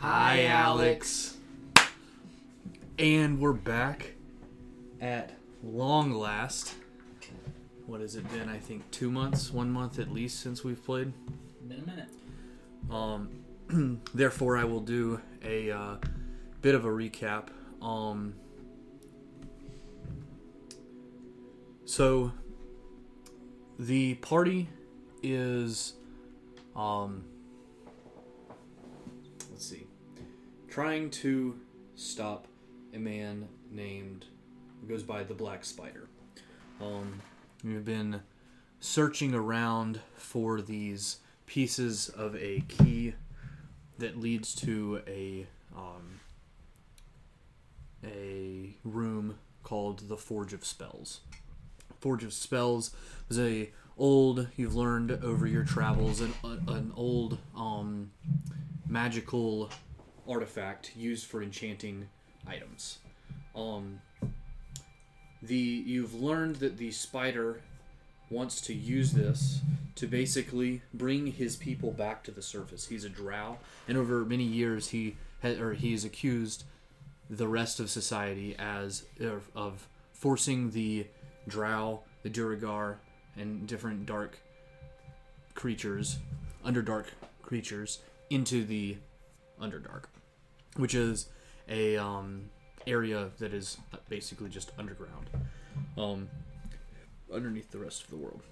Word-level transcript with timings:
Hi, 0.00 0.44
Alex. 0.44 1.38
And 2.98 3.40
we're 3.40 3.54
back 3.54 4.12
at 5.00 5.32
long 5.62 6.12
last. 6.12 6.74
What 7.86 8.02
has 8.02 8.14
it 8.14 8.30
been? 8.30 8.50
I 8.50 8.58
think 8.58 8.88
two 8.90 9.10
months, 9.10 9.50
one 9.50 9.70
month 9.70 9.98
at 9.98 10.12
least 10.12 10.40
since 10.40 10.62
we've 10.62 10.84
played. 10.84 11.14
Been 11.66 11.80
a 11.80 11.86
minute. 11.86 12.08
Um, 12.90 14.02
therefore, 14.14 14.58
I 14.58 14.64
will 14.64 14.80
do 14.80 15.20
a 15.42 15.70
uh, 15.70 15.96
bit 16.60 16.74
of 16.74 16.84
a 16.84 16.88
recap. 16.88 17.48
Um, 17.80 18.34
so, 21.86 22.32
the 23.78 24.14
party 24.16 24.68
is, 25.22 25.94
um, 26.76 27.24
trying 30.76 31.08
to 31.08 31.58
stop 31.94 32.46
a 32.92 32.98
man 32.98 33.48
named 33.70 34.26
who 34.78 34.86
goes 34.86 35.02
by 35.02 35.22
the 35.22 35.32
Black 35.32 35.64
Spider. 35.64 36.06
Um, 36.82 37.22
we've 37.64 37.82
been 37.82 38.20
searching 38.78 39.32
around 39.34 40.00
for 40.16 40.60
these 40.60 41.20
pieces 41.46 42.10
of 42.10 42.36
a 42.36 42.60
key 42.68 43.14
that 43.98 44.20
leads 44.20 44.54
to 44.56 45.00
a 45.08 45.46
um, 45.74 46.20
a 48.04 48.76
room 48.84 49.38
called 49.62 50.10
the 50.10 50.18
Forge 50.18 50.52
of 50.52 50.62
Spells. 50.62 51.20
Forge 52.00 52.22
of 52.22 52.34
Spells 52.34 52.90
is 53.30 53.38
a 53.38 53.70
old 53.96 54.48
you've 54.58 54.76
learned 54.76 55.10
over 55.24 55.46
your 55.46 55.64
travels 55.64 56.20
an, 56.20 56.34
an 56.44 56.92
old 56.94 57.38
um, 57.56 58.10
magical 58.86 59.70
artifact 60.28 60.96
used 60.96 61.26
for 61.26 61.42
enchanting 61.42 62.08
items. 62.46 62.98
Um, 63.54 64.00
the 65.42 65.56
you've 65.56 66.14
learned 66.14 66.56
that 66.56 66.76
the 66.76 66.90
spider 66.90 67.60
wants 68.30 68.60
to 68.62 68.74
use 68.74 69.12
this 69.12 69.60
to 69.94 70.06
basically 70.06 70.82
bring 70.92 71.28
his 71.28 71.56
people 71.56 71.90
back 71.90 72.22
to 72.24 72.30
the 72.30 72.42
surface. 72.42 72.86
He's 72.86 73.04
a 73.04 73.08
drow, 73.08 73.58
and 73.88 73.96
over 73.96 74.24
many 74.24 74.44
years 74.44 74.88
he 74.88 75.16
ha- 75.42 75.60
or 75.60 75.74
he 75.74 75.92
is 75.92 76.04
accused 76.04 76.64
the 77.30 77.48
rest 77.48 77.80
of 77.80 77.90
society 77.90 78.54
as 78.58 79.04
of, 79.20 79.48
of 79.54 79.88
forcing 80.12 80.70
the 80.70 81.06
drow, 81.48 82.00
the 82.22 82.30
Duergar, 82.30 82.98
and 83.36 83.66
different 83.66 84.06
dark 84.06 84.38
creatures, 85.54 86.18
underdark 86.64 87.06
creatures, 87.42 88.00
into 88.30 88.64
the 88.64 88.96
underdark, 89.60 90.04
which 90.76 90.94
is 90.94 91.28
a 91.68 91.96
um, 91.96 92.50
area 92.86 93.30
that 93.38 93.52
is 93.52 93.78
basically 94.08 94.48
just 94.48 94.72
underground, 94.78 95.30
um, 95.98 96.28
underneath 97.32 97.70
the 97.70 97.78
rest 97.78 98.04
of 98.04 98.10
the 98.10 98.16
world. 98.16 98.42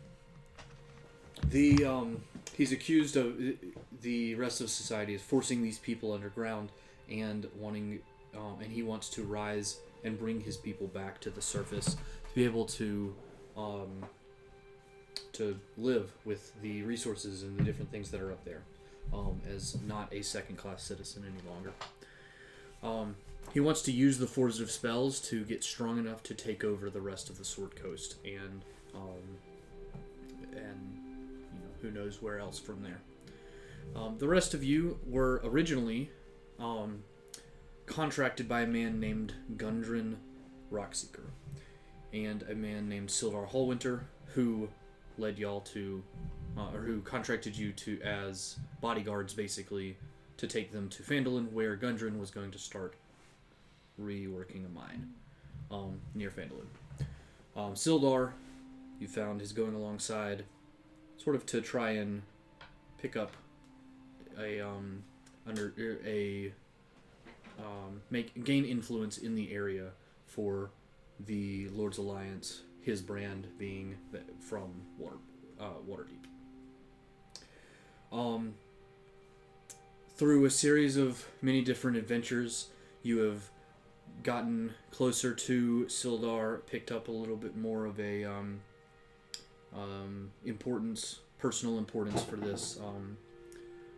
The 1.50 1.84
um, 1.84 2.22
he's 2.56 2.72
accused 2.72 3.16
of 3.16 3.36
the 4.00 4.34
rest 4.36 4.60
of 4.60 4.70
society 4.70 5.14
is 5.14 5.22
forcing 5.22 5.62
these 5.62 5.78
people 5.78 6.12
underground 6.12 6.70
and 7.10 7.46
wanting, 7.58 8.00
um, 8.34 8.58
and 8.62 8.72
he 8.72 8.82
wants 8.82 9.08
to 9.10 9.22
rise 9.22 9.78
and 10.04 10.18
bring 10.18 10.40
his 10.40 10.56
people 10.56 10.86
back 10.86 11.20
to 11.20 11.30
the 11.30 11.42
surface 11.42 11.94
to 11.94 12.34
be 12.34 12.44
able 12.44 12.64
to 12.64 13.14
um, 13.56 14.04
to 15.32 15.58
live 15.76 16.12
with 16.24 16.52
the 16.62 16.82
resources 16.82 17.42
and 17.42 17.58
the 17.58 17.62
different 17.62 17.90
things 17.90 18.10
that 18.10 18.20
are 18.20 18.32
up 18.32 18.44
there 18.44 18.62
um, 19.12 19.40
as 19.54 19.76
not 19.86 20.12
a 20.12 20.22
second 20.22 20.56
class 20.56 20.82
citizen 20.82 21.24
any 21.24 21.50
longer. 21.52 21.72
Um, 22.84 23.16
he 23.52 23.60
wants 23.60 23.82
to 23.82 23.92
use 23.92 24.18
the 24.18 24.26
Forge 24.26 24.60
of 24.60 24.70
Spells 24.70 25.20
to 25.28 25.44
get 25.44 25.64
strong 25.64 25.98
enough 25.98 26.22
to 26.24 26.34
take 26.34 26.64
over 26.64 26.90
the 26.90 27.00
rest 27.00 27.30
of 27.30 27.38
the 27.38 27.44
Sword 27.44 27.74
Coast 27.76 28.16
and 28.24 28.64
um, 28.94 29.38
and 30.52 30.98
you 31.52 31.60
know 31.60 31.70
who 31.82 31.90
knows 31.90 32.20
where 32.20 32.38
else 32.38 32.58
from 32.58 32.82
there. 32.82 33.00
Um, 33.96 34.18
the 34.18 34.28
rest 34.28 34.54
of 34.54 34.62
you 34.62 34.98
were 35.06 35.40
originally 35.44 36.10
um, 36.58 37.02
contracted 37.86 38.48
by 38.48 38.62
a 38.62 38.66
man 38.66 39.00
named 39.00 39.34
Gundren 39.56 40.16
Rockseeker 40.72 41.26
and 42.12 42.42
a 42.44 42.54
man 42.54 42.88
named 42.88 43.08
Sildar 43.08 43.48
Hallwinter 43.48 44.00
who 44.34 44.68
led 45.18 45.38
y'all 45.38 45.60
to 45.60 46.02
uh, 46.56 46.74
or 46.74 46.80
who 46.80 47.00
contracted 47.00 47.56
you 47.56 47.72
to 47.72 48.00
as 48.02 48.56
bodyguards 48.80 49.34
basically 49.34 49.96
to 50.36 50.46
take 50.46 50.72
them 50.72 50.88
to 50.90 51.02
Phandalin 51.02 51.52
where 51.52 51.76
Gundren 51.76 52.18
was 52.18 52.30
going 52.30 52.50
to 52.50 52.58
start 52.58 52.94
reworking 54.00 54.66
a 54.66 54.68
mine 54.68 55.12
um, 55.70 56.00
near 56.14 56.30
Phandalin. 56.30 56.66
Um, 57.56 57.74
Sildar, 57.74 58.32
you 58.98 59.06
found, 59.06 59.40
is 59.40 59.52
going 59.52 59.74
alongside, 59.74 60.44
sort 61.16 61.36
of 61.36 61.46
to 61.46 61.60
try 61.60 61.90
and 61.92 62.22
pick 62.98 63.16
up 63.16 63.32
a 64.38 64.60
um, 64.60 65.04
under 65.46 65.72
a 66.04 66.52
um, 67.58 68.00
make 68.10 68.44
gain 68.44 68.64
influence 68.64 69.18
in 69.18 69.34
the 69.34 69.52
area 69.52 69.90
for 70.26 70.70
the 71.20 71.68
Lord's 71.68 71.98
Alliance. 71.98 72.62
His 72.80 73.00
brand 73.00 73.46
being 73.56 73.96
from 74.40 74.70
Water 74.98 75.16
uh, 75.58 75.78
Waterdeep. 75.88 76.26
Um, 78.12 78.54
through 80.16 80.44
a 80.44 80.50
series 80.50 80.96
of 80.96 81.26
many 81.42 81.62
different 81.62 81.96
adventures, 81.96 82.68
you 83.02 83.18
have 83.18 83.50
gotten 84.22 84.72
closer 84.90 85.34
to 85.34 85.84
Sildar, 85.86 86.64
picked 86.66 86.92
up 86.92 87.08
a 87.08 87.12
little 87.12 87.36
bit 87.36 87.56
more 87.56 87.84
of 87.84 87.98
a 87.98 88.24
um, 88.24 88.60
um, 89.74 90.30
importance, 90.44 91.20
personal 91.38 91.78
importance 91.78 92.22
for 92.22 92.36
this 92.36 92.78
um, 92.82 93.16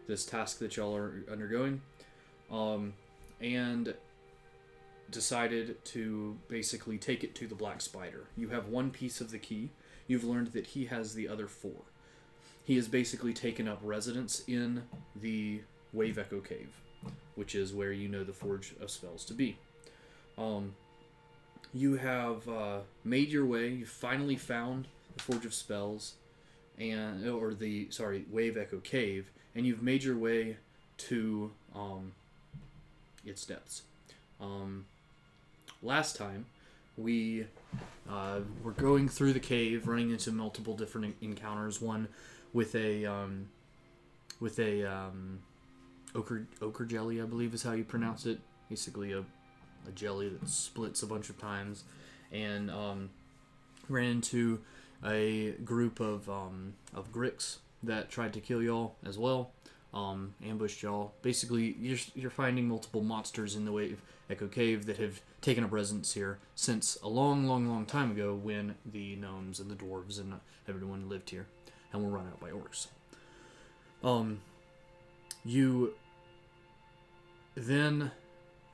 this 0.07 0.25
task 0.25 0.59
that 0.61 0.77
y'all 0.77 0.97
are 0.97 1.25
undergoing, 1.31 1.83
um, 2.51 2.95
and 3.41 3.95
decided 5.11 5.85
to 5.85 6.37
basically 6.49 6.97
take 6.97 7.25
it 7.25 7.35
to 7.35 7.47
the 7.47 7.55
Black 7.55 7.81
Spider. 7.81 8.27
You 8.37 8.49
have 8.51 8.69
one 8.69 8.91
piece 8.91 9.21
of 9.21 9.31
the 9.31 9.39
key. 9.39 9.71
You've 10.07 10.25
learned 10.25 10.49
that 10.49 10.69
he 10.69 10.87
has 10.87 11.15
the 11.15 11.29
other 11.29 11.49
four. 11.49 11.83
He 12.65 12.77
has 12.77 12.89
basically 12.89 13.33
taken 13.33 13.69
up 13.69 13.81
residence 13.83 14.43
in 14.47 14.85
the 15.15 15.61
Wave 15.97 16.19
Echo 16.19 16.41
Cave, 16.41 16.69
which 17.35 17.55
is 17.55 17.73
where 17.73 17.91
you 17.91 18.09
know 18.09 18.23
the 18.23 18.33
Forge 18.33 18.75
of 18.81 18.91
Spells 18.91 19.25
to 19.25 19.35
be. 19.35 19.57
Um, 20.37 20.75
you 21.73 21.97
have 21.97 22.49
uh, 22.49 22.79
made 23.03 23.31
your 23.31 23.47
way. 23.47 23.69
You 23.69 23.87
finally 23.87 24.37
found 24.37 24.87
the 25.17 25.23
Forge 25.23 25.47
of 25.47 25.55
Spells, 25.55 26.15
and 26.79 27.27
or 27.27 27.55
the 27.55 27.91
sorry 27.91 28.27
Wave 28.31 28.57
Echo 28.57 28.79
Cave, 28.79 29.31
and 29.55 29.67
you've 29.67 29.83
made 29.83 30.05
your 30.05 30.17
way 30.17 30.59
to 30.99 31.51
um, 31.75 32.13
its 33.25 33.45
depths. 33.47 33.83
Um, 34.41 34.85
last 35.83 36.17
time, 36.17 36.45
we 36.99 37.47
uh, 38.09 38.41
were 38.63 38.73
going 38.73 39.09
through 39.09 39.33
the 39.33 39.41
cave, 39.41 39.89
running 39.89 40.11
into 40.11 40.31
multiple 40.31 40.77
different 40.77 41.17
encounters. 41.23 41.81
One 41.81 42.09
with 42.53 42.75
a 42.75 43.07
um, 43.07 43.49
with 44.41 44.59
a 44.59 44.85
um, 44.85 45.41
ochre 46.17 46.47
ochre 46.61 46.85
jelly, 46.85 47.21
I 47.21 47.25
believe 47.25 47.55
is 47.55 47.63
how 47.63 47.73
you 47.73 47.85
pronounce 47.85 48.27
it. 48.27 48.41
Basically, 48.69 49.13
a 49.13 49.25
a 49.87 49.93
jelly 49.93 50.29
that 50.29 50.49
splits 50.49 51.03
a 51.03 51.07
bunch 51.07 51.31
of 51.31 51.39
times, 51.39 51.85
and 52.33 52.71
um, 52.71 53.11
ran 53.89 54.11
into 54.11 54.61
a 55.05 55.53
group 55.65 56.01
of 56.01 56.29
um, 56.29 56.75
of 56.95 57.13
Gricks 57.13 57.59
that 57.83 58.11
tried 58.11 58.33
to 58.33 58.41
kill 58.41 58.63
y'all 58.63 58.97
as 59.05 59.19
well. 59.19 59.53
Um, 59.95 60.35
ambushed 60.45 60.83
y'all. 60.83 61.15
Basically, 61.23 61.75
you're, 61.81 61.99
you're 62.15 62.31
finding 62.31 62.69
multiple 62.69 63.03
monsters 63.03 63.55
in 63.57 63.65
the 63.65 63.73
Wave 63.73 64.03
Echo 64.29 64.47
Cave 64.47 64.85
that 64.87 64.99
have 64.99 65.23
taken 65.41 65.65
up 65.65 65.73
residence 65.73 66.13
here 66.13 66.39
since 66.55 66.99
a 67.03 67.09
long, 67.09 67.47
long, 67.47 67.69
long 67.69 67.87
time 67.87 68.11
ago 68.11 68.35
when 68.35 68.75
the 68.85 69.17
gnomes 69.17 69.59
and 69.59 69.71
the 69.71 69.75
dwarves 69.75 70.21
and 70.21 70.35
everyone 70.69 71.09
lived 71.09 71.31
here 71.31 71.47
and 71.93 72.05
were 72.05 72.11
run 72.11 72.27
out 72.27 72.41
by 72.41 72.51
orcs. 72.51 72.89
Um, 74.05 74.41
you 75.45 75.95
then 77.57 78.11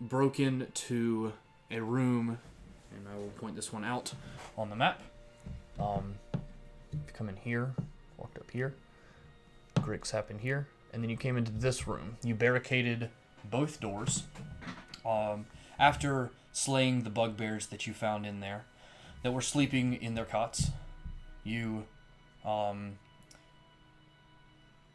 broke 0.00 0.40
into 0.40 1.32
a 1.70 1.80
room, 1.80 2.38
and 2.90 3.06
I 3.08 3.16
will 3.16 3.32
point 3.38 3.56
this 3.56 3.72
one 3.72 3.84
out 3.84 4.12
on 4.58 4.68
the 4.68 4.76
map. 4.76 5.00
Um, 5.78 6.14
come 7.14 7.28
in 7.28 7.36
here, 7.36 7.74
walked 8.18 8.36
up 8.38 8.50
here, 8.50 8.74
Gricks 9.76 10.10
happened 10.10 10.40
here, 10.40 10.68
and 10.92 11.02
then 11.02 11.10
you 11.10 11.16
came 11.16 11.36
into 11.36 11.52
this 11.52 11.86
room. 11.86 12.16
You 12.22 12.34
barricaded 12.34 13.08
both 13.50 13.80
doors. 13.80 14.24
Um, 15.06 15.46
after 15.78 16.30
slaying 16.52 17.02
the 17.02 17.10
bugbears 17.10 17.66
that 17.68 17.86
you 17.86 17.94
found 17.94 18.26
in 18.26 18.40
there, 18.40 18.64
that 19.22 19.32
were 19.32 19.40
sleeping 19.40 19.94
in 19.94 20.14
their 20.14 20.24
cots, 20.24 20.70
you 21.44 21.84
um, 22.44 22.98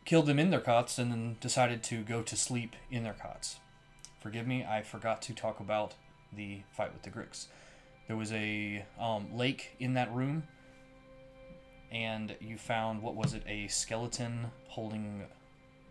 killed 0.06 0.26
them 0.26 0.40
in 0.40 0.50
their 0.50 0.62
cots 0.62 0.98
and 0.98 1.12
then 1.12 1.38
decided 1.42 1.84
to 1.84 2.04
go 2.04 2.22
to 2.22 2.36
sleep 2.36 2.76
in 2.92 3.04
their 3.04 3.14
cots. 3.14 3.60
Forgive 4.28 4.46
me, 4.46 4.66
I 4.70 4.82
forgot 4.82 5.22
to 5.22 5.34
talk 5.34 5.62
about 5.62 5.94
the 6.36 6.60
fight 6.74 6.92
with 6.92 7.02
the 7.02 7.10
Gricks. 7.10 7.46
There 8.08 8.18
was 8.18 8.34
a 8.34 8.84
um, 9.00 9.26
lake 9.34 9.74
in 9.80 9.94
that 9.94 10.14
room, 10.14 10.44
and 11.94 12.36
you 12.42 12.58
found 12.58 13.02
what 13.02 13.16
was 13.16 13.34
it? 13.34 13.44
A 13.48 13.70
skeleton 13.70 14.52
holding 14.68 15.24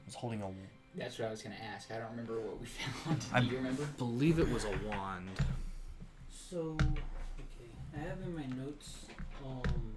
was 0.05 0.15
holding 0.15 0.43
a 0.43 0.51
That's 0.95 1.19
what 1.19 1.29
I 1.29 1.31
was 1.31 1.41
gonna 1.41 1.55
ask. 1.75 1.91
I 1.91 1.97
don't 1.97 2.11
remember 2.11 2.39
what 2.39 2.61
we 2.61 2.67
found. 3.07 3.25
I- 3.33 3.41
Do 3.41 3.47
you 3.47 3.57
remember? 3.57 3.87
believe 3.97 4.39
it 4.39 4.51
was 4.51 4.65
a 4.65 4.75
wand. 4.87 5.31
So, 6.29 6.77
okay, 6.83 7.71
I 7.97 8.01
have 8.07 8.19
in 8.21 8.35
my 8.35 8.45
notes, 8.63 9.07
um, 9.47 9.95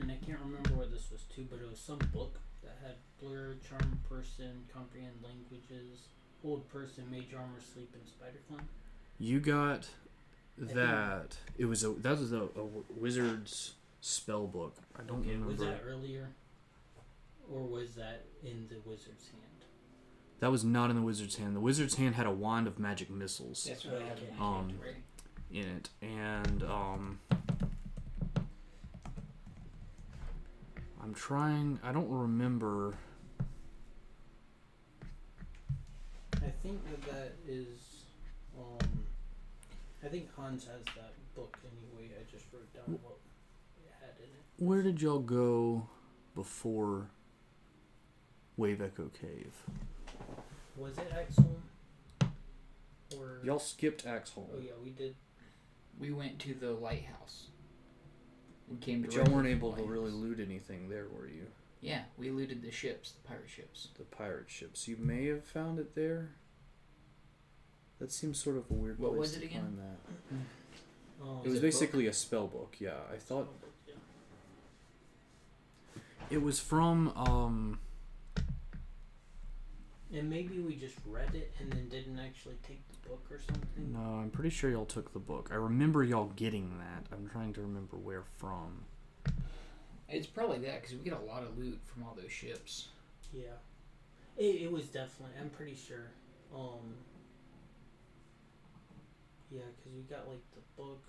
and 0.00 0.10
I 0.10 0.16
can't 0.24 0.40
remember 0.40 0.70
where 0.70 0.86
this 0.86 1.10
was 1.12 1.24
to, 1.36 1.42
but 1.50 1.60
it 1.60 1.68
was 1.68 1.78
some 1.78 1.98
book 2.10 2.38
that 2.62 2.78
had 2.82 2.94
blur, 3.20 3.56
charm 3.68 4.00
person, 4.08 4.64
comprehend 4.72 5.16
languages, 5.22 6.08
old 6.44 6.68
person, 6.68 7.04
mage 7.10 7.34
armor, 7.34 7.60
sleep, 7.72 7.90
in 7.94 8.06
spider 8.06 8.38
climb. 8.48 8.68
You 9.18 9.40
got 9.40 9.88
that. 10.58 11.36
It 11.58 11.64
was 11.66 11.84
a 11.84 11.90
that 11.90 12.18
was 12.18 12.32
a, 12.32 12.42
a 12.42 12.64
wizard's 12.98 13.74
spell 14.00 14.46
book. 14.46 14.76
I 14.98 15.02
don't 15.02 15.20
okay, 15.20 15.30
remember. 15.30 15.50
was 15.50 15.60
that 15.60 15.80
earlier, 15.86 16.28
or 17.50 17.62
was 17.62 17.94
that 17.94 18.24
in 18.42 18.66
the 18.68 18.76
wizard's 18.88 19.28
hand? 19.28 19.40
That 20.40 20.50
was 20.50 20.64
not 20.64 20.90
in 20.90 20.96
the 20.96 21.02
wizard's 21.02 21.36
hand. 21.36 21.56
The 21.56 21.60
wizard's 21.60 21.94
hand 21.94 22.16
had 22.16 22.26
a 22.26 22.30
wand 22.30 22.66
of 22.66 22.78
magic 22.78 23.08
missiles 23.08 23.64
That's 23.64 23.84
what 23.84 24.02
I 24.02 24.04
have 24.04 24.18
in 24.18 24.40
Um, 24.40 24.74
in 25.50 25.64
it, 25.64 25.88
and 26.02 26.62
um, 26.64 27.20
I'm 31.02 31.14
trying. 31.14 31.78
I 31.82 31.92
don't 31.92 32.10
remember. 32.10 32.94
I 36.44 36.50
think 36.62 36.80
that 36.90 37.02
that 37.10 37.32
is, 37.48 38.04
um, 38.58 38.88
I 40.04 40.08
think 40.08 40.34
Hans 40.34 40.64
has 40.64 40.84
that 40.96 41.14
book 41.34 41.58
anyway. 41.64 42.10
I 42.18 42.30
just 42.30 42.44
wrote 42.52 42.72
down 42.74 42.98
what 43.02 43.18
it 43.78 43.92
had 44.00 44.16
in 44.18 44.24
it. 44.24 44.42
Where 44.58 44.82
did 44.82 45.00
y'all 45.00 45.20
go 45.20 45.88
before 46.34 47.08
Wave 48.56 48.82
Echo 48.82 49.10
Cave? 49.20 49.54
Was 50.76 50.98
it 50.98 51.12
Axel? 51.16 51.56
Or 53.18 53.40
Y'all 53.44 53.58
skipped 53.58 54.04
Axeholm. 54.04 54.46
Oh 54.54 54.60
yeah, 54.60 54.72
we 54.82 54.90
did. 54.90 55.14
We 55.98 56.10
went 56.10 56.38
to 56.40 56.54
the 56.54 56.72
lighthouse. 56.72 57.46
We 58.68 58.76
came 58.78 59.02
But 59.02 59.14
y'all 59.14 59.32
weren't 59.32 59.46
able 59.46 59.72
to 59.72 59.82
really 59.82 60.10
loot 60.10 60.40
anything 60.40 60.88
there, 60.88 61.06
were 61.16 61.28
you? 61.28 61.46
Yeah, 61.84 62.02
we 62.16 62.30
looted 62.30 62.62
the 62.62 62.70
ships, 62.70 63.12
the 63.12 63.28
pirate 63.28 63.48
ships. 63.48 63.88
The 63.98 64.04
pirate 64.04 64.48
ships. 64.48 64.88
You 64.88 64.96
may 64.98 65.26
have 65.26 65.44
found 65.44 65.78
it 65.78 65.94
there. 65.94 66.30
That 67.98 68.10
seems 68.10 68.38
sort 68.42 68.56
of 68.56 68.64
a 68.70 68.74
weird 68.74 68.98
What 68.98 69.10
place 69.10 69.18
was 69.20 69.32
to 69.34 69.42
it 69.42 69.44
again? 69.44 69.62
find 69.62 69.78
that. 69.78 69.98
Um, 71.22 71.38
It 71.44 71.48
was 71.48 71.52
it 71.52 71.56
book? 71.56 71.62
basically 71.62 72.06
a 72.06 72.12
spell 72.12 72.46
book. 72.46 72.76
Yeah, 72.80 72.94
I 73.12 73.16
thought 73.16 73.48
yeah. 73.86 73.94
it 76.30 76.42
was 76.42 76.58
from. 76.58 77.08
um 77.16 77.78
And 80.12 80.30
maybe 80.30 80.60
we 80.60 80.76
just 80.76 80.96
read 81.06 81.34
it 81.34 81.52
and 81.60 81.70
then 81.72 81.88
didn't 81.88 82.18
actually 82.18 82.56
take 82.66 82.80
the 82.88 83.08
book 83.08 83.26
or 83.30 83.40
something. 83.46 83.92
No, 83.92 84.20
I'm 84.22 84.30
pretty 84.30 84.50
sure 84.50 84.70
y'all 84.70 84.86
took 84.86 85.12
the 85.12 85.18
book. 85.18 85.50
I 85.52 85.56
remember 85.56 86.02
y'all 86.02 86.30
getting 86.36 86.78
that. 86.78 87.06
I'm 87.12 87.28
trying 87.28 87.52
to 87.54 87.60
remember 87.60 87.96
where 87.96 88.22
from. 88.38 88.84
It's 90.16 90.26
probably 90.26 90.58
that 90.60 90.80
because 90.82 90.96
we 90.96 91.02
get 91.04 91.12
a 91.14 91.24
lot 91.24 91.42
of 91.42 91.58
loot 91.58 91.80
from 91.84 92.04
all 92.04 92.16
those 92.20 92.30
ships. 92.32 92.88
Yeah. 93.32 93.58
It, 94.36 94.62
it 94.62 94.72
was 94.72 94.86
definitely. 94.86 95.34
I'm 95.40 95.50
pretty 95.50 95.74
sure. 95.74 96.10
Um. 96.54 96.94
Yeah, 99.50 99.60
because 99.76 99.92
we 99.94 100.02
got 100.02 100.28
like 100.28 100.42
the 100.54 100.62
book. 100.82 101.02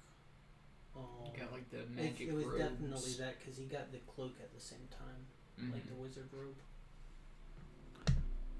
Um, 0.95 1.31
got 1.37 1.51
like 1.51 1.69
the 1.71 1.79
it, 1.79 1.91
magic 1.91 2.27
it 2.29 2.33
was 2.33 2.45
robes. 2.45 2.57
definitely 2.59 3.11
that 3.19 3.35
because 3.39 3.57
he 3.57 3.65
got 3.65 3.91
the 3.91 3.97
cloak 4.07 4.33
at 4.41 4.53
the 4.53 4.61
same 4.61 4.87
time, 4.91 5.71
like 5.73 5.83
Mhm. 5.85 5.89
the 5.89 5.95
wizard 6.01 6.29
robe. 6.31 6.55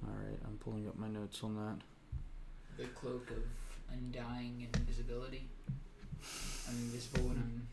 All 0.06 0.14
right, 0.14 0.38
I'm 0.46 0.58
pulling 0.58 0.88
up 0.88 0.98
my 0.98 1.08
notes 1.08 1.42
on 1.44 1.56
that. 1.56 1.78
the 2.78 2.86
cloak 2.88 3.32
of 3.32 3.44
undying 3.90 4.64
and 4.66 4.76
invisibility. 4.76 5.48
I'm 6.68 6.76
invisible 6.76 7.30
when 7.30 7.38
I'm 7.38 7.68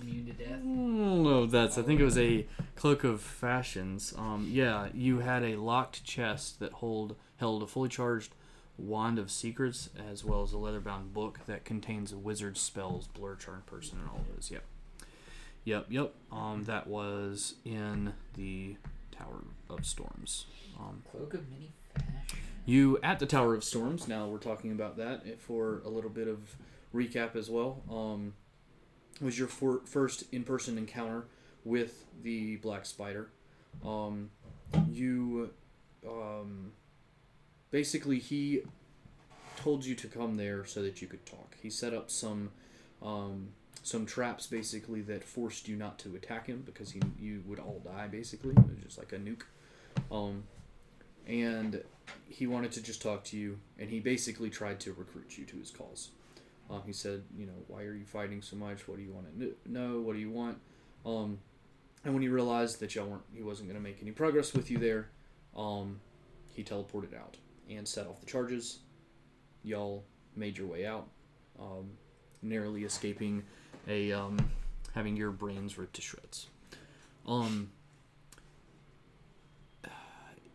immune 0.00 0.26
to 0.26 0.32
death. 0.32 0.62
No, 0.62 1.46
that's. 1.46 1.78
I 1.78 1.82
think 1.82 2.00
it 2.00 2.04
was 2.04 2.18
a 2.18 2.46
cloak 2.76 3.04
of 3.04 3.20
fashions. 3.20 4.14
Um, 4.16 4.48
yeah, 4.50 4.88
you 4.94 5.20
had 5.20 5.42
a 5.42 5.56
locked 5.56 6.04
chest 6.04 6.60
that 6.60 6.72
hold 6.72 7.16
held 7.36 7.62
a 7.62 7.66
fully 7.66 7.88
charged 7.88 8.34
wand 8.76 9.18
of 9.18 9.30
secrets, 9.30 9.90
as 10.10 10.24
well 10.24 10.42
as 10.42 10.52
a 10.52 10.58
leather-bound 10.58 11.12
book 11.12 11.40
that 11.46 11.64
contains 11.64 12.14
wizard 12.14 12.56
spells, 12.56 13.08
blur, 13.08 13.34
charm 13.34 13.62
person, 13.66 13.98
and 13.98 14.08
all 14.08 14.24
those. 14.34 14.50
Yep, 14.50 14.64
yep, 15.64 15.86
yep. 15.88 16.14
Um, 16.30 16.64
that 16.64 16.86
was 16.86 17.54
in 17.64 18.12
the 18.34 18.76
Tower 19.10 19.42
of 19.68 19.84
Storms. 19.84 20.46
Um, 20.78 21.02
Cloak 21.10 21.34
of 21.34 21.50
many 21.50 21.72
fashion. 21.92 22.38
you 22.66 22.98
at 23.02 23.18
the 23.18 23.26
Tower 23.26 23.54
of 23.54 23.64
Storms. 23.64 24.06
Now 24.06 24.26
we're 24.26 24.38
talking 24.38 24.70
about 24.70 24.96
that 24.96 25.40
for 25.40 25.82
a 25.84 25.88
little 25.88 26.10
bit 26.10 26.28
of 26.28 26.56
recap 26.94 27.34
as 27.34 27.50
well. 27.50 27.82
Um, 27.90 28.34
was 29.20 29.38
your 29.38 29.48
for, 29.48 29.80
first 29.84 30.24
in-person 30.32 30.78
encounter 30.78 31.26
with 31.64 32.04
the 32.22 32.56
Black 32.56 32.86
Spider. 32.86 33.30
Um, 33.84 34.30
you 34.90 35.50
um, 36.06 36.72
basically 37.70 38.18
he 38.18 38.62
told 39.56 39.84
you 39.84 39.94
to 39.96 40.06
come 40.06 40.36
there 40.36 40.64
so 40.64 40.82
that 40.82 41.02
you 41.02 41.08
could 41.08 41.24
talk. 41.26 41.56
He 41.62 41.70
set 41.70 41.92
up 41.92 42.10
some 42.10 42.50
um, 43.02 43.48
some 43.82 44.06
traps 44.06 44.46
basically 44.46 45.00
that 45.02 45.24
forced 45.24 45.68
you 45.68 45.76
not 45.76 45.98
to 46.00 46.14
attack 46.16 46.46
him 46.46 46.62
because 46.64 46.90
he 46.90 47.00
you 47.18 47.42
would 47.46 47.58
all 47.58 47.80
die 47.84 48.06
basically. 48.08 48.52
It 48.52 48.68
was 48.68 48.82
just 48.82 48.98
like 48.98 49.12
a 49.12 49.18
nuke. 49.18 49.42
Um, 50.10 50.44
and 51.26 51.82
he 52.28 52.46
wanted 52.46 52.72
to 52.72 52.82
just 52.82 53.02
talk 53.02 53.22
to 53.24 53.36
you, 53.36 53.58
and 53.78 53.90
he 53.90 54.00
basically 54.00 54.48
tried 54.48 54.80
to 54.80 54.92
recruit 54.94 55.36
you 55.36 55.44
to 55.44 55.56
his 55.56 55.70
cause. 55.70 56.10
Um, 56.70 56.82
he 56.84 56.92
said, 56.92 57.24
you 57.36 57.46
know, 57.46 57.54
why 57.66 57.82
are 57.82 57.94
you 57.94 58.04
fighting 58.04 58.42
so 58.42 58.56
much? 58.56 58.86
What 58.86 58.98
do 58.98 59.02
you 59.02 59.12
want 59.12 59.26
to 59.40 59.56
know? 59.70 60.00
What 60.00 60.14
do 60.14 60.18
you 60.18 60.30
want? 60.30 60.58
Um, 61.06 61.38
and 62.04 62.12
when 62.12 62.22
he 62.22 62.28
realized 62.28 62.80
that 62.80 62.94
y'all 62.94 63.06
weren't, 63.06 63.22
he 63.34 63.42
wasn't 63.42 63.68
going 63.68 63.82
to 63.82 63.88
make 63.88 63.98
any 64.02 64.10
progress 64.10 64.52
with 64.52 64.70
you 64.70 64.78
there, 64.78 65.08
um, 65.56 66.00
he 66.52 66.62
teleported 66.62 67.16
out 67.18 67.36
and 67.70 67.86
set 67.86 68.06
off 68.06 68.20
the 68.20 68.26
charges. 68.26 68.80
Y'all 69.62 70.04
made 70.36 70.58
your 70.58 70.66
way 70.66 70.86
out, 70.86 71.08
um, 71.58 71.90
narrowly 72.42 72.84
escaping 72.84 73.42
a 73.86 74.12
um, 74.12 74.38
having 74.94 75.16
your 75.16 75.30
brains 75.30 75.78
ripped 75.78 75.94
to 75.94 76.02
shreds. 76.02 76.48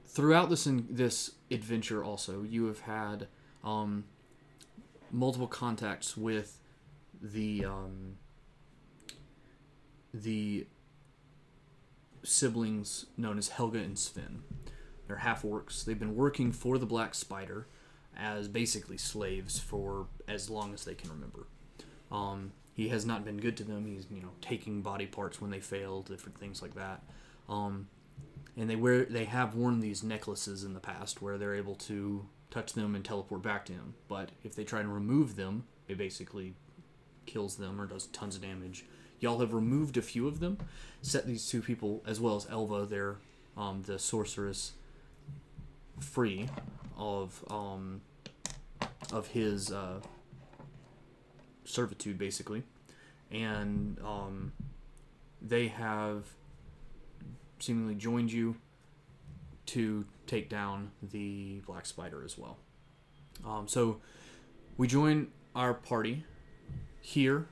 Throughout 0.07 0.49
this 0.51 0.67
in, 0.67 0.85
this 0.91 1.31
adventure, 1.49 2.03
also 2.03 2.43
you 2.43 2.65
have 2.65 2.81
had 2.81 3.27
multiple 5.13 5.47
contacts 5.47 6.17
with 6.17 6.59
the 7.21 7.63
um, 7.63 8.17
the 10.13 10.65
siblings 12.23 13.05
known 13.15 13.37
as 13.37 13.49
Helga 13.49 13.79
and 13.79 13.97
Sven. 13.97 14.43
They're 15.07 15.17
half 15.17 15.43
orcs. 15.43 15.85
They've 15.85 15.99
been 15.99 16.15
working 16.15 16.51
for 16.51 16.77
the 16.77 16.85
Black 16.85 17.13
Spider 17.13 17.67
as 18.17 18.47
basically 18.47 18.97
slaves 18.97 19.59
for 19.59 20.07
as 20.27 20.49
long 20.49 20.73
as 20.73 20.85
they 20.85 20.95
can 20.95 21.09
remember. 21.09 21.47
Um, 22.11 22.51
he 22.73 22.89
has 22.89 23.05
not 23.05 23.23
been 23.23 23.37
good 23.37 23.55
to 23.57 23.63
them. 23.63 23.85
He's 23.85 24.07
you 24.11 24.21
know 24.21 24.31
taking 24.41 24.81
body 24.81 25.05
parts 25.05 25.39
when 25.39 25.51
they 25.51 25.59
fail, 25.59 26.01
different 26.01 26.37
things 26.37 26.61
like 26.61 26.75
that. 26.75 27.03
Um, 27.47 27.87
and 28.57 28.69
they 28.69 28.75
wear 28.75 29.05
they 29.05 29.25
have 29.25 29.55
worn 29.55 29.79
these 29.79 30.03
necklaces 30.03 30.63
in 30.63 30.73
the 30.73 30.79
past 30.79 31.21
where 31.21 31.37
they're 31.37 31.55
able 31.55 31.75
to 31.75 32.27
touch 32.53 32.73
them 32.73 32.93
and 32.93 33.03
teleport 33.03 33.41
back 33.41 33.65
to 33.65 33.73
him. 33.73 33.95
But 34.07 34.29
if 34.43 34.53
they 34.53 34.63
try 34.63 34.79
and 34.79 34.93
remove 34.93 35.35
them, 35.35 35.63
it 35.87 35.97
basically 35.97 36.53
kills 37.25 37.55
them 37.55 37.81
or 37.81 37.87
does 37.87 38.05
tons 38.07 38.35
of 38.35 38.43
damage. 38.43 38.85
Y'all 39.19 39.39
have 39.39 39.53
removed 39.53 39.97
a 39.97 40.01
few 40.03 40.27
of 40.27 40.39
them, 40.39 40.59
set 41.01 41.25
these 41.25 41.49
two 41.49 41.61
people 41.61 42.03
as 42.05 42.19
well 42.19 42.35
as 42.35 42.45
Elva, 42.51 42.85
their 42.85 43.15
um, 43.57 43.81
the 43.85 43.97
sorceress, 43.97 44.73
free 45.99 46.47
of 46.95 47.43
um, 47.49 48.01
of 49.11 49.27
his 49.27 49.71
uh, 49.71 49.99
servitude, 51.63 52.19
basically, 52.19 52.63
and 53.31 53.97
um, 54.03 54.51
they 55.41 55.69
have 55.69 56.25
seemingly 57.59 57.95
joined 57.95 58.31
you 58.31 58.57
to 59.67 60.05
take 60.27 60.49
down 60.49 60.91
the 61.01 61.61
Black 61.65 61.85
Spider 61.85 62.23
as 62.23 62.37
well. 62.37 62.57
Um, 63.45 63.67
so 63.67 63.99
we 64.77 64.87
join 64.87 65.27
our 65.55 65.73
party 65.73 66.25
here 67.01 67.47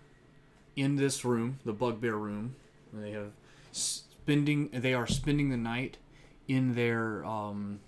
in 0.76 0.96
this 0.96 1.26
room, 1.26 1.60
the 1.66 1.74
Bugbear 1.74 2.16
room. 2.16 2.56
They 2.94 3.12
have 3.12 3.32
spending. 3.72 4.70
They 4.74 4.94
are 4.94 5.08
spending 5.08 5.50
the 5.50 5.58
night 5.58 5.98
in 6.48 6.76
their 6.76 7.24
um, 7.26 7.80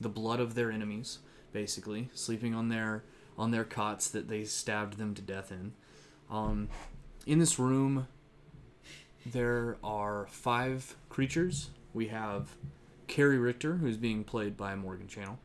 the 0.00 0.08
blood 0.08 0.40
of 0.40 0.54
their 0.54 0.70
enemies 0.70 1.18
basically 1.52 2.08
sleeping 2.14 2.54
on 2.54 2.68
their 2.68 3.02
on 3.36 3.50
their 3.50 3.64
cots 3.64 4.08
that 4.10 4.28
they 4.28 4.44
stabbed 4.44 4.98
them 4.98 5.14
to 5.14 5.22
death 5.22 5.52
in. 5.52 5.72
Um, 6.30 6.68
in 7.26 7.38
this 7.38 7.58
room, 7.58 8.08
there 9.24 9.76
are 9.82 10.26
five 10.28 10.96
creatures. 11.08 11.70
We 11.94 12.08
have 12.08 12.56
Carrie 13.08 13.38
Richter, 13.38 13.76
who's 13.76 13.96
being 13.96 14.22
played 14.22 14.56
by 14.56 14.76
Morgan 14.76 15.08
Channel. 15.08 15.38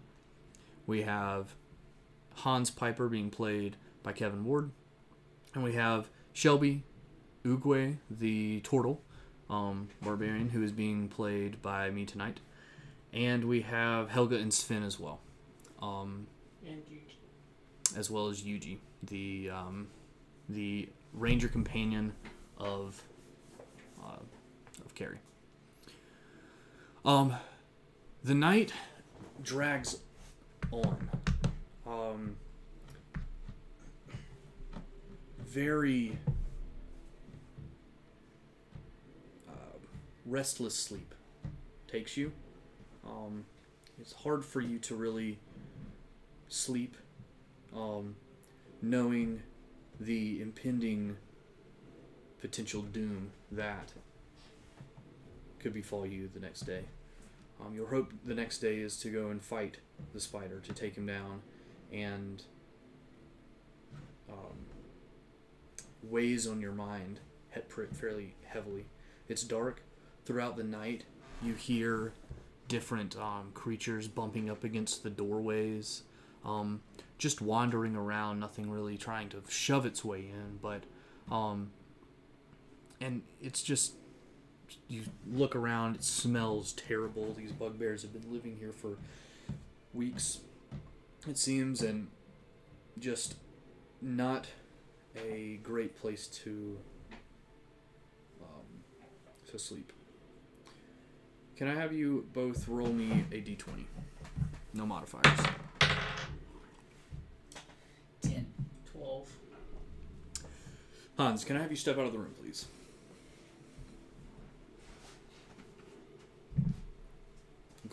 We 0.85 1.03
have 1.03 1.55
Hans 2.35 2.69
Piper 2.69 3.07
being 3.07 3.29
played 3.29 3.77
by 4.03 4.11
Kevin 4.11 4.43
Ward, 4.43 4.71
and 5.55 5.63
we 5.63 5.73
have 5.73 6.09
Shelby 6.33 6.83
Ugwe, 7.45 7.97
the 8.09 8.59
turtle 8.61 9.01
um, 9.49 9.89
barbarian, 10.01 10.49
who 10.49 10.61
is 10.61 10.71
being 10.71 11.07
played 11.07 11.61
by 11.61 11.89
me 11.89 12.05
tonight, 12.05 12.39
and 13.13 13.45
we 13.45 13.61
have 13.61 14.09
Helga 14.09 14.35
and 14.37 14.53
Sven 14.53 14.83
as 14.83 14.99
well, 14.99 15.21
um, 15.81 16.27
And 16.65 16.83
you 16.89 16.99
as 17.95 18.09
well 18.09 18.27
as 18.27 18.41
Yuji, 18.41 18.77
the 19.03 19.49
um, 19.51 19.87
the 20.49 20.89
ranger 21.13 21.47
companion 21.47 22.13
of 22.57 23.01
uh, 24.03 24.17
of 24.83 24.95
Carrie. 24.95 25.19
Um, 27.05 27.35
the 28.23 28.33
night 28.33 28.71
drags 29.41 29.99
on. 30.71 31.09
Um, 31.85 32.35
very 35.39 36.17
uh, 39.49 39.77
restless 40.25 40.75
sleep 40.75 41.13
takes 41.87 42.15
you. 42.15 42.31
Um, 43.05 43.45
it's 43.99 44.13
hard 44.13 44.45
for 44.45 44.61
you 44.61 44.79
to 44.79 44.95
really 44.95 45.37
sleep, 46.47 46.95
um, 47.75 48.15
knowing 48.81 49.43
the 49.99 50.41
impending 50.41 51.17
potential 52.41 52.81
doom 52.81 53.31
that 53.51 53.91
could 55.59 55.73
befall 55.73 56.05
you 56.05 56.29
the 56.33 56.39
next 56.39 56.61
day. 56.61 56.83
Um, 57.65 57.73
your 57.73 57.87
hope 57.87 58.13
the 58.25 58.33
next 58.33 58.59
day 58.59 58.77
is 58.77 58.97
to 58.97 59.09
go 59.09 59.29
and 59.29 59.41
fight 59.41 59.77
the 60.13 60.19
spider 60.19 60.59
to 60.59 60.73
take 60.73 60.95
him 60.95 61.05
down, 61.05 61.41
and 61.91 62.43
um, 64.29 64.65
weighs 66.01 66.47
on 66.47 66.59
your 66.59 66.71
mind 66.71 67.19
fairly 67.91 68.35
heavily. 68.45 68.85
It's 69.27 69.43
dark 69.43 69.81
throughout 70.25 70.57
the 70.57 70.63
night. 70.63 71.05
You 71.41 71.53
hear 71.53 72.13
different 72.67 73.17
um, 73.17 73.51
creatures 73.53 74.07
bumping 74.07 74.49
up 74.49 74.63
against 74.63 75.03
the 75.03 75.09
doorways, 75.09 76.03
um, 76.43 76.81
just 77.17 77.41
wandering 77.41 77.95
around. 77.95 78.39
Nothing 78.39 78.69
really 78.69 78.97
trying 78.97 79.29
to 79.29 79.43
shove 79.47 79.85
its 79.85 80.03
way 80.03 80.19
in, 80.19 80.59
but 80.61 80.83
um, 81.31 81.71
and 82.99 83.21
it's 83.41 83.61
just 83.61 83.93
you 84.87 85.03
look 85.31 85.55
around. 85.55 85.95
It 85.95 86.03
smells 86.03 86.73
terrible. 86.73 87.33
These 87.33 87.51
bugbears 87.51 88.01
have 88.01 88.13
been 88.13 88.31
living 88.31 88.57
here 88.59 88.71
for 88.71 88.97
weeks, 89.93 90.39
it 91.27 91.37
seems, 91.37 91.81
and 91.81 92.07
just 92.99 93.35
not 94.01 94.47
a 95.15 95.59
great 95.63 95.99
place 95.99 96.27
to 96.27 96.77
um, 98.41 98.83
to 99.51 99.59
sleep. 99.59 99.91
Can 101.55 101.67
I 101.67 101.75
have 101.75 101.93
you 101.93 102.25
both 102.33 102.67
roll 102.67 102.91
me 102.91 103.25
a 103.31 103.35
d20? 103.35 103.85
No 104.73 104.85
modifiers. 104.85 105.39
Ten. 108.21 108.47
twelve. 108.91 109.29
Hans, 111.17 111.45
can 111.45 111.57
I 111.57 111.61
have 111.61 111.69
you 111.69 111.77
step 111.77 111.97
out 111.99 112.07
of 112.07 112.11
the 112.13 112.17
room, 112.17 112.33
please? 112.41 112.65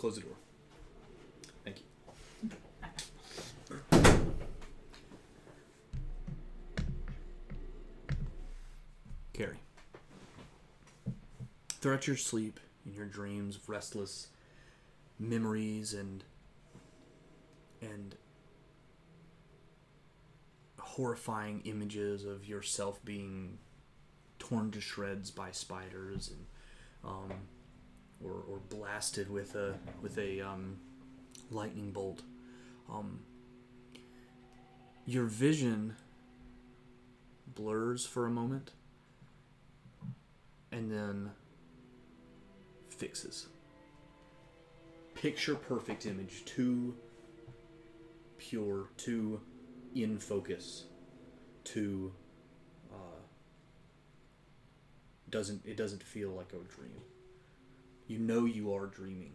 Close 0.01 0.15
the 0.15 0.23
door. 0.23 0.33
Thank 1.63 1.83
you. 2.41 2.51
Carrie. 9.35 9.59
Throughout 11.83 12.07
your 12.07 12.17
sleep, 12.17 12.61
in 12.87 12.95
your 12.95 13.05
dreams 13.05 13.57
of 13.57 13.69
restless 13.69 14.29
memories 15.19 15.93
and 15.93 16.25
and 17.83 18.15
horrifying 20.79 21.61
images 21.67 22.25
of 22.25 22.47
yourself 22.47 23.05
being 23.05 23.59
torn 24.39 24.71
to 24.71 24.81
shreds 24.81 25.31
by 25.31 25.51
spiders 25.51 26.31
and 26.31 26.47
um, 27.05 27.33
or, 28.25 28.33
or 28.49 28.59
blasted 28.69 29.31
with 29.31 29.55
a 29.55 29.75
with 30.03 30.19
a 30.19 30.41
um, 30.41 30.77
lightning 31.51 31.91
bolt. 31.91 32.23
Um, 32.89 33.21
your 35.07 35.25
vision 35.25 35.97
blurs 37.55 38.07
for 38.07 38.27
a 38.27 38.31
moment 38.31 38.73
and 40.73 40.91
then 40.91 41.31
fixes. 42.89 43.49
Picture 45.15 45.55
perfect 45.55 46.07
image, 46.07 46.45
too 46.45 46.95
pure, 48.39 48.89
too 48.97 49.41
in 49.95 50.19
focus, 50.19 50.85
too 51.65 52.13
uh, 52.93 53.21
doesn't 55.29 55.65
it 55.67 55.77
doesn't 55.77 56.03
feel 56.03 56.31
like 56.31 56.53
a 56.53 56.75
dream. 56.75 57.03
You 58.11 58.19
know 58.19 58.45
you 58.45 58.75
are 58.75 58.87
dreaming. 58.87 59.35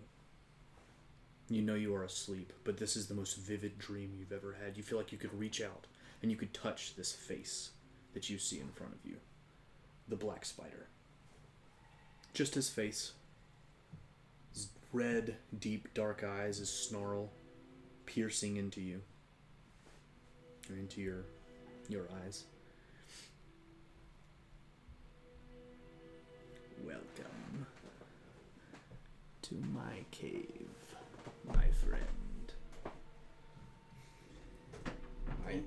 You 1.48 1.62
know 1.62 1.76
you 1.76 1.96
are 1.96 2.04
asleep, 2.04 2.52
but 2.66 2.76
this 2.76 2.98
is 2.98 3.08
the 3.08 3.14
most 3.14 3.38
vivid 3.38 3.80
dream 3.80 4.12
you've 4.20 4.34
ever 4.34 4.58
had. 4.62 4.76
You 4.76 4.84
feel 4.84 4.98
like 4.98 5.14
you 5.14 5.18
could 5.18 5.34
reach 5.40 5.62
out 5.62 5.86
and 6.22 6.30
you 6.30 6.36
could 6.36 6.54
touch 6.54 6.94
this 6.94 7.14
face 7.14 7.70
that 8.14 8.30
you 8.30 8.38
see 8.38 8.60
in 8.60 8.68
front 8.68 8.92
of 8.92 9.10
you. 9.10 9.16
The 10.10 10.18
black 10.18 10.44
spider. 10.44 10.88
Just 12.34 12.54
his 12.54 12.70
face. 12.70 13.14
His 14.54 14.68
red, 14.92 15.38
deep, 15.58 15.94
dark 15.94 16.26
eyes, 16.26 16.58
his 16.58 16.70
snarl 16.70 17.30
piercing 18.06 18.58
into 18.58 18.82
you. 18.82 19.00
Or 20.70 20.76
into 20.76 21.00
your 21.00 21.24
your 21.88 22.10
eyes. 22.26 22.44
Welcome 26.84 27.35
to 29.50 29.56
my 29.76 30.04
cave, 30.10 30.68
my 31.48 31.68
friend. 31.86 32.54
I, 35.48 35.62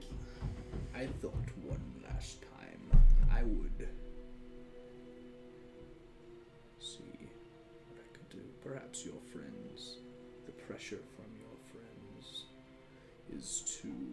I 0.99 1.07
thought 1.23 1.33
one 1.63 2.03
last 2.03 2.43
time 2.43 3.01
I 3.31 3.45
would 3.45 3.89
see 6.81 7.31
what 7.87 8.01
I 8.01 8.17
could 8.17 8.29
do. 8.31 8.43
Perhaps 8.65 9.05
your 9.05 9.21
friends, 9.33 9.99
the 10.47 10.53
pressure 10.53 11.03
from 11.15 11.31
your 11.39 11.57
friends 11.71 12.47
is 13.33 13.79
too 13.81 14.08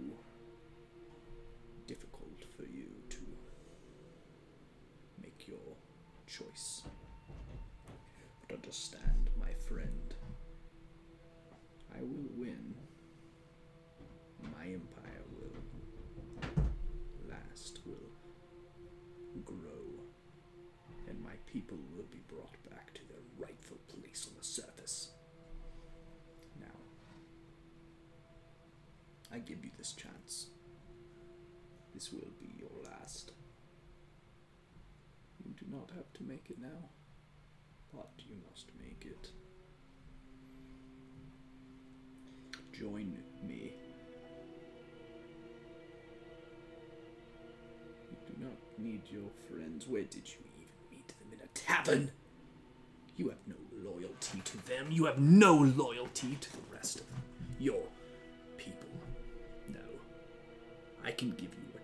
This 32.06 32.14
will 32.14 32.34
be 32.40 32.54
your 32.60 32.70
last. 32.84 33.32
You 35.44 35.54
do 35.60 35.66
not 35.76 35.90
have 35.96 36.14
to 36.14 36.24
make 36.24 36.52
it 36.52 36.62
now, 36.62 36.90
but 37.92 38.12
you 38.30 38.36
must 38.48 38.68
make 38.80 39.08
it. 39.10 39.32
Join 42.80 43.18
me. 43.42 43.74
You 48.12 48.18
do 48.28 48.44
not 48.44 48.58
need 48.78 49.02
your 49.10 49.32
friends. 49.50 49.88
Where 49.88 50.04
did 50.04 50.28
you 50.28 50.42
even 50.60 50.76
meet 50.92 51.08
them? 51.08 51.34
In 51.34 51.40
a 51.44 51.48
tavern? 51.56 52.12
You 53.18 53.30
have 53.30 53.48
no 53.48 53.56
loyalty 53.84 54.42
to 54.46 54.68
them. 54.68 54.92
You 54.92 55.06
have 55.06 55.18
no 55.18 55.56
loyalty 55.56 56.38
to 56.40 56.52
the 56.52 56.62
rest 56.72 57.00
of 57.00 57.08
them. 57.08 57.24
your 57.60 57.82
people. 58.58 58.90
No. 59.70 59.80
I 61.04 61.10
can 61.10 61.32
give 61.32 61.46
you. 61.56 61.75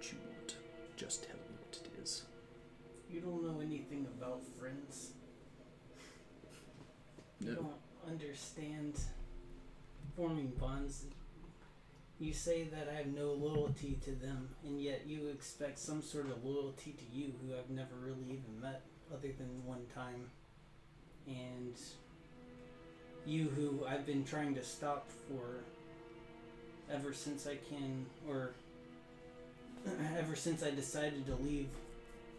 Just 1.01 1.23
tell 1.23 1.35
me 1.35 1.55
what 1.59 1.79
it 1.83 2.03
is. 2.03 2.25
You 3.09 3.21
don't 3.21 3.41
know 3.43 3.59
anything 3.59 4.05
about 4.05 4.43
friends. 4.59 5.13
You 7.39 7.47
No. 7.47 7.55
don't 7.55 7.81
understand 8.07 8.99
forming 10.15 10.49
bonds. 10.59 11.05
You 12.19 12.31
say 12.33 12.65
that 12.65 12.87
I 12.87 12.93
have 12.93 13.07
no 13.07 13.33
loyalty 13.33 13.95
to 14.03 14.11
them, 14.11 14.49
and 14.63 14.79
yet 14.79 15.07
you 15.07 15.29
expect 15.29 15.79
some 15.79 16.03
sort 16.03 16.27
of 16.29 16.45
loyalty 16.45 16.91
to 16.93 17.05
you, 17.17 17.33
who 17.41 17.55
I've 17.57 17.71
never 17.71 17.95
really 17.95 18.25
even 18.25 18.61
met 18.61 18.83
other 19.11 19.31
than 19.31 19.65
one 19.65 19.87
time. 19.95 20.29
And 21.25 21.75
you, 23.25 23.49
who 23.49 23.87
I've 23.87 24.05
been 24.05 24.23
trying 24.23 24.53
to 24.53 24.63
stop 24.63 25.09
for 25.27 25.63
ever 26.91 27.11
since 27.11 27.47
I 27.47 27.55
can, 27.55 28.05
or 28.29 28.53
ever 30.17 30.35
since 30.35 30.63
I 30.63 30.71
decided 30.71 31.25
to 31.27 31.35
leave 31.35 31.69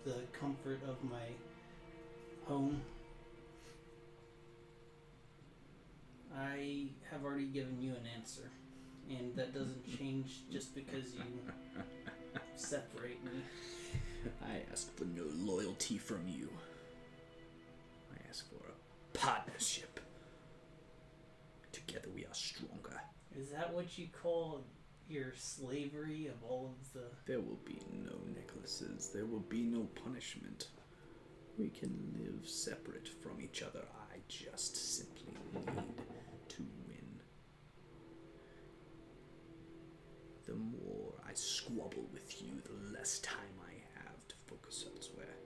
the 0.04 0.16
comfort 0.38 0.80
of 0.88 1.02
my 1.04 1.28
home. 2.46 2.80
I 6.36 6.86
have 7.10 7.24
already 7.24 7.46
given 7.46 7.80
you 7.80 7.90
an 7.90 8.06
answer, 8.16 8.50
and 9.08 9.34
that 9.36 9.54
doesn't 9.54 9.98
change 9.98 10.40
just 10.50 10.74
because 10.74 11.14
you 11.14 11.82
separate 12.56 13.22
me. 13.24 13.42
I 14.42 14.62
ask 14.70 14.94
for 14.96 15.04
no 15.04 15.24
loyalty 15.34 15.98
from 15.98 16.26
you. 16.26 16.48
I 18.12 18.28
ask 18.28 18.48
for 18.48 18.64
a 18.68 19.18
partnership. 19.18 20.00
Together 21.70 22.08
we 22.14 22.24
are 22.24 22.34
stronger. 22.34 23.00
Is 23.38 23.50
that 23.50 23.72
what 23.72 23.98
you 23.98 24.08
call 24.22 24.62
your 25.12 25.34
slavery 25.36 26.26
of 26.26 26.42
all 26.42 26.74
of 26.80 26.92
the? 26.94 27.06
There 27.26 27.40
will 27.40 27.60
be 27.64 27.78
no 27.92 28.16
necklaces. 28.34 29.10
There 29.12 29.26
will 29.26 29.40
be 29.40 29.62
no 29.62 29.86
punishment. 30.04 30.68
We 31.58 31.68
can 31.68 32.14
live 32.18 32.48
separate 32.48 33.08
from 33.22 33.40
each 33.42 33.62
other. 33.62 33.84
I 34.10 34.16
just 34.28 34.96
simply 34.96 35.34
need 35.54 35.94
to 36.48 36.62
win. 36.88 37.20
The 40.46 40.54
more 40.54 41.12
I 41.28 41.34
squabble 41.34 42.08
with 42.12 42.40
you, 42.42 42.62
the 42.64 42.98
less 42.98 43.18
time 43.18 43.36
I 43.68 43.72
have 44.02 44.26
to 44.28 44.34
focus 44.46 44.86
elsewhere. 44.94 45.36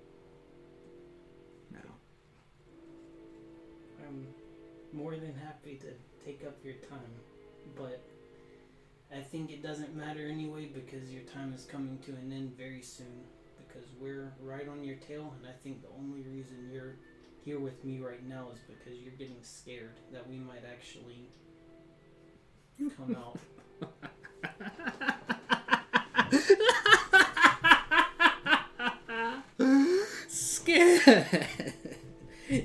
Now, 1.73 1.90
I'm 4.06 4.28
more 4.92 5.16
than 5.16 5.35
happy 5.35 5.80
to 5.82 6.25
take 6.25 6.44
up 6.46 6.56
your 6.64 6.75
time, 6.75 7.20
but 7.75 8.00
I 9.15 9.21
think 9.21 9.51
it 9.51 9.63
doesn't 9.63 9.95
matter 9.95 10.27
anyway 10.27 10.67
because 10.73 11.11
your 11.11 11.23
time 11.23 11.53
is 11.55 11.65
coming 11.65 11.99
to 12.07 12.13
an 12.13 12.33
end 12.33 12.57
very 12.57 12.83
soon. 12.83 13.25
Because 13.67 13.89
we're 14.01 14.33
right 14.41 14.69
on 14.69 14.85
your 14.85 14.97
tail, 14.97 15.35
and 15.39 15.47
I 15.47 15.53
think 15.63 15.83
the 15.83 15.89
only 15.99 16.23
reason 16.23 16.71
you're 16.73 16.97
here 17.45 17.59
with 17.61 17.85
me 17.85 18.01
right 18.01 18.27
now 18.27 18.47
is 18.53 18.59
because 18.61 18.99
you're 19.01 19.13
getting 19.13 19.43
scared 19.43 20.01
that 20.13 20.27
we 20.29 20.37
might 20.39 20.63
actually 20.71 21.29
come 22.97 23.17
out. 23.17 23.39
Scared. 30.29 31.27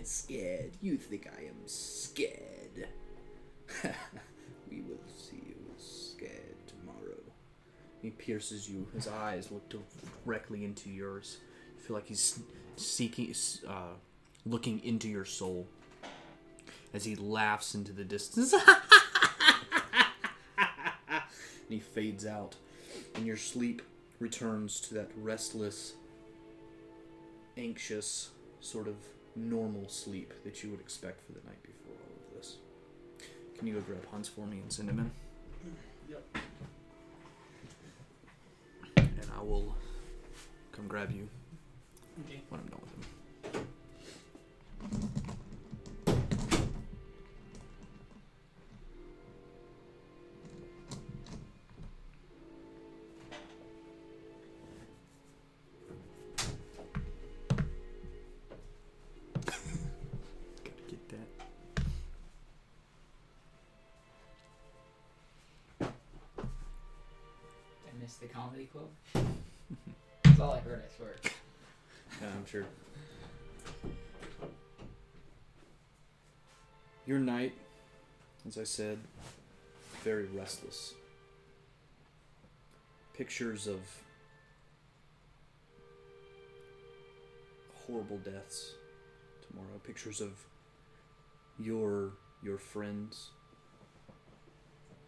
scared. 0.04 0.72
You 0.82 0.98
think 0.98 1.28
I 1.28 1.44
am 1.44 1.68
scared? 1.68 1.91
Pierces 8.22 8.70
you. 8.70 8.88
His 8.94 9.08
eyes 9.08 9.50
look 9.52 9.64
directly 10.26 10.64
into 10.64 10.90
yours. 10.90 11.38
You 11.78 11.84
feel 11.84 11.96
like 11.96 12.08
he's 12.08 12.40
seeking, 12.76 13.34
uh, 13.68 13.94
looking 14.46 14.84
into 14.84 15.10
your 15.10 15.26
soul. 15.26 15.68
As 16.94 17.06
he 17.06 17.16
laughs 17.16 17.74
into 17.74 17.94
the 17.94 18.04
distance. 18.04 18.54
and 18.64 18.64
he 21.70 21.80
fades 21.80 22.26
out. 22.26 22.56
And 23.16 23.26
your 23.26 23.38
sleep 23.38 23.82
returns 24.20 24.80
to 24.82 24.94
that 24.96 25.10
restless, 25.18 25.94
anxious, 27.58 28.30
sort 28.60 28.88
of 28.88 28.96
normal 29.36 29.88
sleep 29.88 30.34
that 30.44 30.64
you 30.64 30.70
would 30.70 30.82
expect 30.82 31.26
for 31.26 31.32
the 31.32 31.40
night 31.48 31.64
before 31.64 31.94
all 31.94 32.28
of 32.28 32.38
this. 32.38 32.58
Can 33.58 33.68
you 33.68 33.76
go 33.76 33.82
grab 33.82 34.06
Hans 34.12 34.28
for 34.28 34.46
me 34.46 34.58
and 34.58 34.72
send 34.72 34.90
him 34.90 35.00
in? 35.00 35.12
I 39.42 39.44
will 39.44 39.76
come 40.72 40.88
grab 40.88 41.12
you 41.12 41.28
Okay. 42.28 42.42
when 42.50 42.62
I'm 42.62 42.68
done 42.68 42.80
with 42.84 42.94
him. 42.94 43.02
Gotta 60.64 60.84
get 60.88 61.10
that. 61.10 61.28
I 65.82 65.86
missed 68.00 68.22
the 68.22 68.28
comedy 68.28 68.68
club. 68.72 68.90
That's 70.24 70.40
all 70.40 70.54
I 70.54 70.60
heard, 70.60 70.84
I 70.86 70.98
swear. 70.98 71.16
Yeah, 72.22 72.28
I'm 72.36 72.46
sure. 72.46 72.66
Your 77.06 77.20
night, 77.20 77.54
as 78.48 78.58
I 78.58 78.64
said, 78.64 79.00
very 80.04 80.26
restless. 80.26 80.94
Pictures 83.14 83.68
of 83.68 83.80
horrible 87.86 88.18
deaths 88.18 88.74
tomorrow. 89.48 89.80
Pictures 89.84 90.22
of 90.22 90.32
your 91.60 92.14
your 92.44 92.58
friends 92.58 93.30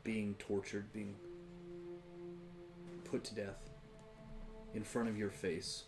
being 0.03 0.35
tortured, 0.37 0.91
being 0.93 1.15
put 3.05 3.23
to 3.23 3.35
death 3.35 3.72
in 4.73 4.83
front 4.83 5.09
of 5.09 5.17
your 5.17 5.29
face 5.29 5.83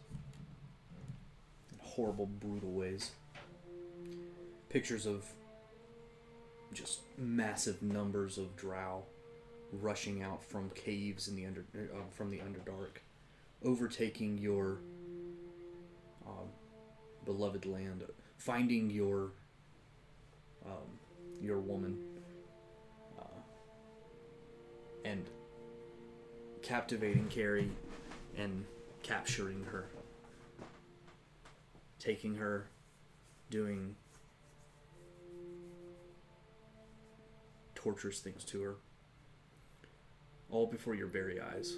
in 1.72 1.78
horrible, 1.82 2.26
brutal 2.26 2.72
ways. 2.72 3.12
Pictures 4.70 5.06
of 5.06 5.26
just 6.74 7.02
massive 7.18 7.82
numbers 7.82 8.38
of 8.38 8.56
drow 8.56 9.04
rushing 9.72 10.22
out 10.22 10.44
from 10.44 10.70
caves 10.72 11.28
in 11.28 11.36
the 11.36 11.46
under 11.46 11.66
uh, 11.76 11.98
from 12.12 12.30
the 12.30 12.38
underdark, 12.40 13.00
overtaking 13.64 14.38
your 14.38 14.80
um, 16.28 16.48
beloved 17.24 17.66
land, 17.66 18.04
finding 18.38 18.90
your 18.90 19.32
um, 20.66 21.00
your 21.42 21.60
woman, 21.60 21.98
uh, 23.20 23.42
and 25.04 25.26
captivating 26.62 27.28
Carrie 27.28 27.72
and 28.38 28.66
capturing 29.06 29.64
her, 29.66 29.86
taking 32.00 32.34
her, 32.34 32.66
doing 33.52 33.96
torturous 37.76 38.20
things 38.20 38.44
to 38.44 38.64
her, 38.64 38.76
all 40.50 40.66
before 40.66 40.96
your 40.96 41.06
very 41.06 41.40
eyes. 41.40 41.76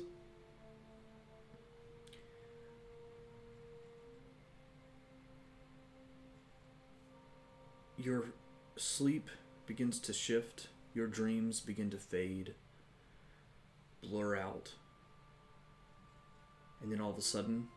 Your 7.98 8.28
sleep 8.78 9.30
begins 9.66 10.00
to 10.00 10.14
shift, 10.14 10.70
your 10.94 11.08
dreams 11.08 11.60
begin 11.60 11.90
to 11.90 11.98
fade, 11.98 12.56
blur 14.02 14.38
out, 14.38 14.72
and 16.82 16.92
then 16.92 17.02
all 17.02 17.10
of 17.10 17.18
a 17.18 17.22
sudden, 17.22 17.68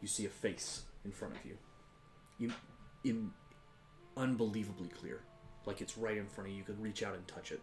you 0.00 0.08
see 0.08 0.26
a 0.26 0.30
face 0.30 0.82
in 1.04 1.10
front 1.10 1.36
of 1.36 1.44
you. 1.44 1.56
You, 2.38 2.52
in, 3.04 3.30
unbelievably 4.16 4.88
clear, 4.88 5.20
like 5.66 5.80
it's 5.80 5.98
right 5.98 6.16
in 6.16 6.26
front 6.26 6.48
of 6.48 6.52
you. 6.52 6.58
You 6.58 6.64
could 6.64 6.80
reach 6.80 7.02
out 7.02 7.14
and 7.14 7.26
touch 7.26 7.52
it. 7.52 7.60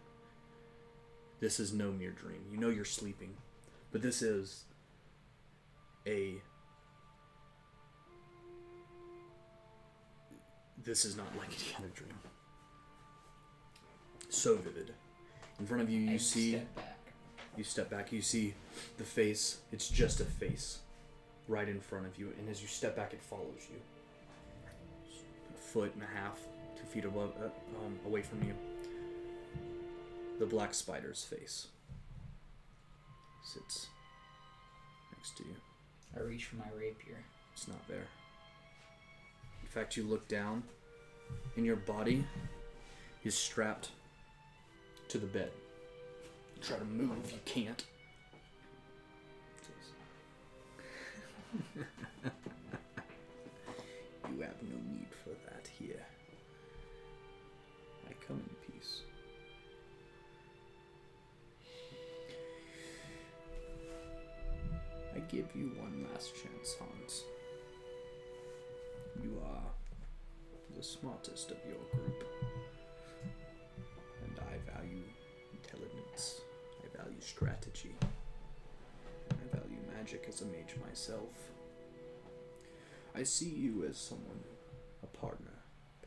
This 1.40 1.60
is 1.60 1.72
no 1.72 1.92
mere 1.92 2.10
dream. 2.10 2.40
You 2.50 2.58
know 2.58 2.68
you're 2.68 2.84
sleeping, 2.84 3.34
but 3.92 4.02
this 4.02 4.22
is 4.22 4.64
a. 6.06 6.34
This 10.84 11.04
is 11.04 11.16
not 11.16 11.26
like 11.36 11.48
any 11.48 11.76
other 11.78 11.92
dream. 11.94 12.14
So 14.28 14.56
vivid. 14.56 14.94
In 15.58 15.66
front 15.66 15.82
of 15.82 15.90
you, 15.90 16.00
you 16.00 16.14
I 16.14 16.18
see 16.18 16.50
step 16.52 16.74
back. 16.76 16.87
You 17.56 17.64
step 17.64 17.90
back, 17.90 18.12
you 18.12 18.22
see 18.22 18.54
the 18.98 19.04
face. 19.04 19.58
It's 19.72 19.88
just 19.88 20.20
a 20.20 20.24
face 20.24 20.78
right 21.48 21.68
in 21.68 21.80
front 21.80 22.06
of 22.06 22.18
you, 22.18 22.32
and 22.38 22.48
as 22.48 22.60
you 22.60 22.68
step 22.68 22.94
back, 22.94 23.12
it 23.12 23.22
follows 23.22 23.66
you. 23.70 23.80
A 25.54 25.58
foot 25.58 25.92
and 25.94 26.02
a 26.02 26.18
half, 26.18 26.38
two 26.76 26.86
feet 26.86 27.04
above, 27.04 27.32
uh, 27.40 27.46
um, 27.84 27.98
away 28.06 28.22
from 28.22 28.42
you. 28.42 28.54
The 30.38 30.46
black 30.46 30.72
spider's 30.72 31.24
face 31.24 31.66
sits 33.42 33.88
next 35.16 35.36
to 35.38 35.44
you. 35.44 35.56
I 36.16 36.20
reach 36.20 36.44
for 36.44 36.56
my 36.56 36.68
rapier. 36.76 37.18
It's 37.54 37.66
not 37.66 37.86
there. 37.88 38.06
In 39.62 39.68
fact, 39.68 39.96
you 39.96 40.04
look 40.04 40.28
down, 40.28 40.62
and 41.56 41.66
your 41.66 41.76
body 41.76 42.24
is 43.24 43.34
strapped 43.34 43.90
to 45.08 45.18
the 45.18 45.26
bed. 45.26 45.50
Try 46.60 46.76
to 46.76 46.84
move, 46.84 47.32
you 47.32 47.38
can't. 47.44 47.84
you 51.74 51.84
have 54.42 54.62
no 54.62 54.76
need 54.92 55.08
for 55.24 55.30
that 55.46 55.66
here. 55.78 56.04
I 58.08 58.12
come 58.26 58.38
in 58.38 58.72
peace. 58.72 59.02
I 65.14 65.20
give 65.20 65.46
you 65.54 65.72
one 65.78 66.06
last 66.12 66.34
chance, 66.34 66.74
Hans. 66.78 67.24
You 69.22 69.40
are 69.44 69.62
the 70.76 70.82
smartest 70.82 71.50
of 71.50 71.58
your 71.66 71.82
group. 71.92 72.07
Magic 80.08 80.26
as 80.26 80.40
a 80.40 80.46
mage 80.46 80.74
myself. 80.86 81.52
I 83.14 83.22
see 83.24 83.50
you 83.50 83.84
as 83.86 83.98
someone, 83.98 84.40
a 85.02 85.06
partner. 85.06 85.52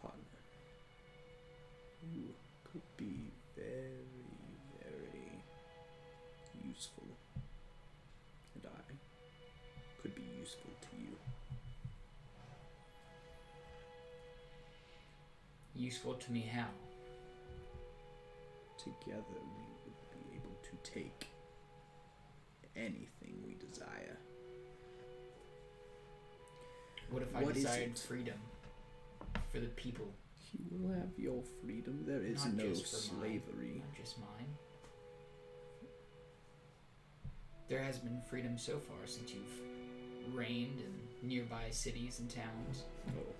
Partner. 0.01 0.39
You 2.11 2.23
could 2.63 2.81
be 2.97 3.31
very, 3.55 4.07
very 4.79 5.43
useful. 6.67 7.03
And 8.55 8.65
I 8.65 10.01
could 10.01 10.15
be 10.15 10.23
useful 10.39 10.71
to 10.81 10.97
you. 10.97 11.15
Useful 15.75 16.15
to 16.15 16.31
me 16.31 16.49
how? 16.51 16.69
Together 18.79 19.21
we 19.29 19.63
would 19.85 20.01
be 20.11 20.37
able 20.37 20.57
to 20.63 20.91
take 20.91 21.27
anything 22.75 23.30
What 27.11 27.23
if 27.23 27.35
I 27.35 27.43
What 27.43 27.53
desired 27.53 27.97
freedom 27.97 28.37
for 29.51 29.59
the 29.59 29.67
people, 29.67 30.07
You 30.53 30.77
will 30.79 30.93
have 30.95 31.09
your 31.17 31.43
freedom. 31.63 32.03
There 32.05 32.21
is 32.23 32.43
Not 32.45 32.53
no 32.55 32.63
for 32.63 32.67
mine. 32.69 32.75
slavery. 32.75 33.81
not 33.85 33.95
just 33.97 34.17
mine? 34.19 34.47
There 37.67 37.81
has 37.83 37.97
been 37.99 38.21
freedom 38.29 38.57
so 38.57 38.79
far 38.79 38.97
since 39.05 39.33
you've 39.33 40.35
reigned 40.35 40.81
in 40.81 41.27
nearby 41.29 41.69
cities 41.69 42.19
and 42.19 42.29
towns. 42.29 42.83
Oh, 43.09 43.33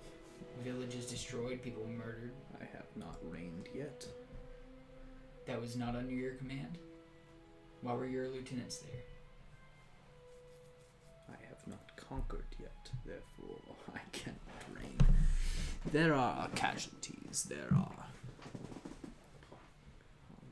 Villages 0.64 1.06
destroyed, 1.06 1.62
people 1.62 1.86
murdered. 1.86 2.32
I 2.60 2.64
have 2.76 2.86
not 2.96 3.16
reigned 3.30 3.68
yet. 3.74 4.06
That 5.46 5.60
was 5.60 5.76
not 5.76 5.96
under 5.96 6.12
your 6.12 6.34
command? 6.34 6.78
Why 7.80 7.94
were 7.94 8.06
your 8.06 8.28
lieutenants 8.28 8.78
there? 8.78 9.02
Conquered 12.08 12.44
yet, 12.60 12.90
therefore 13.06 13.58
I 13.94 14.00
cannot 14.12 14.38
reign. 14.74 14.98
There 15.92 16.14
are 16.14 16.48
casualties, 16.54 17.46
there 17.48 17.68
are 17.72 18.06
um, 20.30 20.48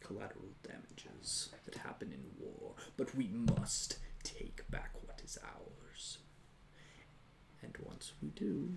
collateral 0.00 0.50
damages 0.62 1.50
that 1.64 1.76
happen 1.76 2.12
in 2.12 2.22
war, 2.38 2.74
but 2.96 3.14
we 3.14 3.28
must 3.28 3.98
take 4.22 4.68
back 4.70 4.90
what 5.04 5.20
is 5.24 5.38
ours. 5.42 6.18
And 7.62 7.76
once 7.82 8.12
we 8.22 8.28
do, 8.30 8.74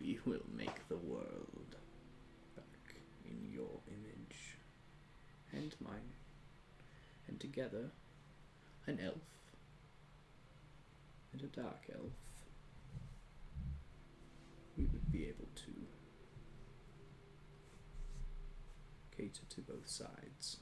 we 0.00 0.18
will 0.24 0.44
make 0.56 0.88
the 0.88 0.96
world 0.96 1.76
back 2.56 2.94
in 3.24 3.50
your 3.52 3.80
image 3.88 4.56
and 5.52 5.74
mine 5.80 6.12
and 7.28 7.38
together 7.40 7.90
an 8.90 8.98
elf 9.04 9.14
and 11.32 11.42
a 11.42 11.46
dark 11.46 11.84
elf 11.94 12.12
we 14.76 14.84
would 14.86 15.12
be 15.12 15.28
able 15.28 15.48
to 15.54 15.70
cater 19.16 19.44
to 19.48 19.60
both 19.60 19.88
sides. 19.88 20.56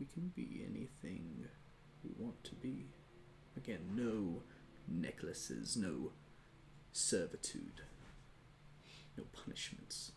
We 0.00 0.06
can 0.06 0.32
be 0.34 0.66
anything 0.68 1.46
we 2.02 2.10
want 2.18 2.42
to 2.44 2.54
be. 2.56 2.86
Again, 3.56 3.90
no 3.94 4.42
necklaces, 4.88 5.76
no 5.76 6.12
servitude, 6.92 7.82
no 9.16 9.24
punishments. 9.44 10.12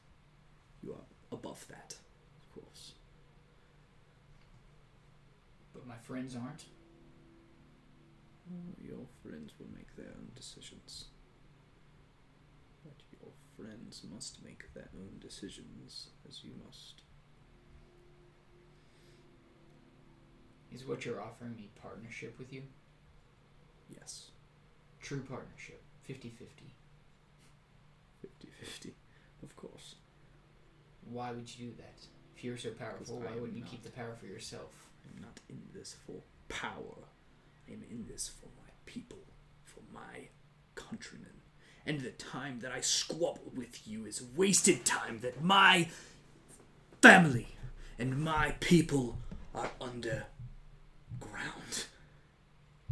You 0.82 0.94
are 0.94 1.06
above 1.32 1.68
that, 1.68 1.98
of 2.42 2.64
course. 2.64 2.94
But 5.74 5.88
my 5.88 5.98
friends 5.98 6.36
aren't. 6.36 6.66
Your 8.82 9.06
friends 9.24 9.54
will 9.58 9.70
make 9.76 9.96
their 9.96 10.12
own 10.18 10.30
decisions. 10.36 11.06
But 12.84 12.96
your 13.20 13.32
friends 13.58 14.02
must 14.14 14.44
make 14.44 14.74
their 14.74 14.90
own 14.96 15.20
decisions, 15.20 16.10
as 16.28 16.44
you 16.44 16.52
must. 16.66 17.02
Is 20.72 20.86
what 20.86 21.06
you're 21.06 21.22
offering 21.22 21.56
me 21.56 21.70
partnership 21.82 22.38
with 22.38 22.52
you? 22.52 22.64
Yes, 23.90 24.32
True 25.02 25.20
partnership. 25.20 25.82
50 26.06 26.30
50. 26.30 26.74
50 28.22 28.48
50, 28.60 28.94
of 29.44 29.56
course. 29.56 29.96
Why 31.10 31.32
would 31.32 31.48
you 31.58 31.68
do 31.68 31.74
that? 31.78 32.08
If 32.36 32.44
you're 32.44 32.58
so 32.58 32.72
powerful, 32.72 33.20
why 33.20 33.34
wouldn't 33.36 33.58
you 33.58 33.64
keep 33.64 33.84
the 33.84 33.90
power 33.90 34.16
for 34.20 34.26
yourself? 34.26 34.72
I'm 35.06 35.22
not 35.22 35.40
in 35.50 35.62
this 35.74 35.96
for 36.06 36.22
power. 36.50 37.08
I'm 37.68 37.84
in 37.90 38.06
this 38.08 38.28
for 38.28 38.48
my 38.58 38.70
people, 38.86 39.20
for 39.64 39.82
my 39.94 40.30
countrymen. 40.76 41.42
And 41.86 42.02
the 42.02 42.12
time 42.12 42.60
that 42.62 42.72
I 42.72 42.82
squabble 42.82 43.52
with 43.54 43.88
you 43.88 44.06
is 44.06 44.24
wasted 44.36 44.86
time 44.86 45.20
that 45.22 45.44
my 45.44 45.90
family 47.02 47.48
and 48.00 48.24
my 48.24 48.56
people 48.60 49.18
are 49.54 49.70
underground 49.82 50.28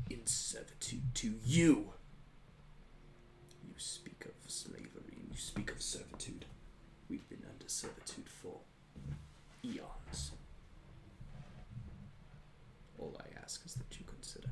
in 0.09 0.25
servitude 0.25 1.15
to 1.15 1.35
you. 1.45 1.93
You 3.63 3.73
speak 3.77 4.25
of 4.25 4.51
slavery 4.51 5.17
and 5.21 5.29
you 5.31 5.37
speak 5.37 5.71
of 5.71 5.81
servitude. 5.81 6.45
We've 7.09 7.27
been 7.29 7.45
under 7.49 7.67
servitude 7.67 8.29
for 8.29 8.59
eons. 9.63 10.31
All 12.99 13.15
I 13.19 13.40
ask 13.51 13.65
is 13.65 13.73
that 13.73 13.99
you 13.99 14.05
consider 14.05 14.49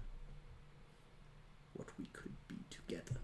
what 1.74 1.88
we 1.98 2.06
could 2.12 2.34
be 2.48 2.58
together. 2.70 3.20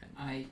And 0.00 0.10
I, 0.18 0.46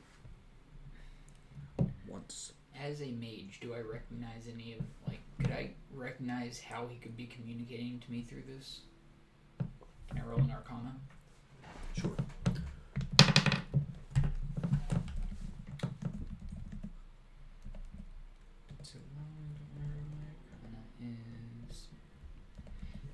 once, 2.07 2.53
as 2.79 3.01
a 3.01 3.11
mage, 3.12 3.59
do 3.61 3.75
I 3.75 3.81
recognize 3.81 4.46
any 4.53 4.75
of, 4.75 4.81
like, 5.09 5.20
could 5.38 5.53
I 5.53 5.70
recognize 5.94 6.61
how 6.61 6.87
he 6.88 6.99
could 6.99 7.16
be 7.16 7.27
communicating 7.27 8.01
to 8.01 8.11
me 8.11 8.27
through 8.29 8.42
this? 8.55 8.81
Can 10.09 10.18
I 10.18 10.29
roll 10.29 10.40
an 10.40 10.51
arcana? 10.51 10.94
sure. 11.96 12.11
So, 18.83 18.99
arcana 20.53 20.83
is 21.70 21.88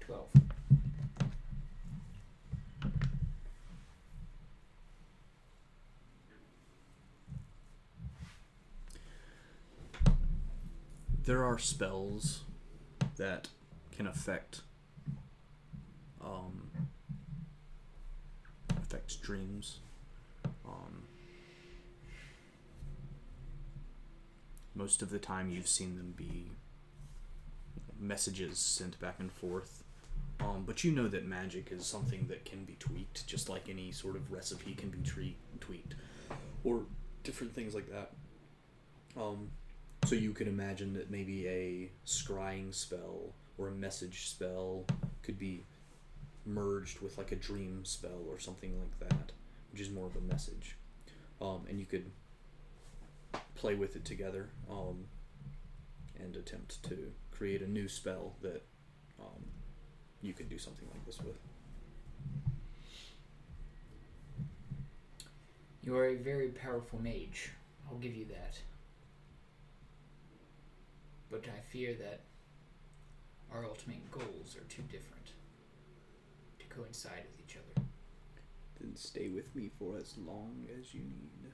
12. 0.01 0.27
There 11.27 11.45
are 11.45 11.59
spells 11.59 12.43
that 13.17 13.49
can 13.97 14.07
affect 14.07 14.61
um 16.25 16.71
affect 18.71 19.21
dreams. 19.23 19.81
Um 20.65 21.03
most 24.77 25.03
of 25.03 25.11
the 25.11 25.19
time 25.19 25.51
you've 25.51 25.67
seen 25.67 25.97
them 25.97 26.15
be 26.17 26.53
messages 27.99 28.59
sent 28.59 28.99
back 29.01 29.17
and 29.19 29.33
forth. 29.33 29.83
Um, 30.39 30.63
but 30.65 30.85
you 30.85 30.93
know 30.93 31.09
that 31.09 31.27
magic 31.27 31.73
is 31.73 31.85
something 31.87 32.27
that 32.29 32.45
can 32.45 32.65
be 32.65 32.77
tweaked, 32.79 33.27
just 33.27 33.49
like 33.49 33.69
any 33.69 33.91
sort 33.91 34.15
of 34.15 34.31
recipe 34.31 34.75
can 34.75 34.91
be 34.91 34.99
tre- 34.99 35.35
tweaked, 35.61 35.95
or 36.63 36.83
different 37.25 37.55
things 37.55 37.75
like 37.75 37.91
that. 37.91 38.13
Um, 39.17 39.49
so 40.07 40.15
you 40.15 40.33
could 40.33 40.47
imagine 40.47 40.93
that 40.93 41.11
maybe 41.11 41.49
a 41.49 41.91
scrying 42.07 42.73
spell 42.73 43.35
or 43.59 43.69
a 43.69 43.73
message 43.73 44.29
spell 44.29 44.85
could 45.23 45.37
be 45.37 45.65
merged 46.45 47.01
with 47.01 47.19
like 47.19 47.33
a 47.33 47.37
dream 47.37 47.85
spell 47.85 48.23
or 48.29 48.39
something 48.39 48.79
like 48.79 49.11
that, 49.11 49.33
which 49.73 49.83
is 49.83 49.91
more 49.91 50.07
of 50.07 50.15
a 50.15 50.21
message. 50.21 50.77
Um, 51.41 51.63
and 51.69 51.81
you 51.81 51.87
could 51.87 52.09
play 53.57 53.75
with 53.75 53.97
it 53.97 54.05
together 54.05 54.49
um, 54.71 55.07
and 56.21 56.37
attempt 56.37 56.85
to 56.85 57.11
create 57.33 57.61
a 57.61 57.69
new 57.69 57.89
spell 57.89 58.35
that 58.43 58.63
um, 59.19 59.45
you 60.23 60.33
could 60.33 60.49
do 60.49 60.57
something 60.59 60.87
like 60.93 61.05
this 61.05 61.19
with. 61.19 61.37
You 65.83 65.97
are 65.97 66.07
a 66.07 66.15
very 66.15 66.49
powerful 66.49 67.01
mage. 67.03 67.51
I'll 67.91 67.99
give 67.99 68.15
you 68.15 68.27
that. 68.27 68.61
But 71.31 71.45
I 71.49 71.61
fear 71.73 71.95
that 71.95 72.21
our 73.53 73.65
ultimate 73.65 74.11
goals 74.11 74.57
are 74.57 74.65
too 74.69 74.83
different 74.83 75.33
to 76.59 76.67
coincide 76.67 77.25
with 77.31 77.41
each 77.41 77.57
other. 77.57 77.87
Then 78.81 78.95
stay 78.97 79.29
with 79.29 79.55
me 79.55 79.71
for 79.79 79.97
as 79.99 80.17
long 80.19 80.67
as 80.79 80.95
you 80.95 81.01
need, 81.01 81.53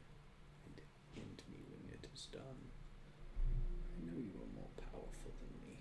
and 0.66 0.80
end 1.16 1.42
me 1.50 1.58
when 1.70 1.92
it 1.92 2.06
is 2.12 2.26
done. 2.32 2.42
I 3.96 4.06
know 4.06 4.18
you 4.18 4.34
are 4.34 4.54
more 4.54 4.70
powerful 4.90 5.32
than 5.40 5.54
me, 5.66 5.78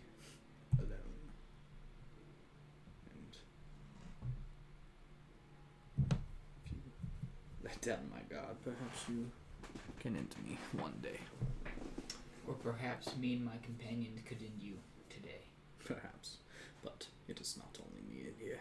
alone. 0.80 1.22
And 3.10 3.38
if 6.66 6.72
you 6.72 6.82
let 7.64 7.82
down 7.82 8.10
my 8.12 8.22
guard, 8.34 8.56
Perhaps 8.64 9.10
you 9.10 9.32
can 10.00 10.16
end 10.16 10.36
me 10.48 10.58
one 10.80 10.94
day. 11.02 11.20
Or 12.52 12.58
perhaps 12.74 13.16
me 13.16 13.34
and 13.36 13.46
my 13.46 13.56
companions 13.64 14.20
could 14.28 14.40
end 14.42 14.60
you 14.60 14.74
today. 15.10 15.40
perhaps, 15.86 16.38
but 16.84 17.08
it 17.30 17.40
is 17.40 17.56
not 17.58 17.78
only 17.80 18.02
me 18.02 18.28
in 18.28 18.34
here. 18.46 18.60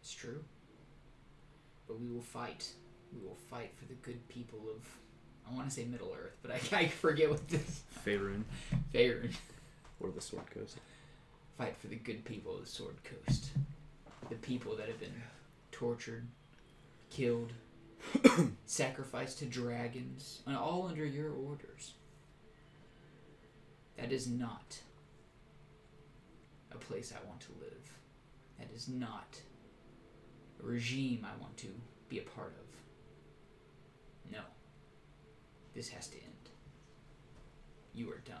It's 0.00 0.12
true. 0.14 0.42
But 1.86 2.00
we 2.00 2.08
will 2.08 2.22
fight. 2.22 2.70
We 3.12 3.20
will 3.26 3.36
fight 3.50 3.72
for 3.76 3.84
the 3.84 3.94
good 3.94 4.26
people 4.28 4.60
of. 4.74 4.82
I 5.50 5.54
want 5.54 5.68
to 5.68 5.74
say 5.74 5.84
Middle 5.84 6.14
Earth, 6.18 6.38
but 6.40 6.52
I, 6.52 6.60
I 6.84 6.88
forget 6.88 7.28
what 7.28 7.46
this. 7.48 7.82
Faerun 8.06 8.44
Faerun. 8.94 9.34
or 10.00 10.10
the 10.10 10.22
Sword 10.22 10.50
Coast. 10.50 10.78
Fight 11.58 11.76
for 11.76 11.88
the 11.88 11.96
good 11.96 12.24
people 12.24 12.54
of 12.54 12.62
the 12.64 12.70
Sword 12.70 12.96
Coast. 13.04 13.50
The 14.30 14.36
people 14.36 14.74
that 14.76 14.88
have 14.88 14.98
been 15.00 15.22
tortured, 15.70 16.26
killed, 17.10 17.52
sacrificed 18.66 19.38
to 19.40 19.46
dragons, 19.46 20.42
and 20.46 20.56
all 20.56 20.86
under 20.88 21.04
your 21.04 21.32
orders. 21.32 21.94
That 23.96 24.12
is 24.12 24.28
not 24.28 24.78
a 26.72 26.76
place 26.78 27.12
I 27.12 27.26
want 27.28 27.40
to 27.42 27.52
live. 27.60 27.92
That 28.58 28.68
is 28.74 28.88
not 28.88 29.40
a 30.62 30.66
regime 30.66 31.24
I 31.24 31.40
want 31.40 31.56
to 31.58 31.68
be 32.08 32.18
a 32.18 32.22
part 32.22 32.54
of. 32.58 34.32
No. 34.32 34.40
This 35.74 35.88
has 35.90 36.08
to 36.08 36.16
end. 36.16 36.50
You 37.94 38.10
are 38.10 38.22
done. 38.24 38.36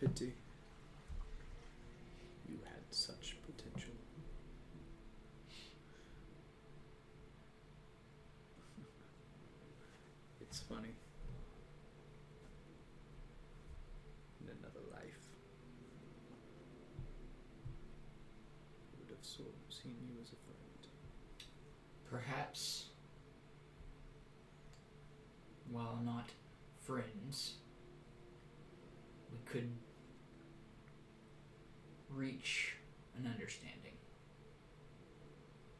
Pity. 0.00 0.32
You 2.48 2.58
had 2.64 2.82
such 2.90 3.36
potential. 3.46 3.92
It's 10.52 10.60
funny. 10.60 10.92
In 14.42 14.48
another 14.48 14.84
life, 14.92 15.22
I 18.92 18.98
would 19.00 19.08
have 19.08 19.24
so 19.24 19.44
seen 19.70 19.96
you 20.06 20.20
as 20.20 20.28
a 20.28 20.36
friend. 20.44 20.88
Perhaps, 22.10 22.90
while 25.70 25.98
not 26.04 26.28
friends, 26.84 27.54
we 29.32 29.38
could 29.50 29.70
reach 32.10 32.76
an 33.16 33.26
understanding. 33.26 33.96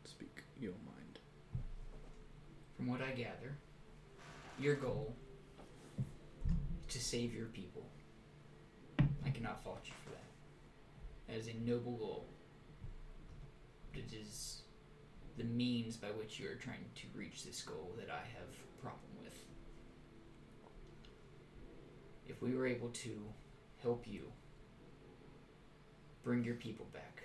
Speak 0.06 0.44
your 0.58 0.72
mind. 0.87 1.18
From 2.74 2.87
what 2.87 3.02
I 3.02 3.11
gather, 3.11 3.58
your 4.62 4.77
goal 4.77 5.12
to 6.88 7.01
save 7.01 7.35
your 7.35 7.46
people. 7.46 7.85
I 9.25 9.31
cannot 9.31 9.62
fault 9.64 9.81
you 9.85 9.92
for 10.05 10.11
that. 10.11 10.22
That 11.27 11.37
is 11.37 11.48
a 11.48 11.68
noble 11.68 11.96
goal. 11.96 12.27
It 13.94 14.12
is 14.14 14.62
the 15.37 15.44
means 15.44 15.96
by 15.96 16.09
which 16.09 16.38
you 16.38 16.48
are 16.48 16.55
trying 16.55 16.85
to 16.94 17.03
reach 17.18 17.44
this 17.44 17.62
goal 17.62 17.92
that 17.98 18.09
I 18.09 18.18
have 18.18 18.48
a 18.48 18.83
problem 18.83 19.11
with. 19.25 19.37
If 22.29 22.40
we 22.40 22.55
were 22.55 22.66
able 22.66 22.90
to 22.90 23.22
help 23.83 24.05
you 24.07 24.31
bring 26.22 26.44
your 26.44 26.55
people 26.55 26.87
back, 26.92 27.25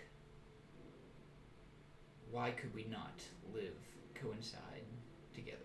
why 2.32 2.52
could 2.52 2.74
we 2.74 2.86
not 2.90 3.22
live, 3.54 3.76
coincide 4.16 4.86
together? 5.36 5.58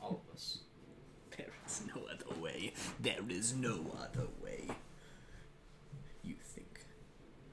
All 0.00 0.20
of 0.26 0.34
us. 0.34 0.58
Is 1.70 1.82
no 1.94 2.02
other 2.12 2.40
way. 2.40 2.72
There 2.98 3.20
is 3.28 3.54
no 3.54 3.92
other 3.96 4.26
way. 4.42 4.66
You 6.24 6.34
think 6.42 6.80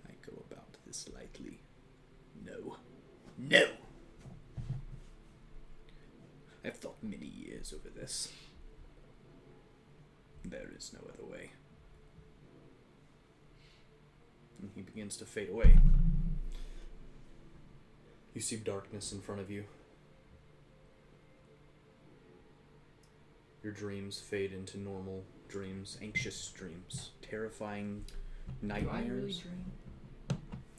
I 0.08 0.14
go 0.26 0.44
about 0.50 0.74
this 0.88 1.08
lightly? 1.14 1.60
No. 2.44 2.78
No! 3.38 3.68
I've 6.66 6.78
thought 6.78 6.96
many 7.04 7.28
years 7.28 7.72
over 7.72 7.90
this. 7.90 8.30
There 10.44 10.72
is 10.76 10.92
no 10.94 11.08
other 11.14 11.32
way. 11.32 11.52
And 14.60 14.72
he 14.74 14.82
begins 14.82 15.16
to 15.18 15.26
fade 15.26 15.50
away. 15.50 15.78
You 18.34 18.42
see 18.42 18.56
darkness 18.56 19.12
in 19.12 19.22
front 19.22 19.42
of 19.42 19.52
you. 19.52 19.66
Your 23.68 23.74
dreams 23.74 24.18
fade 24.18 24.54
into 24.54 24.80
normal 24.80 25.26
dreams, 25.50 25.98
anxious 26.02 26.54
dreams, 26.56 27.10
terrifying 27.22 28.06
Do 28.66 28.72
I 28.72 28.78
really 28.78 28.86
nightmares. 28.86 29.40
dream 29.40 29.66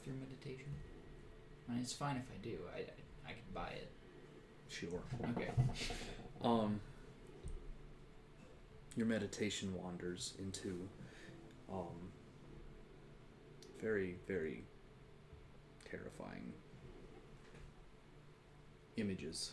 through 0.03 0.13
meditation? 0.15 0.73
I 1.67 1.73
mean, 1.73 1.81
it's 1.83 1.93
fine 1.93 2.15
if 2.15 2.23
I 2.33 2.37
do. 2.41 2.57
I, 2.75 2.79
I, 2.79 3.29
I 3.29 3.33
could 3.33 3.53
buy 3.53 3.67
it. 3.67 3.91
Sure. 4.69 4.89
Okay. 5.37 5.51
Um, 6.41 6.79
your 8.95 9.05
meditation 9.05 9.71
wanders 9.75 10.33
into 10.39 10.89
um, 11.71 12.09
very, 13.79 14.15
very 14.27 14.63
terrifying 15.87 16.53
images. 18.97 19.51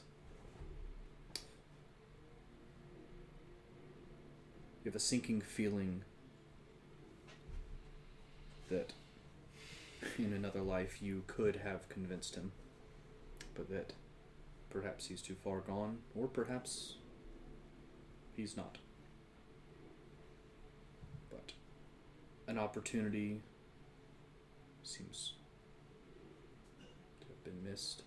You 4.87 4.91
have 4.91 4.95
a 4.95 5.01
sinking 5.01 5.41
feeling 5.41 6.05
that 8.71 8.93
in 10.17 10.33
another 10.33 10.61
life 10.61 11.03
you 11.03 11.25
could 11.27 11.57
have 11.57 11.89
convinced 11.89 12.37
him, 12.37 12.53
but 13.57 13.69
that 13.69 13.95
perhaps 14.71 15.09
he's 15.09 15.21
too 15.21 15.35
far 15.43 15.59
gone, 15.59 16.03
or 16.15 16.29
perhaps 16.29 16.99
he's 18.37 18.57
not. 18.57 18.79
But 21.31 21.55
an 22.47 22.57
opportunity 22.57 23.43
seems 24.85 25.33
to 27.23 27.27
have 27.27 27.43
been 27.43 27.69
missed. 27.69 28.05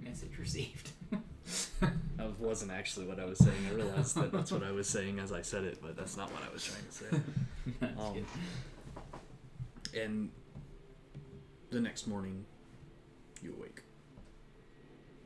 Message 0.00 0.38
received. 0.40 0.90
That 2.16 2.38
wasn't 2.40 2.70
actually 2.70 3.06
what 3.06 3.18
I 3.18 3.24
was 3.24 3.38
saying. 3.38 3.66
I 3.70 3.74
realized 3.74 4.16
that 4.16 4.32
that's 4.32 4.52
what 4.52 4.62
I 4.62 4.70
was 4.70 4.88
saying 4.88 5.18
as 5.18 5.32
I 5.32 5.42
said 5.42 5.64
it, 5.64 5.78
but 5.82 5.96
that's 5.96 6.16
not 6.16 6.32
what 6.32 6.42
I 6.48 6.52
was 6.52 6.64
trying 6.64 6.84
to 6.86 6.92
say. 6.92 7.86
Um, 7.98 8.26
and 9.98 10.30
the 11.70 11.80
next 11.80 12.06
morning, 12.06 12.44
you 13.42 13.54
awake 13.58 13.82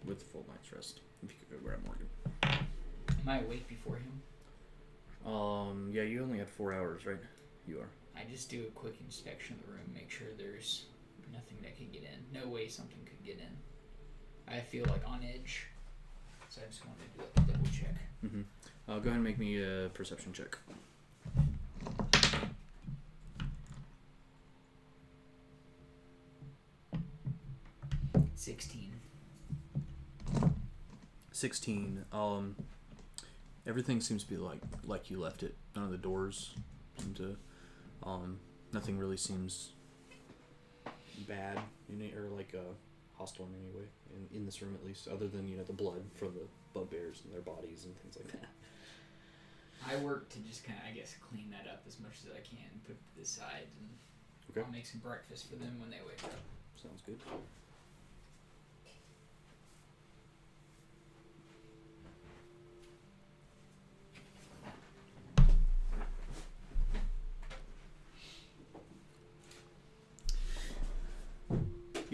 with 0.05 0.23
a 0.23 0.25
full 0.25 0.45
night's 0.49 0.73
rest. 0.73 1.01
If 1.23 1.31
you 1.33 1.37
could 1.39 1.59
go 1.59 1.65
grab 1.69 1.81
Morgan. 1.85 2.09
Am 2.43 3.29
I 3.29 3.41
awake 3.41 3.69
before 3.69 3.97
him? 3.97 5.33
Um, 5.33 5.91
yeah, 5.93 6.03
you 6.03 6.23
only 6.23 6.39
had 6.39 6.49
four 6.49 6.73
hours, 6.73 7.07
right? 7.07 7.19
You 7.67 7.81
are. 7.81 7.89
I 8.17 8.25
just 8.31 8.49
do 8.51 8.63
a 8.63 8.71
quick 8.71 8.95
inspection 9.05 9.57
of 9.57 9.67
the 9.67 9.73
room, 9.73 9.91
make 9.95 10.11
sure 10.11 10.29
there's 10.37 10.87
nothing 11.33 11.59
that 11.63 11.77
can 11.77 11.89
get 11.93 12.03
in. 12.03 12.41
No 12.41 12.49
way 12.49 12.69
something 12.69 12.99
could 13.05 13.25
get 13.25 13.39
in. 13.39 14.53
I 14.53 14.61
feel 14.61 14.87
like 14.87 15.03
on 15.07 15.23
edge, 15.23 15.67
so 16.59 16.65
I 16.65 16.71
just 16.71 16.85
wanted 16.87 17.01
to 17.03 17.19
do 17.19 17.25
a 17.37 17.53
double 17.53 17.71
check. 17.71 17.95
Mm-hmm. 18.25 18.43
Uh, 18.91 18.99
go 18.99 19.11
ahead 19.11 19.15
and 19.15 19.25
make 19.25 19.39
me 19.39 19.63
a 19.63 19.89
perception 19.95 20.33
check. 20.33 20.59
Sixteen. 28.35 28.93
16 31.33 32.05
um 32.11 32.57
everything 33.65 34.01
seems 34.01 34.25
to 34.25 34.29
be 34.29 34.37
like 34.37 34.59
like 34.85 35.09
you 35.09 35.21
left 35.21 35.45
it 35.45 35.55
none 35.77 35.85
of 35.85 35.93
the 35.93 35.97
doors 35.97 36.51
seem 36.97 37.15
to 37.15 37.37
um 38.03 38.41
nothing 38.73 38.99
really 38.99 39.17
seems 39.17 39.69
bad 41.29 41.61
in 41.89 42.03
it, 42.03 42.17
or 42.17 42.29
like 42.31 42.53
uh 42.57 42.73
hostile 43.19 43.47
in 43.47 43.55
any 43.61 43.71
way 43.77 43.89
in, 44.15 44.37
in 44.39 44.47
this 44.47 44.63
room 44.63 44.75
at 44.81 44.87
least 44.87 45.09
other 45.09 45.27
than 45.29 45.49
you 45.49 45.57
know 45.57 45.65
the 45.65 45.73
blood 45.73 46.03
from 46.15 46.33
the 46.35 46.47
bugbears 46.73 47.21
and 47.25 47.33
their 47.35 47.41
bodies 47.43 47.85
and 47.85 47.97
things 48.01 48.17
like 48.17 48.31
that 48.41 48.49
I 49.89 49.97
work 49.97 50.29
to 50.31 50.39
just 50.41 50.65
kind 50.67 50.77
of, 50.83 50.91
I 50.91 50.93
guess, 50.93 51.15
clean 51.31 51.51
that 51.55 51.71
up 51.71 51.83
as 51.87 52.01
much 52.01 52.19
as 52.27 52.33
I 52.35 52.41
can, 52.43 52.67
put 52.85 52.97
it 52.99 53.03
to 53.15 53.21
the 53.21 53.25
side, 53.25 53.65
and 53.79 53.89
Okay. 54.51 54.61
I'll 54.67 54.73
make 54.73 54.85
some 54.87 55.01
breakfast 55.01 55.49
for 55.49 55.55
them 55.57 55.79
when 55.81 55.89
they 55.89 56.03
wake 56.07 56.23
up. 56.25 56.35
sounds 56.83 57.01
good 57.07 57.19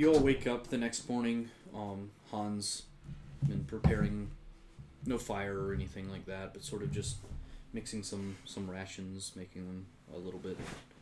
You 0.04 0.12
all 0.12 0.20
wake 0.20 0.46
up 0.46 0.66
the 0.66 0.76
next 0.76 1.08
morning. 1.08 1.48
Um, 1.74 2.10
Hans 2.30 2.82
been 3.48 3.64
preparing 3.64 4.28
no 5.06 5.16
fire 5.16 5.58
or 5.58 5.72
anything 5.72 6.10
like 6.10 6.26
that, 6.26 6.52
but 6.52 6.62
sort 6.62 6.82
of 6.82 6.92
just 6.92 7.16
mixing 7.72 8.02
some 8.02 8.36
some 8.44 8.70
rations, 8.70 9.32
making 9.34 9.64
them 9.64 9.86
a 10.14 10.18
little 10.18 10.40
bit 10.40 10.58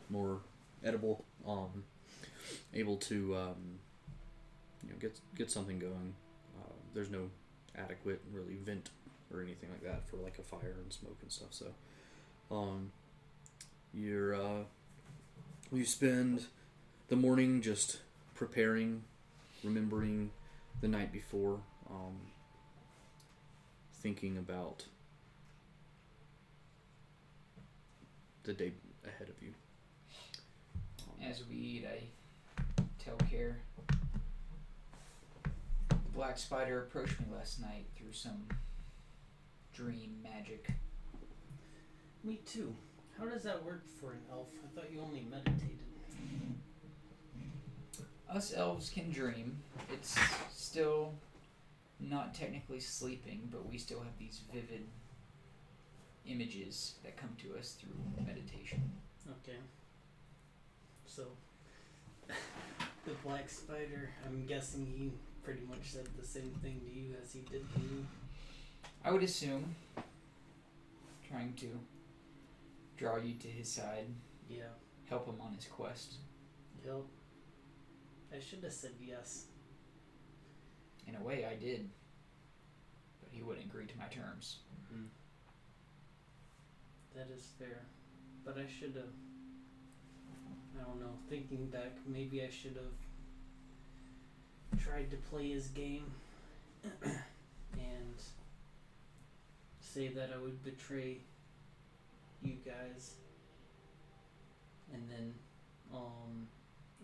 more 0.09 0.39
edible. 0.85 1.25
Um, 1.45 1.83
able 2.73 2.95
to 2.95 3.35
um, 3.35 3.79
you 4.83 4.91
know 4.91 4.95
get 5.01 5.19
get 5.35 5.51
something 5.51 5.79
going. 5.79 6.15
Uh, 6.57 6.71
there's 6.93 7.09
no 7.09 7.29
adequate 7.77 8.21
really 8.31 8.55
vent 8.55 8.89
or 9.33 9.41
anything 9.41 9.69
like 9.69 9.83
that 9.83 10.07
for 10.07 10.15
like 10.15 10.39
a 10.39 10.43
fire 10.43 10.77
and 10.81 10.93
smoke 10.93 11.17
and 11.21 11.29
stuff. 11.29 11.49
So 11.49 11.65
um, 12.49 12.93
you're 13.93 14.33
uh, 14.33 14.63
you 15.73 15.83
spend 15.83 16.45
the 17.09 17.17
morning 17.17 17.61
just 17.61 17.97
preparing, 18.35 19.03
remembering 19.63 20.31
the 20.81 20.87
night 20.87 21.11
before, 21.11 21.59
um, 21.89 22.19
thinking 24.01 24.37
about 24.37 24.85
the 28.43 28.53
day 28.53 28.73
ahead 29.05 29.29
of 29.29 29.41
you. 29.41 29.53
Um, 30.99 31.29
As 31.29 31.43
we 31.49 31.55
eat, 31.55 31.85
I 31.87 32.03
tell 33.03 33.15
Care. 33.29 33.57
The 35.89 35.95
black 36.13 36.37
spider 36.37 36.81
approached 36.81 37.19
me 37.19 37.27
last 37.33 37.61
night 37.61 37.85
through 37.95 38.13
some 38.13 38.47
dream 39.73 40.17
magic. 40.21 40.67
Me 42.23 42.39
too. 42.45 42.75
How 43.17 43.25
does 43.25 43.43
that 43.43 43.63
work 43.63 43.83
for 43.99 44.11
an 44.11 44.19
elf? 44.31 44.47
I 44.63 44.75
thought 44.75 44.91
you 44.91 45.01
only 45.01 45.25
meditated. 45.29 45.79
Us 48.33 48.53
elves 48.55 48.89
can 48.89 49.11
dream. 49.11 49.57
It's 49.91 50.17
still 50.51 51.13
not 51.99 52.33
technically 52.33 52.79
sleeping, 52.79 53.47
but 53.51 53.69
we 53.69 53.77
still 53.77 53.99
have 53.99 54.17
these 54.17 54.41
vivid 54.51 54.87
images 56.25 56.95
that 57.03 57.15
come 57.15 57.29
to 57.43 57.57
us 57.59 57.73
through 57.79 57.93
meditation. 58.25 58.81
Okay. 59.43 59.57
So, 61.05 61.27
the 62.27 63.13
black 63.23 63.49
spider, 63.49 64.09
I'm 64.25 64.45
guessing 64.47 64.85
he 64.97 65.11
pretty 65.43 65.61
much 65.69 65.91
said 65.91 66.07
the 66.19 66.25
same 66.25 66.51
thing 66.63 66.81
to 66.87 66.99
you 66.99 67.13
as 67.23 67.33
he 67.33 67.41
did 67.41 67.71
to 67.73 67.79
me. 67.79 68.05
I 69.05 69.11
would 69.11 69.23
assume 69.23 69.75
trying 71.29 71.53
to 71.57 71.67
draw 72.97 73.17
you 73.17 73.35
to 73.35 73.47
his 73.47 73.71
side, 73.71 74.07
Yeah. 74.49 74.63
help 75.09 75.27
him 75.27 75.39
on 75.41 75.53
his 75.53 75.65
quest. 75.65 76.15
Yep. 76.83 77.01
I 78.35 78.39
should 78.39 78.63
have 78.63 78.73
said 78.73 78.93
yes. 78.99 79.45
In 81.07 81.15
a 81.15 81.21
way, 81.21 81.45
I 81.45 81.55
did, 81.55 81.89
but 83.21 83.29
he 83.31 83.43
wouldn't 83.43 83.65
agree 83.65 83.85
to 83.85 83.97
my 83.97 84.05
terms. 84.05 84.59
That 87.15 87.29
is 87.35 87.47
fair. 87.59 87.85
But 88.43 88.57
I 88.57 88.65
should 88.67 88.95
have. 88.95 89.13
I 90.79 90.83
don't 90.83 90.99
know. 90.99 91.13
Thinking 91.29 91.67
back, 91.67 91.91
maybe 92.07 92.41
I 92.41 92.49
should 92.49 92.75
have 92.75 92.95
tried 94.79 95.11
to 95.11 95.17
play 95.29 95.49
his 95.49 95.67
game 95.67 96.11
and 97.03 98.15
say 99.79 100.07
that 100.07 100.31
I 100.35 100.41
would 100.41 100.63
betray 100.63 101.17
you 102.41 102.55
guys. 102.65 103.13
And 104.91 105.07
then, 105.09 105.33
um, 105.93 106.47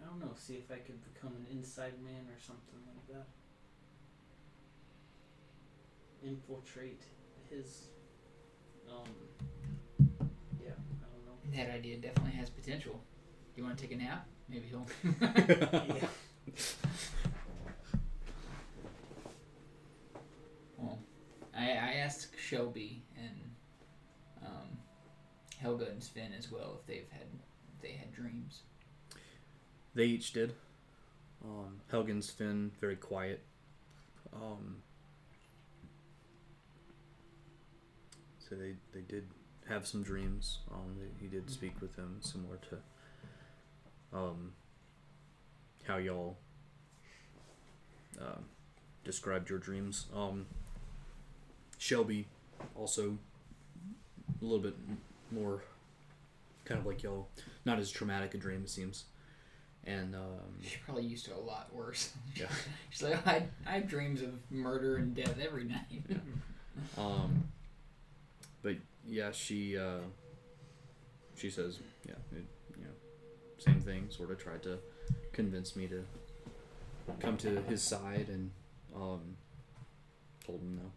I 0.01 0.05
don't 0.05 0.19
know, 0.19 0.31
see 0.35 0.55
if 0.55 0.71
I 0.71 0.77
could 0.77 0.99
become 1.13 1.31
an 1.35 1.45
inside 1.51 1.93
man 2.03 2.25
or 2.29 2.39
something 2.39 2.79
like 2.87 3.07
that. 3.15 3.27
Infiltrate 6.23 7.01
his, 7.49 7.87
um, 8.89 9.07
yeah, 10.61 10.71
I 10.71 11.07
don't 11.11 11.25
know. 11.25 11.57
That 11.57 11.73
idea 11.73 11.97
definitely 11.97 12.33
has 12.33 12.49
potential. 12.49 13.01
You 13.55 13.63
want 13.63 13.77
to 13.77 13.81
take 13.81 13.93
a 13.93 13.97
nap? 14.01 14.27
Maybe 14.47 14.67
he'll. 14.67 14.87
yeah. 15.21 16.07
Well, 20.77 20.99
I, 21.55 21.71
I 21.71 21.93
asked 22.03 22.39
Shelby 22.39 23.03
and 23.17 23.37
um, 24.45 24.77
Helga 25.57 25.87
and 25.89 26.01
Sven 26.03 26.33
as 26.37 26.51
well 26.51 26.79
if 26.79 26.87
they've 26.87 27.09
had 27.11 27.27
if 27.75 27.81
they 27.81 27.91
had 27.91 28.11
dreams. 28.13 28.63
They 29.95 30.05
each 30.05 30.33
did. 30.33 30.53
Um, 31.43 31.81
Helga 31.89 32.11
and 32.11 32.23
Sven 32.23 32.71
very 32.79 32.95
quiet. 32.95 33.41
Um, 34.33 34.77
so 38.37 38.55
they 38.55 38.75
they 38.93 39.01
did 39.01 39.27
have 39.67 39.87
some 39.87 40.03
dreams. 40.03 40.59
Um, 40.71 40.95
he 41.19 41.27
did 41.27 41.49
speak 41.49 41.79
with 41.81 41.95
them, 41.95 42.17
similar 42.21 42.57
to 42.69 44.17
um, 44.17 44.53
how 45.87 45.97
y'all 45.97 46.37
uh, 48.19 48.39
described 49.03 49.49
your 49.49 49.59
dreams. 49.59 50.07
Um, 50.15 50.45
Shelby 51.77 52.27
also 52.75 53.17
a 54.41 54.43
little 54.43 54.59
bit 54.59 54.75
more 55.31 55.61
kind 56.65 56.79
of 56.79 56.85
like 56.85 57.03
y'all, 57.03 57.27
not 57.65 57.79
as 57.79 57.89
traumatic 57.89 58.33
a 58.33 58.37
dream 58.37 58.61
it 58.63 58.69
seems. 58.69 59.05
And 59.89 60.13
um, 60.13 60.21
She's 60.61 60.77
probably 60.85 61.05
used 61.05 61.25
to 61.25 61.35
a 61.35 61.39
lot 61.39 61.73
worse. 61.73 62.13
Yeah. 62.35 62.45
She's 62.91 63.01
like, 63.01 63.25
I, 63.25 63.43
I 63.65 63.71
have 63.71 63.87
dreams 63.87 64.21
of 64.21 64.29
murder 64.51 64.97
and 64.97 65.15
death 65.15 65.37
every 65.41 65.63
night. 65.63 66.03
Um, 66.97 67.45
but 68.61 68.75
yeah, 69.07 69.31
she 69.31 69.77
uh, 69.77 69.99
she 71.35 71.49
says, 71.49 71.79
yeah, 72.07 72.13
it, 72.31 72.45
you 72.77 72.83
know, 72.83 72.91
same 73.57 73.81
thing. 73.81 74.05
Sort 74.09 74.31
of 74.31 74.37
tried 74.37 74.61
to 74.63 74.77
convince 75.33 75.75
me 75.75 75.87
to 75.87 76.03
come 77.19 77.37
to 77.37 77.61
his 77.63 77.81
side, 77.81 78.27
and 78.29 78.51
um, 78.95 79.21
told 80.45 80.61
him 80.61 80.75
no. 80.75 80.91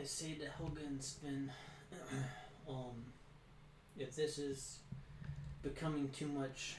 I 0.00 0.04
say 0.04 0.34
to 0.34 0.46
Helga 0.46 0.82
and 0.86 1.02
Sven, 1.02 1.52
um, 2.68 3.04
if 3.96 4.14
this 4.16 4.38
is 4.38 4.80
becoming 5.62 6.08
too 6.10 6.26
much, 6.28 6.76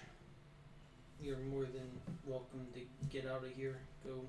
you're 1.21 1.38
more 1.38 1.63
than 1.63 1.89
welcome 2.25 2.65
to 2.73 2.80
get 3.09 3.30
out 3.30 3.43
of 3.43 3.51
here. 3.55 3.80
Go 4.05 4.21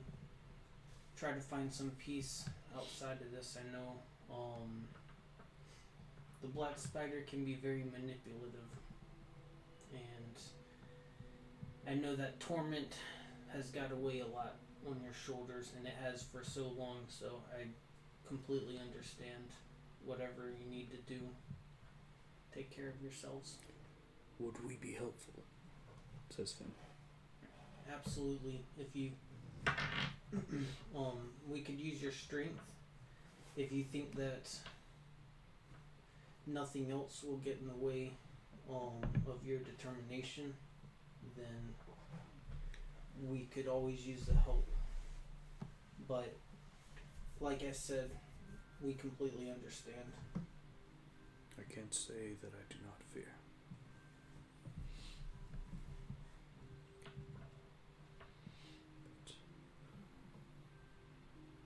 try 1.17 1.33
to 1.33 1.41
find 1.41 1.73
some 1.73 1.91
peace 1.99 2.49
outside 2.77 3.19
of 3.21 3.31
this. 3.31 3.57
I 3.59 3.73
know 3.73 3.93
um, 4.35 4.85
the 6.43 6.49
black 6.49 6.79
spider 6.79 7.25
can 7.29 7.45
be 7.45 7.55
very 7.55 7.85
manipulative, 7.85 8.71
and 9.93 10.37
I 11.89 11.95
know 11.95 12.17
that 12.17 12.41
torment 12.41 12.95
has 13.53 13.71
got 13.71 13.93
away 13.93 14.21
a 14.21 14.27
lot 14.27 14.57
on 14.89 15.01
your 15.03 15.13
shoulders, 15.13 15.73
and 15.77 15.87
it 15.87 15.95
has 16.03 16.23
for 16.23 16.43
so 16.43 16.73
long. 16.79 16.99
So 17.09 17.43
I 17.53 17.67
completely 18.27 18.79
understand. 18.79 19.51
whatever 20.05 20.51
you 20.59 20.71
need 20.71 20.91
to 20.91 20.97
do. 21.13 21.21
Take 22.55 22.75
care 22.75 22.89
of 22.89 23.01
yourselves. 23.03 23.57
Would 24.41 24.67
we 24.67 24.75
be 24.77 24.93
helpful? 24.93 25.43
Says 26.35 26.51
Sven. 26.57 26.73
Absolutely. 27.93 28.65
If 28.79 28.95
you, 28.95 29.13
um, 30.97 31.31
we 31.49 31.61
could 31.61 31.79
use 31.79 32.03
your 32.03 32.13
strength. 32.13 32.61
If 33.57 33.71
you 33.71 33.85
think 33.85 34.17
that 34.17 34.49
nothing 36.47 36.91
else 36.91 37.23
will 37.23 37.37
get 37.39 37.59
in 37.61 37.69
the 37.69 37.85
way, 37.85 38.13
um, 38.71 39.03
of 39.27 39.45
your 39.45 39.59
determination, 39.59 40.55
then 41.37 41.75
we 43.29 43.49
could 43.53 43.67
always 43.67 44.07
use 44.07 44.23
the 44.23 44.35
help. 44.35 44.67
But, 46.09 46.33
like 47.41 47.65
I 47.65 47.73
said, 47.73 48.11
we 48.81 48.95
completely 48.95 49.51
understand. 49.51 50.13
I 51.59 51.73
can't 51.73 51.95
say 51.95 52.35
that 52.41 52.53
I 52.53 52.73
do 52.73 52.79
not 52.85 53.03
fear. 53.13 53.33
But 59.05 59.33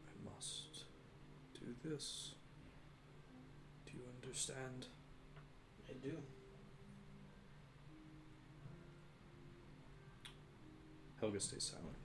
I 0.09 0.35
must 0.35 0.85
do 1.55 1.74
this. 1.85 2.33
Do 3.87 3.93
you 3.97 4.03
understand? 4.23 4.87
I 5.89 5.93
do. 6.03 6.17
Helga 11.21 11.41
stays 11.41 11.73
silent. 11.73 11.97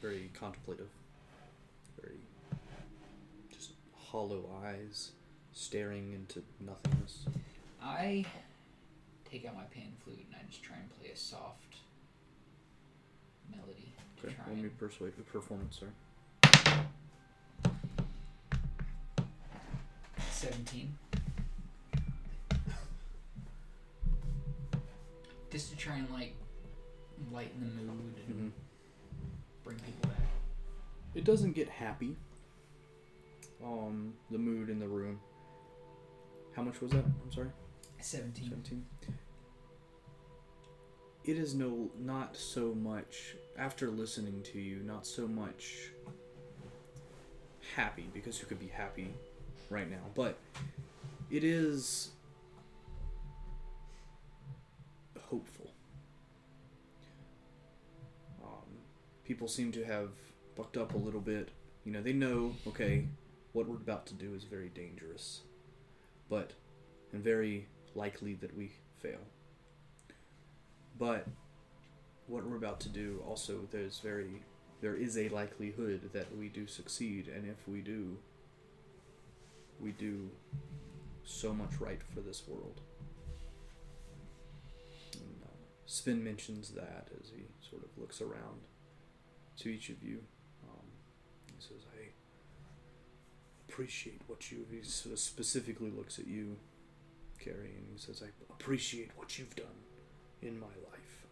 Very 0.00 0.30
contemplative. 0.32 0.88
Very 2.00 2.18
just 3.52 3.72
hollow 3.96 4.44
eyes 4.64 5.10
staring 5.52 6.12
into 6.12 6.42
nothingness. 6.60 7.26
I 7.82 8.24
take 9.30 9.46
out 9.46 9.54
my 9.54 9.64
pan 9.64 9.92
flute 10.04 10.24
and 10.26 10.34
I 10.34 10.50
just 10.50 10.62
try 10.62 10.76
and 10.76 10.88
play 10.98 11.10
a 11.12 11.16
soft 11.16 11.76
melody. 13.50 13.92
Okay, 14.24 14.34
let 14.46 14.56
me 14.56 14.68
persuade 14.78 15.16
the 15.16 15.22
performance, 15.24 15.78
sir. 15.80 15.86
Seventeen. 20.30 20.96
Just 25.50 25.70
to 25.70 25.76
try 25.76 25.96
and 25.96 26.08
like 26.12 26.34
lighten 27.32 27.76
the 27.76 27.82
mood 27.82 28.14
and 28.26 28.36
Mm-hmm. 28.36 28.48
bring 29.64 29.78
people 29.78 30.10
back. 30.10 30.18
It 31.14 31.24
doesn't 31.24 31.52
get 31.52 31.68
happy. 31.68 32.16
Um, 33.64 34.14
the 34.30 34.38
mood 34.38 34.68
in 34.70 34.78
the 34.78 34.86
room. 34.86 35.18
How 36.54 36.62
much 36.62 36.80
was 36.80 36.92
that? 36.92 37.04
I'm 37.04 37.32
sorry. 37.32 37.48
Seventeen. 38.00 38.50
17 38.50 38.84
it 41.24 41.36
is 41.36 41.54
no 41.54 41.90
not 41.98 42.34
so 42.34 42.72
much 42.74 43.36
after 43.58 43.90
listening 43.90 44.40
to 44.42 44.58
you 44.58 44.76
not 44.76 45.06
so 45.06 45.28
much 45.28 45.90
happy 47.76 48.08
because 48.14 48.38
who 48.38 48.46
could 48.46 48.58
be 48.58 48.68
happy 48.68 49.12
right 49.70 49.90
now 49.90 50.02
but 50.14 50.38
it 51.30 51.44
is 51.44 52.10
hopeful 55.28 55.70
um, 58.42 58.66
people 59.24 59.46
seem 59.46 59.70
to 59.70 59.84
have 59.84 60.08
bucked 60.56 60.76
up 60.76 60.94
a 60.94 60.98
little 60.98 61.20
bit 61.20 61.50
you 61.84 61.92
know 61.92 62.00
they 62.00 62.12
know 62.12 62.54
okay 62.66 63.04
what 63.52 63.66
we're 63.66 63.76
about 63.76 64.06
to 64.06 64.14
do 64.14 64.34
is 64.34 64.44
very 64.44 64.68
dangerous 64.68 65.42
but 66.28 66.52
and 67.12 67.22
very 67.22 67.66
likely 67.94 68.34
that 68.34 68.56
we 68.56 68.70
fail. 68.96 69.20
But 70.98 71.26
what 72.26 72.44
we're 72.44 72.56
about 72.56 72.80
to 72.80 72.88
do 72.88 73.22
also 73.26 73.60
there's 73.70 74.00
very 74.00 74.42
there 74.80 74.94
is 74.94 75.16
a 75.16 75.28
likelihood 75.30 76.10
that 76.12 76.36
we 76.36 76.48
do 76.48 76.66
succeed 76.66 77.28
and 77.34 77.48
if 77.48 77.66
we 77.66 77.80
do 77.80 78.16
we 79.80 79.92
do 79.92 80.30
so 81.24 81.52
much 81.52 81.80
right 81.80 82.02
for 82.02 82.20
this 82.20 82.42
world. 82.48 82.80
And, 85.14 85.42
uh, 85.44 85.56
Sven 85.86 86.22
mentions 86.24 86.70
that 86.70 87.08
as 87.20 87.30
he 87.30 87.44
sort 87.68 87.82
of 87.84 87.96
looks 87.98 88.20
around 88.20 88.62
to 89.58 89.68
each 89.68 89.90
of 89.90 90.02
you. 90.02 90.24
Um, 90.64 90.86
he 91.54 91.60
says, 91.60 91.84
"I 91.94 92.12
appreciate 93.68 94.22
what 94.26 94.50
you." 94.50 94.66
He 94.70 94.82
sort 94.82 95.12
of 95.12 95.18
specifically 95.18 95.90
looks 95.90 96.18
at 96.18 96.26
you, 96.26 96.58
Carrie, 97.38 97.74
and 97.76 97.88
he 97.92 97.98
says, 97.98 98.22
"I 98.22 98.28
appreciate 98.50 99.16
what 99.16 99.38
you've 99.38 99.54
done 99.54 99.84
in 100.42 100.58
my 100.58 100.66
life. 100.66 101.26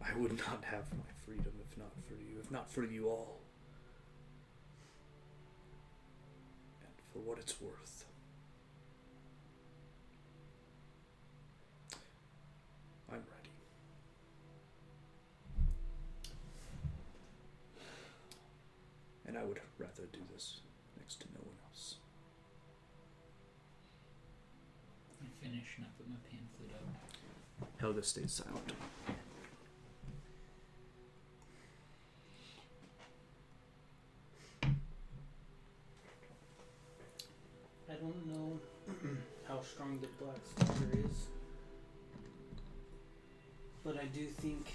I 0.00 0.14
would 0.14 0.36
not 0.38 0.64
have 0.64 0.92
my 0.92 1.10
freedom 1.24 1.52
if 1.68 1.76
not 1.76 1.92
for 2.06 2.14
you, 2.14 2.38
if 2.40 2.50
not 2.50 2.70
for 2.70 2.84
you 2.84 3.08
all. 3.08 3.45
For 7.16 7.22
what 7.30 7.38
it's 7.38 7.60
worth." 7.60 8.04
I'm 13.10 13.22
ready. 13.36 13.50
And 19.26 19.38
I 19.38 19.44
would 19.44 19.60
rather 19.78 20.06
do 20.12 20.20
this 20.32 20.60
next 20.98 21.20
to 21.20 21.26
no 21.32 21.40
one 21.40 21.56
else. 21.70 21.96
I 25.22 25.26
finish 25.42 25.78
and 25.78 25.86
I 25.86 25.88
put 25.96 26.08
my 26.08 26.16
pan 26.28 26.46
flute 26.56 26.72
up. 26.74 27.68
Helga 27.80 28.02
stays 28.02 28.32
silent. 28.32 28.72
Don't 38.06 38.26
know 38.28 38.60
how 39.48 39.60
strong 39.62 39.98
the 40.00 40.06
black 40.24 40.38
spider 40.44 41.08
is, 41.10 41.26
but 43.84 43.96
I 44.00 44.04
do 44.04 44.26
think 44.26 44.68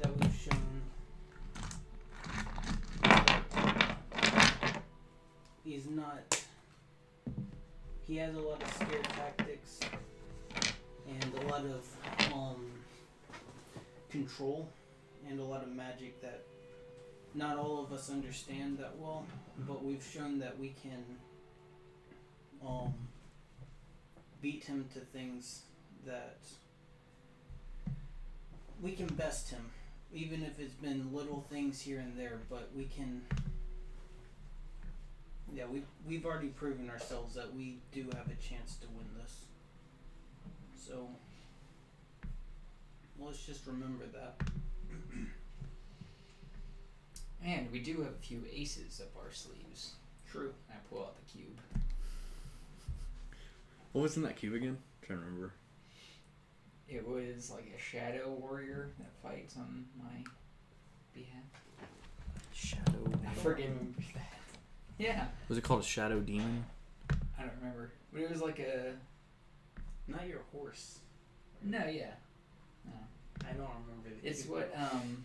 that 0.00 0.10
we've 0.18 0.34
shown 0.34 0.82
that 3.04 4.82
he's 5.62 5.86
not. 5.88 6.42
He 8.08 8.16
has 8.16 8.34
a 8.34 8.40
lot 8.40 8.60
of 8.60 8.72
scare 8.72 9.02
tactics 9.02 9.78
and 11.06 11.32
a 11.44 11.46
lot 11.46 11.64
of 11.66 12.32
um, 12.32 12.72
control 14.10 14.68
and 15.30 15.38
a 15.38 15.44
lot 15.44 15.62
of 15.62 15.68
magic 15.68 16.20
that 16.22 16.42
not 17.34 17.56
all 17.56 17.84
of 17.84 17.92
us 17.92 18.10
understand 18.10 18.78
that 18.78 18.96
well, 18.98 19.24
but 19.60 19.84
we've 19.84 20.04
shown 20.04 20.40
that 20.40 20.58
we 20.58 20.74
can 20.82 21.04
um, 22.66 22.94
beat 24.40 24.64
him 24.64 24.86
to 24.94 25.00
things 25.00 25.62
that 26.06 26.38
we 28.82 28.92
can 28.92 29.06
best 29.06 29.50
him, 29.50 29.70
even 30.12 30.42
if 30.42 30.58
it's 30.58 30.74
been 30.74 31.12
little 31.12 31.46
things 31.50 31.80
here 31.80 31.98
and 31.98 32.18
there. 32.18 32.40
But 32.50 32.70
we 32.76 32.84
can, 32.84 33.22
yeah, 35.52 35.64
we 35.66 35.82
we've 36.06 36.26
already 36.26 36.48
proven 36.48 36.90
ourselves 36.90 37.34
that 37.34 37.54
we 37.54 37.78
do 37.92 38.04
have 38.16 38.26
a 38.26 38.42
chance 38.42 38.76
to 38.76 38.86
win 38.88 39.06
this. 39.20 39.44
So 40.76 41.08
let's 43.18 43.44
just 43.44 43.66
remember 43.66 44.04
that. 44.12 44.48
And 47.46 47.70
we 47.70 47.78
do 47.78 47.98
have 47.98 48.12
a 48.12 48.22
few 48.26 48.42
aces 48.50 49.02
up 49.02 49.22
our 49.22 49.30
sleeves. 49.30 49.96
True. 50.30 50.54
I 50.70 50.76
pull 50.88 51.00
out 51.02 51.14
the 51.16 51.30
cube. 51.30 51.83
What 53.94 54.02
was 54.02 54.16
in 54.16 54.24
that 54.24 54.34
cube 54.34 54.54
again? 54.54 54.76
I'm 55.02 55.06
trying 55.06 55.18
to 55.20 55.24
remember. 55.24 55.52
It 56.88 57.06
was 57.06 57.48
like 57.52 57.72
a 57.76 57.80
shadow 57.80 58.28
warrior 58.40 58.90
that 58.98 59.12
fights 59.22 59.56
on 59.56 59.84
my 59.96 60.24
behalf. 61.14 61.44
Shadow. 62.52 63.12
I 63.24 63.32
forget 63.34 63.68
that. 64.14 64.22
Yeah, 64.98 65.26
Was 65.48 65.58
it 65.58 65.62
called 65.62 65.82
a 65.82 65.84
shadow 65.84 66.18
demon? 66.18 66.64
I 67.38 67.42
don't 67.42 67.52
remember. 67.60 67.92
But 68.12 68.22
it 68.22 68.30
was 68.30 68.42
like 68.42 68.58
a 68.58 68.94
Not 70.08 70.26
your 70.26 70.40
horse. 70.52 70.98
no, 71.62 71.86
yeah. 71.86 72.14
No. 72.84 72.92
I 73.48 73.52
don't 73.52 73.68
remember. 73.86 74.20
The 74.20 74.28
It's 74.28 74.42
cube. 74.42 74.54
what 74.54 74.74
um 74.76 75.24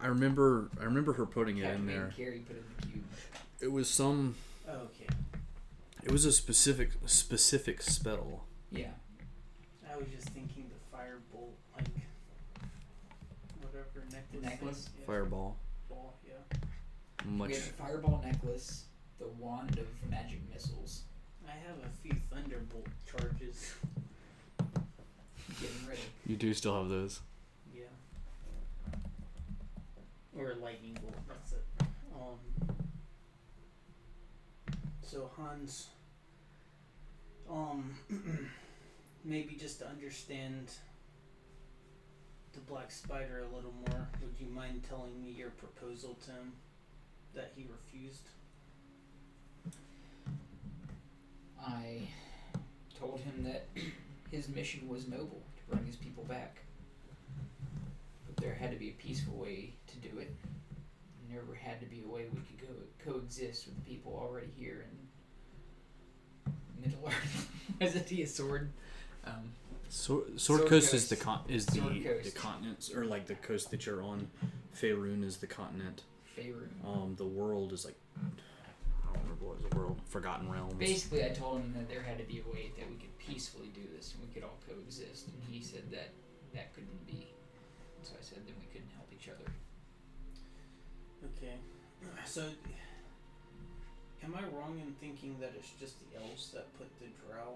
I 0.00 0.06
remember. 0.06 0.70
I 0.80 0.84
remember 0.84 1.14
her 1.14 1.26
putting 1.26 1.58
it 1.58 1.62
in 1.62 1.66
Captain 1.66 1.86
there. 1.88 2.12
Carey 2.16 2.44
put 2.46 2.56
in 2.58 2.62
the 2.80 2.86
cube. 2.86 3.04
It 3.60 3.72
was 3.72 3.90
some. 3.90 4.36
Okay. 4.68 5.06
It 6.04 6.12
was 6.12 6.26
a 6.26 6.32
specific 6.32 6.90
specific 7.06 7.80
spell. 7.80 8.44
Yeah. 8.70 8.88
I 9.90 9.96
was 9.96 10.06
just 10.14 10.28
thinking 10.28 10.66
the 10.68 10.96
firebolt, 10.96 11.54
like 11.74 11.86
whatever 13.62 14.04
necklace. 14.12 14.42
necklace? 14.42 14.90
Yeah. 14.98 15.06
Fireball. 15.06 15.56
ball. 15.88 16.14
Yeah. 16.26 16.58
Much. 17.24 17.48
We 17.48 17.54
have 17.54 17.64
a 17.64 17.72
fireball 17.72 18.22
necklace, 18.22 18.84
the 19.18 19.28
wand 19.38 19.78
of 19.78 19.86
magic 20.10 20.40
missiles. 20.52 21.04
I 21.48 21.52
have 21.52 21.78
a 21.78 21.88
few 22.02 22.14
thunderbolt 22.30 22.86
charges. 23.10 23.72
Getting 24.58 25.88
ready. 25.88 26.00
You 26.26 26.36
do 26.36 26.52
still 26.52 26.76
have 26.76 26.90
those. 26.90 27.20
Yeah. 27.74 27.84
Or 30.36 30.54
lightning 30.60 30.98
bolt. 31.00 31.14
That's 31.26 31.52
it. 31.52 31.64
Um. 32.14 32.83
So 35.14 35.30
Hans. 35.36 35.90
Um. 37.48 37.94
maybe 39.24 39.54
just 39.54 39.78
to 39.78 39.86
understand 39.86 40.70
the 42.52 42.58
black 42.62 42.90
spider 42.90 43.44
a 43.48 43.54
little 43.54 43.72
more, 43.88 44.08
would 44.20 44.34
you 44.40 44.48
mind 44.52 44.82
telling 44.88 45.22
me 45.22 45.30
your 45.30 45.50
proposal 45.50 46.18
to 46.24 46.32
him 46.32 46.52
that 47.32 47.52
he 47.54 47.64
refused? 47.70 48.26
I 51.64 52.08
told 52.98 53.20
him 53.20 53.44
that 53.44 53.68
his 54.32 54.48
mission 54.48 54.88
was 54.88 55.06
noble 55.06 55.44
to 55.56 55.72
bring 55.72 55.86
his 55.86 55.94
people 55.94 56.24
back. 56.24 56.56
But 58.26 58.42
there 58.42 58.52
had 58.52 58.72
to 58.72 58.76
be 58.76 58.88
a 58.88 58.94
peaceful 58.94 59.36
way 59.36 59.74
to 59.86 60.08
do 60.08 60.18
it. 60.18 60.34
There 61.30 61.42
had 61.62 61.78
to 61.78 61.86
be 61.86 62.02
a 62.04 62.12
way 62.12 62.26
we 62.34 62.40
could 62.40 62.60
go 62.60 62.74
coexist 63.04 63.66
with 63.66 63.76
the 63.76 63.90
people 63.90 64.12
already 64.20 64.50
here 64.56 64.84
in 64.90 65.03
Middle 66.84 67.06
Earth. 67.06 67.50
Isn't 67.80 68.08
he 68.08 68.24
sword? 68.26 68.70
Um, 69.24 69.52
Sword, 69.88 70.40
Sword, 70.40 70.40
Sword 70.40 70.68
Coast, 70.68 70.94
is 70.94 71.02
Coast. 71.02 71.10
the 71.10 71.16
con- 71.16 71.44
is 71.48 71.66
the 71.66 71.80
Sword 71.80 72.24
the 72.24 72.30
continent 72.30 72.90
or 72.96 73.04
like 73.04 73.26
the 73.26 73.36
coast 73.36 73.70
that 73.70 73.86
you're 73.86 74.02
on. 74.02 74.28
Faerun 74.76 75.22
is 75.24 75.36
the 75.36 75.46
continent. 75.46 76.02
Faerun. 76.36 76.68
Um, 76.84 77.14
the 77.16 77.24
world 77.24 77.72
is 77.72 77.84
like 77.84 77.94
I 78.16 79.06
don't 79.06 79.22
remember 79.22 79.44
what 79.44 79.62
was 79.62 79.70
the 79.70 79.76
world. 79.76 80.00
Forgotten 80.08 80.50
Realms. 80.50 80.74
Basically, 80.74 81.24
I 81.24 81.28
told 81.28 81.60
him 81.60 81.72
that 81.76 81.88
there 81.88 82.02
had 82.02 82.18
to 82.18 82.24
be 82.24 82.42
a 82.44 82.52
way 82.52 82.72
that 82.76 82.88
we 82.90 82.96
could 82.96 83.16
peacefully 83.18 83.70
do 83.74 83.82
this 83.96 84.14
and 84.14 84.28
we 84.28 84.34
could 84.34 84.42
all 84.42 84.58
coexist, 84.68 85.28
and 85.28 85.36
he 85.48 85.62
said 85.62 85.90
that 85.92 86.10
that 86.54 86.74
couldn't 86.74 87.06
be. 87.06 87.28
So 88.02 88.12
I 88.18 88.22
said 88.22 88.38
then 88.46 88.54
we 88.58 88.66
couldn't 88.72 88.90
help 88.96 89.08
each 89.12 89.28
other. 89.28 89.50
Okay. 91.38 91.54
So, 92.26 92.42
am 94.24 94.34
I 94.34 94.42
wrong 94.56 94.80
in 94.80 94.94
thinking 94.94 95.36
that 95.40 95.52
it's 95.56 95.70
just 95.78 95.96
the 96.00 96.18
elves 96.20 96.50
that 96.52 96.76
put 96.78 96.88
the 96.98 97.06
drow, 97.26 97.54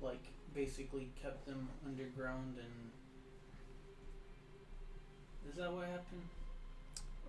like, 0.00 0.24
basically 0.54 1.10
kept 1.22 1.46
them 1.46 1.68
underground 1.84 2.56
and. 2.58 2.90
Is 5.50 5.58
that 5.58 5.72
what 5.72 5.86
happened? 5.86 6.22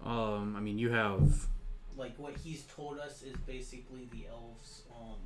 Um, 0.04 0.56
I 0.56 0.60
mean, 0.60 0.78
you 0.78 0.90
have 0.90 1.48
Like, 1.96 2.18
what 2.18 2.36
he's 2.38 2.64
told 2.64 3.00
us 3.00 3.24
is 3.24 3.36
basically 3.46 4.08
the 4.12 4.28
elves, 4.30 4.84
um, 5.00 5.20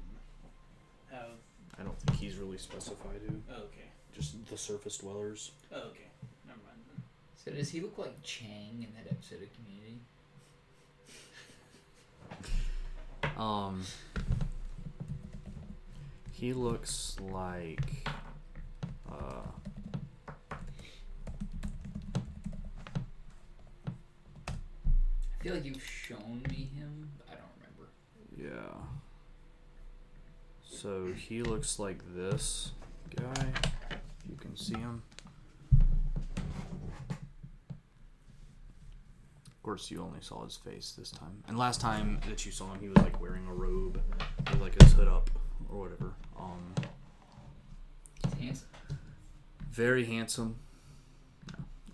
have. 1.12 1.38
I 1.80 1.84
don't 1.84 1.98
think 2.00 2.20
he's 2.20 2.36
really 2.36 2.58
specified 2.58 3.22
who. 3.28 3.42
Oh, 3.50 3.64
okay. 3.64 3.90
Just 4.14 4.46
the 4.50 4.58
surface 4.58 4.98
dwellers. 4.98 5.52
Oh, 5.72 5.78
okay. 5.90 6.10
Never 6.46 6.60
mind 6.66 6.80
then. 6.94 7.04
So 7.36 7.52
does 7.52 7.70
he 7.70 7.80
look 7.80 7.98
like 7.98 8.22
Chang 8.24 8.86
in 8.86 8.94
that 8.96 9.10
episode 9.10 9.42
of 9.42 9.50
Community? 9.54 10.02
Um, 13.38 13.84
he 16.32 16.54
looks 16.54 17.16
like. 17.32 18.08
Uh, 19.12 19.48
I 24.50 25.44
feel 25.44 25.54
like 25.56 25.66
you've 25.66 25.84
shown 25.84 26.44
me 26.50 26.70
him, 26.76 27.10
but 27.18 27.28
I 27.30 27.36
don't 27.36 27.52
remember. 27.58 27.90
yeah. 28.38 28.78
So 30.64 31.08
he 31.14 31.42
looks 31.44 31.80
like 31.80 32.00
this 32.16 32.72
guy. 33.16 33.48
If 33.92 34.30
you 34.30 34.36
can 34.40 34.56
see 34.56 34.76
him. 34.78 35.04
Of 39.62 39.64
course, 39.64 39.92
you 39.92 40.02
only 40.02 40.22
saw 40.22 40.44
his 40.44 40.56
face 40.56 40.96
this 40.98 41.12
time. 41.12 41.44
And 41.48 41.56
last 41.56 41.80
time 41.82 42.20
that 42.28 42.44
you 42.48 42.52
saw 42.52 42.74
him, 42.74 42.80
he 42.82 42.90
was 42.90 42.98
like 42.98 43.22
wearing 43.22 43.46
a 43.46 43.54
robe 43.54 44.02
with 44.50 44.60
like 44.60 44.82
his 44.82 44.92
hood 44.94 45.08
up 45.08 45.30
or 45.70 45.82
whatever. 45.82 46.14
Um, 46.40 46.74
He's 48.40 48.42
handsome. 48.48 48.68
very 49.72 50.04
handsome. 50.06 50.56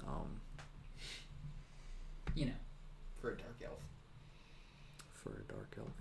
Um, 0.07 0.39
You 2.35 2.45
know, 2.45 2.51
for 3.19 3.31
a 3.31 3.37
dark 3.37 3.57
elf. 3.65 3.79
for 5.13 5.31
a 5.31 5.51
dark 5.51 5.77
elf. 5.77 5.91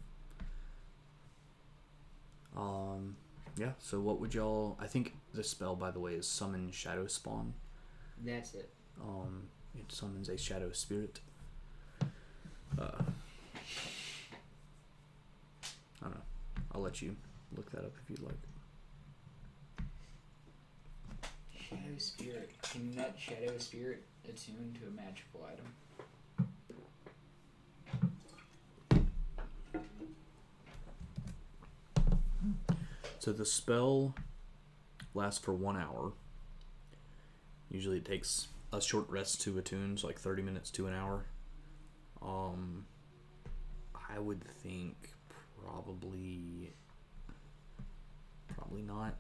Um, 2.56 3.16
yeah. 3.56 3.72
So 3.80 3.98
what 4.00 4.20
would 4.20 4.34
y'all? 4.34 4.76
I 4.80 4.86
think 4.86 5.14
the 5.34 5.42
spell, 5.42 5.74
by 5.74 5.90
the 5.90 5.98
way, 5.98 6.12
is 6.14 6.28
summon 6.28 6.70
shadow 6.70 7.08
spawn. 7.08 7.54
That's 8.24 8.54
it. 8.54 8.70
Um, 9.02 9.48
it 9.76 9.90
summons 9.90 10.28
a 10.28 10.38
shadow 10.38 10.70
spirit. 10.72 11.18
Uh, 12.78 13.02
I 16.00 16.02
don't 16.02 16.14
know. 16.14 16.20
I'll 16.74 16.82
let 16.82 17.00
you 17.00 17.16
look 17.56 17.70
that 17.72 17.84
up 17.84 17.92
if 18.02 18.10
you'd 18.10 18.22
like. 18.22 18.34
Shadow 21.58 21.98
Spirit. 21.98 22.50
Can 22.62 22.94
that 22.96 23.14
Shadow 23.18 23.58
Spirit 23.58 24.04
attune 24.28 24.76
to 24.80 24.88
a 24.88 24.90
magical 24.90 25.46
item? 25.46 25.66
So 33.18 33.32
the 33.32 33.44
spell 33.44 34.14
lasts 35.12 35.44
for 35.44 35.52
one 35.52 35.76
hour. 35.76 36.12
Usually 37.68 37.96
it 37.96 38.04
takes 38.04 38.46
a 38.72 38.80
short 38.80 39.10
rest 39.10 39.40
to 39.42 39.58
attune, 39.58 39.96
so 39.96 40.06
like 40.06 40.20
30 40.20 40.42
minutes 40.42 40.70
to 40.70 40.86
an 40.86 40.94
hour. 40.94 41.24
Um, 42.26 42.84
I 44.10 44.18
would 44.18 44.42
think 44.62 44.96
probably, 45.64 46.72
probably 48.48 48.82
not. 48.82 49.14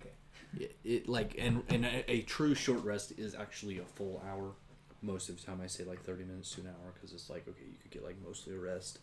Okay. 0.00 0.14
It, 0.58 0.76
it 0.84 1.08
like 1.08 1.34
and 1.38 1.62
and 1.68 1.84
a, 1.84 2.10
a 2.10 2.22
true 2.22 2.54
short 2.54 2.82
rest 2.84 3.12
is 3.18 3.34
actually 3.34 3.78
a 3.78 3.84
full 3.84 4.22
hour. 4.26 4.52
Most 5.02 5.28
of 5.28 5.38
the 5.38 5.46
time, 5.46 5.60
I 5.62 5.66
say 5.68 5.84
like 5.84 6.02
30 6.02 6.24
minutes 6.24 6.50
to 6.52 6.62
an 6.62 6.68
hour 6.68 6.92
because 6.94 7.12
it's 7.12 7.30
like 7.30 7.46
okay, 7.48 7.64
you 7.64 7.76
could 7.82 7.90
get 7.90 8.02
like 8.04 8.16
mostly 8.24 8.54
a 8.54 8.58
rest, 8.58 8.98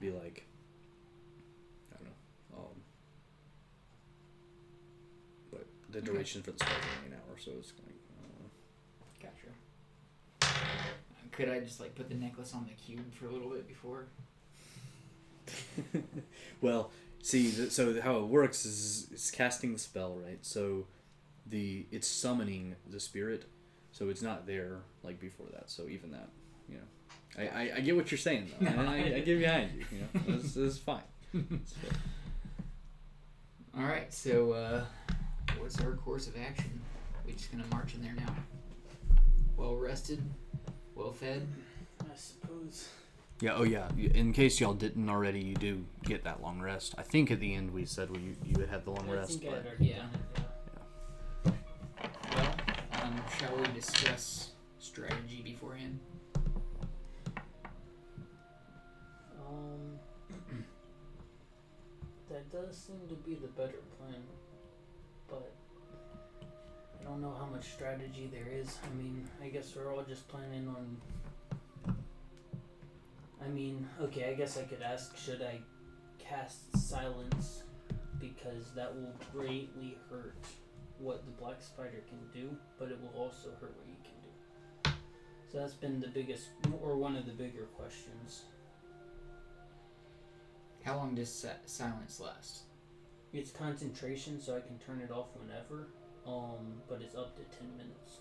be 0.00 0.10
like, 0.10 0.46
I 1.92 1.98
don't 1.98 2.06
know, 2.06 2.58
um, 2.58 2.80
but 5.52 5.66
the 5.90 5.98
Okay. 5.98 6.06
duration 6.06 6.42
for 6.42 6.52
the 6.52 6.58
spell 6.58 6.72
is 6.76 6.84
only 6.98 7.14
an 7.14 7.22
hour, 7.28 7.38
so 7.38 7.52
it's 7.58 7.72
like. 7.84 7.94
Gotcha. 9.20 9.52
Could 11.38 11.48
I 11.48 11.60
just 11.60 11.78
like 11.78 11.94
put 11.94 12.08
the 12.08 12.16
necklace 12.16 12.52
on 12.52 12.66
the 12.66 12.72
cube 12.72 13.14
for 13.14 13.28
a 13.28 13.30
little 13.32 13.48
bit 13.50 13.68
before? 13.68 14.06
Well, 16.60 16.90
see, 17.22 17.52
th- 17.52 17.70
so 17.70 18.00
how 18.00 18.16
it 18.16 18.24
works 18.26 18.66
is 18.66 19.06
it's 19.12 19.30
casting 19.30 19.72
the 19.72 19.78
spell, 19.78 20.16
right? 20.16 20.44
So 20.44 20.86
the 21.46 21.86
it's 21.92 22.08
summoning 22.08 22.74
the 22.90 22.98
spirit, 22.98 23.44
so 23.92 24.08
it's 24.08 24.20
not 24.20 24.48
there 24.48 24.78
like 25.04 25.20
before 25.20 25.46
that. 25.52 25.70
So 25.70 25.86
even 25.88 26.10
that, 26.10 26.28
you 26.68 26.78
know, 26.78 26.82
I, 27.38 27.42
I, 27.46 27.72
I 27.76 27.80
get 27.82 27.94
what 27.94 28.10
you're 28.10 28.18
saying 28.18 28.50
though. 28.58 28.66
and 28.66 28.80
I, 28.90 28.96
I 28.98 29.20
get 29.20 29.38
behind 29.38 29.70
you. 29.76 29.84
You 29.92 30.00
know, 30.00 30.36
this, 30.38 30.54
this 30.54 30.72
is 30.72 30.78
fine. 30.78 31.02
All 33.78 33.84
right. 33.84 34.12
So, 34.12 34.52
uh, 34.52 34.84
what's 35.58 35.80
our 35.80 35.92
course 35.92 36.26
of 36.26 36.34
action? 36.36 36.80
We 37.24 37.34
just 37.34 37.52
gonna 37.52 37.62
march 37.70 37.94
in 37.94 38.02
there 38.02 38.14
now. 38.16 38.34
Well 39.56 39.76
rested, 39.76 40.20
well 40.98 41.12
fed. 41.12 41.46
I 42.00 42.16
suppose. 42.16 42.88
Yeah. 43.40 43.54
Oh 43.54 43.62
yeah. 43.62 43.88
In 43.96 44.32
case 44.32 44.60
y'all 44.60 44.74
didn't 44.74 45.08
already, 45.08 45.40
you 45.40 45.54
do 45.54 45.84
get 46.04 46.24
that 46.24 46.42
long 46.42 46.60
rest. 46.60 46.94
I 46.98 47.02
think 47.02 47.30
at 47.30 47.40
the 47.40 47.54
end 47.54 47.72
we 47.72 47.84
said 47.84 48.10
well, 48.10 48.20
you 48.20 48.36
you 48.44 48.60
had 48.60 48.68
had 48.68 48.84
the 48.84 48.90
long 48.90 49.08
I 49.08 49.14
rest, 49.14 49.40
think 49.40 49.44
I 49.44 49.56
but 49.56 49.56
had 49.56 49.66
already 49.66 49.84
yeah. 49.86 49.96
done 49.96 50.10
it, 51.44 51.52
yeah. 51.94 52.02
Well, 52.36 52.54
um, 53.02 53.22
shall 53.38 53.56
we 53.56 53.66
discuss 53.74 54.50
strategy 54.78 55.40
beforehand? 55.44 55.98
Um, 59.48 59.98
that 62.28 62.50
does 62.50 62.76
seem 62.76 63.00
to 63.08 63.14
be 63.14 63.34
the 63.36 63.48
better 63.48 63.78
plan, 63.98 64.22
but 65.28 65.52
I 65.52 65.57
don't 67.08 67.22
know 67.22 67.34
how 67.38 67.46
much 67.46 67.72
strategy 67.72 68.30
there 68.30 68.52
is. 68.52 68.76
I 68.84 68.94
mean, 69.02 69.26
I 69.42 69.48
guess 69.48 69.74
we're 69.74 69.94
all 69.94 70.02
just 70.02 70.28
planning 70.28 70.68
on. 70.68 71.94
I 73.42 73.48
mean, 73.48 73.88
okay, 74.00 74.30
I 74.30 74.34
guess 74.34 74.58
I 74.58 74.62
could 74.62 74.82
ask 74.82 75.16
should 75.16 75.40
I 75.40 75.60
cast 76.18 76.76
silence 76.76 77.62
because 78.20 78.72
that 78.74 78.94
will 78.94 79.14
greatly 79.32 79.96
hurt 80.10 80.36
what 80.98 81.24
the 81.24 81.30
black 81.30 81.62
spider 81.62 82.02
can 82.08 82.18
do, 82.32 82.54
but 82.78 82.90
it 82.90 82.98
will 83.00 83.18
also 83.18 83.50
hurt 83.60 83.74
what 83.76 83.86
you 83.88 83.96
can 84.02 84.12
do. 84.22 84.90
So 85.50 85.58
that's 85.58 85.74
been 85.74 86.00
the 86.00 86.08
biggest, 86.08 86.48
or 86.82 86.96
one 86.96 87.16
of 87.16 87.24
the 87.24 87.32
bigger 87.32 87.68
questions. 87.76 88.42
How 90.84 90.96
long 90.96 91.14
does 91.14 91.46
silence 91.64 92.20
last? 92.20 92.62
It's 93.32 93.50
concentration, 93.50 94.40
so 94.40 94.56
I 94.56 94.60
can 94.60 94.78
turn 94.78 95.00
it 95.00 95.10
off 95.10 95.28
whenever. 95.34 95.88
Um, 96.28 96.82
but 96.88 97.00
it's 97.00 97.14
up 97.14 97.34
to 97.36 97.42
ten 97.56 97.68
minutes. 97.76 98.18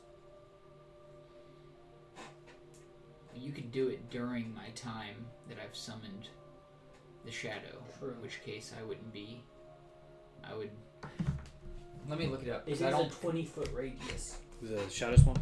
You 3.35 3.51
could 3.51 3.71
do 3.71 3.89
it 3.89 4.09
during 4.09 4.53
my 4.55 4.69
time 4.75 5.25
that 5.49 5.57
I've 5.63 5.75
summoned 5.75 6.29
the 7.25 7.31
shadow. 7.31 7.77
True. 7.99 8.11
In 8.13 8.21
which 8.21 8.41
case 8.43 8.73
I 8.79 8.83
wouldn't 8.83 9.11
be. 9.13 9.43
I 10.43 10.55
would. 10.55 10.71
Let 12.09 12.17
me 12.17 12.27
look 12.27 12.43
it 12.43 12.49
up. 12.49 12.63
It 12.67 12.71
'cause 12.71 12.79
is 12.79 12.85
I 12.85 12.87
a 12.89 12.91
don't. 12.91 13.11
twenty 13.11 13.45
foot 13.45 13.69
radius. 13.73 14.37
The 14.61 14.89
Shadow 14.89 15.17
Spawn? 15.17 15.35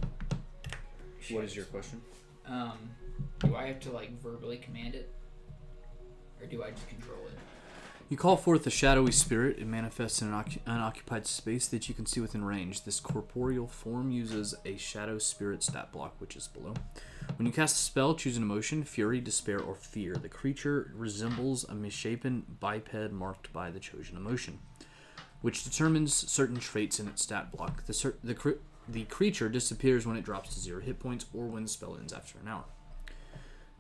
What 1.30 1.44
is 1.46 1.56
your 1.56 1.66
question? 1.66 2.02
Um, 2.46 2.78
do 3.40 3.56
I 3.56 3.66
have 3.68 3.80
to 3.82 3.92
like 3.92 4.20
verbally 4.22 4.58
command 4.58 4.94
it, 4.96 5.14
or 6.42 6.48
do 6.48 6.64
I 6.64 6.72
just 6.72 6.88
control 6.90 7.20
it? 7.28 7.38
You 8.08 8.18
call 8.18 8.38
forth 8.38 8.68
a 8.68 8.70
shadowy 8.70 9.12
spirit. 9.12 9.58
It 9.58 9.66
manifests 9.66 10.22
in 10.22 10.28
an 10.28 10.36
occu- 10.36 10.60
unoccupied 10.68 11.26
space 11.26 11.68
that 11.70 11.90
you 11.90 11.96
can 11.96 12.06
see 12.06 12.22
within 12.22 12.46
range. 12.46 12.84
This 12.84 13.00
corporeal 13.00 13.66
form 13.66 14.12
uses 14.12 14.54
a 14.64 14.78
shadow 14.78 15.18
spirit 15.18 15.64
stat 15.64 15.92
block, 15.92 16.14
which 16.20 16.36
is 16.36 16.48
below. 16.48 16.76
When 17.36 17.48
you 17.48 17.52
cast 17.52 17.78
a 17.78 17.80
spell, 17.80 18.14
choose 18.14 18.38
an 18.38 18.44
emotion 18.44 18.84
fury, 18.84 19.20
despair, 19.20 19.60
or 19.60 19.74
fear. 19.74 20.14
The 20.14 20.30
creature 20.30 20.92
resembles 20.94 21.64
a 21.64 21.74
misshapen 21.74 22.46
biped 22.60 23.12
marked 23.12 23.52
by 23.52 23.72
the 23.72 23.80
chosen 23.80 24.18
emotion, 24.18 24.60
which 25.42 25.64
determines 25.64 26.14
certain 26.14 26.58
traits 26.58 27.00
in 27.00 27.08
its 27.08 27.24
stat 27.24 27.52
block. 27.52 27.88
The, 27.88 27.94
cer- 27.94 28.20
the, 28.24 28.36
cr- 28.36 28.62
the 28.88 29.06
creature 29.06 29.50
disappears 29.50 30.06
when 30.06 30.16
it 30.16 30.24
drops 30.24 30.54
to 30.54 30.60
zero 30.60 30.80
hit 30.80 31.00
points 31.00 31.26
or 31.34 31.48
when 31.48 31.64
the 31.64 31.70
spell 31.70 31.98
ends 31.98 32.14
after 32.14 32.38
an 32.38 32.50
hour. 32.50 32.66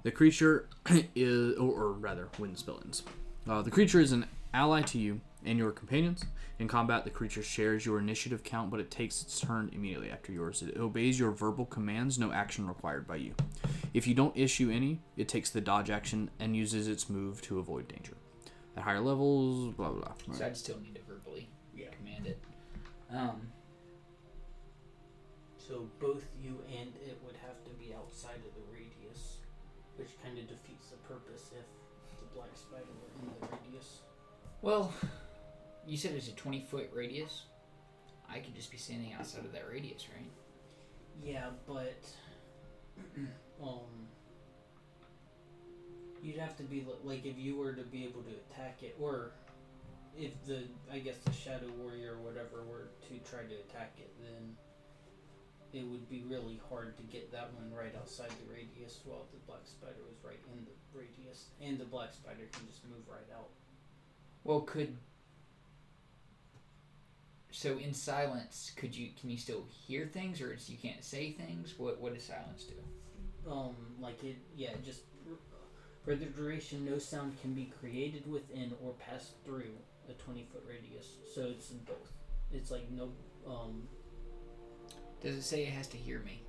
The 0.01 0.09
creature 0.09 0.67
is, 1.15 1.55
or, 1.57 1.71
or 1.71 1.91
rather, 1.93 2.29
when 2.37 2.53
the 2.53 2.57
spell 2.57 2.81
ends. 2.83 3.03
Uh, 3.47 3.61
the 3.61 3.71
creature 3.71 3.99
is 3.99 4.11
an 4.11 4.25
ally 4.53 4.81
to 4.81 4.97
you 4.97 5.21
and 5.45 5.57
your 5.59 5.71
companions. 5.71 6.23
In 6.57 6.67
combat, 6.67 7.03
the 7.03 7.09
creature 7.11 7.43
shares 7.43 7.85
your 7.85 7.99
initiative 7.99 8.43
count, 8.43 8.71
but 8.71 8.79
it 8.79 8.89
takes 8.89 9.21
its 9.21 9.39
turn 9.39 9.69
immediately 9.73 10.09
after 10.09 10.31
yours. 10.31 10.61
It 10.63 10.77
obeys 10.77 11.19
your 11.19 11.31
verbal 11.31 11.65
commands, 11.65 12.17
no 12.17 12.31
action 12.31 12.67
required 12.67 13.05
by 13.07 13.17
you. 13.17 13.33
If 13.93 14.07
you 14.07 14.15
don't 14.15 14.35
issue 14.35 14.71
any, 14.71 14.99
it 15.17 15.27
takes 15.27 15.49
the 15.51 15.61
dodge 15.61 15.89
action 15.89 16.31
and 16.39 16.55
uses 16.55 16.87
its 16.87 17.09
move 17.09 17.41
to 17.43 17.59
avoid 17.59 17.87
danger. 17.87 18.13
At 18.75 18.83
higher 18.83 18.99
levels, 19.01 19.73
blah 19.75 19.89
blah 19.91 20.13
blah. 20.25 20.35
So 20.35 20.45
I'd 20.45 20.57
still 20.57 20.79
need 20.79 20.95
to 20.95 21.01
verbally 21.03 21.49
Yeah. 21.75 21.89
command 21.91 22.27
it. 22.27 22.39
Um, 23.11 23.51
So 25.57 25.89
both 25.99 26.23
you 26.39 26.61
and 26.69 26.93
it 26.97 27.19
would 27.25 27.35
have 27.37 27.63
to 27.63 27.71
be 27.71 27.91
outside 27.91 28.37
of 28.45 28.53
the 28.53 28.61
radius, 28.71 29.37
which 29.95 30.09
kind 30.21 30.37
of 30.37 30.47
well, 34.65 34.91
you 35.85 35.95
said 35.95 36.13
it's 36.13 36.27
a 36.27 36.31
twenty 36.31 36.61
foot 36.61 36.89
radius. 36.91 37.43
I 38.27 38.39
could 38.39 38.55
just 38.55 38.71
be 38.71 38.77
standing 38.77 39.13
outside 39.13 39.45
of 39.45 39.53
that 39.53 39.69
radius, 39.71 40.07
right? 40.09 40.31
Yeah, 41.21 41.49
but 41.67 42.01
um, 43.61 44.09
you'd 46.23 46.39
have 46.39 46.57
to 46.57 46.63
be 46.63 46.83
like 47.03 47.27
if 47.27 47.37
you 47.37 47.55
were 47.57 47.73
to 47.73 47.83
be 47.83 48.05
able 48.05 48.23
to 48.23 48.31
attack 48.49 48.81
it, 48.81 48.95
or 48.99 49.33
if 50.17 50.33
the 50.47 50.63
I 50.91 50.97
guess 50.97 51.17
the 51.25 51.31
shadow 51.31 51.69
warrior 51.77 52.13
or 52.13 52.21
whatever 52.25 52.63
were 52.67 52.89
to 53.07 53.29
try 53.29 53.41
to 53.41 53.55
attack 53.69 53.93
it, 53.99 54.11
then 54.19 54.57
it 55.79 55.85
would 55.85 56.09
be 56.09 56.23
really 56.27 56.59
hard 56.69 56.97
to 56.97 57.03
get 57.03 57.31
that 57.31 57.53
one 57.53 57.71
right 57.71 57.93
outside 58.01 58.31
the 58.41 58.51
radius, 58.51 58.99
while 59.05 59.27
the 59.31 59.37
black 59.45 59.61
spider 59.65 60.01
was 60.09 60.17
right 60.25 60.41
in 60.57 60.65
the 60.65 60.97
radius, 60.97 61.53
and 61.61 61.77
the 61.77 61.85
black 61.85 62.15
spider 62.15 62.49
can 62.51 62.65
just 62.65 62.83
move 62.89 63.05
right 63.07 63.29
out. 63.37 63.49
Well, 64.45 64.61
could 64.61 64.95
so 67.51 67.77
in 67.77 67.93
silence, 67.93 68.71
could 68.75 68.95
you 68.95 69.09
can 69.19 69.29
you 69.29 69.37
still 69.37 69.65
hear 69.87 70.05
things, 70.05 70.39
or 70.39 70.53
it's, 70.53 70.69
you 70.69 70.77
can't 70.77 71.03
say 71.03 71.31
things? 71.31 71.73
What 71.77 71.99
what 71.99 72.13
does 72.13 72.23
silence 72.23 72.63
do? 72.63 73.51
Um, 73.51 73.75
like 73.99 74.23
it, 74.23 74.37
yeah, 74.55 74.71
just 74.83 75.01
for 76.03 76.15
the 76.15 76.25
duration, 76.25 76.85
no 76.85 76.99
sound 76.99 77.41
can 77.41 77.53
be 77.55 77.71
created 77.79 78.31
within 78.31 78.73
or 78.83 78.93
passed 78.93 79.31
through 79.43 79.73
a 80.07 80.13
twenty 80.13 80.47
foot 80.51 80.63
radius. 80.69 81.07
So 81.33 81.47
it's 81.47 81.71
in 81.71 81.79
both. 81.79 82.13
It's 82.53 82.69
like 82.69 82.89
no, 82.91 83.09
um, 83.47 83.87
Does 85.21 85.37
it 85.37 85.41
say 85.41 85.63
it 85.63 85.73
has 85.73 85.87
to 85.87 85.97
hear 85.97 86.19
me? 86.19 86.43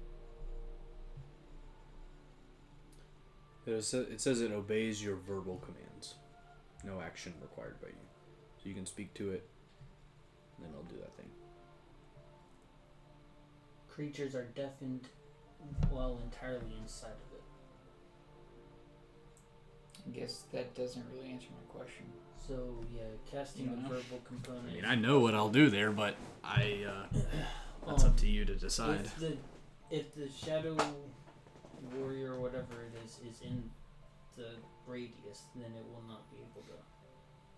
It 3.67 3.83
says 3.83 4.41
it 4.43 4.53
obeys 4.53 5.03
your 5.03 5.17
verbal 5.17 5.57
commands. 5.65 6.17
No 6.85 7.01
action 7.01 7.35
required 7.41 7.81
by 7.81 7.89
you. 7.89 7.95
So 8.63 8.69
you 8.69 8.75
can 8.75 8.87
speak 8.87 9.13
to 9.15 9.31
it, 9.31 9.49
and 10.57 10.67
then 10.67 10.73
it'll 10.73 10.85
do 10.85 11.01
that 11.01 11.17
thing. 11.17 11.31
creatures 13.89 14.35
are 14.35 14.45
deafened 14.55 15.09
while 15.89 16.21
entirely 16.23 16.77
inside 16.83 17.09
of 17.09 17.33
it. 17.35 17.43
I 20.07 20.11
guess 20.21 20.45
that 20.53 20.75
doesn't 20.75 21.03
really 21.15 21.31
answer 21.31 21.49
my 21.51 21.75
question. 21.75 22.05
So 22.47 22.75
yeah, 22.95 23.01
casting 23.31 23.65
You 23.65 23.73
a 23.73 23.89
verbal 23.89 24.21
component. 24.27 24.69
I 24.71 24.75
mean, 24.75 24.85
I 24.85 24.95
know 24.97 25.21
what 25.21 25.35
I'll 25.35 25.49
do 25.49 25.71
there, 25.71 25.91
but 25.93 26.15
I 26.45 26.85
uh, 26.87 27.19
that's 27.87 28.05
Um, 28.05 28.11
up 28.11 28.17
to 28.19 28.29
you 28.29 28.45
to 28.45 28.55
decide. 28.55 29.07
If 29.07 29.17
the 29.19 29.37
if 29.91 30.15
the 30.15 30.29
shadow 30.29 30.77
warrior 31.95 32.35
or 32.35 32.41
whatever 32.41 32.83
it 32.85 32.99
is 33.05 33.19
is 33.29 33.41
in 33.41 33.71
the 34.37 34.51
radius, 34.87 35.45
then 35.55 35.73
it 35.77 35.85
will 35.93 36.05
not 36.07 36.31
be 36.31 36.39
able 36.39 36.63
to 36.63 36.77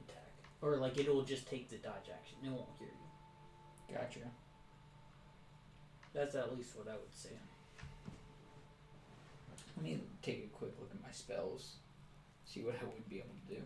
attack. 0.05 0.33
Or 0.62 0.76
like 0.76 0.99
it 0.99 1.12
will 1.12 1.22
just 1.22 1.49
take 1.49 1.68
the 1.68 1.76
dodge 1.76 2.09
action. 2.12 2.39
It 2.45 2.51
won't 2.51 2.68
hear 2.79 2.89
you. 2.89 3.95
Gotcha. 3.95 4.20
That's 6.14 6.35
at 6.35 6.57
least 6.57 6.76
what 6.76 6.89
I 6.89 6.93
would 6.93 7.14
say. 7.14 7.31
Let 9.76 9.85
me 9.85 10.01
take 10.22 10.51
a 10.53 10.57
quick 10.57 10.72
look 10.81 10.91
at 10.93 11.01
my 11.03 11.12
spells, 11.12 11.76
see 12.45 12.62
what 12.62 12.74
I 12.81 12.85
would 12.85 13.09
be 13.09 13.18
able 13.18 13.29
to 13.49 13.55
do. 13.55 13.62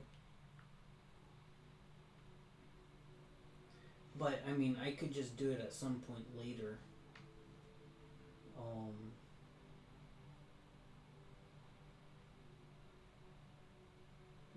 But 4.19 4.43
I 4.49 4.53
mean, 4.53 4.77
I 4.85 4.91
could 4.93 5.13
just 5.13 5.37
do 5.37 5.51
it 5.51 5.61
at 5.61 5.73
some 5.73 6.03
point 6.07 6.27
later. 6.37 6.79
Um. 8.59 8.93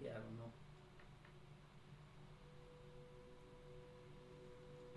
Yeah, 0.04 0.12
I 0.12 0.16
don't 0.16 0.38
know. 0.38 0.52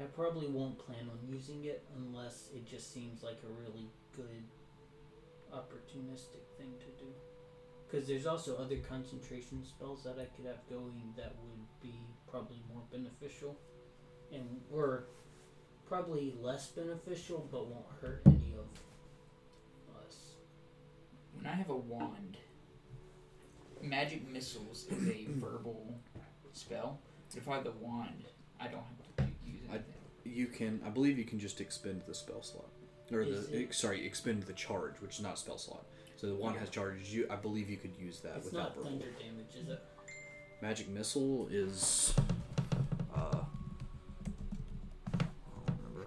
I 0.01 0.05
probably 0.05 0.47
won't 0.47 0.79
plan 0.79 1.09
on 1.11 1.19
using 1.29 1.65
it 1.65 1.85
unless 1.97 2.49
it 2.55 2.67
just 2.67 2.93
seems 2.93 3.23
like 3.23 3.39
a 3.45 3.61
really 3.61 3.89
good 4.15 4.45
opportunistic 5.53 6.45
thing 6.57 6.73
to 6.79 7.05
do. 7.05 7.11
Because 7.91 8.07
there's 8.07 8.27
also 8.27 8.57
other 8.59 8.77
concentration 8.77 9.65
spells 9.65 10.05
that 10.05 10.17
I 10.21 10.27
could 10.37 10.47
have 10.47 10.59
going 10.69 11.15
that 11.17 11.35
would 11.43 11.67
be 11.83 11.95
probably 12.31 12.63
more 12.73 12.83
beneficial 12.93 13.57
and 14.33 14.45
were 14.71 15.07
probably 15.89 16.35
less 16.41 16.67
beneficial 16.69 17.49
but 17.51 17.67
won't 17.67 17.87
hurt 18.01 18.21
any 18.27 18.53
of 18.59 18.67
us. 20.07 20.35
When 21.35 21.47
I 21.47 21.55
have 21.55 21.71
a 21.71 21.77
wand, 21.77 22.37
magic 23.83 24.29
missiles 24.31 24.87
is 24.91 25.09
a 25.09 25.27
verbal 25.39 25.99
spell. 26.53 27.01
If 27.35 27.49
I 27.49 27.55
have 27.55 27.65
the 27.65 27.73
wand, 27.81 28.25
I 28.61 28.69
don't 28.69 28.83
have 28.85 29.17
to 29.17 29.33
use 29.51 29.63
I- 29.71 29.75
anything. 29.77 29.95
You 30.35 30.47
can, 30.47 30.81
I 30.85 30.91
believe, 30.91 31.19
you 31.19 31.25
can 31.25 31.39
just 31.39 31.61
expend 31.61 32.03
the 32.07 32.15
spell 32.15 32.43
slot, 32.43 32.69
or 33.13 33.21
Is 33.23 33.49
the 33.49 33.63
it- 33.63 33.75
sorry, 33.75 34.05
expend 34.07 34.43
the 34.45 34.53
charge, 34.53 35.01
which 35.01 35.17
is 35.17 35.21
not 35.23 35.39
spell 35.39 35.59
slot. 35.59 35.87
So 36.17 36.27
the 36.27 36.35
one 36.35 36.55
Yeah. 36.55 36.61
has 36.61 36.71
charges. 36.71 37.13
You, 37.15 37.27
I 37.31 37.37
believe, 37.37 37.71
you 37.71 37.77
could 37.77 37.97
use 37.97 38.21
that 38.21 38.37
it's 38.37 38.47
without 38.47 38.59
not 38.61 38.75
verbal. 38.77 38.91
thunder 38.91 39.07
damage, 39.19 39.55
is 39.57 39.69
it? 39.69 39.81
Magic 40.61 40.89
missile 40.89 41.47
is. 41.51 42.15
Uh, 43.15 43.45
I 45.15 45.19
don't 45.67 45.79
remember. 45.79 46.07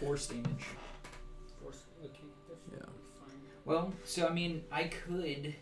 Force 0.00 0.26
damage. 0.26 0.64
Force. 1.62 1.84
Okay, 2.04 2.18
that 2.48 2.56
Yeah. 2.72 2.84
fine. 3.18 3.40
Well, 3.64 3.92
so 4.04 4.26
I 4.26 4.32
mean, 4.32 4.64
I 4.72 4.84
could, 4.88 5.54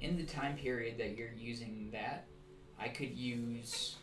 in 0.00 0.16
the 0.16 0.24
time 0.24 0.56
period 0.56 0.98
that 0.98 1.16
you're 1.16 1.32
using 1.32 1.90
that, 1.92 2.26
I 2.78 2.88
could 2.88 3.16
use 3.16 3.96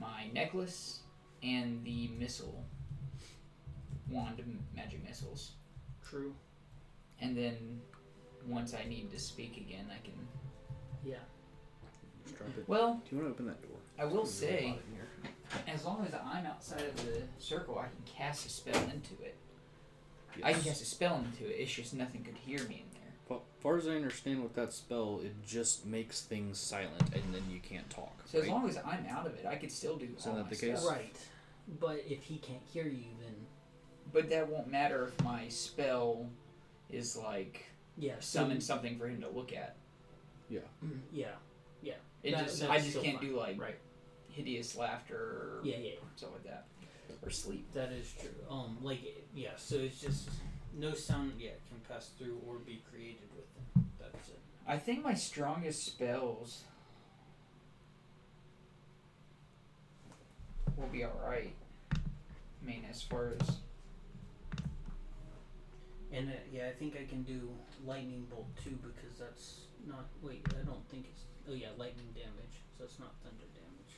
my 0.00 0.28
necklace 0.32 0.99
and 1.42 1.84
the 1.84 2.08
missile 2.18 2.64
wand 4.10 4.38
of 4.40 4.46
magic 4.74 5.02
missiles, 5.04 5.52
True. 6.08 6.34
and 7.20 7.36
then 7.36 7.80
once 8.48 8.74
I 8.74 8.88
need 8.88 9.10
to 9.12 9.18
speak 9.18 9.56
again, 9.56 9.86
I 9.90 9.98
can. 10.04 10.14
Yeah. 11.04 11.16
Drop 12.36 12.48
it. 12.56 12.64
Well, 12.66 13.00
Do 13.08 13.16
you 13.16 13.22
want 13.22 13.28
to 13.28 13.34
open 13.34 13.46
that 13.46 13.62
door? 13.62 13.78
I 13.98 14.04
will 14.04 14.22
There's 14.24 14.30
say, 14.34 14.68
hot 14.68 14.78
in 14.88 14.94
here. 14.94 15.74
as 15.74 15.84
long 15.84 16.06
as 16.06 16.14
I'm 16.14 16.46
outside 16.46 16.82
of 16.82 16.96
the 17.06 17.22
circle, 17.38 17.78
I 17.78 17.84
can 17.84 18.02
cast 18.06 18.46
a 18.46 18.48
spell 18.48 18.82
into 18.84 19.14
it. 19.22 19.36
I 20.42 20.52
can 20.52 20.62
cast 20.62 20.80
a 20.82 20.86
spell 20.86 21.16
into 21.16 21.50
it. 21.50 21.54
It's 21.60 21.72
just 21.72 21.92
nothing 21.94 22.22
could 22.22 22.36
hear 22.36 22.60
me 22.68 22.84
in 23.30 23.36
there. 23.36 23.38
Fa- 23.38 23.44
far 23.60 23.76
as 23.76 23.86
I 23.88 23.92
understand 23.92 24.42
with 24.42 24.54
that 24.54 24.72
spell, 24.72 25.20
it 25.22 25.34
just 25.46 25.86
makes 25.86 26.22
things 26.22 26.58
silent 26.58 27.14
and 27.14 27.34
then 27.34 27.42
you 27.50 27.60
can't 27.60 27.88
talk. 27.90 28.12
So 28.26 28.40
as 28.40 28.48
long 28.48 28.68
as 28.68 28.76
I'm 28.78 29.06
out 29.08 29.26
of 29.26 29.34
it, 29.34 29.46
I 29.46 29.56
could 29.56 29.72
still 29.72 29.96
do 29.96 30.08
Is 30.16 30.26
all 30.26 30.34
that 30.36 30.50
the 30.50 30.56
case? 30.56 30.80
stuff. 30.80 30.90
Right. 30.92 31.16
But 31.80 32.02
if 32.08 32.22
he 32.24 32.38
can't 32.38 32.62
hear 32.72 32.84
you, 32.86 33.04
then 33.20 33.34
But 34.12 34.28
that 34.30 34.48
won't 34.48 34.68
matter 34.68 35.06
if 35.06 35.24
my 35.24 35.48
spell 35.48 36.28
is 36.90 37.16
like 37.16 37.64
yeah, 37.96 38.14
so- 38.20 38.40
summon 38.40 38.60
something 38.60 38.98
for 38.98 39.06
him 39.08 39.20
to 39.22 39.28
look 39.28 39.52
at. 39.52 39.76
Yeah. 40.48 40.60
Mm, 40.84 41.00
yeah, 41.12 41.28
Yeah. 41.82 41.94
It 42.22 42.32
That- 42.32 42.44
just 42.46 42.62
I 42.64 42.78
just 42.78 43.00
can't 43.00 43.18
fine. 43.18 43.28
do 43.30 43.36
like 43.36 43.60
right. 43.60 43.78
hideous 44.28 44.76
laughter 44.76 45.16
or 45.16 45.60
Yeah, 45.64 45.76
yeah, 45.78 45.92
stuff 46.16 46.32
like 46.32 46.44
that, 46.44 46.66
or 47.22 47.30
sleep. 47.30 47.72
that 47.72 47.92
is 47.92 48.12
true. 48.20 48.30
Um, 48.50 48.76
like 48.82 49.00
yeah, 49.34 49.56
so 49.56 49.76
it's 49.76 50.00
just 50.00 50.28
no 50.76 50.94
sound 50.94 51.32
yet 51.38 51.60
can 51.68 51.80
pass 51.88 52.10
through 52.18 52.38
or 52.46 52.56
be 52.56 52.82
created 52.90 53.28
with 53.34 53.44
it. 53.44 53.82
That's 53.98 54.28
it. 54.28 54.38
I 54.66 54.78
think 54.78 55.04
my 55.04 55.14
strongest 55.14 55.84
spells 55.84 56.62
will 60.76 60.88
be 60.88 61.04
alright. 61.04 61.54
I 61.92 62.66
mean, 62.66 62.84
as 62.90 63.02
far 63.02 63.34
as 63.40 63.56
And 66.12 66.28
uh, 66.28 66.32
yeah, 66.52 66.66
I 66.68 66.72
think 66.72 66.96
I 66.96 67.04
can 67.08 67.22
do 67.22 67.48
lightning 67.86 68.26
bolt 68.28 68.48
too 68.62 68.78
because 68.82 69.18
that's 69.18 69.60
not. 69.86 70.06
Wait, 70.22 70.44
I 70.50 70.64
don't 70.64 70.86
think 70.88 71.06
it's. 71.10 71.22
Oh 71.48 71.54
yeah, 71.54 71.68
lightning 71.78 72.08
damage. 72.14 72.62
So 72.76 72.84
it's 72.84 72.98
not 72.98 73.14
thunder 73.22 73.46
damage. 73.54 73.94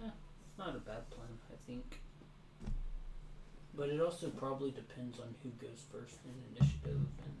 Yeah, 0.00 0.10
it's 0.48 0.58
not 0.58 0.76
a 0.76 0.78
bad 0.78 1.10
plan, 1.10 1.21
think. 1.72 2.00
But 3.74 3.88
it 3.88 4.00
also 4.00 4.28
probably 4.28 4.70
depends 4.70 5.18
on 5.18 5.34
who 5.42 5.50
goes 5.50 5.82
first 5.90 6.16
in 6.24 6.56
initiative 6.56 7.00
and 7.24 7.34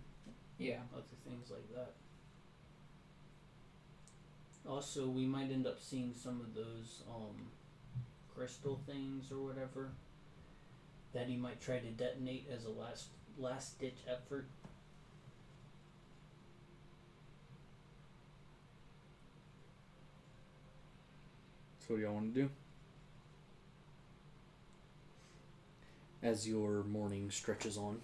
yeah, 0.58 0.78
other 0.94 1.04
things 1.28 1.50
like 1.50 1.68
that. 1.74 1.92
Also, 4.66 5.08
we 5.08 5.26
might 5.26 5.50
end 5.50 5.66
up 5.66 5.78
seeing 5.80 6.14
some 6.14 6.40
of 6.40 6.54
those 6.54 7.02
um, 7.10 7.48
crystal 8.34 8.80
things 8.86 9.30
or 9.30 9.44
whatever 9.44 9.90
that 11.12 11.26
he 11.26 11.36
might 11.36 11.60
try 11.60 11.78
to 11.78 11.90
detonate 11.90 12.46
as 12.54 12.64
a 12.64 12.70
last 12.70 13.08
last 13.38 13.78
ditch 13.80 13.98
effort. 14.08 14.46
So 21.80 21.94
what 21.94 21.96
do 21.96 22.02
y'all 22.02 22.14
want 22.14 22.34
to 22.34 22.42
do? 22.42 22.50
As 26.22 26.46
your 26.48 26.84
morning 26.84 27.30
stretches 27.30 27.76
on. 27.76 28.00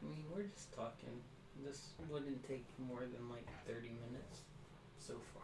I 0.00 0.08
mean, 0.08 0.24
we're 0.34 0.44
just 0.44 0.72
talking. 0.72 1.10
This 1.64 1.88
wouldn't 2.08 2.46
take 2.46 2.64
more 2.88 3.00
than 3.00 3.28
like 3.28 3.46
thirty 3.66 3.90
minutes 4.08 4.42
so 5.00 5.14
far. 5.34 5.42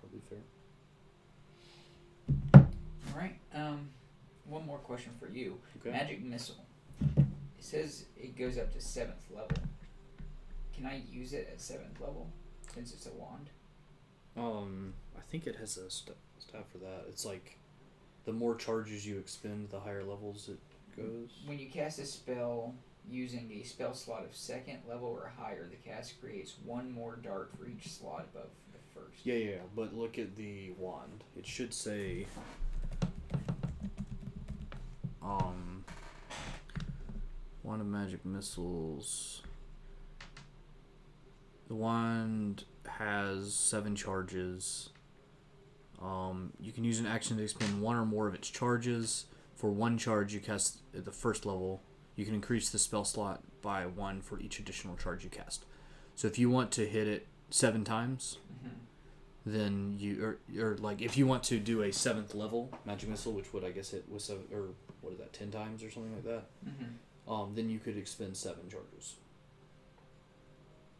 Probably 0.00 0.20
fair. 0.28 0.38
alright. 3.12 3.36
Um, 3.54 3.88
one 4.48 4.66
more 4.66 4.78
question 4.78 5.12
for 5.20 5.28
you. 5.28 5.58
Okay. 5.80 5.90
Magic 5.96 6.24
missile. 6.24 6.64
It 7.16 7.24
says 7.60 8.06
it 8.16 8.36
goes 8.36 8.58
up 8.58 8.72
to 8.72 8.80
seventh 8.80 9.24
level. 9.30 9.56
Can 10.74 10.86
I 10.86 11.02
use 11.10 11.34
it 11.34 11.48
at 11.52 11.60
seventh 11.60 12.00
level 12.00 12.26
since 12.74 12.92
it's 12.92 13.06
a 13.06 13.12
wand? 13.12 13.50
Um, 14.36 14.94
I 15.16 15.20
think 15.30 15.46
it 15.46 15.54
has 15.56 15.76
a 15.76 15.88
st- 15.90 16.16
stat 16.38 16.64
for 16.72 16.78
that. 16.78 17.04
It's 17.08 17.24
like 17.24 17.58
the 18.24 18.32
more 18.32 18.54
charges 18.54 19.06
you 19.06 19.18
expend, 19.18 19.70
the 19.70 19.80
higher 19.80 20.04
levels 20.04 20.48
it 20.48 20.58
goes. 20.96 21.30
When 21.46 21.58
you 21.58 21.68
cast 21.68 21.98
a 21.98 22.04
spell 22.04 22.74
using 23.10 23.50
a 23.52 23.62
spell 23.64 23.94
slot 23.94 24.24
of 24.24 24.34
second 24.34 24.78
level 24.88 25.08
or 25.08 25.32
higher, 25.38 25.68
the 25.68 25.76
cast 25.90 26.20
creates 26.20 26.54
one 26.64 26.92
more 26.92 27.16
dart 27.16 27.50
for 27.58 27.66
each 27.66 27.88
slot 27.88 28.26
above 28.32 28.50
the 28.72 28.78
first. 29.00 29.24
Yeah, 29.24 29.34
yeah, 29.34 29.56
but 29.74 29.96
look 29.96 30.18
at 30.18 30.36
the 30.36 30.72
wand. 30.78 31.24
It 31.36 31.46
should 31.46 31.72
say 31.74 32.26
um 35.22 35.84
wand 37.62 37.80
of 37.82 37.88
magic 37.88 38.24
missiles. 38.24 39.42
The 41.68 41.74
wand 41.74 42.64
has 42.86 43.54
seven 43.54 43.94
charges. 43.94 44.90
Um, 46.00 46.52
you 46.58 46.72
can 46.72 46.84
use 46.84 46.98
an 46.98 47.06
action 47.06 47.36
to 47.36 47.42
expend 47.42 47.80
one 47.80 47.96
or 47.96 48.04
more 48.06 48.26
of 48.26 48.34
its 48.34 48.48
charges. 48.48 49.26
For 49.54 49.70
one 49.70 49.98
charge 49.98 50.32
you 50.32 50.40
cast 50.40 50.80
at 50.96 51.04
the 51.04 51.12
first 51.12 51.44
level, 51.44 51.82
you 52.16 52.24
can 52.24 52.34
increase 52.34 52.70
the 52.70 52.78
spell 52.78 53.04
slot 53.04 53.42
by 53.60 53.84
one 53.86 54.22
for 54.22 54.40
each 54.40 54.58
additional 54.58 54.96
charge 54.96 55.22
you 55.24 55.30
cast. 55.30 55.66
So 56.14 56.26
if 56.28 56.38
you 56.38 56.48
want 56.48 56.70
to 56.72 56.86
hit 56.88 57.06
it 57.06 57.26
seven 57.50 57.84
times, 57.84 58.38
Mhm. 58.64 58.70
then 59.44 59.96
you 59.98 60.24
or, 60.24 60.38
or 60.58 60.76
like 60.78 61.02
if 61.02 61.16
you 61.18 61.26
want 61.26 61.42
to 61.44 61.58
do 61.58 61.82
a 61.82 61.92
seventh 61.92 62.34
level 62.34 62.70
magic 62.86 63.08
missile, 63.10 63.32
which 63.32 63.52
would 63.52 63.64
I 63.64 63.70
guess 63.70 63.90
hit 63.90 64.08
with 64.08 64.22
seven 64.22 64.44
or 64.52 64.68
what 65.02 65.12
is 65.12 65.18
that 65.18 65.32
ten 65.34 65.50
times 65.50 65.82
or 65.82 65.90
something 65.90 66.14
like 66.14 66.24
that, 66.24 66.44
Mm-hmm. 66.66 67.30
um, 67.32 67.54
then 67.54 67.68
you 67.68 67.78
could 67.78 67.96
expend 67.98 68.36
seven 68.36 68.68
charges, 68.70 69.16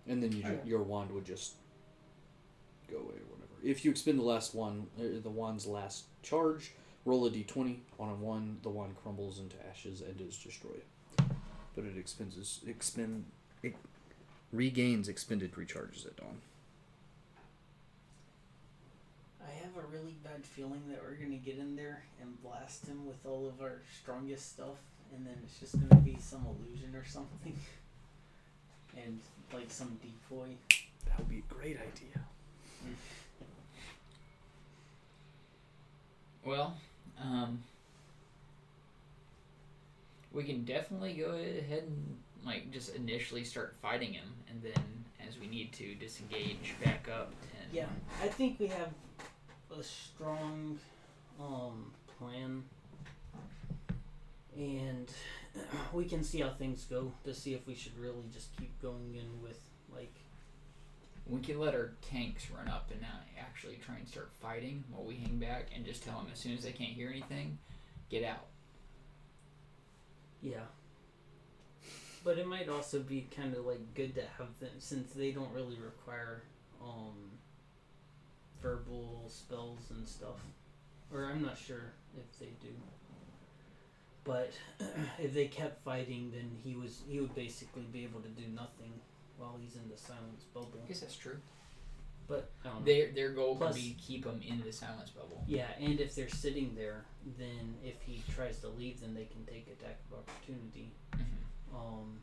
and 0.06 0.22
then 0.22 0.32
you 0.32 0.42
Okay. 0.44 0.60
your 0.68 0.82
wand 0.82 1.10
would 1.12 1.24
just 1.24 1.54
go 2.90 2.96
away 2.98 3.14
or 3.14 3.26
whatever. 3.30 3.39
If 3.62 3.84
you 3.84 3.90
expend 3.90 4.18
the 4.18 4.24
last 4.24 4.54
one, 4.54 4.86
uh, 4.98 5.20
the 5.22 5.30
wand's 5.30 5.66
last 5.66 6.04
charge, 6.22 6.72
roll 7.04 7.26
a 7.26 7.30
d20. 7.30 7.78
On 7.98 8.08
a 8.08 8.14
one, 8.14 8.58
the 8.62 8.70
wand 8.70 8.94
crumbles 9.02 9.38
into 9.38 9.56
ashes 9.68 10.00
and 10.00 10.20
is 10.20 10.38
destroyed. 10.38 10.82
But 11.16 11.84
it 11.84 11.96
expends 11.96 12.60
expend 12.66 13.24
it 13.62 13.74
regains 14.52 15.08
expended 15.08 15.52
recharges 15.52 16.06
at 16.06 16.16
dawn. 16.16 16.40
I 19.40 19.52
have 19.64 19.76
a 19.76 19.86
really 19.88 20.16
bad 20.24 20.44
feeling 20.44 20.82
that 20.88 21.02
we're 21.02 21.14
gonna 21.14 21.36
get 21.36 21.58
in 21.58 21.76
there 21.76 22.04
and 22.20 22.42
blast 22.42 22.86
him 22.86 23.06
with 23.06 23.24
all 23.26 23.46
of 23.46 23.60
our 23.60 23.80
strongest 24.00 24.52
stuff, 24.52 24.78
and 25.14 25.26
then 25.26 25.34
it's 25.44 25.58
just 25.58 25.78
gonna 25.80 26.00
be 26.00 26.16
some 26.20 26.46
illusion 26.46 26.94
or 26.94 27.04
something, 27.04 27.56
and 28.96 29.20
like 29.52 29.70
some 29.70 29.98
decoy. 30.02 30.48
That 31.06 31.18
would 31.18 31.28
be 31.28 31.38
a 31.38 31.54
great 31.54 31.76
idea. 31.76 32.24
Well, 36.44 36.76
um, 37.20 37.62
we 40.32 40.44
can 40.44 40.64
definitely 40.64 41.14
go 41.14 41.30
ahead 41.30 41.84
and 41.86 42.16
like 42.44 42.70
just 42.70 42.94
initially 42.94 43.44
start 43.44 43.74
fighting 43.82 44.12
him, 44.12 44.28
and 44.48 44.62
then 44.62 44.82
as 45.26 45.38
we 45.38 45.46
need 45.46 45.72
to 45.72 45.94
disengage 45.94 46.74
back 46.82 47.08
up. 47.12 47.32
And 47.60 47.72
Yeah, 47.72 47.86
I 48.22 48.28
think 48.28 48.58
we 48.58 48.68
have 48.68 48.90
a 49.76 49.82
strong 49.82 50.78
um, 51.40 51.92
plan, 52.18 52.62
and 54.56 55.12
we 55.92 56.04
can 56.04 56.24
see 56.24 56.40
how 56.40 56.50
things 56.50 56.86
go 56.88 57.12
to 57.24 57.34
see 57.34 57.54
if 57.54 57.66
we 57.66 57.74
should 57.74 57.98
really 57.98 58.24
just 58.32 58.56
keep 58.56 58.80
going 58.80 59.14
in 59.14 59.42
with 59.42 59.60
like 59.94 60.14
we 61.30 61.40
can 61.40 61.58
let 61.58 61.74
our 61.74 61.92
tanks 62.02 62.50
run 62.50 62.68
up 62.68 62.90
and 62.90 63.00
now 63.00 63.08
actually 63.60 63.78
try 63.84 63.96
and 63.96 64.08
start 64.08 64.30
fighting 64.40 64.84
while 64.90 65.04
we 65.04 65.16
hang 65.16 65.38
back, 65.38 65.68
and 65.74 65.84
just 65.84 66.02
tell 66.02 66.18
them 66.18 66.28
as 66.32 66.38
soon 66.38 66.54
as 66.54 66.62
they 66.62 66.72
can't 66.72 66.92
hear 66.92 67.10
anything, 67.10 67.58
get 68.08 68.24
out. 68.24 68.46
Yeah. 70.42 70.64
But 72.24 72.38
it 72.38 72.46
might 72.46 72.68
also 72.68 73.00
be 73.00 73.28
kind 73.34 73.54
of 73.54 73.66
like 73.66 73.94
good 73.94 74.14
to 74.14 74.22
have 74.38 74.48
them 74.60 74.70
since 74.78 75.12
they 75.12 75.30
don't 75.30 75.52
really 75.52 75.76
require 75.76 76.42
um 76.82 77.30
verbal 78.62 79.24
spells 79.28 79.90
and 79.90 80.06
stuff. 80.06 80.40
Or 81.12 81.26
I'm 81.26 81.42
not 81.42 81.58
sure 81.58 81.92
if 82.16 82.38
they 82.38 82.52
do. 82.60 82.74
But 84.24 84.52
if 85.18 85.34
they 85.34 85.46
kept 85.46 85.82
fighting 85.84 86.30
then 86.34 86.50
he 86.62 86.74
was 86.76 87.02
he 87.08 87.20
would 87.20 87.34
basically 87.34 87.86
be 87.90 88.04
able 88.04 88.20
to 88.20 88.28
do 88.28 88.46
nothing 88.54 88.92
while 89.40 89.56
he's 89.60 89.74
in 89.74 89.88
the 89.90 89.96
silence 89.96 90.44
I 90.54 90.54
bubble. 90.54 90.84
guess 90.86 91.00
that's 91.00 91.16
true. 91.16 91.38
But 92.28 92.50
I. 92.64 92.68
Their 92.84 93.10
their 93.12 93.30
goal 93.30 93.56
Plus- 93.56 93.74
can 93.74 93.82
be 93.82 93.96
keep 94.00 94.24
them 94.24 94.40
in 94.46 94.62
the 94.62 94.72
silence 94.72 95.10
bubble. 95.10 95.42
Yeah, 95.48 95.66
and 95.80 95.98
if 95.98 96.14
they're 96.14 96.28
sitting 96.28 96.74
there, 96.76 97.04
then 97.38 97.74
if 97.82 98.00
he 98.02 98.22
tries 98.32 98.58
to 98.60 98.68
leave, 98.68 99.00
then 99.00 99.14
they 99.14 99.24
can 99.24 99.44
take 99.46 99.66
attack 99.66 99.98
of 100.12 100.18
opportunity. 100.20 100.92
Mm-hmm. 101.12 101.76
Um, 101.76 102.20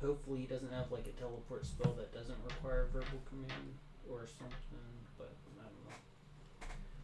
hopefully 0.00 0.40
he 0.40 0.46
doesn't 0.46 0.72
have 0.72 0.92
like 0.92 1.06
a 1.06 1.20
teleport 1.20 1.66
spell 1.66 1.92
that 1.94 2.12
doesn't 2.12 2.38
require 2.44 2.86
verbal 2.92 3.20
command 3.28 3.74
or 4.08 4.26
something, 4.38 4.54
but 5.18 5.32
I 5.58 5.62
don't 5.64 5.84
know. 5.88 5.96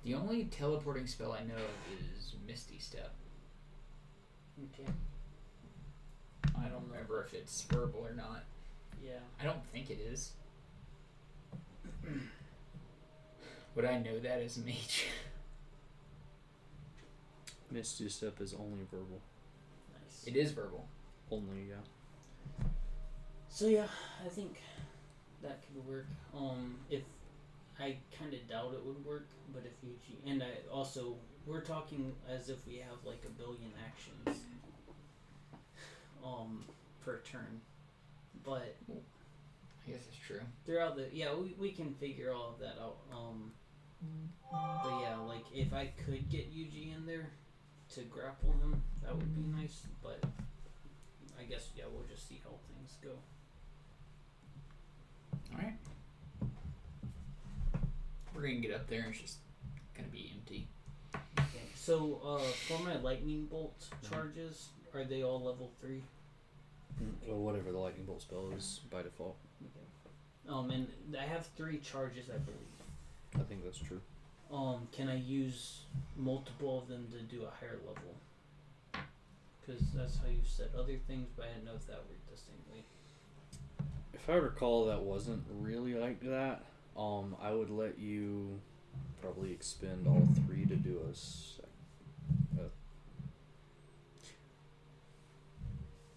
The 0.04 0.14
only 0.14 0.44
teleporting 0.44 1.06
spell 1.06 1.32
I 1.32 1.40
know 1.42 1.54
of 1.54 1.98
is 2.16 2.34
Misty 2.46 2.78
Step. 2.78 3.14
Okay. 4.74 4.88
I 6.58 6.68
don't 6.68 6.84
remember 6.90 7.24
if 7.26 7.34
it's 7.34 7.62
verbal 7.62 8.00
or 8.00 8.14
not. 8.14 8.44
Yeah. 9.04 9.18
I 9.40 9.44
don't 9.44 9.64
think 9.72 9.90
it 9.90 9.98
is. 10.00 10.32
Would 13.74 13.84
I 13.84 13.98
know 13.98 14.18
that 14.18 14.40
as 14.40 14.56
a 14.56 14.60
mage? 14.60 15.06
Misty 17.70 18.08
Step 18.08 18.40
is 18.40 18.54
only 18.54 18.84
verbal. 18.90 19.20
Nice. 19.92 20.24
It 20.26 20.36
is 20.36 20.50
verbal. 20.50 20.86
Only, 21.30 21.68
yeah. 21.68 22.66
So 23.48 23.66
yeah, 23.66 23.86
I 24.24 24.28
think 24.28 24.60
that 25.42 25.60
could 25.62 25.86
work. 25.86 26.06
Um, 26.36 26.76
if 26.90 27.02
I 27.78 27.96
kind 28.18 28.34
of 28.34 28.48
doubt 28.48 28.74
it 28.74 28.84
would 28.84 29.04
work, 29.04 29.26
but 29.52 29.62
if 29.64 29.72
you 29.82 30.16
and 30.26 30.42
I 30.42 30.48
also 30.72 31.14
we're 31.46 31.62
talking 31.62 32.12
as 32.28 32.48
if 32.48 32.58
we 32.66 32.76
have 32.76 32.98
like 33.04 33.22
a 33.26 33.30
billion 33.30 33.72
actions, 33.86 34.44
um, 36.24 36.64
per 37.04 37.18
turn, 37.20 37.60
but 38.44 38.76
I 38.88 39.90
guess 39.90 40.04
that's 40.04 40.16
true. 40.26 40.40
throughout 40.64 40.96
the 40.96 41.06
yeah 41.12 41.34
we, 41.34 41.54
we 41.58 41.70
can 41.72 41.94
figure 41.94 42.32
all 42.32 42.50
of 42.50 42.58
that 42.60 42.76
out. 42.80 42.98
Um, 43.12 43.52
but 44.50 45.00
yeah, 45.00 45.16
like 45.26 45.44
if 45.54 45.72
I 45.72 45.90
could 46.06 46.28
get 46.30 46.54
Yuji 46.54 46.96
in 46.96 47.06
there 47.06 47.30
to 47.94 48.00
grapple 48.02 48.52
him, 48.52 48.82
that 49.02 49.14
would 49.14 49.34
be 49.34 49.60
nice. 49.60 49.82
But 50.02 50.24
I 51.38 51.44
guess 51.44 51.68
yeah, 51.76 51.84
we'll 51.92 52.06
just 52.08 52.28
see 52.28 52.40
how 52.44 52.50
things 52.74 52.96
go. 53.02 53.10
Alright. 55.54 55.74
We're 58.34 58.42
gonna 58.42 58.54
get 58.56 58.74
up 58.74 58.88
there 58.88 59.02
and 59.02 59.10
it's 59.10 59.20
just 59.20 59.36
gonna 59.96 60.08
be 60.08 60.32
empty. 60.34 60.68
Okay, 61.14 61.66
so 61.74 62.20
uh, 62.24 62.38
for 62.68 62.82
my 62.82 62.96
lightning 62.96 63.46
bolt 63.46 63.74
charges, 64.08 64.68
are 64.94 65.04
they 65.04 65.22
all 65.22 65.40
level 65.40 65.70
three? 65.80 66.02
Well, 67.26 67.38
whatever 67.38 67.72
the 67.72 67.78
lightning 67.78 68.04
bolt 68.04 68.22
spell 68.22 68.50
is 68.56 68.80
by 68.90 69.02
default. 69.02 69.36
Um, 70.48 70.70
and 70.70 70.88
I 71.18 71.24
have 71.24 71.46
three 71.56 71.78
charges, 71.78 72.26
I 72.28 72.38
believe. 72.38 72.58
I 73.36 73.48
think 73.48 73.64
that's 73.64 73.78
true. 73.78 74.00
Um, 74.52 74.88
can 74.90 75.08
I 75.08 75.16
use 75.16 75.82
multiple 76.16 76.78
of 76.80 76.88
them 76.88 77.06
to 77.12 77.20
do 77.34 77.44
a 77.44 77.50
higher 77.60 77.78
level? 77.86 79.04
Because 79.60 79.82
that's 79.94 80.16
how 80.16 80.28
you 80.28 80.40
said 80.44 80.70
other 80.76 80.96
things, 81.06 81.28
but 81.36 81.46
I 81.46 81.48
didn't 81.50 81.66
know 81.66 81.76
if 81.76 81.86
that 81.86 81.98
worked 81.98 82.30
the 82.30 82.36
same 82.36 82.74
way. 82.74 82.82
If 84.12 84.28
I 84.28 84.34
recall, 84.34 84.86
that 84.86 85.00
wasn't 85.00 85.44
really 85.60 85.94
like 85.94 86.20
that. 86.22 86.64
Um, 86.96 87.36
I 87.40 87.52
would 87.52 87.70
let 87.70 87.98
you 87.98 88.60
probably 89.22 89.52
expend 89.52 90.06
all 90.08 90.26
three 90.46 90.66
to 90.66 90.74
do 90.74 91.00
a. 91.10 91.14
Sec- 91.14 91.64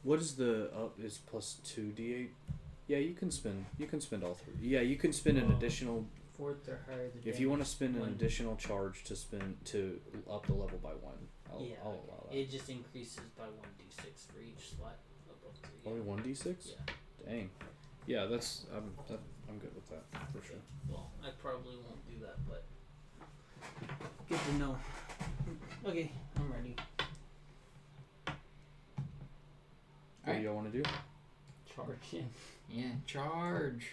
what 0.04 0.20
is 0.20 0.36
the 0.36 0.70
oh, 0.76 0.86
up? 0.86 1.00
Is 1.04 1.18
plus 1.18 1.58
two 1.64 1.92
d 1.92 2.14
eight? 2.14 2.32
Yeah, 2.88 2.98
you 2.98 3.14
can 3.14 3.32
spend. 3.32 3.66
You 3.78 3.88
can 3.88 4.02
spend 4.02 4.24
all 4.24 4.34
three. 4.36 4.54
Yeah, 4.62 4.82
you 4.82 4.96
can 4.98 5.14
spend 5.14 5.38
an 5.38 5.50
Oh. 5.52 5.56
additional. 5.58 6.06
Fourth 6.38 6.68
or 6.68 6.80
higher. 6.90 7.10
The 7.10 7.30
If 7.30 7.40
you 7.40 7.50
want 7.50 7.60
to 7.62 7.64
damage- 7.66 7.68
spend 7.76 7.96
an 7.96 8.02
one. 8.02 8.10
additional 8.10 8.56
charge 8.56 9.04
to 9.06 9.16
spend 9.16 9.64
to 9.66 10.02
up 10.30 10.46
the 10.48 10.54
level 10.54 10.80
by 10.80 10.90
one, 10.96 11.28
I'll, 11.52 11.62
yeah, 11.62 11.76
I'll 11.84 11.92
okay. 11.92 12.00
allow 12.10 12.28
that. 12.32 12.38
it 12.38 12.50
just 12.50 12.70
increases 12.70 13.20
by 13.38 13.44
one 13.46 13.70
d6 13.80 14.26
for 14.32 14.40
each 14.42 14.76
slot 14.76 14.98
above 15.30 15.56
three. 15.62 15.92
Only 15.92 16.02
one 16.02 16.22
d 16.24 16.34
six. 16.34 16.70
Yeah. 16.72 16.94
Dang. 17.30 17.50
Yeah, 18.08 18.26
that's 18.26 18.66
I'm 18.76 18.92
that, 19.08 19.20
I'm 19.48 19.60
good 19.60 19.74
with 19.76 19.88
that 19.90 20.04
for 20.34 20.44
sure. 20.46 20.58
Well, 20.90 21.10
I 21.24 21.30
probably 21.40 21.76
won't 21.78 22.04
do 22.10 22.26
that, 22.26 22.38
but 22.50 22.66
good 24.28 24.40
to 24.50 24.54
know. 24.58 24.78
Okay, 25.86 26.12
I'm 26.36 26.52
ready. 26.52 26.76
What 30.24 30.30
Alright. 30.30 30.42
do 30.42 30.48
y'all 30.48 30.56
want 30.56 30.72
to 30.72 30.78
do? 30.82 30.90
Charge 31.76 31.98
in. 32.14 32.30
Yeah, 32.70 32.86
charge. 33.06 33.88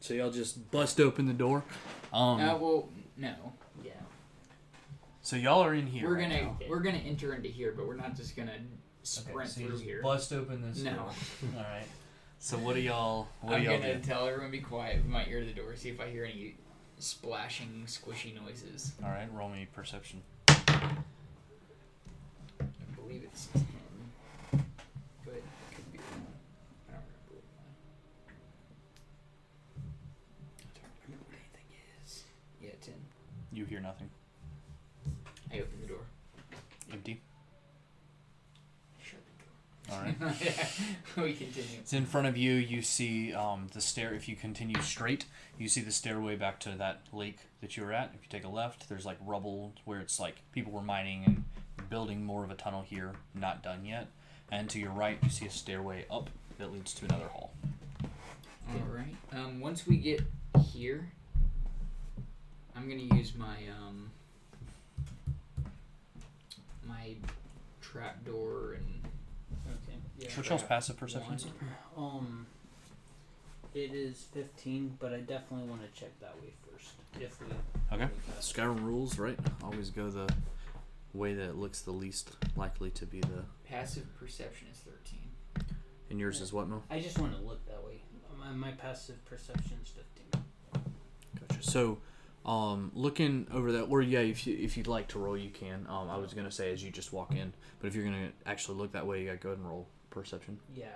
So 0.00 0.14
y'all 0.14 0.30
just 0.30 0.70
bust 0.70 1.00
open 1.00 1.26
the 1.26 1.32
door. 1.32 1.64
Um. 2.12 2.40
uh, 2.40 2.56
well, 2.56 2.88
no. 3.16 3.34
Yeah. 3.84 3.92
so 5.22 5.36
y'all 5.36 5.62
are 5.64 5.74
in 5.74 5.86
here. 5.86 6.08
we're 6.08 6.16
right 6.16 6.22
gonna 6.30 6.42
now. 6.42 6.56
we're 6.68 6.80
gonna 6.80 6.98
enter 6.98 7.34
into 7.34 7.48
here, 7.48 7.72
but 7.76 7.86
we're 7.86 7.96
not 7.96 8.16
just 8.16 8.36
gonna 8.36 8.52
sprint 9.02 9.38
Okay, 9.38 9.48
so 9.48 9.60
through 9.68 9.78
here. 9.78 10.02
Bust 10.02 10.32
open 10.32 10.62
this 10.62 10.82
No. 10.82 10.92
door. 10.94 11.10
All 11.56 11.62
right. 11.62 11.86
So 12.38 12.58
what 12.58 12.74
do 12.74 12.80
y'all? 12.80 13.28
What 13.40 13.54
I'm 13.54 13.60
do 13.62 13.70
y'all 13.70 13.78
gonna 13.80 13.94
do? 13.96 14.00
tell 14.06 14.26
everyone 14.26 14.50
to 14.50 14.52
be 14.58 14.60
quiet 14.62 14.96
with 14.96 15.06
my 15.06 15.24
ear 15.26 15.40
to 15.40 15.46
the 15.46 15.52
door, 15.52 15.74
see 15.76 15.88
if 15.88 16.00
I 16.00 16.10
hear 16.10 16.24
any 16.24 16.56
splashing, 16.98 17.84
squishy 17.86 18.34
noises. 18.40 18.92
All 19.02 19.10
right. 19.10 19.28
Roll 19.32 19.48
me 19.48 19.66
perception. 19.72 20.20
I 20.48 20.64
believe 22.96 23.22
it's 23.24 23.46
ten, 23.46 23.66
but 25.24 25.34
it 25.34 25.42
could 25.74 25.92
be 25.92 25.98
wrong. 25.98 26.26
I 26.88 26.92
don't 26.92 27.02
remember. 27.02 27.32
What 27.32 27.44
my... 27.56 27.62
I 30.74 30.80
don't 30.82 30.92
remember 31.06 31.24
what 31.28 31.38
anything 31.38 31.68
is. 32.04 32.24
Yeah, 32.60 32.70
ten. 32.82 32.94
You 33.52 33.64
hear 33.64 33.80
nothing. 33.80 34.10
I 35.52 35.58
open 35.60 35.80
the 35.80 35.86
door. 35.86 36.04
Empty. 36.92 37.20
Shut 39.02 39.20
All 39.90 39.98
right. 39.98 40.06
the 40.06 40.12
door. 40.12 40.13
Yeah, 40.40 40.66
we 41.16 41.34
continue. 41.34 41.80
So 41.84 41.96
in 41.96 42.06
front 42.06 42.26
of 42.26 42.36
you, 42.36 42.54
you 42.54 42.82
see 42.82 43.32
um, 43.32 43.68
the 43.72 43.80
stair. 43.80 44.14
If 44.14 44.28
you 44.28 44.36
continue 44.36 44.80
straight, 44.82 45.24
you 45.58 45.68
see 45.68 45.80
the 45.80 45.90
stairway 45.90 46.36
back 46.36 46.60
to 46.60 46.70
that 46.70 47.02
lake 47.12 47.38
that 47.60 47.76
you 47.76 47.84
were 47.84 47.92
at. 47.92 48.10
If 48.14 48.22
you 48.22 48.28
take 48.28 48.44
a 48.44 48.48
left, 48.48 48.88
there's 48.88 49.04
like 49.06 49.18
rubble 49.24 49.72
where 49.84 50.00
it's 50.00 50.20
like 50.20 50.36
people 50.52 50.72
were 50.72 50.82
mining 50.82 51.24
and 51.24 51.44
building 51.90 52.24
more 52.24 52.44
of 52.44 52.50
a 52.50 52.54
tunnel 52.54 52.82
here, 52.82 53.12
not 53.34 53.62
done 53.62 53.84
yet. 53.84 54.08
And 54.50 54.68
to 54.70 54.78
your 54.78 54.90
right, 54.90 55.18
you 55.22 55.30
see 55.30 55.46
a 55.46 55.50
stairway 55.50 56.06
up 56.10 56.30
that 56.58 56.72
leads 56.72 56.94
to 56.94 57.06
another 57.06 57.26
hall. 57.26 57.52
All 58.68 58.86
right. 58.94 59.14
Um, 59.32 59.60
once 59.60 59.86
we 59.86 59.96
get 59.96 60.22
here, 60.72 61.10
I'm 62.76 62.88
gonna 62.88 63.16
use 63.16 63.34
my 63.34 63.56
um 63.78 64.10
my 66.86 67.14
trapdoor 67.80 68.74
and. 68.74 69.03
Yeah. 70.18 70.28
What's 70.34 70.48
y'all's 70.48 70.62
passive 70.62 70.96
perceptions? 70.96 71.46
wand. 71.46 71.56
Um, 71.96 72.46
it 73.74 73.92
is 73.92 74.26
15, 74.32 74.98
but 75.00 75.12
I 75.12 75.18
definitely 75.18 75.68
want 75.68 75.82
to 75.82 76.00
check 76.00 76.10
that 76.20 76.34
way 76.40 76.52
first. 76.70 76.92
If 77.20 77.40
we. 77.40 77.46
Okay. 77.92 78.04
if 78.04 78.10
we 78.10 78.32
pass. 78.32 78.52
Skyrim 78.52 78.84
rules, 78.84 79.18
right? 79.18 79.38
Always 79.62 79.90
go 79.90 80.10
the 80.10 80.28
way 81.12 81.34
that 81.34 81.56
looks 81.56 81.80
the 81.80 81.90
least 81.90 82.30
likely 82.56 82.90
to 82.90 83.06
be 83.06 83.20
the. 83.20 83.44
Passive 83.68 84.06
perception 84.18 84.68
is 84.72 84.78
thirteen. 84.78 85.30
And 86.10 86.20
yours 86.20 86.40
is 86.40 86.52
what, 86.52 86.68
Mo? 86.68 86.82
I 86.90 87.00
just 87.00 87.18
want 87.18 87.34
to 87.34 87.42
look 87.42 87.66
that 87.66 87.82
way. 87.84 88.02
My, 88.38 88.52
my 88.52 88.72
passive 88.72 89.24
perception 89.24 89.78
is 89.82 89.88
15. 89.88 90.44
Gotcha. 91.48 91.62
So, 91.62 91.98
um, 92.44 92.92
looking 92.94 93.46
over 93.52 93.72
that, 93.72 93.84
or 93.84 94.02
yeah, 94.02 94.20
if 94.20 94.46
you 94.46 94.56
if 94.60 94.76
you'd 94.76 94.86
like 94.86 95.08
to 95.08 95.18
roll, 95.18 95.36
you 95.36 95.50
can. 95.50 95.86
Um, 95.88 96.10
I 96.10 96.18
was 96.18 96.34
gonna 96.34 96.50
say 96.50 96.72
as 96.72 96.84
you 96.84 96.90
just 96.90 97.12
walk 97.12 97.32
in, 97.34 97.52
but 97.80 97.88
if 97.88 97.94
you're 97.94 98.04
gonna 98.04 98.30
actually 98.46 98.78
look 98.78 98.92
that 98.92 99.06
way, 99.06 99.20
you 99.20 99.26
gotta 99.26 99.38
go 99.38 99.48
ahead 99.50 99.58
and 99.58 99.68
roll 99.68 99.88
perception. 100.14 100.58
Yeah. 100.74 100.86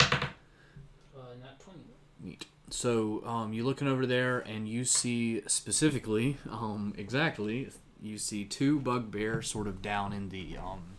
Uh, 0.00 1.34
not 1.40 1.58
20. 1.60 1.78
Neat. 2.20 2.46
So, 2.68 3.24
um, 3.24 3.52
you're 3.52 3.64
looking 3.64 3.86
over 3.86 4.06
there, 4.06 4.40
and 4.40 4.68
you 4.68 4.84
see 4.84 5.42
specifically, 5.46 6.36
um, 6.50 6.92
exactly, 6.98 7.70
you 8.02 8.18
see 8.18 8.44
two 8.44 8.80
bugbear 8.80 9.40
sort 9.40 9.68
of 9.68 9.80
down 9.80 10.12
in 10.12 10.28
the 10.30 10.56
um, 10.58 10.96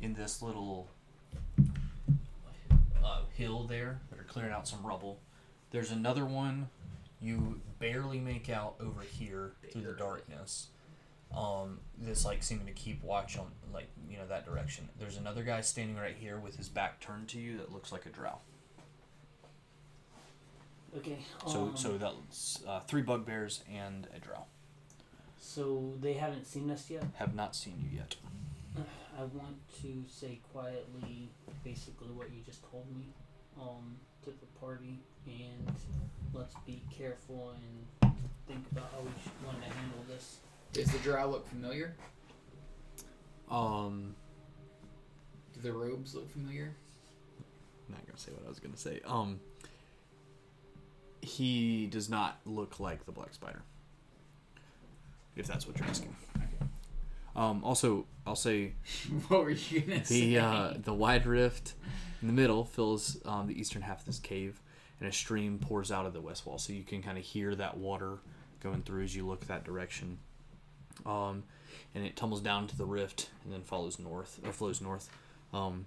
in 0.00 0.14
this 0.14 0.40
little 0.42 0.88
uh, 3.04 3.20
hill 3.34 3.64
there 3.64 4.00
that 4.10 4.18
are 4.18 4.24
clearing 4.24 4.52
out 4.52 4.66
some 4.66 4.84
rubble. 4.84 5.20
There's 5.70 5.90
another 5.90 6.24
one 6.24 6.68
you 7.20 7.60
barely 7.78 8.18
make 8.18 8.48
out 8.48 8.76
over 8.80 9.02
here 9.02 9.52
through 9.70 9.82
the 9.82 9.92
darkness. 9.92 10.68
Um, 11.36 11.80
this 11.98 12.24
like 12.24 12.42
seeming 12.42 12.66
to 12.66 12.72
keep 12.72 13.02
watch 13.02 13.36
on 13.38 13.46
like 13.72 13.88
you 14.08 14.16
know 14.16 14.26
that 14.26 14.46
direction. 14.46 14.88
There's 14.98 15.18
another 15.18 15.42
guy 15.42 15.60
standing 15.60 15.96
right 15.96 16.16
here 16.18 16.38
with 16.38 16.56
his 16.56 16.68
back 16.68 17.00
turned 17.00 17.28
to 17.28 17.38
you 17.38 17.58
that 17.58 17.72
looks 17.72 17.92
like 17.92 18.06
a 18.06 18.08
drow. 18.08 18.38
Okay. 20.96 21.18
So 21.46 21.60
um, 21.60 21.76
so 21.76 21.98
that's 21.98 22.62
uh, 22.66 22.80
three 22.80 23.02
bugbears 23.02 23.62
and 23.70 24.08
a 24.16 24.18
drow. 24.18 24.44
So 25.38 25.92
they 26.00 26.14
haven't 26.14 26.46
seen 26.46 26.70
us 26.70 26.88
yet. 26.88 27.04
Have 27.16 27.34
not 27.34 27.54
seen 27.54 27.74
you 27.78 27.98
yet. 27.98 28.16
I 29.18 29.22
want 29.22 29.56
to 29.80 30.04
say 30.08 30.40
quietly, 30.52 31.30
basically 31.64 32.08
what 32.08 32.28
you 32.30 32.42
just 32.44 32.62
told 32.70 32.84
me, 32.94 33.06
um, 33.58 33.96
to 34.24 34.30
the 34.30 34.60
party, 34.60 34.98
and 35.26 35.74
let's 36.34 36.54
be 36.66 36.82
careful 36.90 37.54
and 38.02 38.12
think 38.46 38.64
about 38.72 38.90
how 38.92 39.00
we 39.00 39.10
should 39.22 39.46
want 39.46 39.62
to 39.62 39.68
handle 39.68 40.04
this. 40.06 40.36
Does 40.76 40.92
the 40.92 40.98
drow 40.98 41.26
look 41.30 41.48
familiar? 41.48 41.94
Um, 43.50 44.14
Do 45.54 45.60
the 45.62 45.72
robes 45.72 46.14
look 46.14 46.30
familiar? 46.30 46.74
I'm 47.88 47.94
not 47.94 48.06
gonna 48.06 48.18
say 48.18 48.30
what 48.32 48.44
I 48.44 48.48
was 48.50 48.58
gonna 48.58 48.76
say. 48.76 49.00
Um, 49.06 49.40
he 51.22 51.86
does 51.86 52.10
not 52.10 52.40
look 52.44 52.78
like 52.78 53.06
the 53.06 53.12
black 53.12 53.32
spider. 53.32 53.62
If 55.34 55.46
that's 55.46 55.66
what 55.66 55.78
you're 55.78 55.88
asking. 55.88 56.14
Um, 57.34 57.64
also, 57.64 58.06
I'll 58.26 58.36
say 58.36 58.72
what 59.28 59.44
were 59.44 59.50
you 59.50 59.80
gonna 59.80 60.04
say? 60.04 60.20
the 60.20 60.38
uh, 60.40 60.74
the 60.76 60.92
wide 60.92 61.24
rift 61.24 61.72
in 62.20 62.28
the 62.28 62.34
middle 62.34 62.66
fills 62.66 63.16
um, 63.24 63.46
the 63.46 63.58
eastern 63.58 63.80
half 63.80 64.00
of 64.00 64.06
this 64.06 64.18
cave, 64.18 64.60
and 65.00 65.08
a 65.08 65.12
stream 65.12 65.58
pours 65.58 65.90
out 65.90 66.04
of 66.04 66.12
the 66.12 66.20
west 66.20 66.44
wall. 66.44 66.58
So 66.58 66.74
you 66.74 66.82
can 66.82 67.02
kind 67.02 67.16
of 67.16 67.24
hear 67.24 67.54
that 67.54 67.78
water 67.78 68.18
going 68.60 68.82
through 68.82 69.04
as 69.04 69.16
you 69.16 69.26
look 69.26 69.46
that 69.46 69.64
direction. 69.64 70.18
Um, 71.06 71.44
and 71.94 72.04
it 72.04 72.16
tumbles 72.16 72.40
down 72.40 72.66
to 72.66 72.76
the 72.76 72.84
rift 72.84 73.30
and 73.44 73.52
then 73.52 73.62
follows 73.62 73.98
north 73.98 74.38
or 74.44 74.52
flows 74.52 74.80
north. 74.80 75.08
Um, 75.52 75.86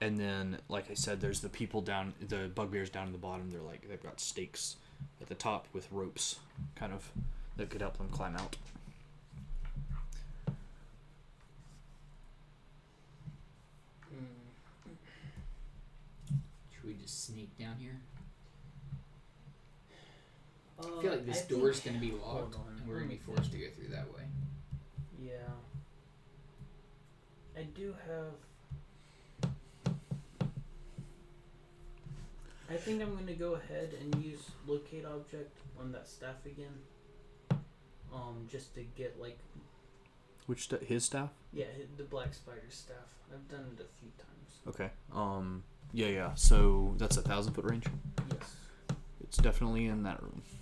and 0.00 0.18
then, 0.18 0.58
like 0.68 0.90
I 0.90 0.94
said, 0.94 1.20
there's 1.20 1.40
the 1.40 1.48
people 1.48 1.80
down, 1.80 2.12
the 2.20 2.50
bugbears 2.54 2.90
down 2.90 3.06
at 3.06 3.12
the 3.12 3.18
bottom. 3.18 3.50
They're 3.50 3.60
like 3.62 3.88
they've 3.88 4.02
got 4.02 4.20
stakes 4.20 4.76
at 5.20 5.28
the 5.28 5.34
top 5.34 5.66
with 5.72 5.88
ropes, 5.90 6.36
kind 6.74 6.92
of 6.92 7.10
that 7.56 7.70
could 7.70 7.80
help 7.80 7.96
them 7.96 8.08
climb 8.10 8.36
out. 8.36 8.56
Mm, 14.14 14.92
Should 16.74 16.84
we 16.86 16.94
just 17.02 17.26
sneak 17.26 17.56
down 17.58 17.76
here? 17.78 17.96
Uh, 20.78 20.98
I 20.98 21.02
feel 21.02 21.10
like 21.12 21.26
this 21.26 21.42
think- 21.42 21.60
door's 21.60 21.80
gonna 21.80 21.98
be 21.98 22.12
locked, 22.12 22.54
and 22.56 22.86
we're 22.88 22.96
gonna 22.98 23.08
be 23.10 23.16
forced 23.18 23.50
to 23.52 23.58
go 23.58 23.66
through 23.74 23.88
that 23.88 24.12
way. 24.14 24.22
Yeah. 25.20 25.32
I 27.56 27.62
do 27.62 27.94
have. 28.06 29.50
I 32.68 32.74
think 32.76 33.00
I'm 33.00 33.14
gonna 33.16 33.34
go 33.34 33.54
ahead 33.54 33.94
and 34.00 34.22
use 34.24 34.50
locate 34.66 35.04
object 35.06 35.56
on 35.78 35.92
that 35.92 36.08
staff 36.08 36.44
again. 36.44 36.72
Um, 38.12 38.46
just 38.50 38.74
to 38.74 38.82
get 38.96 39.20
like 39.20 39.38
Which 40.46 40.64
sta 40.64 40.78
his 40.78 41.04
staff? 41.04 41.30
yeah 41.52 41.66
the 41.96 42.02
black 42.04 42.34
spider 42.34 42.62
staff. 42.70 42.96
I've 43.32 43.48
done 43.48 43.66
it 43.76 43.80
a 43.82 44.00
few 44.00 44.10
times. 44.18 44.74
Okay. 44.74 44.90
Um. 45.12 45.62
Yeah, 45.92 46.08
yeah. 46.08 46.34
So 46.34 46.94
that's 46.98 47.16
a 47.16 47.22
thousand 47.22 47.54
foot 47.54 47.64
range. 47.64 47.84
Yes. 48.30 48.56
It's 49.22 49.36
definitely 49.38 49.86
in 49.86 50.02
that 50.04 50.22
room, 50.22 50.42
Okay. 50.46 50.55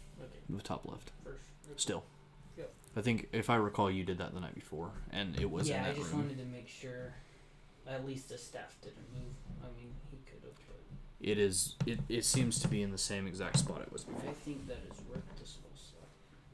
The 0.57 0.63
top 0.63 0.87
left. 0.87 1.11
First. 1.25 1.45
Still. 1.77 2.05
Yep. 2.57 2.73
I 2.97 3.01
think 3.01 3.29
if 3.33 3.51
I 3.51 3.57
recall, 3.57 3.91
you 3.91 4.05
did 4.05 4.19
that 4.19 4.35
the 4.35 4.41
night 4.41 4.55
before, 4.55 4.91
and 5.11 5.39
it 5.41 5.51
was 5.51 5.69
yeah, 5.69 5.85
in 5.85 5.91
I 5.91 5.95
just 5.95 6.11
room. 6.13 6.23
wanted 6.23 6.39
to 6.39 6.45
make 6.45 6.69
sure. 6.69 7.15
At 7.87 8.07
least 8.07 8.31
the 8.31 8.39
staff 8.39 8.77
didn't 8.81 9.13
move. 9.13 9.35
I 9.63 9.67
mean, 9.77 9.93
he 10.11 10.17
could 10.25 10.43
have, 10.43 10.55
but 10.67 10.81
It 11.21 11.39
is. 11.39 11.77
It, 11.87 11.99
it 12.09 12.25
seems 12.25 12.59
to 12.61 12.69
be 12.69 12.83
in 12.83 12.91
the 12.93 12.99
same 12.99 13.27
exact 13.27 13.59
spot 13.59 13.83
it 13.83 13.93
was 13.93 14.05
before. 14.05 14.31
I 14.31 14.33
think 14.33 14.67
that 14.69 14.79
is 14.91 15.01
worth 15.11 15.25
the 15.39 15.47
spell 15.47 15.71
slot. 15.75 16.09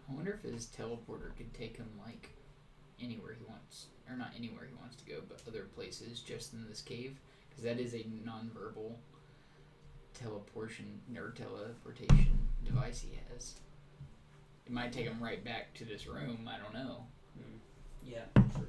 I 0.08 0.14
wonder 0.14 0.32
if 0.42 0.50
his 0.50 0.66
teleporter 0.66 1.36
could 1.36 1.54
take 1.54 1.76
him 1.76 1.88
like 2.04 2.30
anywhere 3.00 3.36
he 3.38 3.44
wants, 3.48 3.86
or 4.10 4.16
not 4.16 4.32
anywhere 4.36 4.66
he 4.68 4.74
wants 4.80 4.96
to 4.96 5.04
go, 5.04 5.20
but 5.28 5.40
other 5.46 5.66
places 5.74 6.20
just 6.20 6.52
in 6.52 6.66
this 6.68 6.82
cave, 6.82 7.16
because 7.48 7.62
that 7.62 7.78
is 7.78 7.94
a 7.94 8.04
non-verbal 8.24 8.98
teleportation 10.14 11.00
or 11.16 11.30
teleportation 11.30 12.38
device 12.64 13.00
he 13.00 13.18
has. 13.32 13.54
It 14.70 14.74
might 14.74 14.92
take 14.92 15.06
him 15.06 15.18
right 15.20 15.44
back 15.44 15.74
to 15.74 15.84
this 15.84 16.06
room. 16.06 16.48
I 16.48 16.56
don't 16.62 16.72
know, 16.72 17.04
Yeah. 18.06 18.22
True. 18.54 18.68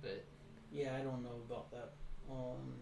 but 0.00 0.24
Yeah, 0.72 0.96
I 0.96 1.02
don't 1.02 1.22
know 1.22 1.42
about 1.46 1.70
that. 1.70 1.92
Um, 2.30 2.72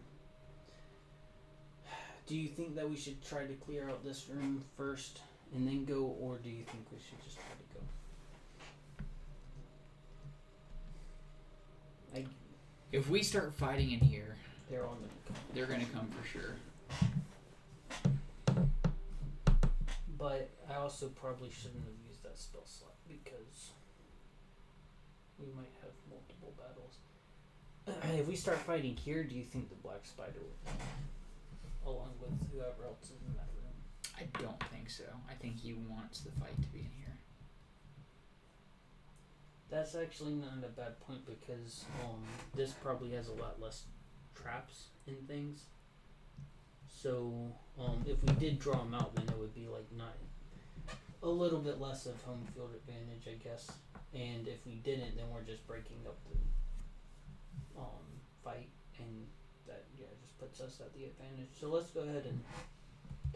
do 2.26 2.36
you 2.36 2.46
think 2.46 2.76
that 2.76 2.88
we 2.88 2.96
should 2.96 3.20
try 3.24 3.46
to 3.46 3.54
clear 3.54 3.90
out 3.90 4.04
this 4.04 4.28
room 4.28 4.62
first 4.76 5.22
and 5.56 5.66
then 5.66 5.84
go, 5.84 6.04
or 6.20 6.38
do 6.38 6.50
you 6.50 6.62
think 6.62 6.86
we 6.92 6.98
should 7.00 7.20
just 7.24 7.34
try 7.34 7.44
to 7.44 7.74
go? 12.14 12.20
I, 12.20 12.26
if 12.92 13.10
we 13.10 13.24
start 13.24 13.52
fighting 13.54 13.90
in 13.90 13.98
here, 13.98 14.36
they're 14.70 14.86
on 14.86 14.98
the 15.02 15.08
they're 15.52 15.66
gonna 15.66 15.84
come 15.86 16.08
for 16.10 16.24
sure. 16.28 16.54
But 20.18 20.50
I 20.70 20.76
also 20.76 21.08
probably 21.08 21.50
shouldn't 21.50 21.84
have 21.84 22.06
used 22.08 22.22
that 22.22 22.38
spell 22.38 22.64
slot 22.64 22.94
because 23.08 23.70
we 25.38 25.46
might 25.54 25.72
have 25.82 25.92
multiple 26.08 26.54
battles. 26.56 26.98
if 28.18 28.26
we 28.26 28.36
start 28.36 28.58
fighting 28.58 28.96
here, 28.96 29.24
do 29.24 29.34
you 29.34 29.44
think 29.44 29.68
the 29.68 29.74
black 29.76 30.06
spider 30.06 30.40
will? 30.40 31.92
Along 31.92 32.10
with 32.20 32.32
whoever 32.52 32.84
else 32.84 33.04
is 33.04 33.22
in 33.28 33.34
that 33.34 33.48
room. 33.54 33.76
I 34.16 34.42
don't 34.42 34.62
think 34.72 34.90
so. 34.90 35.04
I 35.30 35.34
think 35.34 35.60
he 35.60 35.74
wants 35.74 36.20
the 36.20 36.32
fight 36.32 36.56
to 36.56 36.68
be 36.68 36.78
in 36.78 36.90
here. 36.96 37.14
That's 39.70 39.94
actually 39.94 40.34
not 40.34 40.64
a 40.64 40.68
bad 40.68 40.98
point 41.00 41.26
because 41.26 41.84
um, 42.04 42.22
this 42.54 42.72
probably 42.72 43.10
has 43.10 43.28
a 43.28 43.34
lot 43.34 43.60
less 43.60 43.84
traps 44.34 44.86
and 45.06 45.28
things. 45.28 45.64
So 47.02 47.30
um, 47.78 48.04
if 48.06 48.22
we 48.24 48.32
did 48.34 48.58
draw 48.58 48.78
them 48.78 48.94
out, 48.94 49.14
then 49.14 49.28
it 49.28 49.38
would 49.38 49.54
be 49.54 49.68
like 49.68 49.86
not 49.96 50.14
a 51.22 51.28
little 51.28 51.58
bit 51.58 51.80
less 51.80 52.06
of 52.06 52.20
home 52.22 52.40
field 52.54 52.70
advantage, 52.74 53.28
I 53.28 53.42
guess. 53.42 53.70
And 54.14 54.48
if 54.48 54.64
we 54.64 54.76
didn't, 54.76 55.16
then 55.16 55.26
we're 55.32 55.42
just 55.42 55.66
breaking 55.66 55.98
up 56.06 56.16
the 56.30 57.80
um, 57.80 58.06
fight, 58.42 58.68
and 58.98 59.26
that 59.66 59.84
yeah 59.98 60.06
just 60.22 60.38
puts 60.38 60.60
us 60.60 60.80
at 60.80 60.94
the 60.94 61.04
advantage. 61.04 61.50
So 61.60 61.68
let's 61.68 61.90
go 61.90 62.00
ahead 62.00 62.24
and 62.26 62.40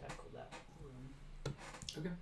tackle 0.01 0.31
that 0.35 0.53
room. 0.83 1.55
Okay. 1.99 2.15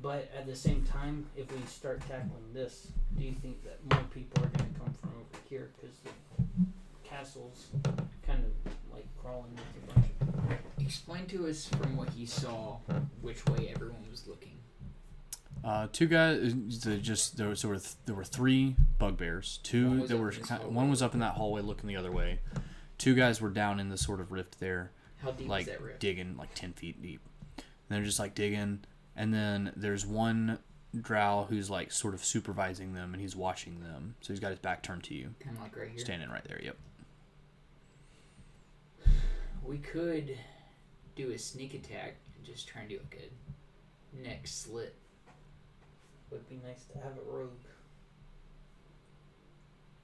But 0.00 0.30
at 0.36 0.46
the 0.46 0.56
same 0.56 0.84
time, 0.84 1.26
if 1.36 1.50
we 1.52 1.60
start 1.66 2.00
tackling 2.00 2.52
this, 2.52 2.88
do 3.16 3.24
you 3.24 3.32
think 3.32 3.62
that 3.64 3.78
more 3.94 4.04
people 4.14 4.44
are 4.44 4.48
going 4.48 4.72
to 4.72 4.80
come 4.80 4.92
from 5.00 5.10
over 5.10 5.42
here 5.48 5.70
because 5.76 5.96
the 6.04 7.08
castle's 7.08 7.66
kind 8.26 8.44
of 8.44 8.72
like 8.92 9.06
crawling 9.20 9.50
with 9.50 9.90
a 9.90 9.94
bunch 9.94 10.06
of 10.06 10.17
Explain 10.88 11.26
to 11.26 11.46
us 11.48 11.66
from 11.66 11.98
what 11.98 12.08
he 12.08 12.24
saw 12.24 12.78
which 13.20 13.44
way 13.44 13.70
everyone 13.74 14.02
was 14.10 14.26
looking. 14.26 14.56
Uh, 15.62 15.86
two 15.92 16.06
guys. 16.06 16.54
The 16.80 16.96
just 16.96 17.36
there 17.36 17.48
was 17.48 17.60
there 17.60 17.70
were, 17.72 17.80
there 18.06 18.14
were 18.14 18.24
three 18.24 18.74
bugbears. 18.98 19.60
Two 19.62 20.00
was 20.00 20.08
that 20.08 20.16
were 20.16 20.30
in 20.30 20.40
this 20.40 20.50
one 20.50 20.88
was 20.88 21.02
up 21.02 21.12
in 21.12 21.20
that 21.20 21.34
hallway 21.34 21.60
looking 21.60 21.88
the 21.88 21.96
other 21.96 22.10
way. 22.10 22.40
Two 22.96 23.14
guys 23.14 23.38
were 23.38 23.50
down 23.50 23.78
in 23.80 23.90
the 23.90 23.98
sort 23.98 24.18
of 24.18 24.32
rift 24.32 24.60
there, 24.60 24.90
How 25.18 25.30
deep 25.32 25.46
like 25.46 25.60
is 25.62 25.66
that 25.74 25.82
rift? 25.82 26.00
digging 26.00 26.38
like 26.38 26.54
ten 26.54 26.72
feet 26.72 27.02
deep. 27.02 27.20
And 27.58 27.64
they're 27.90 28.02
just 28.04 28.18
like 28.18 28.34
digging, 28.34 28.80
and 29.14 29.34
then 29.34 29.72
there's 29.76 30.06
one 30.06 30.58
drow 30.98 31.46
who's 31.50 31.68
like 31.68 31.92
sort 31.92 32.14
of 32.14 32.24
supervising 32.24 32.94
them, 32.94 33.12
and 33.12 33.20
he's 33.20 33.36
watching 33.36 33.80
them. 33.80 34.14
So 34.22 34.32
he's 34.32 34.40
got 34.40 34.52
his 34.52 34.58
back 34.58 34.82
turned 34.82 35.04
to 35.04 35.14
you, 35.14 35.34
Kind 35.44 35.54
of 35.58 35.62
like 35.62 35.76
right 35.76 35.88
here. 35.90 35.98
standing 35.98 36.30
right 36.30 36.44
there. 36.48 36.60
Yep. 36.62 36.76
We 39.64 39.76
could 39.78 40.38
do 41.18 41.32
a 41.32 41.38
sneak 41.38 41.74
attack 41.74 42.14
and 42.36 42.46
just 42.46 42.68
try 42.68 42.82
and 42.82 42.90
do 42.90 42.98
like 42.98 43.20
a 43.20 44.22
neck 44.26 44.46
slit. 44.46 44.94
Would 46.30 46.48
be 46.48 46.60
nice 46.64 46.84
to 46.92 46.98
have 46.98 47.12
a 47.18 47.30
rogue 47.30 47.50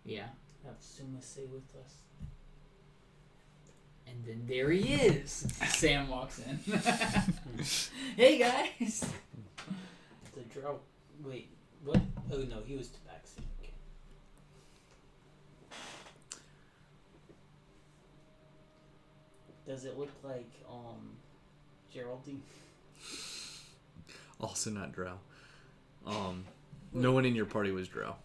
Yeah. 0.05 0.27
have 0.65 0.75
Suma 0.81 1.23
say 1.23 1.45
with 1.45 1.63
us. 1.85 1.93
And 4.09 4.25
then 4.27 4.43
there 4.47 4.71
he 4.71 4.95
is. 4.95 5.47
Sam 5.69 6.09
walks 6.09 6.41
in. 6.41 6.59
hey 8.17 8.39
guys. 8.39 9.07
The 10.35 10.41
drought. 10.61 10.83
Wait, 11.25 11.49
what? 11.85 12.01
Oh 12.33 12.39
no, 12.39 12.57
he 12.67 12.75
was 12.75 12.89
Tabaxi. 12.89 13.43
Okay. 13.63 13.73
Does 19.67 19.85
it 19.85 19.99
look 19.99 20.11
like 20.23 20.51
um 20.69 21.17
Geraldine? 21.93 22.43
Also 24.41 24.69
not 24.69 24.93
drow. 24.93 25.15
Um, 26.05 26.45
no 26.93 27.13
one 27.13 27.25
in 27.25 27.35
your 27.35 27.47
party 27.47 27.71
was 27.71 27.89
drow. 27.89 28.17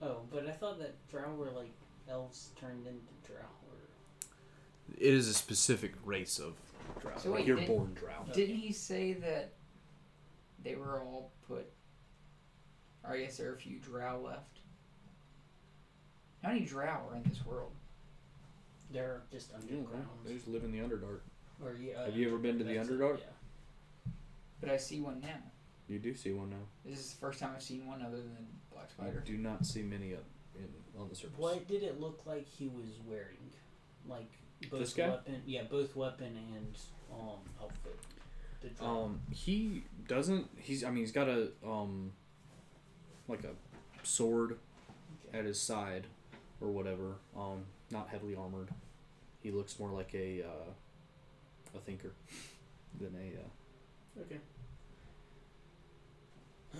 Oh, 0.00 0.18
but 0.32 0.46
I 0.46 0.52
thought 0.52 0.78
that 0.78 0.94
drow 1.08 1.34
were 1.34 1.50
like 1.50 1.72
elves 2.08 2.50
turned 2.58 2.86
into 2.86 3.00
drow. 3.26 3.40
Or... 3.40 4.96
It 4.96 5.12
is 5.12 5.28
a 5.28 5.34
specific 5.34 5.92
race 6.04 6.38
of 6.38 6.54
drow. 7.00 7.12
So 7.18 7.30
like 7.30 7.40
wait, 7.40 7.46
you're 7.46 7.56
did- 7.56 7.66
born 7.66 7.92
drow. 7.94 8.24
Didn't 8.32 8.56
he 8.56 8.72
say 8.72 9.12
that 9.14 9.52
they 10.62 10.76
were 10.76 11.00
all 11.00 11.32
put? 11.46 11.70
Or 13.04 13.14
I 13.14 13.20
guess 13.20 13.36
there 13.36 13.50
are 13.50 13.54
a 13.54 13.58
few 13.58 13.78
drow 13.78 14.20
left. 14.20 14.60
How 16.42 16.50
many 16.50 16.64
drow 16.64 17.06
are 17.10 17.16
in 17.16 17.22
this 17.24 17.44
world? 17.44 17.72
They're 18.92 19.22
just 19.30 19.52
underground. 19.54 20.06
They 20.24 20.34
just 20.34 20.48
live 20.48 20.64
in 20.64 20.72
the 20.72 20.78
Underdark. 20.78 21.20
Or 21.62 21.74
yeah. 21.80 22.04
Have 22.04 22.16
you 22.16 22.28
ever 22.28 22.38
been 22.38 22.58
to 22.58 22.64
the 22.64 22.74
that's 22.74 22.88
Underdark? 22.88 23.18
Yeah. 23.18 24.12
But 24.60 24.70
I 24.70 24.76
see 24.76 25.00
one 25.00 25.20
now. 25.20 25.28
You 25.88 25.98
do 25.98 26.14
see 26.14 26.32
one 26.32 26.50
now. 26.50 26.56
This 26.84 26.98
is 26.98 27.10
the 27.12 27.16
first 27.20 27.40
time 27.40 27.50
I've 27.54 27.62
seen 27.62 27.86
one 27.86 28.02
other 28.02 28.16
than 28.18 28.46
Black 28.72 28.88
I 28.98 29.02
Spider. 29.04 29.22
do 29.26 29.36
not 29.36 29.64
see 29.66 29.82
many 29.82 30.14
up 30.14 30.24
in, 30.56 30.68
on 31.00 31.08
the 31.08 31.14
surface. 31.14 31.38
What 31.38 31.66
did 31.68 31.82
it 31.82 32.00
look 32.00 32.22
like 32.26 32.46
he 32.46 32.68
was 32.68 32.86
wearing? 33.06 33.36
Like 34.08 34.30
both 34.70 34.80
This 34.80 34.94
guy? 34.94 35.08
weapon, 35.08 35.42
yeah, 35.46 35.62
both 35.70 35.94
weapon 35.96 36.36
and 36.54 36.76
um 37.12 37.38
outfit. 37.60 37.98
The 38.60 38.68
drow. 38.68 39.04
Um, 39.04 39.20
he 39.30 39.84
doesn't. 40.06 40.48
He's. 40.56 40.84
I 40.84 40.88
mean, 40.90 40.98
he's 40.98 41.10
got 41.12 41.28
a 41.28 41.48
um, 41.66 42.12
like 43.28 43.42
a 43.44 43.50
sword 44.04 44.56
Okay. 45.28 45.38
at 45.38 45.44
his 45.44 45.60
side, 45.60 46.06
or 46.60 46.68
whatever. 46.68 47.16
Um, 47.36 47.64
not 47.90 48.08
heavily 48.08 48.36
armored. 48.36 48.68
He 49.42 49.50
looks 49.50 49.78
more 49.78 49.90
like 49.90 50.14
a 50.14 50.42
uh, 50.42 50.70
a 51.76 51.80
thinker 51.80 52.12
than 52.98 53.14
a. 53.16 53.40
Uh, 53.40 53.48
Okay. 54.20 54.38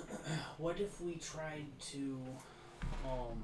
what 0.59 0.79
if 0.79 1.01
we 1.01 1.15
tried 1.17 1.65
to, 1.81 2.19
um, 3.07 3.43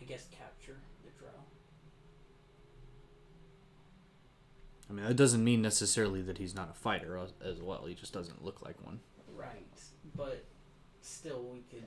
I 0.00 0.04
guess 0.04 0.26
capture 0.32 0.76
the 1.04 1.10
drow? 1.18 1.28
I 4.90 4.92
mean, 4.92 5.06
that 5.06 5.14
doesn't 5.14 5.42
mean 5.44 5.62
necessarily 5.62 6.20
that 6.22 6.38
he's 6.38 6.54
not 6.54 6.70
a 6.70 6.74
fighter 6.74 7.16
as, 7.16 7.32
as 7.44 7.60
well. 7.62 7.86
He 7.86 7.94
just 7.94 8.12
doesn't 8.12 8.44
look 8.44 8.62
like 8.62 8.84
one. 8.84 8.98
Right, 9.36 9.78
but 10.16 10.44
still, 11.00 11.44
we 11.52 11.60
could. 11.70 11.86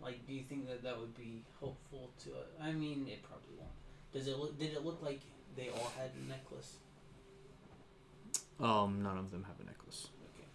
Like, 0.00 0.26
do 0.26 0.32
you 0.32 0.42
think 0.48 0.68
that 0.68 0.82
that 0.82 0.98
would 0.98 1.16
be 1.16 1.42
helpful 1.58 2.10
to? 2.24 2.30
us? 2.30 2.46
I 2.62 2.72
mean, 2.72 3.06
it 3.08 3.22
probably 3.22 3.54
won't. 3.58 3.70
Does 4.12 4.26
it 4.26 4.38
look? 4.38 4.58
Did 4.58 4.72
it 4.72 4.84
look 4.84 5.00
like 5.02 5.20
they 5.56 5.68
all 5.70 5.92
had 5.96 6.10
a 6.16 6.28
necklace? 6.28 6.76
Um, 8.58 9.02
none 9.02 9.16
of 9.16 9.30
them 9.30 9.44
have 9.44 9.58
a 9.60 9.64
necklace, 9.64 10.08
Okay. 10.34 10.46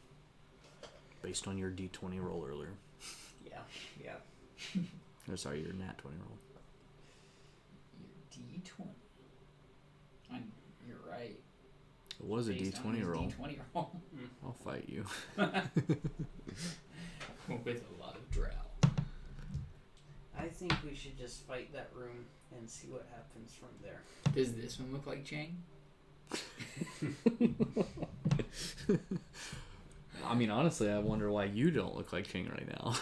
based 1.23 1.47
on 1.47 1.57
your 1.57 1.71
D20 1.71 2.21
roll 2.23 2.45
earlier. 2.47 2.73
Yeah. 3.45 3.61
Yeah. 4.03 4.81
Or 5.31 5.37
sorry, 5.37 5.61
your 5.63 5.73
Nat 5.73 5.97
20 5.97 6.17
roll. 6.17 6.37
Your 7.97 8.59
D20. 8.61 8.87
I'm, 10.31 10.51
you're 10.87 10.99
right. 11.09 11.39
It 12.19 12.25
was 12.25 12.47
a 12.47 12.51
Based 12.51 12.77
on 12.85 12.95
D20 12.95 13.05
roll. 13.07 13.23
D20 13.23 13.57
roll. 13.73 13.91
I'll 14.45 14.53
fight 14.53 14.87
you. 14.87 15.03
With 17.63 17.83
a 17.97 18.01
lot 18.01 18.15
of 18.17 18.29
drow. 18.29 18.49
I 20.37 20.47
think 20.47 20.73
we 20.87 20.95
should 20.95 21.17
just 21.17 21.45
fight 21.47 21.71
that 21.73 21.89
room 21.93 22.25
and 22.57 22.69
see 22.69 22.87
what 22.87 23.07
happens 23.11 23.53
from 23.53 23.69
there. 23.81 24.01
Does 24.33 24.53
this 24.53 24.79
one 24.79 24.91
look 24.93 25.07
like 25.07 25.23
Chang? 25.25 25.57
I 30.25 30.33
mean, 30.35 30.49
honestly, 30.49 30.89
I 30.89 30.97
wonder 30.99 31.31
why 31.31 31.45
you 31.45 31.71
don't 31.71 31.95
look 31.95 32.11
like 32.13 32.27
Chang 32.27 32.49
right 32.49 32.67
now. 32.67 32.95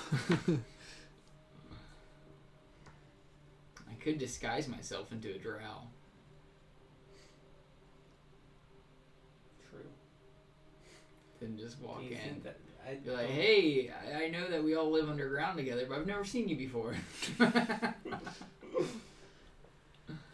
I 3.89 3.93
could 4.01 4.17
disguise 4.17 4.67
myself 4.67 5.11
into 5.11 5.33
a 5.33 5.37
drow. 5.37 5.87
True. 9.69 9.79
Then 11.39 11.57
just 11.57 11.79
walk 11.79 11.99
do 11.99 12.05
you 12.05 12.11
in. 12.15 12.17
think 12.21 12.43
that? 12.43 12.57
I 12.85 12.95
Be 12.95 13.09
like, 13.11 13.29
hey, 13.29 13.91
I- 13.91 14.23
I 14.25 14.29
know 14.29 14.49
that 14.49 14.63
we 14.63 14.75
all 14.75 14.91
live 14.91 15.09
underground 15.09 15.57
together, 15.57 15.85
but 15.87 15.97
I've 15.99 16.07
never 16.07 16.25
seen 16.25 16.47
you 16.49 16.55
before. 16.57 16.95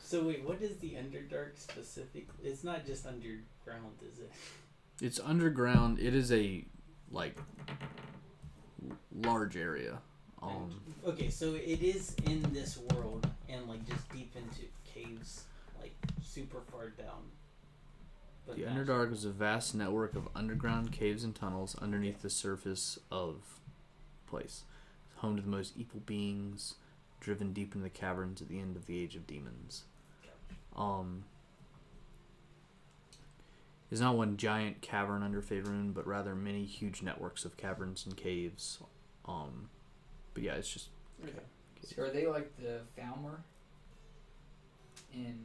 So 0.02 0.24
wait, 0.24 0.44
what 0.44 0.60
is 0.60 0.78
the 0.78 0.94
Underdark 0.94 1.56
specific? 1.60 2.28
It's 2.44 2.64
not 2.64 2.84
just 2.84 3.06
underground, 3.06 3.98
is 4.02 4.18
it? 4.20 4.32
it's 5.02 5.20
underground. 5.20 6.00
It 6.00 6.16
is 6.16 6.32
a 6.32 6.66
like 7.12 7.38
large 9.24 9.56
area. 9.56 10.00
Um, 10.42 10.82
Okay, 11.06 11.30
so 11.30 11.54
it 11.54 11.82
is 11.84 12.16
in 12.26 12.42
this 12.54 12.80
world 12.96 13.28
and 13.50 13.68
like 13.70 13.88
just 13.88 14.10
deep 14.12 14.36
into 14.36 14.64
caves, 14.84 15.44
like 15.80 15.94
super 16.24 16.62
far 16.72 16.90
down. 16.90 17.22
The 18.56 18.64
Underdark 18.64 19.12
is 19.14 19.26
a 19.26 19.30
vast 19.30 19.76
network 19.76 20.16
of 20.16 20.28
underground 20.36 20.92
caves 20.92 21.24
and 21.24 21.36
tunnels 21.36 21.76
underneath 21.82 22.22
the 22.22 22.30
surface 22.30 23.00
of 23.12 23.60
place. 24.28 24.64
It's 25.10 25.20
home 25.22 25.36
to 25.36 25.42
the 25.42 25.48
most 25.50 25.74
evil 25.78 26.02
beings, 26.06 26.76
driven 27.20 27.54
deep 27.54 27.74
into 27.76 27.84
the 27.84 27.90
caverns 27.90 28.42
at 28.42 28.50
the 28.50 28.60
end 28.60 28.76
of 28.76 28.86
the 28.86 29.00
Age 29.00 29.16
of 29.16 29.28
Demons. 29.28 29.84
Um, 30.76 31.24
is 33.92 34.02
not 34.02 34.16
one 34.16 34.38
giant 34.38 34.82
cavern 34.82 35.24
under 35.24 35.42
Faerun, 35.42 35.94
but 35.94 36.06
rather 36.08 36.36
many 36.36 36.66
huge 36.66 37.02
networks 37.02 37.46
of 37.46 37.58
caverns 37.58 38.06
and 38.06 38.16
caves. 38.16 38.80
Um, 39.26 39.70
but 40.34 40.44
yeah, 40.44 40.54
it's 40.54 40.72
just 40.72 40.90
Okay. 41.24 41.34
so 41.84 42.04
are 42.04 42.10
they 42.10 42.28
like 42.28 42.52
the 42.58 42.82
Falmer 42.98 43.38
in 45.14 45.38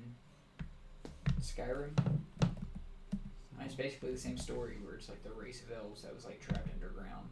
Skyrim? 1.41 1.91
I 3.55 3.59
mean, 3.59 3.67
it's 3.67 3.75
basically 3.75 4.11
the 4.13 4.19
same 4.19 4.37
story 4.37 4.77
where 4.83 4.95
it's 4.95 5.09
like 5.09 5.23
the 5.23 5.31
race 5.33 5.63
of 5.63 5.71
elves 5.73 6.03
that 6.03 6.15
was 6.15 6.25
like 6.25 6.41
trapped 6.41 6.69
underground. 6.73 7.29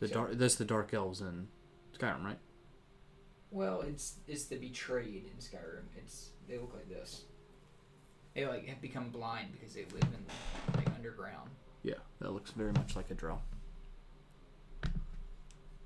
the 0.00 0.08
So- 0.08 0.14
dark. 0.14 0.32
That's 0.34 0.56
the 0.56 0.64
Dark 0.64 0.92
Elves 0.92 1.20
in 1.20 1.48
Skyrim, 1.96 2.24
right? 2.24 2.38
Well, 3.50 3.82
it's 3.82 4.16
it's 4.26 4.44
the 4.46 4.56
betrayed 4.56 5.26
in 5.32 5.36
Skyrim. 5.38 5.84
It's 5.96 6.30
they 6.48 6.58
look 6.58 6.74
like 6.74 6.88
this. 6.88 7.24
They 8.34 8.46
like 8.46 8.66
have 8.66 8.80
become 8.80 9.10
blind 9.10 9.52
because 9.52 9.74
they 9.74 9.84
live 9.84 10.02
in 10.02 10.26
like 10.76 10.88
underground. 10.96 11.50
Yeah, 11.82 11.94
that 12.20 12.32
looks 12.32 12.50
very 12.50 12.72
much 12.72 12.96
like 12.96 13.10
a 13.10 13.14
drow. 13.14 13.38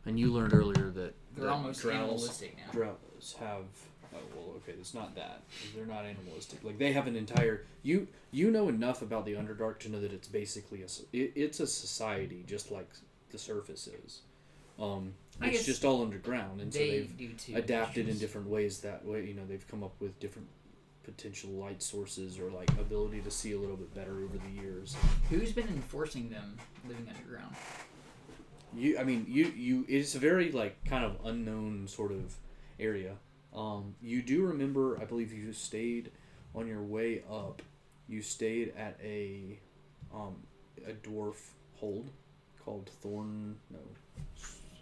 And 0.06 0.18
you 0.18 0.32
learned 0.32 0.54
earlier 0.54 0.90
that 0.90 1.14
They're 1.34 1.44
that 1.44 1.50
almost 1.52 1.82
drows- 1.82 1.94
animalistic 1.96 2.56
now. 2.56 2.72
Drows 2.72 3.36
have. 3.38 3.64
Oh 4.14 4.18
well, 4.34 4.54
okay, 4.56 4.72
it's 4.78 4.94
not 4.94 5.14
that. 5.16 5.42
They're 5.74 5.86
not 5.86 6.04
animalistic. 6.04 6.64
Like 6.64 6.78
they 6.78 6.92
have 6.92 7.06
an 7.06 7.16
entire. 7.16 7.64
You 7.82 8.08
you 8.30 8.50
know 8.50 8.68
enough 8.68 9.02
about 9.02 9.24
the 9.24 9.34
Underdark 9.34 9.78
to 9.80 9.90
know 9.90 10.00
that 10.00 10.12
it's 10.12 10.28
basically 10.28 10.82
a. 10.82 10.86
It, 11.12 11.32
it's 11.34 11.60
a 11.60 11.66
society 11.66 12.44
just 12.46 12.70
like 12.70 12.88
the 13.30 13.38
surface 13.38 13.88
is. 13.88 14.20
Um, 14.78 15.14
it's 15.42 15.66
just 15.66 15.84
all 15.84 16.02
underground, 16.02 16.60
and 16.60 16.72
so 16.72 16.78
they 16.78 16.90
they've 16.90 17.16
do 17.16 17.28
too. 17.32 17.56
adapted 17.56 18.08
in 18.08 18.18
different 18.18 18.48
ways. 18.48 18.80
That 18.80 19.04
way, 19.04 19.24
you 19.24 19.34
know, 19.34 19.42
they've 19.46 19.66
come 19.68 19.82
up 19.82 19.94
with 20.00 20.18
different 20.20 20.48
potential 21.04 21.50
light 21.50 21.82
sources 21.82 22.38
or 22.38 22.50
like 22.50 22.70
ability 22.72 23.20
to 23.22 23.30
see 23.30 23.52
a 23.52 23.58
little 23.58 23.76
bit 23.76 23.92
better 23.94 24.22
over 24.22 24.38
the 24.38 24.62
years. 24.62 24.96
Who's 25.30 25.52
been 25.52 25.68
enforcing 25.68 26.28
them 26.28 26.56
living 26.86 27.08
underground? 27.08 27.54
You, 28.74 28.98
I 28.98 29.04
mean, 29.04 29.24
you, 29.28 29.46
you. 29.56 29.84
It's 29.88 30.14
a 30.14 30.18
very 30.18 30.52
like 30.52 30.84
kind 30.84 31.04
of 31.04 31.16
unknown 31.24 31.88
sort 31.88 32.12
of 32.12 32.34
area. 32.78 33.14
Um, 33.58 33.96
you 34.00 34.22
do 34.22 34.46
remember, 34.46 35.00
I 35.00 35.04
believe 35.04 35.32
you 35.32 35.52
stayed 35.52 36.12
on 36.54 36.68
your 36.68 36.82
way 36.82 37.22
up. 37.28 37.60
You 38.06 38.22
stayed 38.22 38.72
at 38.76 38.96
a, 39.02 39.58
um, 40.14 40.36
a 40.86 40.92
dwarf 40.92 41.34
hold 41.74 42.08
called 42.64 42.88
Thorn. 43.02 43.56
No, 43.68 43.78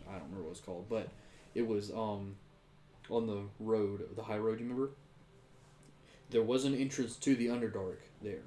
I 0.06 0.12
don't 0.12 0.24
remember 0.24 0.42
what 0.42 0.50
it's 0.50 0.60
called, 0.60 0.88
but 0.90 1.08
it 1.54 1.66
was 1.66 1.90
um, 1.90 2.36
on 3.08 3.26
the 3.26 3.44
road, 3.58 4.14
the 4.14 4.22
high 4.22 4.36
road. 4.36 4.60
You 4.60 4.66
remember? 4.66 4.90
There 6.28 6.42
was 6.42 6.66
an 6.66 6.74
entrance 6.74 7.16
to 7.16 7.34
the 7.34 7.46
Underdark 7.46 7.98
there, 8.20 8.42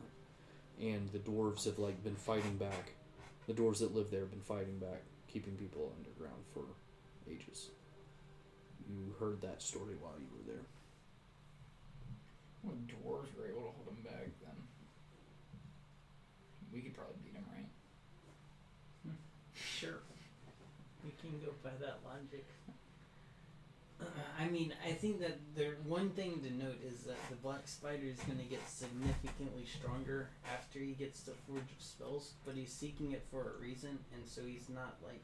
and 0.80 1.10
the 1.11 1.19
dwarves 1.19 1.65
have 1.65 1.80
like 1.80 2.03
been 2.03 2.15
fighting 2.15 2.57
back. 2.57 2.91
The 3.47 3.53
dwarves 3.53 3.80
that 3.80 3.95
live 3.95 4.11
there 4.11 4.22
have 4.22 4.31
been 4.31 4.41
fighting 4.41 4.77
back, 4.77 5.01
keeping 5.27 5.53
people 5.53 5.91
underground 5.97 6.43
for 6.53 6.65
ages. 7.27 7.69
You 8.89 9.13
heard 9.19 9.41
that 9.41 9.61
story 9.61 9.95
while 10.01 10.17
you 10.19 10.27
were 10.33 10.51
there. 10.51 10.65
Well, 12.63 12.75
dwarves 12.87 13.37
were 13.37 13.47
able 13.47 13.69
to 13.69 13.73
hold 13.77 13.87
him 13.87 14.03
back 14.03 14.27
then. 14.41 14.57
We 16.73 16.81
could 16.81 16.95
probably 16.95 17.15
beat 17.23 17.35
him, 17.35 17.45
right? 17.53 17.69
Sure. 19.53 20.01
We 21.05 21.11
can 21.21 21.39
go 21.39 21.53
by 21.63 21.71
that 21.79 21.99
logic. 22.03 22.45
I 24.39 24.47
mean, 24.47 24.73
I 24.87 24.93
think 24.93 25.19
that 25.19 25.37
the 25.55 25.73
one 25.85 26.09
thing 26.11 26.41
to 26.41 26.51
note 26.53 26.79
is 26.85 27.03
that 27.03 27.17
the 27.29 27.35
Black 27.35 27.67
Spider 27.67 28.05
is 28.05 28.19
going 28.19 28.39
to 28.39 28.45
get 28.45 28.67
significantly 28.67 29.65
stronger 29.65 30.29
after 30.53 30.79
he 30.79 30.93
gets 30.93 31.21
the 31.21 31.33
Forge 31.47 31.59
of 31.77 31.81
Spells, 31.81 32.33
but 32.45 32.55
he's 32.55 32.71
seeking 32.71 33.11
it 33.11 33.25
for 33.29 33.55
a 33.55 33.61
reason, 33.61 33.99
and 34.13 34.25
so 34.25 34.41
he's 34.45 34.69
not 34.69 34.95
like, 35.05 35.23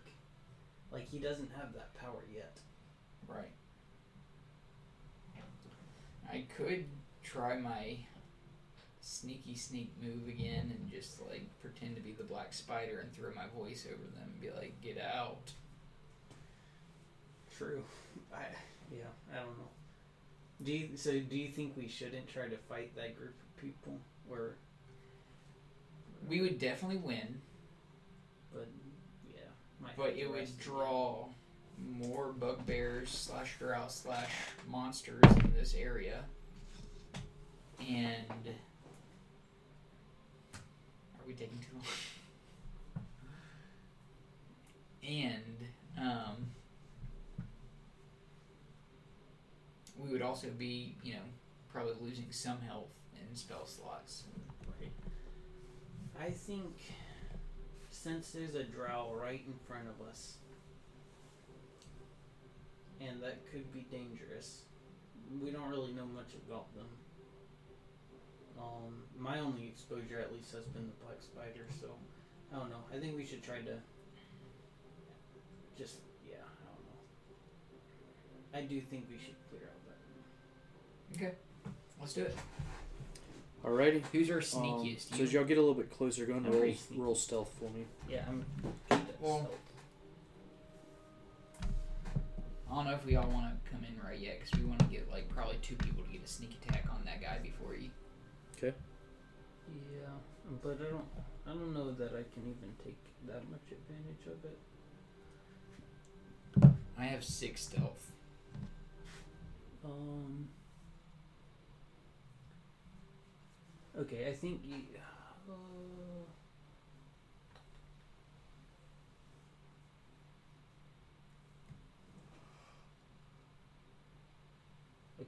like 0.91 1.09
he 1.09 1.19
doesn't 1.19 1.51
have 1.57 1.73
that 1.73 1.95
power 1.95 2.23
yet. 2.33 2.57
Right. 3.27 3.51
I 6.31 6.45
could 6.57 6.85
try 7.23 7.57
my 7.57 7.97
sneaky 9.01 9.55
sneak 9.55 9.93
move 10.01 10.27
again 10.27 10.73
and 10.75 10.89
just 10.91 11.21
like 11.29 11.47
pretend 11.61 11.95
to 11.95 12.01
be 12.01 12.11
the 12.11 12.23
black 12.23 12.53
spider 12.53 12.99
and 12.99 13.13
throw 13.13 13.29
my 13.35 13.45
voice 13.55 13.85
over 13.87 14.03
them 14.15 14.29
and 14.31 14.41
be 14.41 14.49
like, 14.49 14.81
"Get 14.81 14.97
out!" 14.99 15.53
True. 17.55 17.83
I 18.33 18.43
yeah. 18.91 19.05
I 19.31 19.37
don't 19.37 19.57
know. 19.57 19.69
Do 20.63 20.71
you 20.71 20.89
so? 20.97 21.11
Do 21.19 21.37
you 21.37 21.49
think 21.49 21.75
we 21.77 21.87
shouldn't 21.87 22.27
try 22.27 22.47
to 22.47 22.57
fight 22.57 22.95
that 22.95 23.17
group 23.17 23.35
of 23.39 23.61
people? 23.61 23.99
Or 24.29 24.55
We 26.27 26.41
would 26.41 26.59
definitely 26.59 26.97
win, 26.97 27.41
but 28.53 28.67
yeah. 29.29 29.87
but 29.95 30.15
it 30.17 30.29
would 30.29 30.57
draw 30.57 31.27
more 31.79 32.31
bugbears 32.33 33.09
slash 33.09 33.57
drow 33.59 33.85
slash 33.87 34.31
monsters 34.67 35.23
in 35.43 35.53
this 35.57 35.75
area, 35.75 36.23
and 37.79 38.55
are 40.53 41.27
we 41.27 41.33
taking 41.33 41.59
too 41.59 41.75
long? 41.75 41.83
and 45.07 45.67
um, 45.97 46.47
we 49.97 50.11
would 50.11 50.21
also 50.21 50.47
be, 50.57 50.95
you 51.03 51.13
know, 51.13 51.19
probably 51.71 51.93
losing 52.01 52.31
some 52.31 52.59
health 52.61 52.89
in 53.13 53.35
spell 53.35 53.65
slots. 53.65 54.23
Right. 54.79 54.91
I 56.19 56.31
think 56.31 56.81
since 57.89 58.31
there's 58.31 58.55
a 58.55 58.63
drow 58.63 59.13
right 59.19 59.41
in 59.45 59.53
front 59.67 59.87
of 59.87 60.07
us. 60.07 60.37
And 63.01 63.21
that 63.21 63.49
could 63.51 63.71
be 63.73 63.85
dangerous. 63.91 64.61
We 65.41 65.51
don't 65.51 65.69
really 65.69 65.91
know 65.93 66.05
much 66.05 66.33
about 66.47 66.73
them. 66.75 66.87
Um, 68.57 69.03
my 69.17 69.39
only 69.39 69.67
exposure, 69.67 70.19
at 70.19 70.31
least, 70.33 70.53
has 70.53 70.63
been 70.65 70.85
the 70.87 71.05
black 71.05 71.21
spider. 71.21 71.65
So, 71.81 71.87
I 72.53 72.59
don't 72.59 72.69
know. 72.69 72.83
I 72.93 72.99
think 72.99 73.15
we 73.17 73.25
should 73.25 73.43
try 73.43 73.57
to. 73.59 73.77
Just 75.77 75.95
yeah, 76.25 76.35
I 76.37 76.65
don't 76.71 76.85
know. 76.85 76.99
I 78.57 78.61
do 78.61 78.79
think 78.79 79.07
we 79.11 79.17
should 79.17 79.35
clear 79.49 79.63
out 79.69 79.81
that. 79.89 81.17
Okay. 81.25 81.35
Let's 81.99 82.13
do 82.13 82.21
it. 82.23 82.37
Alrighty. 83.65 84.03
Who's 84.13 84.29
our 84.29 84.37
Um, 84.37 84.43
sneakiest? 84.43 85.09
so 85.09 85.15
You? 85.17 85.23
as 85.25 85.33
y'all 85.33 85.43
get 85.43 85.57
a 85.57 85.61
little 85.61 85.73
bit 85.75 85.91
closer, 85.91 86.25
go 86.25 86.33
ahead 86.33 86.45
and 86.45 86.55
I'm 86.55 86.61
roll, 86.61 86.73
roll 87.07 87.15
stealth 87.15 87.51
for 87.59 87.69
me. 87.71 87.85
Yeah, 88.09 88.23
I'm. 88.29 88.45
Well- 89.19 89.39
stealth. 89.39 89.59
I 92.69 92.75
don't 92.75 92.85
know 92.85 92.93
if 92.93 93.05
we 93.05 93.15
all 93.15 93.29
want 93.29 93.45
to 93.45 93.71
come 93.71 93.83
in 93.83 93.95
right 94.03 94.19
yet 94.19 94.39
because 94.39 94.59
we 94.59 94.65
want 94.65 94.79
to 94.79 94.85
get 94.85 95.09
like 95.11 95.29
probably 95.29 95.57
two 95.61 95.75
people 95.75 96.03
to 96.03 96.11
get 96.11 96.23
a 96.23 96.27
sneak 96.27 96.57
attack 96.63 96.85
on 96.91 97.01
that 97.05 97.21
guy 97.21 97.37
before 97.41 97.73
he. 97.73 97.91
Okay. 98.57 98.73
Yeah, 99.67 100.17
but 100.63 100.77
I 100.81 100.91
don't. 100.91 101.05
I 101.47 101.49
don't 101.51 101.73
know 101.73 101.91
that 101.91 102.11
I 102.11 102.23
can 102.33 102.43
even 102.43 102.73
take 102.83 102.97
that 103.27 103.47
much 103.49 103.71
advantage 103.71 104.25
of 104.27 104.43
it. 104.45 104.57
I 106.97 107.03
have 107.05 107.23
six 107.23 107.61
stealth. 107.63 108.11
Um. 109.83 110.47
Okay, 113.97 114.27
I 114.27 114.33
think 114.33 114.61
you. 114.65 114.75
Uh, 115.47 115.53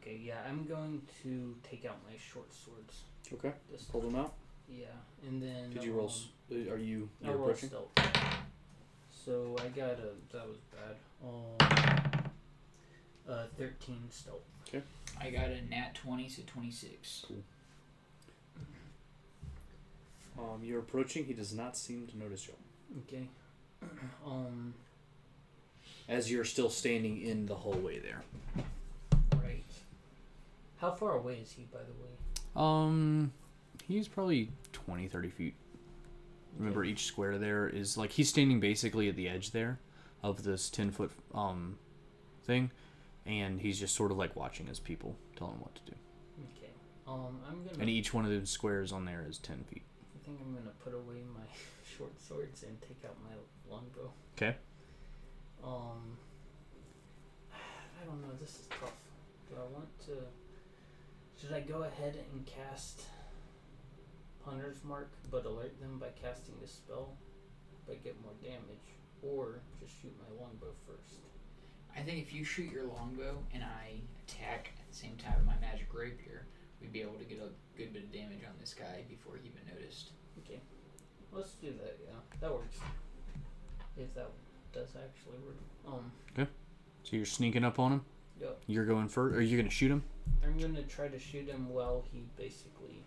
okay, 0.08 0.20
yeah, 0.24 0.36
I'm 0.48 0.66
going 0.66 1.02
to 1.24 1.56
take 1.70 1.86
out 1.86 1.98
my 2.10 2.18
short 2.18 2.54
swords. 2.54 3.02
Okay. 3.34 3.52
This 3.72 3.84
Pull 3.84 4.02
them 4.02 4.16
out. 4.16 4.34
Yeah, 4.70 4.86
and 5.28 5.42
then. 5.42 5.72
Did 5.74 5.84
you 5.84 5.94
roll? 5.94 6.06
um, 6.06 6.12
s- 6.12 6.28
uh, 6.52 6.74
Are 6.74 6.78
you 6.78 7.10
I 7.24 7.28
you're 7.30 7.38
rolled 7.38 7.50
approaching? 7.52 7.70
stealth. 7.70 7.90
So 9.12 9.56
I 9.60 9.68
got 9.70 9.92
a 10.00 10.12
that 10.32 10.48
was 10.48 10.58
bad. 10.72 10.96
Um, 11.24 12.32
uh, 13.30 13.46
thirteen 13.58 14.04
stealth. 14.10 14.42
Okay. 14.68 14.84
I 15.20 15.30
got 15.30 15.50
a 15.50 15.62
nat 15.70 15.96
twenty, 15.96 16.30
so 16.30 16.42
twenty 16.48 16.72
six. 16.72 17.26
Um, 20.38 20.62
you're 20.64 20.80
approaching. 20.80 21.26
He 21.26 21.34
does 21.34 21.54
not 21.54 21.76
seem 21.78 22.08
to 22.08 22.18
notice 22.18 22.48
you. 22.48 22.54
Okay. 23.08 23.28
Um. 24.26 24.74
As 26.10 26.32
you're 26.32 26.46
still 26.46 26.70
standing 26.70 27.22
in 27.22 27.46
the 27.48 27.56
hallway 27.56 28.00
there. 28.00 28.22
How 30.78 30.92
far 30.92 31.18
away 31.18 31.40
is 31.42 31.52
he, 31.52 31.64
by 31.64 31.80
the 31.80 31.94
way? 31.94 32.10
Um, 32.56 33.32
he's 33.88 34.08
probably 34.08 34.52
20, 34.74 35.08
30 35.08 35.30
feet. 35.30 35.56
Remember, 36.58 36.82
Okay. 36.82 36.90
each 36.92 37.06
square 37.06 37.38
there 37.38 37.68
is 37.70 37.98
like 37.98 38.12
he's 38.12 38.30
standing 38.30 38.60
basically 38.60 39.10
at 39.10 39.16
the 39.16 39.28
edge 39.30 39.52
there 39.52 39.80
of 40.24 40.44
this 40.44 40.70
10 40.72 40.90
foot 40.92 41.12
um 41.34 41.78
thing, 42.44 42.72
and 43.28 43.62
he's 43.62 43.80
just 43.80 43.94
sort 43.96 44.10
of 44.12 44.18
like 44.18 44.36
watching 44.36 44.66
his 44.66 44.80
people, 44.80 45.16
telling 45.36 45.54
him 45.56 45.62
what 45.62 45.76
to 45.76 45.82
do. 45.86 45.98
Okay. 46.58 46.72
Um, 47.08 47.40
I'm 47.48 47.64
gonna. 47.64 47.78
And 47.80 47.90
each 47.90 48.12
one 48.14 48.26
of 48.26 48.32
those 48.32 48.50
squares 48.50 48.92
on 48.92 49.06
there 49.06 49.24
is 49.30 49.38
10 49.38 49.64
feet. 49.66 49.84
I 50.16 50.26
think 50.26 50.40
I'm 50.42 50.54
gonna 50.56 50.72
put 50.84 50.94
away 50.96 51.22
my 51.36 51.44
short 51.98 52.20
swords 52.20 52.64
and 52.64 52.80
take 52.82 53.04
out 53.06 53.16
my 53.24 53.36
longbow. 53.72 54.12
'Kay. 54.36 54.56
Um. 55.64 56.18
I 57.54 58.06
don't 58.06 58.22
know. 58.22 58.34
This 58.40 58.50
is 58.62 58.68
tough. 58.80 58.94
Do 59.50 59.56
I 59.58 59.66
want 59.74 59.88
to? 60.08 60.14
Should 61.40 61.54
I 61.54 61.60
go 61.60 61.84
ahead 61.84 62.18
and 62.34 62.46
cast 62.46 63.04
Hunter's 64.44 64.84
Mark, 64.84 65.12
but 65.30 65.46
alert 65.46 65.80
them 65.80 66.00
by 66.00 66.08
casting 66.20 66.56
the 66.60 66.68
spell, 66.68 67.14
but 67.86 68.04
get 68.04 68.20
more 68.24 68.34
damage, 68.42 68.98
or 69.22 69.60
just 69.80 69.94
shoot 70.02 70.14
my 70.18 70.42
longbow 70.42 70.74
first? 70.88 71.20
I 71.96 72.02
think 72.02 72.20
if 72.20 72.34
you 72.34 72.44
shoot 72.44 72.72
your 72.72 72.86
longbow 72.86 73.38
and 73.54 73.64
I 73.64 74.00
attack 74.28 74.72
at 74.80 74.92
the 74.92 74.98
same 74.98 75.16
time 75.18 75.36
with 75.38 75.46
my 75.46 75.58
magic 75.62 75.88
rapier, 75.94 76.48
we'd 76.82 76.92
be 76.92 77.02
able 77.02 77.20
to 77.20 77.24
get 77.24 77.38
a 77.38 77.50
good 77.78 77.94
bit 77.94 78.04
of 78.04 78.12
damage 78.12 78.42
on 78.44 78.54
this 78.60 78.74
guy 78.74 79.04
before 79.08 79.36
he 79.36 79.50
even 79.50 79.62
noticed. 79.76 80.12
Okay. 80.40 80.60
Let's 81.32 81.52
do 81.54 81.68
that. 81.68 82.00
Yeah, 82.04 82.20
that 82.40 82.52
works. 82.52 82.78
If 83.96 84.14
that 84.16 84.32
does 84.74 84.90
actually 84.96 85.38
work. 85.46 85.58
Um. 85.88 86.12
So 87.04 87.16
you're 87.16 87.26
sneaking 87.26 87.64
up 87.64 87.80
on 87.80 87.94
him. 87.94 88.06
Yep. 88.40 88.62
You're 88.68 88.86
going 88.86 89.08
first. 89.10 89.36
Are 89.36 89.42
you 89.42 89.58
gonna 89.58 89.70
shoot 89.70 89.92
him? 89.92 90.04
I'm 90.44 90.58
gonna 90.58 90.84
try 90.84 91.08
to 91.08 91.20
shoot 91.20 91.48
him 91.48 91.70
while 91.70 92.06
he 92.12 92.26
basically 92.38 93.04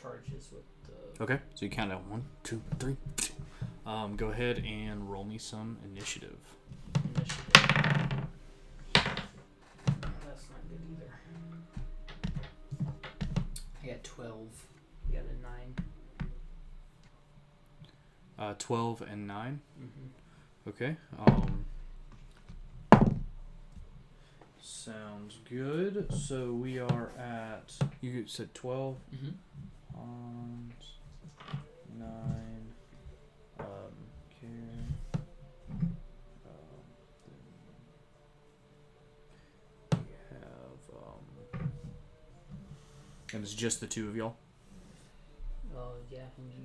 charges 0.00 0.50
with 0.52 0.64
the. 0.84 1.22
Okay. 1.22 1.38
So 1.54 1.64
you 1.64 1.70
count 1.70 1.92
out 1.92 2.06
one, 2.06 2.24
two, 2.42 2.62
three. 2.78 2.96
Um, 3.86 4.16
go 4.16 4.28
ahead 4.28 4.64
and 4.66 5.10
roll 5.10 5.24
me 5.24 5.38
some 5.38 5.78
initiative. 5.84 6.36
initiative. 7.16 7.44
That's 8.94 10.46
not 10.50 10.68
good 10.68 10.80
either. 10.92 11.12
I 13.82 13.86
got 13.86 14.04
twelve. 14.04 14.66
You 15.10 15.16
got 15.16 15.24
a 15.24 15.42
nine. 15.42 15.74
Uh, 18.38 18.54
12 18.56 19.02
and 19.02 19.26
9. 19.26 19.60
Mm-hmm. 19.80 20.68
Okay. 20.68 20.96
Um, 21.18 21.64
sounds 24.68 25.38
good. 25.48 26.06
So 26.12 26.52
we 26.52 26.78
are 26.78 27.10
at. 27.18 27.72
You 28.00 28.26
said 28.26 28.54
12. 28.54 28.96
Mm-hmm. 29.14 29.98
Um, 29.98 30.70
9. 31.98 32.08
Um, 33.60 33.66
care. 34.40 34.50
Um, 36.44 36.50
then 39.90 40.00
we 40.00 40.06
have. 40.30 40.82
Um, 40.94 41.70
and 43.32 43.42
it's 43.42 43.54
just 43.54 43.80
the 43.80 43.86
two 43.86 44.08
of 44.08 44.16
y'all? 44.16 44.36
Oh 45.76 45.92
yeah. 46.10 46.20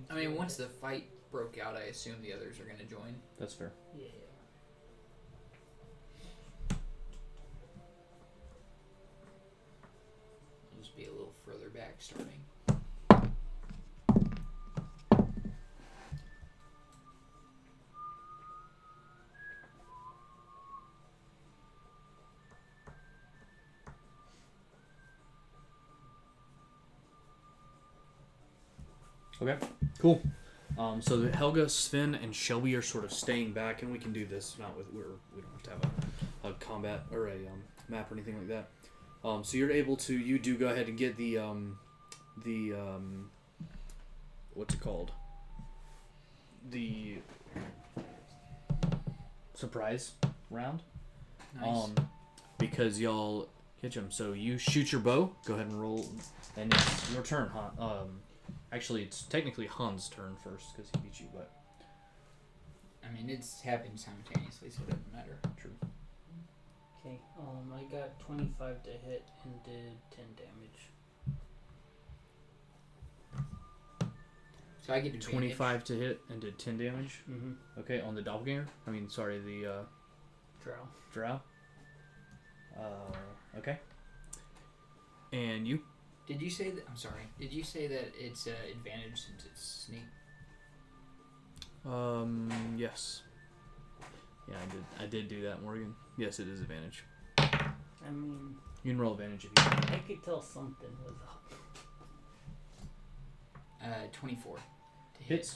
I 0.09 0.13
mean, 0.15 0.35
once 0.35 0.57
the 0.57 0.65
fight 0.65 1.09
broke 1.31 1.57
out, 1.57 1.75
I 1.75 1.83
assume 1.83 2.15
the 2.21 2.33
others 2.33 2.59
are 2.59 2.65
gonna 2.65 2.83
join. 2.83 3.15
That's 3.39 3.53
fair. 3.53 3.71
Yeah. 3.97 4.07
Back 11.73 11.95
starting. 11.99 12.43
Okay, 29.41 29.57
cool. 29.99 30.21
Um, 30.77 31.01
so 31.01 31.17
that 31.17 31.35
Helga, 31.35 31.67
Sven, 31.67 32.15
and 32.15 32.33
Shelby 32.33 32.75
are 32.75 32.81
sort 32.81 33.03
of 33.03 33.11
staying 33.11 33.51
back, 33.51 33.81
and 33.81 33.91
we 33.91 33.99
can 33.99 34.13
do 34.13 34.25
this 34.25 34.55
not 34.57 34.77
with 34.77 34.87
we're 34.93 35.03
we 35.35 35.41
don't 35.41 35.51
have 35.51 35.63
to 35.63 35.69
have 35.71 36.13
a, 36.43 36.49
a 36.49 36.53
combat 36.53 37.03
or 37.11 37.27
a 37.27 37.35
um, 37.35 37.63
map 37.89 38.09
or 38.09 38.15
anything 38.15 38.37
like 38.37 38.47
that. 38.47 38.69
Um, 39.23 39.43
so 39.43 39.57
you're 39.57 39.71
able 39.71 39.95
to 39.97 40.17
you 40.17 40.37
do 40.37 40.57
go 40.57 40.67
ahead 40.67 40.87
and 40.87 40.97
get 40.97 41.15
the 41.17 41.37
um, 41.37 41.77
the 42.43 42.73
um, 42.73 43.29
what's 44.53 44.73
it 44.73 44.81
called 44.81 45.11
the 46.69 47.17
surprise 49.53 50.11
round 50.49 50.81
Nice. 51.59 51.67
um, 51.85 51.95
because 52.57 52.99
y'all 52.99 53.47
catch 53.81 53.95
him. 53.95 54.11
So 54.11 54.33
you 54.33 54.57
shoot 54.57 54.91
your 54.91 55.01
bow. 55.01 55.31
Go 55.45 55.53
ahead 55.55 55.67
and 55.67 55.79
roll, 55.79 56.05
and 56.57 56.73
it's 56.73 57.11
your 57.13 57.23
turn, 57.23 57.49
Han. 57.49 57.71
Um, 57.79 58.19
actually, 58.71 59.03
it's 59.03 59.23
technically 59.23 59.67
Han's 59.67 60.09
turn 60.09 60.35
first 60.43 60.75
because 60.75 60.89
he 60.91 60.99
beat 61.01 61.19
you, 61.19 61.27
but 61.33 61.51
I 63.07 63.11
mean, 63.13 63.29
it's 63.29 63.61
happened 63.61 63.99
simultaneously, 63.99 64.69
so 64.69 64.81
it 64.83 64.89
doesn't 64.89 65.13
matter. 65.13 65.37
true. 65.57 65.71
Okay. 67.05 67.19
Um, 67.37 67.73
I 67.75 67.83
got 67.91 68.17
25 68.19 68.83
to 68.83 68.89
hit 68.89 69.27
and 69.43 69.63
did 69.63 69.97
10 70.11 70.25
damage. 70.37 70.89
So 74.85 74.93
I 74.93 74.99
get 74.99 75.07
advantage. 75.13 75.29
Twenty-five 75.29 75.83
to 75.85 75.93
hit 75.95 76.19
and 76.29 76.41
did 76.41 76.59
ten 76.59 76.77
damage. 76.77 77.21
Mm-hmm. 77.31 77.79
Okay, 77.79 78.01
on 78.01 78.15
the 78.15 78.21
doppelganger. 78.21 78.67
I 78.85 78.91
mean, 78.91 79.09
sorry, 79.09 79.39
the 79.39 79.65
uh, 79.65 79.83
Drow. 80.61 80.73
drow. 81.13 81.39
Uh, 82.77 83.57
okay. 83.57 83.79
And 85.31 85.65
you? 85.65 85.79
Did 86.27 86.41
you 86.41 86.49
say 86.49 86.71
that? 86.71 86.83
I'm 86.89 86.97
sorry. 86.97 87.21
Did 87.39 87.53
you 87.53 87.63
say 87.63 87.87
that 87.87 88.11
it's 88.19 88.45
uh, 88.45 88.51
advantage 88.69 89.21
since 89.21 89.45
it's 89.45 89.85
sneak? 89.87 90.03
Um, 91.85 92.49
yes. 92.77 93.23
Yeah, 94.49 94.55
I 94.61 94.65
did. 94.71 94.83
I 94.99 95.05
did 95.07 95.27
do 95.27 95.41
that, 95.43 95.61
Morgan. 95.61 95.95
Yes, 96.17 96.39
it 96.39 96.47
is 96.47 96.59
advantage. 96.61 97.03
I 97.37 98.11
mean, 98.11 98.55
You 98.83 98.91
can 98.91 98.99
roll 98.99 99.13
advantage 99.13 99.45
if 99.45 99.51
you 99.57 99.71
want. 99.71 99.91
I 99.91 99.97
could 99.99 100.23
tell 100.23 100.41
something 100.41 100.89
was 101.05 101.15
up. 101.27 101.53
Uh, 103.83 104.07
24 104.11 104.57
to 104.57 104.61
hit. 105.23 105.37
Hits. 105.39 105.55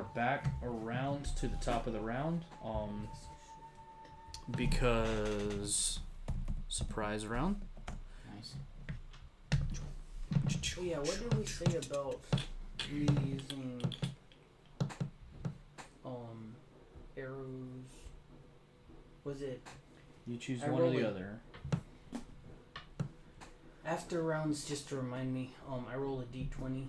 Are 0.00 0.06
back 0.14 0.46
around 0.62 1.26
to 1.36 1.46
the 1.46 1.56
top 1.58 1.86
of 1.86 1.92
the 1.92 2.00
round. 2.00 2.42
Um, 2.64 3.06
because 4.56 5.98
surprise 6.68 7.26
round. 7.26 7.60
Nice. 8.34 8.54
Yeah, 10.80 10.98
what 10.98 11.18
did 11.20 11.34
we 11.38 11.44
say 11.44 11.76
about 11.76 12.18
me 12.90 13.06
using 13.26 13.82
um 16.04 16.54
arrows? 17.16 17.44
Was 19.24 19.42
it 19.42 19.60
You 20.26 20.38
choose 20.38 20.62
I 20.64 20.70
one 20.70 20.80
or 20.82 20.90
the 20.90 21.00
a- 21.04 21.08
other. 21.10 21.40
after 23.84 24.22
rounds? 24.22 24.64
Just 24.66 24.88
to 24.88 24.96
remind 24.96 25.32
me, 25.34 25.52
um, 25.70 25.84
I 25.92 25.96
roll 25.96 26.20
a 26.20 26.24
d20, 26.24 26.86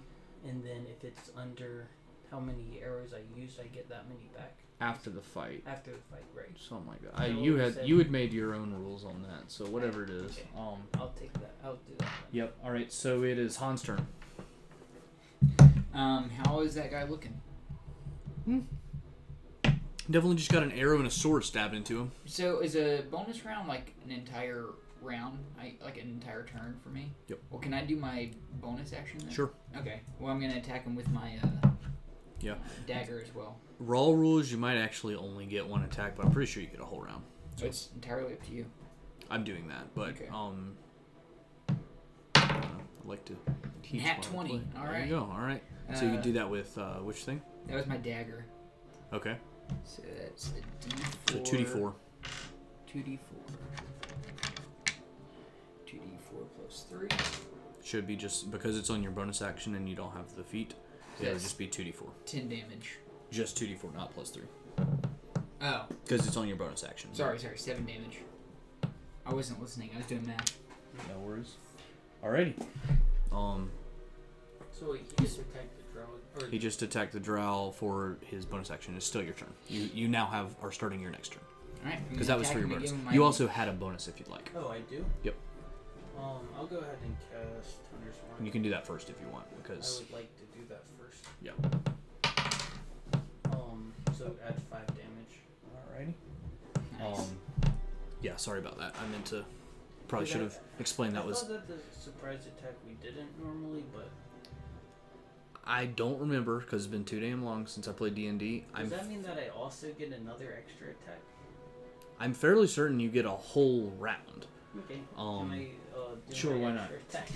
and 0.47 0.63
then 0.63 0.85
if 0.89 1.03
it's 1.03 1.29
under 1.37 1.87
how 2.31 2.39
many 2.39 2.79
arrows 2.83 3.09
I 3.13 3.39
used, 3.39 3.59
I 3.59 3.63
get 3.67 3.89
that 3.89 4.05
many 4.07 4.29
back 4.35 4.57
After 4.79 5.09
the 5.09 5.21
fight. 5.21 5.63
after 5.67 5.91
the 5.91 5.97
fight. 6.09 6.23
Right. 6.35 6.55
So 6.57 6.79
my 6.87 6.93
god. 7.03 7.11
I, 7.21 7.27
you 7.27 7.55
had 7.57 7.75
said- 7.75 7.87
you 7.87 7.97
had 7.97 8.09
made 8.09 8.31
your 8.33 8.55
own 8.55 8.73
rules 8.73 9.03
on 9.05 9.21
that. 9.23 9.51
So 9.51 9.65
whatever 9.65 10.03
it 10.03 10.09
is. 10.09 10.31
Okay. 10.31 10.47
Um. 10.57 10.81
I'll 10.95 11.13
take 11.19 11.33
that. 11.33 11.51
I'll 11.63 11.75
do 11.75 11.93
that. 11.97 12.05
Then. 12.05 12.09
Yep. 12.31 12.55
All 12.63 12.71
right. 12.71 12.91
So 12.91 13.23
it 13.23 13.37
is 13.37 13.57
Han's 13.57 13.81
turn. 13.83 14.07
Um, 15.93 16.29
how 16.45 16.61
is 16.61 16.73
that 16.75 16.89
guy 16.89 17.03
looking? 17.03 17.39
Definitely 20.09 20.37
just 20.37 20.51
got 20.51 20.63
an 20.63 20.71
arrow 20.71 20.97
and 20.97 21.07
a 21.07 21.11
sword 21.11 21.43
stabbed 21.43 21.75
into 21.75 21.99
him. 21.99 22.11
So 22.25 22.59
is 22.59 22.75
a 22.75 23.03
bonus 23.11 23.45
round 23.45 23.67
like 23.67 23.93
an 24.05 24.11
entire 24.11 24.65
round? 25.01 25.37
I 25.59 25.73
like 25.83 25.97
an 25.97 26.07
entire 26.09 26.45
turn 26.45 26.77
for 26.81 26.89
me. 26.89 27.11
Yep. 27.27 27.39
Well, 27.49 27.59
can 27.61 27.73
I 27.73 27.83
do 27.85 27.95
my 27.97 28.29
bonus 28.61 28.93
action? 28.93 29.19
Then? 29.19 29.31
Sure. 29.31 29.51
Okay. 29.77 30.01
Well, 30.19 30.31
I'm 30.31 30.39
gonna 30.41 30.57
attack 30.57 30.85
him 30.85 30.95
with 30.95 31.09
my 31.09 31.37
uh, 31.43 31.67
Yeah. 32.41 32.55
dagger 32.87 33.21
as 33.25 33.33
well. 33.35 33.57
Raw 33.79 34.07
rules, 34.11 34.51
you 34.51 34.57
might 34.57 34.77
actually 34.77 35.15
only 35.15 35.45
get 35.45 35.65
one 35.67 35.83
attack, 35.83 36.15
but 36.15 36.25
I'm 36.25 36.31
pretty 36.31 36.51
sure 36.51 36.61
you 36.63 36.69
get 36.69 36.79
a 36.81 36.85
whole 36.85 37.01
round. 37.01 37.23
So 37.55 37.65
it's 37.65 37.89
entirely 37.95 38.33
up 38.33 38.43
to 38.47 38.51
you. 38.53 38.65
I'm 39.29 39.43
doing 39.43 39.67
that, 39.69 39.93
but 39.95 40.09
Okay. 40.09 40.27
um, 40.31 40.75
I 41.69 41.73
don't 42.47 42.61
know. 42.61 42.83
I 43.05 43.07
like 43.07 43.25
to 43.25 43.37
teach. 43.83 44.03
Nat 44.03 44.15
while 44.17 44.43
20, 44.45 44.49
play. 44.49 44.61
all 44.77 44.85
there 44.85 45.01
you 45.03 45.09
go. 45.09 45.19
All 45.31 45.41
right. 45.41 45.63
so 45.95 46.05
you 46.05 46.17
Uh, 46.17 46.21
do 46.21 46.33
that 46.33 46.49
with 46.49 46.77
uh, 46.77 46.95
which 46.99 47.23
thing? 47.23 47.41
That 47.67 47.75
was 47.75 47.85
my 47.87 47.97
dagger. 47.97 48.45
Okay. 49.13 49.37
So 49.83 50.01
that's 50.21 50.51
a 50.51 50.87
D4. 50.89 51.31
So 51.31 51.39
two 51.43 51.57
d 51.57 51.63
four. 51.65 51.95
2d4. 52.93 53.19
2d4 55.87 56.45
plus 56.57 56.85
3. 56.89 57.07
Should 57.83 58.07
be 58.07 58.15
just 58.15 58.51
because 58.51 58.77
it's 58.77 58.89
on 58.89 59.01
your 59.03 59.11
bonus 59.11 59.41
action 59.41 59.75
and 59.75 59.87
you 59.89 59.95
don't 59.95 60.11
have 60.13 60.35
the 60.35 60.43
feat. 61.21 61.27
It 61.27 61.29
would 61.29 61.35
Yes. 61.35 61.43
just 61.43 61.57
be 61.57 61.67
two 61.67 61.83
d 61.83 61.91
four. 61.91 62.09
10 62.25 62.49
damage. 62.49 62.97
Just 63.31 63.57
two 63.57 63.67
d 63.67 63.75
four, 63.75 63.91
not 63.93 64.13
3. 64.13 64.43
Oh, 65.63 65.85
because 66.03 66.25
it's 66.27 66.37
on 66.37 66.47
your 66.47 66.57
bonus 66.57 66.83
action. 66.83 67.13
sorry, 67.13 67.37
sorry. 67.39 67.57
7 67.57 67.85
damage. 67.85 68.17
I 69.25 69.33
wasn't 69.33 69.61
listening. 69.61 69.91
I 69.93 69.97
was 69.97 70.07
doing 70.07 70.25
math. 70.25 70.57
No 71.07 71.19
worries. 71.19 71.55
Alrighty. 72.23 72.55
Um, 73.31 73.69
So 74.71 74.91
wait, 74.93 75.01
he 75.19 75.23
just 75.25 75.37
attacked 75.39 75.77
the 75.77 75.93
drow. 75.93 76.05
Or 76.45 76.47
he 76.49 76.57
just 76.59 76.81
attacked 76.81 77.13
the 77.13 77.19
drow 77.19 77.71
for 77.77 78.17
his 78.25 78.45
bonus 78.45 78.71
action. 78.71 78.95
It's 78.95 79.05
still 79.05 79.21
your 79.21 79.33
turn. 79.33 79.53
You 79.69 79.89
you 79.93 80.07
now 80.07 80.25
have 80.25 80.55
are 80.61 80.71
starting 80.71 80.99
your 80.99 81.11
next 81.11 81.33
turn 81.33 81.43
Alright. 81.83 82.09
because 82.09 82.27
that 82.27 82.39
was 82.39 82.49
for 82.51 82.57
your 82.59 82.67
bonus. 82.67 82.93
You 83.11 83.23
also 83.23 83.47
had 83.47 83.67
a 83.69 83.73
bonus 83.73 84.07
if 84.07 84.19
you'd 84.19 84.27
like. 84.29 84.51
Oh, 84.55 84.69
I 84.69 84.79
do. 84.89 85.05
Yep. 85.23 85.35
Um, 86.17 86.47
I'll 86.57 86.65
go 86.67 86.77
ahead 86.77 86.97
and 87.03 87.15
cast 87.31 87.77
Thunder's 87.91 88.15
And 88.37 88.45
you 88.45 88.51
can 88.51 88.61
do 88.63 88.69
that 88.71 88.85
first 88.85 89.09
if 89.09 89.15
you 89.21 89.27
want 89.31 89.45
I 89.51 89.61
because 89.61 89.99
would 89.99 90.11
like 90.19 90.29
Yeah. 91.41 91.51
Um, 93.51 93.93
so 94.17 94.35
add 94.45 94.55
five 94.69 94.87
damage. 94.87 95.39
Alrighty. 95.75 96.13
Nice. 96.99 97.19
Um, 97.19 97.25
yeah, 98.21 98.35
sorry 98.35 98.59
about 98.59 98.77
that. 98.77 98.95
I 99.01 99.11
meant 99.11 99.25
to. 99.27 99.43
Probably 100.07 100.27
should 100.27 100.41
have 100.41 100.59
explained 100.79 101.15
that 101.15 101.23
I 101.23 101.25
was. 101.25 101.39
thought 101.39 101.49
that 101.49 101.67
the 101.67 101.77
surprise 101.97 102.45
attack 102.45 102.73
we 102.85 102.93
didn't 102.95 103.29
normally, 103.41 103.85
but 103.93 104.09
I 105.65 105.85
don't 105.85 106.19
remember 106.19 106.59
because 106.59 106.83
it's 106.83 106.91
been 106.91 107.05
too 107.05 107.21
damn 107.21 107.45
long 107.45 107.65
since 107.65 107.87
I 107.87 107.93
played 107.93 108.15
D 108.15 108.27
and 108.27 108.37
D. 108.37 108.65
does 108.75 108.81
I'm 108.81 108.89
that 108.89 109.07
mean 109.07 109.21
that 109.21 109.37
I 109.37 109.49
also 109.57 109.87
get 109.97 110.11
another 110.11 110.53
extra 110.57 110.87
attack? 110.87 111.19
I'm 112.19 112.33
fairly 112.33 112.67
certain 112.67 112.99
you 112.99 113.09
get 113.09 113.25
a 113.25 113.29
whole 113.29 113.93
round. 113.99 114.47
Okay. 114.79 114.99
Um, 115.17 115.51
I 115.51 115.67
uh, 115.97 116.15
sure, 116.33 116.57
why 116.57 116.71
not? 116.71 116.89
Attack? 117.09 117.29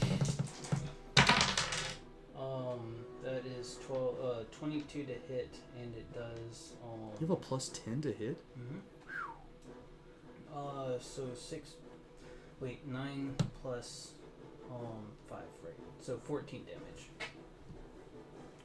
Um, 2.38 2.96
that 3.26 3.44
is 3.60 3.78
12, 3.88 4.16
uh, 4.24 4.44
22 4.58 5.04
to 5.04 5.14
hit, 5.14 5.56
and 5.82 5.94
it 5.96 6.14
does 6.14 6.74
um. 6.84 7.00
You 7.20 7.28
have 7.28 7.32
a 7.32 7.36
plus 7.36 7.70
ten 7.70 8.02
to 8.02 8.12
hit. 8.12 8.38
Mhm. 8.58 8.80
Uh, 10.56 11.00
so 11.00 11.34
six. 11.34 11.72
Wait, 12.62 12.88
nine 12.88 13.36
plus 13.62 14.12
um 14.72 15.08
five, 15.30 15.40
right? 15.64 15.74
So 16.02 16.18
fourteen 16.24 16.64
damage. 16.66 17.10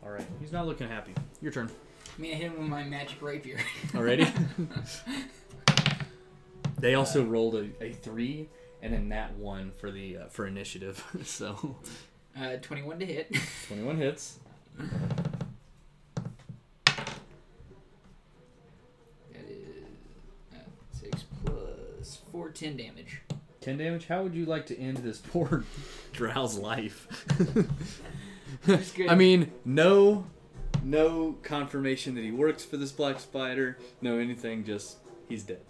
All 0.02 0.10
right. 0.10 0.26
He's 0.40 0.52
not 0.52 0.66
looking 0.66 0.88
happy. 0.88 1.12
Your 1.42 1.52
turn. 1.52 1.68
I 2.16 2.20
mean, 2.20 2.32
I 2.32 2.36
hit 2.36 2.52
him 2.52 2.58
with 2.60 2.68
my 2.68 2.84
magic 2.84 3.20
rapier. 3.22 3.58
Already. 3.94 4.26
they 6.78 6.94
also 6.94 7.24
rolled 7.24 7.54
a, 7.56 7.68
a 7.82 7.92
three 7.92 8.48
and 8.82 8.94
a 8.94 8.98
nat 8.98 9.34
one 9.36 9.72
for 9.72 9.90
the 9.90 10.16
uh, 10.18 10.26
for 10.28 10.46
initiative. 10.46 11.04
so 11.24 11.76
Uh, 12.38 12.56
21 12.62 13.00
to 13.00 13.06
hit. 13.06 13.34
twenty 13.66 13.82
one 13.82 13.96
hits. 13.96 14.38
That 19.32 19.48
is 19.48 19.84
uh, 20.52 20.56
6 20.92 21.24
plus 21.44 22.18
four, 22.30 22.50
ten 22.50 22.76
damage. 22.76 23.20
10 23.60 23.78
damage. 23.78 24.06
How 24.06 24.22
would 24.22 24.34
you 24.34 24.46
like 24.46 24.66
to 24.66 24.78
end 24.78 24.98
this 24.98 25.18
poor 25.18 25.64
Drow's 26.12 26.56
life? 26.56 27.06
I 29.08 29.14
mean, 29.14 29.52
no 29.64 30.26
no 30.82 31.36
confirmation 31.42 32.14
that 32.14 32.24
he 32.24 32.30
works 32.30 32.64
for 32.64 32.76
this 32.76 32.92
black 32.92 33.20
spider, 33.20 33.78
no 34.00 34.18
anything, 34.18 34.64
just 34.64 34.98
he's 35.28 35.42
dead. 35.42 35.60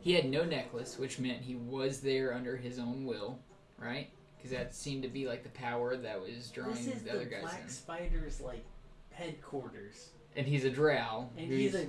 He 0.00 0.14
had 0.14 0.30
no 0.30 0.44
necklace, 0.44 0.98
which 0.98 1.18
meant 1.18 1.42
he 1.42 1.56
was 1.56 2.00
there 2.00 2.32
under 2.32 2.56
his 2.56 2.78
own 2.78 3.04
will, 3.04 3.38
right? 3.78 4.10
Because 4.38 4.52
that 4.52 4.74
seemed 4.74 5.02
to 5.02 5.08
be 5.08 5.26
like 5.26 5.42
the 5.42 5.48
power 5.50 5.96
that 5.96 6.20
was 6.20 6.48
drawing 6.50 6.74
This 6.74 6.86
is 6.86 7.02
the 7.02 7.10
the 7.10 7.16
other 7.16 7.24
guys 7.24 7.42
Black 7.42 7.60
in. 7.64 7.68
Spider's 7.68 8.40
like 8.40 8.64
headquarters, 9.10 10.10
And 10.36 10.46
he's 10.46 10.64
a 10.64 10.70
drow. 10.70 11.28
and 11.36 11.48
who's 11.48 11.58
he's 11.58 11.74
a. 11.74 11.86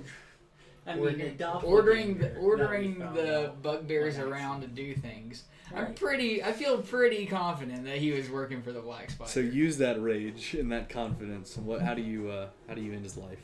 I 0.86 0.94
mean, 0.94 1.02
ordering, 1.04 1.20
a 1.20 1.30
doppelganger. 1.32 1.66
ordering 1.68 2.18
the, 2.18 2.36
ordering 2.36 2.98
the 2.98 3.52
bugbears 3.62 4.18
around 4.18 4.62
to 4.62 4.66
do 4.66 4.94
things. 4.94 5.44
I'm 5.76 5.94
pretty. 5.94 6.42
I 6.42 6.52
feel 6.52 6.78
pretty 6.82 7.26
confident 7.26 7.84
that 7.84 7.98
he 7.98 8.10
was 8.12 8.28
working 8.30 8.62
for 8.62 8.72
the 8.72 8.80
Black 8.80 9.10
Spider. 9.10 9.30
So 9.30 9.40
use 9.40 9.76
that 9.78 10.00
rage 10.02 10.54
and 10.54 10.72
that 10.72 10.88
confidence. 10.88 11.56
What 11.58 11.82
how 11.82 11.94
do 11.94 12.02
you 12.02 12.30
uh 12.30 12.48
how 12.66 12.74
do 12.74 12.80
you 12.80 12.92
end 12.92 13.04
his 13.04 13.16
life? 13.16 13.38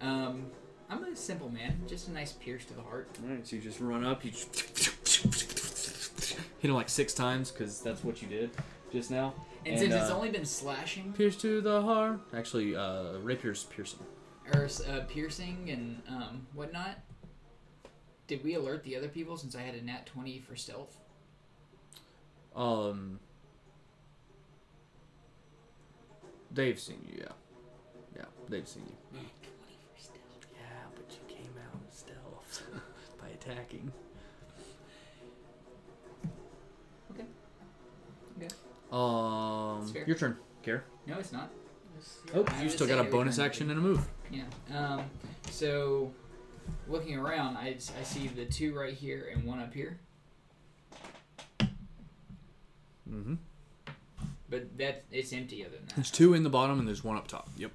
Um, 0.00 0.46
I'm 0.90 1.04
a 1.04 1.14
simple 1.14 1.50
man. 1.50 1.78
Just 1.86 2.08
a 2.08 2.12
nice 2.12 2.32
pierce 2.32 2.64
to 2.64 2.74
the 2.74 2.82
heart. 2.82 3.08
All 3.22 3.30
right, 3.30 3.46
so 3.46 3.56
you 3.56 3.62
just 3.62 3.78
run 3.80 4.04
up, 4.04 4.24
you 4.24 4.30
just 4.32 5.65
hit 6.66 6.70
him 6.70 6.76
like 6.76 6.88
6 6.88 7.14
times 7.14 7.52
cuz 7.52 7.80
that's 7.80 8.02
what 8.02 8.20
you 8.20 8.26
did 8.26 8.50
just 8.92 9.08
now. 9.08 9.34
And, 9.64 9.74
And, 9.74 9.78
since 9.78 9.94
it's 9.94 10.10
uh, 10.10 10.16
only 10.16 10.30
been 10.30 10.44
slashing 10.44 11.12
Pierce 11.12 11.36
to 11.38 11.60
the 11.60 11.80
heart. 11.82 12.18
Actually, 12.34 12.74
uh 12.74 13.18
rapier's 13.18 13.64
piercing. 13.64 14.00
or 14.52 14.68
uh, 14.88 15.00
piercing 15.08 15.70
and 15.70 16.02
um, 16.08 16.46
whatnot, 16.54 16.98
did 18.26 18.42
we 18.42 18.54
alert 18.54 18.82
the 18.82 18.96
other 18.96 19.08
people 19.08 19.36
since 19.36 19.54
I 19.54 19.60
had 19.60 19.74
a 19.76 19.82
nat 19.84 20.06
20 20.06 20.40
for 20.40 20.56
stealth? 20.56 20.98
Um, 22.54 23.20
they've 26.50 26.78
seen 26.80 26.98
you, 27.08 27.18
yeah, 27.22 27.32
yeah, 28.16 28.24
they've 28.48 28.66
seen 28.66 28.84
you. 28.86 29.18
Nat 29.18 29.30
20 29.42 29.78
for 29.94 30.00
stealth. 30.02 30.46
Yeah, 30.54 30.86
but 30.96 31.06
you 31.12 31.36
came 31.36 31.54
out 31.70 31.92
stealth 31.92 32.62
by 33.20 33.28
attacking. 33.28 33.92
Um, 38.92 39.92
your 40.06 40.16
turn, 40.16 40.36
Care. 40.62 40.84
No, 41.06 41.18
it's 41.18 41.32
not. 41.32 41.50
Oh, 42.34 42.44
I 42.48 42.62
you 42.62 42.68
still 42.68 42.86
got 42.86 43.04
a 43.04 43.08
bonus 43.08 43.38
action 43.38 43.70
and 43.70 43.78
a 43.78 43.82
move. 43.82 44.06
Yeah. 44.30 44.44
Um, 44.74 45.02
so, 45.50 46.12
looking 46.88 47.16
around, 47.16 47.56
I, 47.56 47.76
I 47.98 48.02
see 48.02 48.28
the 48.28 48.44
two 48.44 48.74
right 48.74 48.94
here 48.94 49.30
and 49.32 49.44
one 49.44 49.60
up 49.60 49.72
here. 49.72 49.98
Mm-hmm. 53.10 53.34
But 54.48 54.78
that 54.78 55.04
it's 55.10 55.32
empty 55.32 55.64
other 55.64 55.76
than 55.76 55.86
that. 55.86 55.96
There's 55.96 56.10
two 56.10 56.34
in 56.34 56.42
the 56.42 56.50
bottom 56.50 56.78
and 56.78 56.86
there's 56.86 57.02
one 57.02 57.16
up 57.16 57.28
top. 57.28 57.48
Yep. 57.56 57.72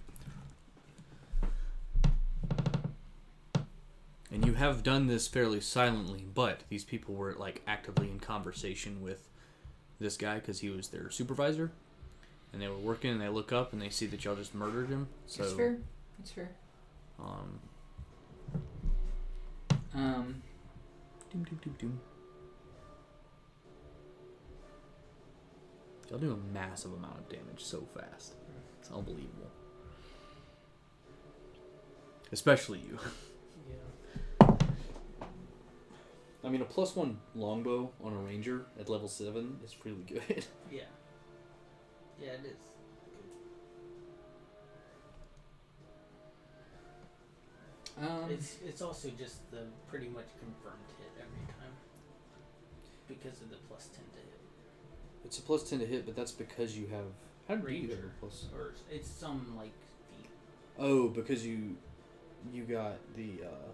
And 4.31 4.45
you 4.45 4.53
have 4.53 4.81
done 4.81 5.07
this 5.07 5.27
fairly 5.27 5.59
silently, 5.59 6.25
but 6.33 6.61
these 6.69 6.85
people 6.85 7.15
were 7.15 7.33
like 7.33 7.61
actively 7.67 8.09
in 8.09 8.19
conversation 8.19 9.01
with 9.01 9.27
this 10.02 10.18
guy 10.18 10.36
because 10.36 10.60
he 10.60 10.69
was 10.69 10.90
their 10.90 11.10
supervisor, 11.10 11.72
and 12.53 12.61
they 12.61 12.68
were 12.68 12.78
working. 12.78 13.11
And 13.11 13.22
they 13.22 13.30
look 13.30 13.52
up 13.52 13.73
and 13.73 13.82
they 13.82 13.90
see 13.90 14.07
that 14.07 14.23
y'all 14.26 14.36
just 14.36 14.53
murdered 14.56 14.90
him. 14.90 15.07
So, 15.28 15.44
That's 15.44 15.53
fair. 15.56 15.78
That's 16.19 16.32
fair. 16.32 16.49
um, 17.19 17.60
Um, 19.94 20.41
doom, 21.32 21.44
doom, 21.44 21.60
doom, 21.64 21.76
doom. 21.80 21.99
y'all 26.10 26.19
do 26.19 26.34
a 26.34 26.53
massive 26.53 26.94
amount 26.94 27.18
of 27.18 27.30
damage 27.30 27.64
so 27.64 27.88
fast. 27.94 28.34
It's 28.80 28.90
unbelievable. 28.91 29.49
Especially 32.32 32.80
you. 32.80 32.98
Yeah. 33.69 34.56
I 36.43 36.49
mean, 36.49 36.61
a 36.61 36.65
plus 36.65 36.95
one 36.95 37.19
longbow 37.35 37.91
on 38.03 38.13
a 38.13 38.18
ranger 38.18 38.65
at 38.80 38.89
level 38.89 39.07
seven 39.07 39.59
is 39.63 39.76
really 39.84 40.03
good. 40.03 40.45
Yeah. 40.72 40.84
Yeah, 42.22 42.34
it 42.34 42.45
is. 42.45 42.57
um, 47.99 48.30
It's 48.30 48.57
it's 48.65 48.81
also 48.81 49.09
just 49.18 49.49
the 49.51 49.63
pretty 49.88 50.07
much 50.07 50.27
confirmed 50.39 50.85
hit 50.97 51.11
every 51.18 51.45
time. 51.47 51.73
Because 53.07 53.41
of 53.41 53.49
the 53.49 53.57
plus 53.68 53.88
ten 53.93 54.05
to 54.13 54.19
hit. 54.19 54.39
it's 55.26 55.38
a 55.39 55.41
plus 55.41 55.69
ten 55.69 55.80
to 55.80 55.85
hit, 55.85 56.05
but 56.05 56.15
that's 56.15 56.31
because 56.31 56.77
you 56.77 56.88
have. 56.88 57.05
How 57.47 57.55
did 57.55 57.69
you 57.76 57.88
get 57.88 57.97
a 57.99 58.19
plus? 58.19 58.45
Or 58.55 58.73
it's 58.89 59.09
some 59.09 59.53
like 59.57 59.73
feat. 60.09 60.30
Oh, 60.80 61.09
because 61.09 61.45
you, 61.45 61.76
you 62.53 62.63
got 62.63 62.97
the. 63.15 63.41
uh 63.45 63.72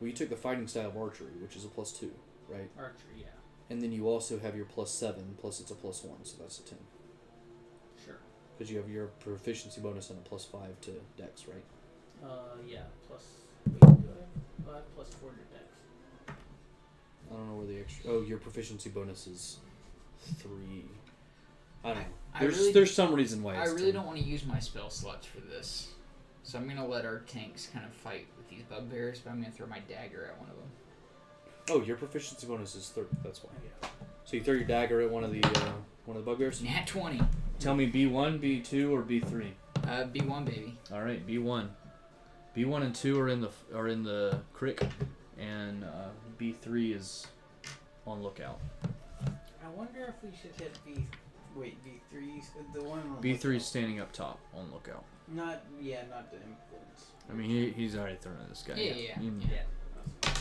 Well, 0.00 0.08
you 0.08 0.14
took 0.14 0.30
the 0.30 0.36
fighting 0.36 0.66
style 0.66 0.88
of 0.88 0.96
archery, 0.96 1.32
which 1.42 1.56
is 1.56 1.64
a 1.64 1.68
plus 1.68 1.92
two, 1.92 2.10
right? 2.48 2.70
Archery, 2.78 3.16
yeah. 3.18 3.26
And 3.68 3.82
then 3.82 3.92
you 3.92 4.08
also 4.08 4.38
have 4.38 4.56
your 4.56 4.64
plus 4.64 4.90
seven, 4.90 5.36
plus 5.38 5.60
it's 5.60 5.70
a 5.70 5.74
plus 5.74 6.02
one, 6.02 6.24
so 6.24 6.36
that's 6.40 6.58
a 6.58 6.62
ten. 6.62 6.78
Sure. 8.04 8.16
Because 8.56 8.70
you 8.70 8.78
have 8.78 8.88
your 8.90 9.06
proficiency 9.20 9.80
bonus 9.80 10.10
and 10.10 10.18
a 10.18 10.22
plus 10.28 10.44
five 10.44 10.80
to 10.82 10.92
dex, 11.16 11.46
right? 11.46 11.64
Uh 12.24 12.56
yeah, 12.66 12.80
plus 13.06 13.24
wait, 13.66 13.80
do 13.80 14.08
I 14.70 14.74
have 14.76 14.94
plus 14.94 15.08
four 15.20 15.30
to 15.30 15.36
dex. 15.56 15.64
I 17.30 17.34
don't 17.34 17.48
know 17.48 17.54
where 17.56 17.66
the 17.66 17.78
extra. 17.80 18.10
Oh, 18.10 18.22
your 18.22 18.38
proficiency 18.38 18.90
bonus 18.90 19.26
is 19.26 19.58
three. 20.38 20.84
I 21.84 21.88
don't 21.88 21.98
know. 21.98 22.04
I 22.34 22.40
There's 22.40 22.58
really- 22.58 22.72
there's 22.72 22.92
some 22.94 23.14
reason 23.14 23.42
why. 23.42 23.54
I 23.56 23.62
It's 23.62 23.70
really 23.72 23.86
10. 23.86 23.94
don't 23.94 24.06
want 24.06 24.18
to 24.18 24.24
use 24.24 24.44
my 24.44 24.58
spell 24.58 24.90
slots 24.90 25.26
for 25.26 25.40
this, 25.40 25.88
so 26.42 26.58
I'm 26.58 26.68
gonna 26.68 26.86
let 26.86 27.04
our 27.04 27.20
tanks 27.20 27.68
kind 27.72 27.84
of 27.84 27.92
fight 27.92 28.26
with 28.36 28.48
these 28.48 28.62
bugbears. 28.68 29.20
But 29.20 29.30
I'm 29.30 29.40
gonna 29.40 29.52
throw 29.52 29.66
my 29.66 29.80
dagger 29.80 30.30
at 30.32 30.40
one 30.40 30.50
of 30.50 30.56
them. 30.56 30.70
Oh, 31.70 31.82
your 31.82 31.96
proficiency 31.96 32.46
bonus 32.46 32.74
is 32.74 32.88
thirty. 32.88 33.08
That's 33.22 33.42
why. 33.44 33.50
Yeah. 33.64 33.88
So 34.24 34.36
you 34.36 34.42
throw 34.42 34.54
your 34.54 34.64
dagger 34.64 35.00
at 35.00 35.10
one 35.10 35.24
of 35.24 35.32
the 35.32 35.44
uh, 35.44 35.72
one 36.04 36.16
of 36.16 36.24
the 36.24 36.30
bugbears. 36.30 36.62
Nat 36.62 36.86
twenty. 36.86 37.20
Tell 37.58 37.74
me 37.74 37.86
B 37.86 38.06
one, 38.06 38.38
B 38.38 38.60
two, 38.60 38.94
or 38.94 39.02
B 39.02 39.20
three. 39.20 39.52
Uh, 39.86 40.04
B 40.04 40.20
one 40.20 40.44
baby. 40.44 40.78
All 40.92 41.02
right, 41.02 41.24
B 41.26 41.38
one. 41.38 41.70
B 42.54 42.64
one 42.64 42.82
and 42.82 42.94
two 42.94 43.18
are 43.20 43.28
in 43.28 43.40
the 43.40 43.50
are 43.74 43.88
in 43.88 44.02
the 44.02 44.40
crick, 44.52 44.82
and 45.38 45.84
uh, 45.84 46.08
B 46.38 46.52
three 46.60 46.92
is 46.92 47.26
on 48.06 48.22
lookout. 48.22 48.58
I 49.24 49.68
wonder 49.76 50.06
if 50.08 50.14
we 50.22 50.36
should 50.36 50.52
hit 50.60 50.76
B. 50.84 51.06
wait, 51.54 51.82
B 51.84 52.00
three. 52.10 52.42
the 52.74 52.82
one 52.82 53.00
on 53.00 53.20
B 53.20 53.34
three 53.34 53.56
is 53.56 53.64
standing 53.64 54.00
up 54.00 54.12
top 54.12 54.40
on 54.54 54.70
lookout. 54.72 55.04
Not 55.32 55.62
yeah, 55.80 56.02
not 56.10 56.30
the 56.30 56.36
influence. 56.38 57.12
I 57.30 57.32
mean, 57.34 57.48
he, 57.48 57.70
he's 57.70 57.96
already 57.96 58.16
thrown 58.16 58.36
at 58.42 58.48
this 58.48 58.64
guy. 58.66 58.74
Yeah, 58.74 58.94
yeah, 58.94 59.20
You- 59.20 59.40
yeah. 59.50 60.32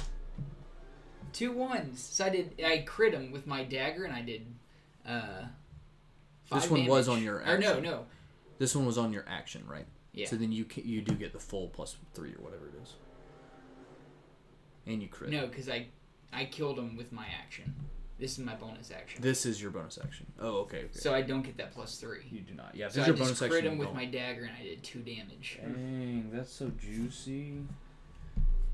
Two 1.31 1.51
ones. 1.51 2.01
So 2.01 2.25
I 2.25 2.29
did. 2.29 2.59
I 2.65 2.79
crit 2.79 3.13
him 3.13 3.31
with 3.31 3.45
my 3.45 3.63
dagger, 3.63 4.03
and 4.03 4.13
I 4.13 4.21
did. 4.21 4.47
Uh, 5.05 5.43
This 6.51 6.63
five 6.63 6.71
one 6.71 6.85
was 6.87 7.07
on 7.07 7.21
your 7.23 7.37
Or 7.41 7.57
no, 7.59 7.69
action. 7.69 7.83
no. 7.83 8.05
This 8.57 8.75
one 8.75 8.85
was 8.85 8.97
on 8.97 9.13
your 9.13 9.25
action, 9.27 9.63
right? 9.67 9.85
Yeah. 10.11 10.27
So 10.27 10.35
then 10.35 10.51
you 10.51 10.65
you 10.75 11.01
do 11.01 11.13
get 11.13 11.31
the 11.33 11.39
full 11.39 11.67
plus 11.69 11.95
three 12.15 12.31
or 12.33 12.43
whatever 12.43 12.65
it 12.67 12.73
is, 12.81 12.95
and 14.87 15.01
you 15.03 15.07
crit. 15.07 15.29
No, 15.29 15.45
because 15.45 15.69
I 15.69 15.87
I 16.33 16.45
killed 16.45 16.79
him 16.79 16.97
with 16.97 17.11
my 17.11 17.27
action. 17.43 17.75
This 18.19 18.33
is 18.33 18.39
my 18.39 18.55
bonus 18.55 18.91
action. 18.91 19.21
This 19.21 19.45
is 19.45 19.61
your 19.61 19.71
bonus 19.71 19.97
action. 20.03 20.25
Oh, 20.39 20.57
okay. 20.61 20.79
okay. 20.79 20.87
So 20.91 21.13
I 21.13 21.21
don't 21.21 21.41
get 21.41 21.57
that 21.57 21.71
plus 21.71 21.95
three. 21.97 22.27
you 22.29 22.41
do 22.41 22.53
not. 22.53 22.75
Yeah, 22.75 22.87
if 22.87 22.91
So 22.93 22.99
this 22.99 23.07
I 23.07 23.11
is 23.13 23.17
your 23.19 23.27
just 23.27 23.39
bonus 23.39 23.51
crit 23.51 23.51
action. 23.63 23.71
him 23.73 23.77
with 23.79 23.87
don't. 23.87 23.95
my 23.95 24.05
dagger, 24.05 24.41
and 24.43 24.51
I 24.59 24.63
did 24.63 24.83
two 24.83 24.99
damage. 24.99 25.57
Dang, 25.61 26.29
that's 26.33 26.51
so 26.51 26.69
juicy. 26.77 27.63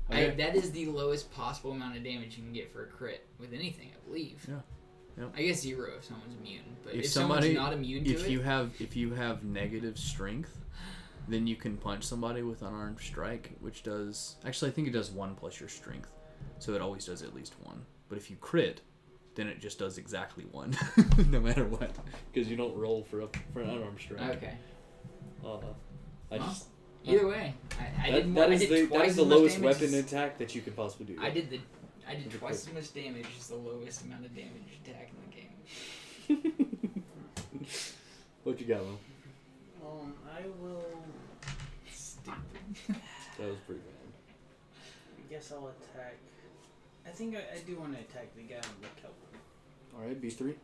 I, 0.08 0.26
that 0.28 0.54
is 0.54 0.70
the 0.70 0.86
lowest 0.86 1.32
possible 1.32 1.72
amount 1.72 1.96
of 1.96 2.04
damage 2.04 2.36
you 2.36 2.44
can 2.44 2.52
get 2.52 2.72
for 2.72 2.84
a 2.84 2.86
crit 2.86 3.26
with 3.40 3.52
anything, 3.52 3.88
I 3.92 4.06
believe. 4.08 4.44
Yeah. 4.48 4.54
Yep. 5.18 5.32
I 5.36 5.42
guess 5.42 5.60
zero 5.62 5.92
if 5.96 6.04
someone's 6.04 6.34
immune, 6.40 6.62
but 6.84 6.94
If 6.94 7.04
if, 7.06 7.10
somebody- 7.10 7.54
someone's 7.54 7.70
not 7.70 7.72
immune 7.72 8.04
to 8.04 8.10
if 8.12 8.26
it, 8.26 8.30
you 8.30 8.40
have 8.42 8.72
if 8.78 8.94
you 8.94 9.14
have 9.14 9.42
negative 9.44 9.96
strength, 9.98 10.56
then 11.26 11.46
you 11.46 11.56
can 11.56 11.76
punch 11.78 12.04
somebody 12.04 12.42
with 12.42 12.62
unarmed 12.62 13.00
strike, 13.00 13.52
which 13.60 13.82
does 13.82 14.36
actually 14.44 14.70
I 14.70 14.74
think 14.74 14.88
it 14.88 14.92
does 14.92 15.10
one 15.10 15.34
plus 15.34 15.58
your 15.58 15.68
strength, 15.70 16.12
so 16.58 16.74
it 16.74 16.80
always 16.82 17.06
does 17.06 17.22
at 17.22 17.34
least 17.34 17.54
one. 17.62 17.80
But 18.08 18.18
if 18.18 18.30
you 18.30 18.36
crit, 18.36 18.82
then 19.36 19.46
it 19.48 19.60
just 19.60 19.78
does 19.78 19.96
exactly 19.98 20.44
one, 20.50 20.76
no 21.30 21.38
matter 21.40 21.64
what, 21.64 21.92
because 22.32 22.48
you 22.48 22.56
don't 22.56 22.74
roll 22.76 23.04
for 23.04 23.20
a, 23.20 23.28
for 23.52 23.60
an 23.60 23.70
unarmed 23.70 24.00
strike. 24.00 24.20
okay. 24.36 24.54
Uh, 25.44 25.58
I 26.32 26.38
Well, 26.38 26.48
just 26.48 26.66
Either 27.04 27.28
way, 27.28 27.54
I, 27.78 28.08
I 28.08 28.10
that, 28.10 28.16
did 28.16 28.28
more. 28.28 28.44
that 28.48 28.52
I 28.52 28.56
did 28.56 28.68
the 28.68 28.80
that 28.86 28.88
twice 28.88 29.10
is 29.10 29.16
the 29.16 29.22
lowest 29.22 29.56
damage 29.60 29.74
weapon 29.80 29.94
as- 29.94 30.04
attack 30.06 30.38
that 30.38 30.54
you 30.56 30.60
could 30.62 30.74
possibly 30.74 31.14
do. 31.14 31.20
I 31.22 31.30
did 31.30 31.50
the. 31.50 31.60
I 32.08 32.14
did 32.14 32.22
Pretty 32.24 32.38
twice 32.38 32.64
quick. 32.64 32.76
as 32.76 32.82
much 32.94 33.04
damage 33.04 33.26
as 33.38 33.46
the 33.48 33.54
lowest 33.56 34.04
amount 34.04 34.24
of 34.24 34.34
damage 34.34 34.80
attack 34.84 35.10
in 36.28 36.36
the 36.36 36.42
game. 36.42 36.54
what 38.44 38.60
you 38.60 38.66
got, 38.66 38.80
Will? 38.80 38.98
Um 39.84 40.14
I 40.36 40.42
will 40.60 40.84
Stupid. 41.92 42.34
That 43.38 43.48
was 43.48 43.58
pretty 43.66 43.82
bad. 43.82 43.92
I 45.18 45.32
guess 45.32 45.52
I'll 45.52 45.68
attack 45.68 46.16
I 47.06 47.10
think 47.10 47.36
I, 47.36 47.40
I 47.54 47.58
do 47.66 47.76
want 47.78 47.92
to 47.94 48.00
attack 48.00 48.34
the 48.34 48.42
guy 48.42 48.56
on 48.56 48.62
lookout. 48.82 49.14
All 49.96 50.06
right, 50.06 50.20
B 50.20 50.30
three. 50.30 50.54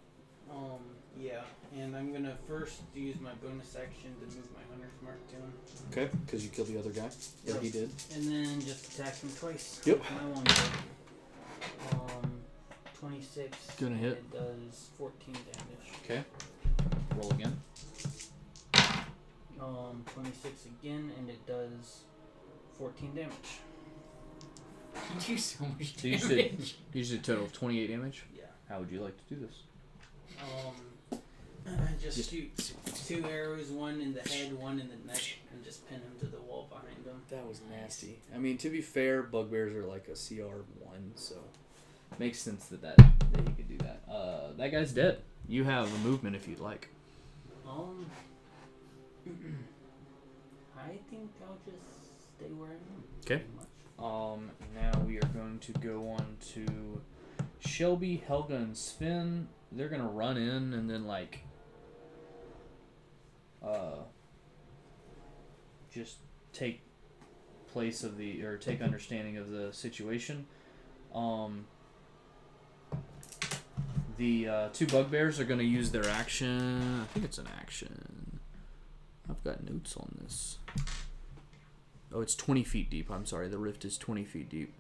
Um, 0.51 0.79
yeah, 1.19 1.41
and 1.75 1.97
I'm 1.97 2.13
gonna 2.13 2.37
first 2.47 2.81
use 2.95 3.17
my 3.21 3.33
bonus 3.43 3.75
action 3.77 4.15
to 4.21 4.27
move 4.37 4.47
my 4.55 4.61
hunter's 4.71 4.93
mark 5.03 5.27
to 5.31 5.37
him, 5.37 5.53
Okay, 5.91 6.11
because 6.27 6.45
you 6.45 6.51
killed 6.51 6.69
the 6.69 6.79
other 6.79 6.91
guy. 6.91 7.09
Yeah, 7.47 7.59
he 7.61 7.71
did. 7.71 7.91
and 8.15 8.25
then 8.25 8.61
just 8.61 8.93
attack 8.99 9.17
him 9.21 9.31
twice. 9.39 9.81
Yep. 9.85 9.99
with 9.99 10.11
My 10.11 10.29
one. 10.29 10.47
Um, 11.93 12.33
twenty-six. 12.99 13.57
Gonna 13.81 13.93
and 13.93 14.01
hit. 14.01 14.13
It 14.13 14.33
does 14.33 14.89
fourteen 14.99 15.35
damage. 15.35 15.95
Okay. 16.05 16.25
Roll 17.17 17.31
again. 17.31 17.57
Um, 19.61 20.05
twenty-six 20.13 20.67
again, 20.67 21.11
and 21.19 21.29
it 21.31 21.47
does 21.47 22.03
fourteen 22.79 23.15
damage. 23.15 23.33
You 25.15 25.21
do 25.35 25.39
so 25.39 25.65
much 25.65 26.05
you 26.05 26.19
damage. 26.19 26.23
said 26.29 26.75
you 26.93 27.05
did 27.05 27.21
a 27.21 27.23
total 27.23 27.45
of 27.47 27.53
twenty 27.53 27.81
eight 27.81 27.87
damage. 27.89 28.25
Yeah. 28.73 28.77
How 28.77 28.81
would 28.81 28.91
you 28.91 29.01
like 29.01 29.17
to 29.29 29.35
do 29.35 29.41
this? 29.47 29.55
Um, 30.43 31.19
just, 32.03 32.17
Just- 32.17 32.31
shoot 32.31 32.73
two 33.07 33.25
arrows, 33.29 33.69
one 33.69 34.01
in 34.01 34.15
the 34.15 34.21
head, 34.23 34.53
one 34.59 34.81
in 34.81 34.89
the 34.89 34.97
neck, 35.07 35.23
and 35.53 35.63
just 35.65 35.89
pin 35.89 35.99
him 35.99 36.13
to 36.21 36.27
the 36.27 36.41
wall 36.41 36.67
behind 36.71 36.89
him. 37.05 37.21
That 37.31 37.47
was 37.47 37.61
nasty. 37.71 38.19
I 38.35 38.39
mean, 38.39 38.59
to 38.59 38.71
be 38.71 38.81
fair, 38.81 39.23
bugbears 39.23 39.75
are 39.77 39.85
like 39.87 40.09
a 40.09 40.15
CR 40.15 40.63
one, 40.81 41.13
so 41.17 41.37
makes 42.19 42.39
sense 42.41 42.67
that 42.67 42.83
that, 42.83 42.97
that 42.97 43.41
he 43.49 43.53
could 43.55 43.69
do 43.69 43.79
that. 43.79 44.03
Uh, 44.11 44.53
that 44.59 44.69
guy's 44.73 44.93
dead. 44.93 45.19
You 45.49 45.65
have 45.65 45.93
a 45.93 45.99
movement 45.99 46.37
if 46.37 46.47
you'd 46.49 46.61
like. 46.61 46.89
Um, 47.69 48.07
I 50.79 50.89
think 51.11 51.31
I'll 51.47 51.59
just 51.65 51.79
stay 52.37 52.47
where 52.53 52.71
I 52.71 52.73
am. 52.73 53.05
'Kay. 53.25 53.37
pretty 53.37 53.45
much. 53.57 53.67
Um, 53.99 54.51
now 54.75 54.99
we 55.07 55.17
are 55.19 55.29
going 55.35 55.59
to 55.61 55.73
go 55.75 56.09
on 56.11 56.37
to 56.55 57.01
Shelby, 57.65 58.23
Helga, 58.27 58.57
and 58.57 58.77
Sven. 58.77 59.49
They're 59.71 59.89
gonna 59.89 60.09
run 60.09 60.37
in 60.37 60.75
and 60.75 60.91
then 60.91 61.07
like, 61.07 61.41
uh, 63.65 64.03
just 65.93 66.19
take 66.53 66.83
place 67.73 68.05
of 68.05 68.19
the 68.19 68.43
or 68.43 68.57
take 68.59 68.83
understanding 68.83 69.37
of 69.37 69.51
the 69.51 69.73
situation. 69.73 70.47
Um, 71.15 71.67
the 74.17 74.49
uh, 74.49 74.69
two 74.73 74.87
bugbears 74.87 75.41
are 75.41 75.45
going 75.45 75.59
to 75.59 75.65
use 75.65 75.91
their 75.91 76.09
action. 76.09 77.01
I 77.03 77.07
think 77.13 77.25
it's 77.25 77.39
an 77.39 77.49
action. 77.59 78.41
I've 79.29 79.43
got 79.43 79.65
notes 79.69 79.97
on 79.97 80.19
this. 80.23 80.59
Oh, 82.15 82.21
it's 82.21 82.35
20 82.35 82.63
feet 82.63 82.91
deep. 82.91 83.11
I'm 83.11 83.27
sorry. 83.27 83.49
The 83.49 83.59
rift 83.59 83.85
is 83.85 83.97
20 83.97 84.25
feet 84.25 84.49
deep. 84.49 84.75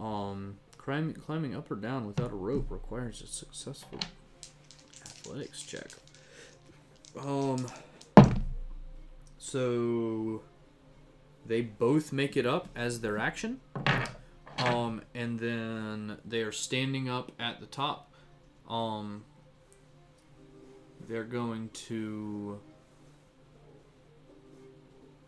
Um, 0.00 0.56
climbing, 0.88 1.12
climbing 1.12 1.54
up 1.54 1.70
or 1.70 1.74
down 1.74 2.06
without 2.06 2.32
a 2.32 2.34
rope 2.34 2.70
requires 2.70 3.20
a 3.20 3.26
successful 3.26 4.00
athletics 5.02 5.62
check. 5.62 5.90
Um, 7.20 7.66
so 9.36 10.40
they 11.44 11.60
both 11.60 12.10
make 12.10 12.38
it 12.38 12.46
up 12.46 12.68
as 12.74 13.02
their 13.02 13.18
action. 13.18 13.60
Um, 14.60 15.02
and 15.14 15.38
then 15.38 16.16
they 16.24 16.40
are 16.40 16.52
standing 16.52 17.10
up 17.10 17.32
at 17.38 17.60
the 17.60 17.66
top. 17.66 18.10
Um, 18.66 19.24
they're 21.06 21.22
going 21.22 21.68
to 21.88 22.60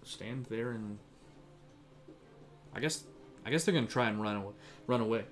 stand 0.05 0.47
there 0.47 0.71
and 0.71 0.99
I 2.75 2.81
guess 2.81 3.05
I 3.45 3.51
guess 3.51 3.65
they're 3.65 3.75
gonna 3.75 3.87
try 3.87 4.09
and 4.09 4.23
run 4.23 4.37
away. 4.37 4.55
Run 4.87 5.03
away. 5.03 5.25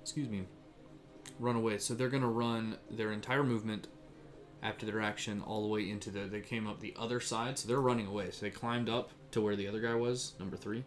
Excuse 0.00 0.28
me. 0.28 0.46
Run 1.38 1.56
away. 1.56 1.78
So 1.78 1.94
they're 1.94 2.08
gonna 2.08 2.28
run 2.30 2.76
their 2.90 3.12
entire 3.12 3.42
movement 3.42 3.88
after 4.62 4.84
their 4.84 5.00
action 5.00 5.42
all 5.42 5.62
the 5.62 5.68
way 5.68 5.88
into 5.88 6.10
the. 6.10 6.20
They 6.20 6.40
came 6.40 6.66
up 6.66 6.80
the 6.80 6.94
other 6.98 7.20
side, 7.20 7.58
so 7.58 7.68
they're 7.68 7.80
running 7.80 8.06
away. 8.06 8.30
So 8.30 8.46
they 8.46 8.50
climbed 8.50 8.88
up 8.88 9.10
to 9.32 9.40
where 9.40 9.56
the 9.56 9.68
other 9.68 9.80
guy 9.80 9.94
was, 9.94 10.34
number 10.38 10.56
three, 10.56 10.84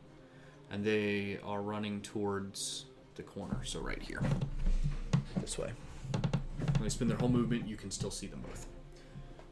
and 0.70 0.84
they 0.84 1.40
are 1.44 1.62
running 1.62 2.02
towards 2.02 2.86
the 3.16 3.24
corner. 3.24 3.64
So 3.64 3.80
right 3.80 4.02
here, 4.02 4.22
this 5.40 5.58
way. 5.58 5.72
When 6.12 6.84
they 6.84 6.90
spend 6.90 7.10
their 7.10 7.18
whole 7.18 7.30
movement, 7.30 7.68
you 7.68 7.76
can 7.76 7.92
still 7.92 8.12
see 8.12 8.28
them 8.28 8.42
both. 8.42 8.68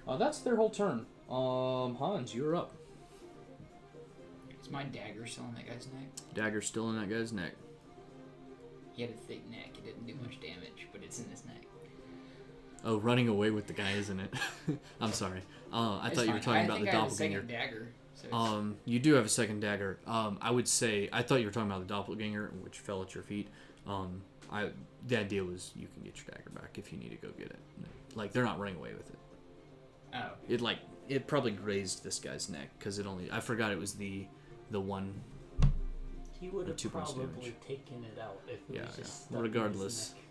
Uh, 0.08 0.18
that's 0.18 0.40
their 0.40 0.56
whole 0.56 0.70
turn. 0.70 1.06
Um, 1.30 1.96
Hans, 1.96 2.36
you're 2.36 2.56
up. 2.56 2.76
Is 4.62 4.70
my 4.70 4.84
dagger 4.84 5.26
still 5.26 5.46
in 5.46 5.56
that 5.56 5.68
guy's 5.68 5.88
neck? 5.88 6.10
Dagger 6.34 6.62
still 6.62 6.90
in 6.90 7.00
that 7.00 7.10
guy's 7.10 7.32
neck. 7.32 7.54
He 9.02 9.08
had 9.08 9.16
a 9.16 9.20
thick 9.22 9.50
neck. 9.50 9.70
It 9.80 9.84
didn't 9.84 10.06
do 10.06 10.14
much 10.22 10.40
damage, 10.40 10.88
but 10.92 11.02
it's 11.02 11.20
in 11.20 11.28
his 11.32 11.44
neck. 11.44 11.64
Oh, 12.86 12.98
running 12.98 13.28
away 13.30 13.50
with 13.50 13.66
the 13.66 13.74
guy, 13.74 13.94
isn't 13.94 14.20
it? 14.20 14.32
I'm 15.02 15.12
sorry. 15.12 15.42
Uh, 15.74 15.98
I 15.98 16.10
It's 16.10 16.18
thought 16.18 16.28
you 16.28 16.34
were 16.34 16.40
fine. 16.40 16.44
talking 16.44 16.62
I 16.62 16.66
about 16.66 16.82
the 16.82 16.90
I 16.90 16.92
doppelganger. 16.92 17.40
second 17.42 17.48
dagger. 17.48 17.88
So 18.14 18.32
Um, 18.32 18.78
you 18.86 19.00
do 19.00 19.16
have 19.16 19.26
a 19.26 19.30
second 19.30 19.62
dagger. 19.62 19.98
Um, 20.06 20.38
I 20.40 20.52
would 20.52 20.68
say 20.68 21.10
I 21.12 21.24
thought 21.24 21.40
you 21.40 21.48
were 21.48 21.52
talking 21.52 21.72
about 21.72 21.80
the 21.82 21.92
doppelganger, 21.92 22.52
which 22.62 22.78
fell 22.78 23.02
at 23.02 23.16
your 23.16 23.24
feet. 23.24 23.48
Um, 23.88 24.22
I 24.52 24.70
the 25.08 25.18
idea 25.18 25.44
was 25.44 25.72
you 25.76 25.88
can 25.92 26.04
get 26.04 26.16
your 26.18 26.26
dagger 26.36 26.52
back 26.52 26.78
if 26.78 26.94
you 26.94 27.00
need 27.00 27.10
to 27.10 27.16
go 27.28 27.30
get 27.40 27.48
it. 27.48 27.60
Like 28.14 28.34
they're 28.34 28.46
not 28.46 28.60
running 28.60 28.76
away 28.76 28.94
with 28.94 29.10
it. 29.10 29.18
oh, 30.14 30.34
It 30.48 30.62
like 30.62 30.78
it 31.10 31.26
probably 31.26 31.52
grazed 31.54 32.04
this 32.04 32.20
guy's 32.20 32.50
neck 32.50 32.70
because 32.78 33.00
it 33.00 33.08
only 33.08 33.32
I 33.32 33.40
forgot 33.40 33.72
it 33.72 33.80
was 33.80 33.94
the 33.96 34.28
the 34.70 34.80
one. 34.80 35.22
He 36.42 36.50
would 36.50 36.68
have 36.68 36.76
two 36.76 36.90
points 36.90 37.14
probably 37.14 37.42
damage. 37.52 37.54
taken 37.66 38.04
it 38.04 38.20
out 38.20 38.42
if 38.48 38.56
it 38.70 38.76
Yeah, 38.76 38.88
was 38.88 38.96
just 38.98 39.00
yeah. 39.00 39.06
stuck 39.06 39.32
in 39.32 39.46
his 39.46 39.54
Regardless. 39.54 40.14
neck. 40.14 40.24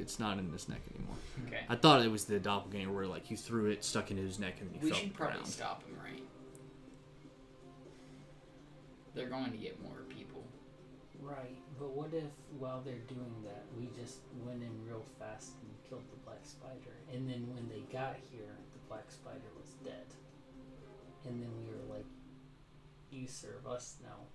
It's 0.00 0.18
not 0.18 0.38
in 0.38 0.50
his 0.50 0.68
neck 0.68 0.80
anymore. 0.96 1.16
okay. 1.46 1.60
I 1.68 1.76
thought 1.76 2.02
it 2.02 2.10
was 2.10 2.24
the 2.24 2.40
doppelganger 2.40 2.90
where 2.92 3.06
like 3.06 3.30
you 3.30 3.36
threw 3.36 3.66
it, 3.70 3.84
stuck 3.84 4.10
into 4.10 4.22
his 4.24 4.38
neck, 4.40 4.54
and 4.60 4.72
he 4.72 4.78
We 4.80 4.90
fell 4.90 4.98
should 4.98 5.10
the 5.10 5.14
probably 5.14 5.34
ground. 5.34 5.46
stop 5.52 5.84
him, 5.86 5.96
right? 6.02 6.22
They're 9.14 9.28
going 9.28 9.52
to 9.52 9.56
get 9.58 9.80
more 9.82 9.98
people. 10.08 10.42
Right, 11.20 11.56
but 11.78 11.90
what 11.94 12.12
if 12.12 12.24
while 12.58 12.82
they're 12.82 13.06
doing 13.08 13.34
that, 13.44 13.64
we 13.78 13.88
just 13.98 14.18
went 14.44 14.62
in 14.62 14.70
real 14.86 15.04
fast 15.18 15.52
and 15.62 15.70
killed 15.88 16.02
the 16.10 16.16
black 16.24 16.44
spider, 16.44 16.96
and 17.12 17.28
then 17.28 17.46
when 17.54 17.68
they 17.68 17.80
got 17.92 18.16
here, 18.30 18.56
the 18.72 18.78
black 18.88 19.10
spider 19.10 19.48
was 19.58 19.70
dead, 19.84 20.04
and 21.24 21.40
then 21.40 21.48
we 21.56 21.64
were 21.72 21.94
like, 21.96 22.04
"You 23.10 23.26
serve 23.26 23.66
us 23.66 23.96
now, 24.02 24.26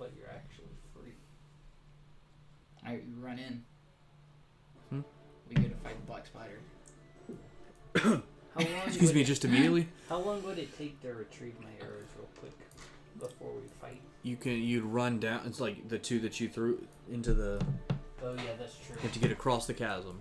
but 0.00 0.10
you're 0.18 0.30
actually 0.34 0.74
free." 0.92 1.12
I 2.84 2.94
we 3.06 3.22
run 3.22 3.38
in. 3.38 3.62
Hmm? 4.88 5.00
We 5.48 5.54
go 5.54 5.68
to 5.68 5.76
fight 5.76 6.00
the 6.00 6.06
black 6.06 6.26
spider. 6.26 6.58
How 8.54 8.64
long? 8.64 8.86
Excuse 8.86 9.14
me, 9.14 9.20
it- 9.20 9.24
just 9.24 9.44
immediately. 9.44 9.88
How 10.08 10.18
long 10.18 10.42
would 10.42 10.58
it 10.58 10.76
take 10.76 11.00
to 11.02 11.14
retrieve 11.14 11.54
my 11.60 11.70
arrows 11.80 12.08
real 12.16 12.28
quick 12.40 12.58
before 13.20 13.52
we 13.52 13.68
fight? 13.80 14.00
You 14.24 14.36
can 14.36 14.52
you'd 14.52 14.84
run 14.84 15.20
down. 15.20 15.42
It's 15.46 15.60
like 15.60 15.88
the 15.88 15.98
two 15.98 16.18
that 16.20 16.40
you 16.40 16.48
threw 16.48 16.84
into 17.12 17.32
the. 17.34 17.62
Oh 18.24 18.34
yeah, 18.34 18.56
that's 18.58 18.74
true. 18.76 18.96
You 18.96 19.02
have 19.02 19.12
to 19.12 19.18
get 19.18 19.30
across 19.30 19.66
the 19.66 19.74
chasm. 19.74 20.20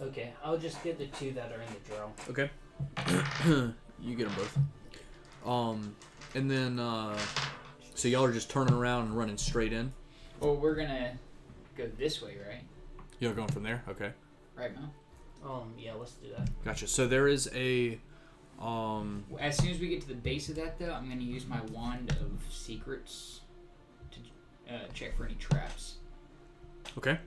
Okay, 0.00 0.32
I'll 0.44 0.58
just 0.58 0.82
get 0.82 0.98
the 0.98 1.06
two 1.06 1.32
that 1.32 1.52
are 1.52 1.62
in 1.62 1.68
the 1.72 1.80
drill. 1.88 2.12
Okay. 2.28 2.50
you 4.02 4.14
get 4.16 4.28
them 4.28 4.36
both. 4.36 4.58
Um, 5.48 5.94
and 6.34 6.50
then 6.50 6.78
uh, 6.80 7.16
so 7.94 8.08
y'all 8.08 8.24
are 8.24 8.32
just 8.32 8.50
turning 8.50 8.74
around 8.74 9.06
and 9.06 9.16
running 9.16 9.36
straight 9.38 9.72
in. 9.72 9.92
Well, 10.40 10.56
we're 10.56 10.74
gonna 10.74 11.12
go 11.76 11.86
this 11.98 12.20
way, 12.22 12.36
right? 12.48 12.62
Y'all 13.20 13.32
going 13.32 13.48
from 13.48 13.62
there. 13.62 13.82
Okay. 13.88 14.12
Right, 14.56 14.72
now. 14.74 14.90
Um, 15.48 15.74
yeah, 15.78 15.92
let's 15.94 16.12
do 16.12 16.28
that. 16.36 16.48
Gotcha. 16.64 16.86
So 16.86 17.06
there 17.06 17.28
is 17.28 17.50
a, 17.54 17.98
um, 18.60 19.24
As 19.38 19.56
soon 19.56 19.70
as 19.70 19.78
we 19.78 19.88
get 19.88 20.00
to 20.02 20.08
the 20.08 20.14
base 20.14 20.48
of 20.48 20.56
that, 20.56 20.78
though, 20.78 20.92
I'm 20.92 21.08
gonna 21.08 21.20
use 21.20 21.46
my 21.46 21.60
wand 21.72 22.10
of 22.20 22.40
secrets 22.52 23.40
to 24.12 24.74
uh, 24.74 24.78
check 24.94 25.16
for 25.16 25.24
any 25.24 25.34
traps. 25.34 25.96
okay, 26.98 27.18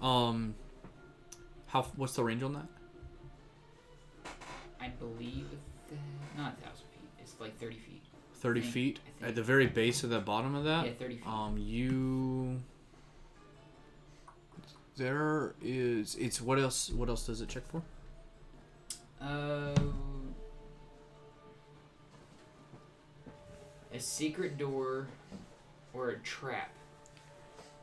um, 0.00 0.54
how 1.66 1.82
what's 1.96 2.14
the 2.14 2.24
range 2.24 2.42
on 2.42 2.54
that? 2.54 2.66
I 4.80 4.88
believe 4.88 5.46
that, 5.90 5.98
not 6.36 6.52
a 6.54 6.56
thousand 6.56 6.86
feet. 6.92 7.10
It's 7.20 7.34
like 7.40 7.58
thirty 7.58 7.78
feet. 7.78 7.97
Thirty 8.38 8.60
think- 8.60 8.72
feet 8.72 9.00
at 9.22 9.34
the 9.34 9.42
very 9.42 9.66
base 9.66 10.04
of 10.04 10.10
the 10.10 10.20
bottom 10.20 10.54
of 10.54 10.64
that. 10.64 10.86
yeah, 10.86 10.92
thirty 10.98 11.16
feet. 11.16 11.26
Um, 11.26 11.58
you. 11.58 12.60
There 14.96 15.54
is. 15.62 16.14
It's 16.16 16.40
what 16.40 16.58
else? 16.58 16.90
What 16.90 17.08
else 17.08 17.26
does 17.26 17.40
it 17.40 17.48
check 17.48 17.64
for? 17.68 17.82
Uh, 19.20 19.74
a 23.92 23.98
secret 23.98 24.58
door 24.58 25.06
or 25.92 26.10
a 26.10 26.18
trap. 26.18 26.70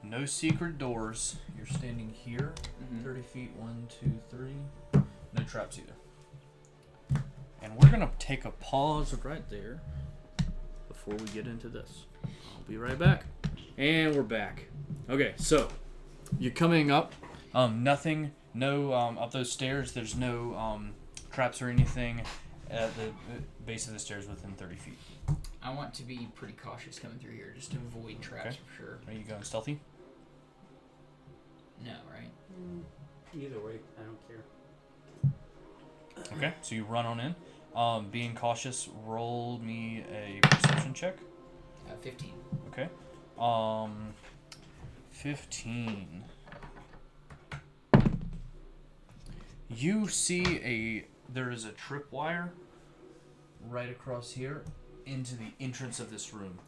No 0.03 0.25
secret 0.25 0.77
doors. 0.77 1.37
You're 1.57 1.65
standing 1.65 2.09
here. 2.09 2.53
Mhm. 2.93 3.03
30 3.03 3.21
feet, 3.23 3.51
one, 3.57 3.87
two, 3.89 4.11
three. 4.29 4.55
No 5.33 5.43
traps 5.47 5.79
either. 5.79 7.23
And 7.61 7.75
we're 7.77 7.89
gonna 7.89 8.11
take 8.19 8.45
a 8.45 8.51
pause 8.51 9.13
right 9.25 9.47
there 9.49 9.81
before 11.05 11.23
we 11.23 11.31
get 11.31 11.47
into 11.47 11.69
this. 11.69 12.05
I'll 12.23 12.63
be 12.67 12.77
right 12.77 12.97
back. 12.97 13.25
And 13.77 14.15
we're 14.15 14.23
back. 14.23 14.63
Okay, 15.09 15.33
so 15.37 15.67
you're 16.39 16.51
coming 16.53 16.91
up. 16.91 17.13
Um, 17.53 17.83
nothing, 17.83 18.31
no, 18.53 18.93
um, 18.93 19.17
up 19.17 19.31
those 19.31 19.51
stairs. 19.51 19.91
There's 19.91 20.15
no 20.15 20.55
um, 20.55 20.93
traps 21.31 21.61
or 21.61 21.69
anything 21.69 22.21
at 22.69 22.95
the 22.95 23.03
uh, 23.07 23.39
base 23.65 23.87
of 23.87 23.93
the 23.93 23.99
stairs 23.99 24.27
within 24.27 24.51
30 24.53 24.75
feet. 24.75 24.97
I 25.61 25.73
want 25.73 25.93
to 25.95 26.03
be 26.03 26.27
pretty 26.35 26.53
cautious 26.53 26.99
coming 26.99 27.17
through 27.19 27.33
here, 27.33 27.53
just 27.55 27.71
to 27.71 27.77
avoid 27.77 28.21
traps 28.21 28.47
Okay. 28.47 28.57
for 28.67 28.75
sure. 28.81 28.99
Are 29.07 29.13
you 29.13 29.23
going 29.23 29.43
stealthy? 29.43 29.79
No, 31.83 31.91
right? 32.11 32.29
Either 33.35 33.59
way, 33.59 33.73
I 33.99 34.03
don't 34.03 34.27
care. 34.27 34.43
Okay, 36.37 36.53
so 36.61 36.75
you 36.75 36.83
run 36.85 37.05
on 37.05 37.19
in. 37.19 37.35
Um, 37.75 38.07
being 38.09 38.35
cautious, 38.35 38.87
roll 39.05 39.59
me 39.59 40.05
a 40.09 40.39
perception 40.47 40.93
check. 40.93 41.17
Uh, 41.89 41.95
Fifteen. 42.01 42.33
Okay. 42.69 42.87
Um, 43.37 44.13
15. 45.11 46.23
You 49.69 50.07
see 50.07 50.43
a. 50.63 51.05
There 51.33 51.51
is 51.51 51.65
a 51.65 51.71
tripwire 51.71 52.49
right 53.67 53.89
across 53.89 54.31
here 54.31 54.63
into 55.05 55.35
the 55.35 55.51
entrance 55.59 55.99
of 55.99 56.09
this 56.09 56.33
room. 56.33 56.59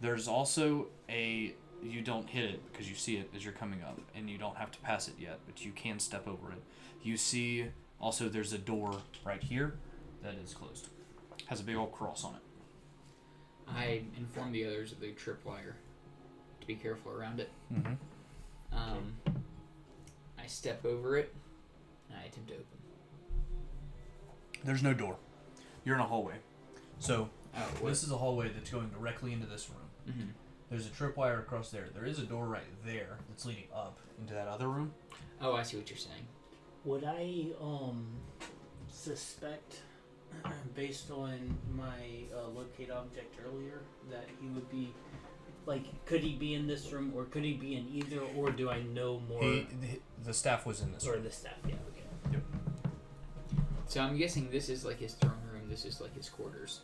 There's 0.00 0.28
also 0.28 0.86
a. 1.08 1.54
You 1.82 2.02
don't 2.02 2.28
hit 2.28 2.44
it 2.44 2.72
because 2.72 2.88
you 2.88 2.94
see 2.94 3.16
it 3.16 3.30
as 3.34 3.44
you're 3.44 3.52
coming 3.52 3.82
up, 3.82 4.00
and 4.14 4.30
you 4.30 4.38
don't 4.38 4.56
have 4.56 4.70
to 4.70 4.78
pass 4.78 5.08
it 5.08 5.14
yet, 5.18 5.40
but 5.44 5.64
you 5.64 5.72
can 5.72 5.98
step 5.98 6.28
over 6.28 6.52
it. 6.52 6.62
You 7.02 7.16
see 7.16 7.66
also 8.00 8.28
there's 8.28 8.52
a 8.52 8.58
door 8.58 8.96
right 9.24 9.42
here 9.42 9.74
that 10.26 10.34
is 10.42 10.54
closed. 10.54 10.88
Has 11.46 11.60
a 11.60 11.64
big 11.64 11.76
old 11.76 11.92
cross 11.92 12.24
on 12.24 12.34
it. 12.34 12.40
I 13.68 14.02
inform 14.16 14.52
the 14.52 14.66
others 14.66 14.92
of 14.92 15.00
the 15.00 15.12
tripwire 15.12 15.74
to 16.60 16.66
be 16.66 16.74
careful 16.74 17.12
around 17.12 17.40
it. 17.40 17.50
Mm-hmm. 17.72 17.94
Um, 18.76 19.14
I 20.38 20.46
step 20.46 20.84
over 20.84 21.16
it 21.16 21.32
and 22.10 22.18
I 22.18 22.26
attempt 22.26 22.48
to 22.48 22.54
open. 22.54 22.66
There's 24.64 24.82
no 24.82 24.94
door. 24.94 25.16
You're 25.84 25.94
in 25.96 26.00
a 26.00 26.06
hallway. 26.06 26.34
So 26.98 27.28
Oh, 27.56 27.60
what? 27.80 27.88
this 27.90 28.02
is 28.02 28.10
a 28.10 28.18
hallway 28.18 28.50
that's 28.50 28.70
going 28.70 28.88
directly 28.90 29.32
into 29.32 29.46
this 29.46 29.68
room. 29.70 30.14
hmm 30.14 30.28
There's 30.70 30.86
a 30.86 30.90
tripwire 30.90 31.38
across 31.38 31.70
there. 31.70 31.88
There 31.94 32.04
is 32.04 32.18
a 32.18 32.24
door 32.24 32.46
right 32.46 32.62
there 32.84 33.18
that's 33.28 33.46
leading 33.46 33.64
up 33.74 33.98
into 34.20 34.34
that 34.34 34.46
other 34.48 34.68
room. 34.68 34.92
Oh, 35.40 35.54
I 35.54 35.62
see 35.62 35.76
what 35.76 35.88
you're 35.88 35.96
saying. 35.96 36.26
Would 36.84 37.04
I 37.04 37.46
um 37.60 38.06
suspect, 38.88 39.80
based 40.74 41.10
on 41.10 41.56
my 41.74 42.26
uh, 42.34 42.48
locate 42.48 42.90
object 42.90 43.36
earlier, 43.46 43.80
that 44.10 44.26
he 44.40 44.48
would 44.48 44.68
be 44.70 44.92
like, 45.66 45.84
could 46.06 46.20
he 46.22 46.34
be 46.34 46.54
in 46.54 46.66
this 46.66 46.92
room 46.92 47.12
or 47.14 47.24
could 47.24 47.44
he 47.44 47.54
be 47.54 47.74
in 47.76 47.88
either, 47.92 48.20
or 48.36 48.50
do 48.50 48.70
I 48.70 48.82
know 48.82 49.20
more? 49.28 49.42
He, 49.42 49.66
the, 49.80 50.00
the 50.24 50.34
staff 50.34 50.64
was 50.66 50.80
in 50.80 50.92
this 50.92 51.06
or 51.06 51.12
room. 51.14 51.24
the 51.24 51.30
staff? 51.32 51.54
Yeah. 51.66 51.74
Okay. 51.90 52.40
So 53.88 54.00
I'm 54.00 54.16
guessing 54.16 54.50
this 54.50 54.68
is 54.68 54.84
like 54.84 54.98
his 54.98 55.14
throne 55.14 55.32
room. 55.52 55.68
This 55.68 55.84
is 55.84 56.00
like 56.00 56.14
his 56.14 56.28
quarters. 56.28 56.80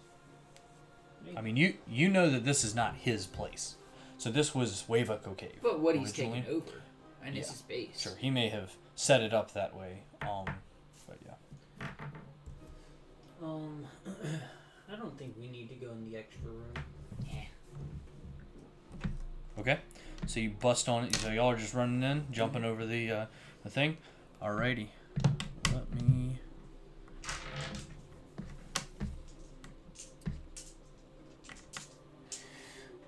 Maybe. 1.24 1.36
I 1.36 1.40
mean, 1.40 1.56
you 1.56 1.74
you 1.88 2.08
know 2.08 2.30
that 2.30 2.44
this 2.44 2.64
is 2.64 2.74
not 2.74 2.96
his 2.96 3.26
place. 3.26 3.76
So 4.18 4.30
this 4.30 4.54
was 4.54 4.84
Wavako 4.88 5.36
Cave. 5.36 5.58
But 5.62 5.80
what 5.80 5.96
he's 5.96 6.10
Originally? 6.10 6.42
taken 6.42 6.54
over, 6.56 6.82
and 7.24 7.36
it's 7.36 7.50
his 7.50 7.62
base. 7.62 8.00
Sure, 8.00 8.12
he 8.16 8.30
may 8.30 8.48
have 8.48 8.72
set 8.94 9.20
it 9.20 9.32
up 9.34 9.52
that 9.54 9.76
way. 9.76 10.02
Um, 10.22 10.44
but 10.44 10.46
yeah. 10.46 10.54
Um, 13.42 13.84
I 14.92 14.96
don't 14.96 15.18
think 15.18 15.34
we 15.38 15.48
need 15.48 15.68
to 15.70 15.74
go 15.74 15.90
in 15.92 16.10
the 16.10 16.16
extra 16.16 16.48
room. 16.48 16.72
Yeah. 17.26 17.44
Okay. 19.58 19.78
So 20.26 20.38
you 20.40 20.50
bust 20.50 20.88
on 20.88 21.04
it. 21.04 21.16
So 21.16 21.30
y'all 21.30 21.50
are 21.50 21.56
just 21.56 21.74
running 21.74 22.02
in, 22.02 22.26
jumping 22.30 22.64
over 22.64 22.86
the 22.86 23.10
uh, 23.10 23.26
the 23.64 23.70
thing. 23.70 23.96
Alrighty. 24.42 24.88
Let 25.72 26.02
me. 26.02 26.38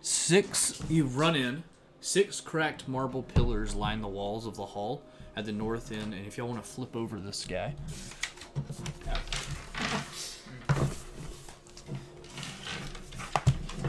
Six. 0.00 0.82
You 0.88 1.04
run 1.04 1.36
in. 1.36 1.62
Six 2.00 2.40
cracked 2.40 2.88
marble 2.88 3.22
pillars 3.22 3.74
line 3.74 4.00
the 4.00 4.08
walls 4.08 4.46
of 4.46 4.56
the 4.56 4.66
hall 4.66 5.02
at 5.36 5.44
the 5.44 5.52
north 5.52 5.92
end. 5.92 6.12
And 6.12 6.26
if 6.26 6.36
y'all 6.36 6.48
want 6.48 6.62
to 6.62 6.68
flip 6.68 6.96
over 6.96 7.20
this 7.20 7.46
guy. 7.46 7.74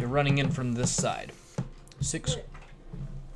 You're 0.06 0.14
running 0.14 0.38
in 0.38 0.52
from 0.52 0.73
this 0.73 0.91
side. 0.91 1.32
Six. 1.99 2.38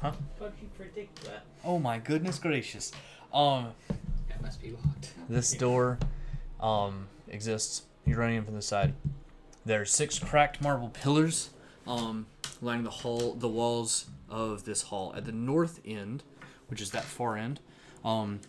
Huh? 0.04 0.12
How'd 0.40 0.54
you 0.62 0.68
predict 0.78 1.24
that? 1.26 1.42
Oh 1.66 1.80
my 1.80 1.98
goodness 1.98 2.38
gracious. 2.38 2.92
Um, 3.34 3.72
That 4.28 4.40
must 4.44 4.62
be 4.62 4.70
locked. 4.70 5.14
this 5.28 5.52
door 5.54 5.98
um 6.60 7.08
exists. 7.28 7.86
You're 8.06 8.20
running 8.20 8.36
in 8.36 8.46
from 8.46 8.54
the 8.54 8.62
side. 8.62 8.94
There 9.66 9.82
are 9.82 9.86
six 9.86 10.20
cracked 10.20 10.62
marble 10.62 10.90
pillars 10.90 11.50
um 11.88 12.28
lining 12.62 12.84
the 12.84 12.92
hall 13.02 13.34
the 13.34 13.50
walls 13.50 14.06
of 14.30 14.66
this 14.66 14.84
hall. 14.84 15.12
At 15.18 15.26
the 15.26 15.32
north 15.32 15.80
end, 15.84 16.22
which 16.68 16.82
is 16.82 16.92
that 16.92 17.04
far 17.04 17.36
end, 17.36 17.62
um 18.06 18.42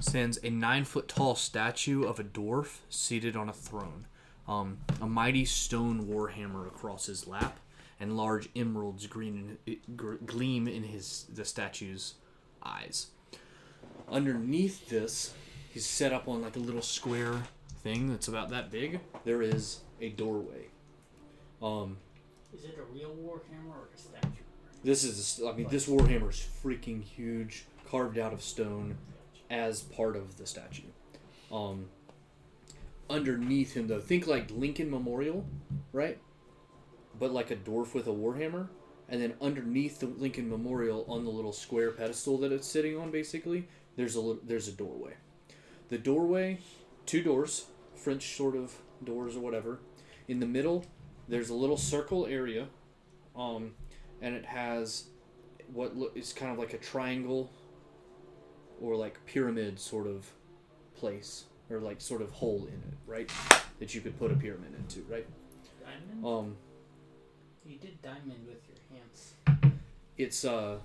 stands 0.00 0.38
a 0.44 0.50
nine 0.50 0.84
foot 0.84 1.08
tall 1.08 1.34
statue 1.34 2.04
of 2.04 2.20
a 2.20 2.24
dwarf 2.24 2.80
seated 2.90 3.36
on 3.36 3.48
a 3.48 3.54
throne. 3.54 4.04
Um, 4.48 4.78
a 5.00 5.06
mighty 5.06 5.44
stone 5.44 6.06
warhammer 6.06 6.66
across 6.66 7.06
his 7.06 7.26
lap, 7.26 7.58
and 8.00 8.16
large 8.16 8.48
emeralds 8.56 9.06
green 9.06 9.58
in, 9.66 9.76
gr- 9.94 10.14
gleam 10.24 10.66
in 10.66 10.84
his 10.84 11.26
the 11.32 11.44
statue's 11.44 12.14
eyes 12.62 13.08
underneath 14.10 14.88
this, 14.88 15.34
he's 15.72 15.86
set 15.86 16.12
up 16.12 16.28
on 16.28 16.42
like 16.42 16.56
a 16.56 16.60
little 16.60 16.82
square 16.82 17.42
thing 17.82 18.08
that's 18.08 18.28
about 18.28 18.50
that 18.50 18.70
big. 18.70 19.00
There 19.24 19.42
is 19.42 19.80
a 20.00 20.10
doorway. 20.10 20.68
Um, 21.62 21.98
Is 22.56 22.64
it 22.64 22.78
a 22.78 22.92
real 22.92 23.10
warhammer 23.10 23.70
or 23.70 23.88
a 23.94 23.98
statue? 23.98 24.28
this 24.84 25.02
is, 25.02 25.40
I 25.46 25.52
mean, 25.52 25.68
this 25.68 25.88
warhammer 25.88 26.30
is 26.30 26.46
freaking 26.62 27.02
huge, 27.02 27.66
carved 27.90 28.18
out 28.18 28.32
of 28.32 28.42
stone, 28.42 28.96
as 29.50 29.80
part 29.82 30.14
of 30.14 30.36
the 30.38 30.46
statue. 30.46 30.82
Um, 31.50 31.86
underneath 33.10 33.74
him, 33.74 33.88
though, 33.88 34.00
think 34.00 34.26
like 34.26 34.50
Lincoln 34.50 34.90
Memorial, 34.90 35.46
right? 35.92 36.18
But 37.18 37.32
like 37.32 37.50
a 37.50 37.56
dwarf 37.56 37.94
with 37.94 38.06
a 38.06 38.12
warhammer. 38.12 38.68
And 39.08 39.22
then 39.22 39.34
underneath 39.40 40.00
the 40.00 40.06
Lincoln 40.06 40.50
Memorial, 40.50 41.06
on 41.08 41.24
the 41.24 41.30
little 41.30 41.52
square 41.52 41.90
pedestal 41.92 42.36
that 42.38 42.52
it's 42.52 42.68
sitting 42.68 42.96
on, 42.98 43.10
basically, 43.10 43.66
there's 43.96 44.14
a 44.14 44.20
lit- 44.20 44.46
there's 44.46 44.68
a 44.68 44.72
doorway. 44.72 45.14
The 45.88 45.96
doorway, 45.96 46.58
two 47.06 47.22
doors, 47.22 47.66
French 47.94 48.36
sort 48.36 48.54
of 48.54 48.76
doors 49.02 49.34
or 49.34 49.40
whatever. 49.40 49.80
In 50.28 50.40
the 50.40 50.46
middle, 50.46 50.84
there's 51.26 51.48
a 51.48 51.54
little 51.54 51.78
circle 51.78 52.26
area, 52.26 52.68
um, 53.34 53.72
and 54.20 54.34
it 54.34 54.44
has 54.44 55.04
what 55.72 55.96
lo- 55.96 56.10
is 56.14 56.34
kind 56.34 56.52
of 56.52 56.58
like 56.58 56.74
a 56.74 56.78
triangle 56.78 57.50
or 58.80 58.94
like 58.94 59.24
pyramid 59.24 59.80
sort 59.80 60.06
of 60.06 60.30
place 60.94 61.44
or 61.70 61.80
like 61.80 62.00
sort 62.00 62.22
of 62.22 62.30
hole 62.30 62.66
in 62.66 62.74
it, 62.74 62.94
right? 63.06 63.30
That 63.78 63.94
you 63.94 64.00
could 64.00 64.18
put 64.18 64.30
a 64.32 64.34
pyramid 64.34 64.74
into, 64.78 65.00
right? 65.10 65.26
Diamond? 65.84 66.24
Um, 66.26 66.56
you 67.66 67.78
did 67.78 68.00
diamond 68.02 68.46
with 68.46 68.58
your 68.68 68.78
hands. 68.98 69.34
it's 70.16 70.44
uh, 70.44 70.78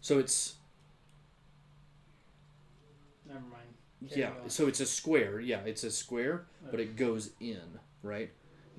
so 0.00 0.18
it's 0.18 0.54
Never 3.26 3.40
mind. 3.40 3.68
Yeah, 4.00 4.30
so 4.46 4.68
it's 4.68 4.80
a 4.80 4.86
square. 4.86 5.38
Yeah, 5.40 5.60
it's 5.66 5.84
a 5.84 5.90
square, 5.90 6.46
but 6.70 6.80
it 6.80 6.96
goes 6.96 7.30
in 7.40 7.60
right 8.02 8.30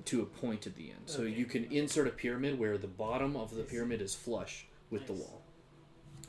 to 0.06 0.22
a 0.22 0.26
point 0.26 0.66
at 0.66 0.74
the 0.76 0.90
end. 0.90 1.02
So 1.06 1.20
Okay. 1.22 1.30
you 1.32 1.44
can 1.44 1.64
insert 1.66 2.06
a 2.08 2.10
pyramid 2.10 2.58
where 2.58 2.76
the 2.78 2.88
bottom 2.88 3.36
of 3.36 3.54
the 3.54 3.62
pyramid 3.62 4.00
is 4.00 4.14
flush 4.14 4.66
with 4.90 5.06
the 5.06 5.12
wall. 5.12 5.42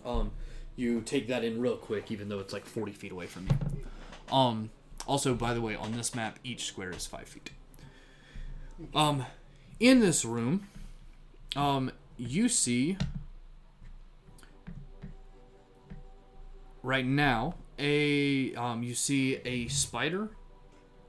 Um, 0.06 0.32
you 0.76 1.02
take 1.02 1.28
that 1.30 1.44
in 1.44 1.60
real 1.60 1.78
quick, 1.78 2.12
even 2.12 2.28
though 2.30 2.40
it's 2.40 2.54
like 2.54 2.66
forty 2.66 2.92
feet 2.92 3.12
away 3.12 3.28
from 3.28 3.48
you. 3.48 3.56
Um, 4.32 4.70
also, 5.08 5.34
by 5.34 5.54
the 5.54 5.62
way, 5.62 5.76
on 5.76 5.92
this 5.92 6.16
map, 6.16 6.40
each 6.44 6.66
square 6.66 6.92
is 6.92 7.06
five 7.06 7.28
feet. 7.28 7.52
Um, 8.96 9.26
in 9.80 10.00
this 10.00 10.24
room, 10.24 10.68
um, 11.56 11.92
you 12.18 12.48
see 12.50 12.98
right 16.84 17.06
now 17.06 17.56
a 17.78 18.54
um, 18.56 18.84
you 18.84 18.94
see 18.94 19.38
a 19.46 19.68
spider, 19.68 20.30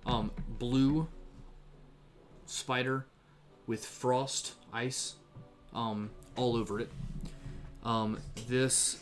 um, 0.07 0.31
blue 0.49 1.07
spider 2.47 3.07
with 3.67 3.85
frost 3.85 4.55
ice, 4.73 5.15
um, 5.75 6.11
all 6.37 6.57
over 6.57 6.81
it. 6.81 6.91
Um, 7.85 8.19
this 8.49 8.99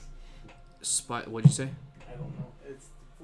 spider. 0.83 1.31
What'd 1.31 1.51
you 1.51 1.55
say? 1.55 1.69
I 2.09 2.13
don't 2.13 2.39
know. 2.39 2.47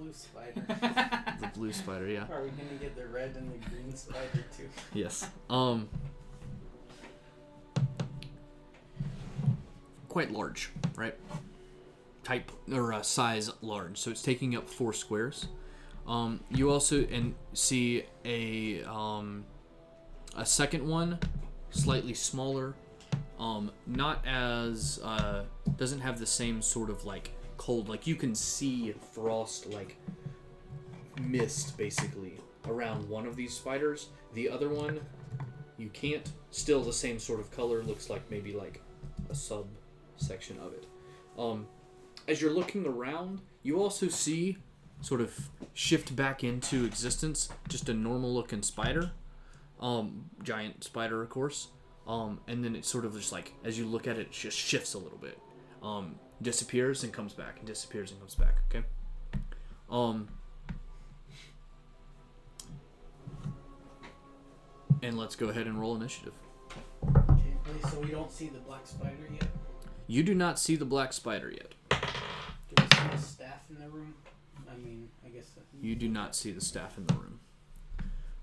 It's 0.05 0.27
the 0.27 0.39
blue 0.40 0.62
spider. 0.62 1.32
The 1.40 1.48
blue 1.48 1.73
spider. 1.73 2.09
Yeah. 2.09 2.24
Are 2.31 2.43
we 2.43 2.51
gonna 2.51 2.78
get 2.81 2.97
the 2.97 3.06
red 3.06 3.36
and 3.36 3.51
the 3.52 3.68
green 3.68 3.94
spider 3.94 4.44
too? 4.56 4.68
Yes. 4.94 5.28
Um. 5.51 5.89
Quite 10.09 10.32
large, 10.32 10.70
right? 10.97 11.14
Type 12.24 12.51
or 12.73 12.93
uh, 12.93 13.02
size 13.02 13.51
large, 13.60 13.98
so 13.98 14.10
it's 14.10 14.23
taking 14.23 14.56
up 14.56 14.68
four 14.68 14.93
squares. 14.93 15.48
Um, 16.06 16.40
you 16.51 16.70
also 16.70 17.05
and 17.05 17.35
see 17.52 18.05
a 18.24 18.82
um, 18.85 19.44
a 20.36 20.47
second 20.47 20.86
one, 20.86 21.18
slightly 21.70 22.14
smaller. 22.14 22.74
Um, 23.39 23.70
not 23.86 24.24
as 24.27 24.98
uh, 25.05 25.44
doesn't 25.77 26.01
have 26.01 26.18
the 26.18 26.27
same 26.27 26.62
sort 26.62 26.89
of 26.89 27.05
like 27.05 27.32
cold. 27.57 27.89
Like 27.89 28.07
you 28.07 28.15
can 28.15 28.35
see 28.35 28.95
frost 29.12 29.66
like 29.66 29.97
mist 31.20 31.77
basically 31.77 32.39
around 32.69 33.09
one 33.09 33.27
of 33.27 33.37
these 33.37 33.55
spiders. 33.55 34.09
The 34.35 34.49
other 34.49 34.69
one, 34.69 35.01
you 35.78 35.89
can't. 35.91 36.31
Still 36.51 36.83
the 36.83 36.93
same 36.93 37.19
sort 37.19 37.41
of 37.41 37.51
color. 37.51 37.83
Looks 37.83 38.11
like 38.11 38.23
maybe 38.31 38.53
like 38.53 38.81
a 39.31 39.35
sub 39.35 39.66
section 40.16 40.59
of 40.59 40.73
it. 40.73 40.87
Um, 41.39 41.66
as 42.28 42.41
you're 42.41 42.53
looking 42.53 42.87
around, 42.87 43.41
you 43.62 43.81
also 43.81 44.09
see 44.09 44.59
sort 45.01 45.20
of 45.20 45.51
shift 45.74 46.16
back 46.16 46.43
into 46.43 46.85
existence 46.85 47.51
just 47.69 47.89
a 47.89 47.95
normal 47.95 48.33
looking 48.33 48.62
spider, 48.62 49.12
um, 49.81 50.31
giant 50.43 50.83
spider, 50.85 51.23
of 51.23 51.28
course. 51.28 51.69
Um, 52.07 52.41
and 52.47 52.65
then 52.65 52.77
it 52.77 52.85
sort 52.85 53.05
of 53.05 53.15
just 53.15 53.33
like 53.33 53.53
as 53.65 53.78
you 53.78 53.85
look 53.85 54.07
at 54.07 54.16
it, 54.16 54.23
it 54.23 54.33
just 54.33 54.57
shifts 54.57 54.95
a 54.95 54.99
little 54.99 55.19
bit. 55.19 55.39
Um, 55.83 56.16
disappears 56.42 57.02
and 57.04 57.12
comes 57.12 57.32
back, 57.32 57.56
and 57.58 57.66
disappears 57.66 58.10
and 58.10 58.20
comes 58.20 58.34
back. 58.34 58.56
Okay. 58.70 58.84
Um, 59.90 60.28
and 65.02 65.16
let's 65.16 65.36
go 65.36 65.48
ahead 65.48 65.66
and 65.66 65.78
roll 65.78 65.96
initiative. 65.96 66.32
Okay, 67.30 67.90
so 67.90 68.00
we 68.00 68.10
don't 68.10 68.30
see 68.30 68.48
the 68.48 68.58
black 68.60 68.86
spider 68.86 69.28
yet? 69.32 69.48
You 70.06 70.22
do 70.22 70.34
not 70.34 70.58
see 70.58 70.76
the 70.76 70.84
black 70.84 71.12
spider 71.12 71.50
yet. 71.50 71.74
Do 71.90 72.82
we 72.82 72.96
see 72.96 73.08
the 73.10 73.18
staff 73.18 73.64
in 73.70 73.78
the 73.80 73.88
room? 73.88 74.14
I 74.70 74.76
mean, 74.76 75.08
I 75.24 75.28
guess. 75.28 75.50
That, 75.50 75.64
You 75.80 75.94
do 75.94 76.08
not 76.08 76.34
see 76.34 76.52
the 76.52 76.60
staff 76.60 76.98
in 76.98 77.06
the 77.06 77.14
room. 77.14 77.40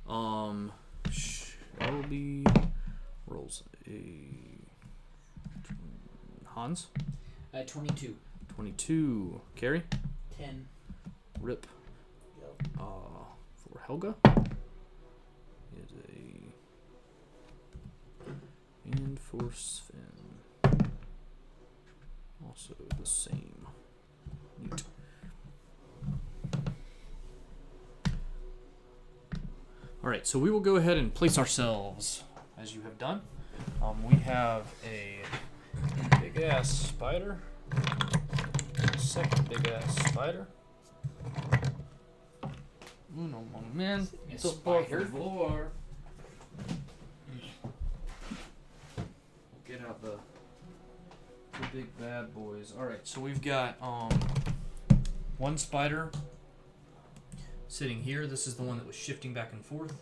Um, 0.07 0.71
Shelby 1.09 2.45
rolls 3.27 3.63
a 3.87 4.59
Hans 6.45 6.87
Uh, 7.53 7.61
22. 7.63 8.15
twenty-two. 8.55 9.41
Carrie 9.55 9.83
Ten. 10.37 10.67
Rip. 11.41 11.65
Yep. 12.41 12.67
Uh, 12.79 12.83
for 13.55 13.79
Helga 13.85 14.15
is 15.75 15.91
a. 16.09 16.11
And 18.91 19.19
for 19.19 19.51
Sven. 19.53 19.99
Also 22.45 22.75
the 22.99 23.05
same. 23.05 23.67
Neat. 24.59 24.83
Alright, 30.03 30.27
so 30.27 30.37
we 30.37 30.51
will 30.51 30.59
go 30.59 30.75
ahead 30.75 30.97
and 30.97 31.13
place 31.13 31.37
ourselves 31.37 32.23
as 32.57 32.75
you 32.75 32.81
have 32.81 32.97
done. 32.97 33.21
Um, 33.81 34.03
we 34.03 34.15
have 34.17 34.65
a 34.85 35.19
big 36.21 36.41
ass 36.41 36.69
spider. 36.69 37.39
Second 38.97 39.49
big 39.49 39.67
ass 39.67 40.09
spider. 40.09 40.47
Uno 43.15 43.43
momento. 43.51 44.17
A 44.31 44.47
por 44.63 44.83
spider. 44.83 45.05
favor. 45.05 45.71
Get 49.67 49.81
out 49.81 50.01
the 50.01 50.17
the 51.59 51.67
big 51.71 51.97
bad 51.97 52.33
boys. 52.33 52.73
All 52.77 52.85
right, 52.85 53.05
so 53.07 53.21
we've 53.21 53.41
got 53.41 53.75
um 53.81 54.09
one 55.37 55.57
spider 55.57 56.11
sitting 57.67 58.01
here. 58.01 58.25
This 58.27 58.47
is 58.47 58.55
the 58.55 58.63
one 58.63 58.77
that 58.77 58.87
was 58.87 58.95
shifting 58.95 59.33
back 59.33 59.51
and 59.51 59.63
forth. 59.63 59.93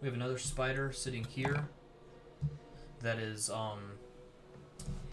We 0.00 0.06
have 0.06 0.14
another 0.14 0.38
spider 0.38 0.92
sitting 0.92 1.24
here. 1.24 1.68
That 3.00 3.18
is 3.18 3.50
um 3.50 3.92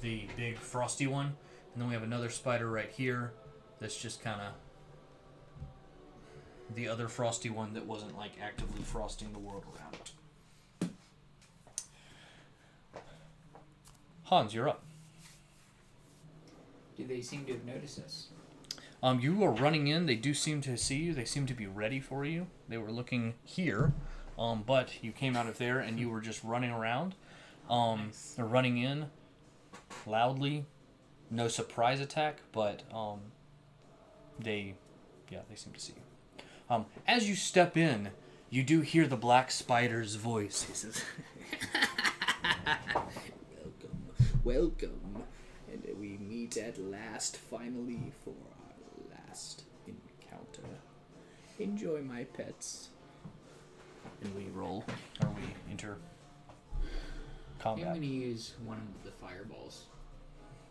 the 0.02 0.28
big 0.38 0.58
frosty 0.58 1.08
one, 1.08 1.36
and 1.74 1.82
then 1.82 1.88
we 1.88 1.94
have 1.94 2.04
another 2.04 2.30
spider 2.30 2.70
right 2.70 2.90
here. 2.90 3.34
That's 3.80 3.98
just 3.98 4.24
kind 4.24 4.42
of 4.42 4.54
the 6.76 6.88
other 6.88 7.08
frosty 7.08 7.50
one 7.50 7.74
that 7.74 7.86
wasn't 7.86 8.18
like 8.18 8.34
actively 8.42 8.82
frosting 8.84 9.32
the 9.34 9.40
world 9.40 9.64
around. 9.76 10.92
Hans, 14.24 14.54
you're 14.54 14.70
up. 14.70 14.84
Do 16.98 17.06
they 17.06 17.22
seem 17.22 17.46
to 17.46 17.54
have 17.54 17.66
noticed 17.66 18.00
us? 18.00 18.28
Um, 19.02 19.20
you 19.20 19.44
are 19.44 19.52
running 19.52 19.88
in. 19.88 20.06
They 20.06 20.16
do 20.16 20.34
seem 20.34 20.62
to 20.62 20.78
see 20.78 20.96
you. 20.98 21.14
They 21.14 21.26
seem 21.26 21.46
to 21.48 21.54
be 21.54 21.68
ready 21.68 22.00
for 22.00 22.24
you. 22.24 22.48
They 22.70 22.78
were 22.78 22.92
looking 22.92 23.34
here, 23.44 23.94
um, 24.40 24.64
but 24.66 25.04
you 25.04 25.12
came 25.12 25.36
out 25.36 25.48
of 25.48 25.58
there 25.58 25.80
and 25.80 26.00
you 26.00 26.10
were 26.12 26.22
just 26.22 26.44
running 26.44 26.72
around. 26.72 27.16
Um, 27.70 28.06
Nice. 28.08 28.34
They're 28.36 28.46
running 28.46 28.78
in 28.78 29.08
loudly. 30.06 30.66
No 31.30 31.48
surprise 31.48 32.00
attack, 32.00 32.40
but 32.52 32.84
um, 32.94 33.20
they, 34.40 34.76
yeah, 35.32 35.40
they 35.50 35.56
seem 35.56 35.74
to 35.74 35.80
see 35.80 35.94
you. 35.96 36.44
Um, 36.70 36.86
as 37.08 37.28
you 37.28 37.36
step 37.36 37.76
in, 37.78 38.10
you 38.50 38.64
do 38.64 38.82
hear 38.82 39.08
the 39.08 39.18
black 39.18 39.52
spider's 39.52 40.16
voice. 40.16 40.64
He 40.64 40.74
says, 40.74 41.04
Welcome, 43.56 44.06
welcome, 44.44 45.24
and 45.72 45.84
we 46.00 46.18
meet 46.18 46.58
at 46.58 46.78
last, 46.80 47.38
finally, 47.38 48.12
for 48.24 48.32
our 48.32 49.18
last 49.28 49.64
encounter. 49.88 50.62
Enjoy 51.60 52.02
my 52.02 52.24
pets. 52.26 52.90
and 54.22 54.34
we 54.36 54.46
roll, 54.54 54.84
or 55.22 55.30
we 55.30 55.72
enter 55.72 55.98
I'm 57.66 57.78
going 57.82 58.02
to 58.02 58.08
use 58.08 58.54
one 58.66 58.78
of 58.78 59.04
the 59.04 59.12
fireballs. 59.26 59.86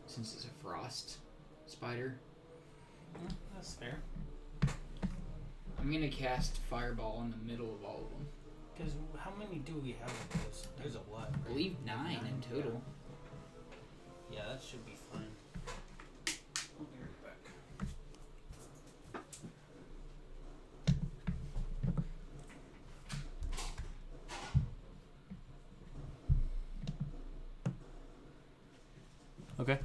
Since 0.07 0.35
it's 0.35 0.45
a 0.45 0.63
frost 0.63 1.19
spider, 1.67 2.17
Mm, 3.15 3.31
That's 3.55 3.75
fair. 3.75 3.99
I'm 5.79 5.91
going 5.91 6.01
to 6.01 6.09
cast 6.09 6.59
fireball 6.71 7.21
in 7.23 7.31
the 7.31 7.53
middle 7.53 7.75
of 7.75 7.85
all 7.85 8.05
of 8.07 8.11
them. 8.11 8.27
Because 8.75 8.93
how 9.19 9.31
many 9.39 9.59
do 9.61 9.75
we 9.85 9.95
have 10.01 10.09
of 10.11 10.45
those? 10.45 10.67
There's 10.81 10.95
a 10.95 11.13
lot. 11.13 11.31
I 11.35 11.49
believe 11.49 11.77
nine 11.85 12.21
in 12.27 12.41
total. 12.57 12.81
Yeah, 14.33 14.41
that 14.51 14.63
should 14.63 14.85
be 14.87 14.97
fine. 15.13 15.27
I'll 16.79 16.87
be 16.87 16.97
right 17.01 17.23
back. 17.23 17.37
Okay. 29.63 29.79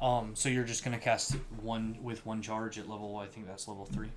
Um, 0.00 0.32
so 0.34 0.48
you're 0.48 0.64
just 0.64 0.82
gonna 0.82 0.98
cast 0.98 1.36
one 1.62 1.96
with 2.02 2.26
one 2.26 2.42
charge 2.42 2.80
at 2.80 2.88
level. 2.88 3.16
I 3.16 3.26
think 3.26 3.46
that's 3.46 3.68
level 3.68 3.84
three. 3.86 4.10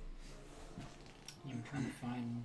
I'm 1.48 1.62
trying 1.70 1.84
to 1.84 1.92
find. 1.92 2.42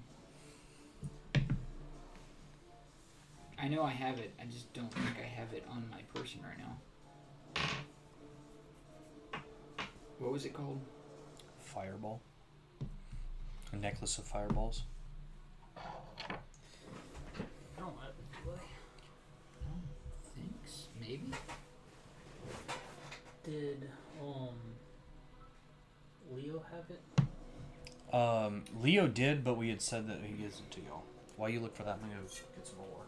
I 3.58 3.68
know 3.70 3.82
I 3.82 3.90
have 3.90 4.20
it. 4.20 4.36
I 4.40 4.46
just 4.46 4.72
don't 4.74 4.94
think 4.94 5.18
I 5.18 5.26
have 5.26 5.52
it 5.52 5.66
on 5.72 5.84
my 5.90 6.02
person 6.14 6.42
right 6.44 6.60
now. 6.60 6.78
What 10.20 10.32
was 10.32 10.46
it 10.46 10.54
called? 10.54 10.80
Fireball. 11.58 12.22
A 13.74 13.78
necklace 13.78 14.20
of 14.20 14.26
fireballs. 14.26 14.84
I 15.76 15.82
don't 17.80 17.98
have 17.98 18.10
it, 18.10 18.44
do 18.44 18.52
I? 18.52 18.60
Thanks. 20.36 20.90
Maybe. 21.00 21.32
Did 23.44 23.90
um 24.22 24.56
Leo 26.32 26.64
have 26.72 26.86
it? 26.90 27.02
Um, 28.14 28.64
Leo 28.82 29.08
did, 29.08 29.44
but 29.44 29.56
we 29.56 29.70
had 29.70 29.82
said 29.82 30.08
that 30.08 30.20
he 30.24 30.34
gives 30.34 30.60
it 30.60 30.72
to 30.72 30.82
y'all. 30.82 31.04
While 31.38 31.50
you 31.50 31.60
look 31.60 31.76
for 31.76 31.84
that, 31.84 32.02
gonna 32.02 32.14
get 32.22 32.68
some 32.68 32.78
more. 32.78 33.06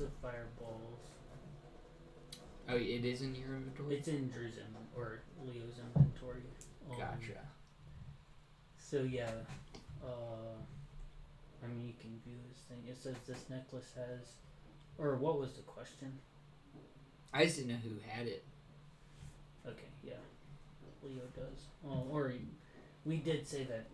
Of 0.00 0.10
fireballs. 0.22 1.00
Oh, 2.68 2.76
it 2.76 3.04
is 3.04 3.22
in 3.22 3.34
your 3.34 3.54
inventory. 3.56 3.96
It's 3.96 4.08
in 4.08 4.28
Drew's 4.28 4.54
inven- 4.54 4.96
or 4.98 5.20
Leo's 5.44 5.78
inventory. 5.78 6.42
Um, 6.90 6.98
Gotcha. 6.98 7.40
So 8.78 9.02
yeah, 9.02 9.30
uh, 10.04 10.54
I 11.62 11.66
mean 11.68 11.86
you 11.86 11.94
can 12.00 12.20
view 12.24 12.36
this 12.48 12.62
thing. 12.68 12.78
It 12.88 12.96
says 13.00 13.14
this 13.26 13.44
necklace 13.50 13.92
has, 13.96 14.32
or 14.98 15.16
what 15.16 15.38
was 15.40 15.52
the 15.54 15.62
question? 15.62 16.12
I 17.32 17.44
just 17.44 17.56
didn't 17.56 17.70
know 17.72 17.78
who 17.84 17.96
had 18.08 18.26
it. 18.26 18.44
Okay, 19.66 19.88
yeah, 20.04 20.14
Leo 21.02 21.22
does. 21.34 21.66
Oh, 21.88 22.06
or 22.10 22.32
we 23.04 23.16
did 23.18 23.46
say 23.46 23.64
that. 23.64 23.86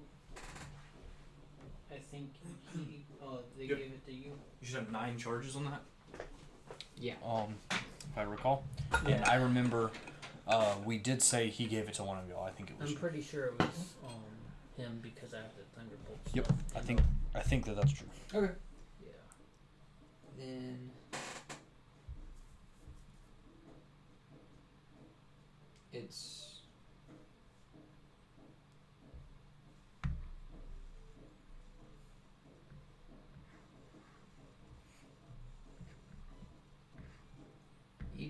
I 1.90 1.98
think 1.98 2.30
he. 2.74 3.04
Oh, 3.22 3.40
they 3.58 3.64
Yep. 3.64 3.78
gave 3.78 3.92
it 3.92 4.06
to 4.06 4.12
you. 4.12 4.32
You 4.60 4.66
should 4.66 4.76
have 4.76 4.90
nine 4.92 5.18
charges 5.18 5.56
on 5.56 5.64
that. 5.66 5.82
Yeah. 7.02 7.14
Um, 7.24 7.54
if 7.72 7.82
I 8.16 8.22
recall. 8.22 8.62
And 9.06 9.24
I 9.24 9.34
remember, 9.34 9.90
uh, 10.46 10.74
we 10.84 10.98
did 10.98 11.20
say 11.20 11.48
he 11.48 11.66
gave 11.66 11.88
it 11.88 11.94
to 11.94 12.04
one 12.04 12.16
of 12.18 12.28
y'all. 12.28 12.44
I 12.44 12.50
think 12.50 12.70
it 12.70 12.76
was. 12.80 12.90
I'm 12.92 12.96
pretty 12.96 13.20
sure 13.22 13.46
it 13.46 13.58
was 13.58 13.94
um 14.04 14.12
him 14.76 15.00
because 15.02 15.34
I 15.34 15.38
have 15.38 15.46
the 15.56 15.64
thunderbolt. 15.80 16.18
Yep, 16.32 16.52
I 16.76 16.80
think 16.80 17.00
the- 17.00 17.38
I 17.38 17.42
think 17.42 17.64
that 17.64 17.74
that's 17.74 17.92
true. 17.92 18.06
Okay. 18.32 18.52
Yeah. 19.04 19.10
Then. 20.38 20.90
It's. 25.92 26.41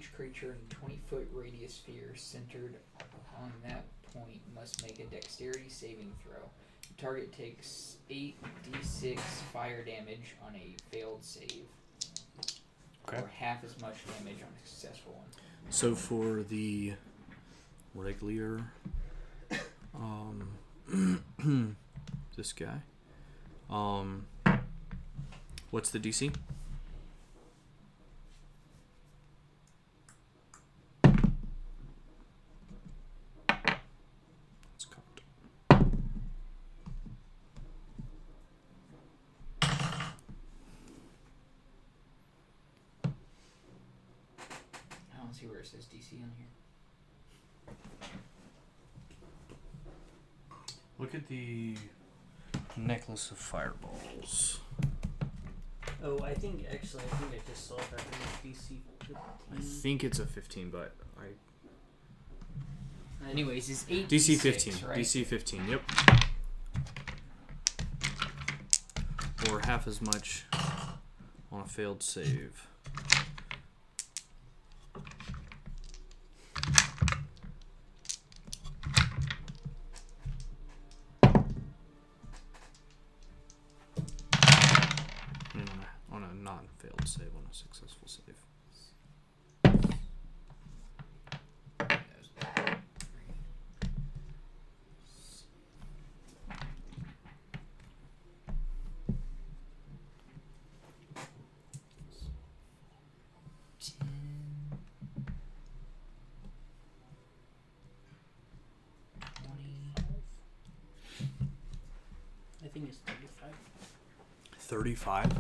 Each 0.02 0.12
creature 0.12 0.46
in 0.46 0.56
a 0.68 0.74
20 0.80 1.00
foot 1.08 1.28
radius 1.32 1.74
sphere 1.74 2.14
centered 2.16 2.74
on 3.40 3.52
that 3.64 3.84
point 4.12 4.40
must 4.52 4.82
make 4.82 4.98
a 4.98 5.04
dexterity 5.04 5.68
saving 5.68 6.10
throw. 6.24 6.40
The 6.88 7.00
target 7.00 7.32
takes 7.32 7.98
8d6 8.10 9.20
fire 9.52 9.84
damage 9.84 10.34
on 10.44 10.56
a 10.56 10.74
failed 10.90 11.22
save. 11.22 11.66
Okay. 13.06 13.18
Or 13.18 13.30
half 13.38 13.62
as 13.62 13.80
much 13.80 13.94
damage 14.18 14.38
on 14.42 14.48
a 14.52 14.66
successful 14.66 15.12
one. 15.12 15.26
So 15.70 15.94
for 15.94 16.42
the 16.42 16.94
regular, 17.94 18.60
um, 19.94 20.48
this 22.36 22.52
guy, 22.52 22.80
um, 23.70 24.26
what's 25.70 25.90
the 25.90 26.00
DC? 26.00 26.34
It's 34.74 34.86
cocked. 34.86 35.20
I 35.70 35.76
don't 45.18 45.34
see 45.34 45.46
where 45.46 45.60
it 45.60 45.66
says 45.66 45.86
DC 45.86 46.14
on 46.22 46.30
here. 46.36 46.48
Look 50.98 51.14
at 51.14 51.20
the 51.32 51.74
necklace 52.76 53.30
of 53.30 53.38
fireballs. 53.38 54.60
Oh, 56.04 56.18
I 56.20 56.34
think 56.34 56.66
actually, 56.70 57.02
I 57.10 57.16
think 57.16 57.32
I 57.32 57.50
just 57.50 57.68
saw 57.68 57.76
that 57.76 58.00
it 58.00 58.06
was 58.44 58.56
DC 58.59 58.76
15. 59.00 59.16
I 59.52 59.60
think 59.60 60.04
it's 60.04 60.18
a 60.18 60.26
15, 60.26 60.70
but 60.70 60.94
I 61.18 61.26
I- 63.24 63.30
Anyways, 63.30 63.70
it's 63.70 63.86
8 63.88 64.09
DC 64.09 64.36
15. 64.36 64.74
right? 64.88 64.98
DC 64.98 65.24
15, 65.24 65.68
yep. 65.68 65.82
Or 69.50 69.60
half 69.60 69.86
as 69.86 70.00
much 70.02 70.44
on 71.50 71.60
a 71.62 71.66
failed 71.66 72.02
save. 72.02 72.66
35? 115.02 115.32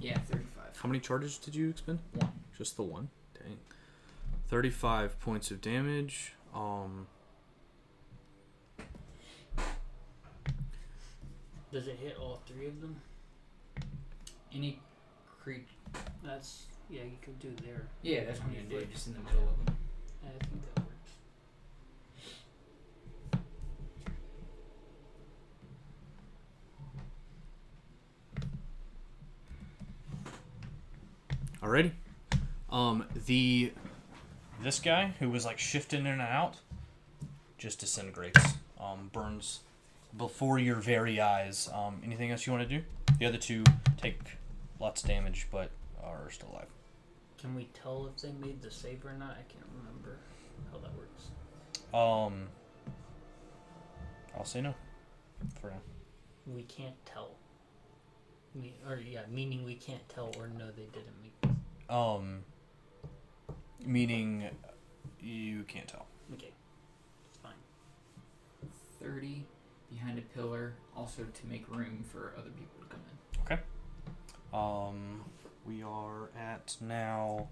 Yeah, 0.00 0.18
35. 0.18 0.76
How 0.80 0.88
many 0.88 1.00
charges 1.00 1.36
did 1.38 1.54
you 1.54 1.68
expend? 1.68 1.98
One. 2.14 2.32
Just 2.56 2.76
the 2.76 2.82
one. 2.82 3.08
Dang. 3.34 3.58
Thirty-five 4.48 5.20
points 5.20 5.50
of 5.50 5.60
damage. 5.60 6.32
Um. 6.54 7.06
Does 11.70 11.86
it 11.86 11.98
hit 12.02 12.16
all 12.18 12.40
three 12.46 12.66
of 12.66 12.80
them? 12.80 12.96
Any 14.54 14.80
creature. 15.42 15.66
That's 16.24 16.64
yeah. 16.88 17.02
You 17.02 17.18
could 17.20 17.38
do 17.38 17.54
there. 17.64 17.86
Yeah, 18.02 18.24
that's 18.24 18.40
what 18.40 18.48
I'm 18.58 18.68
do, 18.68 18.84
just 18.86 19.08
in 19.08 19.12
the 19.14 19.20
middle 19.20 19.42
of 19.42 19.66
them. 19.66 19.76
I 20.24 20.28
think 20.44 20.62
that 20.74 20.80
works. 20.80 20.94
Alrighty. 31.62 31.92
Um. 32.70 33.04
The. 33.26 33.72
This 34.68 34.80
guy 34.80 35.14
who 35.18 35.30
was 35.30 35.46
like 35.46 35.58
shifting 35.58 36.00
in 36.00 36.08
and 36.08 36.20
out, 36.20 36.58
just 37.56 37.78
disintegrates. 37.80 38.38
Um. 38.78 39.08
Burns 39.14 39.60
before 40.18 40.58
your 40.58 40.76
very 40.76 41.18
eyes. 41.22 41.70
Um. 41.72 42.02
Anything 42.04 42.30
else 42.32 42.46
you 42.46 42.52
want 42.52 42.68
to 42.68 42.78
do? 42.78 42.84
The 43.18 43.24
other 43.24 43.38
two 43.38 43.64
take 43.96 44.20
lots 44.78 45.02
of 45.02 45.08
damage, 45.08 45.46
but 45.50 45.70
are 46.04 46.28
still 46.30 46.50
alive. 46.52 46.66
Can 47.40 47.54
we 47.54 47.70
tell 47.72 48.12
if 48.14 48.20
they 48.20 48.30
made 48.46 48.60
the 48.60 48.70
save 48.70 49.06
or 49.06 49.14
not? 49.14 49.30
I 49.30 49.50
can't 49.50 49.64
remember 49.78 50.18
how 50.70 50.76
that 50.80 50.92
works. 50.98 52.28
Um. 52.28 52.48
I'll 54.36 54.44
say 54.44 54.60
no. 54.60 54.74
For 55.62 55.70
now. 55.70 55.80
We 56.46 56.64
can't 56.64 57.06
tell. 57.06 57.30
Me, 58.54 58.74
or 58.86 58.96
yeah, 58.96 59.22
meaning 59.32 59.64
we 59.64 59.76
can't 59.76 60.06
tell 60.10 60.30
or 60.38 60.48
no, 60.48 60.66
they 60.66 60.88
didn't 60.92 61.16
make. 61.22 61.56
Um. 61.88 62.40
Meaning, 63.84 64.48
you 65.20 65.62
can't 65.64 65.88
tell. 65.88 66.06
Okay, 66.34 66.52
it's 67.28 67.38
fine. 67.38 67.52
30 69.00 69.46
behind 69.90 70.18
a 70.18 70.22
pillar, 70.22 70.74
also 70.96 71.22
to 71.22 71.46
make 71.46 71.68
room 71.68 72.04
for 72.10 72.34
other 72.36 72.50
people 72.50 72.80
to 72.80 72.86
come 72.86 73.00
in. 73.10 73.52
Okay. 73.52 73.62
Um, 74.52 75.22
we 75.66 75.82
are 75.82 76.30
at 76.38 76.76
now. 76.80 77.48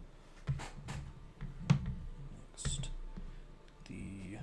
Next, 2.52 2.88
the 3.88 4.38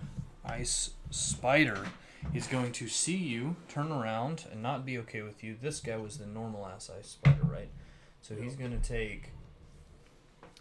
ice 0.46 0.92
spider 1.10 1.86
is 2.34 2.48
going 2.48 2.72
to 2.74 2.88
see 2.88 3.18
you, 3.18 3.56
turn 3.68 3.92
around, 3.92 4.46
and 4.52 4.62
not 4.62 4.86
be 4.86 4.98
okay 5.00 5.22
with 5.22 5.44
you. 5.44 5.56
This 5.60 5.80
guy 5.80 5.98
was 5.98 6.18
the 6.18 6.26
normal 6.26 6.66
ass 6.66 6.90
ice 6.98 7.10
spider, 7.10 7.44
right? 7.44 7.70
So 8.22 8.36
he's 8.36 8.56
going 8.56 8.72
to 8.72 8.88
take 8.88 9.32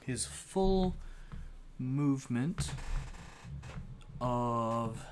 his 0.02 0.26
full 0.26 0.96
movement 1.78 2.70
of 4.20 5.04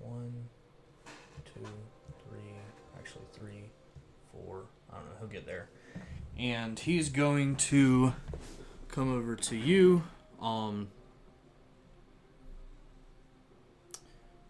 one, 0.00 0.32
two, 1.44 1.60
three, 2.28 2.40
actually 2.98 3.24
three, 3.32 3.70
four. 4.32 4.64
I 4.92 4.96
don't 4.96 5.06
know. 5.06 5.12
He'll 5.20 5.28
get 5.28 5.46
there, 5.46 5.68
and 6.38 6.78
he's 6.78 7.08
going 7.08 7.56
to 7.56 8.14
come 8.88 9.12
over 9.12 9.36
to 9.36 9.56
you. 9.56 10.04
Um, 10.40 10.88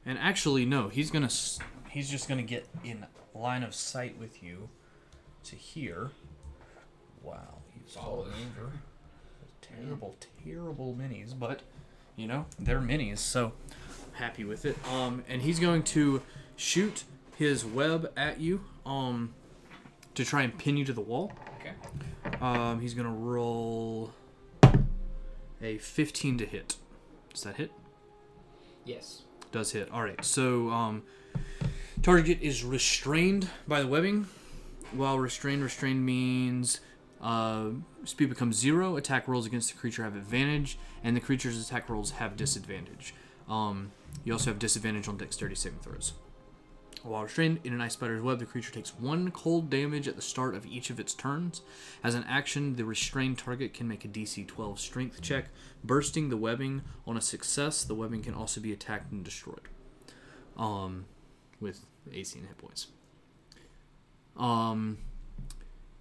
and 0.06 0.18
actually, 0.18 0.64
no. 0.64 0.88
He's 0.88 1.10
gonna. 1.10 1.30
He's 1.90 2.10
just 2.10 2.28
gonna 2.28 2.42
get 2.42 2.68
in 2.84 3.06
line 3.34 3.62
of 3.62 3.74
sight 3.74 4.18
with 4.18 4.42
you 4.42 4.68
to 5.44 5.56
here. 5.56 6.10
Wow, 7.22 7.62
over. 7.96 8.72
Terrible, 9.60 10.16
terrible 10.44 10.94
minis, 10.98 11.38
but 11.38 11.60
you 12.16 12.26
know 12.26 12.46
they're 12.58 12.80
minis, 12.80 13.18
so 13.18 13.52
I'm 13.70 14.14
happy 14.14 14.44
with 14.44 14.64
it. 14.64 14.76
Um, 14.92 15.24
and 15.28 15.42
he's 15.42 15.58
going 15.58 15.82
to 15.84 16.22
shoot 16.56 17.04
his 17.36 17.64
web 17.64 18.12
at 18.16 18.40
you. 18.40 18.60
Um, 18.86 19.34
to 20.14 20.24
try 20.24 20.42
and 20.42 20.56
pin 20.56 20.76
you 20.76 20.84
to 20.84 20.92
the 20.92 21.00
wall. 21.00 21.32
Okay. 21.60 22.36
Um, 22.40 22.80
he's 22.80 22.94
gonna 22.94 23.12
roll 23.12 24.12
a 25.60 25.78
15 25.78 26.38
to 26.38 26.46
hit. 26.46 26.76
Does 27.32 27.42
that 27.42 27.56
hit? 27.56 27.72
Yes. 28.84 29.22
Does 29.50 29.72
hit. 29.72 29.90
All 29.90 30.02
right. 30.02 30.22
So 30.24 30.70
um, 30.70 31.02
target 32.02 32.38
is 32.40 32.64
restrained 32.64 33.48
by 33.66 33.80
the 33.80 33.88
webbing. 33.88 34.26
While 34.92 35.18
restrained, 35.18 35.62
restrained 35.62 36.06
means 36.06 36.80
uh, 37.24 37.70
speed 38.04 38.28
becomes 38.28 38.56
zero. 38.56 38.96
Attack 38.96 39.26
rolls 39.26 39.46
against 39.46 39.72
the 39.72 39.78
creature 39.78 40.04
have 40.04 40.14
advantage, 40.14 40.78
and 41.02 41.16
the 41.16 41.20
creature's 41.20 41.60
attack 41.60 41.88
rolls 41.88 42.12
have 42.12 42.36
disadvantage. 42.36 43.14
Um, 43.48 43.92
you 44.24 44.34
also 44.34 44.50
have 44.50 44.58
disadvantage 44.58 45.08
on 45.08 45.16
dexterity 45.16 45.56
saving 45.56 45.78
throws. 45.78 46.12
While 47.02 47.22
restrained 47.22 47.60
in 47.64 47.72
an 47.72 47.80
ice 47.80 47.94
spider's 47.94 48.22
web, 48.22 48.38
the 48.38 48.44
creature 48.44 48.72
takes 48.72 48.98
one 48.98 49.30
cold 49.30 49.70
damage 49.70 50.06
at 50.06 50.16
the 50.16 50.22
start 50.22 50.54
of 50.54 50.66
each 50.66 50.90
of 50.90 51.00
its 51.00 51.14
turns. 51.14 51.62
As 52.02 52.14
an 52.14 52.24
action, 52.28 52.76
the 52.76 52.84
restrained 52.84 53.38
target 53.38 53.72
can 53.72 53.88
make 53.88 54.04
a 54.04 54.08
DC 54.08 54.46
12 54.46 54.78
strength 54.78 55.22
check. 55.22 55.46
Bursting 55.82 56.28
the 56.28 56.36
webbing 56.36 56.82
on 57.06 57.16
a 57.16 57.22
success, 57.22 57.84
the 57.84 57.94
webbing 57.94 58.22
can 58.22 58.34
also 58.34 58.60
be 58.60 58.72
attacked 58.72 59.12
and 59.12 59.24
destroyed. 59.24 59.68
Um, 60.58 61.06
with 61.60 61.84
AC 62.12 62.38
and 62.38 62.48
hit 62.48 62.58
points. 62.58 62.88
Um, 64.36 64.98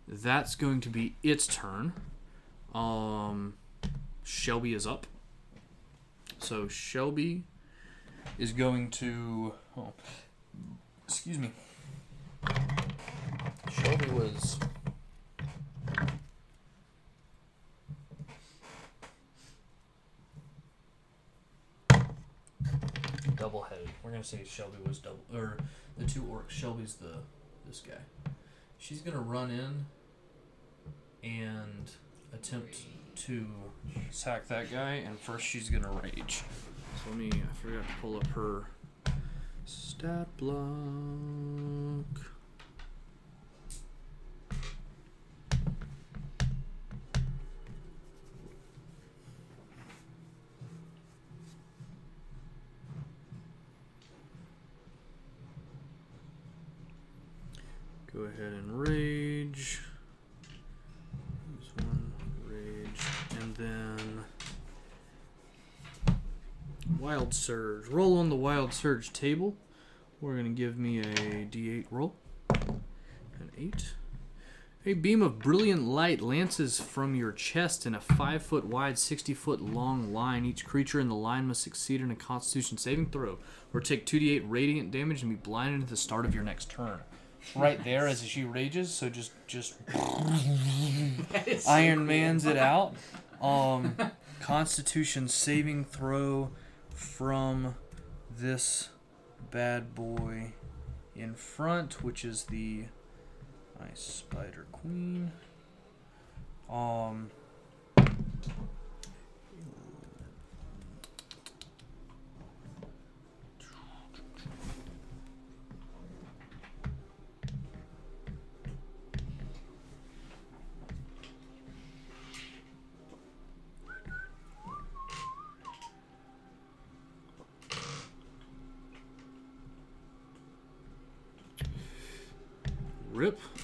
that's 0.07 0.55
going 0.55 0.81
to 0.81 0.89
be 0.89 1.15
its 1.23 1.47
turn. 1.47 1.93
Um, 2.73 3.53
Shelby 4.23 4.73
is 4.73 4.85
up. 4.87 5.07
So 6.39 6.67
Shelby 6.67 7.43
is 8.37 8.51
going 8.51 8.89
to. 8.91 9.53
Oh, 9.77 9.93
excuse 11.07 11.37
me. 11.37 11.51
Shelby 13.71 14.11
was. 14.11 14.59
Double 23.35 23.63
headed. 23.63 23.89
We're 24.03 24.11
gonna 24.11 24.23
say 24.23 24.43
Shelby 24.45 24.77
was 24.87 24.99
double, 24.99 25.19
or 25.33 25.57
the 25.97 26.05
two 26.05 26.21
orcs. 26.21 26.49
Shelby's 26.49 26.95
the 26.95 27.15
this 27.67 27.81
guy. 27.81 28.22
She's 28.85 28.99
gonna 28.99 29.21
run 29.21 29.49
in 29.49 29.85
and 31.23 31.89
attempt 32.33 32.75
to 33.15 33.47
sack 34.11 34.49
that 34.49 34.69
guy, 34.69 34.95
and 34.95 35.17
first 35.17 35.45
she's 35.45 35.69
gonna 35.69 36.01
rage. 36.03 36.43
So 36.97 37.11
let 37.11 37.17
me. 37.17 37.29
I 37.31 37.53
forgot 37.55 37.87
to 37.87 37.93
pull 38.01 38.17
up 38.17 38.27
her 38.27 38.65
stat 39.63 40.27
block. 40.35 40.65
Go 58.23 58.29
ahead 58.29 58.53
and 58.53 58.79
rage. 58.79 59.81
One, 61.75 62.13
rage, 62.45 63.01
and 63.41 63.53
then 63.57 64.23
wild 66.97 67.33
surge. 67.33 67.89
Roll 67.89 68.17
on 68.17 68.29
the 68.29 68.37
wild 68.37 68.73
surge 68.73 69.11
table. 69.11 69.57
We're 70.21 70.37
gonna 70.37 70.51
give 70.51 70.77
me 70.77 70.99
a 70.99 71.03
D8 71.03 71.87
roll. 71.91 72.15
An 72.49 73.51
eight. 73.57 73.93
A 74.85 74.93
beam 74.93 75.21
of 75.21 75.39
brilliant 75.39 75.83
light 75.83 76.21
lances 76.21 76.79
from 76.79 77.15
your 77.15 77.33
chest 77.33 77.85
in 77.85 77.93
a 77.93 77.99
five 77.99 78.41
foot 78.41 78.63
wide, 78.63 78.97
60 78.97 79.33
foot 79.33 79.59
long 79.59 80.13
line. 80.13 80.45
Each 80.45 80.63
creature 80.63 81.01
in 81.01 81.09
the 81.09 81.15
line 81.15 81.49
must 81.49 81.61
succeed 81.61 81.99
in 81.99 82.09
a 82.09 82.15
constitution 82.15 82.77
saving 82.77 83.09
throw 83.09 83.39
or 83.73 83.81
take 83.81 84.05
2d8 84.05 84.43
radiant 84.45 84.91
damage 84.91 85.23
and 85.23 85.29
be 85.29 85.35
blinded 85.35 85.81
at 85.81 85.89
the 85.89 85.97
start 85.97 86.25
of 86.25 86.33
your 86.33 86.45
next 86.45 86.69
turn. 86.69 87.01
Right 87.55 87.83
there 87.83 88.07
as 88.07 88.23
she 88.23 88.43
rages, 88.43 88.91
so 88.91 89.09
just 89.09 89.31
just 89.47 89.75
is 91.45 91.65
so 91.65 91.71
Iron 91.71 91.99
cool. 91.99 92.05
Man's 92.07 92.45
it 92.45 92.57
out. 92.57 92.95
Um, 93.41 93.95
Constitution 94.39 95.27
saving 95.27 95.85
throw 95.85 96.51
from 96.93 97.75
this 98.35 98.89
bad 99.51 99.93
boy 99.93 100.53
in 101.15 101.35
front, 101.35 102.03
which 102.03 102.25
is 102.25 102.45
the 102.45 102.85
Ice 103.79 104.01
Spider 104.01 104.65
Queen. 104.71 105.31
Um. 106.69 107.29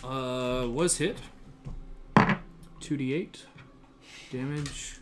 Uh, 0.10 0.68
was 0.68 0.98
hit. 0.98 1.19
2d8 2.81 3.44
damage. 4.31 4.98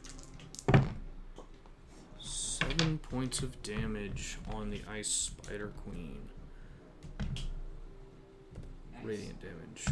Seven 2.20 2.98
points 2.98 3.42
of 3.42 3.64
damage 3.64 4.38
on 4.52 4.70
the 4.70 4.82
Ice 4.92 5.08
Spider 5.08 5.72
Queen. 5.86 6.28
Nice. 7.22 7.44
Radiant 9.02 9.38
damage. 9.42 9.86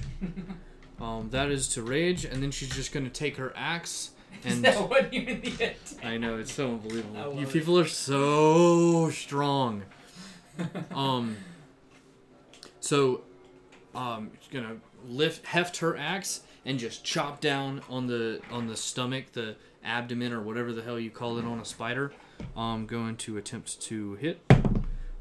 um, 1.02 1.30
that 1.30 1.50
is 1.50 1.70
to 1.70 1.82
rage, 1.82 2.26
and 2.26 2.44
then 2.44 2.52
she's 2.52 2.76
just 2.76 2.92
gonna 2.92 3.10
take 3.10 3.38
her 3.38 3.54
axe 3.56 4.12
Is 4.44 4.56
and. 4.56 4.66
that 4.66 4.90
what 4.90 5.14
even 5.14 5.40
the 5.40 5.54
attack? 5.54 5.78
I 6.04 6.18
know 6.18 6.40
it's 6.40 6.52
so 6.52 6.72
unbelievable. 6.72 7.36
You 7.36 7.48
it. 7.48 7.54
people 7.54 7.80
are 7.80 7.88
so 7.88 9.10
strong. 9.12 9.84
um. 10.92 11.38
So, 12.82 13.22
um, 13.96 14.32
she's 14.42 14.52
gonna 14.52 14.76
lift, 15.08 15.46
heft 15.46 15.78
her 15.78 15.98
axe, 15.98 16.42
and 16.66 16.80
just 16.80 17.04
chop 17.04 17.42
down 17.42 17.82
on 17.90 18.08
the 18.08 18.42
on 18.52 18.68
the 18.68 18.76
stomach, 18.76 19.32
the 19.34 19.56
abdomen, 19.84 20.34
or 20.34 20.42
whatever 20.42 20.74
the 20.74 20.82
hell 20.82 21.00
you 21.00 21.10
call 21.10 21.38
it 21.38 21.46
on 21.46 21.60
a 21.60 21.66
spider. 21.66 22.12
Um, 22.56 22.86
going 22.86 23.16
to 23.18 23.38
attempt 23.38 23.82
to 23.84 24.16
hit. 24.16 24.42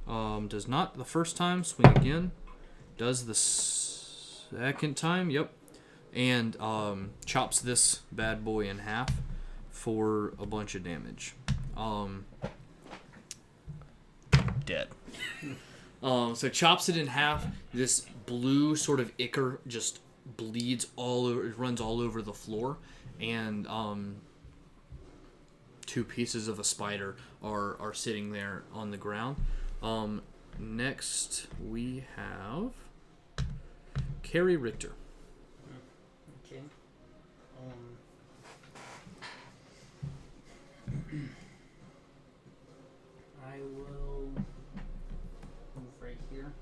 Um, 0.07 0.49
does 0.49 0.67
not 0.67 0.97
the 0.97 1.05
first 1.05 1.37
time. 1.37 1.65
Swing 1.65 1.97
again. 1.97 2.33
Does 2.97 3.27
the 3.27 3.35
second 3.35 4.97
time. 4.97 5.31
Yep. 5.31 5.53
And 6.15 6.61
um, 6.61 7.11
chops 7.25 7.61
this 7.61 8.01
bad 8.13 8.45
boy 8.45 8.69
in 8.69 8.79
half 8.79 9.11
for 9.71 10.35
a 10.39 10.47
bunch 10.47 10.75
of 10.75 10.85
damage. 10.85 11.35
Um, 11.77 12.25
dead. 14.65 14.89
um, 16.03 16.35
so 16.35 16.49
chops 16.49 16.89
it 16.89 16.97
in 16.97 17.09
half. 17.09 17.47
This 17.73 18.07
blue 18.27 18.77
sort 18.77 19.01
of 19.01 19.13
ichor 19.19 19.61
just 19.67 20.01
bleeds 20.37 20.87
all 20.97 21.27
over, 21.27 21.47
it 21.47 21.59
runs 21.59 21.81
all 21.81 22.01
over 22.01 22.23
the 22.23 22.33
floor, 22.33 22.79
and 23.21 23.67
um, 23.67 24.17
two 25.87 26.05
pieces 26.05 26.49
of 26.49 26.59
a 26.59 26.65
spider 26.65 27.17
are 27.43 27.77
are 27.81 27.93
sitting 27.95 28.33
there 28.33 28.65
on 28.73 28.91
the 28.91 28.97
ground. 28.97 29.37
Um, 29.83 30.23
next 30.59 31.47
we 31.69 32.05
have 32.17 32.73
Carrie 34.23 34.57
Richter. 34.57 34.93
Okay. 36.47 36.63
Um. 37.61 37.73
I 43.47 43.59
will 43.61 44.29
move 45.77 45.95
right 46.01 46.19
here, 46.33 46.53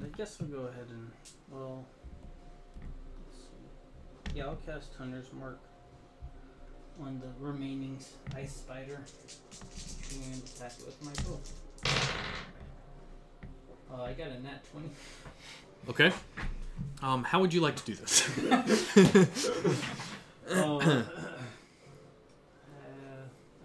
and 0.00 0.12
I 0.12 0.16
guess 0.16 0.38
I'll 0.40 0.46
go 0.48 0.66
ahead 0.66 0.86
and 0.88 1.10
well. 1.50 1.84
Let's 3.26 3.38
see. 3.38 4.38
Yeah, 4.38 4.46
I'll 4.46 4.56
cast 4.66 4.94
Hunter's 4.94 5.32
Mark 5.32 5.60
on 7.02 7.20
the 7.20 7.28
remaining 7.44 7.98
ice 8.34 8.56
spider 8.56 9.00
and 10.12 10.42
attack 10.42 10.72
it 10.78 10.86
with 10.86 11.02
my 11.04 11.12
bow. 11.24 11.40
Uh, 13.92 14.02
I 14.04 14.12
got 14.12 14.28
a 14.28 14.40
nat 14.40 14.64
twenty. 14.70 14.90
Okay. 15.88 16.12
Um, 17.02 17.24
how 17.24 17.40
would 17.40 17.52
you 17.52 17.60
like 17.60 17.76
to 17.76 17.84
do 17.84 17.94
this? 17.94 18.28
Uh, 18.50 18.62
uh, 20.50 21.02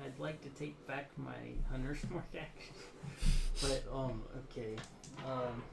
I'd 0.03 0.19
like 0.19 0.41
to 0.43 0.49
take 0.49 0.85
back 0.87 1.09
my 1.17 1.33
hunter's 1.71 1.99
mark 2.09 2.25
action, 2.37 2.75
but 3.61 3.83
um, 3.93 4.23
okay, 4.49 4.75
um, 5.25 5.63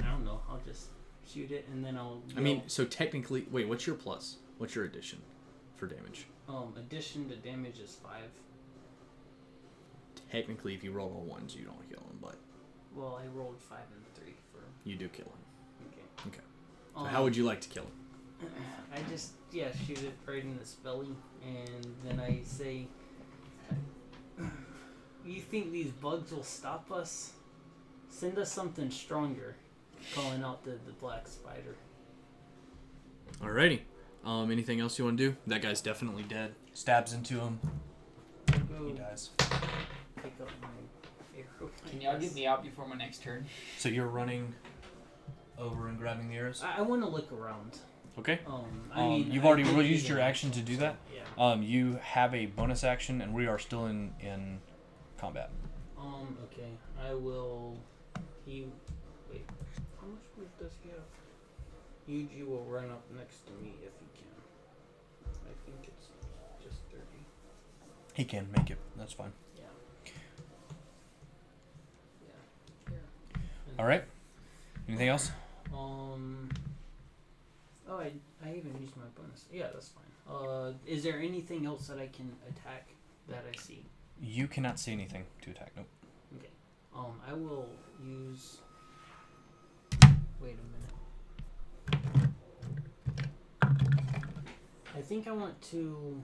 I 0.00 0.04
don't 0.10 0.24
know. 0.24 0.40
I'll 0.48 0.60
just 0.66 0.88
shoot 1.26 1.50
it 1.50 1.66
and 1.72 1.84
then 1.84 1.96
I'll. 1.96 2.22
I 2.36 2.40
mean, 2.40 2.62
so 2.66 2.84
technically, 2.84 3.46
wait, 3.50 3.68
what's 3.68 3.86
your 3.86 3.96
plus? 3.96 4.36
What's 4.58 4.74
your 4.74 4.84
addition 4.84 5.20
for 5.76 5.86
damage? 5.86 6.26
um, 6.48 6.72
addition 6.78 7.28
to 7.28 7.36
damage 7.36 7.78
is 7.78 7.96
five. 8.02 8.30
Technically, 10.32 10.74
if 10.74 10.82
you 10.84 10.92
roll 10.92 11.12
all 11.14 11.24
ones, 11.24 11.54
you 11.54 11.64
don't 11.64 11.88
kill 11.90 12.00
him, 12.00 12.18
but 12.20 12.36
Well, 12.94 13.20
I 13.22 13.26
rolled 13.36 13.60
five 13.60 13.86
and 13.94 14.04
three 14.14 14.34
for 14.52 14.60
you 14.84 14.96
do 14.96 15.08
kill 15.08 15.26
him. 15.26 15.88
okay. 15.92 16.28
Okay. 16.36 16.46
So 16.96 17.04
how 17.04 17.22
would 17.22 17.36
you 17.36 17.44
like 17.44 17.60
to 17.62 17.68
kill 17.68 17.84
him? 17.84 18.50
I 18.94 18.98
just 19.10 19.32
yeah 19.52 19.68
shoot 19.86 20.02
it 20.02 20.14
right 20.26 20.42
in 20.42 20.58
his 20.58 20.74
belly 20.84 21.14
and 21.44 21.94
then 22.04 22.20
I 22.20 22.40
say, 22.44 22.86
"You 25.24 25.40
think 25.40 25.72
these 25.72 25.90
bugs 25.90 26.30
will 26.32 26.42
stop 26.44 26.90
us? 26.92 27.32
Send 28.08 28.38
us 28.38 28.50
something 28.52 28.90
stronger." 28.90 29.56
Calling 30.14 30.42
out 30.42 30.64
the 30.64 30.72
the 30.86 30.92
black 31.00 31.26
spider. 31.28 31.74
Alrighty. 33.40 33.80
Um, 34.24 34.50
anything 34.50 34.80
else 34.80 34.98
you 34.98 35.04
want 35.04 35.16
to 35.18 35.30
do? 35.30 35.36
That 35.46 35.62
guy's 35.62 35.80
definitely 35.80 36.24
dead. 36.24 36.54
Stabs 36.74 37.12
into 37.12 37.38
him. 37.40 37.60
I'll 38.52 38.86
He 38.86 38.92
dies. 38.92 39.30
pick 39.36 40.32
up 40.40 40.48
my 40.60 40.68
arrow. 41.36 41.70
Can 41.90 42.00
y'all 42.00 42.18
get 42.18 42.34
me 42.34 42.46
out 42.46 42.62
before 42.62 42.86
my 42.88 42.96
next 42.96 43.22
turn? 43.22 43.46
So 43.78 43.88
you're 43.88 44.08
running 44.08 44.54
over 45.58 45.88
and 45.88 45.98
grabbing 45.98 46.28
the 46.28 46.36
arrows. 46.36 46.62
I, 46.64 46.78
I 46.78 46.82
want 46.82 47.02
to 47.02 47.08
look 47.08 47.30
around. 47.32 47.78
Okay. 48.18 48.40
Um, 48.46 48.90
I 48.92 49.00
Um, 49.02 49.08
mean, 49.10 49.32
you've 49.32 49.44
I 49.44 49.48
already 49.48 49.62
did 49.64 49.86
used 49.86 50.08
your 50.08 50.18
an 50.18 50.24
action 50.24 50.50
to 50.52 50.60
do 50.60 50.76
that? 50.78 50.96
Yeah. 51.14 51.20
Um, 51.38 51.62
you 51.62 51.98
have 52.02 52.34
a 52.34 52.46
bonus 52.46 52.82
action, 52.82 53.20
and 53.20 53.32
we 53.32 53.46
are 53.46 53.58
still 53.58 53.86
in 53.86 54.12
in 54.20 54.58
combat. 55.18 55.50
Um. 55.96 56.36
Okay. 56.52 56.70
I 57.00 57.14
will. 57.14 57.76
He. 58.44 58.66
Wait. 59.30 59.44
How 60.00 60.06
much 60.08 60.22
move 60.36 60.47
does 60.58 60.72
he 60.82 60.90
have? 60.90 60.98
Yuji 62.08 62.46
will 62.46 62.64
run 62.64 62.90
up 62.90 63.02
next 63.16 63.46
to 63.46 63.52
me 63.62 63.74
if 63.82 63.92
he 64.00 64.06
can. 64.16 64.34
I 65.44 65.52
think 65.64 65.88
it's 65.88 66.06
just 66.62 66.80
thirty. 66.90 67.22
He 68.14 68.24
can 68.24 68.48
make 68.56 68.70
it. 68.70 68.78
That's 68.96 69.12
fine. 69.12 69.32
Yeah. 69.56 69.62
Yeah. 72.22 72.32
Here. 72.88 73.00
All 73.78 73.86
right. 73.86 74.04
Anything 74.88 75.08
else? 75.08 75.30
Um. 75.72 76.48
Oh, 77.88 77.98
I 77.98 78.12
I 78.44 78.54
even 78.54 78.74
used 78.80 78.96
my 78.96 79.04
bonus. 79.16 79.44
Yeah, 79.52 79.68
that's 79.72 79.88
fine. 79.88 80.34
Uh, 80.34 80.72
is 80.86 81.02
there 81.02 81.18
anything 81.18 81.66
else 81.66 81.86
that 81.88 81.98
I 81.98 82.06
can 82.08 82.32
attack 82.48 82.88
that 83.28 83.44
I 83.50 83.56
see? 83.58 83.84
You 84.20 84.48
cannot 84.48 84.78
see 84.78 84.92
anything 84.92 85.24
to 85.42 85.50
attack. 85.50 85.72
Nope. 85.76 85.86
Okay. 86.38 86.50
Um, 86.94 87.20
I 87.28 87.32
will 87.32 87.68
use. 88.02 88.58
Wait 90.40 90.54
a 90.54 91.96
minute. 91.96 92.30
I 94.96 95.00
think 95.00 95.26
I 95.26 95.32
want 95.32 95.60
to. 95.70 96.22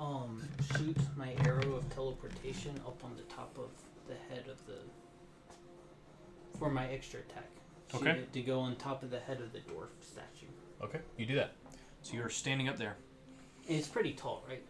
Um, 0.00 0.42
shoot 0.76 0.96
my 1.16 1.34
arrow 1.44 1.74
of 1.76 1.88
teleportation 1.94 2.74
up 2.86 3.04
on 3.04 3.14
the 3.16 3.22
top 3.34 3.56
of 3.56 3.68
the 4.08 4.14
head 4.34 4.46
of 4.48 4.64
the. 4.66 4.78
For 6.58 6.70
my 6.70 6.86
extra 6.88 7.20
attack. 7.20 7.48
Shoot 7.92 8.00
Okay. 8.02 8.10
it 8.10 8.32
to 8.32 8.40
go 8.42 8.60
on 8.60 8.76
top 8.76 9.02
of 9.02 9.10
the 9.10 9.20
head 9.20 9.40
of 9.40 9.52
the 9.52 9.58
dwarf 9.58 9.88
statue. 10.00 10.46
Okay. 10.82 10.98
You 11.16 11.26
do 11.26 11.34
that. 11.36 11.52
So 12.02 12.14
you're 12.14 12.30
standing 12.30 12.68
up 12.68 12.78
there. 12.78 12.96
It's 13.68 13.86
pretty 13.86 14.12
tall, 14.12 14.44
right? 14.48 14.62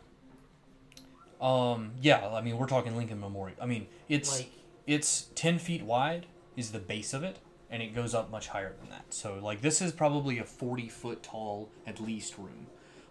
Um. 1.41 1.93
Yeah. 2.03 2.29
I 2.29 2.41
mean, 2.43 2.59
we're 2.59 2.67
talking 2.67 2.97
Lincoln 2.97 3.21
Memorial. 3.21 3.57
I 3.61 3.67
mean, 3.67 3.87
it's 4.09 4.39
like 4.39 4.51
it's 4.87 5.27
10 5.35 5.59
feet 5.59 5.83
wide 5.83 6.27
is 6.57 6.73
the 6.73 6.79
base 6.79 7.15
of 7.15 7.23
it 7.23 7.39
and 7.73 7.83
it 7.83 7.93
goes 7.95 8.15
up 8.15 8.31
much 8.31 8.47
higher 8.49 8.73
than 8.79 8.89
that 8.91 9.07
so 9.11 9.41
like 9.43 9.61
this 9.63 9.83
is 9.83 9.91
probably 9.91 10.39
a 10.39 10.45
40 10.45 10.89
foot 10.89 11.23
tall 11.23 11.69
at 11.87 11.99
least 12.01 12.39
room 12.39 12.67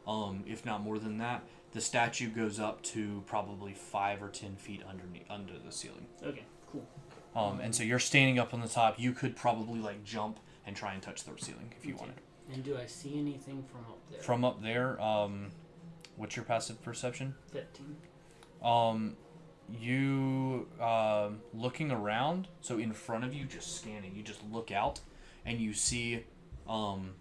um, 0.07 0.43
if 0.47 0.65
not 0.65 0.81
more 0.81 0.97
than 0.99 1.17
that 1.17 1.43
the 1.73 1.81
statue 1.81 2.29
goes 2.29 2.59
up 2.59 2.81
to 2.83 3.23
probably 3.25 3.73
5 3.73 4.23
or 4.23 4.29
10 4.29 4.55
feet 4.55 4.81
underneath 4.87 5.29
under 5.29 5.53
the 5.57 5.71
ceiling 5.71 6.05
okay, 6.23 6.43
cool. 6.71 6.85
um, 7.35 7.59
and 7.59 7.73
so 7.75 7.83
you're 7.83 7.99
standing 7.99 8.39
up 8.39 8.53
on 8.53 8.61
the 8.61 8.67
top 8.69 8.97
you 8.99 9.11
could 9.11 9.35
probably 9.35 9.79
like 9.79 10.03
jump 10.05 10.39
and 10.65 10.75
try 10.75 10.93
and 10.93 11.01
touch 11.01 11.23
the 11.25 11.31
ceiling 11.37 11.73
if 11.77 11.85
you 11.85 11.93
Okay. 11.95 12.01
wanted 12.01 12.15
And 12.53 12.63
do 12.63 12.77
I 12.77 12.85
see 12.85 13.17
anything 13.19 13.63
from 13.63 13.81
up 13.81 13.99
there? 14.11 14.21
from 14.21 14.45
up 14.45 14.61
there 14.61 15.01
um, 15.01 15.47
what's 16.17 16.35
your 16.35 16.45
passive 16.45 16.81
perception 16.83 17.33
fifteen. 17.51 17.95
Um, 18.63 19.15
you 19.69 20.67
um 20.79 21.41
looking 21.53 21.91
around, 21.91 22.47
so 22.61 22.77
in 22.77 22.93
front 22.93 23.23
of 23.23 23.33
you, 23.33 23.45
just 23.45 23.77
scanning. 23.77 24.15
You 24.15 24.23
just 24.23 24.41
look 24.51 24.71
out, 24.71 24.99
and 25.45 25.59
you 25.59 25.73
see 25.73 26.25
um, 26.67 27.11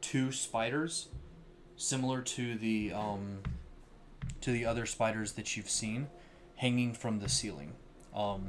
two 0.00 0.32
spiders, 0.32 1.08
similar 1.76 2.22
to 2.22 2.54
the 2.56 2.92
um, 2.92 3.40
to 4.40 4.52
the 4.52 4.64
other 4.64 4.86
spiders 4.86 5.32
that 5.32 5.56
you've 5.56 5.70
seen, 5.70 6.08
hanging 6.56 6.92
from 6.94 7.18
the 7.20 7.28
ceiling. 7.28 7.72
Um, 8.14 8.48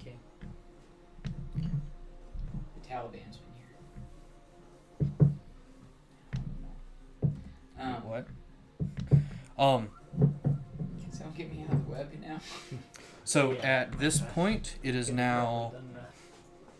Okay. 0.00 0.16
The 1.54 2.88
Taliban's 2.88 3.38
been 3.38 3.54
here. 3.54 5.30
Um, 7.78 8.02
what? 8.04 8.26
Um, 9.58 9.88
get 11.36 11.52
me 11.52 11.64
out 11.64 11.72
of 11.72 11.86
the 11.86 11.92
web 11.92 12.10
now? 12.20 12.40
so 13.24 13.52
at 13.54 13.98
this 13.98 14.20
point, 14.20 14.76
it 14.82 14.94
is 14.94 15.10
now. 15.10 15.72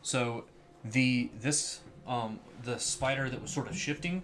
So 0.03 0.45
the 0.85 1.31
this 1.41 1.81
um 2.07 2.39
the 2.63 2.79
spider 2.79 3.29
that 3.29 3.43
was 3.43 3.51
sort 3.51 3.69
of 3.69 3.77
shifting, 3.77 4.23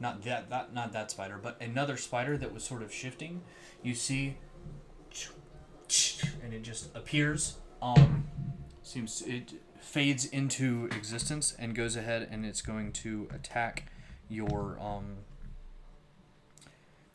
not 0.00 0.22
that 0.24 0.50
that 0.50 0.72
not 0.74 0.92
that 0.92 1.10
spider, 1.10 1.38
but 1.42 1.60
another 1.60 1.96
spider 1.96 2.36
that 2.38 2.52
was 2.52 2.64
sort 2.64 2.82
of 2.82 2.92
shifting. 2.92 3.42
You 3.82 3.94
see, 3.94 4.36
and 6.42 6.52
it 6.52 6.62
just 6.62 6.94
appears. 6.94 7.56
Um, 7.82 8.24
seems 8.82 9.22
it 9.22 9.52
fades 9.80 10.24
into 10.24 10.88
existence 10.92 11.54
and 11.58 11.74
goes 11.74 11.96
ahead 11.96 12.26
and 12.30 12.46
it's 12.46 12.62
going 12.62 12.90
to 12.92 13.28
attack 13.34 13.84
your 14.28 14.78
um 14.80 15.16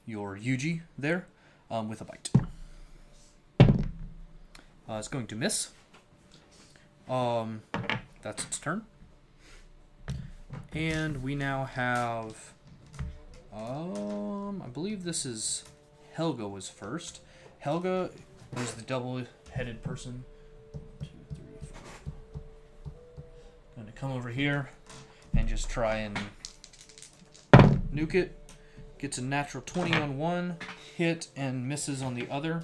your 0.06 0.38
Yuji 0.38 0.82
there 0.98 1.28
um, 1.70 1.88
with 1.88 2.02
a 2.02 2.06
bite. 2.06 2.30
Uh, 4.90 5.04
going 5.12 5.28
to 5.28 5.36
miss. 5.36 5.70
Um, 7.08 7.62
that's 8.24 8.44
its 8.44 8.58
turn. 8.58 8.82
And 10.74 11.22
we 11.22 11.36
now 11.36 11.66
have. 11.66 12.54
Um, 13.54 14.64
I 14.64 14.68
believe 14.68 15.04
this 15.04 15.28
is 15.28 15.64
Helga 16.14 16.48
was 16.48 16.70
first. 16.70 17.22
Helga 17.60 18.10
is 18.58 18.74
the 18.74 18.82
double-headed 18.82 19.84
person. 19.84 20.24
Two, 21.00 21.08
three, 21.36 21.70
four. 21.72 22.92
Gonna 23.78 23.92
come 23.92 24.12
over 24.12 24.30
here 24.30 24.72
and 25.36 25.48
just 25.48 25.70
try 25.70 25.98
and 25.98 26.18
nuke 27.94 28.16
it. 28.16 28.36
Gets 28.98 29.20
a 29.20 29.24
natural 29.24 29.62
20 29.68 29.94
on 29.94 30.18
one 30.18 30.58
hit 30.98 31.28
and 31.36 31.70
misses 31.70 32.02
on 32.02 32.16
the 32.16 32.28
other. 32.30 32.64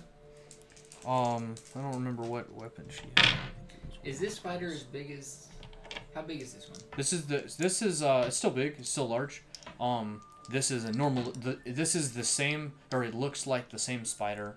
Um, 1.06 1.56
I 1.76 1.82
don't 1.82 1.94
remember 1.94 2.23
what 2.23 2.52
weapon 2.53 2.86
she 2.90 3.03
had. 3.18 3.26
I 3.26 3.30
think 3.68 3.82
it 3.84 3.86
was 3.88 4.15
Is 4.15 4.19
this 4.19 4.36
spider 4.36 4.68
as 4.68 4.84
big 4.84 5.11
as? 5.11 5.48
How 6.14 6.22
big 6.22 6.41
is 6.41 6.53
this 6.53 6.69
one? 6.69 6.80
This 6.98 7.14
is 7.14 7.26
the 7.27 7.53
this 7.57 7.82
is 7.82 8.02
uh 8.02 8.23
it's 8.27 8.38
still 8.38 8.49
big, 8.52 8.76
it's 8.80 8.90
still 8.90 9.07
large. 9.07 9.44
Um 9.80 10.22
this 10.49 10.72
is 10.72 10.86
a 10.86 10.91
normal 10.94 11.23
the, 11.32 11.60
this 11.65 11.95
is 11.95 12.14
the 12.14 12.23
same 12.23 12.73
or 12.94 13.03
it 13.03 13.14
looks 13.14 13.45
like 13.45 13.69
the 13.69 13.80
same 13.80 14.06
spider 14.06 14.56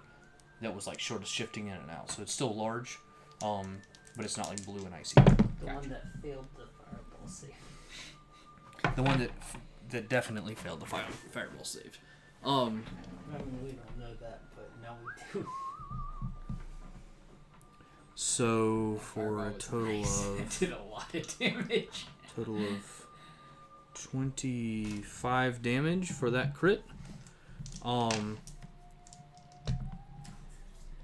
that 0.62 0.74
was 0.74 0.86
like 0.86 1.00
sort 1.00 1.22
of 1.22 1.28
shifting 1.28 1.66
in 1.66 1.74
and 1.74 1.90
out. 1.90 2.10
So 2.10 2.22
it's 2.22 2.32
still 2.32 2.54
large. 2.54 2.98
Um 3.42 3.78
but 4.16 4.24
it's 4.24 4.36
not 4.36 4.48
like 4.48 4.64
blue 4.64 4.84
and 4.84 4.94
icy. 4.94 5.14
The 5.14 5.66
Gotcha. 5.66 5.74
one 5.74 5.88
that 5.90 6.04
failed 6.22 6.46
the 6.56 6.64
fireball 6.84 7.26
save. 7.26 8.94
The 8.96 9.02
one 9.02 9.18
that 9.18 9.30
that 9.90 10.08
definitely 10.08 10.54
failed 10.54 10.80
the 10.80 10.86
fire, 10.86 11.04
fireball 11.32 11.64
save. 11.64 11.98
Um, 12.44 12.84
I 13.34 13.38
mean, 13.38 13.58
we 13.64 13.70
don't 13.72 13.98
know 13.98 14.14
that, 14.20 14.42
but 14.54 14.70
now 14.82 14.96
we 15.02 15.40
do. 15.40 15.48
So 18.20 18.98
for 19.00 19.46
a 19.46 19.52
total 19.52 19.82
nice. 19.82 20.26
of 20.26 20.40
it 20.40 20.56
did 20.58 20.72
a 20.72 20.82
lot 20.90 21.14
of 21.14 21.38
damage. 21.38 22.06
total 22.34 22.56
of 22.56 23.06
25 23.94 25.62
damage 25.62 26.10
for 26.10 26.28
that 26.30 26.52
crit. 26.52 26.82
Um 27.84 28.38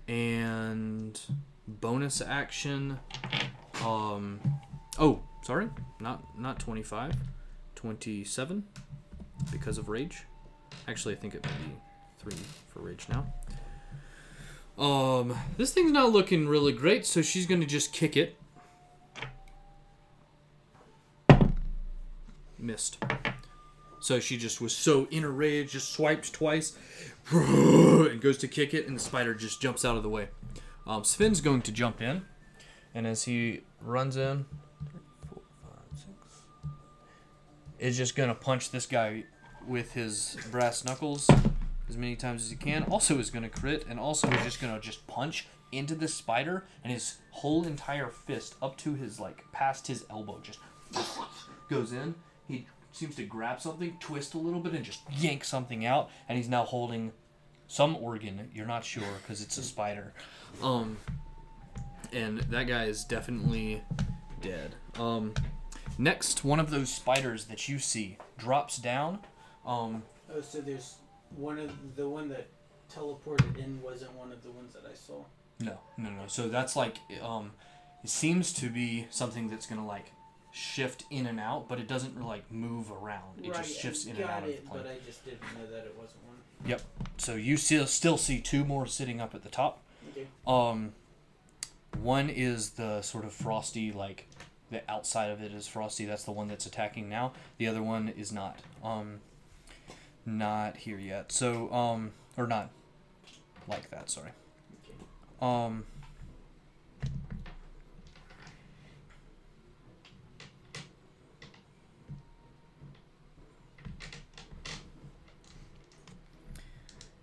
and 0.09 1.21
bonus 1.69 2.21
action 2.21 2.99
um 3.85 4.41
oh, 4.99 5.23
sorry. 5.45 5.69
Not 6.01 6.37
not 6.37 6.59
25. 6.59 7.15
27 7.77 8.65
because 9.53 9.79
of 9.79 9.89
rage. 9.89 10.25
Actually, 10.89 11.15
I 11.15 11.19
think 11.19 11.37
it 11.37 11.45
might 11.45 11.59
be 12.29 12.35
3 12.37 12.45
for 12.67 12.81
rage 12.81 13.07
now. 13.09 13.25
Um 14.79 15.37
this 15.57 15.73
thing's 15.73 15.93
not 15.93 16.13
looking 16.13 16.49
really 16.49 16.73
great, 16.73 17.07
so 17.07 17.23
she's 17.23 17.47
to 17.61 17.67
just 17.67 17.93
kick 17.93 18.17
it. 18.17 18.37
missed. 22.65 22.99
So 24.01 24.21
she 24.21 24.37
just 24.37 24.61
was 24.61 24.75
so 24.75 25.07
in 25.11 25.25
a 25.25 25.31
rage, 25.31 25.73
just 25.73 25.93
swiped 25.93 26.33
twice, 26.33 26.77
and 27.31 28.21
goes 28.21 28.39
to 28.39 28.49
kick 28.49 28.75
it, 28.75 28.87
and 28.87 28.97
the 28.97 29.01
spider 29.01 29.35
just 29.35 29.63
jumps 29.63 29.85
out 29.85 29.97
of 29.97 30.03
the 30.03 30.09
way. 30.09 30.29
Um, 30.87 31.05
Sven's 31.05 31.41
going 31.41 31.63
to 31.63 31.73
jump 31.73 32.03
in, 32.03 32.23
and 32.95 33.07
as 33.07 33.25
he 33.25 33.63
runs 33.81 34.17
in, 34.17 34.45
is 37.79 37.97
just 37.97 38.17
gonna 38.17 38.35
punch 38.35 38.71
this 38.71 38.87
guy 38.87 39.25
with 39.67 39.93
his 39.93 40.37
brass 40.51 40.85
knuckles 40.85 41.29
as 41.89 41.97
many 41.97 42.17
times 42.17 42.43
as 42.45 42.51
he 42.51 42.57
can. 42.57 42.85
Also 42.85 43.19
is 43.19 43.31
gonna 43.31 43.49
crit, 43.49 43.85
and 43.89 43.99
also 43.99 44.29
is 44.31 44.43
just 44.45 44.61
gonna 44.61 44.81
just 44.81 45.07
punch 45.07 45.47
into 45.73 45.95
the 45.95 46.09
spider, 46.09 46.67
and 46.83 46.93
his 46.93 47.19
whole 47.31 47.65
entire 47.67 48.09
fist 48.09 48.55
up 48.63 48.77
to 48.79 48.95
his 48.95 49.19
like 49.21 49.45
past 49.53 49.87
his 49.87 50.05
elbow 50.11 50.41
just 50.43 50.59
goes 51.71 51.93
in. 51.93 52.15
He 52.47 52.67
seems 52.93 53.17
to 53.17 53.25
grab 53.25 53.61
something, 53.61 53.97
twist 54.01 54.35
a 54.35 54.39
little 54.39 54.61
bit, 54.61 54.73
and 54.73 54.85
just 54.85 55.01
yank 55.11 55.45
something 55.45 55.85
out. 55.85 56.11
And 56.29 56.39
he's 56.39 56.49
now 56.49 56.65
holding 56.65 57.13
some 57.67 57.97
organ. 57.97 58.51
You're 58.55 58.67
not 58.67 58.85
sure 58.85 59.03
because 59.23 59.43
it's 59.43 59.59
a 59.59 59.63
spider. 59.63 60.13
Um, 60.63 60.97
and 62.13 62.39
that 62.39 62.65
guy 62.69 62.85
is 62.85 63.05
definitely 63.05 63.83
dead. 64.41 64.77
Um, 64.99 65.35
next, 65.99 66.45
one 66.45 66.61
of 66.61 66.71
those 66.71 66.91
spiders 66.91 67.47
that 67.47 67.69
you 67.69 67.79
see 67.79 68.19
drops 68.39 68.77
down. 68.77 69.21
Um, 69.67 70.03
Oh, 70.33 70.41
so 70.41 70.61
there's 70.61 70.97
one 71.37 71.59
of 71.59 71.97
the 71.97 72.09
one 72.09 72.29
that 72.29 72.49
teleported 72.93 73.59
in 73.59 73.81
wasn't 73.83 74.13
one 74.13 74.33
of 74.33 74.43
the 74.43 74.51
ones 74.51 74.75
that 74.75 74.83
I 74.91 74.95
saw. 74.95 75.25
No, 75.61 75.79
no, 75.97 76.11
no. 76.11 76.23
So 76.27 76.49
that's 76.49 76.77
like, 76.77 76.99
um, 77.23 77.53
it 78.03 78.11
seems 78.11 78.53
to 78.55 78.69
be 78.69 79.07
something 79.11 79.49
that's 79.49 79.67
gonna 79.67 79.87
like 79.87 80.13
shift 80.53 81.05
in 81.11 81.27
and 81.27 81.41
out, 81.41 81.69
but 81.69 81.79
it 81.81 81.89
doesn't 81.89 82.21
like 82.21 82.51
move 82.51 82.91
around. 82.91 83.43
It 83.43 83.51
right, 83.51 83.65
just 83.65 83.79
shifts 83.79 84.07
I 84.07 84.11
in 84.11 84.17
and 84.17 84.25
out 84.31 84.43
of 84.45 84.49
it, 84.49 84.65
the 84.65 84.71
plane. 84.71 84.83
but 84.85 84.91
I 84.91 84.97
just 85.05 85.25
didn't 85.25 85.43
know 85.55 85.67
that 85.71 85.87
it 85.87 85.95
wasn't 85.99 86.25
one. 86.27 86.37
Yep. 86.67 86.83
So 87.19 87.35
you 87.35 87.57
still 87.57 87.87
still 87.87 88.17
see 88.17 88.41
two 88.41 88.65
more 88.65 88.87
sitting 88.87 89.21
up 89.21 89.35
at 89.35 89.43
the 89.43 89.49
top. 89.49 89.83
Okay. 90.11 90.27
Um, 90.47 90.93
one 92.01 92.29
is 92.31 92.71
the 92.71 93.03
sort 93.03 93.25
of 93.25 93.33
frosty, 93.33 93.93
like 93.93 94.29
the 94.71 94.83
outside 94.91 95.31
of 95.31 95.43
it 95.43 95.53
is 95.53 95.67
frosty. 95.67 96.05
That's 96.05 96.25
the 96.25 96.33
one 96.33 96.49
that's 96.49 96.67
attacking 96.67 97.09
now. 97.09 97.33
The 97.59 97.67
other 97.67 97.83
one 97.83 98.09
is 98.09 98.33
not. 98.33 98.61
Um, 98.83 99.21
not 100.27 100.77
here 100.77 100.99
yet. 100.99 101.33
So 101.33 101.73
um, 101.73 102.13
or 102.37 102.47
not 102.47 102.71
like 103.69 103.91
that. 103.91 104.11
Sorry. 104.11 104.31
Um. 105.41 105.85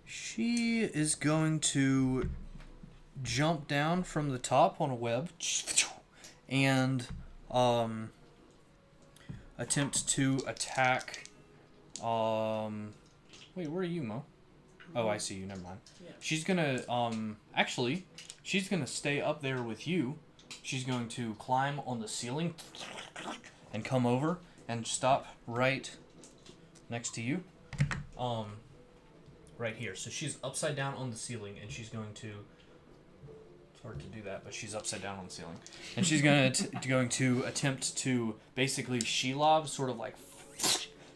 She 0.04 0.80
is 0.80 1.14
going 1.14 1.60
to 1.60 2.30
jump 3.22 3.68
down 3.68 4.02
from 4.02 4.30
the 4.30 4.38
top 4.38 4.80
on 4.80 4.90
a 4.90 4.94
web 4.94 5.28
and 6.48 7.06
um 7.50 8.10
attempt 9.58 10.08
to 10.08 10.40
attack 10.46 11.21
um 12.02 12.92
wait 13.54 13.70
where 13.70 13.82
are 13.82 13.84
you 13.84 14.02
mo? 14.02 14.24
Oh 14.94 15.08
i 15.08 15.16
see 15.18 15.36
you. 15.36 15.46
Never 15.46 15.60
mind. 15.60 15.78
Yeah. 16.02 16.10
she's 16.20 16.44
gonna 16.44 16.80
um 16.88 17.36
actually 17.54 18.06
she's 18.42 18.68
gonna 18.68 18.86
stay 18.86 19.20
up 19.20 19.40
there 19.42 19.62
with 19.62 19.86
you. 19.86 20.18
She's 20.62 20.84
going 20.84 21.08
to 21.10 21.34
climb 21.34 21.80
on 21.86 22.00
the 22.00 22.08
ceiling 22.08 22.54
and 23.72 23.84
come 23.84 24.04
over 24.06 24.38
and 24.68 24.86
stop 24.86 25.26
right 25.46 25.90
next 26.90 27.14
to 27.14 27.22
you. 27.22 27.42
Um 28.18 28.46
right 29.58 29.76
here. 29.76 29.94
So 29.94 30.10
she's 30.10 30.38
upside 30.42 30.76
down 30.76 30.94
on 30.94 31.10
the 31.10 31.16
ceiling 31.16 31.56
and 31.60 31.70
she's 31.70 31.88
going 31.88 32.12
to 32.14 32.28
it's 33.72 33.82
hard 33.82 33.98
to 34.00 34.06
do 34.06 34.22
that 34.22 34.44
but 34.44 34.52
she's 34.52 34.74
upside 34.74 35.02
down 35.02 35.18
on 35.18 35.26
the 35.26 35.32
ceiling. 35.32 35.56
And 35.96 36.06
she's 36.06 36.20
gonna 36.20 36.50
t- 36.52 36.68
going 36.88 37.08
to 37.10 37.44
attempt 37.44 37.96
to 37.98 38.34
basically 38.54 39.00
she 39.00 39.32
Shelob 39.32 39.68
sort 39.68 39.88
of 39.88 39.96
like 39.96 40.16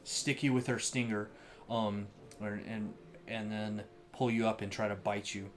stick 0.07 0.43
you 0.43 0.53
with 0.53 0.69
her 0.69 0.79
stinger 0.79 1.29
um 1.69 2.07
or, 2.41 2.61
and 2.69 2.95
and 3.27 3.51
then 3.51 3.83
pull 4.13 4.31
you 4.31 4.47
up 4.47 4.63
and 4.63 4.71
try 4.71 4.89
to 4.89 4.95
bite 4.95 5.35
you 5.35 5.51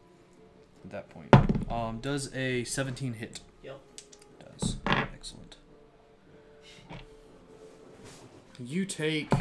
at 0.84 0.92
that 0.92 1.10
point. 1.10 1.34
Um 1.72 2.00
does 2.00 2.34
a 2.36 2.64
17 2.64 3.14
hit. 3.14 3.40
Yep. 3.64 3.80
does. 4.40 4.78
Excellent. 4.88 5.58
You 8.60 8.86
take 8.86 9.32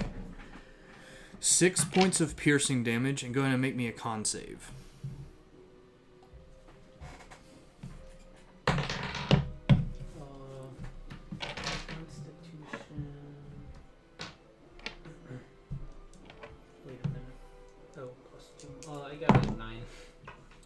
six 1.41 1.85
points 1.85 2.21
of 2.21 2.37
piercing 2.37 2.85
damage 2.85 3.23
and 3.23 3.33
go 3.35 3.41
ahead 3.41 3.53
and 3.53 3.63
make 3.63 3.77
me 3.77 3.89
a 3.89 3.93
con 3.93 4.25
save 4.25 4.71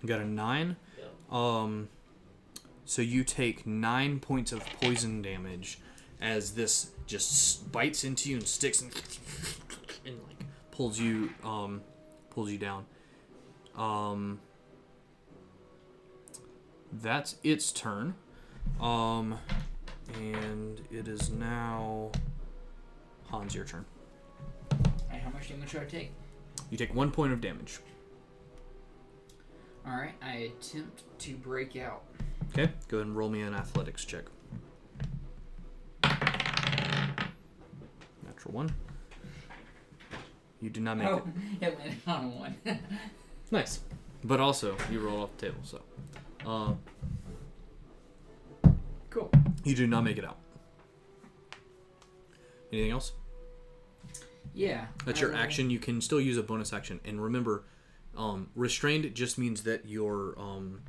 you 0.02 0.08
got 0.08 0.20
a 0.20 0.26
nine 0.26 0.76
Yep. 0.98 1.32
Um, 1.32 1.88
so 2.84 3.00
you 3.00 3.24
take 3.24 3.66
nine 3.66 4.20
points 4.20 4.52
of 4.52 4.62
poison 4.80 5.22
damage 5.22 5.78
as 6.20 6.52
this 6.52 6.90
just 7.06 7.70
bites 7.72 8.04
into 8.04 8.30
you 8.30 8.36
and 8.36 8.46
sticks 8.46 8.80
and, 8.80 8.92
and 10.06 10.16
like 10.26 10.46
pulls 10.70 10.98
you 10.98 11.30
um 11.44 11.82
pulls 12.30 12.50
you 12.50 12.58
down. 12.58 12.86
Um, 13.76 14.40
that's 17.00 17.36
its 17.42 17.72
turn. 17.72 18.14
Um, 18.80 19.38
and 20.18 20.80
it 20.90 21.08
is 21.08 21.30
now 21.30 22.10
Hans. 23.28 23.54
Your 23.54 23.64
turn. 23.64 23.84
Alright, 25.06 25.22
how 25.22 25.30
much 25.30 25.48
damage 25.48 25.72
do 25.72 25.80
I 25.80 25.84
take? 25.84 26.12
You 26.70 26.76
take 26.76 26.94
one 26.94 27.10
point 27.10 27.32
of 27.32 27.40
damage. 27.40 27.80
Alright, 29.86 30.14
I 30.22 30.52
attempt 30.60 31.02
to 31.20 31.34
break 31.34 31.76
out. 31.76 32.04
Okay, 32.50 32.70
go 32.88 32.98
ahead 32.98 33.06
and 33.08 33.16
roll 33.16 33.28
me 33.28 33.42
an 33.42 33.54
athletics 33.54 34.04
check. 34.04 34.24
Natural 38.24 38.52
one. 38.52 38.74
You 40.60 40.70
do 40.70 40.80
not 40.80 40.98
make 40.98 41.08
oh, 41.08 41.22
it. 41.60 41.66
it 41.66 41.78
landed 41.78 42.00
on 42.06 42.24
a 42.24 42.28
one. 42.28 42.56
Nice. 43.50 43.80
But 44.24 44.40
also, 44.40 44.78
you 44.90 45.00
roll 45.00 45.24
off 45.24 45.36
the 45.36 45.48
table, 45.48 45.60
so. 45.62 45.82
Uh, 46.46 46.72
cool. 49.10 49.30
you 49.62 49.76
do 49.76 49.86
not 49.86 50.04
make 50.04 50.16
it 50.16 50.24
out. 50.24 50.38
Anything 52.72 52.92
else? 52.92 53.12
Yeah. 54.54 54.86
That's 55.04 55.18
I 55.18 55.22
your 55.22 55.30
will- 55.32 55.38
action. 55.38 55.68
You 55.68 55.78
can 55.78 56.00
still 56.00 56.20
use 56.20 56.38
a 56.38 56.42
bonus 56.42 56.72
action. 56.72 56.98
And 57.04 57.22
remember, 57.22 57.64
um, 58.16 58.48
restrained 58.54 59.14
just 59.14 59.38
means 59.38 59.62
that 59.64 59.86
your 59.86 60.34
um, 60.38 60.80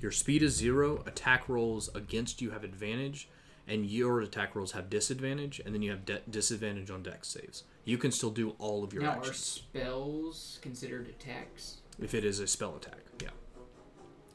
your 0.00 0.10
speed 0.12 0.42
is 0.42 0.54
zero. 0.54 1.02
Attack 1.06 1.48
rolls 1.48 1.88
against 1.94 2.40
you 2.42 2.50
have 2.50 2.64
advantage, 2.64 3.28
and 3.66 3.86
your 3.86 4.20
attack 4.20 4.54
rolls 4.56 4.72
have 4.72 4.88
disadvantage. 4.90 5.60
And 5.64 5.74
then 5.74 5.82
you 5.82 5.90
have 5.90 6.04
de- 6.04 6.22
disadvantage 6.30 6.90
on 6.90 7.02
dex 7.02 7.28
saves. 7.28 7.64
You 7.84 7.98
can 7.98 8.10
still 8.12 8.30
do 8.30 8.54
all 8.58 8.84
of 8.84 8.92
your 8.92 9.02
Now, 9.02 9.18
are 9.20 9.32
spells 9.32 10.58
considered 10.62 11.08
attacks? 11.08 11.78
if 12.00 12.14
it 12.14 12.24
is 12.24 12.38
a 12.38 12.46
spell 12.46 12.76
attack. 12.76 13.00
Yeah. 13.22 13.30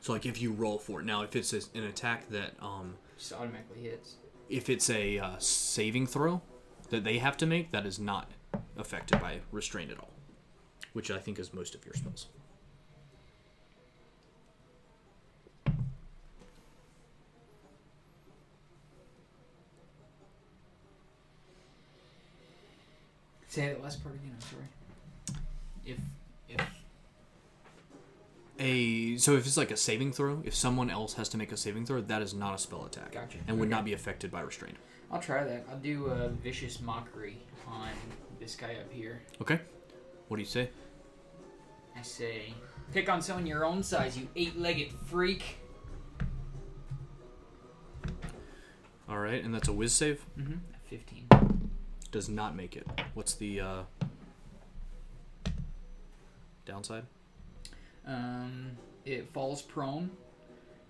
So 0.01 0.11
like 0.13 0.25
if 0.25 0.41
you 0.41 0.51
roll 0.51 0.79
for 0.79 0.99
it. 0.99 1.05
Now 1.05 1.21
if 1.23 1.35
it's 1.35 1.53
a, 1.53 1.61
an 1.75 1.83
attack 1.85 2.27
that 2.29 2.53
um, 2.61 2.95
Just 3.17 3.31
automatically 3.33 3.81
hits. 3.83 4.15
if 4.49 4.69
it's 4.69 4.89
a 4.89 5.17
uh, 5.19 5.35
saving 5.39 6.07
throw 6.07 6.41
that 6.89 7.03
they 7.05 7.19
have 7.19 7.37
to 7.37 7.45
make, 7.45 7.71
that 7.71 7.85
is 7.85 7.99
not 7.99 8.31
affected 8.77 9.21
by 9.21 9.39
restraint 9.51 9.91
at 9.91 9.97
all, 9.99 10.11
which 10.93 11.11
I 11.11 11.19
think 11.19 11.39
is 11.39 11.53
most 11.53 11.75
of 11.75 11.83
your 11.85 11.93
spells. 11.95 12.27
Say 23.47 23.67
that 23.67 23.83
last 23.83 24.01
part 24.03 24.15
again. 24.15 24.31
I'm 24.33 24.41
sorry. 24.41 24.63
If 25.85 25.99
if 26.49 26.67
A 28.59 29.17
so 29.17 29.35
if 29.35 29.45
it's 29.45 29.57
like 29.57 29.71
a 29.71 29.77
saving 29.77 30.11
throw, 30.13 30.41
if 30.43 30.55
someone 30.55 30.89
else 30.89 31.13
has 31.15 31.29
to 31.29 31.37
make 31.37 31.51
a 31.51 31.57
saving 31.57 31.85
throw, 31.85 32.01
that 32.01 32.21
is 32.21 32.33
not 32.33 32.55
a 32.55 32.57
spell 32.57 32.85
attack 32.85 33.11
gotcha, 33.11 33.37
and 33.47 33.59
would 33.59 33.67
Okay. 33.67 33.75
not 33.75 33.85
be 33.85 33.93
affected 33.93 34.31
by 34.31 34.41
restraint. 34.41 34.77
I'll 35.11 35.21
try 35.21 35.43
that. 35.43 35.65
I'll 35.69 35.77
do 35.77 36.07
a 36.07 36.29
vicious 36.29 36.81
mockery 36.81 37.37
on 37.67 37.89
this 38.39 38.55
guy 38.55 38.75
up 38.75 38.91
here. 38.91 39.21
Okay. 39.41 39.59
What 40.27 40.37
do 40.37 40.41
you 40.41 40.47
say? 40.47 40.69
I 41.95 42.01
say, 42.01 42.53
pick 42.91 43.07
on 43.09 43.21
someone 43.21 43.45
your 43.45 43.65
own 43.65 43.83
size, 43.83 44.17
you 44.17 44.27
eight-legged 44.35 44.91
freak. 45.05 45.57
All 49.07 49.19
right, 49.19 49.43
and 49.43 49.53
that's 49.53 49.67
a 49.67 49.73
whiz 49.73 49.93
save. 49.93 50.25
Mm-hmm. 50.39 50.55
Fifteen. 50.89 51.27
Does 52.11 52.29
not 52.29 52.55
make 52.55 52.75
it. 52.75 52.87
What's 53.13 53.35
the 53.35 53.59
uh, 53.61 53.81
downside? 56.65 57.03
Um, 58.05 58.71
it 59.05 59.29
falls 59.33 59.61
prone, 59.61 60.09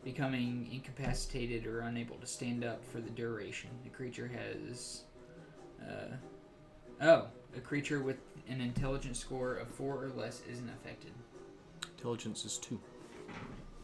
becoming 0.03 0.69
incapacitated 0.71 1.65
or 1.65 1.81
unable 1.81 2.15
to 2.17 2.27
stand 2.27 2.63
up 2.63 2.83
for 2.85 2.99
the 2.99 3.09
duration. 3.09 3.69
The 3.83 3.89
creature 3.89 4.29
has. 4.29 5.03
Uh, 5.81 6.15
oh, 7.01 7.27
a 7.57 7.59
creature 7.59 8.01
with 8.01 8.17
an 8.49 8.61
intelligence 8.61 9.19
score 9.19 9.55
of 9.55 9.67
four 9.67 10.03
or 10.03 10.11
less 10.15 10.41
isn't 10.51 10.69
affected. 10.69 11.11
Intelligence 11.97 12.45
is 12.45 12.57
two. 12.57 12.79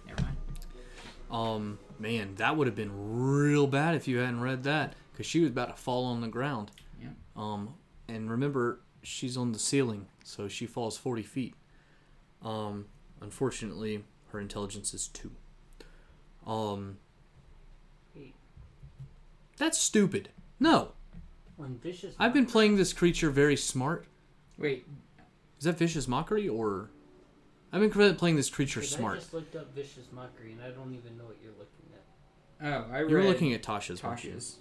Never 0.08 0.22
mind. 0.22 0.38
Um, 1.32 1.80
man, 2.00 2.36
that 2.36 2.58
would 2.58 2.68
have 2.68 2.76
been 2.76 2.92
real 2.94 3.68
bad 3.68 3.96
if 3.96 4.08
you 4.08 4.18
hadn't 4.18 4.42
read 4.42 4.64
that, 4.64 4.96
because 5.12 5.26
she 5.26 5.40
was 5.42 5.50
about 5.52 5.76
to 5.76 5.82
fall 5.82 6.06
on 6.06 6.22
the 6.22 6.28
ground. 6.28 6.72
Yeah. 7.02 7.10
Um, 7.36 7.76
and 8.08 8.30
remember, 8.32 8.82
she's 9.04 9.38
on 9.38 9.52
the 9.52 9.60
ceiling, 9.60 10.08
so 10.24 10.48
she 10.48 10.66
falls 10.66 10.98
forty 10.98 11.22
feet. 11.24 11.54
Um, 12.44 12.86
unfortunately, 13.22 14.04
her 14.32 14.40
intelligence 14.40 14.94
is 14.94 15.08
two. 15.08 15.32
Um, 16.48 16.98
Wait. 18.16 18.34
that's 19.58 19.78
stupid. 19.78 20.30
No, 20.60 20.94
When 21.58 21.78
vicious. 21.78 22.16
I've 22.18 22.34
been 22.34 22.46
playing 22.48 22.76
this 22.78 22.92
creature 22.92 23.30
very 23.30 23.56
smart. 23.56 24.08
Wait, 24.60 24.86
Is 25.58 25.64
that 25.66 25.78
vicious 25.78 26.08
mockery 26.08 26.48
or 26.48 26.90
I've 27.72 27.80
been 27.92 28.16
playing 28.16 28.36
this 28.36 28.50
creature 28.50 28.80
'Cause 28.82 28.94
I 28.94 28.98
smart. 28.98 29.20
just 29.20 29.34
looked 29.34 29.56
up 29.56 29.74
vicious 29.74 30.12
mockery, 30.12 30.52
and 30.54 30.62
I 30.62 30.70
don't 30.72 30.94
even 30.94 31.18
know 31.18 31.26
what 31.26 31.38
you're 31.42 31.54
looking 31.54 31.86
at. 31.94 32.66
Oh, 32.90 32.92
I 32.94 33.00
You're 33.06 33.24
looking 33.24 33.54
at 33.54 33.62
Tasha's. 33.64 34.02
Tasha's. 34.02 34.58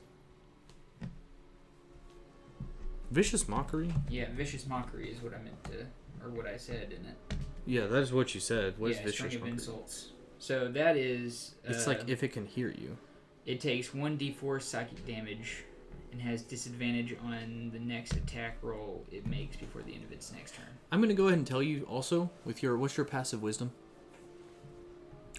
Vicious 3.11 3.49
mockery. 3.49 3.93
Yeah, 4.11 4.31
vicious 4.33 4.67
mockery 4.67 5.11
is 5.11 5.23
what 5.23 5.33
I 5.35 5.39
meant 5.39 5.65
to, 5.65 5.87
or 6.23 6.31
what 6.31 6.47
I 6.47 6.59
said 6.59 6.93
in 6.93 7.05
it. 7.07 7.17
Yeah, 7.65 7.87
that 7.87 8.03
is 8.03 8.13
what 8.13 8.35
you 8.35 8.41
said. 8.41 8.79
What 8.79 8.91
is 8.91 8.99
yeah, 8.99 9.05
vicious 9.05 9.19
string 9.19 9.35
of 9.37 9.41
mockery? 9.41 9.53
insults. 9.53 10.13
So 10.39 10.69
that 10.73 10.97
is. 10.97 11.55
It's 11.65 11.87
uh, 11.87 11.91
like 11.91 12.09
if 12.09 12.23
it 12.23 12.29
can 12.29 12.47
hear 12.47 12.69
you. 12.71 12.99
It 13.47 13.61
takes 13.63 13.89
1d4 13.95 14.61
psychic 14.61 15.07
damage 15.07 15.65
and 16.13 16.21
has 16.21 16.43
disadvantage 16.43 17.17
on 17.25 17.71
the 17.73 17.79
next 17.79 18.13
attack 18.15 18.57
roll 18.63 19.05
it 19.11 19.27
makes 19.27 19.57
before 19.57 19.83
the 19.83 19.95
end 19.95 20.05
of 20.05 20.13
its 20.13 20.33
next 20.33 20.55
turn. 20.55 20.67
I'm 20.91 21.01
gonna 21.01 21.15
go 21.15 21.27
ahead 21.27 21.39
and 21.39 21.47
tell 21.47 21.63
you 21.63 21.85
also 21.85 22.31
with 22.45 22.63
your 22.63 22.77
what's 22.77 22.97
your 22.97 23.07
passive 23.07 23.43
wisdom 23.43 23.73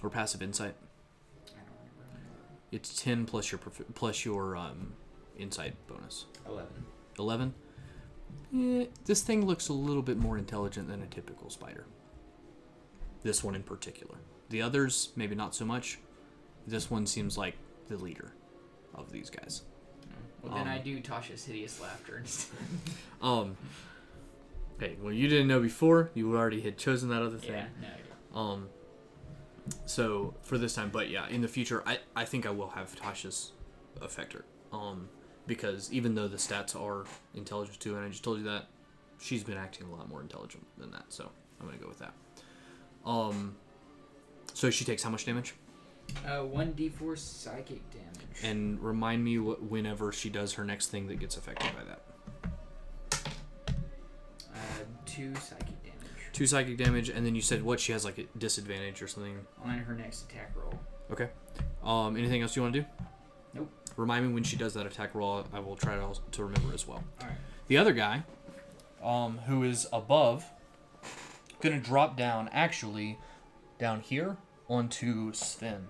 or 0.03 0.09
passive 0.09 0.41
insight. 0.41 0.75
I 1.47 1.51
don't 1.51 1.67
remember. 1.97 2.29
It's 2.71 3.01
ten 3.01 3.25
plus 3.25 3.51
your 3.51 3.59
plus 3.95 4.25
your 4.25 4.55
um, 4.55 4.93
insight 5.37 5.75
bonus. 5.87 6.25
11. 6.47 6.69
Eleven. 7.17 7.53
Yeah, 8.51 8.85
this 9.05 9.21
thing 9.21 9.45
looks 9.45 9.69
a 9.69 9.73
little 9.73 10.01
bit 10.01 10.17
more 10.17 10.37
intelligent 10.37 10.87
than 10.87 11.01
a 11.01 11.07
typical 11.07 11.49
spider. 11.49 11.85
This 13.23 13.43
one 13.43 13.55
in 13.55 13.63
particular. 13.63 14.17
The 14.49 14.61
others 14.61 15.09
maybe 15.15 15.35
not 15.35 15.53
so 15.53 15.65
much. 15.65 15.99
This 16.65 16.89
one 16.89 17.05
seems 17.05 17.37
like 17.37 17.55
the 17.87 17.97
leader 17.97 18.33
of 18.93 19.11
these 19.11 19.29
guys. 19.29 19.63
Well, 20.43 20.53
then 20.53 20.61
Um, 20.67 20.67
I 20.73 20.77
do 20.77 20.99
Tasha's 21.01 21.43
hideous 21.45 21.79
laughter 21.81 22.17
instead. 22.17 22.57
Um. 23.21 23.57
Hey, 24.79 24.95
well, 25.01 25.11
you 25.11 25.27
didn't 25.27 25.47
know 25.47 25.59
before. 25.59 26.09
You 26.13 26.37
already 26.37 26.61
had 26.61 26.77
chosen 26.77 27.09
that 27.09 27.21
other 27.21 27.37
thing. 27.37 27.51
yeah, 27.51 27.67
no, 28.33 28.39
Um. 28.39 28.69
So 29.85 30.33
for 30.41 30.57
this 30.57 30.73
time, 30.73 30.89
but 30.89 31.09
yeah, 31.09 31.27
in 31.27 31.41
the 31.41 31.47
future, 31.47 31.83
I 31.85 31.99
I 32.15 32.25
think 32.25 32.45
I 32.45 32.49
will 32.51 32.69
have 32.69 32.95
Tasha's 32.95 33.51
affect 34.01 34.33
her. 34.33 34.45
Um, 34.71 35.09
because 35.47 35.91
even 35.91 36.15
though 36.15 36.27
the 36.27 36.37
stats 36.37 36.79
are 36.79 37.05
intelligence 37.35 37.77
too, 37.77 37.95
and 37.97 38.05
I 38.05 38.09
just 38.09 38.23
told 38.23 38.37
you 38.37 38.45
that, 38.45 38.67
she's 39.19 39.43
been 39.43 39.57
acting 39.57 39.87
a 39.87 39.91
lot 39.95 40.07
more 40.07 40.21
intelligent 40.21 40.65
than 40.77 40.91
that. 40.91 41.05
So 41.09 41.29
I'm 41.59 41.65
gonna 41.67 41.77
go 41.77 41.87
with 41.89 41.99
that. 41.99 42.13
Um. 43.05 43.55
So 44.53 44.69
she 44.69 44.85
takes 44.85 45.03
how 45.03 45.09
much 45.09 45.25
damage? 45.25 45.53
Uh, 46.25 46.41
1d4 46.43 47.17
psychic 47.17 47.81
damage. 47.91 48.43
And 48.43 48.79
remind 48.81 49.23
me 49.23 49.35
wh- 49.37 49.61
whenever 49.71 50.11
she 50.11 50.29
does 50.29 50.53
her 50.53 50.63
next 50.63 50.87
thing 50.87 51.07
that 51.07 51.19
gets 51.19 51.37
affected 51.37 51.71
by 51.75 51.83
that. 51.83 52.01
Uh, 54.53 54.57
2 55.05 55.35
psychic 55.35 55.83
damage 55.83 55.89
Two 56.33 56.45
psychic 56.45 56.77
damage, 56.77 57.09
and 57.09 57.25
then 57.25 57.35
you 57.35 57.41
said 57.41 57.63
what? 57.63 57.79
She 57.79 57.91
has 57.91 58.05
like 58.05 58.17
a 58.17 58.23
disadvantage 58.37 59.01
or 59.01 59.07
something. 59.07 59.39
on 59.63 59.77
her 59.79 59.93
next 59.93 60.29
attack 60.29 60.51
roll. 60.55 60.73
Okay. 61.11 61.29
Um, 61.83 62.15
anything 62.15 62.41
else 62.41 62.55
you 62.55 62.61
want 62.61 62.73
to 62.75 62.81
do? 62.81 62.85
Nope. 63.53 63.69
Remind 63.97 64.27
me 64.27 64.33
when 64.33 64.43
she 64.43 64.55
does 64.55 64.73
that 64.75 64.85
attack 64.85 65.15
roll. 65.15 65.43
I 65.51 65.59
will 65.59 65.75
try 65.75 65.95
to, 65.95 66.13
to 66.31 66.43
remember 66.43 66.73
as 66.73 66.87
well. 66.87 67.03
Alright. 67.21 67.37
The 67.67 67.77
other 67.77 67.93
guy, 67.93 68.23
um, 69.03 69.39
who 69.47 69.63
is 69.63 69.87
above, 69.91 70.45
gonna 71.61 71.79
drop 71.79 72.15
down 72.15 72.49
actually, 72.53 73.17
down 73.79 74.01
here 74.01 74.37
onto 74.69 75.33
Sven. 75.33 75.87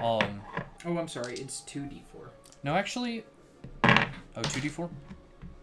Um, 0.00 0.40
Oh, 0.86 0.98
I'm 0.98 1.08
sorry, 1.08 1.34
it's 1.34 1.62
2d4. 1.62 2.28
no, 2.62 2.74
actually, 2.74 3.24
Oh, 3.84 4.42
2d4? 4.42 4.90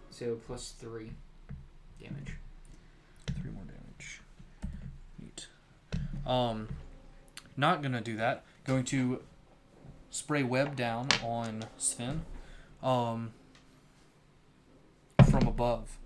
So 0.09 0.35
plus 0.47 0.71
3 0.79 1.11
damage. 2.01 2.35
Three 3.41 3.51
more 3.51 3.63
damage. 3.63 4.21
Neat. 5.19 5.47
Um, 6.25 6.67
not 7.57 7.81
gonna 7.83 8.01
do 8.01 8.15
that. 8.17 8.43
Going 8.65 8.83
to 8.85 9.21
spray 10.09 10.43
web 10.43 10.75
down 10.75 11.07
on 11.23 11.65
Sven. 11.77 12.21
Um, 12.81 13.33
from 15.29 15.47
above. 15.47 15.97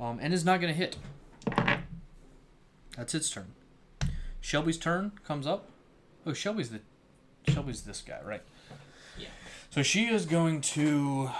Um, 0.00 0.18
and 0.22 0.32
is 0.32 0.44
not 0.44 0.60
gonna 0.60 0.72
hit. 0.72 0.96
That's 2.96 3.14
its 3.14 3.30
turn. 3.30 3.52
Shelby's 4.40 4.78
turn 4.78 5.12
comes 5.24 5.46
up. 5.46 5.68
Oh, 6.26 6.32
Shelby's 6.32 6.70
the 6.70 6.80
Shelby's 7.48 7.82
this 7.82 8.00
guy, 8.00 8.20
right? 8.24 8.42
Yeah. 9.18 9.28
So 9.70 9.82
she 9.82 10.06
is 10.06 10.26
going 10.26 10.60
to 10.60 11.30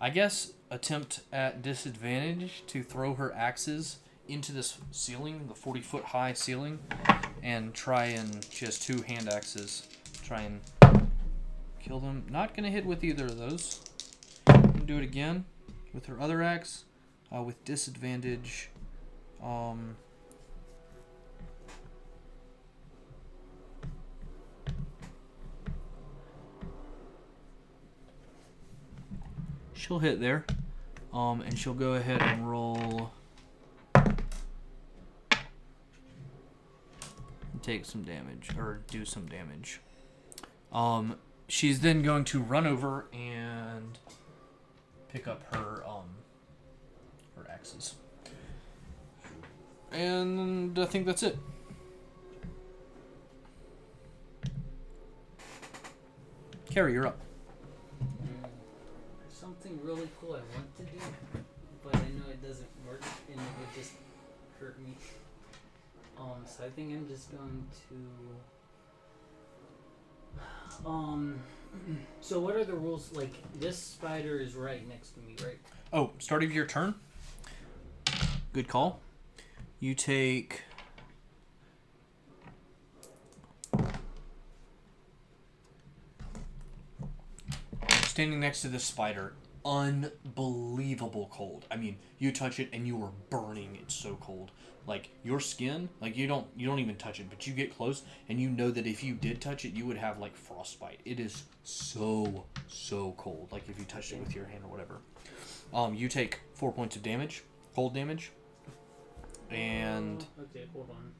I 0.00 0.08
guess 0.08 0.52
attempt 0.70 1.20
at 1.30 1.60
disadvantage 1.60 2.62
to 2.68 2.82
throw 2.82 3.14
her 3.14 3.34
axes 3.34 3.98
into 4.26 4.52
this 4.52 4.78
ceiling, 4.92 5.46
the 5.48 5.54
40 5.54 5.80
foot 5.80 6.04
high 6.04 6.32
ceiling, 6.32 6.78
and 7.42 7.74
try 7.74 8.06
and 8.06 8.46
she 8.50 8.64
has 8.64 8.78
two 8.78 9.02
hand 9.02 9.28
axes. 9.28 9.88
Try 10.22 10.42
and 10.42 10.60
kill 11.80 12.00
them. 12.00 12.24
Not 12.30 12.56
gonna 12.56 12.70
hit 12.70 12.86
with 12.86 13.04
either 13.04 13.26
of 13.26 13.36
those. 13.36 13.80
Do 14.86 14.96
it 14.96 15.04
again 15.04 15.44
with 15.92 16.06
her 16.06 16.18
other 16.18 16.42
axe 16.42 16.84
uh, 17.34 17.42
with 17.42 17.62
disadvantage. 17.64 18.70
Um, 19.42 19.96
she'll 29.90 29.98
hit 29.98 30.20
there. 30.20 30.44
Um, 31.12 31.40
and 31.40 31.58
she'll 31.58 31.74
go 31.74 31.94
ahead 31.94 32.22
and 32.22 32.48
roll. 32.48 33.10
and 33.96 34.14
Take 37.60 37.84
some 37.84 38.04
damage, 38.04 38.50
or 38.56 38.82
do 38.88 39.04
some 39.04 39.26
damage. 39.26 39.80
Um, 40.72 41.16
she's 41.48 41.80
then 41.80 42.02
going 42.02 42.24
to 42.26 42.38
run 42.38 42.68
over 42.68 43.06
and 43.12 43.98
pick 45.12 45.26
up 45.26 45.42
her 45.56 45.82
um 45.84 46.04
her 47.36 47.50
axes. 47.50 47.96
And 49.90 50.78
I 50.78 50.84
think 50.84 51.04
that's 51.04 51.24
it. 51.24 51.36
Carrie, 56.70 56.92
you're 56.92 57.08
up. 57.08 57.18
Something 59.70 59.86
really 59.86 60.08
cool 60.20 60.30
I 60.30 60.40
want 60.56 60.76
to 60.78 60.82
do, 60.82 60.98
but 61.84 61.94
I 61.94 61.98
know 61.98 62.28
it 62.28 62.42
doesn't 62.42 62.66
work 62.88 63.02
and 63.30 63.36
it 63.36 63.46
would 63.60 63.74
just 63.76 63.92
hurt 64.58 64.76
me. 64.80 64.96
Um, 66.18 66.44
so 66.44 66.64
I 66.64 66.70
think 66.70 66.92
I'm 66.92 67.06
just 67.06 67.30
going 67.30 67.66
to. 70.82 70.88
Um, 70.88 71.38
so 72.20 72.40
what 72.40 72.56
are 72.56 72.64
the 72.64 72.74
rules? 72.74 73.12
Like 73.12 73.32
this 73.60 73.78
spider 73.78 74.40
is 74.40 74.56
right 74.56 74.88
next 74.88 75.10
to 75.10 75.20
me, 75.20 75.36
right? 75.44 75.58
Oh, 75.92 76.10
start 76.18 76.42
of 76.42 76.50
your 76.50 76.66
turn. 76.66 76.96
Good 78.52 78.66
call. 78.66 79.00
You 79.78 79.94
take. 79.94 80.62
Standing 88.06 88.40
next 88.40 88.62
to 88.62 88.68
this 88.68 88.82
spider, 88.82 89.34
unbelievable 89.64 91.28
cold. 91.32 91.66
I 91.70 91.76
mean, 91.76 91.96
you 92.18 92.32
touch 92.32 92.58
it 92.60 92.68
and 92.72 92.86
you 92.86 93.02
are 93.02 93.12
burning. 93.28 93.78
It's 93.80 93.94
so 93.94 94.16
cold. 94.20 94.50
Like 94.86 95.10
your 95.22 95.40
skin, 95.40 95.88
like 96.00 96.16
you 96.16 96.26
don't 96.26 96.46
you 96.56 96.66
don't 96.66 96.78
even 96.78 96.96
touch 96.96 97.20
it, 97.20 97.26
but 97.28 97.46
you 97.46 97.52
get 97.52 97.76
close 97.76 98.02
and 98.28 98.40
you 98.40 98.48
know 98.48 98.70
that 98.70 98.86
if 98.86 99.04
you 99.04 99.14
did 99.14 99.40
touch 99.40 99.64
it, 99.64 99.74
you 99.74 99.86
would 99.86 99.98
have 99.98 100.18
like 100.18 100.34
frostbite. 100.36 101.00
It 101.04 101.20
is 101.20 101.44
so 101.62 102.44
so 102.66 103.14
cold. 103.18 103.48
Like 103.52 103.68
if 103.68 103.78
you 103.78 103.84
touched 103.84 104.12
it 104.12 104.20
with 104.20 104.34
your 104.34 104.46
hand 104.46 104.64
or 104.64 104.70
whatever. 104.70 105.00
Um, 105.72 105.94
you 105.94 106.08
take 106.08 106.40
four 106.54 106.72
points 106.72 106.96
of 106.96 107.02
damage, 107.02 107.44
cold 107.74 107.94
damage, 107.94 108.32
and 109.50 110.24
Uh, 110.38 110.42
okay, 110.42 110.66
hold 110.72 110.90
on. 110.90 111.12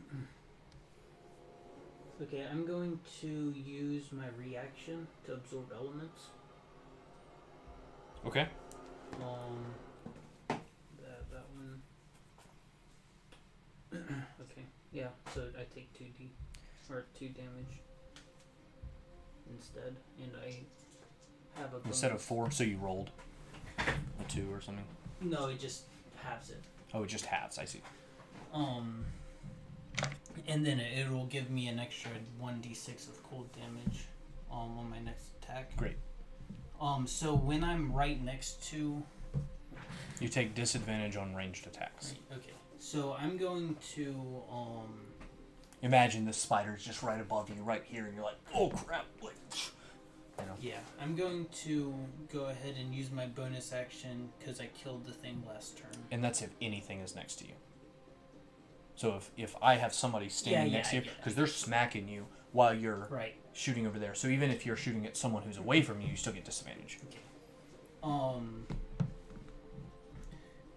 okay, 2.22 2.46
I'm 2.50 2.66
going 2.66 2.98
to 3.20 3.54
use 3.56 4.04
my 4.12 4.26
reaction 4.38 5.06
to 5.26 5.34
absorb 5.34 5.72
elements. 5.74 6.26
okay. 8.26 8.48
Um, 9.22 9.64
that 10.48 11.30
that 11.30 11.44
one. 11.54 11.82
okay, 14.42 14.64
yeah. 14.92 15.08
So 15.34 15.42
I 15.58 15.64
take 15.74 15.92
two 15.96 16.04
d 16.18 16.30
or 16.90 17.04
two 17.18 17.28
damage 17.28 17.80
instead, 19.50 19.96
and 20.22 20.30
I 20.44 20.58
have 21.60 21.72
a 21.74 21.80
Instead 21.86 22.12
of 22.12 22.20
four, 22.20 22.50
so 22.50 22.64
you 22.64 22.76
rolled 22.78 23.10
a 23.78 24.24
two 24.28 24.46
or 24.52 24.60
something. 24.60 24.84
no, 25.20 25.46
it 25.46 25.58
just 25.58 25.84
halves 26.16 26.50
it. 26.50 26.62
Oh, 26.94 27.02
it 27.02 27.08
just 27.08 27.24
halves. 27.26 27.58
I 27.58 27.64
see. 27.64 27.80
Um, 28.52 29.04
and 30.46 30.64
then 30.64 30.80
it, 30.80 31.10
will 31.10 31.26
give 31.26 31.50
me 31.50 31.68
an 31.68 31.78
extra 31.78 32.10
one 32.38 32.60
d 32.60 32.74
six 32.74 33.06
of 33.08 33.22
cold 33.22 33.50
damage, 33.52 34.06
um, 34.50 34.78
on 34.78 34.88
my 34.90 34.98
next 35.00 35.26
attack. 35.42 35.76
Great. 35.76 35.96
Um, 36.80 37.06
so 37.06 37.34
when 37.34 37.64
I'm 37.64 37.92
right 37.92 38.22
next 38.22 38.62
to 38.70 39.02
You 40.20 40.28
take 40.28 40.54
disadvantage 40.54 41.16
on 41.16 41.34
ranged 41.34 41.66
attacks. 41.66 42.14
Right, 42.30 42.38
okay. 42.38 42.52
So 42.78 43.16
I'm 43.18 43.36
going 43.36 43.76
to 43.94 44.42
um 44.50 45.06
Imagine 45.82 46.24
this 46.24 46.36
spider's 46.36 46.84
just 46.84 47.02
right 47.02 47.20
above 47.20 47.48
you, 47.50 47.62
right 47.62 47.84
here, 47.84 48.04
and 48.06 48.14
you're 48.14 48.24
like, 48.24 48.38
oh 48.52 48.68
crap! 48.70 49.06
Like, 49.22 49.34
you 50.40 50.46
know. 50.46 50.54
yeah, 50.60 50.78
I'm 51.00 51.14
going 51.14 51.46
to 51.64 51.94
go 52.32 52.46
ahead 52.46 52.74
and 52.80 52.92
use 52.92 53.10
my 53.12 53.26
bonus 53.26 53.72
action 53.72 54.28
because 54.38 54.60
I 54.60 54.66
killed 54.66 55.06
the 55.06 55.12
thing 55.12 55.42
last 55.46 55.78
turn. 55.78 55.90
And 56.10 56.22
that's 56.22 56.42
if 56.42 56.50
anything 56.60 57.00
is 57.00 57.14
next 57.14 57.36
to 57.36 57.44
you. 57.46 57.52
So 58.98 59.14
if 59.14 59.30
if 59.36 59.54
I 59.62 59.76
have 59.76 59.94
somebody 59.94 60.28
standing 60.28 60.72
yeah, 60.72 60.78
next 60.78 60.90
to 60.90 60.96
you, 60.96 61.02
because 61.18 61.36
they're 61.36 61.46
smacking 61.46 62.08
you 62.08 62.26
while 62.50 62.74
you're 62.74 63.06
Right. 63.08 63.36
shooting 63.52 63.86
over 63.86 63.96
there. 63.96 64.12
So 64.12 64.26
even 64.26 64.50
if 64.50 64.66
you're 64.66 64.74
shooting 64.74 65.06
at 65.06 65.16
someone 65.16 65.44
who's 65.44 65.56
away 65.56 65.82
from 65.82 66.00
you, 66.00 66.08
you 66.08 66.16
still 66.16 66.32
get 66.32 66.44
disadvantage. 66.44 66.98
Um 68.02 68.66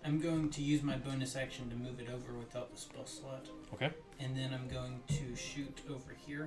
I'm 0.05 0.19
going 0.19 0.51
to 0.51 0.61
use 0.61 0.83
my 0.83 0.97
bonus 0.97 1.35
action 1.35 1.67
to 1.71 1.75
move 1.75 1.99
it 1.99 2.09
over 2.13 2.33
without 2.37 2.71
the 2.71 2.77
spell 2.79 3.07
slot. 3.07 3.47
Okay. 3.73 3.89
And 4.19 4.37
then 4.37 4.53
I'm 4.53 4.67
going 4.67 4.99
to 5.07 5.35
shoot 5.35 5.79
over 5.89 6.13
here 6.27 6.45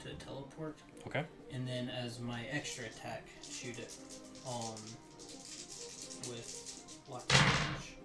to 0.00 0.14
teleport. 0.26 0.76
Okay. 1.06 1.24
And 1.54 1.66
then 1.66 1.88
as 1.88 2.20
my 2.20 2.44
extra 2.52 2.84
attack, 2.84 3.26
shoot 3.50 3.78
it 3.78 3.94
um 4.46 4.76
with 6.28 7.00
lock 7.08 7.26
damage. 7.28 7.96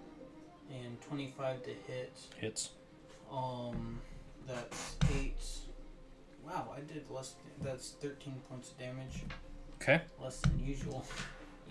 And 0.71 1.01
twenty 1.01 1.33
five 1.37 1.61
to 1.63 1.69
hit. 1.69 2.17
Hits. 2.39 2.69
Um 3.33 3.99
that's 4.47 4.95
eight 5.15 5.41
Wow, 6.45 6.73
I 6.75 6.81
did 6.81 7.09
less 7.09 7.35
that's 7.61 7.91
thirteen 8.01 8.35
points 8.49 8.71
of 8.71 8.77
damage. 8.77 9.23
Okay. 9.81 10.01
Less 10.21 10.39
than 10.41 10.59
usual. 10.59 11.05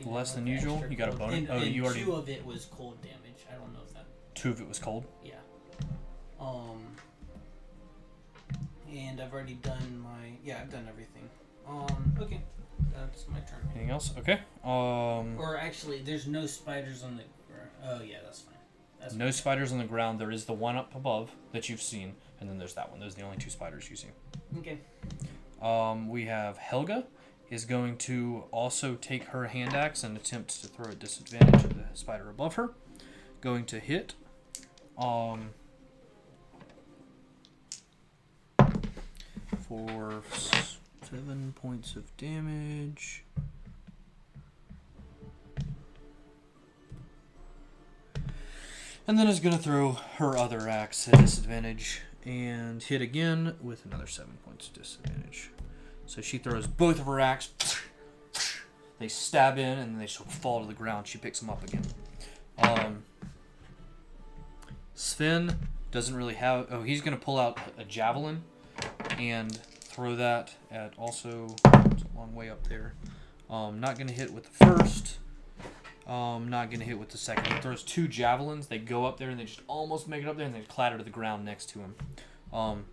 Even 0.00 0.12
Less 0.12 0.32
than 0.32 0.46
usual? 0.46 0.82
You 0.88 0.96
got 0.96 1.10
a 1.10 1.12
bonus- 1.12 1.36
And, 1.36 1.50
oh, 1.50 1.58
and 1.58 1.74
you 1.74 1.84
already- 1.84 2.02
two 2.04 2.14
of 2.14 2.28
it 2.28 2.44
was 2.44 2.64
cold 2.64 3.00
damage. 3.02 3.44
I 3.50 3.54
don't 3.56 3.72
know 3.74 3.80
if 3.86 3.92
that. 3.94 4.06
Two 4.34 4.50
of 4.50 4.60
it 4.60 4.66
was 4.68 4.78
cold. 4.78 5.04
Yeah. 5.24 5.34
Um. 6.40 6.96
And 8.90 9.20
I've 9.20 9.32
already 9.32 9.54
done 9.54 9.98
my. 10.02 10.32
Yeah, 10.44 10.58
I've 10.60 10.70
done 10.72 10.86
everything. 10.88 11.28
Um. 11.68 12.14
Okay. 12.20 12.40
That's 12.94 13.26
my 13.28 13.40
turn. 13.40 13.60
Anything 13.74 13.90
else? 13.90 14.12
Okay. 14.18 14.40
Um. 14.64 15.38
Or 15.38 15.56
actually, 15.58 16.02
there's 16.02 16.26
no 16.26 16.46
spiders 16.46 17.02
on 17.04 17.16
the. 17.18 17.22
Oh 17.84 18.02
yeah, 18.02 18.18
that's 18.24 18.40
fine. 18.40 18.51
That's 19.02 19.14
No 19.14 19.30
spiders 19.32 19.72
on 19.72 19.78
the 19.78 19.84
ground. 19.84 20.20
There 20.20 20.30
is 20.30 20.44
the 20.44 20.52
one 20.52 20.76
up 20.76 20.94
above 20.94 21.32
that 21.50 21.68
you've 21.68 21.82
seen, 21.82 22.14
and 22.40 22.48
then 22.48 22.58
there's 22.58 22.74
that 22.74 22.90
one. 22.90 23.00
Those 23.00 23.14
are 23.14 23.16
the 23.16 23.22
only 23.22 23.36
two 23.36 23.50
spiders 23.50 23.90
you 23.90 23.96
see. 23.96 24.08
Okay. 24.58 24.78
Um, 25.60 26.08
we 26.08 26.26
have 26.26 26.56
Helga 26.56 27.06
is 27.50 27.64
going 27.64 27.98
to 27.98 28.44
also 28.52 28.94
take 28.94 29.24
her 29.24 29.46
hand 29.46 29.74
axe 29.74 30.04
and 30.04 30.16
attempt 30.16 30.62
to 30.62 30.68
throw 30.68 30.90
a 30.90 30.94
disadvantage 30.94 31.64
at 31.64 31.70
the 31.70 31.84
spider 31.94 32.30
above 32.30 32.54
her. 32.54 32.70
Going 33.40 33.64
to 33.66 33.80
hit. 33.80 34.14
Um, 34.96 35.50
for 39.68 40.22
seven 41.02 41.52
points 41.56 41.96
of 41.96 42.16
damage. 42.16 43.24
And 49.06 49.18
then 49.18 49.26
is 49.26 49.40
going 49.40 49.56
to 49.56 49.62
throw 49.62 49.92
her 50.16 50.36
other 50.36 50.68
axe 50.68 51.08
at 51.08 51.18
disadvantage 51.18 52.02
and 52.24 52.82
hit 52.82 53.02
again 53.02 53.56
with 53.60 53.84
another 53.84 54.06
seven 54.06 54.38
points 54.46 54.68
disadvantage. 54.68 55.50
So 56.06 56.20
she 56.20 56.38
throws 56.38 56.66
both 56.66 57.00
of 57.00 57.06
her 57.06 57.18
axe. 57.18 57.50
They 58.98 59.08
stab 59.08 59.58
in 59.58 59.78
and 59.78 60.00
they 60.00 60.06
sort 60.06 60.28
of 60.28 60.34
fall 60.34 60.60
to 60.60 60.66
the 60.66 60.74
ground. 60.74 61.08
She 61.08 61.18
picks 61.18 61.40
them 61.40 61.50
up 61.50 61.64
again. 61.64 61.82
Um, 62.58 63.02
Sven 64.94 65.56
doesn't 65.90 66.14
really 66.14 66.34
have. 66.34 66.68
Oh, 66.70 66.82
he's 66.82 67.00
going 67.00 67.18
to 67.18 67.22
pull 67.22 67.38
out 67.38 67.58
a 67.76 67.84
javelin 67.84 68.44
and 69.18 69.56
throw 69.56 70.14
that 70.14 70.54
at 70.70 70.92
also. 70.96 71.56
It's 71.64 72.04
a 72.04 72.18
long 72.18 72.34
way 72.34 72.50
up 72.50 72.68
there. 72.68 72.94
Um, 73.50 73.80
not 73.80 73.96
going 73.96 74.06
to 74.06 74.14
hit 74.14 74.32
with 74.32 74.44
the 74.44 74.64
first. 74.64 75.18
Um, 76.06 76.48
not 76.48 76.70
to 76.70 76.78
hit 76.78 76.98
with 76.98 77.10
the 77.10 77.18
second. 77.18 77.46
He 77.52 77.60
throws 77.60 77.82
two 77.82 78.08
javelins. 78.08 78.66
They 78.66 78.78
go 78.78 79.04
up 79.06 79.18
there 79.18 79.30
and 79.30 79.38
they 79.38 79.44
just 79.44 79.62
almost 79.68 80.08
make 80.08 80.22
it 80.22 80.28
up 80.28 80.36
there 80.36 80.46
and 80.46 80.54
they 80.54 80.62
clatter 80.62 80.98
to 80.98 81.04
the 81.04 81.10
ground 81.10 81.44
next 81.44 81.68
to 81.70 81.78
him. 81.78 81.94
Um, 82.52 82.86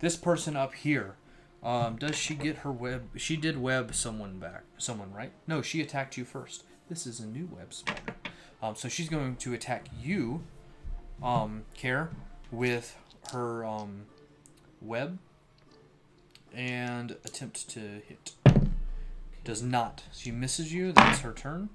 this 0.00 0.16
person 0.16 0.56
up 0.56 0.74
here, 0.74 1.14
um, 1.62 1.96
does 1.96 2.16
she 2.16 2.34
get 2.34 2.58
her 2.58 2.72
web? 2.72 3.08
She 3.16 3.36
did 3.36 3.56
web 3.60 3.94
someone 3.94 4.38
back. 4.38 4.64
Someone, 4.78 5.12
right? 5.12 5.32
No, 5.46 5.62
she 5.62 5.80
attacked 5.80 6.16
you 6.16 6.24
first. 6.24 6.64
This 6.88 7.06
is 7.06 7.20
a 7.20 7.26
new 7.26 7.48
web 7.50 7.72
spider. 7.72 8.14
Um, 8.62 8.74
so 8.74 8.88
she's 8.88 9.08
going 9.08 9.36
to 9.36 9.54
attack 9.54 9.86
you, 10.02 10.42
um, 11.22 11.64
Care, 11.74 12.10
with 12.50 12.96
her 13.32 13.64
um, 13.64 14.06
web 14.80 15.18
and 16.52 17.12
attempt 17.24 17.68
to 17.70 17.80
hit. 17.80 18.32
Does 19.44 19.62
not. 19.62 20.04
She 20.12 20.30
misses 20.30 20.72
you. 20.72 20.92
That's 20.92 21.20
her 21.20 21.32
turn. 21.32 21.68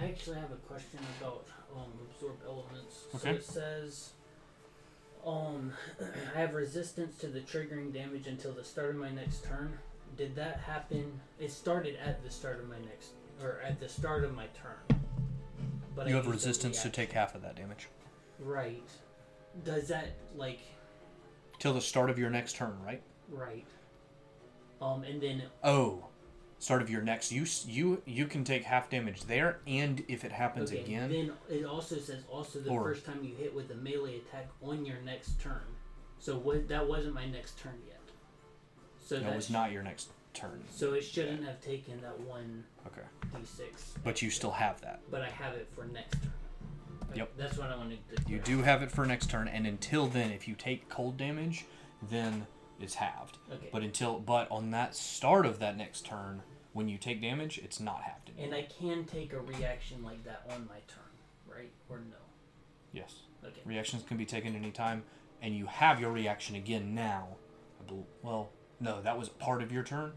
I 0.00 0.06
actually 0.06 0.36
have 0.36 0.50
a 0.52 0.56
question 0.68 0.98
about 1.20 1.46
um, 1.74 1.90
absorb 2.10 2.36
elements. 2.46 3.04
Okay. 3.16 3.30
So 3.30 3.34
it 3.36 3.44
says, 3.44 4.10
um, 5.26 5.72
I 6.34 6.38
have 6.38 6.54
resistance 6.54 7.16
to 7.18 7.26
the 7.28 7.40
triggering 7.40 7.92
damage 7.92 8.26
until 8.26 8.52
the 8.52 8.64
start 8.64 8.90
of 8.90 8.96
my 8.96 9.10
next 9.10 9.44
turn. 9.44 9.78
Did 10.16 10.36
that 10.36 10.60
happen? 10.60 11.20
It 11.40 11.50
started 11.50 11.96
at 12.04 12.22
the 12.22 12.30
start 12.30 12.60
of 12.60 12.68
my 12.68 12.78
next, 12.78 13.10
or 13.42 13.60
at 13.64 13.80
the 13.80 13.88
start 13.88 14.24
of 14.24 14.34
my 14.34 14.46
turn. 14.54 15.00
But 15.96 16.08
You 16.08 16.14
I 16.14 16.16
have 16.16 16.26
resistance 16.26 16.82
to 16.82 16.90
take 16.90 17.12
half 17.12 17.34
of 17.34 17.42
that 17.42 17.56
damage. 17.56 17.88
Right. 18.40 18.88
Does 19.64 19.88
that 19.88 20.16
like 20.36 20.60
Till 21.60 21.72
the 21.72 21.80
start 21.80 22.10
of 22.10 22.18
your 22.18 22.30
next 22.30 22.56
turn, 22.56 22.76
right? 22.84 23.02
right? 23.30 23.64
Um, 24.82 25.04
and 25.04 25.20
then 25.20 25.42
Oh, 25.62 26.04
start 26.64 26.80
of 26.80 26.88
your 26.88 27.02
next. 27.02 27.30
You 27.30 27.44
you 27.66 28.02
you 28.06 28.26
can 28.26 28.42
take 28.42 28.64
half 28.64 28.88
damage 28.88 29.24
there, 29.24 29.58
and 29.66 30.02
if 30.08 30.24
it 30.24 30.32
happens 30.32 30.72
okay, 30.72 30.80
again, 30.80 31.10
then 31.10 31.32
it 31.50 31.64
also 31.64 31.96
says 31.98 32.22
also 32.30 32.58
the 32.58 32.70
Or- 32.70 32.82
first 32.84 33.04
time 33.04 33.22
you 33.22 33.34
hit 33.34 33.54
with 33.54 33.70
a 33.70 33.74
melee 33.74 34.16
attack 34.16 34.48
on 34.62 34.86
your 34.86 35.00
next 35.02 35.38
turn. 35.40 35.62
So 36.18 36.38
what? 36.38 36.68
That 36.68 36.88
wasn't 36.88 37.14
my 37.14 37.26
next 37.26 37.58
turn 37.58 37.78
yet. 37.86 38.00
So 38.98 39.20
that 39.20 39.36
was 39.36 39.50
not 39.50 39.72
your 39.72 39.82
next 39.82 40.08
turn. 40.32 40.64
So 40.70 40.94
it 40.94 41.02
shouldn't 41.02 41.44
have 41.44 41.60
taken 41.60 42.00
that 42.00 42.18
one 42.20 42.64
Okay, 42.86 43.02
d6. 43.34 44.02
but 44.02 44.22
you 44.22 44.30
still 44.30 44.50
have 44.52 44.80
that. 44.80 45.00
But 45.10 45.20
I 45.20 45.28
have 45.28 45.54
it 45.54 45.68
for 45.74 45.84
next 45.84 46.22
turn. 46.22 46.32
Okay, 47.10 47.18
Yep. 47.18 47.32
That's 47.36 47.58
what 47.58 47.70
I 47.70 47.76
wanted 47.76 47.98
to. 48.16 48.30
You 48.32 48.38
do 48.38 48.62
have 48.62 48.82
it 48.82 48.90
for 48.90 49.04
next 49.04 49.28
turn, 49.28 49.48
and 49.48 49.66
until 49.66 50.06
then, 50.06 50.30
if 50.30 50.48
you 50.48 50.54
take 50.54 50.88
cold 50.88 51.18
damage, 51.18 51.66
then 52.10 52.46
it's 52.80 52.94
halved. 52.94 53.36
Okay. 53.52 53.68
But 53.70 53.82
until 53.82 54.18
but 54.18 54.50
on 54.50 54.70
that 54.70 54.96
start 54.96 55.44
of 55.44 55.58
that 55.58 55.76
next 55.76 56.06
turn, 56.06 56.42
when 56.74 56.88
you 56.88 56.98
take 56.98 57.22
damage, 57.22 57.56
it's 57.58 57.80
not 57.80 58.02
halved 58.02 58.28
anymore. 58.28 58.44
and 58.44 58.54
I 58.54 58.68
can 58.68 59.04
take 59.04 59.32
a 59.32 59.40
reaction 59.40 60.02
like 60.04 60.22
that 60.24 60.42
on 60.50 60.66
my 60.68 60.80
turn, 60.86 61.12
right? 61.56 61.70
Or 61.88 61.98
no? 61.98 62.16
yes, 62.92 63.14
Okay. 63.44 63.60
reactions 63.64 64.02
can 64.06 64.16
be 64.18 64.26
taken 64.26 64.54
anytime, 64.54 65.04
and 65.40 65.56
you 65.56 65.66
have 65.66 66.00
your 66.00 66.12
reaction 66.12 66.54
again 66.56 66.94
now. 66.94 67.28
Well, 68.22 68.50
no, 68.80 69.00
that 69.02 69.18
was 69.18 69.28
part 69.28 69.62
of 69.62 69.70
your 69.72 69.82
turn. 69.84 70.12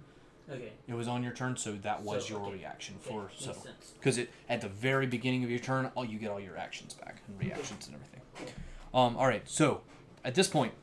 Okay. 0.50 0.72
It 0.88 0.94
was 0.94 1.08
on 1.08 1.24
your 1.24 1.34
turn, 1.34 1.58
so 1.58 1.74
that 1.74 2.02
was 2.04 2.26
So, 2.28 2.36
your 2.38 2.48
okay. 2.48 2.54
reaction 2.58 2.96
for 3.00 3.24
Makes 3.24 3.44
so 3.46 3.56
because 3.96 4.18
it 4.18 4.32
at 4.50 4.62
the 4.62 4.70
very 4.70 5.06
beginning 5.06 5.44
of 5.44 5.50
your 5.50 5.60
turn, 5.60 5.92
all 5.96 6.06
you 6.06 6.18
get 6.18 6.30
all 6.32 6.40
your 6.40 6.58
actions 6.58 6.94
back 6.94 7.22
and 7.28 7.38
reactions 7.40 7.88
and 7.88 7.96
everything. 7.96 8.54
Um, 8.94 9.18
all 9.18 9.28
right, 9.28 9.48
so 9.48 9.82
at 10.24 10.34
this 10.36 10.48
point, 10.48 10.74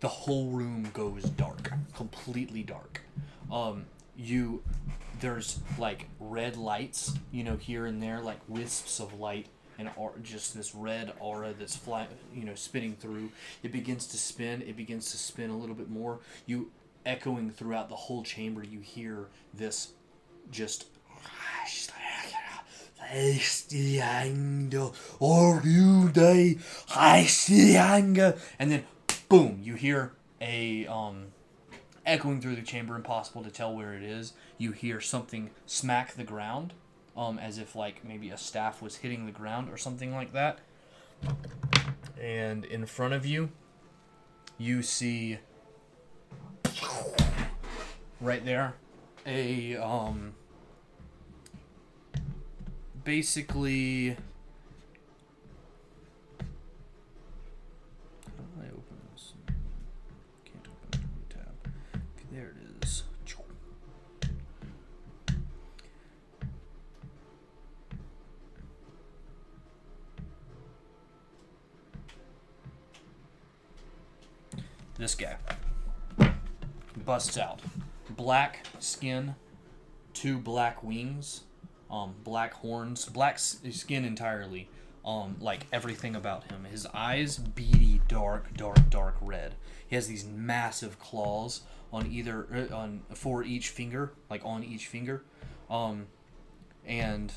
the 0.00 0.08
whole 0.08 0.50
room 0.50 0.90
goes 0.92 1.22
dark, 1.22 1.70
completely 1.94 2.62
dark. 2.64 3.02
Um, 3.50 3.86
you 4.18 4.62
there's 5.20 5.60
like 5.78 6.08
red 6.20 6.56
lights, 6.56 7.14
you 7.32 7.44
know, 7.44 7.56
here 7.56 7.86
and 7.86 8.02
there, 8.02 8.20
like 8.20 8.40
wisps 8.48 9.00
of 9.00 9.18
light. 9.18 9.46
And 9.78 9.88
just 10.24 10.54
this 10.54 10.74
red 10.74 11.12
aura 11.20 11.54
that's 11.56 11.76
fly, 11.76 12.08
you 12.34 12.44
know, 12.44 12.56
spinning 12.56 12.96
through. 12.96 13.30
It 13.62 13.70
begins 13.70 14.08
to 14.08 14.16
spin. 14.16 14.60
It 14.62 14.76
begins 14.76 15.12
to 15.12 15.16
spin 15.16 15.50
a 15.50 15.56
little 15.56 15.76
bit 15.76 15.88
more. 15.88 16.18
You 16.46 16.72
echoing 17.06 17.52
throughout 17.52 17.88
the 17.88 17.94
whole 17.94 18.24
chamber. 18.24 18.64
You 18.64 18.80
hear 18.80 19.28
this, 19.54 19.92
just 20.50 20.86
hasty 23.08 24.00
anger 24.00 24.90
or 25.18 25.62
you 25.64 26.10
day 26.10 26.58
i 26.94 27.24
see 27.24 27.74
anger 27.74 28.36
and 28.58 28.70
then 28.70 28.84
boom 29.30 29.58
you 29.62 29.74
hear 29.74 30.12
a 30.42 30.86
um 30.88 31.28
echoing 32.08 32.40
through 32.40 32.56
the 32.56 32.62
chamber 32.62 32.96
impossible 32.96 33.42
to 33.42 33.50
tell 33.50 33.74
where 33.74 33.94
it 33.94 34.02
is 34.02 34.32
you 34.56 34.72
hear 34.72 35.00
something 35.00 35.50
smack 35.66 36.14
the 36.14 36.24
ground 36.24 36.72
um 37.16 37.38
as 37.38 37.58
if 37.58 37.76
like 37.76 38.04
maybe 38.04 38.30
a 38.30 38.36
staff 38.36 38.82
was 38.82 38.96
hitting 38.96 39.26
the 39.26 39.32
ground 39.32 39.68
or 39.70 39.76
something 39.76 40.12
like 40.14 40.32
that 40.32 40.58
and 42.20 42.64
in 42.64 42.86
front 42.86 43.14
of 43.14 43.24
you 43.24 43.50
you 44.56 44.82
see 44.82 45.38
right 48.20 48.44
there 48.44 48.74
a 49.26 49.76
um 49.76 50.34
basically. 53.08 54.18
This 74.98 75.14
guy 75.14 75.36
busts 77.04 77.38
out. 77.38 77.60
Black 78.10 78.66
skin, 78.80 79.36
two 80.12 80.38
black 80.38 80.82
wings, 80.82 81.44
um, 81.90 82.14
black 82.24 82.52
horns, 82.54 83.04
black 83.06 83.34
s- 83.34 83.58
skin 83.70 84.04
entirely. 84.04 84.68
Um, 85.04 85.36
like 85.40 85.66
everything 85.72 86.14
about 86.14 86.50
him. 86.50 86.64
His 86.64 86.86
eyes 86.92 87.38
beady, 87.38 88.02
dark, 88.08 88.54
dark, 88.54 88.90
dark 88.90 89.16
red. 89.22 89.54
He 89.86 89.94
has 89.94 90.06
these 90.06 90.26
massive 90.26 90.98
claws 90.98 91.62
on 91.90 92.06
either 92.10 92.68
uh, 92.70 92.74
on 92.76 93.02
for 93.14 93.42
each 93.42 93.70
finger, 93.70 94.12
like 94.28 94.42
on 94.44 94.62
each 94.62 94.86
finger, 94.86 95.22
um, 95.70 96.08
and 96.84 97.32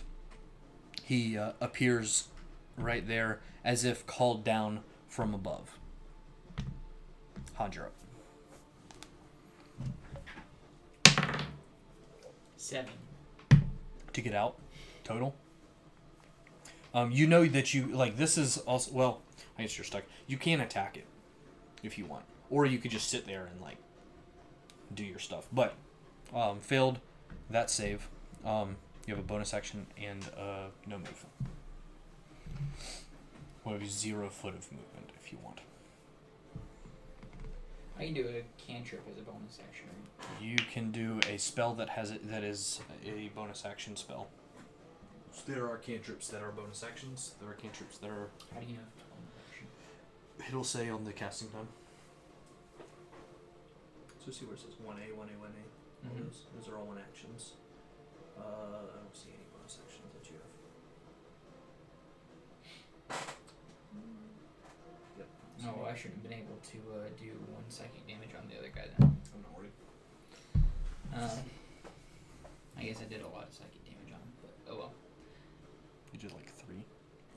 he 1.03 1.37
uh, 1.37 1.53
appears 1.61 2.27
right 2.75 3.07
there 3.07 3.39
as 3.63 3.85
if 3.85 4.05
called 4.05 4.43
down 4.43 4.81
from 5.07 5.33
above. 5.33 5.77
Conjure 7.57 7.85
up. 7.85 7.93
Seven. 12.57 12.91
to 14.13 14.21
get 14.21 14.33
out 14.33 14.57
total. 15.03 15.35
Um, 16.93 17.11
you 17.11 17.27
know 17.27 17.45
that 17.45 17.73
you 17.73 17.87
like 17.87 18.17
this 18.17 18.37
is 18.37 18.57
also 18.59 18.91
well. 18.93 19.21
I 19.57 19.63
guess 19.63 19.77
you're 19.77 19.85
stuck. 19.85 20.03
You 20.27 20.37
can 20.37 20.61
attack 20.61 20.97
it 20.97 21.05
if 21.83 21.97
you 21.97 22.05
want, 22.05 22.25
or 22.49 22.65
you 22.65 22.77
could 22.77 22.91
just 22.91 23.09
sit 23.09 23.25
there 23.25 23.45
and 23.45 23.61
like 23.61 23.77
do 24.93 25.03
your 25.03 25.19
stuff. 25.19 25.47
But 25.51 25.73
um, 26.33 26.59
failed 26.59 26.99
that 27.49 27.69
save. 27.69 28.07
Um, 28.45 28.75
you 29.05 29.15
have 29.15 29.23
a 29.23 29.27
bonus 29.27 29.53
action 29.53 29.87
and 30.01 30.23
uh, 30.37 30.67
no 30.87 30.97
move. 30.97 31.25
Well, 33.63 33.77
have 33.77 33.89
zero 33.89 34.29
foot 34.29 34.53
of 34.55 34.71
movement 34.71 35.11
if 35.23 35.31
you 35.31 35.39
want. 35.43 35.61
I 38.01 38.05
can 38.05 38.13
do 38.15 38.27
a 38.27 38.43
cantrip 38.59 39.07
as 39.11 39.19
a 39.19 39.21
bonus 39.21 39.59
action. 39.61 39.85
right? 40.17 40.41
You 40.41 40.55
can 40.57 40.89
do 40.89 41.19
a 41.29 41.37
spell 41.37 41.75
that 41.75 41.89
has 41.89 42.09
it 42.09 42.27
that 42.31 42.43
is 42.43 42.81
a 43.05 43.29
bonus 43.35 43.63
action 43.63 43.95
spell. 43.95 44.27
So 45.31 45.43
there 45.51 45.69
are 45.69 45.77
cantrips 45.77 46.27
that 46.29 46.41
are 46.41 46.51
bonus 46.51 46.83
actions. 46.83 47.35
There 47.39 47.49
are 47.49 47.53
cantrips 47.53 47.99
that 47.99 48.09
are. 48.09 48.29
How 48.53 48.59
do 48.59 48.65
you 48.65 48.73
know? 48.73 48.79
if 48.97 49.03
bonus 49.05 49.37
action? 49.51 49.67
It'll 50.47 50.63
say 50.63 50.89
on 50.89 51.03
the 51.03 51.13
casting 51.13 51.49
time. 51.49 51.67
So 54.25 54.31
see 54.31 54.45
where 54.45 54.55
it 54.55 54.61
says 54.61 54.73
one 54.83 54.97
A, 54.97 55.13
one 55.15 55.29
A, 55.29 55.37
one 55.39 55.51
A. 55.53 56.07
All 56.07 56.15
Mhm. 56.15 56.25
Those, 56.25 56.45
those 56.57 56.67
are 56.73 56.77
all 56.77 56.85
one 56.85 56.97
actions. 56.97 57.53
Uh, 58.35 58.41
I 58.41 58.97
don't 58.97 59.15
see 59.15 59.29
any 59.29 59.45
bonus 59.53 59.77
actions 59.85 60.09
that 60.13 60.25
you 60.29 60.37
have. 63.09 63.35
Yep. 65.63 65.75
No, 65.75 65.85
I 65.85 65.95
shouldn't 65.95 66.21
have 66.21 66.29
been 66.29 66.39
able 66.39 66.57
to 66.71 66.77
uh, 66.93 67.09
do 67.19 67.31
one 67.53 67.63
psychic 67.69 68.05
damage 68.07 68.29
on 68.37 68.47
the 68.49 68.57
other 68.57 68.71
guy 68.73 68.85
then. 68.97 69.17
I'm 69.33 69.41
not 69.41 69.57
worried. 69.57 69.71
Um, 71.13 71.43
I 72.77 72.83
guess 72.83 72.97
I 73.01 73.05
did 73.05 73.21
a 73.21 73.27
lot 73.27 73.47
of 73.47 73.53
psychic 73.53 73.83
damage 73.85 74.13
on 74.13 74.19
him, 74.19 74.33
but 74.41 74.53
oh 74.71 74.77
well. 74.77 74.93
You 76.13 76.19
did 76.19 76.33
like 76.33 76.53
three 76.55 76.83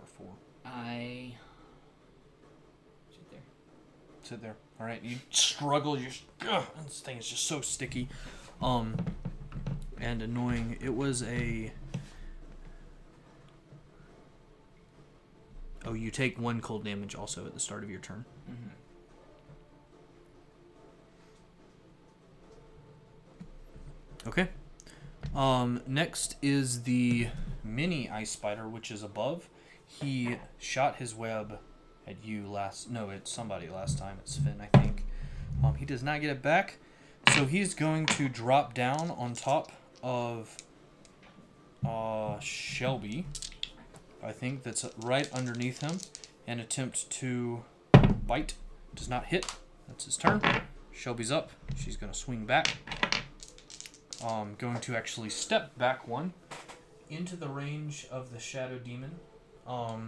or 0.01 0.07
four. 0.07 0.33
I 0.65 1.35
sit 3.11 3.31
there. 3.31 3.41
Sit 4.23 4.43
there. 4.43 4.57
All 4.81 4.87
right. 4.87 5.03
You 5.03 5.17
struggle. 5.31 5.99
You're. 5.99 6.11
Ugh, 6.49 6.65
this 6.85 7.01
thing 7.01 7.19
is 7.19 7.29
just 7.29 7.47
so 7.47 7.61
sticky, 7.61 8.09
um, 8.63 8.97
and 10.01 10.23
annoying. 10.23 10.77
It 10.81 10.95
was 10.95 11.23
a. 11.23 11.73
Oh, 15.87 15.93
you 15.93 16.11
take 16.11 16.39
one 16.39 16.61
cold 16.61 16.85
damage 16.85 17.15
also 17.15 17.45
at 17.47 17.55
the 17.55 17.61
start 17.61 17.85
of 17.85 17.91
your 17.91 18.01
turn. 18.01 18.25
Mm-hmm. 18.51 18.69
Okay. 24.29 24.49
Um, 25.35 25.83
next 25.87 26.37
is 26.41 26.85
the 26.85 27.29
mini 27.63 28.09
ice 28.09 28.31
spider, 28.31 28.69
which 28.69 28.91
is 28.91 29.03
above. 29.03 29.49
He 29.87 30.37
shot 30.59 30.97
his 30.97 31.15
web 31.15 31.59
at 32.07 32.25
you 32.25 32.51
last. 32.51 32.91
No, 32.91 33.11
it's 33.11 33.31
somebody 33.31 33.69
last 33.69 33.99
time. 33.99 34.19
It's 34.21 34.37
Finn, 34.37 34.61
I 34.61 34.79
think. 34.79 35.05
Um, 35.63 35.75
he 35.75 35.85
does 35.85 36.03
not 36.03 36.21
get 36.21 36.31
it 36.31 36.43
back, 36.43 36.79
so 37.35 37.45
he's 37.47 37.75
going 37.75 38.07
to 38.07 38.29
drop 38.29 38.75
down 38.75 39.11
on 39.11 39.35
top 39.35 39.73
of 40.03 40.57
uh, 41.87 42.39
Shelby. 42.41 43.27
I 44.25 44.33
think 44.33 44.63
that's 44.63 44.87
right 44.99 45.31
underneath 45.33 45.81
him, 45.81 45.99
and 46.47 46.61
attempt 46.61 47.11
to 47.11 47.65
bite. 48.27 48.55
Does 48.95 49.09
not 49.09 49.27
hit. 49.27 49.47
That's 49.89 50.05
his 50.05 50.17
turn. 50.17 50.41
Shelby's 50.93 51.31
up. 51.31 51.51
She's 51.77 51.97
gonna 51.97 52.15
swing 52.15 52.47
back. 52.47 52.77
Um, 54.25 54.55
going 54.57 54.81
to 54.81 54.97
actually 54.97 55.29
step 55.29 55.77
back 55.77 56.09
one 56.09 56.33
into 57.11 57.37
the 57.37 57.49
range 57.49 58.07
of 58.11 58.33
the 58.33 58.39
shadow 58.39 58.79
demon. 58.79 59.17
Um, 59.67 60.07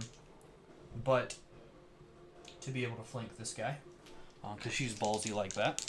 but 1.03 1.35
to 2.61 2.71
be 2.71 2.83
able 2.83 2.95
to 2.95 3.03
flank 3.03 3.37
this 3.37 3.53
guy, 3.53 3.77
because 4.55 4.73
she's 4.73 4.93
ballsy 4.93 5.33
like 5.33 5.53
that. 5.53 5.85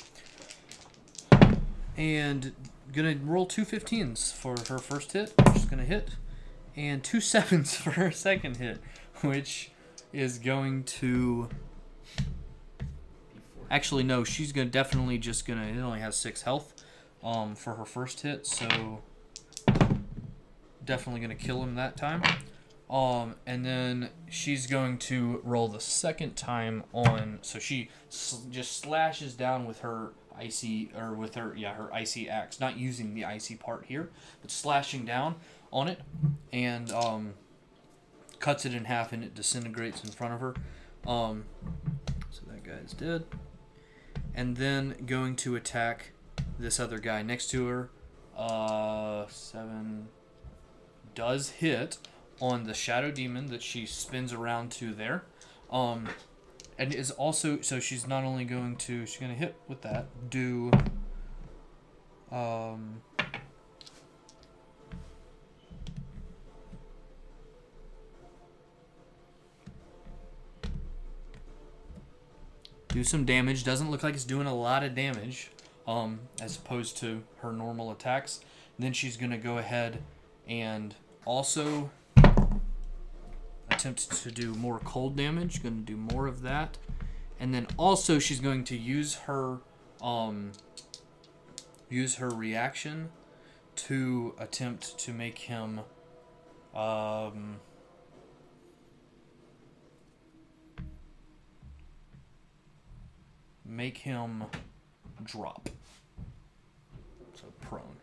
And 1.97 2.53
gonna 2.93 3.17
roll 3.25 3.47
two 3.47 3.65
15s 3.65 4.33
for 4.33 4.55
her 4.69 4.79
first 4.79 5.13
hit, 5.13 5.33
She's 5.53 5.65
gonna 5.65 5.85
hit, 5.85 6.11
and 6.79 7.03
two 7.03 7.21
sevens 7.33 7.75
for 7.77 7.91
her 7.91 8.11
second 8.11 8.57
hit, 8.57 8.79
which 9.21 9.73
is 10.13 10.39
going 10.39 10.85
to. 10.85 11.49
Actually, 13.71 14.05
no, 14.05 14.25
she's 14.25 14.53
gonna 14.53 14.71
definitely 14.71 15.19
just 15.19 15.47
gonna. 15.47 15.65
It 15.65 15.79
only 15.79 16.01
has 16.01 16.17
six 16.17 16.43
health, 16.43 16.73
um, 17.23 17.55
for 17.55 17.75
her 17.75 17.85
first 17.85 18.23
hit, 18.23 18.47
so 18.47 19.03
definitely 20.85 21.21
gonna 21.21 21.35
kill 21.35 21.63
him 21.63 21.75
that 21.75 21.97
time. 21.97 22.23
Um, 22.89 23.35
and 23.47 23.67
then 23.67 24.09
she's 24.31 24.67
going 24.67 24.97
to 24.99 25.43
roll 25.45 25.69
the 25.69 25.81
second 25.81 26.37
time 26.37 26.85
on. 26.95 27.39
So 27.43 27.59
she 27.59 27.91
s- 28.09 28.41
just 28.51 28.81
slashes 28.81 29.35
down 29.35 29.67
with 29.67 29.81
her 29.81 30.13
icy 30.39 30.91
or 30.97 31.13
with 31.13 31.35
her 31.35 31.55
yeah 31.55 31.75
her 31.75 31.93
icy 31.93 32.31
axe, 32.31 32.59
not 32.61 32.79
using 32.79 33.13
the 33.13 33.27
icy 33.27 33.57
part 33.57 33.85
here, 33.87 34.09
but 34.41 34.51
slashing 34.51 35.05
down 35.05 35.35
on 35.73 35.89
it, 35.89 36.01
and 36.53 36.91
um, 36.93 37.35
cuts 38.39 38.65
it 38.65 38.75
in 38.75 38.85
half, 38.85 39.13
and 39.13 39.23
it 39.23 39.35
disintegrates 39.35 40.03
in 40.05 40.11
front 40.11 40.35
of 40.35 40.41
her. 40.41 40.55
Um, 41.07 41.45
so 42.31 42.43
that 42.49 42.65
guy's 42.65 42.93
dead. 42.93 43.25
And 44.35 44.57
then 44.57 44.95
going 45.07 45.37
to 45.37 45.57
attack 45.57 46.13
this 46.59 46.79
other 46.79 46.99
guy 46.99 47.23
next 47.23 47.51
to 47.51 47.67
her. 47.67 47.91
Uh, 48.37 49.27
seven 49.29 50.09
does 51.15 51.51
hit 51.51 51.99
on 52.41 52.65
the 52.65 52.75
shadow 52.75 53.11
demon 53.11 53.47
that 53.47 53.63
she 53.63 53.85
spins 53.85 54.33
around 54.33 54.71
to 54.71 54.95
there. 54.95 55.25
Um, 55.71 56.09
and 56.79 56.95
is 56.95 57.11
also 57.11 57.61
so 57.61 57.81
she's 57.81 58.07
not 58.07 58.25
only 58.25 58.45
going 58.45 58.77
to 58.77 59.05
she's 59.05 59.21
gonna 59.21 59.35
hit 59.35 59.57
with 59.67 59.83
that 59.83 60.07
do 60.31 60.71
um 62.31 63.03
do 72.89 73.05
some 73.05 73.25
damage. 73.25 73.65
Doesn't 73.65 73.91
look 73.91 74.03
like 74.03 74.15
it's 74.15 74.25
doing 74.25 74.47
a 74.47 74.55
lot 74.55 74.83
of 74.83 74.95
damage 74.95 75.51
um 75.87 76.21
as 76.41 76.57
opposed 76.57 76.97
to 76.99 77.23
her 77.39 77.53
normal 77.53 77.91
attacks. 77.91 78.41
Then 78.79 78.93
she's 78.93 79.17
gonna 79.17 79.39
go 79.39 79.59
ahead 79.59 80.03
and 80.47 80.95
also 81.25 81.91
attempt 83.79 84.11
to 84.11 84.31
do 84.31 84.55
more 84.55 84.81
cold 84.81 85.17
damage. 85.17 85.63
Going 85.63 85.77
to 85.77 85.93
do 85.93 85.97
more 85.97 86.27
of 86.27 86.43
that. 86.43 86.79
And 87.39 87.55
then 87.55 87.69
also 87.77 88.19
she's 88.19 88.41
going 88.41 88.65
to 88.65 88.77
use 88.77 89.15
her 89.27 89.59
um 90.01 90.53
use 91.89 92.17
her 92.17 92.29
reaction 92.29 93.11
to 93.77 94.35
attempt 94.39 94.99
to 94.99 95.13
make 95.13 95.39
him 95.39 95.81
um 96.75 97.61
make 103.69 103.99
him 103.99 104.45
drop 105.23 105.69
so 107.35 107.47
prone 107.61 107.97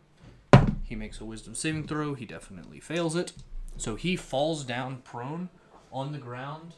he 0.84 0.96
makes 0.96 1.20
a 1.20 1.26
wisdom 1.26 1.56
saving 1.56 1.86
throw 1.88 2.14
he 2.14 2.26
definitely 2.26 2.80
fails 2.80 3.16
it 3.16 3.34
So 3.78 3.96
he 3.96 4.16
falls 4.16 4.64
down 4.64 5.02
prone 5.04 5.50
on 5.92 6.12
the 6.12 6.18
ground 6.18 6.76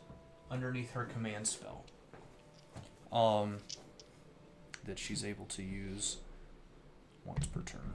underneath 0.50 0.92
her 0.92 1.06
command 1.06 1.48
spell. 1.48 1.86
Um, 3.12 3.58
that 4.86 5.00
she's 5.00 5.24
able 5.24 5.46
to 5.46 5.64
use 5.64 6.18
once 7.26 7.46
per 7.48 7.62
turn. 7.62 7.94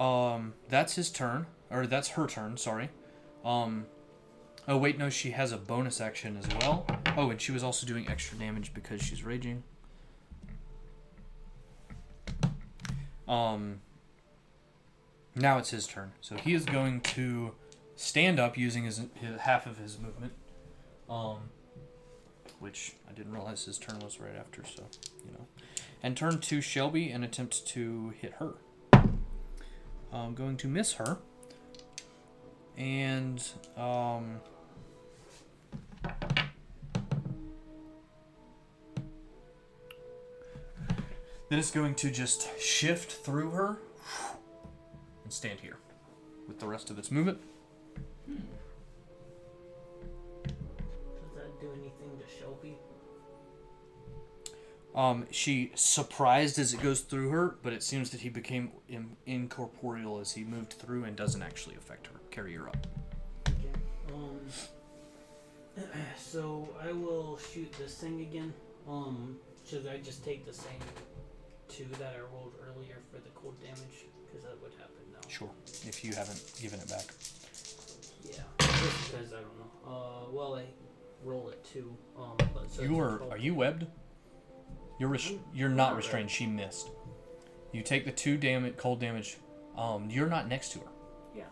Um, 0.00 0.54
that's 0.68 0.96
his 0.96 1.10
turn, 1.10 1.46
or 1.70 1.86
that's 1.86 2.08
her 2.08 2.26
turn. 2.26 2.56
Sorry. 2.56 2.90
Um, 3.44 3.86
oh 4.68 4.76
wait, 4.76 4.98
no, 4.98 5.10
she 5.10 5.30
has 5.30 5.52
a 5.52 5.56
bonus 5.56 6.00
action 6.00 6.36
as 6.36 6.46
well. 6.60 6.86
Oh, 7.16 7.30
and 7.30 7.40
she 7.40 7.52
was 7.52 7.62
also 7.62 7.86
doing 7.86 8.08
extra 8.08 8.38
damage 8.38 8.72
because 8.74 9.02
she's 9.02 9.24
raging. 9.24 9.62
Um, 13.26 13.80
now 15.34 15.58
it's 15.58 15.70
his 15.70 15.86
turn, 15.86 16.12
so 16.20 16.36
he 16.36 16.54
is 16.54 16.64
going 16.64 17.00
to 17.00 17.52
stand 17.96 18.38
up 18.38 18.58
using 18.58 18.84
his, 18.84 19.00
his 19.14 19.40
half 19.40 19.66
of 19.66 19.78
his 19.78 19.98
movement. 19.98 20.32
Um, 21.08 21.50
which 22.58 22.94
I 23.08 23.12
didn't 23.12 23.32
realize 23.32 23.64
his 23.64 23.78
turn 23.78 23.98
was 23.98 24.18
right 24.18 24.36
after, 24.36 24.62
so 24.64 24.84
you 25.24 25.32
know, 25.32 25.46
and 26.02 26.16
turn 26.16 26.40
to 26.40 26.60
Shelby 26.60 27.10
and 27.10 27.24
attempt 27.24 27.66
to 27.68 28.14
hit 28.20 28.34
her. 28.38 28.54
I'm 30.12 30.34
going 30.34 30.56
to 30.58 30.68
miss 30.68 30.94
her. 30.94 31.18
And 32.76 33.42
um 33.76 34.40
then 41.54 41.60
it's 41.60 41.70
going 41.70 41.94
to 41.94 42.10
just 42.10 42.48
shift 42.60 43.12
through 43.12 43.50
her 43.50 43.78
and 45.22 45.32
stand 45.32 45.60
here 45.60 45.76
with 46.48 46.58
the 46.58 46.66
rest 46.66 46.90
of 46.90 46.98
its 46.98 47.12
movement. 47.12 47.38
Does 48.26 48.42
that 51.36 51.60
do 51.60 51.70
anything 51.78 52.10
to 52.18 52.40
Shelby? 52.40 52.76
Um, 54.96 55.28
she 55.30 55.70
surprised 55.76 56.58
as 56.58 56.74
it 56.74 56.82
goes 56.82 57.02
through 57.02 57.28
her, 57.28 57.54
but 57.62 57.72
it 57.72 57.84
seems 57.84 58.10
that 58.10 58.22
he 58.22 58.30
became 58.30 58.72
in- 58.88 59.16
incorporeal 59.24 60.18
as 60.18 60.32
he 60.32 60.42
moved 60.42 60.72
through 60.72 61.04
and 61.04 61.14
doesn't 61.14 61.42
actually 61.42 61.76
affect 61.76 62.08
her, 62.08 62.14
carry 62.32 62.54
her 62.54 62.66
up. 62.66 62.84
Okay. 63.48 63.68
Um. 64.12 64.40
So 66.18 66.68
I 66.82 66.90
will 66.90 67.38
shoot 67.38 67.72
this 67.78 67.94
thing 67.94 68.22
again. 68.22 68.52
Um. 68.88 69.36
Should 69.64 69.86
I 69.86 69.98
just 69.98 70.24
take 70.24 70.44
the 70.44 70.52
same 70.52 70.80
two 71.68 71.86
that 71.98 72.14
I 72.16 72.20
rolled 72.34 72.54
earlier 72.60 72.96
for 73.10 73.18
the 73.18 73.30
cold 73.34 73.58
damage? 73.60 74.06
Because 74.26 74.44
that 74.44 74.60
would 74.62 74.72
happen 74.72 75.02
now. 75.12 75.28
Sure, 75.28 75.50
if 75.86 76.04
you 76.04 76.12
haven't 76.14 76.42
given 76.60 76.80
it 76.80 76.88
back. 76.88 77.04
Yeah. 78.24 78.42
Just 78.58 79.12
because 79.12 79.32
I 79.32 79.36
don't 79.36 79.58
know. 79.58 79.70
Uh. 79.86 80.30
Well, 80.32 80.56
I 80.56 80.64
roll 81.22 81.48
it 81.50 81.64
too. 81.64 81.96
Um. 82.18 82.36
But 82.52 82.70
so 82.70 82.82
you 82.82 82.98
are 82.98 83.22
are 83.30 83.38
you 83.38 83.54
webbed? 83.54 83.86
You're 84.98 85.08
res- 85.10 85.32
you're 85.52 85.68
not 85.68 85.76
not 85.76 85.86
webbed. 85.90 85.96
restrained. 85.98 86.30
She 86.30 86.46
missed. 86.46 86.88
You 87.72 87.82
take 87.82 88.04
the 88.04 88.12
two 88.12 88.36
damage, 88.36 88.76
cold 88.76 89.00
damage. 89.00 89.36
Um, 89.76 90.08
you're 90.08 90.28
not 90.28 90.48
next 90.48 90.70
to 90.72 90.78
her. 90.78 90.86
Yeah, 91.34 91.44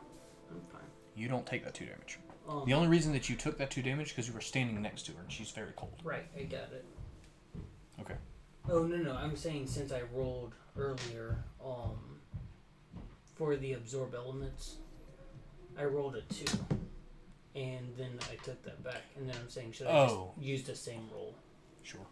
I'm 0.50 0.60
fine. 0.72 0.80
You 1.16 1.26
don't 1.28 1.44
take 1.44 1.64
that 1.64 1.74
two 1.74 1.86
damage. 1.86 2.18
Um. 2.48 2.62
The 2.66 2.74
only 2.74 2.88
reason 2.88 3.12
that 3.12 3.28
you 3.28 3.36
took 3.36 3.58
that 3.58 3.70
two 3.70 3.82
damage 3.82 4.08
because 4.10 4.26
you 4.28 4.34
were 4.34 4.40
standing 4.40 4.80
next 4.80 5.02
to 5.06 5.12
her 5.12 5.20
and 5.22 5.30
she's 5.30 5.50
very 5.50 5.72
cold. 5.76 5.94
Right. 6.04 6.24
I 6.38 6.42
got 6.44 6.72
it. 6.72 6.84
Okay. 8.00 8.14
Oh 8.70 8.84
no 8.84 8.96
no! 8.96 9.14
I'm 9.14 9.36
saying 9.36 9.66
since 9.66 9.92
I 9.92 10.02
rolled 10.14 10.54
earlier, 10.76 11.36
um, 11.64 12.20
for 13.34 13.56
the 13.56 13.72
absorb 13.74 14.14
elements, 14.14 14.76
I 15.78 15.84
rolled 15.84 16.16
a 16.16 16.22
two, 16.22 16.58
and 17.54 17.92
then 17.98 18.18
I 18.30 18.36
took 18.44 18.62
that 18.64 18.82
back, 18.84 19.02
and 19.16 19.28
then 19.28 19.36
I'm 19.40 19.50
saying 19.50 19.72
should 19.72 19.88
I 19.88 20.06
Oh. 20.06 20.32
just 20.36 20.46
use 20.46 20.62
the 20.62 20.74
same 20.76 21.08
roll? 21.12 21.34
Sure. 21.82 22.06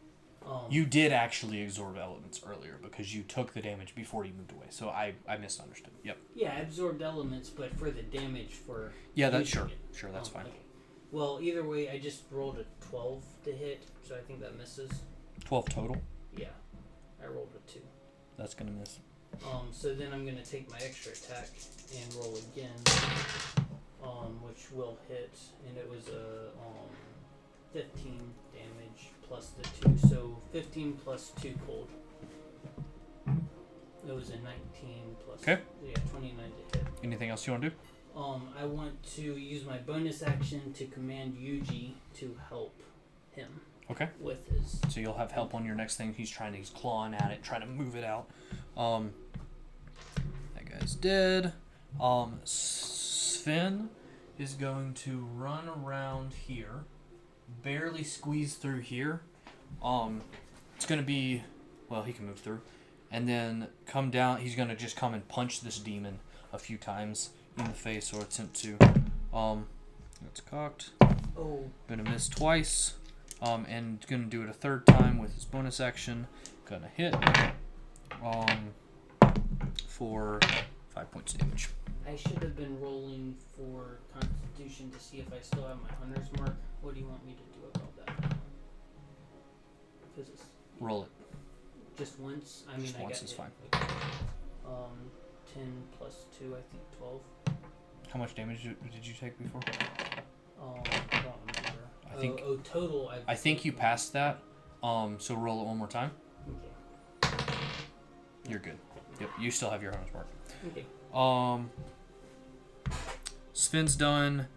Um, 0.45 0.63
You 0.71 0.87
did 0.87 1.13
actually 1.13 1.63
absorb 1.63 1.97
elements 1.99 2.41
earlier 2.45 2.79
because 2.83 3.15
you 3.15 3.23
took 3.23 3.53
the 3.53 3.61
damage 3.61 3.95
before 3.95 4.25
you 4.25 4.33
moved 4.33 4.53
away. 4.53 4.67
So 4.71 4.89
I 4.89 5.15
I 5.29 5.37
misunderstood. 5.37 5.93
Yep. 6.03 6.17
yeah, 6.35 6.55
I 6.57 6.61
absorbed 6.61 7.03
elements, 7.03 7.51
but 7.51 7.75
for 7.79 7.91
the 7.91 8.03
damage 8.03 8.53
for 8.55 8.93
Yeah, 9.15 9.29
that's 9.31 9.51
using 9.55 9.69
sure. 9.69 9.77
it. 9.91 9.97
Sure, 9.97 10.11
that's 10.11 10.29
Um, 10.31 10.35
fine. 10.35 10.47
okay. 10.47 10.57
Well, 11.13 11.39
either 11.43 11.63
way, 11.63 11.91
I 11.91 11.99
just 11.99 12.23
rolled 12.31 12.59
a 12.59 12.65
twelve 12.81 13.23
to 13.45 13.53
hit, 13.53 13.83
so 14.03 14.17
I 14.17 14.21
think 14.21 14.41
that 14.41 14.57
misses. 14.57 14.91
Twelve 15.45 15.69
total. 15.69 16.01
Yeah, 16.37 16.47
I 17.23 17.27
rolled 17.27 17.51
a 17.57 17.71
two. 17.71 17.81
That's 18.37 18.55
gonna 18.55 18.73
miss. 18.73 18.99
Um, 19.45 19.69
so 19.71 19.95
then 19.95 20.13
I'm 20.13 20.25
gonna 20.25 20.45
take 20.45 20.71
my 20.71 20.79
extra 20.79 21.13
attack 21.13 21.49
and 21.97 22.15
roll 22.15 22.37
again, 22.53 22.71
um, 24.03 24.41
which 24.43 24.71
will 24.73 24.99
hit, 25.09 25.39
and 25.69 25.77
it 25.77 25.89
was 25.89 26.09
a 26.09 26.49
um, 26.61 26.91
15 27.73 28.21
damage 28.53 29.09
plus 29.23 29.51
the 29.51 29.63
two, 29.89 30.09
so 30.09 30.37
15 30.53 30.95
plus 31.05 31.33
two 31.41 31.55
cold. 31.67 31.89
It 34.09 34.15
was 34.15 34.31
a 34.31 34.37
19 34.37 34.47
plus. 35.25 35.43
Okay. 35.43 35.61
Yeah, 35.85 35.95
29 36.11 36.37
to 36.73 36.79
hit. 36.79 36.87
Anything 37.05 37.31
else 37.31 37.47
you 37.47 37.53
want 37.53 37.63
to 37.63 37.71
do? 37.71 37.77
Um, 38.17 38.49
I 38.59 38.65
want 38.65 39.03
to 39.15 39.23
use 39.23 39.65
my 39.65 39.79
bonus 39.79 40.23
action 40.23 40.73
to 40.73 40.87
command 40.87 41.35
Yuji 41.35 41.93
to 42.17 42.37
help 42.49 42.75
him. 43.31 43.61
Okay. 43.91 44.09
With 44.21 44.47
his. 44.49 44.81
So 44.89 45.01
you'll 45.01 45.17
have 45.17 45.33
help 45.33 45.55
on 45.55 45.65
your 45.65 45.75
next 45.75 45.97
thing. 45.97 46.15
He's 46.17 46.31
trying 46.31 46.53
to, 46.53 46.59
he's 46.59 46.71
clawing 46.71 47.15
at 47.15 47.31
it, 47.33 47.43
trying 47.43 47.63
to 47.63 47.67
move 47.67 47.97
it 47.97 48.05
out. 48.05 48.29
Um, 48.77 49.13
that 50.55 50.71
guy's 50.71 50.95
dead. 50.95 51.53
Um, 52.01 52.39
Sven 52.45 53.91
is 54.39 54.55
going 54.55 54.95
to 54.95 55.29
run 55.35 55.69
around 55.69 56.33
here, 56.47 56.85
barely 57.63 58.05
squeeze 58.05 58.55
through 58.55 58.81
here. 58.81 59.23
Um, 59.83 60.21
it's 60.77 60.87
gonna 60.87 61.03
be, 61.03 61.43
well, 61.89 62.03
he 62.03 62.13
can 62.13 62.27
move 62.27 62.39
through, 62.39 62.61
and 63.11 63.29
then 63.29 63.69
come 63.87 64.11
down. 64.11 64.39
He's 64.39 64.55
gonna 64.55 64.77
just 64.77 64.97
come 64.97 65.15
and 65.15 65.27
punch 65.29 65.61
this 65.61 65.79
demon 65.79 66.21
a 66.53 66.59
few 66.59 66.79
times 66.79 67.31
in 67.59 67.65
the 67.65 67.71
face 67.71 68.13
or 68.13 68.23
attempt 68.23 68.55
to. 68.63 68.79
Um, 69.35 69.67
it's 70.27 70.41
cocked. 70.41 70.91
Oh, 71.37 71.65
Gonna 71.89 72.05
miss 72.05 72.29
twice. 72.29 72.95
Um, 73.43 73.65
and 73.69 74.05
gonna 74.07 74.25
do 74.25 74.43
it 74.43 74.49
a 74.51 74.53
third 74.53 74.87
time 74.87 75.19
with 75.19 75.35
his 75.35 75.45
bonus 75.45 75.81
action. 75.81 76.27
Gonna 76.67 76.89
hit. 76.95 77.15
Um, 78.23 78.75
for 79.87 80.41
five 80.91 81.11
points 81.11 81.33
of 81.35 81.41
damage. 81.41 81.69
I 82.07 82.17
should 82.17 82.43
have 82.43 82.57
been 82.57 82.79
rolling 82.81 83.35
for 83.57 83.99
Constitution 84.13 84.91
to 84.91 84.99
see 84.99 85.19
if 85.19 85.33
I 85.33 85.41
still 85.41 85.67
have 85.67 85.79
my 85.83 85.89
hunter's 86.01 86.29
mark. 86.39 86.55
What 86.83 86.95
do 86.95 87.01
you 87.01 87.07
want 87.07 87.25
me 87.27 87.33
to 87.35 87.59
do 87.59 87.67
about 87.75 88.07
that? 88.07 88.37
Because 90.17 90.31
Roll 90.81 91.05
it. 91.05 91.09
just 91.97 92.19
once. 92.19 92.65
I 92.73 92.77
mean, 92.77 92.87
Just 92.87 92.99
I 92.99 93.03
once 93.03 93.19
got 93.21 93.25
is 93.25 93.33
it. 93.33 93.37
fine. 93.37 93.51
Okay. 93.75 93.85
Um, 94.67 95.11
ten 95.55 95.83
plus 95.99 96.25
two, 96.39 96.57
I 96.57 96.61
think 96.71 96.83
twelve. 96.99 97.21
How 98.13 98.19
much 98.19 98.35
damage 98.35 98.63
did 98.65 98.77
did 98.93 99.07
you 99.07 99.15
take 99.15 99.39
before? 99.39 99.61
Um, 100.61 100.83
I. 102.11 102.15
I 102.15 102.17
oh, 102.17 102.21
think- 102.21 102.43
oh, 102.45 102.57
total. 102.65 103.09
I. 103.09 103.33
I 103.33 103.35
think 103.35 103.65
you 103.65 103.73
passed 103.73 104.13
that. 104.13 104.39
Um, 104.83 105.17
so 105.19 105.35
roll 105.35 105.63
it 105.63 105.67
one 105.67 105.77
more 105.77 105.87
time. 105.89 106.11
Okay. 107.23 107.55
You're 108.49 108.59
good. 108.59 108.79
Yep, 109.21 109.31
you 109.39 109.51
still 109.51 109.71
have 109.71 109.83
your 109.83 109.93
hunter's 109.93 110.15
mark. 110.15 110.27
Okay. 110.69 110.87
Um, 111.13 111.71
Sven's 113.53 113.95
done. 113.95 114.49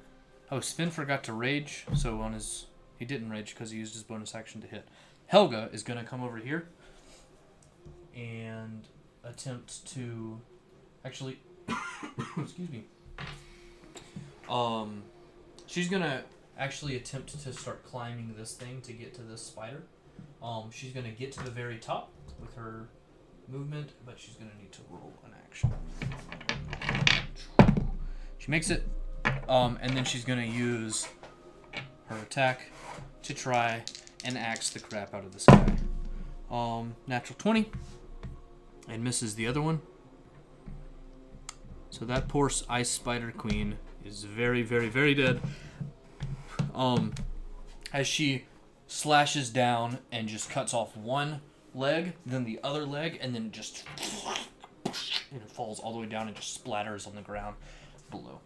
Oh, 0.49 0.61
Sven 0.61 0.91
forgot 0.91 1.23
to 1.25 1.33
rage, 1.33 1.85
so 1.93 2.22
on 2.22 2.33
his 2.33 2.67
he 2.98 3.06
didn't 3.06 3.30
rage 3.30 3.53
because 3.53 3.72
he 3.72 3.80
used 3.80 3.93
his 3.93 4.03
bonus 4.03 4.33
action 4.33 4.61
to 4.61 4.67
hit. 4.67 4.88
Helga 5.27 5.69
is 5.73 5.83
gonna 5.83 6.03
come 6.03 6.23
over 6.23 6.38
here 6.38 6.67
and 8.15 8.88
attempt 9.23 9.85
to 9.93 10.40
actually 11.03 11.40
excuse 12.38 12.69
me. 12.69 12.83
Um, 14.49 15.03
she's 15.65 15.90
gonna 15.90 16.23
actually 16.57 16.95
attempt 16.95 17.40
to 17.41 17.53
start 17.53 17.83
climbing 17.83 18.35
this 18.38 18.53
thing 18.53 18.82
to 18.82 18.93
get 18.93 19.14
to 19.15 19.22
this 19.22 19.41
spider. 19.41 19.83
Um, 20.41 20.69
she's 20.72 20.93
gonna 20.93 21.11
get 21.11 21.32
to 21.33 21.43
the 21.43 21.51
very 21.51 21.77
top 21.77 22.11
with 22.40 22.56
her 22.56 22.90
movement, 23.48 23.91
but 24.06 24.19
she's 24.19 24.35
gonna 24.35 24.56
need 24.59 24.72
to 24.73 24.82
roll 24.90 25.14
an 25.25 25.32
action. 25.45 25.72
She 28.38 28.51
makes 28.51 28.69
it, 28.69 28.88
um, 29.48 29.80
and 29.82 29.95
then 29.95 30.03
she's 30.03 30.25
gonna 30.25 30.45
use 30.45 31.07
her 32.06 32.17
attack 32.17 32.69
to 33.23 33.33
try 33.33 33.83
and 34.25 34.38
axe 34.38 34.69
the 34.69 34.80
crap 34.80 35.14
out 35.14 35.23
of 35.23 35.33
this 35.33 35.45
guy. 35.45 35.77
Um, 36.51 36.95
natural 37.07 37.38
twenty, 37.40 37.72
and 38.88 39.03
misses 39.03 39.35
the 39.35 39.48
other 39.48 39.61
one. 39.61 39.82
So 41.90 42.06
that 42.06 42.27
poor 42.27 42.51
ice 42.69 42.90
spider 42.90 43.32
queen 43.32 43.77
is 44.03 44.23
very, 44.23 44.61
very, 44.61 44.90
very 44.90 45.14
dead. 45.14 45.41
Um, 46.73 47.13
as 47.91 48.07
she 48.07 48.45
slashes 48.87 49.49
down 49.49 49.99
and 50.11 50.27
just 50.27 50.49
cuts 50.49 50.73
off 50.73 50.97
one 50.97 51.41
leg, 51.75 52.13
then 52.25 52.43
the 52.43 52.59
other 52.63 52.85
leg, 52.85 53.17
and 53.21 53.33
then 53.35 53.51
just 53.51 53.83
and 54.85 55.41
it 55.41 55.49
falls 55.49 55.79
all 55.79 55.93
the 55.93 55.99
way 55.99 56.05
down 56.05 56.27
and 56.27 56.35
just 56.35 56.63
splatters 56.63 57.07
on 57.07 57.15
the 57.15 57.21
ground 57.21 57.55
below. 58.11 58.39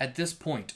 At 0.00 0.16
this 0.16 0.34
point, 0.34 0.74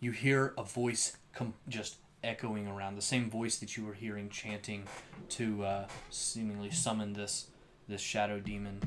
you 0.00 0.12
hear 0.12 0.54
a 0.56 0.62
voice 0.62 1.16
come 1.34 1.54
just 1.68 1.96
echoing 2.22 2.68
around 2.68 2.94
the 2.94 3.02
same 3.02 3.28
voice 3.28 3.58
that 3.58 3.76
you 3.76 3.84
were 3.84 3.94
hearing 3.94 4.28
chanting 4.28 4.84
to 5.28 5.64
uh, 5.64 5.88
seemingly 6.08 6.70
summon 6.70 7.14
this 7.14 7.48
this 7.88 8.00
shadow 8.00 8.38
demon 8.38 8.80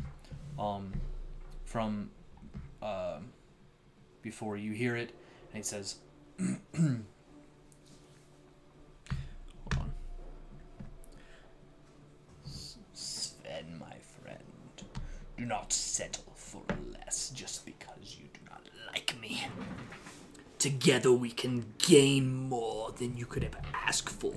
um, 0.58 0.92
from 1.66 2.10
uh, 2.82 3.20
before 4.22 4.58
you 4.58 4.72
hear 4.72 4.96
it, 4.96 5.14
and 5.54 5.62
it 5.62 5.66
says, 5.66 5.96
"Hold 6.40 7.04
on, 9.78 9.92
Sven, 12.94 13.80
my 13.80 13.96
friend, 14.22 14.84
do 15.38 15.46
not 15.46 15.72
settle 15.74 16.34
for 16.36 16.64
less 16.92 17.30
just 17.32 17.66
because 17.66 18.18
you 18.20 18.26
do 18.34 18.40
not 18.50 18.62
like 18.94 19.20
me." 19.20 19.48
Together 20.58 21.12
we 21.12 21.30
can 21.30 21.66
gain 21.78 22.34
more 22.34 22.92
than 22.94 23.16
you 23.16 23.26
could 23.26 23.44
ever 23.44 23.60
ask 23.86 24.10
for. 24.10 24.34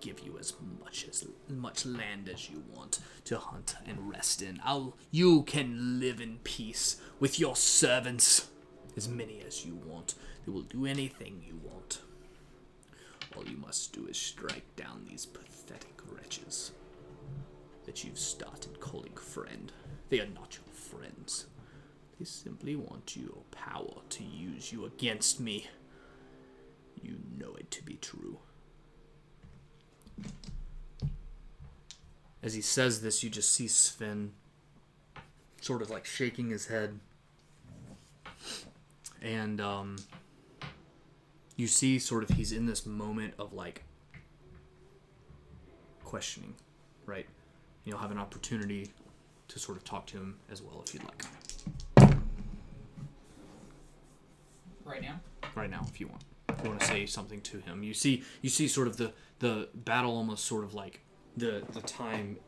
Give 0.00 0.20
you 0.20 0.38
as 0.38 0.54
much 0.82 1.06
as 1.08 1.26
much 1.48 1.84
land 1.84 2.30
as 2.32 2.48
you 2.48 2.62
want 2.74 3.00
to 3.24 3.38
hunt 3.38 3.74
and 3.86 4.08
rest 4.08 4.40
in. 4.40 4.60
I'll 4.64 4.96
you 5.10 5.42
can 5.42 6.00
live 6.00 6.20
in 6.20 6.38
peace 6.42 6.96
with 7.18 7.38
your 7.38 7.54
servants, 7.54 8.48
as 8.96 9.08
many 9.08 9.42
as 9.46 9.66
you 9.66 9.74
want. 9.74 10.14
They 10.46 10.52
will 10.52 10.62
do 10.62 10.86
anything 10.86 11.42
you 11.46 11.60
want. 11.62 12.00
All 13.36 13.44
you 13.44 13.58
must 13.58 13.92
do 13.92 14.06
is 14.06 14.16
strike 14.16 14.74
down 14.74 15.04
these 15.06 15.26
pathetic 15.26 16.00
wretches 16.10 16.72
that 17.84 18.02
you've 18.02 18.18
started 18.18 18.80
calling 18.80 19.14
friend. 19.16 19.70
They 20.08 20.20
are 20.20 20.26
not 20.26 20.56
your 20.56 20.74
friends. 20.74 21.46
They 22.18 22.24
simply 22.24 22.74
want 22.74 23.16
your 23.16 23.42
power 23.50 24.02
to 24.08 24.24
use 24.24 24.72
you 24.72 24.84
against 24.86 25.40
me. 25.40 25.68
You 27.02 27.16
know 27.38 27.54
it 27.54 27.70
to 27.72 27.82
be 27.82 27.94
true. 27.94 28.38
As 32.42 32.54
he 32.54 32.60
says 32.60 33.02
this, 33.02 33.22
you 33.22 33.30
just 33.30 33.52
see 33.52 33.68
Sven 33.68 34.32
sort 35.60 35.82
of 35.82 35.90
like 35.90 36.06
shaking 36.06 36.50
his 36.50 36.66
head. 36.66 36.98
And 39.20 39.60
um, 39.60 39.96
you 41.56 41.66
see 41.66 41.98
sort 41.98 42.22
of 42.22 42.30
he's 42.30 42.52
in 42.52 42.64
this 42.66 42.86
moment 42.86 43.34
of 43.38 43.52
like 43.52 43.84
questioning, 46.04 46.54
right? 47.04 47.26
You'll 47.84 47.98
have 47.98 48.10
an 48.10 48.18
opportunity 48.18 48.90
to 49.48 49.58
sort 49.58 49.76
of 49.76 49.84
talk 49.84 50.06
to 50.06 50.16
him 50.16 50.38
as 50.50 50.62
well 50.62 50.82
if 50.86 50.94
you'd 50.94 51.04
like. 51.04 51.24
Right 54.84 55.02
now? 55.02 55.20
right 55.54 55.70
now 55.70 55.84
if 55.88 56.00
you 56.00 56.08
want. 56.08 56.22
If 56.48 56.64
you 56.64 56.70
want 56.70 56.80
to 56.80 56.86
say 56.86 57.06
something 57.06 57.40
to 57.42 57.58
him. 57.58 57.82
You 57.82 57.94
see 57.94 58.22
you 58.42 58.50
see 58.50 58.68
sort 58.68 58.88
of 58.88 58.96
the 58.96 59.12
the 59.40 59.68
battle 59.74 60.16
almost 60.16 60.44
sort 60.44 60.64
of 60.64 60.74
like 60.74 61.00
the 61.36 61.62
the 61.72 61.80
time 61.80 62.38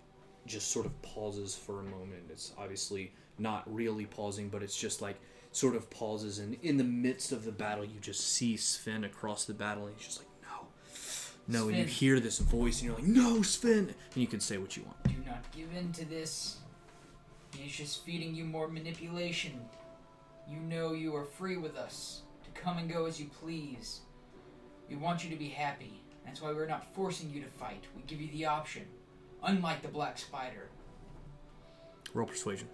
just 0.46 0.70
sort 0.70 0.86
of 0.86 1.02
pauses 1.02 1.54
for 1.54 1.80
a 1.80 1.84
moment. 1.84 2.24
It's 2.30 2.52
obviously 2.58 3.12
not 3.38 3.62
really 3.72 4.06
pausing, 4.06 4.48
but 4.48 4.62
it's 4.62 4.76
just 4.76 5.02
like 5.02 5.18
sort 5.52 5.76
of 5.76 5.90
pauses 5.90 6.38
and 6.38 6.56
in 6.62 6.78
the 6.78 6.84
midst 6.84 7.30
of 7.30 7.44
the 7.44 7.52
battle 7.52 7.84
you 7.84 8.00
just 8.00 8.20
see 8.32 8.56
Sven 8.56 9.04
across 9.04 9.44
the 9.44 9.52
battle 9.52 9.86
and 9.86 9.94
he's 9.96 10.06
just 10.06 10.18
like 10.18 10.28
no. 10.42 10.66
No, 11.48 11.68
and 11.68 11.76
you 11.76 11.84
hear 11.84 12.20
this 12.20 12.38
voice 12.38 12.80
and 12.80 12.88
you're 12.88 12.94
like, 12.96 13.06
No, 13.06 13.42
Sven 13.42 13.94
and 14.14 14.16
you 14.16 14.26
can 14.26 14.40
say 14.40 14.58
what 14.58 14.76
you 14.76 14.84
want. 14.84 15.02
Do 15.04 15.14
not 15.26 15.44
give 15.54 15.68
in 15.76 15.92
to 15.92 16.04
this. 16.04 16.58
He's 17.56 17.72
just 17.72 18.04
feeding 18.04 18.34
you 18.34 18.44
more 18.44 18.68
manipulation. 18.68 19.60
You 20.48 20.58
know 20.60 20.92
you 20.92 21.14
are 21.14 21.24
free 21.24 21.56
with 21.56 21.76
us 21.76 22.22
to 22.44 22.60
come 22.60 22.78
and 22.78 22.90
go 22.90 23.06
as 23.06 23.20
you 23.20 23.26
please. 23.40 24.00
We 24.88 24.96
want 24.96 25.22
you 25.22 25.30
to 25.30 25.36
be 25.36 25.48
happy. 25.48 26.01
That's 26.24 26.40
why 26.40 26.52
we're 26.52 26.66
not 26.66 26.92
forcing 26.94 27.30
you 27.30 27.42
to 27.42 27.48
fight. 27.48 27.84
We 27.96 28.02
give 28.06 28.20
you 28.20 28.30
the 28.30 28.46
option. 28.46 28.86
Unlike 29.42 29.82
the 29.82 29.88
Black 29.88 30.18
Spider. 30.18 30.68
Roll 32.14 32.26
persuasion. 32.26 32.68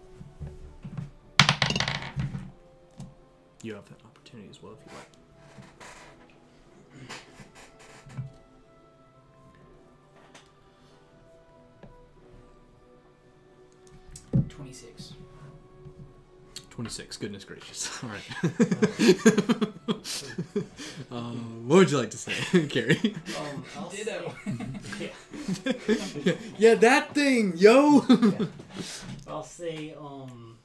You 3.63 3.75
have 3.75 3.87
that 3.87 4.05
opportunity 4.05 4.49
as 4.51 4.63
well 4.63 4.73
if 4.73 4.79
you 4.87 4.99
like. 4.99 5.09
26. 14.49 15.15
26. 16.79 17.17
Goodness 17.17 17.43
gracious. 17.43 17.91
All 18.05 18.09
right. 18.09 18.23
um, 21.11 21.65
what 21.67 21.79
would 21.79 21.91
you 21.91 21.99
like 21.99 22.13
to 22.13 22.17
say, 22.17 22.33
Carrie? 22.69 23.17
Um, 23.37 23.65
I'll 23.77 23.89
Ditto. 23.89 24.33
Say, 24.97 26.39
yeah, 26.57 26.77
that 26.77 27.13
thing, 27.15 27.55
yo. 27.57 28.07
I'll 29.27 29.43
say, 29.43 29.97
um, 30.01 30.57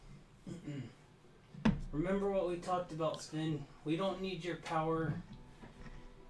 remember 1.91 2.29
what 2.29 2.47
we 2.47 2.57
talked 2.57 2.91
about, 2.91 3.23
Sven? 3.23 3.65
We 3.83 3.95
don't 3.95 4.21
need 4.21 4.45
your 4.45 4.57
power. 4.57 5.15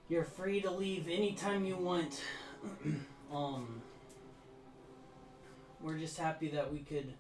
You're 0.08 0.24
free 0.24 0.62
to 0.62 0.72
leave 0.72 1.10
anytime 1.10 1.66
you 1.66 1.76
want. 1.76 2.22
um, 3.34 3.82
we're 5.82 5.98
just 5.98 6.18
happy 6.18 6.48
that 6.52 6.72
we 6.72 6.80
could 6.80 7.14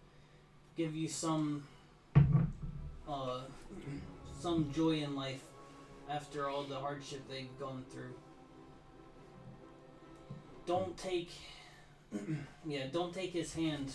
give 0.77 0.95
you 0.95 1.09
some, 1.09 1.66
uh, 3.07 3.41
some 4.40 4.72
joy 4.73 4.91
in 5.01 5.15
life 5.15 5.41
after 6.09 6.49
all 6.49 6.64
the 6.64 6.75
hardship 6.75 7.22
they've 7.30 7.57
gone 7.59 7.83
through. 7.91 8.14
Don't 10.65 10.95
take, 10.98 11.32
yeah, 12.65 12.85
don't 12.91 13.14
take 13.14 13.32
his 13.33 13.53
hand. 13.53 13.91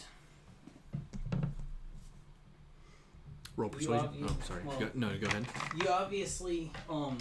Roll 3.57 3.71
persuasion. 3.71 4.09
obvi- 4.09 4.25
Oh, 4.31 4.37
sorry. 4.47 4.63
well- 4.65 4.79
Go, 4.79 4.91
no, 4.95 5.19
go 5.19 5.27
ahead. 5.27 5.47
You 5.77 5.89
obviously, 5.89 6.71
um, 6.89 7.19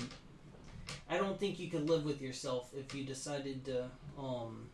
I 1.09 1.17
don't 1.17 1.39
think 1.39 1.59
you 1.59 1.69
could 1.69 1.89
live 1.89 2.05
with 2.05 2.21
yourself 2.21 2.71
if 2.77 2.93
you 2.93 3.03
decided 3.03 3.65
to, 3.65 3.89
um, 4.19 4.69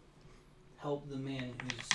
help 0.78 1.08
the 1.10 1.16
man 1.16 1.54
who's 1.62 1.90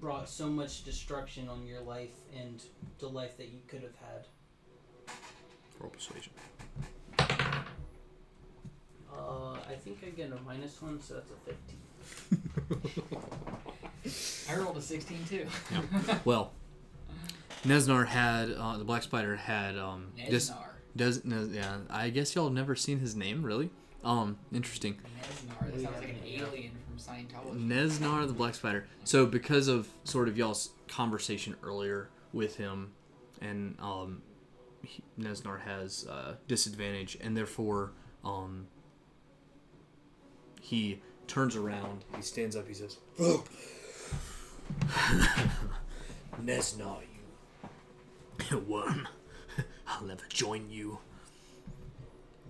brought 0.00 0.28
so 0.28 0.48
much 0.48 0.84
destruction 0.84 1.48
on 1.48 1.66
your 1.66 1.80
life 1.80 2.10
and 2.36 2.62
the 2.98 3.08
life 3.08 3.36
that 3.38 3.48
you 3.48 3.60
could 3.68 3.82
have 3.82 3.94
had. 3.96 4.26
Roll 5.80 5.90
persuasion. 5.90 6.32
Uh, 7.18 7.24
I 9.70 9.74
think 9.84 9.98
I 10.06 10.10
get 10.10 10.30
a 10.32 10.38
minus 10.46 10.80
one, 10.82 11.00
so 11.00 11.14
that's 11.14 11.30
a 11.30 11.36
15. 13.04 14.48
I 14.50 14.56
rolled 14.58 14.76
a 14.76 14.82
16 14.82 15.18
too. 15.28 15.46
Well, 16.24 16.52
Nesnar 17.64 18.06
had 18.06 18.50
uh, 18.52 18.76
the 18.76 18.84
Black 18.84 19.02
Spider 19.02 19.36
had 19.36 19.78
um 19.78 20.08
this 20.28 20.50
Nesnar. 20.50 20.68
does 20.96 21.24
Nes, 21.24 21.48
yeah. 21.50 21.78
I 21.88 22.10
guess 22.10 22.34
y'all 22.34 22.50
never 22.50 22.76
seen 22.76 22.98
his 22.98 23.16
name 23.16 23.42
really. 23.42 23.70
Um, 24.04 24.36
interesting. 24.52 24.98
Nesnar. 25.22 25.72
That 25.72 25.80
sounds 25.80 25.96
like 25.98 26.10
an 26.10 26.18
alien 26.26 26.72
from 26.72 26.83
Scientology. 27.04 27.68
Nesnar 27.68 28.26
the 28.26 28.32
Black 28.32 28.54
Spider. 28.54 28.86
So 29.04 29.26
because 29.26 29.68
of 29.68 29.88
sort 30.04 30.28
of 30.28 30.38
y'all's 30.38 30.70
conversation 30.88 31.56
earlier 31.62 32.08
with 32.32 32.56
him, 32.56 32.92
and 33.40 33.76
um, 33.80 34.22
he, 34.82 35.02
Nesnar 35.18 35.60
has 35.62 36.06
uh, 36.06 36.36
disadvantage, 36.48 37.18
and 37.20 37.36
therefore 37.36 37.92
um, 38.24 38.66
he 40.60 41.00
turns 41.26 41.56
around, 41.56 42.04
he 42.16 42.22
stands 42.22 42.56
up, 42.56 42.66
he 42.66 42.74
says, 42.74 42.96
"Oh, 43.20 43.44
Nesnar, 46.42 47.00
you 48.50 48.58
worm, 48.68 49.06
I'll 49.86 50.04
never 50.04 50.24
join 50.28 50.70
you. 50.70 50.98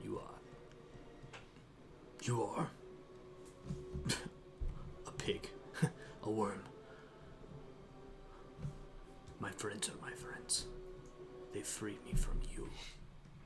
You 0.04 0.18
are, 0.18 0.38
you 2.22 2.42
are." 2.44 2.68
Pig, 5.24 5.48
a 6.22 6.30
worm. 6.30 6.62
My 9.40 9.50
friends 9.50 9.88
are 9.88 10.06
my 10.06 10.12
friends. 10.12 10.66
They 11.54 11.60
freed 11.60 12.04
me 12.04 12.12
from 12.12 12.40
you. 12.54 12.68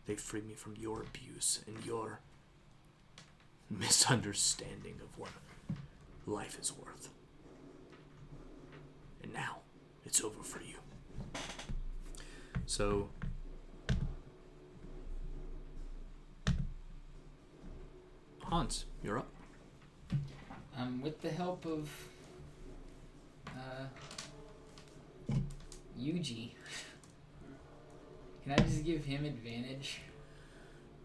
They 0.07 0.17
freed 0.17 0.49
me 0.49 0.55
from 0.55 0.75
your 0.77 1.03
abuse 1.03 1.61
and 1.69 1.85
your 1.87 2.21
misunderstanding 3.71 4.97
of 5.01 5.17
what 5.17 5.31
life 6.27 6.59
is 6.61 6.73
worth. 6.73 7.11
And 9.23 9.33
now 9.33 9.59
it's 10.05 10.21
over 10.21 10.43
for 10.43 10.61
you. 10.61 10.79
So 12.67 13.11
Hans, 18.43 18.87
you're 19.05 19.19
up. 19.19 19.38
Um, 20.79 21.01
with 21.01 21.21
the 21.23 21.31
help 21.31 21.67
of 21.67 21.89
uh, 23.49 23.87
Yuji, 25.99 26.51
can 28.45 28.53
I 28.53 28.57
just 28.59 28.85
give 28.85 29.05
him 29.05 29.25
advantage? 29.25 30.01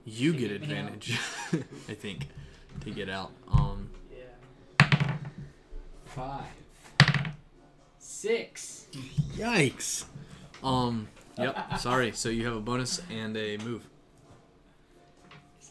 You 0.06 0.34
get 0.34 0.50
get 0.50 0.62
me 0.62 0.68
out. 0.68 0.72
advantage, 0.86 1.20
I 1.90 1.94
think, 1.94 2.28
to 2.82 2.92
get 2.92 3.10
out. 3.10 3.32
Um, 3.52 3.90
Yeah. 4.12 5.16
Five, 6.06 6.46
six. 7.98 8.88
yikes. 9.36 10.06
Um, 10.64 11.08
yep. 11.38 11.80
sorry. 11.80 12.12
So 12.12 12.30
you 12.30 12.46
have 12.46 12.56
a 12.56 12.60
bonus 12.62 13.02
and 13.10 13.36
a 13.36 13.58
move. 13.58 13.88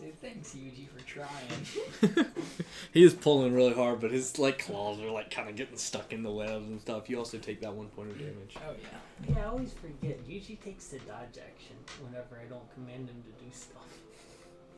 Say 0.02 0.10
thanks, 0.20 0.56
Yuji, 0.56 0.88
for 0.88 1.00
trying. 1.06 2.26
he 2.92 3.04
is 3.04 3.14
pulling 3.14 3.54
really 3.54 3.72
hard, 3.72 4.00
but 4.00 4.10
his 4.10 4.36
like 4.36 4.58
claws 4.58 5.00
are 5.00 5.10
like 5.10 5.30
kind 5.30 5.48
of 5.48 5.54
getting 5.54 5.76
stuck 5.76 6.12
in 6.12 6.24
the 6.24 6.30
webs 6.30 6.66
and 6.66 6.80
stuff. 6.80 7.08
You 7.08 7.18
also 7.18 7.38
take 7.38 7.60
that 7.60 7.72
one 7.72 7.86
point 7.86 8.10
of 8.10 8.18
damage. 8.18 8.56
Oh 8.56 8.74
yeah. 8.82 9.32
Yeah, 9.32 9.44
I 9.44 9.48
always 9.48 9.72
forget. 9.74 10.26
Yuji 10.28 10.60
takes 10.60 10.88
the 10.88 10.98
dodge 11.00 11.38
action 11.38 11.76
whenever 12.00 12.36
I 12.44 12.48
don't 12.48 12.68
command 12.74 13.10
him 13.10 13.22
to 13.22 13.44
do 13.44 13.50
stuff. 13.52 13.86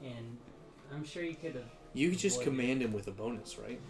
And 0.03 0.37
I'm 0.93 1.05
sure 1.07 1.23
he 1.23 1.33
could 1.33 1.55
have. 1.55 1.71
You 1.95 2.11
could 2.11 2.19
just 2.19 2.41
Boy. 2.41 2.45
command 2.45 2.83
him 2.83 2.93
with 2.93 3.09
a 3.09 3.13
bonus, 3.13 3.57
right? 3.57 3.81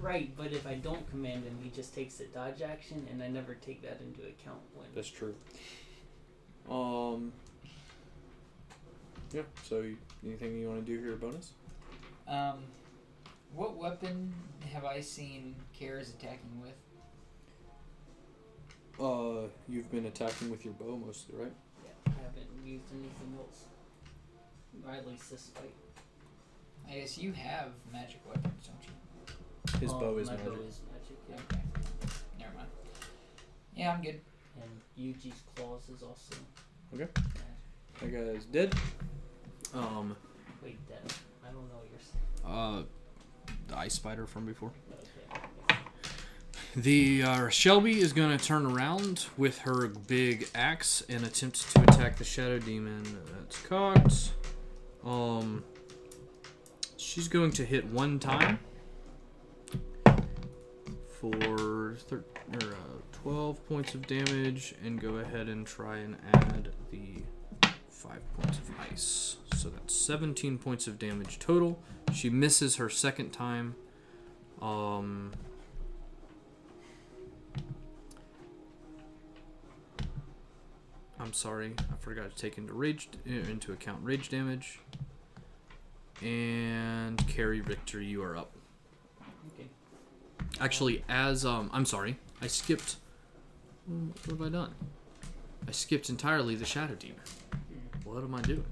Right, 0.00 0.34
but 0.34 0.52
if 0.52 0.66
I 0.66 0.76
don't 0.76 1.06
command 1.10 1.44
him, 1.44 1.58
he 1.62 1.68
just 1.68 1.94
takes 1.94 2.14
the 2.14 2.24
dodge 2.24 2.62
action, 2.62 3.06
and 3.10 3.22
I 3.22 3.28
never 3.28 3.54
take 3.54 3.82
that 3.82 4.00
into 4.00 4.22
account 4.22 4.60
when. 4.74 4.86
That's 4.94 5.10
true. 5.10 5.34
Um. 6.70 7.32
Yeah. 9.32 9.42
So, 9.62 9.80
you- 9.80 9.98
anything 10.24 10.58
you 10.58 10.68
want 10.68 10.84
to 10.84 10.96
do 10.96 11.00
here, 11.02 11.16
bonus? 11.16 11.52
Um, 12.26 12.64
what 13.54 13.76
weapon 13.76 14.34
have 14.72 14.84
I 14.84 15.00
seen 15.00 15.54
Kara's 15.72 16.10
attacking 16.10 16.60
with? 16.60 16.74
Uh, 19.00 19.48
you've 19.68 19.90
been 19.90 20.06
attacking 20.06 20.50
with 20.50 20.64
your 20.64 20.74
bow 20.74 20.96
mostly, 20.96 21.34
right? 21.36 21.52
Yeah, 21.84 21.90
I 22.06 22.10
haven't 22.22 22.66
used 22.66 22.84
anything 22.92 23.36
else. 23.38 23.64
Or 24.86 24.92
at 24.92 25.06
least 25.06 25.30
this 25.30 25.48
fight. 25.54 25.74
I 26.88 26.94
guess 27.00 27.16
you 27.18 27.32
have 27.32 27.68
magic 27.92 28.20
weapons, 28.28 28.68
don't 28.68 28.82
you? 28.84 29.80
His 29.80 29.92
Oh, 29.92 30.00
bow 30.00 30.18
is 30.18 30.28
my 30.28 30.36
magic. 30.36 30.52
bow 30.52 30.60
is 30.62 30.80
magic, 30.92 31.16
yeah. 31.28 31.36
Okay. 31.36 31.62
Never 32.38 32.54
mind. 32.56 32.68
Yeah, 33.74 33.94
I'm 33.94 34.02
good. 34.02 34.20
And 34.60 34.80
Yuji's 34.98 35.42
claws 35.54 35.88
is 35.88 36.02
also. 36.02 36.34
Okay. 36.92 37.06
magic. 37.06 38.00
That 38.00 38.32
guy's 38.34 38.44
dead. 38.46 38.74
Um. 39.74 40.16
Wait, 40.62 40.78
that 40.88 41.14
I 41.44 41.52
don't 41.52 41.68
know 41.68 41.76
what 41.76 41.88
you're 41.90 42.00
saying. 42.00 42.82
Uh, 42.82 42.82
the 43.68 43.78
ice 43.78 43.94
spider 43.94 44.26
from 44.26 44.46
before. 44.46 44.72
Okay. 44.92 45.76
The 46.76 47.22
uh, 47.24 47.48
Shelby 47.48 48.00
is 48.00 48.12
going 48.12 48.36
to 48.36 48.42
turn 48.44 48.64
around 48.64 49.26
with 49.36 49.58
her 49.60 49.88
big 49.88 50.48
axe 50.54 51.02
and 51.08 51.24
attempt 51.24 51.72
to 51.72 51.82
attack 51.82 52.16
the 52.16 52.24
shadow 52.24 52.58
demon. 52.58 53.02
That's 53.38 53.60
cocked. 53.62 54.32
Um, 55.04 55.64
she's 56.96 57.26
going 57.26 57.50
to 57.52 57.64
hit 57.64 57.84
one 57.86 58.18
time 58.20 58.60
for 61.08 61.96
thir- 62.08 62.24
or, 62.52 62.68
uh, 62.68 63.18
12 63.22 63.68
points 63.68 63.94
of 63.94 64.06
damage 64.06 64.74
and 64.84 65.00
go 65.00 65.16
ahead 65.16 65.48
and 65.48 65.66
try 65.66 65.98
and 65.98 66.16
add 66.32 66.70
the 66.90 67.22
5 67.90 68.20
points 68.36 68.58
of 68.58 68.70
ice. 68.92 69.36
So 69.60 69.68
that's 69.68 69.94
17 69.94 70.56
points 70.56 70.86
of 70.86 70.98
damage 70.98 71.38
total. 71.38 71.78
She 72.14 72.30
misses 72.30 72.76
her 72.76 72.88
second 72.88 73.28
time. 73.32 73.74
Um, 74.62 75.32
I'm 81.18 81.34
sorry, 81.34 81.74
I 81.78 81.96
forgot 81.98 82.30
to 82.34 82.36
take 82.36 82.56
into 82.56 82.72
rage 82.72 83.10
uh, 83.28 83.32
into 83.50 83.72
account 83.74 83.98
rage 84.02 84.30
damage. 84.30 84.80
And 86.22 87.18
Carrie 87.28 87.60
Richter, 87.60 88.00
you 88.00 88.22
are 88.22 88.38
up. 88.38 88.52
Okay. 89.52 89.68
Actually, 90.58 91.04
as 91.10 91.44
um, 91.44 91.68
I'm 91.74 91.84
sorry, 91.84 92.16
I 92.40 92.46
skipped. 92.46 92.96
Hmm, 93.86 94.08
What 94.24 94.38
have 94.38 94.42
I 94.42 94.48
done? 94.48 94.74
I 95.68 95.72
skipped 95.72 96.08
entirely 96.08 96.54
the 96.54 96.64
Shadow 96.64 96.94
Demon. 96.94 97.20
What 98.04 98.24
am 98.24 98.34
I 98.34 98.40
doing? 98.40 98.64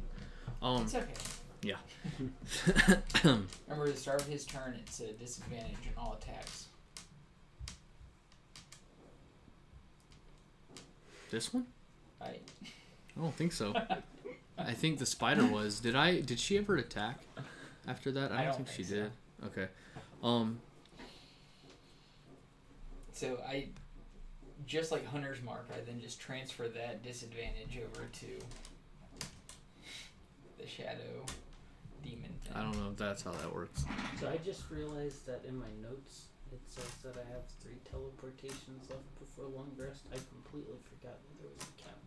Um, 0.60 0.82
It's 0.82 0.94
okay. 0.94 1.06
yeah. 1.62 1.76
Remember, 3.24 3.86
at 3.86 3.94
the 3.94 3.96
start 3.96 4.20
of 4.20 4.26
his 4.28 4.44
turn, 4.44 4.74
it's 4.78 5.00
a 5.00 5.12
disadvantage 5.12 5.76
on 5.96 6.04
all 6.04 6.18
attacks. 6.20 6.66
this 11.30 11.52
one? 11.52 11.66
Right. 12.20 12.40
I 12.64 13.20
don't 13.20 13.34
think 13.34 13.52
so. 13.52 13.74
I 14.58 14.72
think 14.72 14.98
the 14.98 15.06
spider 15.06 15.44
was. 15.46 15.78
Did 15.80 15.94
I? 15.94 16.20
Did 16.20 16.40
she 16.40 16.58
ever 16.58 16.76
attack 16.76 17.20
after 17.86 18.10
that? 18.12 18.32
I 18.32 18.36
don't, 18.36 18.38
I 18.38 18.44
don't 18.46 18.54
think, 18.56 18.68
she 18.70 18.82
so. 18.84 18.94
did. 18.94 19.10
Okay. 19.46 19.68
Um. 20.22 20.60
So 23.12 23.38
I, 23.46 23.68
just 24.66 24.90
like 24.92 25.06
Hunter's 25.06 25.42
Mark, 25.42 25.68
I 25.76 25.80
then 25.84 26.00
just 26.00 26.20
transfer 26.20 26.68
that 26.68 27.02
disadvantage 27.02 27.78
over 27.78 28.06
to 28.06 28.26
the 30.58 30.66
Shadow 30.66 31.24
Demon 32.02 32.30
thing. 32.44 32.52
I 32.54 32.62
don't 32.62 32.76
know 32.78 32.90
if 32.90 32.96
that's 32.96 33.22
how 33.22 33.32
that 33.32 33.52
works. 33.54 33.84
So 34.20 34.28
I 34.28 34.36
just 34.38 34.62
realized 34.70 35.26
that 35.26 35.42
in 35.46 35.58
my 35.58 35.66
notes 35.82 36.24
it 36.52 36.60
says 36.66 36.90
that 37.02 37.14
I 37.16 37.30
have 37.32 37.42
three 37.62 37.76
teleportations 37.92 38.88
left 38.90 39.18
before 39.18 39.44
long 39.46 39.70
rest. 39.76 40.02
I 40.12 40.16
completely 40.32 40.76
forgot 40.84 41.14
that 41.22 41.38
there 41.40 41.50
was 41.58 41.62
a 41.68 41.82
cap. 41.82 41.98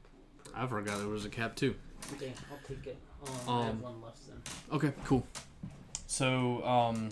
per- 0.54 0.60
I 0.64 0.68
forgot 0.68 0.98
there 1.00 1.08
was 1.08 1.26
a 1.26 1.30
cap 1.30 1.56
too. 1.56 1.76
Okay, 2.14 2.34
I'll 2.52 2.58
take 2.68 2.88
it. 2.88 2.98
Um, 3.28 3.34
I 3.62 3.66
have 3.66 3.74
Um, 3.76 3.82
one 3.82 4.02
left 4.02 4.28
then. 4.28 4.42
Okay, 4.72 4.94
cool. 5.06 5.26
So, 6.08 6.66
um, 6.66 7.12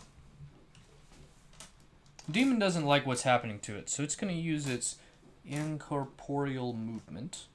demon 2.30 2.58
doesn't 2.60 2.86
like 2.86 3.06
what's 3.06 3.22
happening 3.24 3.60
to 3.60 3.76
it, 3.78 3.90
so 3.90 4.02
it's 4.04 4.16
going 4.16 4.34
to 4.34 4.40
use 4.40 4.68
its 4.68 4.98
incorporeal 5.46 6.74
movement 6.74 7.46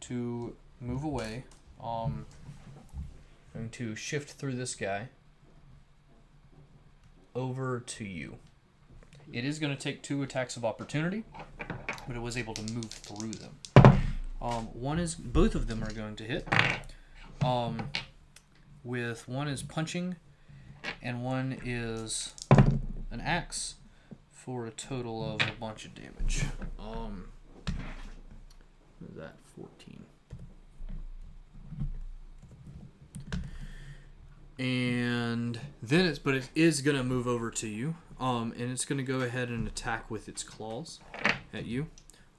to 0.00 0.54
move 0.80 1.02
away. 1.04 1.44
Um, 1.82 2.26
going 3.56 3.70
to 3.70 3.96
shift 3.96 4.32
through 4.32 4.54
this 4.54 4.74
guy 4.74 5.08
over 7.34 7.80
to 7.80 8.04
you. 8.04 8.36
It 9.32 9.46
is 9.46 9.58
going 9.58 9.74
to 9.74 9.82
take 9.82 10.02
two 10.02 10.22
attacks 10.22 10.58
of 10.58 10.64
opportunity, 10.64 11.24
but 12.06 12.16
it 12.16 12.20
was 12.20 12.36
able 12.36 12.52
to 12.52 12.72
move 12.74 12.90
through 12.90 13.32
them. 13.32 13.58
Um, 14.42 14.66
one 14.74 14.98
is 14.98 15.14
both 15.14 15.54
of 15.54 15.68
them 15.68 15.82
are 15.82 15.92
going 15.92 16.16
to 16.16 16.24
hit. 16.24 16.46
Um, 17.42 17.90
with 18.84 19.26
one 19.26 19.48
is 19.48 19.62
punching 19.62 20.16
and 21.02 21.24
one 21.24 21.58
is 21.64 22.34
an 23.10 23.20
axe 23.20 23.76
for 24.30 24.66
a 24.66 24.70
total 24.70 25.24
of 25.24 25.40
a 25.40 25.52
bunch 25.58 25.86
of 25.86 25.94
damage. 25.94 26.44
Um 26.78 27.28
that 29.16 29.36
14. 29.56 30.05
And 34.58 35.60
then 35.82 36.06
it's 36.06 36.18
but 36.18 36.34
it 36.34 36.48
is 36.54 36.80
going 36.80 36.96
to 36.96 37.04
move 37.04 37.26
over 37.26 37.50
to 37.50 37.68
you. 37.68 37.94
Um 38.18 38.52
and 38.58 38.70
it's 38.72 38.84
going 38.84 38.96
to 38.98 39.04
go 39.04 39.20
ahead 39.20 39.48
and 39.48 39.66
attack 39.66 40.10
with 40.10 40.28
its 40.28 40.42
claws 40.42 41.00
at 41.52 41.66
you. 41.66 41.88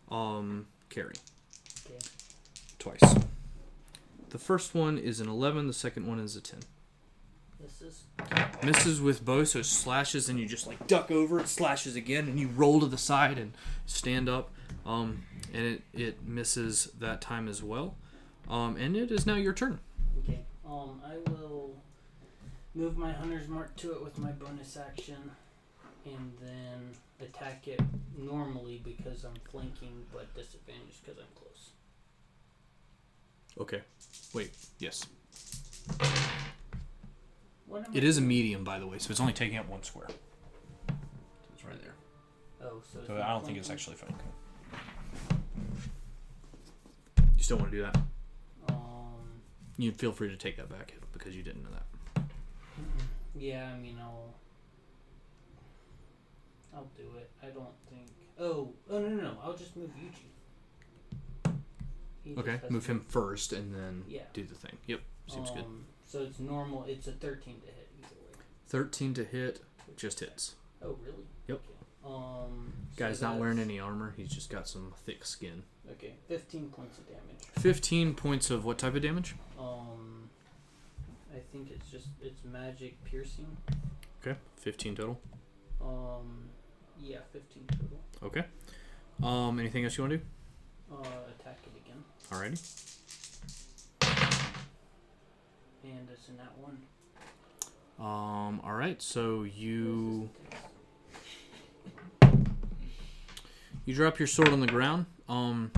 Um 0.10 0.68
Carrie 0.90 1.14
Okay. 1.86 2.00
twice. 2.80 3.16
The 4.30 4.40
first 4.40 4.74
one 4.76 4.98
is 4.98 5.20
an 5.20 5.30
11, 5.30 5.68
the 5.68 5.74
second 5.74 6.06
one 6.08 6.20
is 6.20 6.36
a 6.36 6.42
10. 6.42 6.60
This 7.60 7.82
is 7.82 8.04
misses 8.64 9.02
with 9.02 9.24
both, 9.26 9.48
so 9.50 9.60
it 9.60 9.66
slashes, 9.66 10.30
and 10.30 10.40
you 10.40 10.46
just 10.48 10.68
like 10.68 10.86
duck 10.88 11.10
over 11.12 11.40
it, 11.40 11.48
slashes 11.48 11.96
again, 11.96 12.28
and 12.28 12.40
you 12.40 12.48
roll 12.50 12.80
to 12.82 12.86
the 12.86 12.98
side 12.98 13.38
and 13.40 13.54
stand 13.86 14.28
up. 14.30 14.52
Um, 14.86 15.24
and 15.54 15.66
it, 15.66 15.82
it 15.94 16.28
misses 16.28 16.90
that 17.00 17.20
time 17.22 17.48
as 17.48 17.64
well. 17.64 17.96
Um, 18.50 18.76
and 18.78 18.96
it 18.96 19.12
is 19.12 19.26
now 19.26 19.36
your 19.36 19.54
turn. 19.54 19.80
okay. 20.20 20.42
Um, 20.66 21.02
I 21.06 21.18
will 21.30 21.82
move 22.78 22.98
my 22.98 23.12
hunter's 23.12 23.48
mark 23.48 23.76
to 23.78 23.92
it 23.94 24.04
with 24.04 24.18
my 24.20 24.32
bonus 24.32 24.78
action, 24.78 25.32
and 26.06 26.32
then 26.40 26.92
attack 27.20 27.68
it 27.68 27.82
normally 28.18 28.80
because 28.84 29.24
I'm 29.24 29.34
flanking, 29.52 30.06
but 30.14 30.34
disadvantaged 30.36 31.04
because 31.04 31.20
I'm 31.20 31.26
close. 31.36 31.72
Okay. 33.60 33.82
Wait. 34.34 34.52
Yes. 34.80 35.06
What 37.66 37.86
am 37.88 37.96
It 37.96 38.04
I 38.04 38.08
is 38.08 38.18
a 38.20 38.22
medium, 38.22 38.64
by 38.64 38.78
the 38.80 38.86
way, 38.88 39.00
so 39.00 39.10
it's 39.10 39.20
only 39.20 39.34
taking 39.34 39.58
up 39.58 39.68
one 39.68 39.82
square. 39.84 40.08
So 40.88 40.96
it's 41.56 41.66
right 41.66 41.82
there. 41.82 41.96
Oh, 42.62 42.82
so, 42.94 43.00
So 43.08 43.16
I 43.16 43.30
don't 43.30 43.44
think 43.46 43.58
it's 43.58 43.68
flanking? 43.68 43.94
actually 43.94 43.96
flanking. 43.96 44.28
You 47.38 47.44
still 47.44 47.58
want 47.58 47.72
to 47.72 47.78
do 47.78 47.84
that? 47.84 47.98
Um, 48.70 49.42
You 49.78 49.92
feel 49.92 50.12
free 50.12 50.30
to 50.30 50.38
take 50.38 50.58
that 50.58 50.70
back 50.70 50.94
because 51.12 51.36
you 51.36 51.42
didn't 51.44 51.64
know 51.64 51.72
that. 51.72 51.84
Yeah, 53.38 53.70
I 53.74 53.78
mean, 53.78 53.98
I'll. 54.02 54.34
I'll 56.76 56.90
do 56.98 57.04
it. 57.18 57.30
I 57.42 57.48
don't 57.48 57.74
think. 57.90 58.08
Oh, 58.40 58.70
oh 58.90 59.00
no, 59.00 59.08
no, 59.10 59.22
no! 59.24 59.38
I'll 59.44 59.56
just 59.58 59.76
move 59.76 59.90
Yuji. 59.96 61.54
He 62.24 62.36
Okay, 62.38 62.60
move 62.70 62.86
him 62.86 63.06
first 63.08 63.54
and 63.54 63.74
then 63.74 64.04
Yeah. 64.08 64.24
do 64.34 64.44
the 64.44 64.54
thing. 64.56 64.78
Yep, 64.86 65.02
seems 65.28 65.50
good. 65.52 65.64
um, 65.64 65.86
So 66.06 66.22
it's 66.24 66.40
normal. 66.40 66.84
It's 66.84 67.08
a 67.08 67.14
thirteen 67.14 67.60
to 67.62 67.68
hit 67.68 67.90
either 67.98 68.16
way. 68.16 68.40
13 68.68 69.14
to 69.16 69.24
hit, 69.24 69.62
just 69.96 70.20
hits. 70.20 70.56
Oh 70.84 70.98
really? 71.04 71.26
Yep. 71.48 71.62
Okay. 71.66 72.14
Um. 72.14 72.74
so 72.92 72.98
Guy's 73.06 73.22
not 73.22 73.38
wearing 73.38 73.60
any 73.60 73.80
armor, 73.80 74.14
he's 74.18 74.30
just 74.30 74.50
got 74.50 74.68
some 74.68 74.94
thick 75.06 75.26
skin. 75.26 75.64
Okay, 75.92 76.14
fifteen 76.28 76.70
points 76.70 76.98
of 77.00 77.08
damage. 77.08 77.44
15 77.60 78.14
points 78.14 78.52
of 78.52 78.66
what 78.66 78.78
type 78.78 78.94
of 78.96 79.02
damage? 79.02 79.36
Um. 79.58 80.17
I 81.38 81.42
think 81.52 81.70
it's 81.70 81.92
just 81.92 82.08
it's 82.20 82.44
magic 82.44 83.04
piercing. 83.04 83.46
Okay, 84.22 84.36
15 84.56 84.96
total. 84.96 85.22
Um. 85.80 86.50
Yeah, 87.00 87.20
fifteen 87.32 87.64
total. 87.68 88.00
Okay. 88.24 88.44
Um, 89.22 89.60
anything 89.60 89.84
else 89.84 89.96
you 89.98 90.04
want 90.04 90.14
to 90.14 90.18
do? 90.18 90.24
Uh, 90.92 91.06
attack 91.40 91.60
it 91.64 91.72
again, 91.86 92.04
Alrighty. 92.32 92.60
and 95.84 96.08
it's 96.12 96.28
in 96.28 96.38
that 96.38 96.58
one. 96.58 96.80
Um, 98.00 98.62
alright, 98.66 99.00
so 99.02 99.44
you 99.44 100.30
you 103.86 103.94
drop 103.94 104.18
your 104.18 104.28
sword 104.28 104.50
on 104.50 104.60
the 104.60 104.68
ground. 104.68 105.06
Um, 105.30 105.72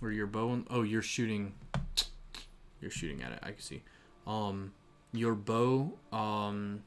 or 0.00 0.10
your 0.12 0.26
bow. 0.26 0.48
On, 0.50 0.66
oh, 0.70 0.82
you're 0.82 1.02
shooting. 1.02 1.52
You're 2.80 2.90
shooting 2.90 3.22
at 3.22 3.32
it. 3.32 3.38
I 3.42 3.50
can 3.52 3.60
see. 3.60 3.82
Um, 4.26 4.72
your 5.12 5.34
bow. 5.34 5.92
Um, 6.12 6.82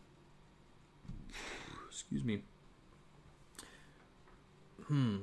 excuse 1.89 2.23
me. 2.23 2.41
Hmm. 4.87 5.17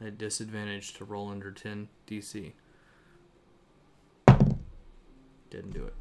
At 0.00 0.18
disadvantage 0.18 0.92
to 0.94 1.04
roll 1.04 1.30
under 1.30 1.50
10 1.50 1.88
DC. 2.06 2.52
Didn't 5.48 5.72
do 5.72 5.84
it. 5.84 5.94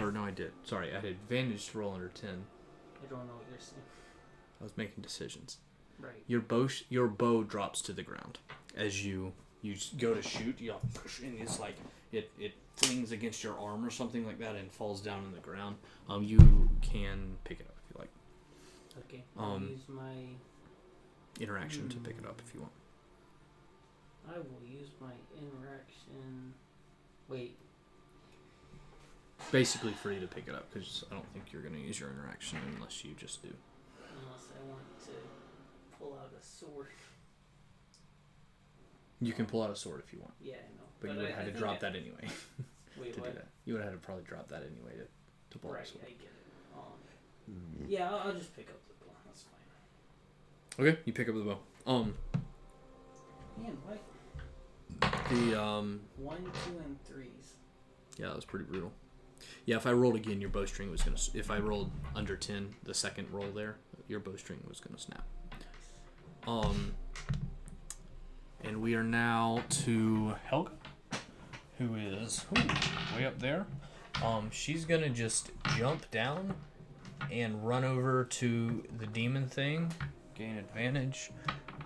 Or 0.00 0.10
no, 0.10 0.24
I 0.24 0.30
did. 0.30 0.52
Sorry, 0.64 0.90
I 0.92 0.96
had 0.96 1.04
advantage 1.04 1.68
to 1.70 1.78
roll 1.78 1.92
under 1.94 2.08
10. 2.08 2.30
I 2.30 2.34
don't 3.10 3.26
know 3.26 3.34
what 3.34 3.44
you're 3.50 3.60
saying. 3.60 3.82
I 4.60 4.64
was 4.64 4.76
making 4.76 5.02
decisions. 5.02 5.58
Right. 5.98 6.12
Your 6.26 6.40
bow, 6.40 6.66
sh- 6.66 6.84
your 6.88 7.08
bow 7.08 7.42
drops 7.42 7.82
to 7.82 7.92
the 7.92 8.02
ground 8.02 8.38
as 8.76 9.04
you 9.04 9.32
you 9.62 9.76
go 9.98 10.14
to 10.14 10.22
shoot. 10.22 10.60
You 10.60 10.74
and 11.22 11.38
it's 11.40 11.58
like 11.58 11.76
it 12.12 12.30
it 12.38 12.54
flings 12.76 13.12
against 13.12 13.42
your 13.42 13.58
arm 13.58 13.84
or 13.84 13.90
something 13.90 14.26
like 14.26 14.38
that 14.38 14.54
and 14.54 14.70
falls 14.70 15.00
down 15.00 15.24
on 15.24 15.32
the 15.32 15.40
ground. 15.40 15.76
Um, 16.08 16.22
you 16.24 16.68
can 16.82 17.36
pick 17.44 17.60
it 17.60 17.66
up 17.66 17.76
if 17.84 17.94
you 17.94 18.00
like. 18.00 18.10
Okay. 19.08 19.24
I'll 19.38 19.52
Um, 19.52 19.68
use 19.70 19.88
my. 19.88 20.12
Interaction 21.38 21.88
to 21.90 21.96
pick 21.98 22.16
it 22.18 22.24
up 22.26 22.40
if 22.46 22.54
you 22.54 22.60
want. 22.60 22.72
I 24.28 24.38
will 24.38 24.62
use 24.66 24.88
my 25.00 25.12
interaction. 25.38 26.54
Wait. 27.28 27.56
Basically 29.52 29.92
free 29.92 30.18
to 30.18 30.26
pick 30.26 30.48
it 30.48 30.54
up 30.54 30.72
because 30.72 31.04
I 31.10 31.14
don't 31.14 31.30
think 31.34 31.52
you're 31.52 31.60
gonna 31.62 31.76
use 31.78 32.00
your 32.00 32.10
interaction 32.10 32.58
unless 32.74 33.04
you 33.04 33.12
just 33.18 33.42
do. 33.42 33.52
Unless 33.98 34.48
I 34.58 34.66
want 34.66 34.82
to 35.04 35.10
pull 35.98 36.14
out 36.18 36.32
a 36.38 36.42
sword. 36.42 36.88
You 39.20 39.32
can 39.32 39.44
pull 39.46 39.62
out 39.62 39.70
a 39.70 39.76
sword 39.76 40.02
if 40.06 40.12
you 40.12 40.20
want, 40.20 40.34
Yeah, 40.40 40.54
I 40.56 40.72
know. 41.02 41.08
but, 41.08 41.10
you 41.12 41.16
would 41.18 41.26
have 41.30 41.38
I 41.38 41.42
had 41.44 41.52
to 41.54 41.58
drop 41.58 41.76
I- 41.76 41.78
that 41.80 41.96
anyway 41.96 42.28
Wait, 43.00 43.12
to 43.14 43.20
what? 43.20 43.30
do 43.32 43.36
that. 43.38 43.48
You 43.64 43.74
would 43.74 43.82
have 43.82 43.92
had 43.92 44.00
to 44.00 44.04
probably 44.06 44.24
drop 44.24 44.48
that 44.48 44.62
anyway 44.62 44.92
to, 44.96 45.06
to 45.50 45.58
pull 45.58 45.70
out 45.70 45.76
Right, 45.76 45.86
sword. 45.86 46.04
I 46.06 46.10
get 46.10 46.22
it. 46.22 46.76
Um, 46.76 47.86
yeah, 47.88 48.08
I'll, 48.10 48.28
I'll 48.28 48.34
just 48.34 48.54
pick 48.56 48.68
up 48.70 48.76
the 48.88 49.04
bow. 49.04 49.12
That's 49.26 49.42
fine. 49.42 50.86
Okay, 50.86 50.98
you 51.04 51.12
pick 51.12 51.28
up 51.28 51.34
the 51.34 51.40
bow. 51.42 51.58
Um, 51.86 52.14
Man, 53.62 53.76
what? 53.86 53.98
the 55.30 55.60
um, 55.60 56.00
One, 56.16 56.42
two, 56.64 56.78
and 56.84 57.02
threes. 57.04 57.54
Yeah, 58.18 58.26
that 58.28 58.36
was 58.36 58.44
pretty 58.44 58.64
brutal. 58.64 58.92
Yeah, 59.66 59.76
if 59.76 59.86
I 59.86 59.92
rolled 59.92 60.16
again, 60.16 60.40
your 60.40 60.50
bowstring 60.50 60.90
was 60.90 61.02
gonna. 61.02 61.16
If 61.34 61.50
I 61.50 61.58
rolled 61.58 61.90
under 62.14 62.36
ten, 62.36 62.74
the 62.84 62.94
second 62.94 63.28
roll 63.30 63.50
there, 63.50 63.76
your 64.08 64.20
bowstring 64.20 64.58
was 64.68 64.80
gonna 64.80 64.98
snap. 64.98 65.24
Um, 66.46 66.94
and 68.64 68.80
we 68.80 68.94
are 68.94 69.02
now 69.04 69.62
to 69.84 70.34
Helga, 70.44 70.72
who 71.78 71.94
is 71.96 72.44
ooh, 72.56 73.16
way 73.16 73.26
up 73.26 73.38
there. 73.38 73.66
Um, 74.24 74.50
she's 74.50 74.84
gonna 74.84 75.10
just 75.10 75.50
jump 75.76 76.10
down 76.10 76.54
and 77.30 77.66
run 77.66 77.84
over 77.84 78.24
to 78.24 78.84
the 78.98 79.06
demon 79.06 79.46
thing, 79.46 79.92
gain 80.34 80.56
advantage, 80.56 81.30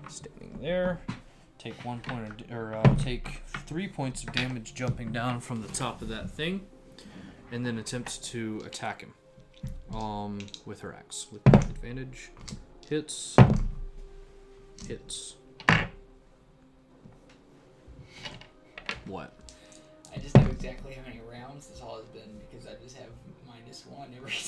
standing 0.08 0.58
there. 0.60 1.00
Take 1.58 1.84
one 1.84 2.00
point 2.00 2.26
of, 2.26 2.56
or 2.56 2.74
uh, 2.74 2.94
take 2.96 3.42
three 3.66 3.86
points 3.86 4.22
of 4.22 4.32
damage 4.32 4.74
jumping 4.74 5.12
down 5.12 5.40
from 5.40 5.60
the 5.60 5.68
top 5.68 6.00
of 6.00 6.08
that 6.08 6.30
thing, 6.30 6.66
and 7.52 7.66
then 7.66 7.78
attempt 7.78 8.24
to 8.24 8.62
attack 8.64 9.02
him. 9.02 9.14
Um, 9.94 10.38
with 10.64 10.80
her 10.80 10.94
axe 10.94 11.26
with 11.32 11.44
advantage. 11.46 12.30
Hits. 12.88 13.36
Hits. 14.86 15.34
What? 19.04 19.39
I 20.14 20.18
just 20.18 20.34
know 20.36 20.46
exactly 20.46 20.94
how 20.94 21.02
many 21.02 21.20
rounds 21.30 21.68
this 21.68 21.80
all 21.80 21.96
has 21.98 22.06
been 22.06 22.40
because 22.50 22.66
I 22.66 22.72
just 22.82 22.96
have 22.96 23.08
minus 23.46 23.84
one 23.86 24.14
every 24.16 24.32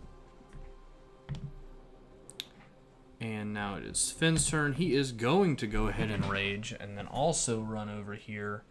and 3.19 3.53
now 3.53 3.75
it 3.75 3.85
is 3.85 4.09
Finn's 4.11 4.49
turn. 4.49 4.73
He 4.73 4.95
is 4.95 5.11
going 5.11 5.57
to 5.57 5.67
go 5.67 5.87
ahead 5.87 6.09
and 6.09 6.25
rage 6.25 6.73
and 6.79 6.97
then 6.97 7.05
also 7.07 7.59
run 7.59 7.87
over 7.89 8.15
here. 8.15 8.63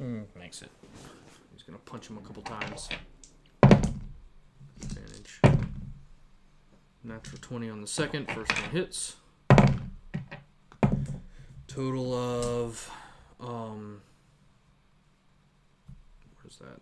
Mm, 0.00 0.24
makes 0.38 0.62
it. 0.62 0.70
Going 1.66 1.78
to 1.78 1.84
punch 1.84 2.08
him 2.08 2.18
a 2.18 2.20
couple 2.20 2.42
times. 2.42 2.88
Advantage. 4.82 5.40
Natural 7.02 7.38
20 7.40 7.70
on 7.70 7.80
the 7.80 7.86
second. 7.86 8.30
First 8.30 8.52
one 8.60 8.70
hits 8.70 9.16
total 11.74 12.14
of 12.14 12.88
um 13.40 14.00
where's 16.40 16.56
that 16.58 16.80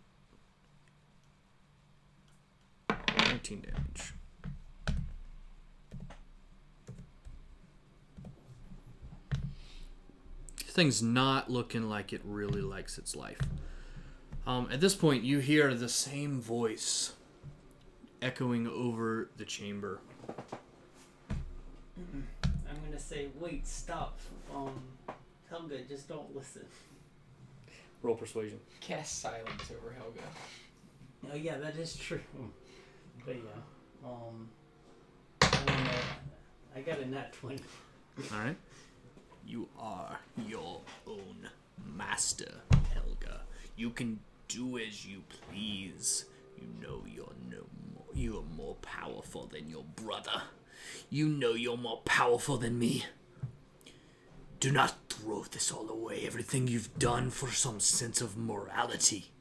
19 3.30 3.62
damage 3.62 4.12
thing's 10.58 11.02
not 11.02 11.50
looking 11.50 11.88
like 11.88 12.12
it 12.12 12.20
really 12.22 12.60
likes 12.60 12.98
its 12.98 13.16
life 13.16 13.40
um, 14.46 14.68
at 14.72 14.80
this 14.80 14.94
point 14.94 15.22
you 15.24 15.38
hear 15.38 15.74
the 15.74 15.88
same 15.88 16.40
voice 16.40 17.12
echoing 18.20 18.66
over 18.66 19.30
the 19.36 19.44
chamber 19.44 20.00
I'm 21.98 22.80
gonna 22.84 22.98
say, 22.98 23.28
wait, 23.38 23.66
stop. 23.66 24.18
Um, 24.54 24.82
Helga, 25.48 25.82
just 25.88 26.08
don't 26.08 26.34
listen. 26.34 26.64
roll 28.02 28.16
persuasion 28.16 28.58
Cast 28.80 29.20
silence 29.20 29.70
over 29.70 29.92
Helga. 29.92 30.20
Oh 31.32 31.36
yeah, 31.36 31.58
that 31.58 31.76
is 31.76 31.96
true. 31.96 32.20
But 33.24 33.36
yeah, 33.36 34.08
um, 34.08 34.48
I 35.42 35.50
don't 35.50 35.84
know. 35.84 35.90
I 36.76 36.80
got 36.80 36.98
a 36.98 37.06
nat 37.06 37.32
twenty. 37.32 37.62
All 38.32 38.38
right. 38.40 38.56
You 39.46 39.68
are 39.78 40.18
your 40.46 40.80
own 41.06 41.48
master, 41.96 42.52
Helga. 42.92 43.42
You 43.76 43.90
can 43.90 44.20
do 44.52 44.78
as 44.78 45.06
you 45.06 45.22
please. 45.48 46.26
You 46.56 46.66
know 46.80 47.02
you're 47.06 47.32
no 47.50 47.64
more. 47.94 48.04
You 48.14 48.38
are 48.38 48.56
more 48.56 48.76
powerful 48.76 49.46
than 49.46 49.68
your 49.68 49.84
brother. 49.96 50.42
You 51.08 51.28
know 51.28 51.54
you're 51.54 51.76
more 51.76 52.02
powerful 52.04 52.58
than 52.58 52.78
me. 52.78 53.06
Do 54.60 54.70
not 54.70 54.94
throw 55.08 55.44
this 55.44 55.72
all 55.72 55.88
away. 55.88 56.24
Everything 56.26 56.68
you've 56.68 56.98
done 56.98 57.30
for 57.30 57.50
some 57.50 57.80
sense 57.80 58.20
of 58.20 58.36
morality. 58.36 59.32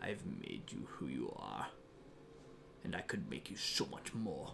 I've 0.00 0.24
made 0.26 0.62
you 0.70 0.86
who 0.88 1.06
you 1.06 1.34
are, 1.36 1.68
and 2.84 2.96
I 2.96 3.00
could 3.00 3.30
make 3.30 3.50
you 3.50 3.56
so 3.56 3.86
much 3.90 4.14
more. 4.14 4.52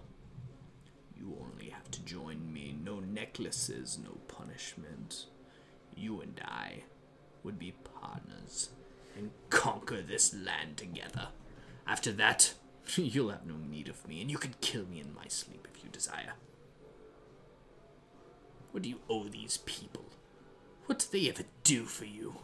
You 1.16 1.36
only 1.40 1.70
have 1.70 1.90
to 1.92 2.02
join 2.02 2.52
me. 2.52 2.76
No 2.82 3.00
necklaces, 3.00 3.98
no 4.02 4.18
punishment. 4.26 5.26
You 5.94 6.20
and 6.20 6.40
I 6.44 6.82
would 7.42 7.58
be 7.58 7.72
partners 8.00 8.70
and 9.18 9.30
conquer 9.50 10.00
this 10.00 10.34
land 10.34 10.76
together. 10.76 11.28
After 11.86 12.12
that, 12.12 12.54
You'll 12.96 13.30
have 13.30 13.46
no 13.46 13.56
need 13.56 13.88
of 13.88 14.06
me, 14.08 14.20
and 14.20 14.30
you 14.30 14.38
can 14.38 14.54
kill 14.60 14.86
me 14.86 15.00
in 15.00 15.14
my 15.14 15.28
sleep 15.28 15.66
if 15.74 15.84
you 15.84 15.90
desire. 15.90 16.32
What 18.72 18.82
do 18.82 18.88
you 18.88 19.00
owe 19.08 19.24
these 19.24 19.58
people? 19.58 20.04
What 20.86 20.98
do 20.98 21.06
they 21.10 21.28
ever 21.28 21.42
do 21.64 21.84
for 21.84 22.04
you? 22.06 22.34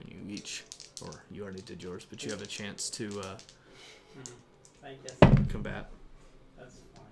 And 0.00 0.10
you 0.10 0.34
each, 0.34 0.64
or 1.02 1.22
you 1.30 1.44
already 1.44 1.62
did 1.62 1.82
yours, 1.82 2.04
but 2.08 2.24
you 2.24 2.30
have 2.32 2.42
a 2.42 2.46
chance 2.46 2.90
to 2.90 3.20
uh, 3.20 3.36
I 4.84 4.94
guess 5.02 5.16
combat. 5.48 5.90
that's 6.58 6.80
fine. 6.94 7.04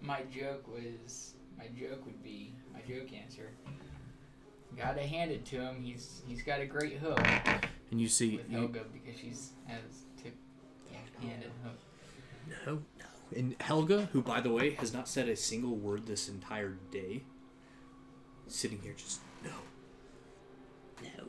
My 0.00 0.22
joke 0.32 0.66
was 0.68 1.34
my 1.58 1.66
joke 1.78 2.06
would 2.06 2.22
be 2.22 2.54
my 2.72 2.80
joke 2.80 3.12
answer. 3.12 3.50
Gotta 4.76 5.02
hand 5.02 5.30
it 5.30 5.44
to 5.46 5.56
him. 5.60 5.82
He's 5.82 6.22
he's 6.26 6.42
got 6.42 6.60
a 6.60 6.66
great 6.66 6.98
hook 6.98 7.18
And 7.90 8.00
you 8.00 8.08
see, 8.08 8.36
with 8.36 8.50
you, 8.50 8.58
Helga 8.58 8.80
because 8.92 9.20
she's 9.20 9.50
has 9.66 9.80
tip 10.22 10.34
handed 11.20 11.50
hook. 11.62 11.78
No, 12.66 12.82
no. 12.98 13.04
And 13.36 13.54
Helga, 13.60 14.08
who 14.12 14.22
by 14.22 14.40
the 14.40 14.50
way 14.50 14.70
has 14.74 14.92
not 14.92 15.06
said 15.08 15.28
a 15.28 15.36
single 15.36 15.76
word 15.76 16.06
this 16.06 16.28
entire 16.28 16.76
day, 16.90 17.22
sitting 18.48 18.80
here 18.82 18.94
just 18.96 19.20
no, 19.44 19.50
no, 21.02 21.24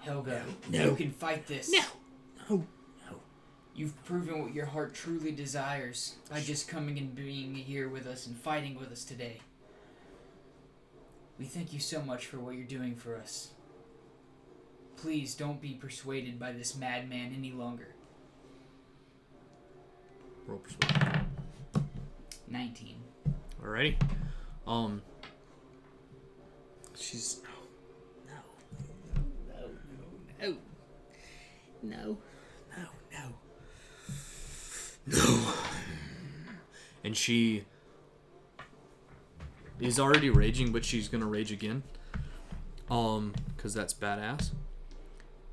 Helga, 0.00 0.42
No. 0.70 0.84
you 0.90 0.96
can 0.96 1.10
fight 1.10 1.46
this. 1.46 1.70
no, 1.70 1.82
no, 2.50 2.56
no. 3.08 3.16
You've 3.74 4.02
proven 4.04 4.42
what 4.42 4.54
your 4.54 4.66
heart 4.66 4.94
truly 4.94 5.30
desires 5.32 6.16
by 6.30 6.40
just 6.40 6.68
coming 6.68 6.98
and 6.98 7.14
being 7.14 7.54
here 7.54 7.88
with 7.88 8.06
us 8.06 8.26
and 8.26 8.36
fighting 8.36 8.76
with 8.78 8.90
us 8.92 9.04
today. 9.04 9.40
We 11.38 11.44
thank 11.44 11.72
you 11.72 11.80
so 11.80 12.00
much 12.02 12.26
for 12.26 12.38
what 12.38 12.54
you're 12.54 12.64
doing 12.66 12.94
for 12.94 13.16
us. 13.16 13.50
Please 14.96 15.34
don't 15.34 15.60
be 15.60 15.74
persuaded 15.74 16.38
by 16.38 16.52
this 16.52 16.74
madman 16.76 17.34
any 17.36 17.52
longer. 17.52 17.94
Roll 20.46 20.58
persuasion. 20.60 21.26
19. 22.48 22.96
Alrighty. 23.62 23.96
Um. 24.66 25.02
She's 26.98 27.42
no, 28.26 28.32
no, 28.32 29.62
no, 30.40 30.56
no, 31.82 31.96
no, 31.96 32.18
no, 32.76 32.86
no, 33.12 33.28
no. 35.06 35.52
And 37.04 37.14
she 37.16 37.64
is 39.80 39.98
already 40.00 40.30
raging, 40.30 40.72
but 40.72 40.84
she's 40.84 41.08
gonna 41.08 41.26
rage 41.26 41.52
again. 41.52 41.82
Um, 42.90 43.34
cause 43.58 43.74
that's 43.74 43.92
badass. 43.94 44.50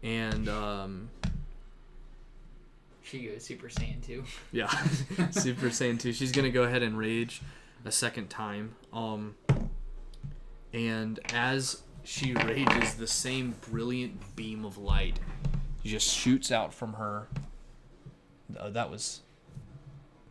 And 0.04 0.48
um, 0.50 1.10
She 3.02 3.28
goes 3.28 3.44
Super 3.44 3.68
Saiyan 3.68 4.06
2. 4.06 4.24
yeah, 4.52 4.68
Super 5.32 5.68
Saiyan 5.68 6.00
2. 6.00 6.14
She's 6.14 6.32
gonna 6.32 6.52
go 6.52 6.64
ahead 6.64 6.84
and 6.84 6.98
rage 6.98 7.42
a 7.86 7.92
second 7.92 8.30
time. 8.30 8.76
Um, 8.92 9.36
and 10.74 11.20
as 11.34 11.82
she 12.04 12.34
rages, 12.34 12.96
the 12.96 13.08
same 13.08 13.56
brilliant 13.70 14.36
beam 14.36 14.66
of 14.66 14.78
light 14.78 15.20
just 15.84 16.08
shoots 16.10 16.52
out 16.52 16.74
from 16.74 16.94
her. 16.94 17.28
Oh, 18.60 18.70
that 18.70 18.90
was 18.90 19.22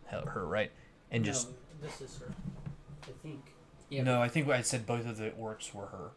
her, 0.06 0.22
her, 0.26 0.46
right? 0.46 0.70
And 1.10 1.24
just 1.24 1.48
no, 1.48 1.54
this 1.88 2.00
is 2.00 2.18
her. 2.18 2.32
I 3.04 3.10
think. 3.22 3.52
Yeah, 3.92 4.02
No, 4.04 4.22
I 4.22 4.28
think 4.28 4.48
I 4.48 4.62
said 4.62 4.86
both 4.86 5.06
of 5.06 5.16
the 5.18 5.30
orcs 5.30 5.74
were 5.74 5.86
her. 5.86 6.10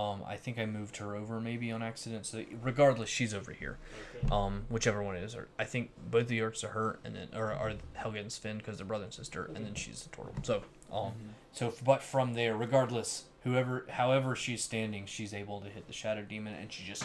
Um, 0.00 0.22
I 0.26 0.36
think 0.36 0.58
I 0.60 0.66
moved 0.66 0.98
her 0.98 1.16
over 1.16 1.40
maybe 1.40 1.72
on 1.72 1.82
accident. 1.82 2.24
So 2.24 2.44
regardless, 2.62 3.08
she's 3.08 3.34
over 3.34 3.52
here. 3.52 3.78
Okay. 4.24 4.28
Um, 4.32 4.64
whichever 4.68 5.02
one 5.02 5.16
it 5.16 5.24
is. 5.24 5.34
Or 5.34 5.48
I 5.58 5.64
think 5.64 5.90
both 6.10 6.28
the 6.28 6.38
orcs 6.38 6.62
are 6.62 6.68
her, 6.68 7.00
and 7.04 7.16
then 7.16 7.28
or 7.34 7.52
are 7.52 7.72
Helga 7.94 8.20
and 8.20 8.30
Sven 8.32 8.58
because 8.58 8.76
they're 8.76 8.86
brother 8.86 9.04
and 9.04 9.12
sister, 9.12 9.50
and 9.54 9.64
then 9.66 9.74
she's 9.74 10.04
the 10.04 10.10
turtle. 10.10 10.34
So 10.42 10.62
um, 10.92 11.12
so 11.52 11.74
but 11.84 12.02
from 12.02 12.34
there, 12.34 12.56
regardless, 12.56 13.24
whoever, 13.42 13.86
however 13.90 14.36
she's 14.36 14.62
standing, 14.62 15.04
she's 15.06 15.34
able 15.34 15.60
to 15.62 15.68
hit 15.68 15.88
the 15.88 15.92
shadow 15.92 16.22
demon, 16.22 16.54
and 16.54 16.72
she 16.72 16.84
just. 16.84 17.04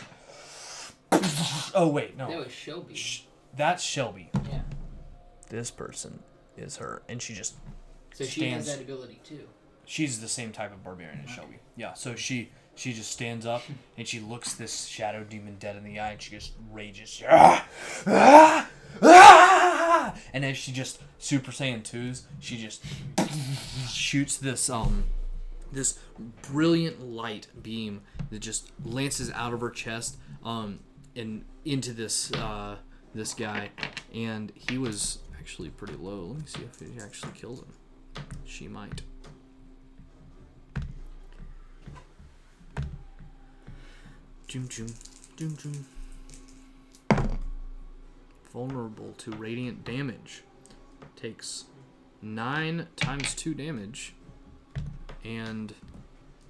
Oh 1.75 1.87
wait, 1.87 2.15
no, 2.15 2.29
that 2.29 2.37
was 2.37 2.51
Shelby. 2.51 2.93
Sh- 2.95 3.25
that's 3.55 3.81
Shelby. 3.83 4.29
Yeah. 4.51 4.61
This 5.49 5.71
person 5.71 6.21
is 6.57 6.77
her, 6.77 7.01
and 7.09 7.19
she 7.21 7.33
just 7.33 7.55
So 8.13 8.23
she 8.25 8.49
has 8.49 8.67
that 8.67 8.81
ability 8.81 9.19
too. 9.23 9.47
She's 9.85 10.21
the 10.21 10.27
same 10.27 10.51
type 10.51 10.71
of 10.73 10.83
barbarian 10.83 11.21
as 11.23 11.29
Shelby. 11.29 11.59
Yeah, 11.75 11.93
so 11.93 12.15
she 12.15 12.49
she 12.75 12.93
just 12.93 13.11
stands 13.11 13.45
up 13.45 13.61
and 13.97 14.07
she 14.07 14.19
looks 14.19 14.53
this 14.53 14.85
shadow 14.85 15.23
demon 15.23 15.57
dead 15.59 15.75
in 15.75 15.83
the 15.83 15.99
eye 15.99 16.11
and 16.11 16.21
she 16.21 16.31
just 16.31 16.53
rages. 16.71 17.21
"Ah! 17.29 17.67
Ah! 18.07 18.69
Ah!" 19.01 20.15
And 20.33 20.43
as 20.43 20.57
she 20.57 20.71
just 20.71 20.99
Super 21.19 21.51
Saiyan 21.51 21.83
2s, 21.83 22.23
she 22.39 22.57
just 22.57 22.83
shoots 23.89 24.37
this 24.37 24.69
um 24.69 25.05
this 25.71 25.99
brilliant 26.41 27.01
light 27.01 27.47
beam 27.61 28.01
that 28.29 28.39
just 28.39 28.71
lances 28.85 29.31
out 29.31 29.53
of 29.53 29.61
her 29.61 29.69
chest 29.71 30.17
um 30.43 30.79
and 31.15 31.43
into 31.65 31.93
this 31.93 32.31
uh 32.33 32.75
this 33.15 33.33
guy 33.33 33.69
and 34.13 34.51
he 34.55 34.77
was 34.77 35.19
actually 35.39 35.69
pretty 35.69 35.95
low 35.95 36.25
let 36.27 36.37
me 36.39 36.43
see 36.45 36.61
if 36.61 36.81
it 36.81 37.01
actually 37.01 37.31
kills 37.33 37.59
him 37.59 38.23
she 38.45 38.67
might 38.67 39.01
Joom, 44.53 44.67
joom, 44.67 44.93
joom, 45.35 45.83
joom. 47.09 47.37
vulnerable 48.51 49.11
to 49.17 49.31
radiant 49.31 49.83
damage 49.83 50.43
takes 51.15 51.63
9 52.21 52.85
times 52.95 53.33
2 53.33 53.55
damage 53.55 54.13
and 55.25 55.73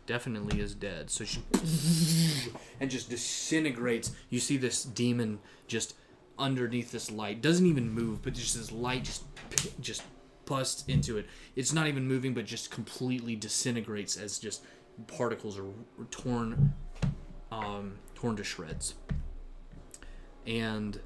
definitely 0.05 0.59
is 0.59 0.75
dead. 0.75 1.09
So 1.09 1.23
she 1.23 1.43
and 2.81 2.91
just 2.91 3.09
disintegrates. 3.09 4.11
You 4.29 4.41
see 4.41 4.57
this 4.57 4.83
demon 4.83 5.39
just 5.67 5.95
underneath 6.37 6.91
this 6.91 7.09
light. 7.09 7.41
Doesn't 7.41 7.65
even 7.65 7.89
move, 7.89 8.21
but 8.21 8.33
just 8.33 8.57
this 8.57 8.73
light 8.73 9.05
just 9.05 9.23
just 9.79 10.03
busts 10.43 10.83
into 10.89 11.17
it. 11.17 11.25
It's 11.55 11.71
not 11.71 11.87
even 11.87 12.05
moving, 12.05 12.33
but 12.33 12.43
just 12.43 12.69
completely 12.69 13.37
disintegrates 13.37 14.17
as 14.17 14.39
just 14.39 14.61
particles 15.07 15.57
are 15.57 15.71
torn 16.11 16.73
um, 17.53 17.93
torn 18.15 18.35
to 18.37 18.43
shreds. 18.43 18.95
And 20.45 20.99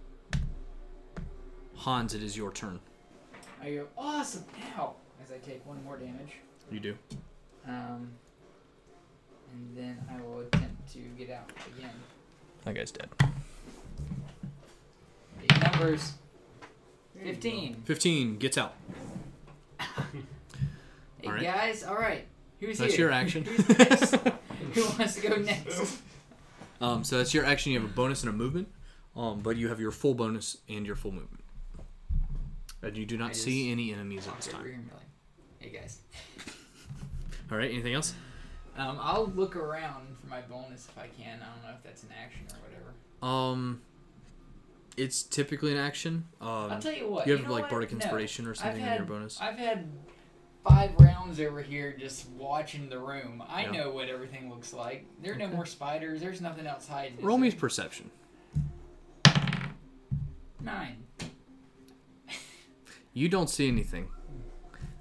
Hans, 1.75 2.13
it 2.13 2.23
is 2.23 2.35
your 2.35 2.51
turn. 2.51 2.79
I 3.61 3.71
go, 3.71 3.87
awesome! 3.97 4.45
Ow! 4.77 4.95
As 5.23 5.31
I 5.31 5.37
take 5.37 5.65
one 5.65 5.83
more 5.83 5.97
damage. 5.97 6.33
You 6.71 6.79
do. 6.79 6.97
Um, 7.67 8.09
and 9.51 9.75
then 9.75 9.97
I 10.11 10.21
will 10.21 10.39
attempt 10.41 10.91
to 10.93 10.99
get 11.17 11.29
out 11.31 11.51
again. 11.77 11.91
That 12.65 12.75
guy's 12.75 12.91
dead. 12.91 13.09
Big 15.39 15.63
numbers. 15.63 16.13
15. 17.23 17.81
15 17.85 18.37
gets 18.37 18.57
out. 18.57 18.75
Hey 21.19 21.29
Alright. 21.29 21.43
guys, 21.43 21.83
alright. 21.83 22.27
Who's 22.59 22.77
That's 22.77 22.93
here? 22.93 23.05
your 23.07 23.11
action. 23.21 23.43
Who's 23.43 23.67
next? 23.69 24.15
Who 24.75 24.83
wants 24.99 25.15
to 25.15 25.27
go 25.27 25.35
next? 25.37 25.97
Um, 26.79 27.03
so 27.03 27.17
that's 27.17 27.33
your 27.33 27.45
action. 27.45 27.71
You 27.71 27.79
have 27.79 27.89
a 27.89 27.93
bonus 27.93 28.21
and 28.23 28.29
a 28.29 28.33
movement, 28.33 28.67
um, 29.15 29.39
but 29.41 29.57
you 29.57 29.67
have 29.69 29.79
your 29.79 29.91
full 29.91 30.13
bonus 30.13 30.57
and 30.69 30.85
your 30.85 30.95
full 30.95 31.11
movement. 31.11 31.43
And 32.81 32.95
you 32.95 33.05
do 33.05 33.17
not 33.17 33.31
I 33.31 33.33
see 33.33 33.63
just 33.63 33.71
any 33.71 33.91
enemies 33.93 34.27
at 34.27 34.35
this 34.37 34.47
time. 34.47 34.63
like, 34.93 35.01
Hey 35.59 35.69
guys. 35.69 35.99
All 37.51 37.57
right. 37.57 37.71
Anything 37.71 37.93
else? 37.95 38.13
Um, 38.77 38.99
I'll 39.01 39.25
look 39.35 39.55
around 39.55 40.15
for 40.21 40.27
my 40.27 40.41
bonus 40.41 40.87
if 40.87 40.97
I 40.97 41.07
can. 41.07 41.39
I 41.41 41.45
don't 41.53 41.63
know 41.63 41.75
if 41.75 41.83
that's 41.83 42.03
an 42.03 42.09
action 42.23 42.41
or 42.53 42.59
whatever. 42.69 42.93
Um, 43.35 43.81
it's 44.95 45.23
typically 45.23 45.71
an 45.71 45.79
action. 45.79 46.25
Um, 46.39 46.47
I'll 46.71 46.79
tell 46.79 46.93
you 46.93 47.07
what. 47.09 47.25
you 47.25 47.35
have 47.35 47.45
know 47.47 47.51
like 47.51 47.63
what? 47.63 47.69
bardic 47.71 47.91
No. 47.91 47.95
inspiration 47.95 48.45
or 48.45 48.53
something 48.53 48.83
I've 48.83 48.91
in 48.91 48.97
your 48.97 49.05
bonus. 49.05 49.41
I've 49.41 49.57
had 49.57 49.87
five 50.67 50.91
rounds 50.99 51.39
over 51.39 51.61
here 51.61 51.95
just 51.97 52.27
watching 52.31 52.89
the 52.89 52.99
room. 52.99 53.43
I 53.47 53.63
Yeah. 53.63 53.71
know 53.71 53.91
what 53.91 54.09
everything 54.09 54.49
looks 54.49 54.73
like. 54.73 55.05
There 55.21 55.33
are 55.33 55.37
no 55.37 55.47
more 55.47 55.65
spiders. 55.65 56.19
There's 56.21 56.41
nothing 56.41 56.67
else 56.67 56.87
hiding. 56.87 57.21
Roll 57.21 57.37
me 57.37 57.51
perception. 57.51 58.11
Nine. 60.61 61.03
You 63.13 63.29
don't 63.29 63.49
see 63.49 63.67
anything. 63.67 64.09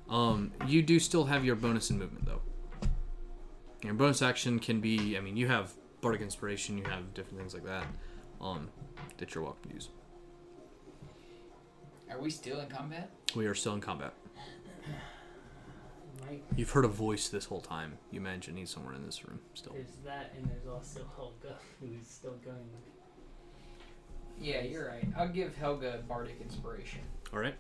Um, 0.09 0.53
you 0.67 0.81
do 0.81 0.99
still 0.99 1.25
have 1.27 1.45
your 1.45 1.55
bonus 1.55 1.91
in 1.91 1.99
movement 1.99 2.25
though. 2.25 2.41
Your 3.83 3.93
bonus 3.93 4.23
action 4.23 4.59
can 4.59 4.81
be. 4.81 5.19
I 5.19 5.21
mean, 5.21 5.37
you 5.37 5.49
have 5.49 5.75
bardic 6.01 6.23
inspiration. 6.23 6.79
You 6.79 6.85
have 6.85 7.13
different 7.13 7.39
things 7.39 7.53
like 7.53 7.65
that. 7.65 7.85
Um, 8.41 8.71
that 9.19 9.35
you're 9.35 9.45
welcome 9.45 9.69
to 9.69 9.75
use. 9.75 9.91
Are 12.11 12.19
we 12.19 12.31
still 12.31 12.61
in 12.61 12.69
combat? 12.69 13.11
We 13.35 13.45
are 13.47 13.55
still 13.55 13.75
in 13.75 13.83
combat. 13.83 14.15
You've 16.57 16.71
heard 16.71 16.85
a 16.85 16.89
voice 16.89 17.29
this 17.29 17.45
whole 17.47 17.61
time. 17.61 17.99
You 18.11 18.21
imagine 18.21 18.57
he's 18.57 18.71
somewhere 18.71 18.95
in 18.95 19.05
this 19.05 19.25
room 19.25 19.41
still. 19.55 19.73
there's 19.73 19.97
that, 20.05 20.33
and 20.37 20.49
there's 20.49 20.67
also 20.67 21.01
Helga, 21.17 21.57
who's 21.81 22.07
still 22.07 22.35
going. 22.45 22.69
Yeah, 24.41 24.63
you're 24.63 24.89
right. 24.89 25.07
I'll 25.17 25.29
give 25.29 25.57
Helga 25.57 26.01
bardic 26.09 26.39
inspiration. 26.43 27.01
All 27.33 27.41
right. 27.41 27.55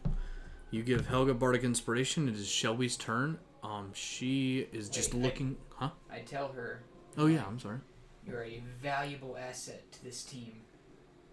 You 0.70 0.83
give 0.83 1.07
Helga 1.07 1.33
Bardic 1.33 1.62
Inspiration. 1.62 2.28
It 2.28 2.35
is 2.35 2.49
Shelby's 2.49 2.97
turn. 2.97 3.39
Um, 3.62 3.93
she 3.94 4.67
is 4.73 4.89
just 4.91 5.15
Wait, 5.15 5.20
I- 5.20 5.25
looking. 5.25 5.57
Huh? 5.76 5.91
I 6.10 6.18
tell 6.20 6.49
her 6.49 6.83
Oh 7.17 7.26
yeah. 7.26 7.44
I'm 7.47 7.59
sorry. 7.60 7.78
you're 8.26 8.43
a 8.43 8.62
valuable 8.83 9.36
asset 9.39 9.91
to 9.93 10.05
this 10.05 10.23
team. 10.25 10.52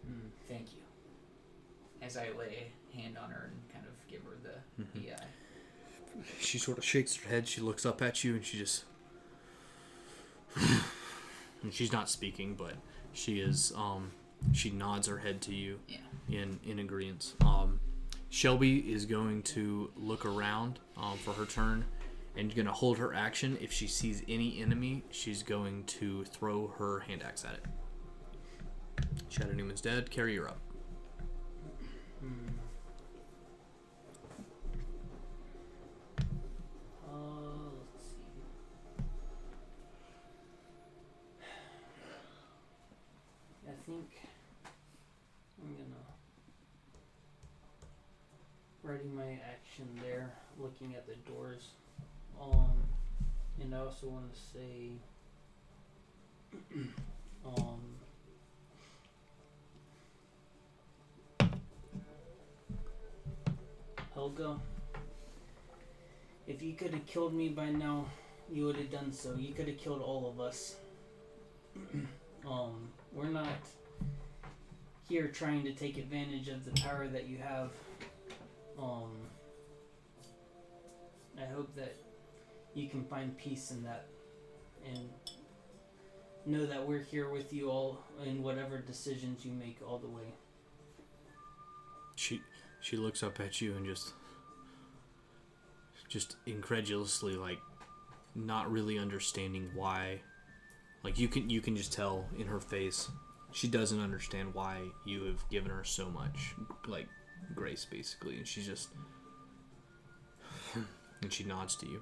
Hmm. 0.06 0.28
Thank 0.48 0.74
you. 0.74 0.80
As 2.02 2.16
I 2.16 2.30
lay 2.38 2.72
a 2.94 2.96
hand 2.98 3.18
on 3.18 3.32
her 3.32 3.50
and 3.52 3.74
kind 3.74 3.86
of 3.86 4.08
give 4.08 4.22
her 4.24 4.38
the, 4.44 4.84
Mm-hmm. 4.84 5.00
the 5.00 5.14
eye. 5.14 5.28
She 6.40 6.58
sort 6.58 6.78
of 6.78 6.84
shakes 6.84 7.16
her 7.18 7.30
head. 7.30 7.48
She 7.48 7.62
looks 7.62 7.86
up 7.86 8.02
at 8.02 8.24
you, 8.24 8.36
and 8.36 8.46
she 8.46 8.58
just. 8.58 8.86
and 10.56 11.74
she's 11.74 11.92
not 11.92 12.10
speaking, 12.10 12.56
but 12.56 12.74
she 13.14 13.40
is. 13.40 13.74
Um, 13.76 14.12
she 14.52 14.70
nods 14.70 15.08
her 15.08 15.18
head 15.18 15.42
to 15.44 15.54
you 15.54 15.80
Yeah. 15.88 15.98
in 16.30 16.60
in 16.66 16.80
agreement. 16.80 17.34
Um, 17.42 17.80
Shelby 18.30 18.80
is 18.92 19.06
going 19.06 19.44
to 19.44 19.92
look 19.96 20.26
around 20.26 20.80
um, 20.98 21.18
for 21.20 21.34
her 21.34 21.46
turn, 21.46 21.86
and 22.36 22.54
going 22.54 22.66
to 22.66 22.72
hold 22.72 22.98
her 22.98 23.14
action. 23.14 23.58
If 23.62 23.72
she 23.72 23.88
sees 23.88 24.24
any 24.28 24.62
enemy, 24.62 25.04
she's 25.12 25.44
going 25.44 25.84
to 25.86 26.24
throw 26.26 26.68
her 26.80 27.02
hand 27.02 27.24
axe 27.24 27.46
at 27.46 27.54
it. 27.54 27.64
Shadow 29.30 29.54
Newman's 29.54 29.82
dead. 29.82 30.10
Carry 30.12 30.36
her 30.38 30.48
up. 30.48 30.60
Think 43.86 44.10
I'm 45.62 45.74
gonna 45.76 46.04
writing 48.82 49.16
my 49.16 49.40
action 49.50 49.88
there, 50.02 50.32
looking 50.58 50.96
at 50.96 51.06
the 51.06 51.16
doors. 51.30 51.70
Um, 52.42 52.72
and 53.62 53.76
I 53.76 53.80
also 53.80 54.08
want 54.08 54.34
to 54.34 54.40
say, 54.40 54.92
um. 57.46 57.82
Helga, 64.14 64.60
if 66.48 66.62
you 66.62 66.74
could 66.74 66.94
have 66.94 67.06
killed 67.08 67.34
me 67.34 67.50
by 67.50 67.72
now, 67.72 68.06
you 68.50 68.66
would 68.66 68.76
have 68.76 68.92
done 68.92 69.12
so. 69.12 69.34
You 69.36 69.54
could 69.54 69.68
have 69.68 69.78
killed 69.78 70.02
all 70.02 70.30
of 70.30 70.40
us. 70.40 70.76
um, 72.48 72.90
we're 73.14 73.30
not 73.30 73.48
here 75.08 75.28
trying 75.28 75.64
to 75.64 75.74
take 75.74 75.98
advantage 75.98 76.48
of 76.48 76.66
the 76.66 76.72
power 76.82 77.08
that 77.08 77.28
you 77.28 77.38
have. 77.38 77.72
Um, 78.80 79.12
I 81.40 81.46
hope 81.46 81.76
that 81.76 81.96
you 82.74 82.90
can 82.90 83.04
find 83.06 83.38
peace 83.38 83.72
in 83.72 83.84
that 83.84 84.06
and 84.92 85.10
know 86.46 86.66
that 86.66 86.86
we're 86.86 87.04
here 87.04 87.30
with 87.30 87.54
you 87.54 87.70
all 87.70 88.00
in 88.26 88.42
whatever 88.42 88.80
decisions 88.80 89.46
you 89.46 89.52
make 89.52 89.78
all 89.86 89.98
the 89.98 90.08
way. 90.08 90.34
She 92.16 92.42
she 92.82 92.98
looks 92.98 93.24
up 93.24 93.40
at 93.40 93.62
you 93.62 93.76
and 93.76 93.86
just 93.86 94.14
just 96.10 96.36
incredulously 96.46 97.36
like 97.36 97.60
not 98.36 98.72
really 98.72 99.00
understanding 99.00 99.70
why 99.74 100.22
like 101.04 101.20
you 101.20 101.28
can 101.28 101.50
you 101.50 101.62
can 101.62 101.76
just 101.76 101.94
tell 101.94 102.26
in 102.38 102.48
her 102.48 102.60
face 102.60 103.10
she 103.52 103.68
doesn't 103.68 104.00
understand 104.00 104.54
why 104.54 104.80
you 105.06 105.24
have 105.26 105.48
given 105.50 105.70
her 105.70 105.84
so 105.84 106.10
much 106.10 106.56
like 106.88 107.08
grace 107.54 107.86
basically 107.86 108.38
and 108.38 108.48
she's 108.48 108.66
just 108.66 108.90
and 111.22 111.32
she 111.32 111.44
nods 111.44 111.76
to 111.76 111.86
you 111.88 112.02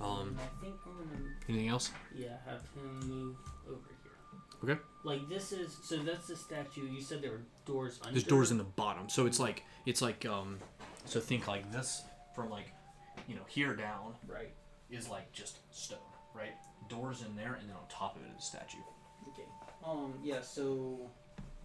um 0.00 0.36
I 0.38 0.62
think 0.64 0.74
I'm 0.86 0.92
gonna 1.08 1.30
anything 1.48 1.68
else 1.68 1.90
Yeah, 2.14 2.36
have 2.46 2.60
him 2.74 3.08
move 3.08 3.36
over 3.68 3.80
here. 4.62 4.70
Okay. 4.70 4.80
Like 5.04 5.28
this 5.28 5.50
is 5.52 5.76
so 5.82 5.96
that's 5.98 6.28
the 6.28 6.36
statue. 6.36 6.86
You 6.86 7.00
said 7.00 7.20
there 7.22 7.32
were 7.32 7.42
doors 7.66 7.98
under. 8.02 8.12
there's 8.12 8.24
doors 8.24 8.50
in 8.52 8.58
the 8.58 8.64
bottom 8.64 9.08
so 9.08 9.26
it's 9.26 9.40
like 9.40 9.64
it's 9.86 10.00
like 10.02 10.24
um 10.26 10.58
so 11.04 11.18
think 11.20 11.48
like 11.48 11.72
this 11.72 12.02
from 12.34 12.48
like 12.50 12.72
you 13.26 13.34
know 13.34 13.42
here 13.48 13.74
down 13.74 14.14
Right. 14.28 14.52
is 14.90 15.08
like 15.08 15.32
just 15.32 15.58
stone, 15.74 15.98
right? 16.32 16.54
Doors 16.88 17.22
in 17.22 17.36
there, 17.36 17.54
and 17.60 17.68
then 17.68 17.76
on 17.76 17.82
top 17.88 18.16
of 18.16 18.22
it 18.22 18.28
is 18.36 18.42
a 18.42 18.46
statue. 18.46 18.78
Okay. 19.32 19.48
Um. 19.84 20.14
Yeah. 20.22 20.40
So. 20.42 21.10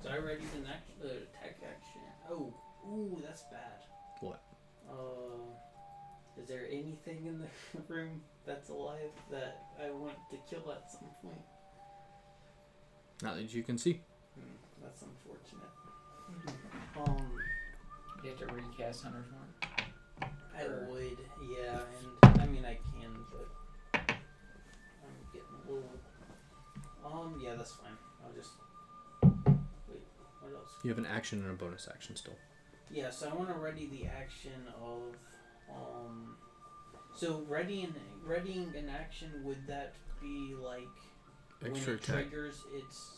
Did 0.02 0.12
I 0.12 0.18
already 0.18 0.44
an 0.56 0.68
action? 0.68 0.96
Uh, 1.02 1.08
attack 1.08 1.58
action. 1.64 2.02
Oh. 2.30 2.54
Ooh, 2.86 3.22
that's 3.26 3.44
bad. 3.44 3.80
What? 4.20 4.42
Uh. 4.90 6.42
Is 6.42 6.48
there 6.50 6.66
anything 6.70 7.26
in 7.26 7.40
the 7.40 7.82
room 7.94 8.22
that's 8.46 8.70
alive 8.70 9.12
that 9.32 9.66
I 9.82 9.92
want 9.92 10.16
to 10.32 10.38
kill 10.50 10.72
at 10.72 10.92
some 10.92 11.08
point? 11.22 11.40
Not 13.22 13.36
that 13.36 13.54
you 13.54 13.64
can 13.64 13.78
see. 13.78 14.02
Hmm, 14.36 14.56
that's 14.84 15.04
unfortunate. 15.04 15.70
Um. 17.08 17.40
You 18.24 18.30
have 18.30 18.40
to 18.40 18.46
recast 18.54 19.04
Hunter's 19.04 19.26
Mark. 19.32 20.30
I 20.56 20.62
Sure. 20.64 20.86
would, 20.90 21.18
yeah, 21.58 21.80
and 22.32 22.42
I 22.42 22.46
mean 22.46 22.64
I 22.64 22.78
Yeah, 27.42 27.56
that's 27.56 27.72
fine. 27.74 27.98
I'll 28.26 28.34
just 28.34 28.52
wait. 29.90 30.02
What 30.42 30.54
else? 30.56 30.72
You 30.84 30.90
have 30.90 30.98
an 30.98 31.06
action 31.06 31.42
and 31.42 31.52
a 31.52 31.54
bonus 31.54 31.88
action 31.92 32.16
still. 32.16 32.36
Yeah, 32.92 33.10
so 33.10 33.30
I 33.30 33.34
want 33.34 33.50
to 33.50 33.56
ready 33.56 33.88
the 33.88 34.06
action 34.08 34.68
of 34.82 35.16
um. 35.74 36.36
So 37.16 37.44
readying 37.48 37.94
readying 38.26 38.74
an 38.76 38.90
action 38.90 39.30
would 39.44 39.68
that 39.68 39.94
be 40.22 40.56
like 40.60 40.88
Extra 41.66 41.72
when 41.72 41.76
it 41.76 42.04
attack. 42.04 42.16
triggers 42.30 42.64
it's 42.74 43.12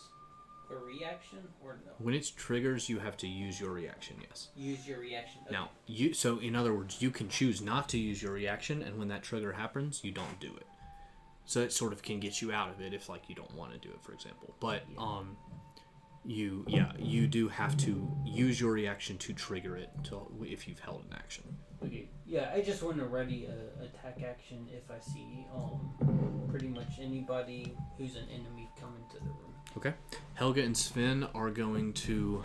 a 0.69 0.75
reaction 0.75 1.39
or 1.63 1.77
no? 1.85 1.91
When 1.99 2.13
it 2.15 2.31
triggers, 2.35 2.89
you 2.89 2.99
have 2.99 3.17
to 3.17 3.27
use 3.27 3.59
your 3.59 3.71
reaction. 3.71 4.17
Yes. 4.21 4.49
Use 4.55 4.87
your 4.87 4.99
reaction. 4.99 5.41
Okay. 5.45 5.53
Now, 5.53 5.69
you 5.87 6.13
so 6.13 6.39
in 6.39 6.55
other 6.55 6.73
words, 6.73 7.01
you 7.01 7.09
can 7.11 7.29
choose 7.29 7.61
not 7.61 7.87
to 7.89 7.97
use 7.97 8.21
your 8.21 8.33
reaction, 8.33 8.81
and 8.81 8.97
when 8.97 9.07
that 9.09 9.23
trigger 9.23 9.53
happens, 9.53 10.01
you 10.03 10.11
don't 10.11 10.39
do 10.39 10.51
it. 10.57 10.65
So 11.45 11.61
it 11.61 11.71
sort 11.71 11.93
of 11.93 12.01
can 12.01 12.19
get 12.19 12.41
you 12.41 12.51
out 12.51 12.69
of 12.69 12.81
it 12.81 12.93
if 12.93 13.07
like 13.07 13.29
you 13.29 13.35
don't 13.35 13.53
want 13.55 13.71
to 13.73 13.77
do 13.77 13.89
it, 13.89 14.01
for 14.01 14.13
example. 14.13 14.55
But 14.59 14.83
um, 14.97 15.37
you 16.25 16.65
yeah 16.67 16.91
you 16.97 17.27
do 17.27 17.47
have 17.47 17.77
to 17.77 18.11
use 18.25 18.59
your 18.59 18.71
reaction 18.71 19.17
to 19.19 19.33
trigger 19.33 19.77
it 19.77 19.89
to 20.05 20.21
if 20.41 20.67
you've 20.67 20.79
held 20.79 21.05
an 21.09 21.15
action. 21.15 21.43
Okay. 21.83 22.09
Yeah, 22.25 22.51
I 22.53 22.61
just 22.61 22.81
want 22.81 22.97
to 22.97 23.05
ready 23.05 23.45
a 23.45 23.83
attack 23.83 24.23
action 24.27 24.67
if 24.71 24.89
I 24.89 24.99
see 24.99 25.45
um 25.55 26.47
pretty 26.49 26.67
much 26.67 26.99
anybody 26.99 27.77
who's 27.97 28.15
an 28.15 28.25
enemy 28.33 28.69
come 28.79 28.93
into 29.03 29.23
the 29.23 29.29
room. 29.29 29.53
Okay. 29.77 29.93
Helga 30.33 30.63
and 30.63 30.75
Sven 30.75 31.27
are 31.35 31.51
going 31.51 31.93
to. 31.93 32.43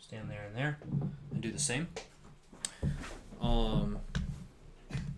Stand 0.00 0.30
there 0.30 0.44
and 0.46 0.54
there, 0.56 0.78
and 1.32 1.40
do 1.40 1.50
the 1.50 1.58
same. 1.58 1.88
Um, 3.42 3.98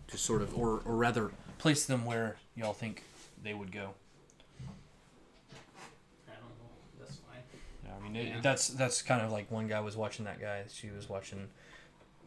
just 0.08 0.24
sort 0.24 0.42
of, 0.42 0.56
or 0.56 0.80
or 0.84 0.96
rather, 0.96 1.30
place 1.58 1.84
them 1.86 2.04
where 2.04 2.36
y'all 2.56 2.72
think 2.72 3.02
they 3.42 3.52
would 3.54 3.70
go. 3.70 3.90
I 6.26 6.32
don't 6.32 6.48
know. 6.58 6.70
That's 6.98 7.16
fine. 7.16 7.42
Yeah, 7.84 7.90
I 7.98 8.02
mean, 8.02 8.16
it, 8.16 8.26
Yeah. 8.28 8.40
that's 8.40 8.68
that's 8.68 9.02
kind 9.02 9.22
of 9.22 9.30
like 9.30 9.50
one 9.50 9.68
guy 9.68 9.80
was 9.80 9.96
watching 9.96 10.24
that 10.24 10.40
guy. 10.40 10.64
She 10.72 10.90
was 10.90 11.08
watching 11.08 11.48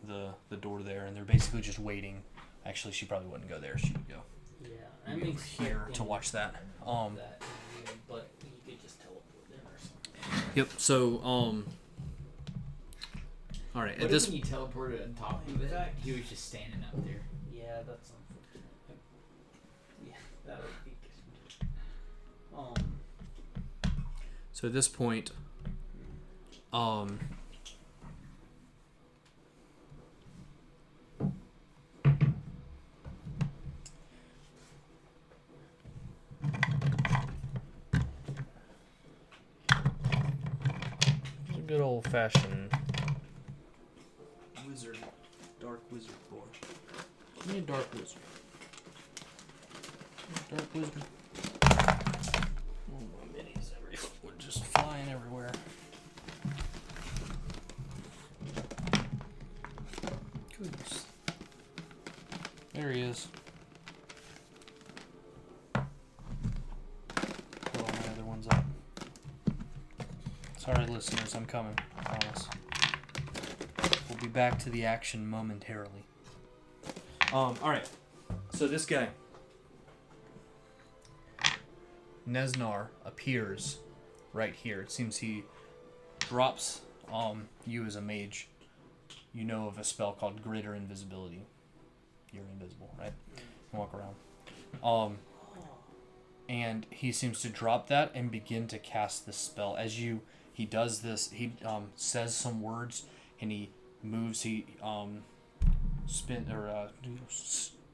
the 0.08 0.30
the 0.50 0.58
door 0.58 0.84
there, 0.84 1.06
and 1.06 1.16
they're 1.18 1.24
basically 1.26 1.62
just 1.62 1.80
waiting. 1.80 2.24
Actually, 2.66 2.94
she 2.94 3.06
probably 3.06 3.28
wouldn't 3.30 3.50
go 3.50 3.60
there. 3.60 3.78
She 3.78 3.94
would 3.94 4.08
go 4.10 4.22
Yeah, 4.62 4.70
I'm 5.08 5.24
over 5.24 5.42
here 5.42 5.88
to 5.94 6.04
watch 6.04 6.32
that. 6.34 6.56
Um, 6.86 7.16
that, 7.16 7.42
but 8.10 8.30
you 8.44 8.52
could 8.74 8.82
just 8.82 9.00
teleport 9.00 9.24
in 9.50 9.56
or 9.66 9.78
something. 9.80 10.52
Yep. 10.56 10.70
So, 10.78 11.24
um. 11.24 11.66
All 13.78 13.84
right. 13.84 13.92
What 13.92 14.00
At 14.00 14.06
if 14.06 14.10
this, 14.10 14.28
when 14.28 14.38
you 14.38 14.42
teleported 14.42 15.04
on 15.04 15.14
top 15.14 15.48
of 15.48 15.62
it? 15.62 15.90
He 16.04 16.12
was 16.12 16.28
just 16.28 16.48
standing 16.48 16.84
up 16.84 17.06
there. 17.06 17.22
Yeah, 17.54 17.84
that's 17.86 18.10
unfortunate. 18.10 18.66
Yeah, 20.04 20.14
that 20.48 20.58
would 20.58 20.84
be 20.84 20.94
good. 21.04 21.68
Um. 22.58 23.94
so 24.52 24.66
at 24.68 24.74
this 24.74 24.88
point, 24.88 25.30
um. 26.74 27.20
A 41.54 41.60
good 41.68 41.82
old 41.82 42.08
fashioned 42.08 42.72
wizard, 44.78 44.98
dark 45.60 45.77
wizard 45.92 46.16
board. 46.30 46.50
Give 47.38 47.54
me 47.54 47.60
a 47.60 47.62
dark 47.62 47.94
wizard. 47.94 48.18
Dark 50.50 50.74
wizard. 50.74 51.04
Oh, 52.92 53.00
my 53.00 53.26
minis 53.38 53.72
everywhere, 53.76 54.36
just 54.38 54.66
flying 54.66 55.10
everywhere. 55.10 55.52
Goodness. 60.58 61.06
There 62.74 62.92
he 62.92 63.02
is. 63.02 63.28
My 65.76 65.84
other 68.12 68.26
ones 68.26 68.48
up. 68.48 68.64
Sorry, 70.58 70.86
listeners, 70.88 71.36
I'm 71.36 71.46
coming. 71.46 71.78
I 71.98 72.04
promise. 72.04 72.48
Be 74.28 74.34
back 74.34 74.60
to 74.60 74.70
the 74.70 74.84
action 74.84 75.26
momentarily. 75.26 76.04
Um, 77.32 77.56
alright. 77.64 77.90
So 78.50 78.68
this 78.68 78.86
guy. 78.86 79.08
Nezznar 82.28 82.88
appears 83.06 83.78
right 84.34 84.54
here. 84.54 84.82
It 84.82 84.92
seems 84.92 85.16
he 85.16 85.46
drops 86.20 86.82
um 87.10 87.48
you 87.66 87.86
as 87.86 87.96
a 87.96 88.02
mage. 88.02 88.50
You 89.34 89.46
know 89.46 89.66
of 89.70 89.80
a 89.80 89.84
spell 89.86 90.12
called 90.12 90.44
Greater 90.44 90.76
Invisibility. 90.76 91.46
You're 92.34 92.44
invisible, 92.52 92.94
right? 93.00 93.14
You 93.72 93.80
walk 93.80 93.94
around. 93.94 94.16
Um 94.84 95.20
and 96.50 96.86
he 96.90 97.14
seems 97.14 97.42
to 97.44 97.50
drop 97.50 97.88
that 97.88 98.12
and 98.14 98.30
begin 98.30 98.68
to 98.68 98.78
cast 98.78 99.26
this 99.26 99.38
spell. 99.38 99.78
As 99.78 100.02
you 100.02 100.20
he 100.52 100.66
does 100.66 101.00
this, 101.00 101.32
he 101.32 101.54
um, 101.64 101.92
says 101.96 102.36
some 102.36 102.62
words 102.62 103.06
and 103.40 103.54
he 103.54 103.70
moves. 104.04 104.42
He 104.42 104.66
um, 104.82 105.24
spin 106.06 106.48
or 106.52 106.68
uh, 106.70 106.88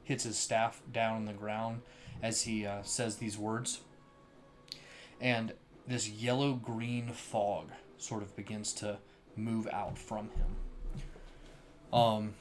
hits 0.04 0.24
his 0.24 0.38
staff 0.38 0.82
down 0.92 1.16
on 1.16 1.26
the 1.26 1.34
ground 1.34 1.82
as 2.22 2.44
he 2.44 2.66
uh, 2.66 2.84
says 2.84 3.18
these 3.18 3.38
words, 3.38 3.82
and 5.20 5.54
this 5.88 6.10
yellow 6.10 6.54
green 6.54 7.10
fog 7.10 7.70
sort 7.98 8.22
of 8.24 8.36
begins 8.36 8.74
to 8.74 8.98
move 9.36 9.68
out 9.72 9.98
from 9.98 10.30
him. 10.30 10.56
Um, 11.92 12.34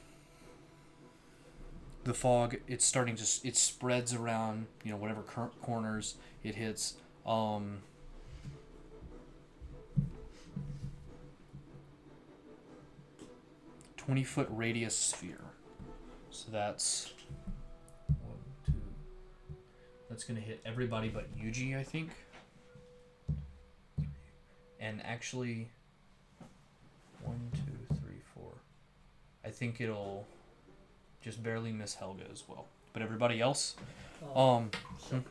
the 2.03 2.13
fog 2.13 2.57
it's 2.67 2.85
starting 2.85 3.15
to 3.15 3.23
it 3.47 3.55
spreads 3.55 4.13
around 4.13 4.67
you 4.83 4.91
know 4.91 4.97
whatever 4.97 5.21
cor- 5.21 5.51
corners 5.61 6.15
it 6.43 6.55
hits 6.55 6.95
um 7.25 7.79
Twenty 14.05 14.23
foot 14.25 14.47
radius 14.51 14.95
sphere, 14.95 15.39
so 16.29 16.51
that's 16.51 17.13
one, 18.21 18.37
two. 18.65 18.73
That's 20.09 20.25
gonna 20.25 20.41
hit 20.41 20.59
everybody 20.65 21.07
but 21.07 21.33
Yuji, 21.37 21.77
I 21.77 21.83
think. 21.83 22.09
And 24.81 25.01
actually, 25.05 25.69
one, 27.23 27.39
two, 27.53 27.95
three, 27.95 28.19
four. 28.35 28.51
I 29.45 29.49
think 29.49 29.79
it'll 29.79 30.27
just 31.21 31.41
barely 31.41 31.71
miss 31.71 31.95
Helga 31.95 32.25
as 32.29 32.43
well. 32.45 32.65
But 32.91 33.01
everybody 33.03 33.39
else, 33.39 33.75
Oh, 34.35 34.55
um, 34.57 34.71
Shelby. 35.09 35.23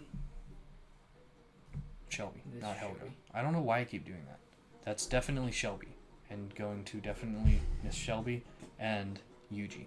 Shelby, 2.09 2.41
This 2.55 2.63
not 2.63 2.77
Helga. 2.77 2.99
Shelby. 3.01 3.13
I 3.35 3.43
don't 3.43 3.53
know 3.53 3.61
why 3.61 3.81
I 3.81 3.85
keep 3.85 4.07
doing 4.07 4.25
that. 4.29 4.39
That's 4.87 5.05
definitely 5.05 5.53
Shelby, 5.53 5.89
and 6.31 6.55
going 6.55 6.85
to 6.85 6.97
definitely 7.03 7.61
miss 7.85 7.95
Shelby 7.95 8.43
and 8.83 9.21
Yuji. 9.55 9.87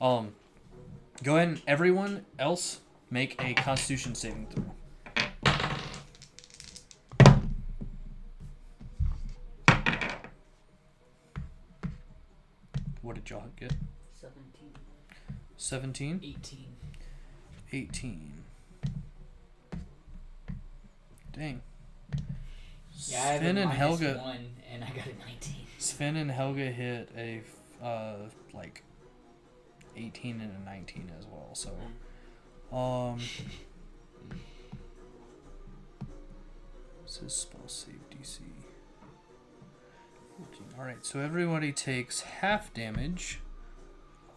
Um, 0.00 0.34
go 1.22 1.36
ahead 1.36 1.48
and 1.48 1.62
everyone 1.66 2.26
else 2.38 2.80
make 3.08 3.40
a 3.42 3.54
Constitution 3.54 4.14
saving 4.14 4.48
throw. 4.50 4.64
What 13.00 13.14
did 13.14 13.30
y'all 13.30 13.44
get? 13.58 13.72
17. 14.20 14.70
17? 15.56 16.20
18. 16.22 16.66
18. 17.72 18.32
Dang. 21.32 21.62
Yeah, 23.06 23.38
Sven 23.38 23.56
and 23.56 23.70
Helga. 23.70 24.18
one, 24.18 24.36
and 24.70 24.84
I 24.84 24.88
got 24.88 25.06
a 25.06 25.14
19. 25.26 25.54
Sven 25.78 26.16
and 26.16 26.30
Helga 26.30 26.66
hit 26.66 27.08
a 27.16 27.42
uh 27.82 28.28
like 28.52 28.84
18 29.96 30.40
and 30.40 30.52
a 30.56 30.64
19 30.64 31.10
as 31.18 31.26
well. 31.26 31.50
So 31.54 31.70
um 32.76 33.18
this 37.04 37.20
is 37.22 37.34
spell 37.34 37.66
save 37.66 38.00
DC. 38.10 38.40
14. 40.38 40.66
All 40.78 40.84
right, 40.84 41.04
so 41.04 41.20
everybody 41.20 41.72
takes 41.72 42.20
half 42.22 42.72
damage 42.72 43.40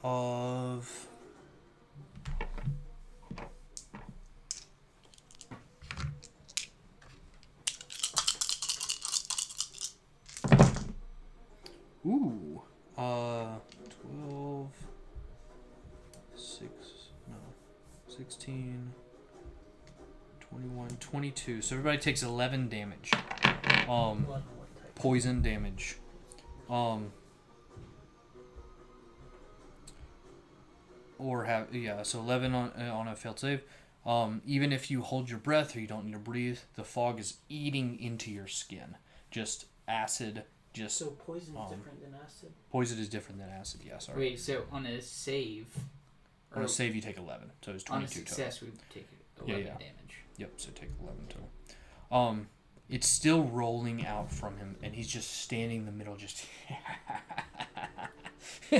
of 0.03 1.07
Ooh. 12.05 12.52
Uh 13.03 13.47
12 14.01 14.67
6 16.35 16.69
no 17.27 17.35
16 18.07 18.93
21 20.39 20.87
22. 21.01 21.61
So 21.61 21.75
everybody 21.75 21.97
takes 21.97 22.23
11 22.23 22.69
damage. 22.69 23.11
Um 23.89 24.25
poison 24.95 25.41
damage. 25.41 25.97
Um 26.69 27.11
or 31.17 31.43
have 31.43 31.75
yeah, 31.75 32.03
so 32.03 32.19
11 32.19 32.55
on 32.55 32.71
uh, 32.79 32.93
on 32.93 33.09
a 33.09 33.15
failed 33.17 33.39
save. 33.39 33.63
Um 34.05 34.41
even 34.45 34.71
if 34.71 34.89
you 34.89 35.01
hold 35.01 35.29
your 35.29 35.39
breath 35.39 35.75
or 35.75 35.81
you 35.81 35.87
don't 35.87 36.05
need 36.05 36.13
to 36.13 36.19
breathe, 36.19 36.59
the 36.75 36.85
fog 36.85 37.19
is 37.19 37.37
eating 37.49 37.99
into 37.99 38.31
your 38.31 38.47
skin. 38.47 38.95
Just 39.29 39.65
acid 39.89 40.43
just 40.73 40.97
So 40.97 41.11
poison 41.11 41.53
is 41.53 41.59
Um, 41.59 41.69
different 41.77 42.01
than 42.01 42.15
acid? 42.15 42.51
poison 42.71 42.99
is 42.99 43.07
different 43.09 43.39
than 43.39 43.49
acid. 43.49 43.81
Yeah, 43.85 43.97
sorry. 43.99 44.19
Wait, 44.19 44.39
so 44.39 44.65
on 44.71 44.85
a 44.85 45.01
save, 45.01 45.67
On 46.55 46.63
a 46.63 46.67
save 46.67 46.95
you 46.95 47.01
take 47.01 47.17
11. 47.17 47.51
So 47.63 47.71
it's 47.73 47.83
on 47.89 48.03
a 48.03 48.07
22 48.07 48.19
total. 48.21 48.35
success, 48.35 48.61
we 48.61 48.71
take 48.93 49.07
Yeah, 49.45 49.55
11 49.55 49.65
yeah. 49.65 49.73
damage. 49.77 50.15
Yep, 50.37 50.51
so 50.57 50.71
take 50.71 50.89
11 51.01 51.27
total. 51.29 51.49
Um, 52.11 52.47
it's 52.89 53.07
still 53.07 53.43
rolling 53.43 54.05
out 54.05 54.31
from 54.31 54.57
him, 54.57 54.75
and 54.83 54.93
he's 54.93 55.07
just 55.07 55.31
standing 55.41 55.79
in 55.81 55.85
the 55.85 55.91
middle, 55.91 56.15
just. 56.15 56.45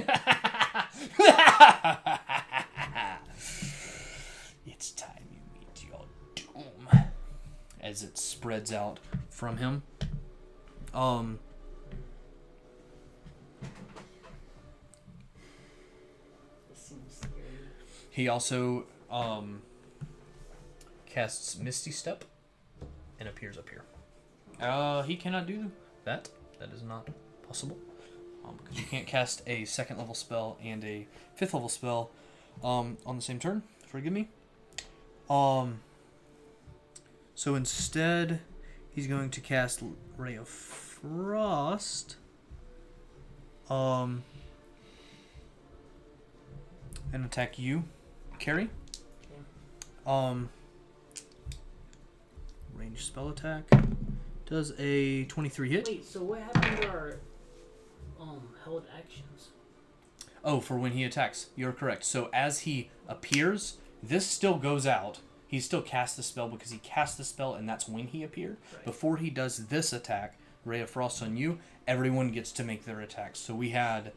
it's 4.65 4.91
time 4.91 5.23
you 5.31 5.39
meet 5.59 5.85
your 5.89 6.05
doom. 6.35 6.89
As 7.81 8.03
it 8.03 8.17
spreads 8.17 8.71
out 8.71 8.99
from 9.29 9.57
him. 9.57 9.83
Um. 10.93 11.39
This 16.69 16.79
seems 16.79 17.13
scary. 17.17 17.33
He 18.13 18.27
also 18.27 18.85
um, 19.09 19.63
casts 21.07 21.57
Misty 21.57 21.89
Step 21.89 22.23
and 23.19 23.27
appears 23.27 23.57
up 23.57 23.67
here. 23.69 23.81
Uh, 24.61 25.01
he 25.01 25.15
cannot 25.15 25.47
do 25.47 25.71
that. 26.05 26.29
That 26.59 26.69
is 26.71 26.83
not 26.83 27.09
possible. 27.47 27.75
Um, 28.45 28.59
because 28.61 28.79
you 28.79 28.85
can't 28.85 29.07
cast 29.07 29.41
a 29.47 29.65
second 29.65 29.97
level 29.97 30.13
spell 30.13 30.59
and 30.63 30.83
a 30.83 31.07
fifth 31.33 31.55
level 31.55 31.69
spell 31.69 32.11
um, 32.63 32.97
on 33.03 33.15
the 33.15 33.21
same 33.23 33.39
turn. 33.39 33.63
Forgive 33.87 34.13
me. 34.13 34.29
Um. 35.27 35.79
So 37.33 37.55
instead, 37.55 38.41
he's 38.91 39.07
going 39.07 39.31
to 39.31 39.41
cast 39.41 39.81
Ray 40.17 40.35
of 40.35 40.47
Frost. 40.47 42.17
Um. 43.71 44.21
And 47.11 47.25
attack 47.25 47.59
you, 47.59 47.83
Carrie. 48.43 48.69
Um. 50.05 50.49
Range 52.75 53.01
spell 53.01 53.29
attack. 53.29 53.63
Does 54.45 54.73
a 54.77 55.23
23 55.23 55.69
hit? 55.69 55.87
Wait, 55.87 56.05
so 56.05 56.21
what 56.23 56.41
happened 56.41 56.81
to 56.81 56.89
our 56.89 57.19
um 58.19 58.41
held 58.65 58.85
actions? 58.97 59.51
Oh, 60.43 60.59
for 60.59 60.77
when 60.77 60.91
he 60.91 61.05
attacks. 61.05 61.51
You're 61.55 61.71
correct. 61.71 62.03
So 62.03 62.29
as 62.33 62.59
he 62.59 62.89
appears, 63.07 63.77
this 64.03 64.27
still 64.27 64.57
goes 64.57 64.85
out. 64.85 65.19
He 65.47 65.61
still 65.61 65.81
casts 65.81 66.17
the 66.17 66.23
spell 66.23 66.49
because 66.49 66.71
he 66.71 66.79
cast 66.79 67.17
the 67.17 67.23
spell 67.23 67.53
and 67.53 67.69
that's 67.69 67.87
when 67.87 68.07
he 68.07 68.23
appeared. 68.23 68.57
Right. 68.73 68.83
Before 68.83 69.15
he 69.15 69.29
does 69.29 69.67
this 69.67 69.93
attack, 69.93 70.37
Ray 70.65 70.81
of 70.81 70.89
Frost 70.89 71.23
on 71.23 71.37
you, 71.37 71.59
everyone 71.87 72.31
gets 72.31 72.51
to 72.53 72.65
make 72.65 72.83
their 72.83 72.99
attacks. 72.99 73.39
So 73.39 73.55
we 73.55 73.69
had 73.69 74.11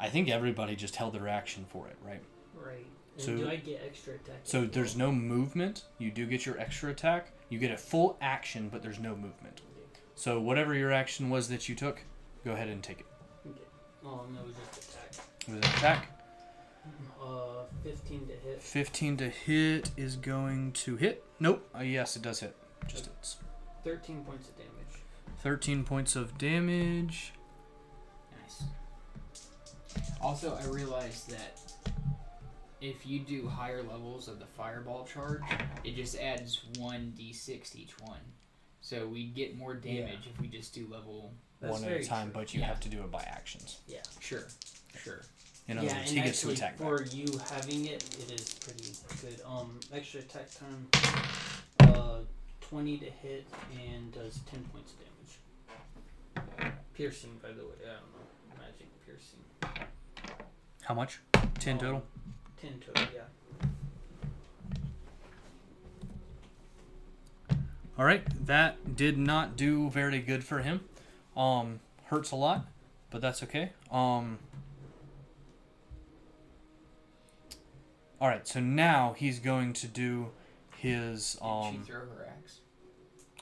I 0.00 0.08
think 0.08 0.28
everybody 0.28 0.74
just 0.74 0.96
held 0.96 1.14
their 1.14 1.28
action 1.28 1.66
for 1.68 1.86
it, 1.86 1.96
right? 2.04 2.22
Right. 2.52 2.86
So- 3.18 3.36
do 3.36 3.48
I 3.48 3.56
get 3.56 3.82
extra 3.84 4.14
attack? 4.14 4.40
So 4.44 4.64
there's 4.64 4.96
no 4.96 5.10
movement. 5.12 5.84
You 5.98 6.10
do 6.10 6.26
get 6.26 6.46
your 6.46 6.58
extra 6.58 6.90
attack, 6.90 7.32
You 7.50 7.58
get 7.58 7.70
a 7.70 7.76
full 7.78 8.16
action, 8.20 8.68
but 8.68 8.82
there's 8.82 8.98
no 8.98 9.16
movement. 9.16 9.62
So 10.14 10.38
whatever 10.40 10.74
your 10.74 10.92
action 10.92 11.30
was 11.30 11.48
that 11.48 11.68
you 11.68 11.74
took, 11.74 12.02
go 12.44 12.52
ahead 12.52 12.68
and 12.68 12.82
take 12.82 13.00
it. 13.00 13.06
Okay. 13.48 13.60
Um, 14.04 14.36
it 14.38 14.46
was 14.46 14.54
just 14.56 14.90
attack. 14.90 15.26
It 15.40 15.48
was 15.48 15.56
an 15.56 15.64
attack. 15.64 16.20
Uh, 17.22 17.64
15 17.82 18.26
to 18.26 18.32
hit. 18.34 18.62
15 18.62 19.16
to 19.18 19.28
hit 19.30 19.90
is 19.96 20.16
going 20.16 20.72
to 20.72 20.96
hit. 20.96 21.24
Nope. 21.40 21.68
Uh, 21.74 21.82
yes, 21.82 22.16
it 22.16 22.22
does 22.22 22.40
hit. 22.40 22.54
Just 22.86 23.06
hits. 23.06 23.36
13 23.84 24.24
points 24.24 24.48
of 24.48 24.56
damage. 24.56 25.02
13 25.42 25.84
points 25.84 26.16
of 26.16 26.36
damage. 26.36 27.32
Nice. 28.42 28.62
Also, 30.20 30.54
I 30.60 30.66
realized 30.66 31.30
that 31.30 31.58
if 32.80 33.06
you 33.06 33.18
do 33.20 33.48
higher 33.48 33.82
levels 33.82 34.28
of 34.28 34.38
the 34.38 34.46
fireball 34.46 35.04
charge, 35.04 35.42
it 35.84 35.96
just 35.96 36.16
adds 36.18 36.62
one 36.78 37.12
d6 37.18 37.72
to 37.72 37.78
each 37.80 37.98
one. 38.00 38.20
So 38.80 39.06
we 39.06 39.24
get 39.26 39.56
more 39.56 39.74
damage 39.74 40.28
if 40.32 40.40
we 40.40 40.48
just 40.48 40.74
do 40.74 40.86
level. 40.90 41.32
That's 41.60 41.80
one 41.80 41.90
at 41.90 42.00
a 42.00 42.04
time, 42.04 42.30
true. 42.30 42.40
but 42.40 42.54
you 42.54 42.60
Yeah. 42.60 42.66
have 42.66 42.80
to 42.80 42.88
do 42.88 43.00
it 43.02 43.10
by 43.10 43.22
actions. 43.22 43.80
Yeah. 43.86 44.02
Sure, 44.20 44.46
sure. 44.96 45.22
In 45.66 45.76
other 45.76 45.86
yeah, 45.88 45.98
words, 45.98 46.08
and 46.10 46.18
he 46.18 46.24
gets 46.24 46.40
to 46.42 46.46
actually, 46.48 46.54
attack 46.54 46.78
back. 46.78 46.86
for 46.88 47.02
you 47.14 47.26
having 47.50 47.84
it, 47.86 48.02
it 48.20 48.40
is 48.40 48.54
pretty 48.54 48.92
good. 49.20 49.40
Um, 49.44 49.78
extra 49.92 50.20
attack 50.20 50.48
time, 50.54 50.88
uh, 51.94 52.20
20 52.60 52.98
to 52.98 53.10
hit 53.10 53.46
and 53.92 54.12
does 54.12 54.40
10 54.50 54.62
points 54.72 54.92
of 54.92 54.98
damage. 55.00 56.74
Piercing, 56.94 57.38
by 57.42 57.48
the 57.48 57.64
way. 57.64 57.74
I 57.82 57.94
don't 57.94 58.12
know. 58.14 58.58
Magic 58.58 58.88
piercing. 59.04 59.42
How 60.82 60.94
much? 60.94 61.20
10 61.58 61.74
Um, 61.74 61.78
total? 61.80 62.02
10 62.60 62.82
total, 62.84 63.04
yeah. 63.14 63.20
All 67.98 68.04
right, 68.04 68.22
that 68.46 68.96
did 68.96 69.18
not 69.18 69.56
do 69.56 69.90
very 69.90 70.20
good 70.20 70.44
for 70.44 70.60
him. 70.60 70.82
Um, 71.36 71.80
hurts 72.04 72.30
a 72.30 72.36
lot, 72.36 72.66
but 73.10 73.20
that's 73.20 73.42
okay. 73.42 73.72
Um, 73.90 74.38
all 78.20 78.28
right, 78.28 78.46
so 78.46 78.60
now 78.60 79.14
he's 79.18 79.40
going 79.40 79.72
to 79.74 79.86
do 79.88 80.30
his 80.76 81.34
Did 81.34 81.46
um. 81.46 81.72
she 81.84 81.90
throw 81.90 82.00
her 82.00 82.28
axe? 82.28 82.60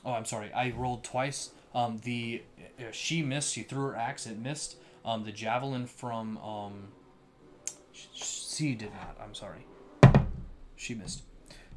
Oh, 0.05 0.13
I'm 0.13 0.25
sorry. 0.25 0.53
I 0.53 0.71
rolled 0.77 1.05
twice. 1.05 1.51
Um, 1.75 2.01
the 2.05 2.43
uh, 2.79 2.85
she 2.93 3.23
missed. 3.23 3.53
She 3.53 3.63
threw 3.63 3.83
her 3.89 3.97
axe. 3.97 4.27
It 4.27 4.39
missed. 4.39 4.77
Um, 5.05 5.25
the 5.25 5.33
javelin 5.33 5.87
from 5.87 6.39
um. 6.39 6.89
sh- 7.93 8.07
She 8.57 8.75
did 8.75 8.93
not. 8.95 9.19
I'm 9.23 9.35
sorry. 9.35 9.67
She 10.77 10.95
missed. 10.95 11.23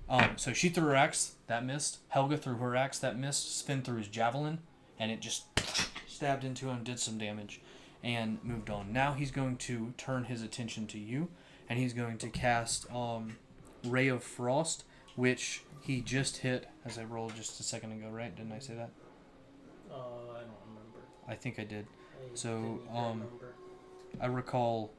Um, 0.10 0.38
so 0.38 0.54
she 0.54 0.70
threw 0.70 0.86
her 0.86 0.96
axe. 0.96 1.36
That 1.48 1.66
missed. 1.66 2.00
Helga 2.08 2.38
threw 2.38 2.56
her 2.56 2.74
axe. 2.74 3.00
That 3.00 3.20
missed. 3.20 3.60
Sven 3.60 3.82
threw 3.82 3.98
his 3.98 4.08
javelin, 4.08 4.60
and 4.98 5.12
it 5.12 5.20
just 5.20 5.44
stabbed 6.08 6.46
into 6.46 6.70
him, 6.70 6.84
did 6.84 7.00
some 7.00 7.18
damage, 7.18 7.60
and 8.02 8.40
moved 8.44 8.70
on. 8.70 8.94
Now 8.94 9.12
he's 9.12 9.30
going 9.30 9.58
to 9.58 9.94
turn 9.98 10.24
his 10.24 10.42
attention 10.42 10.88
to 10.88 10.98
you, 10.98 11.28
and 11.68 11.78
he's 11.78 11.92
going 11.92 12.18
to 12.20 12.30
cast 12.30 12.90
um, 12.94 13.36
Ray 13.84 14.08
of 14.08 14.24
Frost, 14.24 14.86
which 15.18 15.64
he 15.82 16.00
just 16.00 16.38
hit 16.38 16.70
as 16.86 16.98
I 16.98 17.04
rolled 17.04 17.36
just 17.36 17.60
a 17.60 17.64
second 17.64 17.92
ago, 17.92 18.08
right? 18.08 18.34
Didn't 18.34 18.54
I 18.54 18.60
say 18.60 18.76
that? 18.76 18.92
Uh, 19.92 19.96
I 19.96 20.40
don't 20.40 20.62
remember. 20.68 21.00
I 21.28 21.36
think 21.36 21.60
I 21.60 21.66
did. 21.66 21.88
I 22.16 22.36
So, 22.36 22.80
um. 22.94 23.24
I 24.20 24.26
recall 24.26 24.92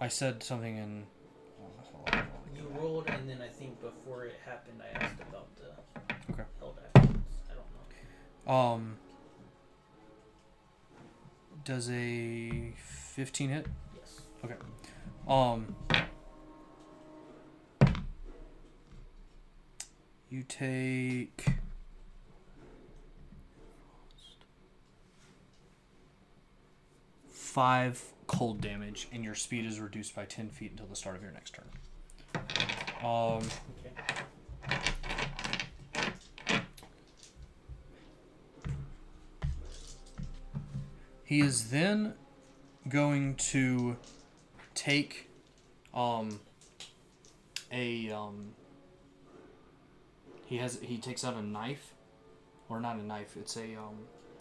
I 0.00 0.08
said 0.08 0.42
something 0.42 0.76
in. 0.76 1.04
You 2.56 2.66
rolled, 2.78 3.06
and 3.08 3.28
then 3.28 3.40
I 3.42 3.48
think 3.48 3.80
before 3.80 4.24
it 4.24 4.36
happened, 4.46 4.80
I 4.82 5.04
asked 5.04 5.20
about 5.20 5.48
the 5.56 6.32
Okay. 6.32 6.44
held 6.58 6.78
actions. 6.94 7.24
I 7.50 7.54
don't 7.54 7.66
know. 8.46 8.52
Um. 8.52 8.96
Does 11.64 11.90
a 11.90 12.72
15 12.76 13.50
hit? 13.50 13.66
Yes. 13.94 14.20
Okay. 14.44 14.54
Um. 15.28 15.76
You 20.30 20.42
take. 20.44 21.44
Five 27.28 28.00
cold 28.30 28.60
damage, 28.60 29.08
and 29.12 29.24
your 29.24 29.34
speed 29.34 29.66
is 29.66 29.80
reduced 29.80 30.14
by 30.14 30.24
10 30.24 30.50
feet 30.50 30.70
until 30.70 30.86
the 30.86 30.94
start 30.94 31.16
of 31.16 31.22
your 31.22 31.32
next 31.32 31.52
turn. 31.52 31.68
Um. 33.04 33.42
He 41.24 41.40
is 41.40 41.70
then 41.70 42.14
going 42.88 43.34
to 43.34 43.96
take 44.74 45.28
um 45.92 46.40
a 47.72 48.10
um 48.10 48.52
he 50.46 50.56
has 50.58 50.78
he 50.82 50.98
takes 50.98 51.24
out 51.24 51.34
a 51.34 51.42
knife 51.42 51.94
or 52.68 52.80
not 52.80 52.96
a 52.96 53.02
knife 53.02 53.36
it's 53.36 53.56
a 53.56 53.74
um 53.74 53.98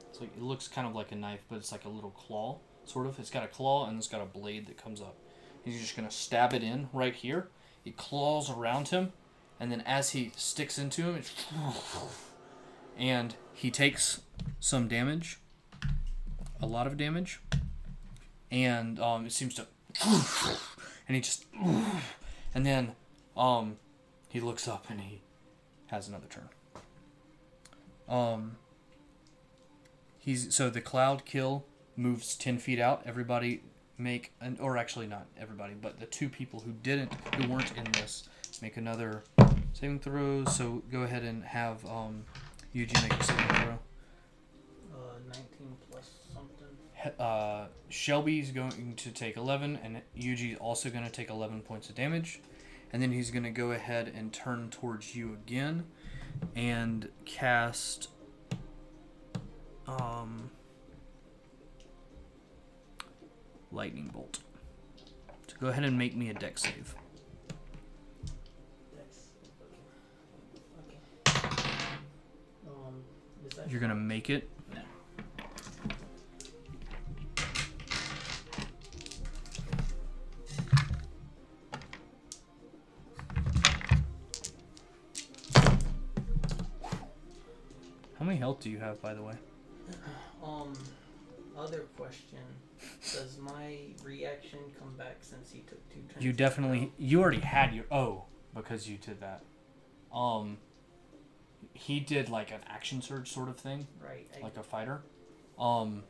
it's 0.09 0.21
like 0.21 0.29
it 0.35 0.41
looks 0.41 0.67
kind 0.67 0.87
of 0.87 0.95
like 0.95 1.11
a 1.11 1.15
knife 1.15 1.41
but 1.49 1.57
it's 1.57 1.71
like 1.71 1.85
a 1.85 1.89
little 1.89 2.11
claw 2.11 2.59
sort 2.89 3.07
of. 3.07 3.19
It's 3.19 3.29
got 3.29 3.43
a 3.43 3.47
claw 3.47 3.87
and 3.87 3.97
it's 3.97 4.07
got 4.07 4.21
a 4.21 4.25
blade 4.25 4.67
that 4.67 4.81
comes 4.81 5.01
up. 5.01 5.15
He's 5.63 5.79
just 5.79 5.95
to 5.95 6.15
stab 6.15 6.53
it 6.53 6.63
in 6.63 6.89
right 6.93 7.13
here. 7.13 7.47
It 7.85 7.97
claws 7.97 8.49
around 8.49 8.89
him 8.89 9.13
and 9.59 9.71
then 9.71 9.81
as 9.85 10.11
he 10.11 10.31
sticks 10.35 10.77
into 10.77 11.03
him 11.03 11.15
it's 11.15 11.33
and 12.97 13.35
he 13.53 13.71
takes 13.71 14.21
some 14.59 14.87
damage 14.87 15.39
a 16.61 16.65
lot 16.65 16.87
of 16.87 16.97
damage, 16.97 17.39
and 18.51 18.99
um, 18.99 19.25
it 19.25 19.31
seems 19.31 19.55
to, 19.55 19.65
and 21.07 21.15
he 21.15 21.21
just, 21.21 21.45
and 22.53 22.65
then 22.65 22.95
um, 23.37 23.77
he 24.27 24.39
looks 24.39 24.67
up 24.67 24.89
and 24.89 25.01
he 25.01 25.21
has 25.87 26.07
another 26.07 26.27
turn. 26.29 26.49
Um, 28.07 28.57
he's 30.17 30.53
so 30.53 30.69
the 30.69 30.81
cloud 30.81 31.25
kill 31.25 31.65
moves 31.99 32.35
ten 32.35 32.57
feet 32.57 32.79
out. 32.79 33.03
Everybody 33.05 33.61
make 33.97 34.31
an, 34.39 34.57
or 34.61 34.77
actually 34.77 35.07
not 35.07 35.27
everybody, 35.37 35.73
but 35.73 35.99
the 35.99 36.05
two 36.05 36.29
people 36.29 36.61
who 36.61 36.71
didn't, 36.71 37.13
who 37.35 37.49
weren't 37.49 37.75
in 37.77 37.83
this, 37.91 38.29
make 38.61 38.77
another 38.77 39.23
saving 39.73 39.99
throw. 39.99 40.45
So 40.45 40.81
go 40.91 41.01
ahead 41.01 41.23
and 41.23 41.43
have 41.43 41.85
um, 41.85 42.23
Yuji 42.73 43.01
make 43.01 43.13
a 43.13 43.23
saving 43.23 43.47
throw. 43.47 43.79
Uh, 44.93 45.19
19 45.27 45.43
plus 45.91 46.09
something. 46.33 47.19
Uh, 47.19 47.67
Shelby's 47.89 48.51
going 48.51 48.95
to 48.95 49.11
take 49.11 49.37
11, 49.37 49.79
and 49.83 50.01
Yuji's 50.17 50.57
also 50.57 50.89
going 50.89 51.05
to 51.05 51.11
take 51.11 51.29
11 51.29 51.61
points 51.61 51.89
of 51.89 51.95
damage. 51.95 52.39
And 52.91 53.03
then 53.03 53.11
he's 53.11 53.29
going 53.29 53.43
to 53.43 53.51
go 53.51 53.71
ahead 53.71 54.11
and 54.15 54.33
turn 54.33 54.69
towards 54.71 55.15
you 55.15 55.33
again 55.33 55.83
and 56.55 57.09
cast. 57.23 58.09
Um, 59.87 60.49
lightning 63.71 64.09
bolt. 64.13 64.39
So 65.47 65.55
go 65.59 65.67
ahead 65.67 65.83
and 65.83 65.97
make 65.97 66.15
me 66.15 66.29
a 66.29 66.33
Dex 66.33 66.63
save. 66.63 66.95
You're 73.67 73.79
gonna 73.79 73.93
make 73.93 74.29
it. 74.31 74.49
How 88.17 88.25
many 88.25 88.37
health 88.37 88.59
do 88.59 88.69
you 88.69 88.79
have, 88.79 89.01
by 89.01 89.13
the 89.13 89.21
way? 89.21 89.35
Um, 90.43 90.73
other 91.59 91.85
question. 91.97 92.39
Does 93.13 93.37
my 93.37 93.77
reaction 94.03 94.59
come 94.79 94.95
back 94.97 95.17
since 95.21 95.51
he 95.51 95.59
took 95.61 95.87
two 95.89 95.99
turns? 96.11 96.23
You 96.23 96.31
definitely 96.33 96.93
you 96.97 97.21
already 97.21 97.39
had 97.41 97.73
your 97.73 97.85
oh 97.91 98.23
because 98.55 98.87
you 98.87 98.97
did 98.97 99.19
that. 99.21 99.43
Um 100.13 100.57
he 101.73 101.99
did 101.99 102.29
like 102.29 102.51
an 102.51 102.61
action 102.67 103.01
surge 103.01 103.29
sort 103.31 103.49
of 103.49 103.57
thing, 103.57 103.87
Right. 104.01 104.27
I, 104.37 104.43
like 104.43 104.57
a 104.57 104.63
fighter. 104.63 105.01
Um 105.59 106.03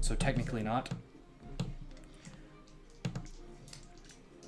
so 0.00 0.14
technically 0.14 0.62
not. 0.62 0.90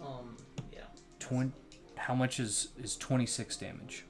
um, 0.01 0.37
yeah. 0.73 0.81
Twen- 1.19 1.53
how 1.97 2.15
much 2.15 2.41
is 2.41 2.69
is 2.83 2.97
26 2.97 3.57
damage? 3.57 4.05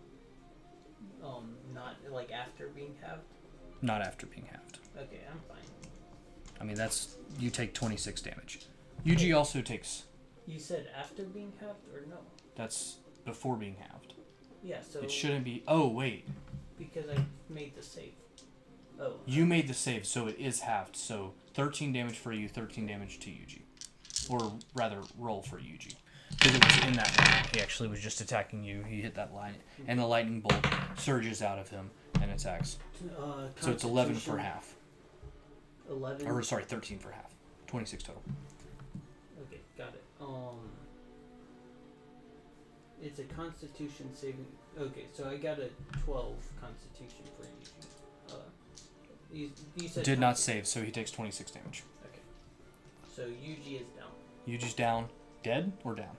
Um, 1.25 1.55
not 1.75 1.97
like 2.11 2.31
after 2.33 2.69
being 2.69 2.95
halved. 3.03 3.23
Not 3.83 4.01
after 4.03 4.27
being 4.27 4.47
halved. 4.51 4.79
Okay, 4.97 5.21
I'm 5.31 5.41
fine. 5.49 5.60
I 6.61 6.65
mean 6.65 6.77
that's 6.77 7.17
you 7.39 7.51
take 7.51 7.75
26 7.75 8.21
damage. 8.23 8.61
Yuji 9.07 9.35
also 9.37 9.61
takes 9.63 10.05
You 10.47 10.59
said 10.59 10.89
after 10.99 11.23
being 11.25 11.53
halved 11.61 11.87
or 11.95 12.03
no? 12.09 12.19
that's 12.55 12.97
before 13.25 13.57
being 13.57 13.77
halved. 13.77 14.15
Yeah, 14.63 14.79
so 14.83 15.01
It 15.01 15.11
shouldn't 15.11 15.45
be. 15.45 15.63
Oh 15.67 15.89
wait, 15.89 16.27
because 16.79 17.09
I 17.09 17.25
made 17.49 17.75
the 17.77 17.83
save. 17.83 18.13
Oh. 19.01 19.15
you 19.25 19.47
made 19.47 19.67
the 19.67 19.73
save, 19.75 20.05
so 20.07 20.27
it 20.27 20.39
is 20.39 20.61
halved. 20.61 20.95
So 20.95 21.33
13 21.55 21.93
damage 21.95 22.19
for 22.19 22.33
you, 22.35 22.49
13 22.49 22.87
damage 22.87 23.19
to 23.21 23.31
Yuji, 23.31 23.63
or 24.29 24.53
rather, 24.75 24.99
roll 25.19 25.41
for 25.41 25.57
Yuji. 25.57 25.95
Because 26.29 26.55
it 26.55 26.65
was 26.65 26.85
in 26.87 26.93
that 26.95 27.17
line. 27.19 27.45
He 27.55 27.61
actually 27.61 27.89
was 27.89 28.01
just 28.01 28.21
attacking 28.21 28.63
you. 28.63 28.83
He 28.87 29.01
hit 29.01 29.15
that 29.15 29.33
line, 29.35 29.55
and 29.89 29.99
the 29.99 30.05
lightning 30.07 30.41
bolt 30.41 30.63
surges 30.99 31.41
out 31.41 31.59
of 31.59 31.71
him 31.71 31.91
and 32.21 32.31
attacks. 32.31 32.77
Uh, 33.19 33.49
So 33.61 33.71
it's 33.71 33.85
11 33.85 34.15
for 34.17 34.37
Constitution, 34.37 34.39
half. 34.39 34.75
11. 35.91 36.27
Or 36.27 36.43
sorry, 36.43 36.65
13 36.65 36.99
for 36.99 37.11
half. 37.11 37.35
26 37.67 38.03
total. 38.03 38.23
Okay, 39.43 39.61
got 39.77 39.89
it. 39.89 40.03
Um, 40.21 40.71
it's 43.03 43.19
a 43.19 43.25
Constitution 43.25 44.11
saving. 44.15 44.47
Okay, 44.79 45.07
so 45.13 45.29
I 45.29 45.37
got 45.37 45.59
a 45.59 45.69
12 46.05 46.35
Constitution 46.61 47.25
for 47.37 47.45
you. 47.45 48.35
Uh, 48.35 48.35
you, 49.33 49.51
you 49.77 49.89
said 49.89 50.05
Did 50.05 50.19
not 50.19 50.39
save, 50.39 50.67
so 50.67 50.83
he 50.83 50.91
takes 50.91 51.11
26 51.11 51.51
damage. 51.51 51.83
Okay, 52.05 52.21
so 53.15 53.23
Yuji 53.23 53.81
is 53.81 53.87
down. 53.97 54.11
Yuji's 54.49 54.75
down. 54.75 55.09
Dead 55.43 55.73
or 55.85 55.95
down? 55.95 56.17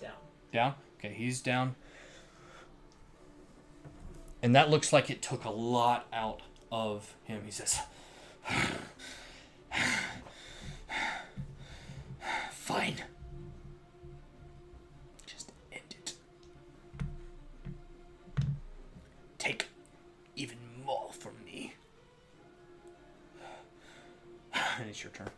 Down. 0.00 0.12
Down? 0.52 0.74
Okay, 0.98 1.14
he's 1.14 1.40
down. 1.40 1.76
And 4.42 4.54
that 4.54 4.68
looks 4.68 4.92
like 4.92 5.08
it 5.10 5.22
took 5.22 5.44
a 5.44 5.50
lot 5.50 6.06
out 6.12 6.40
of 6.70 7.14
him. 7.24 7.42
He 7.44 7.50
says, 7.50 7.78
Fine. 12.50 12.96
Just 15.26 15.52
end 15.72 15.82
it. 15.90 16.14
Take 19.38 19.66
even 20.36 20.56
more 20.84 21.10
from 21.12 21.32
me. 21.44 21.74
And 24.80 24.88
it's 24.88 25.02
your 25.04 25.12
turn. 25.12 25.30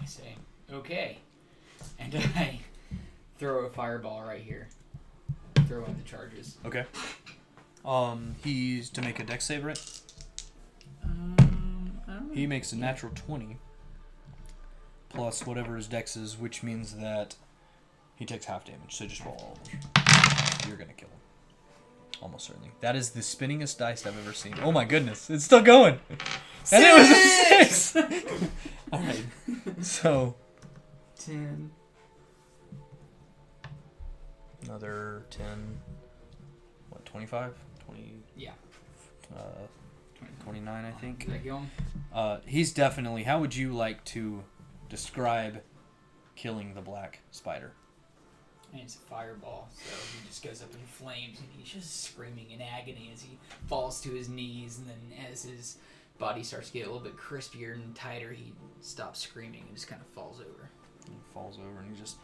I 0.00 0.06
say, 0.06 0.34
okay. 0.72 1.18
And 1.98 2.14
I 2.36 2.60
throw 3.38 3.66
a 3.66 3.70
fireball 3.70 4.22
right 4.22 4.40
here. 4.40 4.68
Throw 5.68 5.84
in 5.84 5.96
the 5.96 6.02
charges. 6.04 6.56
Okay. 6.64 6.84
Um, 7.84 8.34
he's 8.42 8.88
to 8.90 9.02
make 9.02 9.20
a 9.20 9.24
Dex 9.24 9.44
save, 9.44 9.64
right? 9.64 9.95
He 12.32 12.46
makes 12.46 12.72
a 12.72 12.76
natural 12.76 13.12
20 13.14 13.58
plus 15.08 15.46
whatever 15.46 15.76
his 15.76 15.86
dex 15.88 16.16
is, 16.16 16.36
which 16.36 16.62
means 16.62 16.96
that 16.96 17.36
he 18.16 18.24
takes 18.26 18.44
half 18.46 18.64
damage. 18.64 18.94
So 18.94 19.06
just 19.06 19.24
roll 19.24 19.36
all 19.40 19.58
of 19.60 19.64
them. 19.70 19.80
You're 20.68 20.76
going 20.76 20.88
to 20.88 20.94
kill 20.94 21.08
him. 21.08 21.14
Almost 22.22 22.46
certainly. 22.46 22.70
That 22.80 22.96
is 22.96 23.10
the 23.10 23.20
spinningest 23.20 23.78
dice 23.78 24.06
I've 24.06 24.18
ever 24.18 24.32
seen. 24.32 24.54
Oh 24.62 24.72
my 24.72 24.84
goodness, 24.84 25.28
it's 25.30 25.44
still 25.44 25.62
going. 25.62 25.98
And 26.72 26.84
it 26.84 26.98
was 26.98 27.10
a 27.10 27.64
six. 27.64 27.96
all 28.92 29.00
right. 29.00 29.24
So 29.82 30.34
Ten. 31.18 31.70
another 34.64 35.22
10 35.30 35.46
what 36.90 37.04
25 37.04 37.54
20 37.84 38.12
Yeah. 38.36 38.50
uh 39.36 39.40
29 40.46 40.84
I 40.84 40.90
think. 40.92 41.26
Did 41.26 41.34
I 41.34 41.38
go 41.38 41.56
on? 41.56 41.70
Uh, 42.14 42.38
he's 42.46 42.72
definitely. 42.72 43.24
How 43.24 43.40
would 43.40 43.56
you 43.56 43.72
like 43.72 44.04
to 44.06 44.44
describe 44.88 45.60
killing 46.36 46.72
the 46.72 46.80
black 46.80 47.18
spider? 47.32 47.72
And 48.72 48.80
it's 48.80 48.94
a 48.94 48.98
fireball, 48.98 49.68
so 49.74 49.96
he 50.16 50.28
just 50.28 50.44
goes 50.44 50.62
up 50.62 50.72
in 50.72 50.78
flames 50.86 51.40
and 51.40 51.48
he's 51.56 51.72
just 51.72 52.04
screaming 52.04 52.52
in 52.52 52.60
agony 52.60 53.10
as 53.12 53.22
he 53.22 53.38
falls 53.66 54.00
to 54.02 54.10
his 54.10 54.28
knees. 54.28 54.78
And 54.78 54.86
then, 54.86 55.26
as 55.32 55.42
his 55.42 55.78
body 56.16 56.44
starts 56.44 56.68
to 56.68 56.74
get 56.74 56.86
a 56.86 56.92
little 56.92 57.02
bit 57.02 57.16
crispier 57.16 57.74
and 57.74 57.92
tighter, 57.96 58.32
he 58.32 58.52
stops 58.80 59.20
screaming 59.20 59.64
and 59.66 59.74
just 59.74 59.88
kind 59.88 60.00
of 60.00 60.06
falls 60.08 60.38
over. 60.38 60.70
And 61.06 61.14
he 61.14 61.20
falls 61.34 61.58
over 61.58 61.80
and 61.80 61.90
he 61.90 62.00
just. 62.00 62.18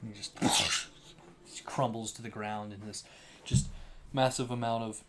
And 0.00 0.12
he 0.12 0.16
just. 0.16 0.38
He 1.44 1.60
crumbles 1.64 2.12
to 2.12 2.22
the 2.22 2.28
ground 2.28 2.72
in 2.72 2.86
this 2.86 3.02
just 3.44 3.66
massive 4.12 4.52
amount 4.52 4.84
of 4.84 5.02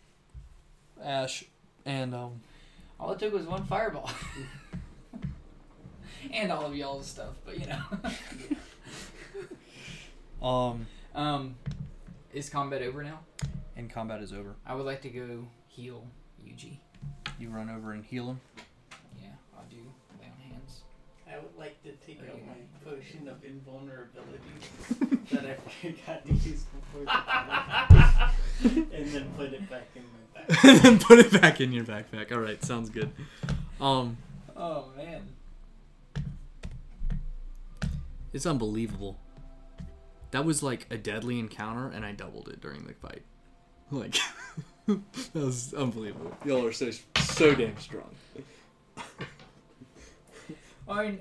ash 1.04 1.44
and 1.86 2.14
um 2.14 2.42
All 3.00 3.12
it 3.12 3.20
took 3.20 3.34
was 3.34 3.46
one 3.46 3.66
fireball. 3.66 4.10
and 6.34 6.52
all 6.52 6.66
of 6.66 6.76
y'all's 6.76 7.08
stuff, 7.08 7.36
but 7.46 7.60
you 7.60 7.68
know. 7.68 7.82
um 10.48 10.88
um, 11.14 11.56
is 12.34 12.50
combat 12.50 12.82
over 12.82 13.04
now? 13.04 13.20
and 13.76 13.90
combat 13.90 14.22
is 14.22 14.32
over. 14.32 14.56
I 14.66 14.76
would 14.76 14.86
like 14.86 15.02
to 15.02 15.10
go 15.10 15.48
heal 15.68 16.06
Yuji. 16.44 16.78
You 17.40 17.50
run 17.50 17.70
over 17.70 17.94
and 17.94 18.06
heal 18.06 18.30
him. 18.30 18.42
Yeah, 19.20 19.30
I'll 19.58 19.66
do 19.70 19.78
lay 20.20 20.28
on 20.28 20.52
hands. 20.52 20.82
I 21.28 21.38
would 21.40 21.58
like 21.58 21.82
to 21.84 21.92
take 22.06 22.20
out 22.20 22.40
my 22.46 22.90
potion 22.90 23.28
of 23.28 23.44
invulnerability 23.44 24.40
that 25.32 25.46
I 25.46 25.56
forgot 25.56 26.26
to 26.26 26.34
use 26.34 26.64
before 26.66 27.02
the 27.02 27.12
fight, 27.12 28.32
and 28.94 29.08
then 29.08 29.32
put 29.36 29.54
it 29.54 29.68
back 29.70 29.88
in 29.96 30.04
my 30.04 30.10
back. 30.10 30.21
And 30.64 30.80
then 30.82 31.00
put 31.00 31.20
it 31.20 31.32
back 31.42 31.62
in 31.62 31.72
your 31.72 31.84
backpack. 31.86 32.32
All 32.32 32.40
right, 32.40 32.64
sounds 32.64 32.90
good. 32.90 33.12
Um, 33.80 34.18
Oh 34.56 34.86
man. 34.96 35.22
it's 38.34 38.46
unbelievable. 38.46 39.18
That 40.32 40.46
was 40.46 40.62
like 40.64 40.88
a 40.90 40.98
deadly 40.98 41.40
encounter, 41.40 41.90
and 41.90 42.06
I 42.06 42.12
doubled 42.14 42.48
it 42.50 42.62
during 42.62 42.86
the 42.86 42.94
fight. 42.94 43.24
Like, 43.94 44.16
that 44.88 45.02
was 45.34 45.74
unbelievable. 45.74 46.34
Y'all 46.46 46.66
are 46.66 46.72
so 46.72 46.92
so 47.20 47.54
damn 47.54 47.78
strong. 47.78 48.16
I 50.88 51.04
mean, 51.04 51.20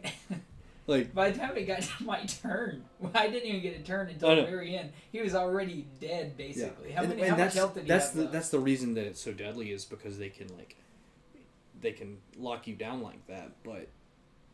Like, 0.90 1.14
by 1.14 1.30
the 1.30 1.38
time 1.38 1.56
it 1.56 1.66
got 1.66 1.82
to 1.98 2.02
my 2.04 2.24
turn, 2.24 2.84
I 3.14 3.28
didn't 3.28 3.48
even 3.48 3.62
get 3.62 3.76
a 3.78 3.82
turn 3.82 4.08
until 4.08 4.34
the 4.34 4.42
very 4.42 4.76
end. 4.76 4.92
He 5.12 5.20
was 5.20 5.34
already 5.36 5.86
dead, 6.00 6.36
basically. 6.36 6.90
How 6.92 7.02
And- 7.02 7.10
many? 7.10 7.22
and 7.22 7.30
how 7.30 7.36
much 7.36 7.44
that's, 7.44 7.54
health 7.56 7.74
did 7.74 7.82
he 7.84 7.88
that's 7.88 8.06
have? 8.06 8.14
the 8.16 8.20
left? 8.22 8.32
that's 8.32 8.48
the 8.50 8.58
reason 8.58 8.94
that 8.94 9.06
it's 9.06 9.20
so 9.20 9.32
deadly 9.32 9.70
is 9.70 9.84
because 9.84 10.18
they 10.18 10.28
can 10.30 10.48
like 10.56 10.76
they 11.80 11.92
can 11.92 12.18
lock 12.36 12.66
you 12.66 12.74
down 12.74 13.02
like 13.02 13.26
that, 13.28 13.52
but 13.64 13.88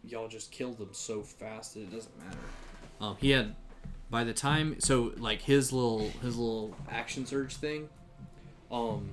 y'all 0.04 0.28
just 0.28 0.52
killed 0.52 0.78
them 0.78 0.90
so 0.92 1.22
fast 1.22 1.74
that 1.74 1.80
it 1.80 1.90
doesn't 1.90 2.16
matter. 2.24 2.38
Um, 3.00 3.16
he 3.18 3.30
had 3.30 3.56
by 4.10 4.22
the 4.22 4.32
time 4.34 4.78
so 4.78 5.12
like 5.16 5.40
his 5.42 5.72
little 5.72 6.10
his 6.22 6.36
little 6.36 6.76
action 6.90 7.24
surge 7.26 7.56
thing, 7.56 7.88
um, 8.70 9.08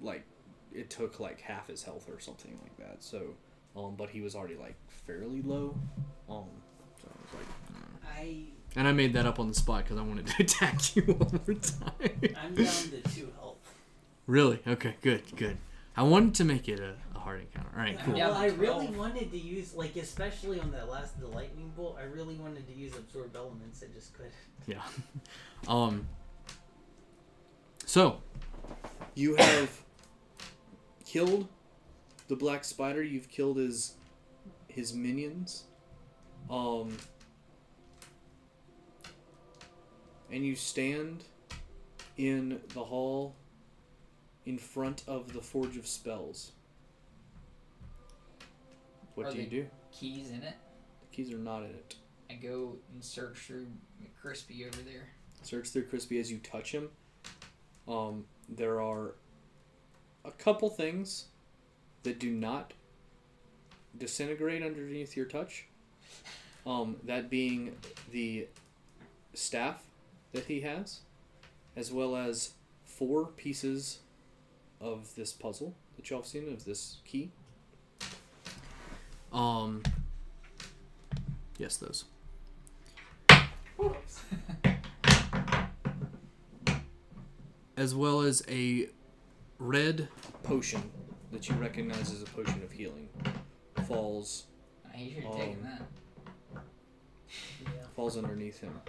like 0.00 0.24
it 0.72 0.88
took 0.90 1.20
like 1.20 1.40
half 1.42 1.68
his 1.68 1.82
health 1.82 2.08
or 2.08 2.18
something 2.18 2.58
like 2.62 2.76
that. 2.78 3.04
So, 3.04 3.34
um, 3.76 3.94
but 3.96 4.10
he 4.10 4.20
was 4.20 4.34
already 4.34 4.56
like 4.56 4.74
fairly 5.06 5.42
low, 5.42 5.76
um, 6.28 6.44
so 7.00 7.08
I 7.08 7.22
was 7.22 7.34
like. 7.34 7.46
mm. 7.46 8.18
I 8.18 8.78
And 8.78 8.86
I 8.88 8.92
made 8.92 9.12
that 9.14 9.26
up 9.26 9.38
on 9.40 9.48
the 9.48 9.54
spot 9.54 9.84
because 9.84 9.98
I 9.98 10.02
wanted 10.02 10.26
to 10.28 10.34
attack 10.42 10.96
you 10.96 11.02
one 11.02 11.40
more 11.46 11.56
time. 11.56 12.34
I'm 12.42 12.54
down 12.54 12.66
to 12.66 13.00
two 13.14 13.32
health. 13.38 13.56
Really? 14.26 14.60
Okay, 14.66 14.94
good, 15.02 15.22
good. 15.36 15.56
I 15.96 16.02
wanted 16.04 16.34
to 16.36 16.44
make 16.44 16.68
it 16.68 16.80
a, 16.80 16.94
a 17.14 17.18
hard 17.18 17.40
encounter. 17.40 17.68
All 17.76 17.82
right, 17.82 17.98
cool. 18.04 18.16
Yeah, 18.16 18.28
Well, 18.28 18.38
I 18.38 18.46
really 18.46 18.86
wanted 18.88 19.30
to 19.32 19.38
use 19.38 19.74
like 19.74 19.96
especially 19.96 20.58
on 20.60 20.70
that 20.72 20.88
last 20.88 21.20
the 21.20 21.26
lightning 21.26 21.70
bolt. 21.76 21.98
I 22.00 22.04
really 22.04 22.34
wanted 22.36 22.66
to 22.68 22.74
use 22.74 22.96
absorb 22.96 23.34
elements. 23.36 23.82
I 23.82 23.92
just 23.94 24.14
could. 24.14 24.30
Yeah. 24.66 24.82
Um. 25.68 26.08
So, 27.86 28.20
you 29.14 29.36
have 29.36 29.80
killed 31.06 31.46
the 32.32 32.36
black 32.36 32.64
spider. 32.64 33.02
You've 33.02 33.28
killed 33.28 33.58
his 33.58 33.96
his 34.66 34.94
minions. 34.94 35.64
Um. 36.48 36.96
And 40.30 40.46
you 40.46 40.56
stand 40.56 41.24
in 42.16 42.58
the 42.72 42.82
hall 42.82 43.34
in 44.46 44.56
front 44.56 45.04
of 45.06 45.34
the 45.34 45.42
Forge 45.42 45.76
of 45.76 45.86
Spells. 45.86 46.52
What 49.14 49.26
Are 49.26 49.32
do 49.32 49.42
you 49.42 49.46
do? 49.46 49.66
keys 49.90 50.30
in 50.30 50.42
it. 50.42 50.54
The 51.02 51.14
keys 51.14 51.34
are 51.34 51.38
not 51.38 51.64
in 51.64 51.70
it. 51.70 51.96
I 52.30 52.34
go 52.36 52.76
and 52.94 53.04
search 53.04 53.40
through 53.40 53.66
Crispy 54.18 54.64
over 54.64 54.80
there. 54.80 55.10
Search 55.42 55.68
through 55.68 55.84
Crispy 55.84 56.18
as 56.18 56.32
you 56.32 56.38
touch 56.38 56.72
him. 56.72 56.88
Um, 57.86 58.24
there 58.48 58.80
are 58.80 59.16
a 60.24 60.30
couple 60.30 60.70
things 60.70 61.26
that 62.02 62.18
do 62.18 62.30
not 62.30 62.72
disintegrate 63.96 64.62
underneath 64.62 65.16
your 65.16 65.26
touch. 65.26 65.66
Um, 66.66 66.96
that 67.04 67.28
being 67.28 67.76
the 68.10 68.46
staff 69.34 69.82
that 70.32 70.44
he 70.44 70.60
has, 70.60 71.00
as 71.76 71.90
well 71.90 72.16
as 72.16 72.52
four 72.84 73.26
pieces 73.26 73.98
of 74.80 75.14
this 75.16 75.32
puzzle 75.32 75.74
that 75.96 76.08
y'all 76.08 76.20
have 76.20 76.26
seen 76.26 76.52
of 76.52 76.64
this 76.64 76.98
key. 77.04 77.30
Um. 79.32 79.82
Yes, 81.58 81.76
those. 81.76 82.04
as 87.76 87.94
well 87.94 88.20
as 88.20 88.44
a 88.48 88.88
red 89.58 90.08
potion 90.42 90.82
that 91.32 91.48
you 91.48 91.54
recognize 91.56 92.12
as 92.12 92.22
a 92.22 92.26
potion 92.26 92.62
of 92.62 92.70
healing 92.70 93.08
falls 93.86 94.46
He 94.94 95.14
should 95.14 95.24
have 95.24 95.36
taken 95.36 95.66
Um, 95.66 95.78
that. 96.52 96.64
Falls 97.96 98.16
underneath 98.16 98.60
him. 98.60 98.80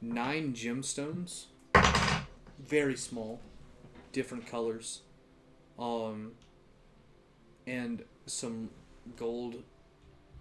Nine 0.00 0.52
gemstones, 0.54 1.46
very 2.58 2.96
small, 2.96 3.40
different 4.12 4.46
colors, 4.46 5.02
um, 5.78 6.32
and 7.66 8.04
some 8.26 8.70
gold 9.16 9.64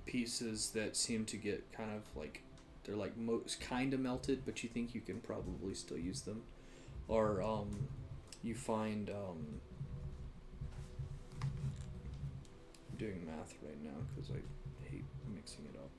pieces 0.06 0.70
that 0.72 0.96
seem 0.96 1.26
to 1.26 1.38
get 1.38 1.72
kind 1.72 1.92
of 1.92 2.04
like 2.16 2.44
they're 2.84 2.96
like 2.96 3.18
most 3.18 3.60
kind 3.60 3.94
of 3.94 4.00
melted, 4.00 4.44
but 4.46 4.64
you 4.64 4.70
think 4.70 4.94
you 4.96 5.02
can 5.02 5.20
probably 5.20 5.74
still 5.74 5.98
use 5.98 6.22
them. 6.22 6.44
Or 7.08 7.42
um, 7.42 7.88
you 8.44 8.56
find 8.56 9.10
um, 9.10 9.60
I'm 11.42 11.50
doing 12.98 13.26
math 13.26 13.53
right 13.64 13.82
now 13.84 13.98
because 14.16 14.32
I 14.32 14.40
hate 14.90 15.06
mixing 15.34 15.66
it 15.66 15.77
up. 15.77 15.90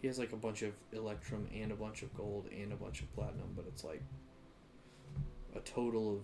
He 0.00 0.06
has 0.06 0.18
like 0.18 0.32
a 0.32 0.36
bunch 0.36 0.62
of 0.62 0.72
electrum 0.92 1.48
and 1.54 1.72
a 1.72 1.74
bunch 1.74 2.02
of 2.02 2.14
gold 2.16 2.46
and 2.52 2.72
a 2.72 2.76
bunch 2.76 3.00
of 3.00 3.12
platinum, 3.14 3.48
but 3.56 3.64
it's 3.66 3.82
like 3.84 4.02
a 5.56 5.60
total 5.60 6.20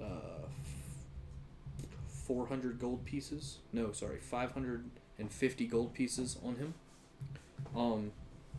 of 0.00 0.06
uh, 0.06 0.46
f- 0.64 2.24
400 2.26 2.78
gold 2.78 3.04
pieces. 3.04 3.58
No, 3.72 3.92
sorry, 3.92 4.18
550 4.18 5.66
gold 5.66 5.92
pieces 5.92 6.38
on 6.44 6.56
him. 6.56 6.74
Um, 7.76 8.12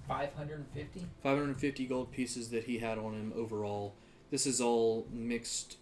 550? 0.07 1.05
550 1.23 1.85
gold 1.85 2.11
pieces 2.11 2.49
that 2.49 2.65
he 2.65 2.77
had 2.80 2.97
on 2.97 3.13
him 3.13 3.33
overall. 3.35 3.95
This 4.30 4.45
is 4.45 4.61
all 4.61 5.07
mixed 5.11 5.77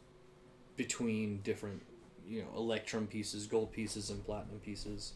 between 0.77 1.41
different, 1.41 1.81
you 2.29 2.43
know, 2.43 2.47
electrum 2.55 3.07
pieces, 3.07 3.47
gold 3.47 3.71
pieces, 3.71 4.11
and 4.11 4.23
platinum 4.23 4.59
pieces. 4.59 5.13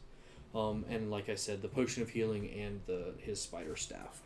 Um, 0.56 0.84
and 0.90 1.12
like 1.12 1.30
I 1.30 1.36
said, 1.36 1.62
the 1.62 1.68
potion 1.68 2.02
of 2.02 2.10
healing 2.10 2.50
and 2.50 2.82
the 2.88 3.14
his 3.20 3.40
spider 3.40 3.76
staff, 3.76 4.22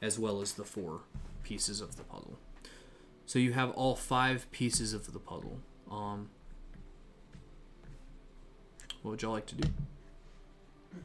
as 0.00 0.18
well 0.18 0.40
as 0.40 0.54
the 0.54 0.64
four 0.64 1.00
pieces 1.42 1.80
of 1.80 1.96
the 1.96 2.04
puzzle. 2.04 2.38
So 3.26 3.38
you 3.38 3.52
have 3.52 3.70
all 3.72 3.96
five 3.96 4.50
pieces 4.52 4.92
of 4.92 5.12
the 5.12 5.18
puzzle. 5.18 5.58
Um, 5.90 6.30
what 9.02 9.12
would 9.12 9.22
y'all 9.22 9.32
like 9.32 9.46
to 9.46 9.56
do? 9.56 9.68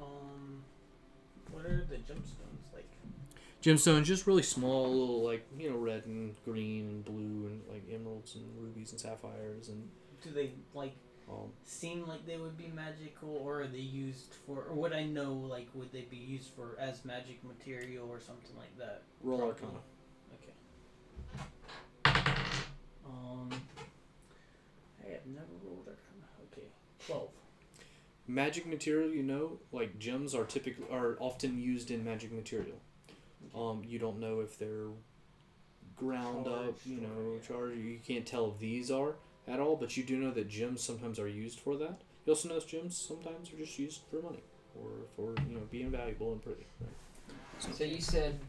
Um, 0.00 0.62
what 1.52 1.66
are 1.66 1.84
the 1.88 1.96
gemstones 1.96 2.72
like? 2.72 2.88
Gemstones, 3.62 4.04
just 4.04 4.26
really 4.26 4.42
small, 4.42 4.88
little 4.88 5.22
like 5.22 5.46
you 5.58 5.70
know, 5.70 5.76
red 5.76 6.06
and 6.06 6.34
green 6.44 6.88
and 6.88 7.04
blue 7.04 7.46
and 7.48 7.60
like 7.70 7.82
emeralds 7.92 8.34
and 8.34 8.44
rubies 8.58 8.92
and 8.92 9.00
sapphires 9.00 9.68
and 9.68 9.88
Do 10.22 10.30
they 10.30 10.50
like 10.74 10.94
um, 11.30 11.52
seem 11.64 12.06
like 12.06 12.26
they 12.26 12.36
would 12.36 12.58
be 12.58 12.70
magical, 12.74 13.40
or 13.42 13.62
are 13.62 13.66
they 13.66 13.78
used 13.78 14.34
for? 14.46 14.64
Or 14.68 14.74
would 14.74 14.92
I 14.92 15.04
know 15.04 15.32
like 15.32 15.68
would 15.74 15.92
they 15.92 16.02
be 16.02 16.16
used 16.16 16.50
for 16.54 16.76
as 16.78 17.04
magic 17.04 17.42
material 17.44 18.08
or 18.10 18.20
something 18.20 18.56
like 18.56 18.76
that? 18.78 19.02
roll 19.22 19.42
arcana. 19.42 19.72
Um, 23.06 23.50
I 25.04 25.10
have 25.12 25.26
never 25.26 25.46
rolled 25.64 25.86
arcana. 25.86 26.26
Okay, 26.52 26.66
twelve. 27.06 27.30
Magic 28.26 28.66
material, 28.66 29.10
you 29.10 29.22
know, 29.22 29.58
like 29.72 29.98
gems 29.98 30.34
are 30.34 30.44
typically 30.44 30.86
are 30.90 31.16
often 31.20 31.60
used 31.60 31.90
in 31.90 32.04
magic 32.04 32.32
material. 32.32 32.80
Um, 33.54 33.82
you 33.86 33.98
don't 33.98 34.20
know 34.20 34.40
if 34.40 34.58
they're 34.58 34.88
ground 35.96 36.46
up, 36.46 36.76
you 36.84 37.00
know, 37.00 37.38
charged. 37.46 37.78
You 37.78 37.98
can't 38.04 38.26
tell 38.26 38.52
if 38.52 38.58
these 38.58 38.90
are 38.90 39.14
at 39.50 39.60
all, 39.60 39.76
but 39.76 39.96
you 39.96 40.04
do 40.04 40.16
know 40.16 40.30
that 40.30 40.48
gems 40.48 40.82
sometimes 40.82 41.18
are 41.18 41.28
used 41.28 41.60
for 41.60 41.76
that. 41.76 42.00
You 42.24 42.32
also 42.32 42.48
know 42.48 42.60
gems 42.60 42.96
sometimes 42.96 43.52
are 43.52 43.56
just 43.56 43.78
used 43.78 44.02
for 44.10 44.22
money 44.22 44.42
or 44.76 44.90
for 45.16 45.34
you 45.48 45.54
know 45.54 45.62
being 45.70 45.90
valuable 45.90 46.32
and 46.32 46.42
pretty. 46.42 46.66
Right? 46.80 47.74
So 47.76 47.84
you 47.84 48.00
said 48.00 48.40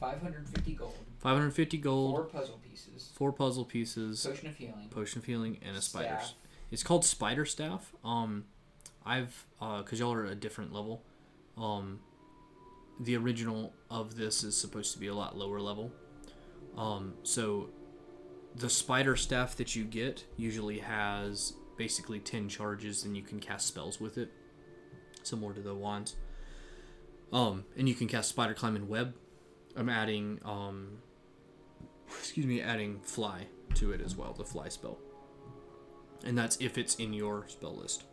550 0.00 0.72
gold, 0.72 0.94
550 1.20 1.78
gold, 1.78 2.16
four 2.16 2.24
puzzle 2.24 2.60
pieces, 2.68 3.10
four 3.14 3.32
puzzle 3.32 3.64
pieces, 3.64 4.26
potion 4.26 4.48
of 4.48 4.56
healing, 4.56 4.88
potion 4.90 5.18
of 5.18 5.24
healing, 5.24 5.58
and 5.66 5.76
a 5.76 5.82
spider. 5.82 6.18
staff. 6.20 6.34
It's 6.70 6.82
called 6.82 7.04
Spider 7.04 7.44
Staff. 7.44 7.92
Um, 8.04 8.44
I've 9.04 9.46
uh, 9.60 9.82
cause 9.82 10.00
y'all 10.00 10.12
are 10.12 10.24
at 10.24 10.32
a 10.32 10.36
different 10.36 10.72
level. 10.72 11.02
Um, 11.56 12.00
the 12.98 13.16
original 13.16 13.72
of 13.90 14.16
this 14.16 14.42
is 14.42 14.56
supposed 14.56 14.92
to 14.94 14.98
be 14.98 15.06
a 15.08 15.14
lot 15.14 15.36
lower 15.36 15.60
level. 15.60 15.92
Um, 16.76 17.14
so 17.22 17.68
the 18.54 18.70
Spider 18.70 19.16
Staff 19.16 19.56
that 19.56 19.74
you 19.74 19.84
get 19.84 20.24
usually 20.36 20.78
has 20.78 21.54
basically 21.76 22.20
ten 22.20 22.48
charges, 22.48 23.04
and 23.04 23.16
you 23.16 23.22
can 23.22 23.40
cast 23.40 23.66
spells 23.66 24.00
with 24.00 24.18
it, 24.18 24.30
similar 25.22 25.52
to 25.54 25.60
the 25.60 25.74
wands. 25.74 26.16
Um, 27.32 27.64
and 27.76 27.88
you 27.88 27.94
can 27.94 28.06
cast 28.06 28.28
Spider 28.28 28.54
Climb 28.54 28.76
and 28.76 28.88
Web. 28.88 29.14
I'm 29.76 29.88
adding 29.88 30.40
um, 30.44 30.98
excuse 32.08 32.46
me, 32.46 32.60
adding 32.60 33.00
Fly 33.00 33.46
to 33.74 33.92
it 33.92 34.00
as 34.00 34.16
well, 34.16 34.32
the 34.32 34.44
Fly 34.44 34.68
spell 34.68 34.98
and 36.24 36.36
that's 36.36 36.56
if 36.60 36.78
it's 36.78 36.96
in 36.96 37.12
your 37.12 37.44
spell 37.48 37.76
list. 37.76 38.04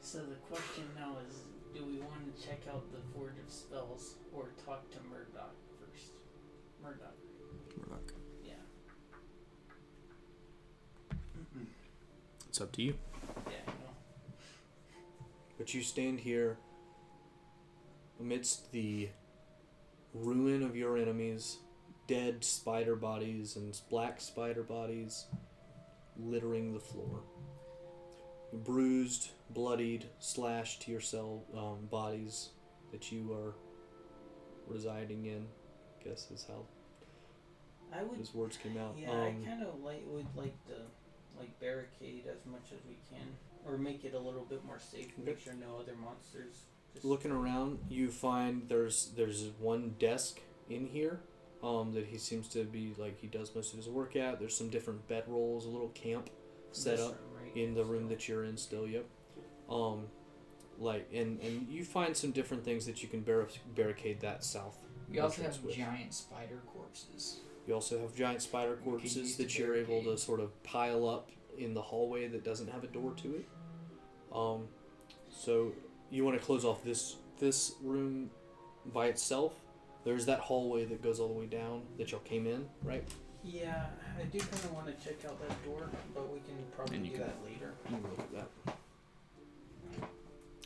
So 0.00 0.18
the 0.18 0.36
question 0.48 0.84
now 0.96 1.16
is, 1.28 1.34
do 1.74 1.84
we 1.84 1.98
want 1.98 2.34
to 2.34 2.46
check 2.46 2.60
out 2.70 2.84
the 2.92 3.00
Forge 3.12 3.38
of 3.44 3.52
Spells 3.52 4.14
or 4.32 4.50
talk 4.64 4.90
to 4.92 4.98
Murdoch 5.10 5.54
first? 5.78 6.12
Murdoch. 6.82 7.14
Yeah. 8.44 8.52
It's 12.56 12.62
up 12.62 12.72
to 12.72 12.82
you. 12.82 12.94
Yeah. 13.46 13.72
But 15.58 15.74
you 15.74 15.82
stand 15.82 16.20
here 16.20 16.56
amidst 18.18 18.72
the 18.72 19.10
ruin 20.14 20.62
of 20.62 20.74
your 20.74 20.96
enemies, 20.96 21.58
dead 22.06 22.42
spider 22.42 22.96
bodies 22.96 23.56
and 23.56 23.78
black 23.90 24.22
spider 24.22 24.62
bodies 24.62 25.26
littering 26.18 26.72
the 26.72 26.80
floor. 26.80 27.20
Bruised, 28.54 29.32
bloodied, 29.50 30.06
slashed 30.18 30.80
to 30.80 30.90
yourself 30.90 31.42
um, 31.54 31.84
bodies 31.90 32.52
that 32.90 33.12
you 33.12 33.34
are 33.34 33.54
residing 34.66 35.26
in. 35.26 35.44
I 36.00 36.08
guess 36.08 36.30
is 36.30 36.46
how 36.48 36.64
I 37.92 38.02
would. 38.02 38.18
his 38.18 38.32
words 38.32 38.56
came 38.56 38.78
out. 38.78 38.94
Yeah, 38.98 39.10
um, 39.10 39.44
I 39.44 39.46
kind 39.46 39.62
of 39.62 39.82
like 39.82 40.04
would 40.06 40.34
like 40.34 40.54
to 40.68 40.76
like 41.38 41.58
barricade 41.60 42.24
as 42.30 42.44
much 42.46 42.72
as 42.72 42.78
we 42.88 42.96
can, 43.10 43.26
or 43.66 43.76
make 43.78 44.04
it 44.04 44.14
a 44.14 44.18
little 44.18 44.44
bit 44.44 44.64
more 44.64 44.78
safe. 44.78 45.12
and 45.16 45.24
Make 45.26 45.40
sure 45.40 45.54
no 45.54 45.78
other 45.80 45.94
monsters. 45.96 46.56
Just 46.94 47.04
looking 47.04 47.30
around 47.30 47.78
you 47.90 48.10
find 48.10 48.62
there's 48.68 49.12
there's 49.16 49.50
one 49.58 49.94
desk 49.98 50.40
in 50.70 50.86
here 50.86 51.20
um, 51.62 51.92
that 51.92 52.06
he 52.06 52.16
seems 52.18 52.48
to 52.48 52.64
be 52.64 52.94
like 52.96 53.18
he 53.20 53.26
does 53.26 53.54
most 53.54 53.72
of 53.72 53.78
his 53.78 53.88
work 53.88 54.16
at 54.16 54.38
there's 54.40 54.56
some 54.56 54.68
different 54.70 55.06
bed 55.08 55.24
rolls, 55.26 55.66
a 55.66 55.68
little 55.68 55.90
camp 55.90 56.30
set 56.72 56.96
this 56.96 57.06
up 57.06 57.12
room, 57.20 57.42
right? 57.44 57.56
in 57.56 57.74
the 57.74 57.84
room 57.84 58.04
So- 58.04 58.08
that 58.08 58.28
you're 58.28 58.44
in 58.44 58.56
still 58.56 58.86
yep 58.86 59.04
um, 59.68 60.06
like 60.78 61.08
and 61.12 61.38
and 61.40 61.68
you 61.68 61.84
find 61.84 62.16
some 62.16 62.30
different 62.32 62.64
things 62.64 62.86
that 62.86 63.02
you 63.02 63.08
can 63.08 63.20
bar- 63.20 63.48
barricade 63.74 64.20
that 64.20 64.42
south 64.44 64.78
We 65.10 65.18
also 65.18 65.42
have 65.42 65.62
with. 65.62 65.76
giant 65.76 66.14
spider 66.14 66.62
corpses. 66.72 67.40
You 67.66 67.74
also 67.74 67.98
have 68.00 68.14
giant 68.14 68.42
spider 68.42 68.76
corpses 68.84 69.16
use 69.16 69.36
that 69.36 69.58
you're 69.58 69.74
able 69.76 70.02
to 70.04 70.16
sort 70.16 70.40
of 70.40 70.62
pile 70.62 71.08
up 71.08 71.30
in 71.58 71.74
the 71.74 71.82
hallway 71.82 72.28
that 72.28 72.44
doesn't 72.44 72.70
have 72.70 72.84
a 72.84 72.86
door 72.88 73.12
to 73.22 73.34
it. 73.36 73.48
Um, 74.32 74.68
so 75.30 75.72
you 76.10 76.24
want 76.24 76.38
to 76.38 76.44
close 76.44 76.64
off 76.64 76.84
this 76.84 77.16
this 77.38 77.74
room 77.82 78.30
by 78.92 79.06
itself. 79.06 79.54
There's 80.04 80.26
that 80.26 80.38
hallway 80.40 80.84
that 80.84 81.02
goes 81.02 81.18
all 81.18 81.28
the 81.28 81.34
way 81.34 81.46
down 81.46 81.82
that 81.98 82.12
y'all 82.12 82.20
came 82.20 82.46
in, 82.46 82.66
right? 82.84 83.02
Yeah, 83.42 83.86
I 84.20 84.24
do 84.24 84.38
kind 84.38 84.52
of 84.54 84.72
want 84.72 84.86
to 84.86 84.92
check 85.04 85.24
out 85.24 85.40
that 85.48 85.64
door, 85.64 85.88
but 86.14 86.32
we 86.32 86.38
can 86.40 86.56
probably 86.74 86.96
And 86.96 87.06
you 87.06 87.12
do 87.12 87.18
can- 87.18 87.26
that 87.26 87.44
later. 87.44 87.74
You 87.90 87.96
can 87.96 88.02
look 88.10 88.18
at 88.20 88.32
that. 88.32 88.48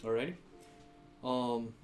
Alrighty. 0.03 0.35
Um, 1.23 1.75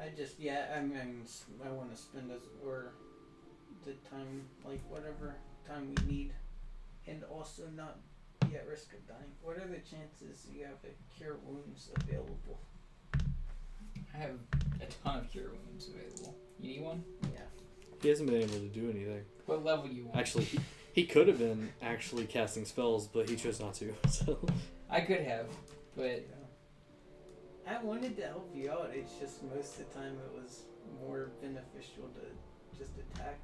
I 0.00 0.08
just 0.16 0.38
yeah, 0.38 0.74
I 0.76 0.80
mean 0.80 1.22
s- 1.24 1.44
I 1.64 1.70
want 1.70 1.90
to 1.90 1.96
spend 1.96 2.30
as 2.30 2.42
or 2.64 2.92
the 3.84 3.92
time 4.10 4.42
like 4.64 4.80
whatever 4.90 5.36
time 5.66 5.94
we 6.06 6.06
need, 6.14 6.32
and 7.06 7.22
also 7.24 7.62
not 7.74 7.98
be 8.48 8.56
at 8.56 8.68
risk 8.68 8.92
of 8.92 9.06
dying. 9.08 9.30
What 9.42 9.56
are 9.56 9.66
the 9.66 9.78
chances 9.78 10.46
you 10.52 10.64
have 10.64 10.76
a 10.84 11.16
cure 11.18 11.36
wounds 11.46 11.90
available? 11.96 12.58
I 14.14 14.18
have 14.18 14.30
a 14.80 14.86
ton 15.04 15.18
of 15.20 15.30
cure 15.30 15.50
wounds 15.66 15.88
available. 15.88 16.34
You 16.60 16.68
need 16.70 16.82
one? 16.82 17.04
Yeah. 17.34 17.40
he 18.02 18.08
hasn't 18.08 18.28
been 18.30 18.42
able 18.42 18.54
to 18.54 18.68
do 18.68 18.90
anything. 18.90 19.24
What 19.46 19.64
level 19.64 19.88
you 19.88 20.04
want? 20.06 20.16
Actually, 20.16 20.44
he, 20.44 20.58
he 20.92 21.04
could 21.04 21.28
have 21.28 21.38
been 21.38 21.70
actually 21.82 22.24
casting 22.26 22.64
spells, 22.64 23.06
but 23.06 23.28
he 23.28 23.36
chose 23.36 23.60
not 23.60 23.74
to. 23.74 23.92
So 24.08 24.38
I 24.90 25.00
could 25.00 25.20
have, 25.22 25.46
but 25.96 26.24
I 27.68 27.82
wanted 27.82 28.16
to 28.18 28.26
help 28.26 28.50
you 28.54 28.70
out. 28.70 28.90
It's 28.94 29.14
just 29.14 29.42
most 29.42 29.78
of 29.80 29.88
the 29.88 29.98
time 29.98 30.12
it 30.12 30.40
was 30.40 30.62
more 31.00 31.30
beneficial 31.42 32.04
to 32.14 32.78
just 32.78 32.92
attack 32.98 33.38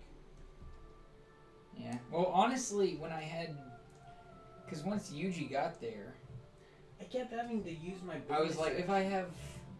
Yeah. 1.76 1.96
Well, 2.10 2.26
honestly, 2.26 2.96
when 2.96 3.10
I 3.12 3.22
had, 3.22 3.56
because 4.64 4.84
once 4.84 5.10
Yuji 5.10 5.50
got 5.50 5.80
there, 5.80 6.14
I 7.00 7.04
kept 7.04 7.32
having 7.32 7.64
to 7.64 7.70
use 7.70 8.02
my. 8.06 8.14
I 8.30 8.40
was 8.40 8.56
bonus 8.56 8.58
like, 8.58 8.78
if. 8.78 8.90
I 8.90 9.00
have 9.00 9.30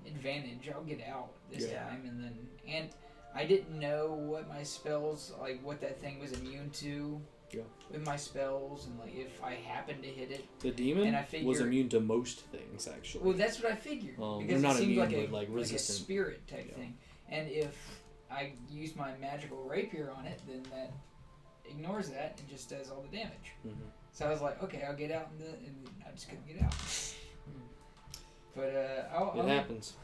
advantage, 0.07 0.69
I'll 0.75 0.83
get 0.83 1.03
out 1.07 1.35
this 1.51 1.71
Yeah. 1.71 1.85
time, 1.85 2.03
and 2.07 2.23
then 2.23 2.49
and 2.67 2.89
I 3.35 3.45
didn't 3.45 3.79
know 3.79 4.13
what 4.13 4.49
my 4.49 4.63
spells 4.63 5.33
like, 5.41 5.63
what 5.63 5.81
that 5.83 6.01
thing 6.01 6.19
was 6.19 6.33
immune 6.33 6.71
to. 6.71 7.21
Yeah. 7.53 7.63
With 7.91 8.05
my 8.07 8.17
spells, 8.17 8.87
and 8.87 8.99
like 8.99 9.15
if 9.15 9.43
I 9.43 9.55
happen 9.55 10.01
to 10.01 10.09
hit 10.09 10.31
it, 10.31 10.45
The 10.61 10.71
demon 10.71 11.09
And 11.09 11.17
I 11.17 11.27
was 11.45 11.61
immune 11.61 11.89
to 11.91 12.01
most 12.01 12.41
things, 12.47 12.89
actually. 12.89 13.25
well, 13.25 13.35
that's 13.35 13.63
what 13.63 13.71
I 13.73 13.75
figured 13.77 14.19
Um, 14.21 14.47
because 14.47 14.49
they're 14.49 14.59
it 14.59 14.63
not 14.63 14.77
seemed 14.77 14.93
immune, 14.93 14.99
like 15.01 15.13
a 15.13 15.21
but, 15.27 15.33
like, 15.33 15.49
like 15.51 15.73
a 15.73 15.79
spirit 15.79 16.47
type 16.49 16.67
Yeah. 16.69 16.75
thing. 16.77 16.99
And 17.29 17.51
if 17.51 17.77
I 18.31 18.53
use 18.71 18.97
my 18.97 19.15
magical 19.19 19.63
rapier 19.65 20.11
on 20.17 20.25
it, 20.27 20.41
then 20.49 20.63
that 20.71 20.93
ignores 21.69 22.09
that 22.11 22.39
and 22.41 22.49
just 22.49 22.71
does 22.71 22.91
all 22.91 23.03
the 23.03 23.15
damage. 23.17 23.53
Mhm. 23.67 23.75
So 24.13 24.27
I 24.27 24.31
was 24.31 24.41
like, 24.41 24.63
okay, 24.63 24.83
I'll 24.83 24.97
get 24.97 25.11
out, 25.11 25.31
and, 25.31 25.41
the, 25.41 25.49
and 25.49 25.87
I 26.07 26.11
just 26.13 26.29
couldn't 26.29 26.47
get 26.47 26.63
out. 26.63 26.75
but 28.55 28.75
uh, 28.75 29.15
I'll, 29.15 29.33
It 29.35 29.41
I'll 29.43 29.47
happens. 29.49 29.95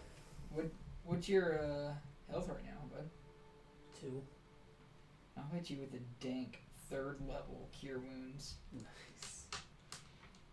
what's 1.05 1.28
your 1.28 1.59
uh, 1.62 1.93
health 2.31 2.49
right 2.49 2.65
now, 2.65 2.85
bud? 2.94 3.09
two. 4.01 4.23
I'll 5.36 5.49
hit 5.55 5.70
you 5.70 5.78
with 5.81 5.94
a 5.94 6.25
dank 6.25 6.62
third 6.91 7.20
level 7.28 7.68
cure 7.78 7.99
wounds. 7.99 8.55
Nice. 8.73 9.44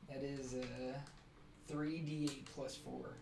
That 0.09 0.23
is 0.23 0.53
uh, 0.53 0.97
3d8 1.71 2.45
plus 2.53 2.75
4. 2.75 3.15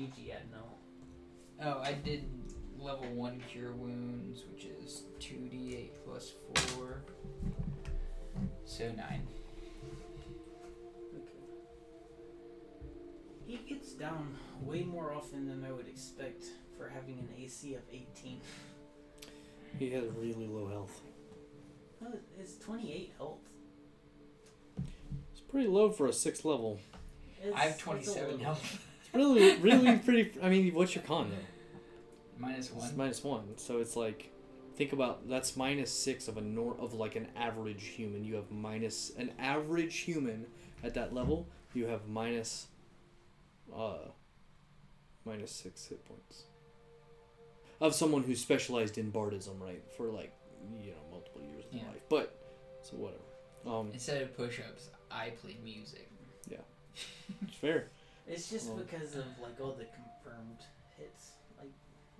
What 0.00 0.18
is 0.18 0.24
Yuji 0.24 0.34
at 0.34 0.50
now? 0.50 0.66
Oh, 1.62 1.80
I 1.82 1.92
did 1.92 2.24
level 2.78 3.06
one 3.12 3.42
cure 3.50 3.72
wounds, 3.72 4.44
which 4.50 4.64
is 4.64 5.02
two 5.18 5.34
d8 5.34 5.90
plus 6.04 6.32
four. 6.54 7.02
So 8.64 8.86
nine. 8.92 9.26
Okay. 11.14 11.24
He 13.46 13.56
gets 13.68 13.92
down 13.92 14.36
way 14.62 14.82
more 14.82 15.12
often 15.12 15.46
than 15.46 15.64
I 15.64 15.72
would 15.72 15.88
expect 15.88 16.44
for 16.76 16.88
having 16.88 17.18
an 17.18 17.28
AC 17.38 17.74
of 17.74 17.82
18. 17.92 18.40
He 19.78 19.90
has 19.90 20.04
really 20.16 20.46
low 20.46 20.68
health. 20.68 21.00
Oh, 22.02 22.14
it's 22.38 22.56
28 22.56 23.12
health. 23.18 23.38
It's 25.32 25.40
pretty 25.40 25.68
low 25.68 25.90
for 25.90 26.06
a 26.06 26.12
sixth 26.12 26.44
level. 26.44 26.80
It's, 27.42 27.54
I 27.54 27.60
have 27.64 27.78
27 27.78 28.40
health. 28.40 28.86
It's 29.12 29.14
really, 29.14 29.56
really 29.56 29.98
pretty. 29.98 30.32
I 30.42 30.48
mean, 30.48 30.72
what's 30.74 30.94
your 30.94 31.04
con 31.04 31.30
though? 31.30 31.36
Minus 32.38 32.70
It's 32.70 32.74
one. 32.76 32.96
minus 32.96 33.24
one. 33.24 33.58
So 33.58 33.78
it's 33.78 33.96
like, 33.96 34.30
think 34.76 34.92
about 34.92 35.28
that's 35.28 35.56
minus 35.56 35.90
six 35.90 36.28
of 36.28 36.36
a 36.36 36.40
nor 36.40 36.74
of 36.78 36.94
like 36.94 37.16
an 37.16 37.28
average 37.36 37.84
human. 37.86 38.24
You 38.24 38.36
have 38.36 38.50
minus 38.50 39.12
an 39.18 39.32
average 39.38 39.96
human 39.98 40.46
at 40.82 40.94
that 40.94 41.12
level. 41.14 41.46
You 41.74 41.86
have 41.86 42.08
minus, 42.08 42.66
uh, 43.76 44.08
minus 45.24 45.52
six 45.52 45.86
hit 45.86 46.04
points. 46.04 46.44
Of 47.80 47.94
someone 47.94 48.22
who 48.24 48.34
specialized 48.34 48.98
in 48.98 49.10
bardism, 49.12 49.60
right, 49.60 49.82
for 49.96 50.06
like 50.10 50.32
you 50.82 50.90
know 50.92 50.96
multiple 51.10 51.42
years 51.42 51.64
of 51.66 51.74
Yeah. 51.74 51.82
life. 51.88 52.02
But 52.08 52.36
so 52.82 52.96
whatever. 52.96 53.22
Um, 53.66 53.90
Instead 53.92 54.22
of 54.22 54.34
push-ups, 54.36 54.88
I 55.10 55.30
play 55.30 55.56
music. 55.62 56.10
Yeah, 56.48 56.58
it's 57.42 57.54
fair. 57.56 57.88
It's 58.30 58.48
just 58.48 58.68
Well- 58.68 58.78
because 58.78 59.16
of 59.16 59.26
like 59.40 59.60
all 59.60 59.72
the 59.72 59.86
confirmed 59.86 60.60
hits. 60.96 61.32
Like, 61.58 61.72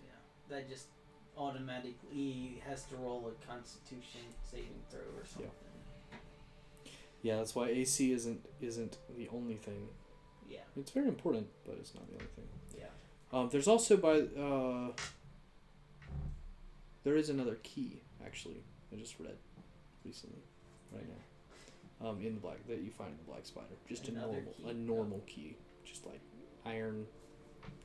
yeah, 0.05 0.11
that 0.49 0.69
just 0.69 0.89
automatically 1.37 2.61
has 2.67 2.85
to 2.87 2.97
roll 2.97 3.29
a 3.29 3.47
Constitution 3.47 4.23
saving 4.43 4.83
throw 4.91 5.01
or 5.17 5.25
something. 5.25 5.51
Yeah, 6.13 6.19
yeah, 7.23 7.37
that's 7.37 7.55
why 7.55 7.69
AC 7.69 8.13
isn't 8.13 8.45
isn't 8.61 8.99
the 9.17 9.29
only 9.29 9.57
thing. 9.57 9.89
Yeah, 10.49 10.65
It's 10.77 10.91
very 10.91 11.07
important, 11.07 11.47
but 11.65 11.77
it's 11.79 11.95
not 11.95 12.07
the 12.09 12.15
only 12.15 12.27
thing. 12.35 12.49
yeah. 12.77 12.87
Um, 13.33 13.49
there's 13.51 13.69
also 13.69 13.97
by 13.97 14.19
uh, 14.23 14.93
there 17.05 17.17
is 17.17 17.31
another 17.31 17.57
key 17.63 18.03
actually. 18.25 18.65
I 18.93 18.97
just 18.97 19.19
read 19.21 19.37
recently, 20.05 20.43
right 20.93 21.07
now, 21.09 22.09
um, 22.09 22.21
in 22.21 22.35
the 22.35 22.41
black 22.41 22.67
that 22.67 22.79
you 22.81 22.91
find 22.91 23.11
in 23.13 23.17
the 23.19 23.31
black 23.31 23.47
spider. 23.47 23.69
Just 23.89 24.09
a 24.09 24.13
normal 24.13 24.43
key? 24.57 24.69
a 24.69 24.75
normal 24.75 25.21
key, 25.29 25.57
just 25.91 26.07
like 26.07 26.21
iron 26.65 27.07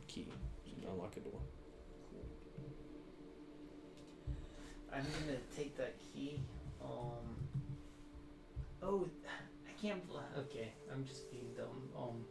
key 0.08 0.28
to 0.82 0.92
unlock 0.92 1.18
a 1.18 1.20
door. 1.22 1.40
I'm 4.94 5.04
gonna 5.04 5.40
take 5.56 5.76
that 5.78 5.96
key. 6.00 6.40
Um. 6.84 7.48
Oh, 8.82 9.08
I 9.68 9.82
can't. 9.82 10.02
Okay, 10.38 10.72
I'm 10.92 11.06
just 11.06 11.30
being 11.32 11.50
dumb. 11.58 11.90
Um. 11.98 12.26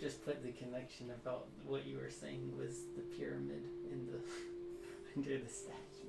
Just 0.00 0.24
put 0.24 0.42
the 0.42 0.52
connection 0.52 1.10
about 1.10 1.48
what 1.66 1.86
you 1.86 1.98
were 1.98 2.10
saying 2.10 2.56
was 2.56 2.84
the 2.96 3.02
pyramid 3.18 3.62
in 3.92 4.06
the 4.06 4.18
under 5.16 5.38
the 5.38 5.52
statue. 5.52 6.08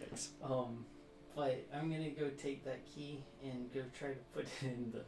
Yikes! 0.00 0.28
Um, 0.42 0.84
but 1.36 1.64
I'm 1.72 1.90
gonna 1.90 2.10
go 2.10 2.28
take 2.30 2.64
that 2.64 2.84
key 2.92 3.22
and 3.42 3.72
go 3.72 3.82
try 3.96 4.10
to 4.10 4.18
put 4.34 4.44
it 4.44 4.66
in 4.66 4.92
the, 4.92 5.04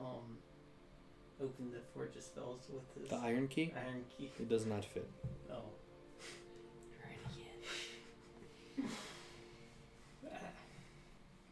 um, 0.00 0.38
open 1.42 1.70
the 1.72 1.80
forge 1.92 2.16
of 2.16 2.22
spells 2.22 2.66
with 2.72 2.94
this 2.94 3.10
The 3.10 3.16
iron 3.16 3.48
key 3.48 3.72
iron 3.76 4.04
key. 4.16 4.30
it 4.38 4.48
does 4.48 4.66
not 4.66 4.84
fit. 4.84 5.08
Oh. 5.50 5.56
Try 7.00 7.10
it 7.10 7.20
again. 8.80 8.90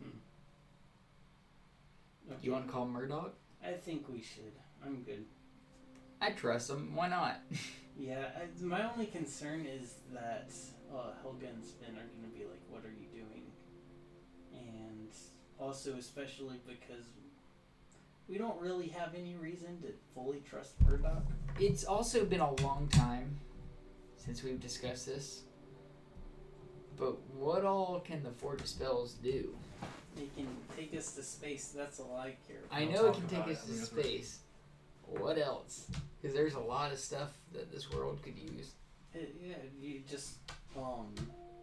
Hmm. 0.02 0.19
You 2.43 2.52
want 2.52 2.67
to 2.67 2.73
call 2.73 2.86
Murdoch? 2.86 3.35
I 3.65 3.73
think 3.73 4.09
we 4.09 4.20
should. 4.23 4.52
I'm 4.85 5.02
good. 5.02 5.25
I 6.20 6.31
trust 6.31 6.70
him. 6.70 6.94
Why 6.94 7.09
not? 7.09 7.41
Yeah, 7.94 8.25
I, 8.35 8.65
my 8.65 8.91
only 8.91 9.05
concern 9.05 9.67
is 9.67 9.97
that 10.15 10.51
uh, 10.91 11.11
Helga 11.20 11.47
and 11.49 11.62
Sven 11.62 11.91
are 11.91 12.09
gonna 12.17 12.33
be 12.35 12.44
like, 12.44 12.62
"What 12.70 12.86
are 12.86 12.91
you 12.91 13.07
doing?" 13.12 13.52
And 14.51 15.11
also, 15.61 15.97
especially 15.99 16.57
because 16.67 17.05
we 18.28 18.39
don't 18.39 18.59
really 18.60 18.89
have 18.89 19.15
any 19.15 19.34
reason 19.36 19.81
to 19.83 19.89
fully 20.15 20.42
trust 20.49 20.75
Murdoch. 20.83 21.23
It's 21.60 21.84
also 21.84 22.25
been 22.25 22.41
a 22.41 22.55
long 22.62 22.89
time 22.89 23.36
since 24.17 24.42
we've 24.42 24.60
discussed 24.60 25.07
this. 25.07 25.42
But 26.97 27.18
what 27.34 27.65
all 27.65 28.01
can 28.01 28.23
the 28.23 28.31
Forge 28.31 28.60
of 28.60 28.68
Spells 28.68 29.15
do? 29.15 29.55
They 30.15 30.28
can 30.36 30.47
take 30.76 30.94
us 30.97 31.12
to 31.12 31.23
space. 31.23 31.68
That's 31.75 31.99
all 31.99 32.17
I 32.17 32.36
care 32.47 32.59
about. 32.67 32.78
I 32.78 32.84
know 32.84 33.07
it 33.09 33.15
can 33.15 33.26
take 33.28 33.49
us 33.49 33.59
it. 33.59 33.62
I 33.62 33.67
to 33.67 33.70
mean, 33.70 33.78
that's 33.81 33.92
what- 33.92 34.05
space. 34.05 34.39
What 35.07 35.39
else? 35.39 35.91
Because 36.20 36.34
there's 36.34 36.55
a 36.55 36.60
lot 36.60 36.92
of 36.92 36.99
stuff 36.99 37.33
that 37.52 37.70
this 37.73 37.91
world 37.91 38.23
could 38.23 38.39
use. 38.39 38.73
Uh, 39.15 39.18
yeah, 39.42 39.57
you 39.81 40.01
just 40.09 40.36
um. 40.76 41.09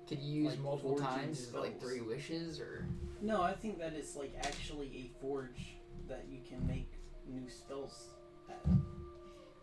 Could 0.08 0.20
you 0.20 0.42
use 0.44 0.52
Like 0.54 0.60
multiple 0.60 0.98
times? 0.98 1.40
Is 1.40 1.54
like 1.54 1.80
three 1.80 2.02
wishes 2.02 2.60
or? 2.60 2.86
No, 3.22 3.42
I 3.44 3.54
think 3.54 3.78
that 3.80 3.94
it's 3.94 4.16
like 4.16 4.34
actually 4.44 4.88
a 4.96 5.22
forge 5.22 5.76
that 6.10 6.26
you 6.30 6.40
can 6.48 6.66
make 6.68 6.92
new 7.28 7.50
spells. 7.50 8.10
At. 8.50 8.60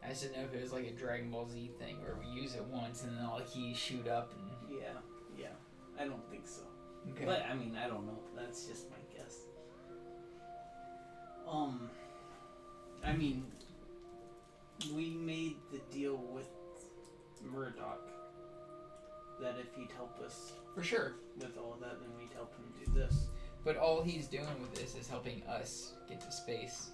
I 0.04 0.10
just 0.10 0.22
didn't 0.22 0.36
know 0.36 0.44
if 0.44 0.54
it 0.54 0.62
was 0.62 0.72
like 0.72 0.86
a 0.86 0.92
Dragon 0.92 1.30
Ball 1.30 1.48
Z 1.48 1.70
thing 1.78 1.96
where 2.00 2.16
we 2.18 2.40
use 2.40 2.54
it 2.54 2.64
once 2.64 3.02
and 3.02 3.16
then 3.16 3.24
all 3.24 3.38
the 3.38 3.44
keys 3.44 3.76
shoot 3.76 4.06
up 4.08 4.32
and. 4.32 4.78
Yeah, 4.78 4.98
yeah. 5.38 6.00
I 6.00 6.04
don't 6.04 6.28
think 6.30 6.46
so. 6.46 6.62
Okay. 7.12 7.24
But 7.24 7.44
I 7.50 7.54
mean, 7.54 7.76
I 7.76 7.88
don't 7.88 8.06
know. 8.06 8.18
That's 8.36 8.66
just 8.66 8.90
my 8.90 8.96
guess. 9.16 9.36
Um, 11.48 11.88
I 13.04 13.12
mean, 13.12 13.44
we 14.94 15.10
made 15.10 15.56
the 15.72 15.78
deal 15.96 16.16
with 16.16 16.48
Murdoch 17.44 18.08
that 19.40 19.54
if 19.60 19.74
he'd 19.76 19.90
help 19.96 20.18
us 20.20 20.52
For 20.74 20.82
sure. 20.82 21.12
with 21.38 21.56
all 21.58 21.74
of 21.74 21.80
that, 21.80 22.00
then 22.00 22.10
we'd 22.18 22.32
help 22.34 22.52
him 22.56 22.84
do 22.84 23.00
this. 23.00 23.26
But 23.66 23.78
all 23.78 24.00
he's 24.00 24.28
doing 24.28 24.46
with 24.60 24.76
this 24.76 24.94
is 24.94 25.08
helping 25.08 25.42
us 25.48 25.94
get 26.08 26.20
to 26.20 26.30
space. 26.30 26.90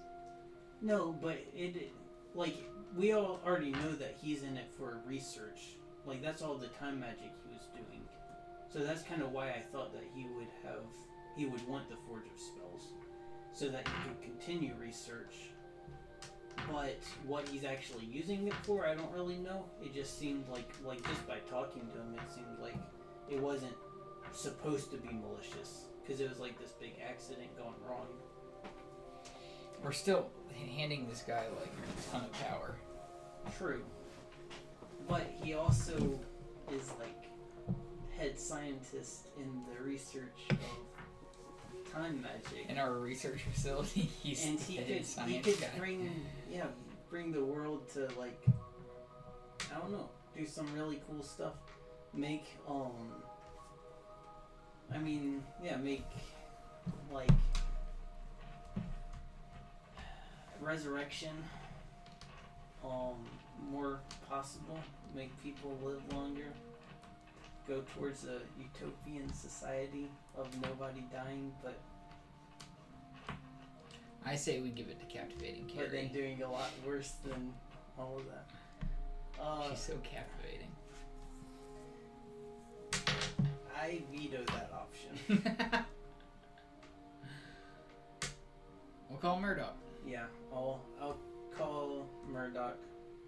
No, 0.81 1.15
but 1.21 1.37
it 1.55 1.93
like 2.35 2.57
we 2.97 3.13
all 3.13 3.41
already 3.47 3.73
know 3.73 3.93
that 3.93 4.17
he's 4.23 4.43
in 4.43 4.57
it 4.57 4.71
for 4.79 5.03
research. 5.07 5.77
Like 6.07 6.23
that's 6.23 6.41
all 6.41 6.55
the 6.55 6.69
time 6.69 6.99
magic 6.99 7.31
he 7.47 7.53
was 7.53 7.67
doing. 7.75 8.01
So 8.73 8.79
that's 8.79 9.03
kind 9.03 9.21
of 9.21 9.33
why 9.33 9.51
I 9.51 9.61
thought 9.71 9.93
that 9.93 10.05
he 10.15 10.27
would 10.35 10.49
have 10.65 10.87
he 11.37 11.45
would 11.45 11.67
want 11.69 11.91
the 11.91 11.97
Forge 12.09 12.25
of 12.25 12.41
Spells, 12.41 12.95
so 13.53 13.69
that 13.69 13.87
he 13.87 14.09
could 14.09 14.23
continue 14.23 14.73
research 14.81 15.51
but 16.71 16.99
what 17.27 17.49
he's 17.49 17.65
actually 17.65 18.05
using 18.05 18.47
it 18.47 18.55
for, 18.63 18.87
I 18.87 18.95
don't 18.95 19.11
really 19.13 19.39
know. 19.39 19.65
It 19.83 19.95
just 19.95 20.19
seemed 20.19 20.45
like, 20.49 20.71
like 20.85 21.05
just 21.09 21.27
by 21.27 21.39
talking 21.51 21.81
to 21.81 21.99
him, 21.99 22.15
it 22.15 22.33
seemed 22.33 22.59
like 22.61 22.77
it 23.29 23.41
wasn't 23.41 23.75
supposed 24.33 24.91
to 24.93 24.99
be 24.99 25.09
malicious 25.09 25.87
because 26.03 26.21
it 26.21 26.29
was 26.29 26.39
like 26.39 26.59
this 26.61 26.73
big 26.73 26.95
accident 27.09 27.57
going 27.57 27.75
wrong. 27.89 28.07
We're 29.83 29.93
still 29.93 30.29
handing 30.77 31.09
this 31.09 31.23
guy 31.27 31.45
like 31.59 31.73
a 31.73 32.11
ton 32.11 32.25
of 32.25 32.33
power. 32.33 32.77
True, 33.59 33.83
but 35.09 35.27
he 35.43 35.55
also 35.55 36.21
is 36.73 36.93
like 37.01 37.25
head 38.17 38.39
scientist 38.39 39.29
in 39.37 39.63
the 39.75 39.83
research 39.83 40.49
of 40.51 41.93
time 41.93 42.23
magic. 42.23 42.67
In 42.69 42.79
our 42.79 42.93
research 42.95 43.43
facility, 43.53 44.03
he's 44.23 44.47
and 44.47 44.61
he 44.61 44.77
could 44.77 45.29
he 45.29 45.41
could 45.41 45.61
guy. 45.61 45.69
bring 45.77 46.25
yeah 46.51 46.67
bring 47.11 47.33
the 47.33 47.45
world 47.45 47.89
to 47.95 48.09
like 48.19 48.41
I 49.75 49.79
don't 49.81 49.91
know 49.91 50.09
do 50.37 50.47
some 50.47 50.67
really 50.75 51.01
cool 51.09 51.23
stuff 51.23 51.55
make 52.15 52.45
um 52.69 52.93
I 54.95 54.99
mean 54.99 55.43
yeah 55.63 55.77
make 55.77 56.05
like 57.13 57.31
resurrection 60.61 61.31
um 62.85 63.15
more 63.71 64.01
possible 64.29 64.79
make 65.15 65.31
people 65.43 65.77
live 65.83 66.01
longer 66.13 66.47
go 67.69 67.83
towards 67.97 68.25
a 68.25 68.39
utopian 68.59 69.33
society 69.33 70.09
of 70.37 70.49
nobody 70.63 71.05
dying 71.13 71.53
but 71.63 71.79
I 74.25 74.37
say 74.37 74.61
we 74.61 74.71
give 74.71 74.89
it 74.89 75.01
to 75.01 75.07
captivating 75.07 75.71
but 75.77 75.91
then 75.91 76.09
Carrie. 76.09 76.37
doing 76.37 76.43
a 76.43 76.51
lot 76.51 76.71
worse 76.87 77.15
than 77.25 77.53
all 77.99 78.19
of 78.19 78.25
that. 78.27 78.47
Uh, 79.43 79.71
She's 79.71 79.81
so 79.81 79.95
captivating. 80.05 80.72
I 83.83 84.01
veto 84.13 84.45
that 84.45 84.71
option. 84.73 85.43
we'll 89.11 89.19
call 89.19 89.41
Murdoch. 89.41 89.77
yeah, 90.07 90.27
I'll 90.53 90.81
I'll 91.01 91.19
call 91.59 92.07
Murdoch 92.29 92.79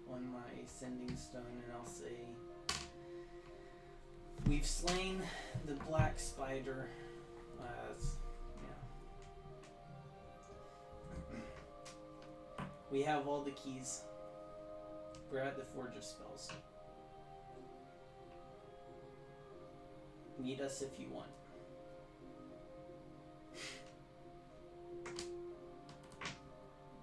on 0.09 0.31
my 0.31 0.65
sending 0.65 1.13
stone 1.17 1.41
and 1.65 1.73
I'll 1.77 1.85
say 1.85 2.13
we've 4.47 4.65
slain 4.65 5.21
the 5.65 5.73
black 5.89 6.17
spider. 6.17 6.87
Uh, 7.59 7.93
yeah. 11.33 11.37
We 12.91 13.01
have 13.01 13.27
all 13.27 13.41
the 13.41 13.51
keys. 13.51 14.03
We're 15.29 15.39
at 15.39 15.57
the 15.57 15.65
Forge 15.65 15.97
of 15.97 16.03
Spells. 16.05 16.49
Meet 20.39 20.61
us 20.61 20.81
if 20.81 20.99
you 20.99 21.07
want. 21.09 21.29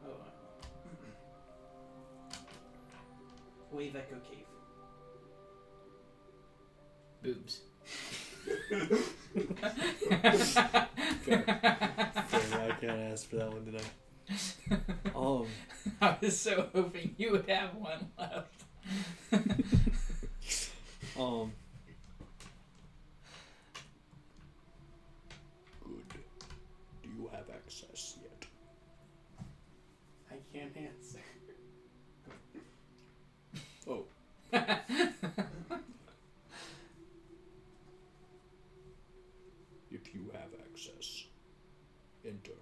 Oh. 0.06 0.10
Wave 3.72 3.96
Echo 3.96 4.16
Cave. 4.28 4.46
Boobs. 7.22 7.60
Fair, 11.22 11.46
I 12.60 12.76
can't 12.80 13.00
ask 13.12 13.28
for 13.28 13.36
that 13.36 13.52
one 13.52 13.64
today. 13.64 13.84
Um, 15.14 15.46
I 16.00 16.16
was 16.20 16.40
so 16.40 16.68
hoping 16.74 17.14
you 17.16 17.32
would 17.32 17.48
have 17.48 17.74
one 17.74 18.08
left. 18.18 18.64
um. 21.18 21.52
Good. 25.84 26.02
Do 27.02 27.08
you 27.08 27.30
have 27.32 27.44
access 27.54 28.16
yet? 28.20 28.46
I 30.30 30.36
can't 30.52 30.76
answer. 30.76 31.20
Oh, 33.88 34.04
if 39.90 40.14
you 40.14 40.30
have 40.34 40.52
access, 40.62 41.24
enter. 42.26 42.52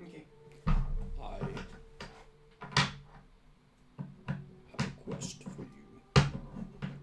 Okay. 0.00 0.24
I 0.66 1.38
have 4.70 4.80
a 4.80 4.90
quest 5.04 5.44
for 5.44 5.62
you 5.62 6.26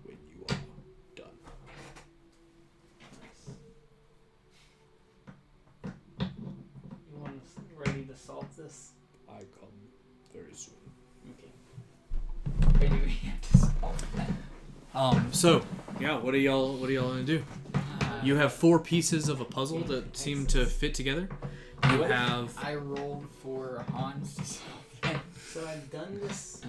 when 0.03 0.17
you 0.30 0.43
are 0.49 0.57
done. 1.15 1.39
You 6.19 7.17
want 7.17 7.35
us 7.41 7.53
ready 7.77 8.03
to 8.03 8.17
solve 8.17 8.53
this? 8.57 8.99
Um. 14.93 15.32
So, 15.32 15.61
yeah. 16.00 16.18
What 16.18 16.34
are 16.34 16.38
y'all? 16.40 16.76
What 16.76 16.90
are 16.90 16.93
y'all 16.93 17.09
gonna 17.09 17.24
do? 17.24 17.43
Uh, 17.74 17.80
You 18.24 18.35
have 18.35 18.53
four 18.53 18.80
pieces 18.80 19.30
of 19.30 19.40
a 19.42 19.45
puzzle 19.45 19.80
that 19.82 20.16
seem 20.18 20.45
to 20.48 20.66
fit 20.66 20.93
together. 20.93 21.30
You 21.92 22.03
have. 22.03 22.58
I 22.61 22.76
rolled 22.76 23.27
for 23.43 23.85
Hans. 23.93 24.61
So 25.51 25.66
I've 25.68 25.90
done 25.90 26.19
this 26.22 26.61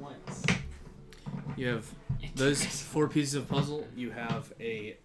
once. 0.00 0.44
You 1.56 1.68
have 1.68 1.88
those 2.34 2.64
four 2.64 3.06
pieces 3.08 3.34
of 3.34 3.48
puzzle. 3.48 3.86
You 3.94 4.10
have 4.10 4.52
a 4.58 4.96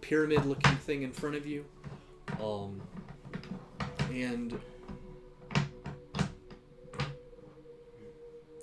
pyramid-looking 0.00 0.76
thing 0.76 1.02
in 1.02 1.12
front 1.12 1.36
of 1.36 1.46
you. 1.46 1.66
Um. 2.42 2.80
And 4.10 4.58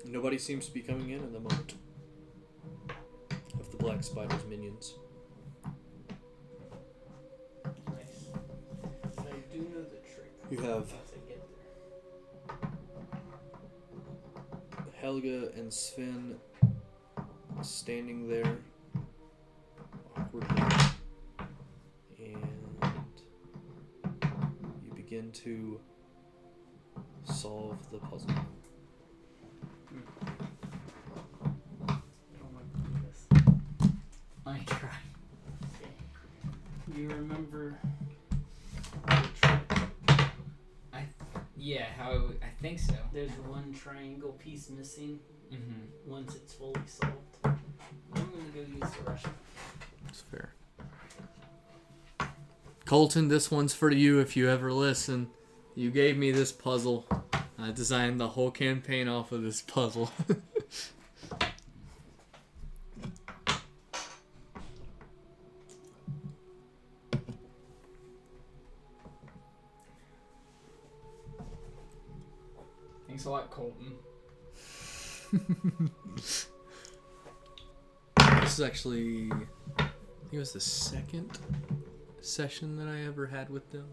nobody 0.04 0.38
seems 0.38 0.66
to 0.66 0.72
be 0.74 0.80
coming 0.80 1.10
in 1.10 1.20
at 1.20 1.32
the 1.32 1.38
moment. 1.40 1.74
Black 3.84 4.02
spider's 4.02 4.44
minions. 4.46 4.94
Nice. 7.86 8.30
I 9.18 9.22
do 9.52 9.58
know 9.58 9.82
the 9.82 10.00
trick. 10.08 10.32
You 10.50 10.58
have. 10.62 10.90
Helga 14.94 15.50
and 15.54 15.70
Sven 15.70 16.36
standing 17.60 18.26
there 18.26 18.56
awkwardly, 20.16 20.62
and 22.18 22.88
you 24.82 24.92
begin 24.94 25.30
to 25.32 25.78
solve 27.24 27.76
the 27.92 27.98
puzzle. 27.98 28.30
I 31.86 31.98
don't 32.38 32.54
want 32.54 32.66
to 32.72 32.78
do 32.80 32.92
this. 33.06 33.20
I 34.46 34.58
try. 34.66 34.88
Okay. 35.82 35.94
You 37.04 37.10
remember 37.10 37.78
the 39.06 39.28
trick? 39.38 39.60
Yeah, 41.58 41.84
how 41.98 42.12
I, 42.12 42.46
I 42.46 42.48
think 42.62 42.78
so. 42.78 42.94
There's 43.12 43.30
one 43.46 43.74
triangle 43.74 44.32
piece 44.42 44.70
missing 44.70 45.18
Mm-hmm. 45.52 46.10
once 46.10 46.34
it's 46.34 46.54
fully 46.54 46.80
solved. 46.86 47.14
I'm 47.44 47.58
gonna 48.14 48.26
go 48.54 48.60
use 48.60 48.90
the 48.96 49.10
Russian. 49.10 49.30
That's 50.06 50.22
fair. 50.22 50.54
Colton, 52.86 53.28
this 53.28 53.50
one's 53.50 53.74
for 53.74 53.90
you 53.90 54.20
if 54.20 54.34
you 54.34 54.48
ever 54.48 54.72
listen. 54.72 55.28
You 55.74 55.90
gave 55.90 56.16
me 56.16 56.30
this 56.32 56.52
puzzle. 56.52 57.06
I 57.58 57.70
designed 57.72 58.18
the 58.18 58.28
whole 58.28 58.50
campaign 58.50 59.06
off 59.08 59.30
of 59.30 59.42
this 59.42 59.60
puzzle. 59.60 60.10
Colton. 73.54 73.94
this 76.16 76.48
is 78.42 78.60
actually, 78.60 79.30
I 79.78 79.82
think 79.82 80.32
it 80.32 80.38
was 80.38 80.52
the 80.52 80.60
second 80.60 81.38
session 82.20 82.76
that 82.78 82.88
I 82.88 83.06
ever 83.06 83.26
had 83.26 83.50
with 83.50 83.70
them. 83.70 83.86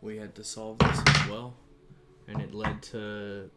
We 0.00 0.16
had 0.16 0.34
to 0.36 0.44
solve 0.44 0.78
this 0.78 0.98
as 1.06 1.28
well, 1.28 1.54
and 2.28 2.40
it 2.40 2.54
led 2.54 2.82
to 2.84 3.50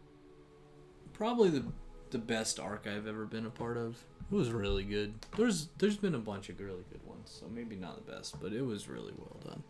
probably 1.14 1.50
the 1.50 1.64
the 2.10 2.18
best 2.18 2.60
arc 2.60 2.88
I've 2.88 3.08
ever 3.08 3.26
been 3.26 3.46
a 3.46 3.52
part 3.52 3.78
of. 3.78 4.04
It 4.30 4.36
was 4.36 4.52
really 4.52 4.84
good. 4.84 5.14
There's 5.38 5.70
there's 5.78 5.98
been 5.98 6.16
a 6.16 6.20
bunch 6.20 6.50
of 6.50 6.60
really 6.60 6.84
good 6.92 7.06
ones, 7.06 7.38
so 7.40 7.48
maybe 7.48 7.78
not 7.78 8.06
the 8.06 8.12
best, 8.12 8.42
but 8.42 8.52
it 8.52 8.66
was 8.66 8.90
really 8.90 9.14
well 9.18 9.40
done. 9.46 9.64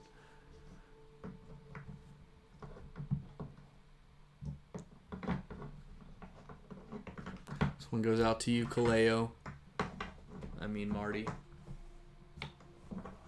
One 7.90 8.02
goes 8.02 8.20
out 8.20 8.40
to 8.42 8.52
you, 8.52 8.66
Kaleo. 8.66 9.32
I 10.62 10.68
mean 10.68 10.90
Marty. 10.90 11.26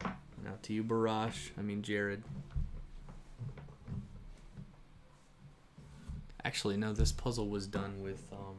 And 0.03 0.47
out 0.47 0.61
to 0.63 0.73
you, 0.73 0.83
Barash. 0.83 1.49
I 1.57 1.61
mean 1.61 1.81
Jared. 1.81 2.23
Actually, 6.43 6.77
no. 6.77 6.93
This 6.93 7.11
puzzle 7.11 7.49
was 7.49 7.67
done 7.67 8.01
with 8.01 8.23
um, 8.33 8.57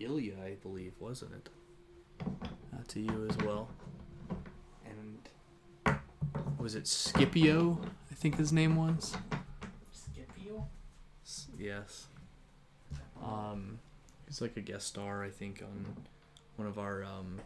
Ilya, 0.00 0.34
I 0.44 0.54
believe, 0.62 0.92
wasn't 0.98 1.32
it? 1.34 1.48
Out 2.76 2.88
to 2.88 3.00
you 3.00 3.26
as 3.30 3.36
well. 3.38 3.68
And 4.84 5.96
was 6.58 6.74
it 6.74 6.86
Scipio? 6.88 7.78
I 8.10 8.14
think 8.14 8.36
his 8.36 8.52
name 8.52 8.76
was. 8.76 9.16
Scipio? 9.92 10.66
S- 11.24 11.46
Yes. 11.58 12.08
Um, 13.22 13.78
he's 14.34 14.40
like 14.40 14.56
a 14.56 14.60
guest 14.60 14.88
star, 14.88 15.22
I 15.22 15.30
think, 15.30 15.62
on 15.62 15.86
one 16.56 16.66
of 16.66 16.78
our. 16.78 17.04
Um, 17.04 17.40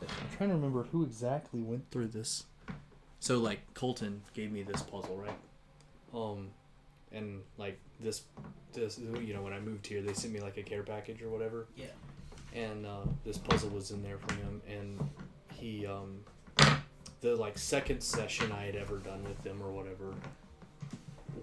I'm 0.00 0.36
trying 0.36 0.50
to 0.50 0.54
remember 0.54 0.84
who 0.84 1.02
exactly 1.02 1.62
went 1.62 1.90
through 1.90 2.08
this. 2.08 2.44
So 3.18 3.38
like 3.38 3.60
Colton 3.74 4.22
gave 4.34 4.52
me 4.52 4.62
this 4.62 4.82
puzzle, 4.82 5.16
right? 5.16 5.38
Um, 6.14 6.50
and 7.12 7.42
like 7.58 7.78
this, 7.98 8.22
this 8.72 8.98
you 8.98 9.34
know 9.34 9.42
when 9.42 9.52
I 9.52 9.58
moved 9.58 9.86
here, 9.86 10.00
they 10.00 10.12
sent 10.12 10.32
me 10.32 10.40
like 10.40 10.58
a 10.58 10.62
care 10.62 10.82
package 10.84 11.22
or 11.22 11.28
whatever. 11.28 11.66
Yeah. 11.74 11.86
And 12.54 12.86
uh, 12.86 13.06
this 13.24 13.36
puzzle 13.36 13.70
was 13.70 13.90
in 13.90 14.02
there 14.02 14.18
from 14.18 14.36
him, 14.38 14.62
and 14.68 15.10
he 15.52 15.86
um, 15.86 16.20
the 17.20 17.34
like 17.34 17.58
second 17.58 18.00
session 18.00 18.52
I 18.52 18.66
had 18.66 18.76
ever 18.76 18.98
done 18.98 19.24
with 19.24 19.42
them 19.42 19.60
or 19.60 19.72
whatever 19.72 20.14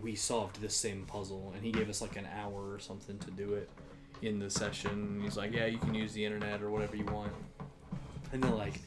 we 0.03 0.15
solved 0.15 0.61
this 0.61 0.75
same 0.75 1.05
puzzle 1.05 1.53
and 1.55 1.63
he 1.63 1.71
gave 1.71 1.89
us 1.89 2.01
like 2.01 2.17
an 2.17 2.27
hour 2.37 2.73
or 2.73 2.77
something 2.77 3.17
to 3.19 3.31
do 3.31 3.53
it 3.53 3.69
in 4.21 4.37
the 4.37 4.49
session. 4.49 5.21
He's 5.23 5.37
like 5.37 5.53
yeah 5.53 5.65
you 5.65 5.77
can 5.77 5.93
use 5.93 6.13
the 6.13 6.23
internet 6.23 6.61
or 6.61 6.69
whatever 6.69 6.95
you 6.95 7.05
want. 7.05 7.31
And 8.33 8.43
then 8.43 8.57
like 8.57 8.81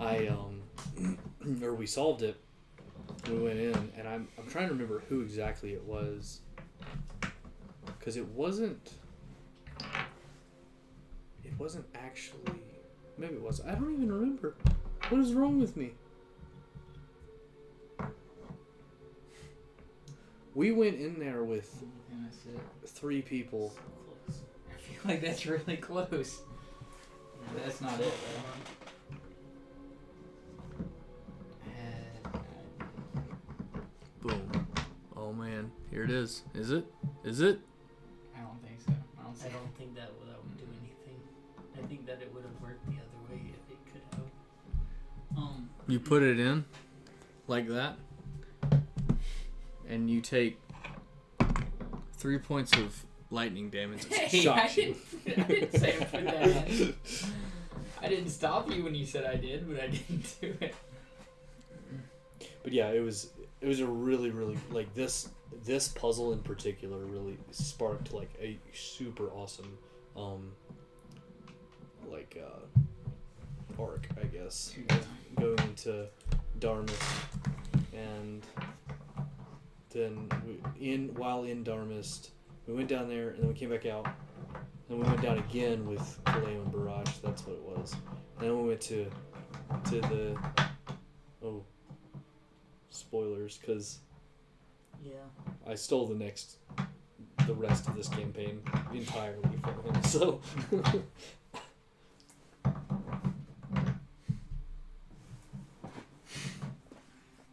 i 0.00 0.26
um 0.26 0.62
or 1.62 1.74
we 1.74 1.86
solved 1.86 2.22
it. 2.22 2.36
We 3.30 3.38
went 3.38 3.58
in 3.60 3.92
and 3.96 4.08
i'm 4.08 4.28
i'm 4.38 4.46
trying 4.48 4.66
to 4.66 4.72
remember 4.72 5.02
who 5.08 5.20
exactly 5.20 5.72
it 5.72 5.84
was. 5.84 6.40
Because 7.98 8.16
it 8.16 8.26
wasn't 8.26 8.94
it 11.44 11.52
wasn't 11.58 11.86
actually 11.94 12.60
maybe 13.16 13.34
it 13.34 13.42
was 13.42 13.60
i 13.64 13.74
don't 13.74 13.92
even 13.92 14.12
remember. 14.12 14.56
What 15.08 15.20
is 15.20 15.32
wrong 15.32 15.58
with 15.60 15.76
me 15.76 15.92
we 20.58 20.72
went 20.72 20.98
in 20.98 21.20
there 21.20 21.44
with 21.44 21.84
And 22.10 22.24
that's 22.24 22.38
it. 22.46 22.88
three 22.88 23.22
people 23.22 23.72
Close. 24.26 24.40
I 24.68 24.76
feel 24.80 25.00
like 25.12 25.20
that's 25.22 25.46
really 25.46 25.76
close. 25.76 26.40
That's 27.56 27.80
not 27.80 28.00
it, 28.00 28.12
though. 28.12 28.68
Boom. 34.20 34.66
Oh 35.16 35.32
man, 35.32 35.70
here 35.90 36.04
it 36.04 36.10
is. 36.10 36.42
Is 36.54 36.70
it? 36.72 36.84
Is 37.24 37.40
it? 37.40 37.60
I 38.36 38.40
don't 38.40 38.60
think 38.62 38.80
so. 38.84 38.92
I 39.18 39.22
don't 39.22 39.36
I 39.44 39.48
don't 39.48 39.76
think 39.78 39.94
that 39.94 40.10
would, 40.18 40.28
that 40.28 40.38
would 40.42 40.58
do 40.58 40.64
anything. 40.80 41.20
I 41.82 41.86
think 41.86 42.06
that 42.06 42.20
it 42.20 42.32
would 42.34 42.44
have 42.44 42.60
worked 42.60 42.84
the 42.86 42.92
other 42.94 43.32
way 43.32 43.40
if 43.50 43.72
it 43.72 43.92
could 43.92 44.02
have. 44.18 45.38
Um, 45.38 45.70
You 45.86 46.00
put 46.00 46.22
it 46.22 46.40
in 46.40 46.64
like 47.46 47.68
that, 47.68 47.96
and 49.88 50.08
you 50.10 50.20
take 50.20 50.58
three 52.14 52.38
points 52.38 52.72
of 52.74 53.04
lightning 53.30 53.70
damage. 53.70 54.04
as 54.06 54.12
it 54.12 54.12
Hey, 54.12 54.46
I 54.48 54.66
you. 54.68 54.96
didn't, 55.24 55.38
I 55.38 55.42
didn't 55.42 55.72
say 55.80 55.92
put 56.10 56.24
that. 56.24 56.94
I 58.00 58.08
didn't 58.08 58.30
stop 58.30 58.70
you 58.70 58.84
when 58.84 58.94
you 58.94 59.04
said 59.04 59.24
I 59.24 59.36
did, 59.36 59.68
but 59.68 59.80
I 59.82 59.88
didn't 59.88 60.36
do 60.40 60.54
it. 60.60 60.74
But 62.62 62.72
yeah, 62.72 62.90
it 62.90 63.00
was 63.00 63.30
it 63.60 63.66
was 63.66 63.80
a 63.80 63.86
really 63.86 64.30
really 64.30 64.56
like 64.70 64.94
this 64.94 65.30
this 65.64 65.88
puzzle 65.88 66.32
in 66.32 66.40
particular 66.40 66.98
really 66.98 67.38
sparked 67.50 68.12
like 68.12 68.30
a 68.40 68.58
super 68.74 69.28
awesome 69.30 69.76
um 70.16 70.52
like 72.10 72.38
uh 72.40 73.80
arc 73.82 74.06
I 74.20 74.26
guess 74.26 74.74
going 75.40 75.58
into 75.60 76.06
Darmist 76.60 77.02
and 77.94 78.42
then 79.90 80.28
we, 80.46 80.60
in 80.92 81.14
while 81.14 81.44
in 81.44 81.64
Darmist 81.64 82.30
we 82.66 82.74
went 82.74 82.88
down 82.88 83.08
there 83.08 83.30
and 83.30 83.40
then 83.40 83.48
we 83.48 83.54
came 83.54 83.70
back 83.70 83.86
out. 83.86 84.06
And 84.88 84.98
we 84.98 85.04
went 85.04 85.20
down 85.20 85.38
again 85.38 85.86
with 85.86 86.18
Kaleo 86.24 86.62
and 86.62 86.72
Barrage. 86.72 87.18
That's 87.22 87.46
what 87.46 87.56
it 87.56 87.62
was. 87.62 87.94
Then 88.38 88.56
we 88.56 88.68
went 88.68 88.80
to 88.82 89.10
to 89.90 90.00
the 90.00 90.38
oh 91.44 91.64
spoilers 92.90 93.58
because 93.58 93.98
yeah. 95.02 95.12
I 95.66 95.74
stole 95.74 96.06
the 96.06 96.14
next 96.14 96.56
the 97.46 97.54
rest 97.54 97.88
of 97.88 97.96
this 97.96 98.08
campaign 98.08 98.60
entirely 98.92 99.58
from 99.62 99.94
him 99.94 100.02
so. 100.02 100.40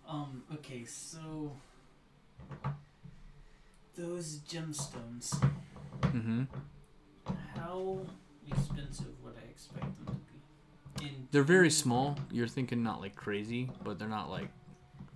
Um, 0.07 0.43
okay, 0.53 0.85
so 0.85 1.51
those 3.95 4.39
gemstones, 4.39 5.39
mm-hmm. 6.01 6.43
how 7.55 7.99
expensive 8.47 9.13
would 9.23 9.35
I 9.37 9.49
expect 9.49 10.05
them 10.05 10.05
to 10.05 11.01
be? 11.01 11.05
In 11.05 11.27
They're 11.31 11.43
very 11.43 11.71
small. 11.71 12.17
You're 12.31 12.47
thinking 12.47 12.83
not 12.83 13.01
like 13.01 13.15
crazy, 13.15 13.69
but 13.83 13.97
they're 13.99 14.07
not 14.07 14.29
like. 14.29 14.49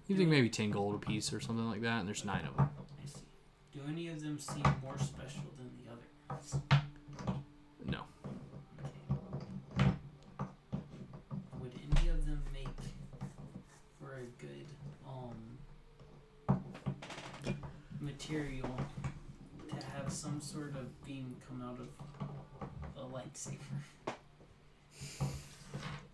You 0.07 0.15
think 0.15 0.29
maybe 0.29 0.49
ten 0.49 0.71
gold 0.71 0.95
a 0.95 0.97
piece 0.97 1.31
or 1.33 1.39
something 1.39 1.69
like 1.69 1.81
that, 1.81 1.99
and 1.99 2.07
there's 2.07 2.25
nine 2.25 2.45
of 2.45 2.57
them. 2.57 2.69
I 3.03 3.05
see. 3.07 3.21
Do 3.73 3.81
any 3.87 4.07
of 4.07 4.21
them 4.21 4.39
seem 4.39 4.63
more 4.81 4.97
special 4.97 5.43
than 5.57 5.69
the 5.77 5.91
others? 6.33 6.55
No. 7.85 8.01
Okay. 9.79 9.91
Would 11.61 11.73
any 11.91 12.09
of 12.09 12.25
them 12.25 12.41
make 12.51 12.67
for 13.99 14.15
a 14.15 14.25
good 14.41 14.65
um 15.07 15.35
material 18.29 18.69
to 19.79 19.85
have 19.97 20.11
some 20.11 20.39
sort 20.39 20.75
of 20.75 21.05
beam 21.05 21.35
come 21.47 21.63
out 21.63 21.79
of 21.79 21.87
a 22.97 23.05
lightsaber? 23.15 23.57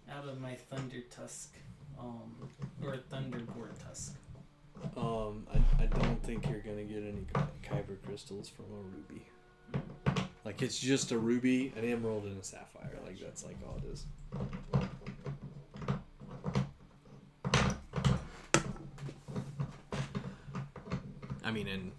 Out 0.09 0.27
of 0.27 0.39
my 0.39 0.55
thunder 0.55 1.01
tusk, 1.11 1.55
um, 1.99 2.33
or 2.83 2.97
thunderboard 3.11 3.77
tusk. 3.85 4.15
Um, 4.95 5.45
I, 5.53 5.83
I 5.83 5.85
don't 5.87 6.21
think 6.23 6.47
you're 6.49 6.59
gonna 6.59 6.83
get 6.83 7.03
any 7.03 7.25
kyber 7.63 7.97
crystals 8.05 8.47
from 8.49 8.65
a 8.65 8.81
ruby. 8.95 9.27
Like 10.45 10.61
it's 10.61 10.79
just 10.79 11.11
a 11.11 11.17
ruby, 11.17 11.73
an 11.75 11.83
emerald, 11.83 12.23
and 12.25 12.39
a 12.39 12.43
sapphire. 12.43 12.97
Like 13.03 13.19
that's 13.19 13.43
like 13.43 13.57
all 13.67 13.77
it 13.77 13.91
is. 13.91 14.05
I 21.43 21.51
mean, 21.51 21.67
and 21.67 21.91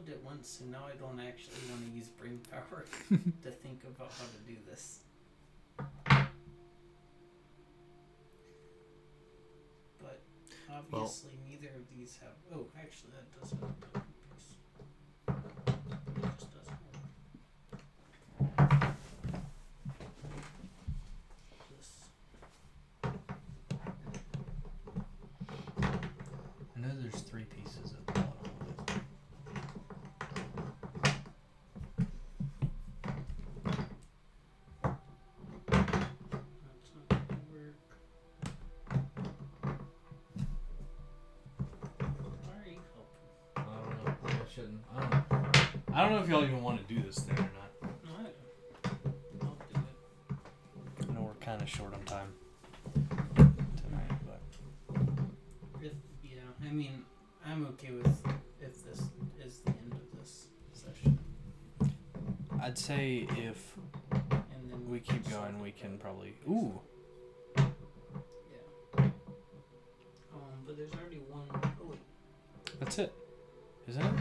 I 0.00 0.02
solved 0.02 0.08
it 0.08 0.24
once, 0.24 0.60
and 0.60 0.70
now 0.70 0.84
I 0.86 0.96
don't 0.96 1.20
actually 1.20 1.56
want 1.68 1.84
to 1.84 1.90
use 1.96 2.08
brain 2.08 2.40
power 2.50 2.84
to 3.10 3.50
think 3.50 3.82
about 3.84 4.10
how 4.18 4.24
to 4.24 4.50
do 4.50 4.56
this. 4.68 5.00
But 9.98 10.22
obviously, 10.72 11.32
neither 11.46 11.68
of 11.74 11.88
these 11.94 12.18
have. 12.22 12.32
Oh, 12.54 12.66
actually, 12.78 13.10
that 13.12 13.40
does 13.40 13.50
have 13.50 13.89
don't 46.10 46.18
know 46.18 46.24
if 46.24 46.30
y'all 46.30 46.44
even 46.44 46.62
want 46.62 46.86
to 46.86 46.94
do 46.94 47.00
this 47.02 47.20
thing 47.20 47.38
or 47.38 47.42
not. 47.42 47.92
No, 48.04 48.10
I- 48.18 49.46
I'll 49.46 49.56
do 49.72 49.80
it. 49.80 51.08
I 51.08 51.12
know 51.14 51.22
we're 51.22 51.34
kind 51.34 51.62
of 51.62 51.68
short 51.68 51.94
on 51.94 52.02
time 52.02 52.32
tonight, 53.36 54.10
but 54.26 54.40
If, 55.80 55.92
yeah, 56.24 56.40
I 56.68 56.72
mean, 56.72 57.04
I'm 57.46 57.64
okay 57.68 57.92
with 57.92 58.06
if 58.60 58.84
this 58.84 59.02
is 59.46 59.60
the 59.60 59.70
end 59.70 59.92
of 59.92 60.18
this 60.18 60.48
session, 60.72 61.18
I'd 62.60 62.76
say 62.76 63.26
if 63.36 63.76
and 64.12 64.68
then 64.70 64.88
we 64.90 64.98
keep 65.00 65.28
going, 65.30 65.60
we 65.60 65.70
can 65.70 65.96
probably. 65.96 66.34
Ooh, 66.48 66.80
Yeah. 67.56 67.62
Um, 68.98 70.64
but 70.66 70.76
there's 70.76 70.92
already 70.92 71.20
one. 71.30 71.46
Oh 71.54 71.86
wait, 71.88 71.98
that's 72.80 72.98
it, 72.98 73.12
isn't 73.88 74.04
it? 74.04 74.14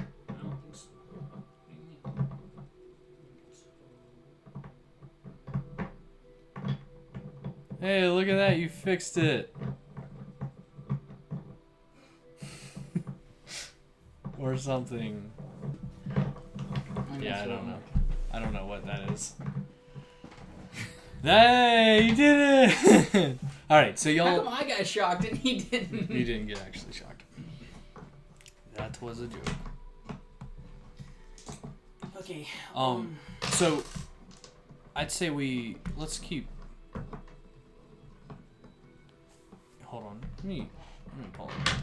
Hey, 7.80 8.08
look 8.10 8.28
at 8.28 8.36
that! 8.36 8.58
You 8.58 8.68
fixed 8.68 9.18
it. 9.18 9.56
or 14.38 14.58
something. 14.58 15.32
Yeah, 17.20 17.42
I 17.42 17.46
don't 17.46 17.68
know. 17.68 17.80
I 18.32 18.40
don't 18.40 18.54
know 18.54 18.66
what 18.66 18.86
that 18.86 19.10
is. 19.12 19.34
Hey, 21.22 22.04
you 22.04 22.16
did 22.16 22.72
it! 22.74 23.38
All 23.70 23.78
right, 23.78 24.00
so 24.00 24.10
y'all. 24.10 24.44
come 24.44 24.54
I 24.54 24.64
got 24.64 24.88
shocked 24.88 25.26
and 25.26 25.38
he 25.38 25.60
didn't? 25.60 26.10
You 26.12 26.24
didn't 26.26 26.48
get 26.48 26.62
actually 26.62 26.94
shocked. 26.94 27.24
That 28.76 29.02
was 29.02 29.20
a 29.22 29.28
joke. 29.28 29.50
Okay. 32.18 32.48
Um, 32.74 33.18
so 33.52 33.84
I'd 34.96 35.12
say 35.12 35.30
we 35.30 35.78
let's 35.98 36.20
keep. 36.20 36.48
Me 40.50 40.68
let 41.06 41.18
me 41.18 41.32
pull 41.34 41.50
it. 41.50 41.80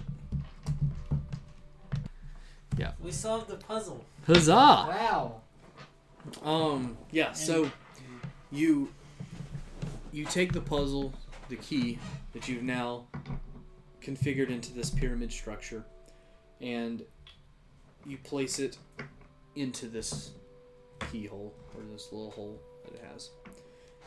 we 3.01 3.13
solved 3.13 3.49
the 3.49 3.57
puzzle. 3.57 4.05
Huzzah! 4.27 4.53
Wow. 4.53 5.41
Um, 6.43 6.99
yeah, 7.13 7.33
so 7.33 7.71
you 8.51 8.93
you 10.13 10.25
take 10.25 10.53
the 10.53 10.61
puzzle, 10.61 11.13
the 11.49 11.57
key 11.57 11.99
that 12.33 12.49
you've 12.49 12.65
now 12.65 13.07
configured 14.03 14.51
into 14.51 14.73
this 14.73 14.91
pyramid 14.91 15.33
structure, 15.33 15.85
and 16.61 17.03
you 18.05 18.19
place 18.19 18.59
it 18.59 18.79
into 19.55 19.87
this 19.87 20.33
keyhole 21.13 21.55
or 21.77 21.83
this 21.93 22.09
little 22.11 22.33
hole 22.33 22.61
that 22.85 22.95
it 22.95 23.05
has. 23.13 23.31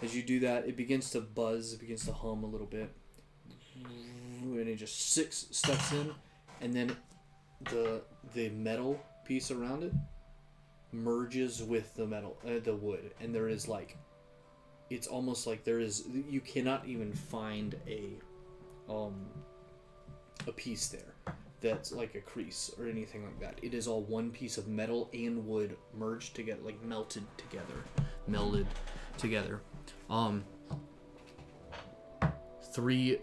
As 0.02 0.16
you 0.16 0.24
do 0.24 0.42
that, 0.42 0.68
it 0.68 0.76
begins 0.76 1.10
to 1.12 1.22
buzz, 1.22 1.74
it 1.74 1.80
begins 1.80 2.06
to 2.06 2.14
hum 2.14 2.44
a 2.44 2.48
little 2.48 2.68
bit, 2.68 2.92
and 4.42 4.68
it 4.68 4.76
just 4.76 5.14
six 5.14 5.48
steps 5.52 5.92
in, 5.92 6.12
and 6.62 6.74
then 6.74 6.96
the 7.72 8.02
the 8.34 8.50
metal 8.50 9.00
piece 9.26 9.52
around 9.52 9.84
it 9.84 9.94
merges 10.92 11.62
with 11.62 11.96
the 11.96 12.06
metal, 12.06 12.38
uh, 12.46 12.60
the 12.64 12.76
wood, 12.76 13.12
and 13.22 13.34
there 13.34 13.48
is 13.48 13.68
like, 13.68 13.98
it's 14.90 15.08
almost 15.08 15.46
like 15.46 15.64
there 15.64 15.80
is 15.80 16.06
you 16.28 16.42
cannot 16.42 16.86
even 16.88 17.14
find 17.14 17.76
a, 17.88 18.14
um, 18.92 19.28
a 20.48 20.52
piece 20.52 20.88
there 20.88 21.14
that's 21.62 21.92
like 21.92 22.16
a 22.16 22.22
crease 22.22 22.72
or 22.80 22.88
anything 22.88 23.24
like 23.24 23.40
that. 23.40 23.60
It 23.62 23.74
is 23.74 23.88
all 23.88 24.04
one 24.04 24.32
piece 24.32 24.58
of 24.58 24.68
metal 24.68 25.10
and 25.14 25.46
wood 25.46 25.78
merged 25.98 26.36
together, 26.36 26.62
like 26.64 26.82
melted 26.84 27.24
together, 27.38 27.84
melded 28.30 28.66
together. 29.18 29.62
Um, 30.10 30.44
three 32.74 33.20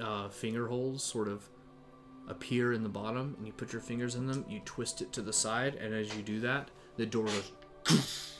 uh, 0.00 0.28
finger 0.28 0.68
holes 0.68 1.02
sort 1.02 1.28
of 1.28 1.48
appear 2.28 2.72
in 2.72 2.82
the 2.82 2.88
bottom 2.88 3.34
and 3.36 3.46
you 3.46 3.52
put 3.52 3.72
your 3.72 3.82
fingers 3.82 4.14
in 4.14 4.26
them 4.26 4.44
you 4.48 4.60
twist 4.64 5.02
it 5.02 5.12
to 5.12 5.20
the 5.20 5.32
side 5.32 5.74
and 5.74 5.92
as 5.92 6.14
you 6.16 6.22
do 6.22 6.40
that 6.40 6.70
the 6.96 7.04
door 7.04 7.26
goes 7.84 8.38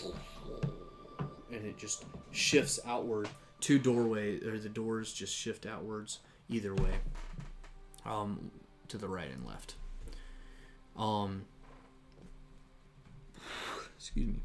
and 1.52 1.64
it 1.64 1.78
just 1.78 2.04
shifts 2.32 2.80
outward 2.84 3.28
two 3.60 3.78
doorway 3.78 4.40
or 4.44 4.58
the 4.58 4.68
doors 4.68 5.12
just 5.12 5.34
shift 5.34 5.66
outwards 5.66 6.18
either 6.48 6.74
way 6.74 6.94
um 8.04 8.50
to 8.88 8.98
the 8.98 9.08
right 9.08 9.30
and 9.30 9.46
left. 9.46 9.74
Um 10.96 11.44
excuse 13.96 14.26
me. 14.26 14.40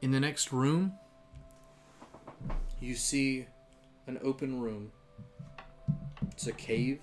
In 0.00 0.10
the 0.10 0.20
next 0.20 0.52
room 0.52 0.94
you 2.82 2.96
see 2.96 3.46
an 4.08 4.18
open 4.24 4.60
room. 4.60 4.90
It's 6.32 6.48
a 6.48 6.52
cave. 6.52 6.98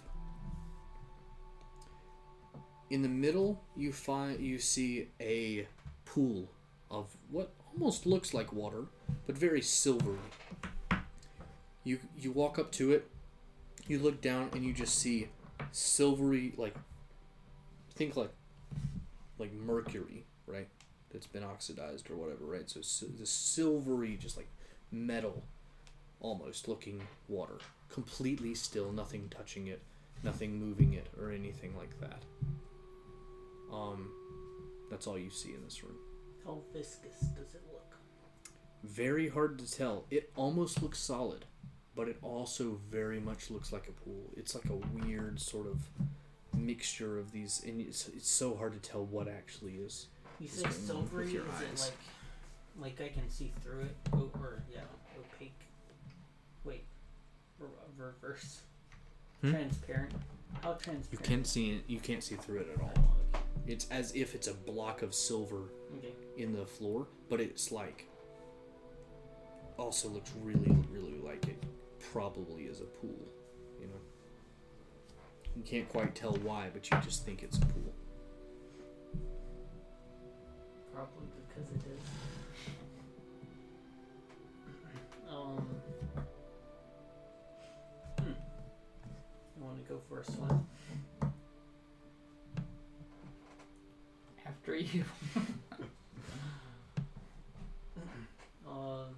In 2.89 3.01
the 3.01 3.07
middle, 3.07 3.63
you 3.77 3.93
find 3.93 4.39
you 4.41 4.59
see 4.59 5.07
a 5.21 5.67
pool 6.03 6.49
of 6.91 7.15
what 7.31 7.53
almost 7.71 8.05
looks 8.05 8.33
like 8.33 8.51
water, 8.51 8.87
but 9.25 9.37
very 9.37 9.61
silvery. 9.61 10.17
You 11.85 11.99
you 12.17 12.31
walk 12.31 12.59
up 12.59 12.71
to 12.73 12.91
it, 12.91 13.09
you 13.87 13.99
look 13.99 14.21
down, 14.21 14.49
and 14.53 14.65
you 14.65 14.73
just 14.73 14.99
see 14.99 15.29
silvery 15.71 16.53
like 16.57 16.75
think 17.95 18.17
like 18.17 18.33
like 19.37 19.53
mercury, 19.53 20.25
right? 20.45 20.67
That's 21.11 21.27
been 21.27 21.43
oxidized 21.43 22.11
or 22.11 22.15
whatever, 22.15 22.45
right? 22.45 22.69
So, 22.69 22.81
so 22.81 23.05
the 23.05 23.25
silvery, 23.25 24.17
just 24.19 24.35
like 24.35 24.49
metal 24.91 25.43
almost 26.19 26.67
looking 26.67 27.01
water. 27.27 27.57
Completely 27.89 28.53
still, 28.55 28.91
nothing 28.91 29.29
touching 29.29 29.67
it, 29.67 29.81
nothing 30.23 30.59
moving 30.59 30.93
it, 30.93 31.07
or 31.19 31.31
anything 31.31 31.75
like 31.77 31.99
that. 31.99 32.23
Um, 33.71 34.09
that's 34.89 35.07
all 35.07 35.17
you 35.17 35.29
see 35.29 35.53
in 35.53 35.63
this 35.63 35.83
room. 35.83 35.95
How 36.45 36.59
viscous 36.73 37.19
does 37.35 37.53
it 37.55 37.61
look? 37.71 37.95
Very 38.83 39.29
hard 39.29 39.59
to 39.59 39.71
tell. 39.71 40.05
It 40.09 40.31
almost 40.35 40.81
looks 40.81 40.99
solid, 40.99 41.45
but 41.95 42.07
it 42.07 42.17
also 42.21 42.79
very 42.89 43.19
much 43.19 43.49
looks 43.51 43.71
like 43.71 43.87
a 43.87 43.91
pool. 43.91 44.31
It's 44.37 44.55
like 44.55 44.65
a 44.69 45.05
weird 45.05 45.39
sort 45.39 45.67
of 45.67 45.89
mixture 46.55 47.19
of 47.19 47.31
these, 47.31 47.61
and 47.65 47.81
it's, 47.81 48.07
it's 48.09 48.29
so 48.29 48.55
hard 48.55 48.73
to 48.81 48.89
tell 48.89 49.05
what 49.05 49.27
actually 49.27 49.73
is. 49.73 50.07
You 50.39 50.47
say 50.47 50.63
going 50.63 50.73
on 50.73 50.77
with 50.77 50.87
silvery? 50.87 51.25
Is 51.35 51.41
eyes? 51.57 51.61
it 51.61 51.91
like, 52.81 52.99
like 52.99 53.11
I 53.11 53.13
can 53.13 53.29
see 53.29 53.51
through 53.61 53.81
it? 53.81 53.95
O- 54.13 54.31
or 54.39 54.63
yeah, 54.71 54.79
opaque. 54.79 54.85
Wait, 54.89 54.89
re- 54.89 55.08
reverse. 57.99 58.61
Hmm? 59.41 59.51
Transparent. 59.51 60.13
How 60.61 60.73
transparent? 60.73 61.07
You 61.11 61.17
can't 61.19 61.47
see 61.47 61.71
it. 61.71 61.83
You 61.87 61.99
can't 61.99 62.23
see 62.23 62.35
through 62.35 62.59
it 62.59 62.67
at 62.75 62.81
all. 62.81 62.93
It's 63.67 63.87
as 63.91 64.11
if 64.15 64.33
it's 64.33 64.47
a 64.47 64.53
block 64.53 65.01
of 65.01 65.13
silver 65.13 65.65
okay. 65.97 66.13
in 66.37 66.53
the 66.53 66.65
floor, 66.65 67.07
but 67.29 67.39
it's 67.39 67.71
like 67.71 68.07
also 69.77 70.09
looks 70.09 70.31
really, 70.41 70.75
really 70.91 71.17
like 71.23 71.47
it 71.47 71.63
probably 72.11 72.63
is 72.63 72.81
a 72.81 72.85
pool. 72.85 73.15
You 73.79 73.87
know, 73.87 74.01
you 75.55 75.63
can't 75.63 75.87
quite 75.87 76.15
tell 76.15 76.33
why, 76.43 76.69
but 76.73 76.89
you 76.89 76.97
just 77.03 77.25
think 77.25 77.43
it's 77.43 77.57
a 77.57 77.61
pool. 77.61 77.93
Probably 80.93 81.27
because 81.47 81.69
it 81.69 81.81
is. 81.93 82.18
To 89.83 89.93
go 89.93 90.01
a 90.19 90.23
swim? 90.23 90.67
After 94.45 94.75
you. 94.75 95.03
Um. 98.67 99.15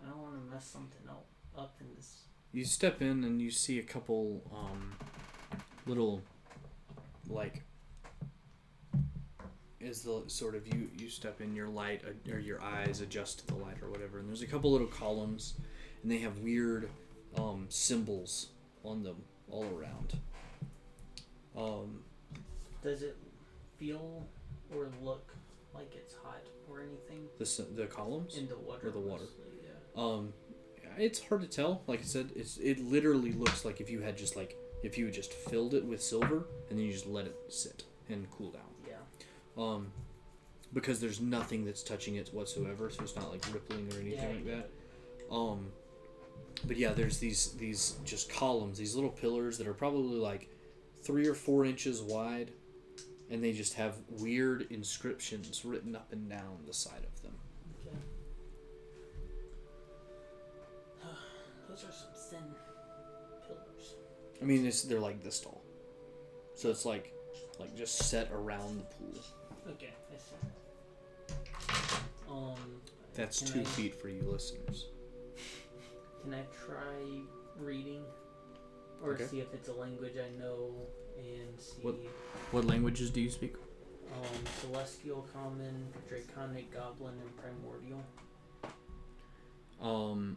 I 0.00 0.08
don't 0.08 0.18
want 0.18 0.34
to 0.34 0.54
mess 0.54 0.64
something 0.64 1.08
up 1.08 1.26
up 1.58 1.74
in 1.80 1.88
this. 1.96 2.22
You 2.52 2.64
step 2.64 3.02
in 3.02 3.24
and 3.24 3.42
you 3.42 3.50
see 3.50 3.80
a 3.80 3.82
couple 3.82 4.42
um, 4.54 4.92
little 5.86 6.22
like 7.28 7.62
is 9.80 10.02
the 10.02 10.22
sort 10.26 10.54
of 10.54 10.66
you 10.66 10.88
you 10.96 11.08
step 11.10 11.40
in 11.40 11.54
your 11.54 11.68
light 11.68 12.02
uh, 12.06 12.32
or 12.32 12.38
your 12.38 12.60
eyes 12.62 13.00
adjust 13.00 13.40
to 13.40 13.46
the 13.46 13.54
light 13.54 13.76
or 13.82 13.90
whatever 13.90 14.18
and 14.18 14.28
there's 14.28 14.42
a 14.42 14.46
couple 14.46 14.72
little 14.72 14.86
columns 14.86 15.54
and 16.02 16.10
they 16.10 16.18
have 16.18 16.38
weird 16.38 16.88
um, 17.38 17.66
symbols 17.68 18.48
on 18.84 19.02
them 19.02 19.16
all 19.50 19.64
around 19.76 20.18
um, 21.56 22.00
Does 22.82 23.02
it 23.02 23.16
feel 23.78 24.26
or 24.74 24.88
look 25.02 25.32
like 25.74 25.94
it's 25.94 26.14
hot 26.14 26.42
or 26.70 26.80
anything 26.80 27.26
the, 27.38 27.44
s- 27.44 27.60
the 27.74 27.86
columns 27.86 28.36
in 28.36 28.48
the 28.48 28.56
water? 28.56 28.88
Or 28.88 28.90
the 28.90 28.98
water. 28.98 29.22
mostly, 29.24 29.44
Yeah. 29.62 30.02
um, 30.02 30.32
it's 30.98 31.20
hard 31.26 31.40
to 31.42 31.48
tell. 31.48 31.82
Like 31.86 32.00
I 32.00 32.04
said, 32.04 32.30
it's 32.36 32.56
it 32.58 32.78
literally 32.80 33.32
looks 33.32 33.64
like 33.64 33.80
if 33.80 33.90
you 33.90 34.00
had 34.00 34.16
just 34.16 34.36
like 34.36 34.56
if 34.82 34.96
you 34.98 35.06
had 35.06 35.14
just 35.14 35.32
filled 35.32 35.74
it 35.74 35.84
with 35.84 36.02
silver 36.02 36.46
and 36.70 36.78
then 36.78 36.84
you 36.86 36.92
just 36.92 37.06
let 37.06 37.26
it 37.26 37.36
sit 37.48 37.84
and 38.08 38.30
cool 38.30 38.50
down. 38.50 38.62
Yeah. 38.88 38.94
Um, 39.62 39.92
because 40.72 41.00
there's 41.00 41.20
nothing 41.20 41.64
that's 41.64 41.82
touching 41.82 42.16
it 42.16 42.28
whatsoever, 42.32 42.90
so 42.90 43.02
it's 43.02 43.14
not 43.16 43.30
like 43.30 43.44
rippling 43.52 43.88
or 43.92 44.00
anything 44.00 44.44
Yeah, 44.46 44.52
like 44.54 44.68
that. 44.68 44.70
Um, 45.34 45.68
but 46.66 46.76
yeah, 46.76 46.92
there's 46.92 47.18
these 47.18 47.52
these 47.52 47.96
just 48.04 48.30
columns, 48.30 48.78
these 48.78 48.94
little 48.94 49.10
pillars 49.10 49.58
that 49.58 49.66
are 49.66 49.74
probably 49.74 50.18
like 50.18 50.48
three 51.02 51.26
or 51.26 51.34
four 51.34 51.64
inches 51.64 52.02
wide, 52.02 52.50
and 53.30 53.42
they 53.42 53.52
just 53.52 53.74
have 53.74 53.96
weird 54.08 54.66
inscriptions 54.70 55.64
written 55.64 55.94
up 55.94 56.12
and 56.12 56.28
down 56.28 56.58
the 56.66 56.74
side 56.74 57.04
of 57.04 57.22
them. 57.22 57.34
Okay. 57.80 57.96
Those 61.68 61.84
are 61.84 61.92
some 61.92 62.14
thin 62.30 62.54
pillars. 63.46 63.94
I 64.40 64.44
mean, 64.44 64.66
it's 64.66 64.82
they're 64.82 65.00
like 65.00 65.22
this 65.22 65.40
tall, 65.40 65.62
so 66.54 66.70
it's 66.70 66.84
like 66.84 67.12
like 67.60 67.76
just 67.76 67.98
set 67.98 68.30
around 68.32 68.78
the 68.78 68.84
pool. 68.84 69.22
Okay, 69.70 69.92
I 70.12 70.16
see. 70.18 70.36
Um. 72.30 72.80
That's 73.14 73.40
two 73.40 73.60
I, 73.60 73.64
feet 73.64 73.94
for 73.94 74.08
you 74.08 74.22
listeners. 74.22 74.86
Can 76.24 76.32
I 76.34 76.42
try 76.66 77.20
reading, 77.58 78.02
or 79.02 79.12
Okay. 79.12 79.26
see 79.26 79.40
if 79.40 79.52
it's 79.52 79.68
a 79.68 79.74
language 79.74 80.14
I 80.16 80.30
know, 80.38 80.74
and 81.18 81.60
see 81.60 81.82
What- 81.82 81.96
What 82.50 82.64
languages 82.64 83.10
do 83.10 83.20
you 83.20 83.30
speak? 83.30 83.56
um 84.12 84.46
celestial, 84.60 85.22
common, 85.32 85.92
draconic, 86.08 86.70
goblin, 86.72 87.18
and 87.20 87.36
primordial. 87.36 88.02
Um, 89.80 90.36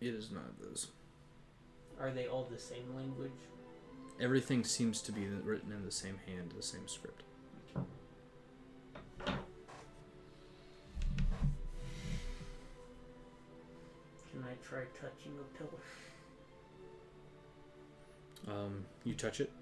it 0.00 0.14
is 0.14 0.30
none 0.30 0.46
of 0.46 0.58
those. 0.60 0.90
Are 1.98 2.10
they 2.10 2.26
all 2.26 2.44
the 2.44 2.58
same 2.58 2.94
language? 2.94 3.32
Everything 4.18 4.64
seems 4.64 5.02
to 5.02 5.12
be 5.12 5.26
written 5.26 5.72
in 5.72 5.84
the 5.84 5.90
same 5.90 6.16
hand, 6.18 6.52
the 6.52 6.62
same 6.62 6.86
script. 6.88 7.22
Can 14.40 14.48
I 14.48 14.54
try 14.66 14.84
touching 14.98 15.32
a 15.38 15.58
pillar? 15.58 15.82
Um, 18.48 18.86
you 19.04 19.14
touch 19.14 19.40
it. 19.40 19.52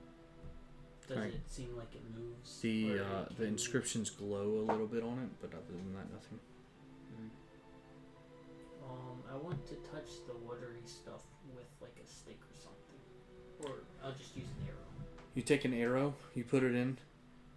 Does 1.08 1.18
Right. 1.18 1.34
it 1.34 1.50
seem 1.50 1.76
like 1.76 1.92
it 1.96 2.02
moves? 2.14 2.60
The 2.60 3.00
uh, 3.00 3.24
the 3.36 3.44
inscriptions 3.44 4.08
glow 4.08 4.58
a 4.60 4.64
little 4.70 4.86
bit 4.86 5.02
on 5.02 5.18
it, 5.18 5.30
but 5.40 5.52
other 5.52 5.72
than 5.72 5.92
that, 5.94 6.12
nothing. 6.12 6.38
Mm. 7.12 7.30
Um, 8.88 9.22
I 9.32 9.36
want 9.36 9.66
to 9.66 9.74
touch 9.90 10.24
the 10.28 10.34
watery 10.46 10.82
stuff 10.84 11.22
with 11.56 11.66
like 11.80 11.96
a 12.00 12.06
stick 12.06 12.38
or 12.40 12.54
something, 12.62 13.00
or 13.64 13.82
I'll 14.04 14.12
just 14.12 14.36
use 14.36 14.46
an 14.46 14.68
arrow. 14.68 14.86
You 15.34 15.42
take 15.42 15.64
an 15.64 15.74
arrow, 15.74 16.14
you 16.36 16.44
put 16.44 16.62
it 16.62 16.76
in, 16.76 16.98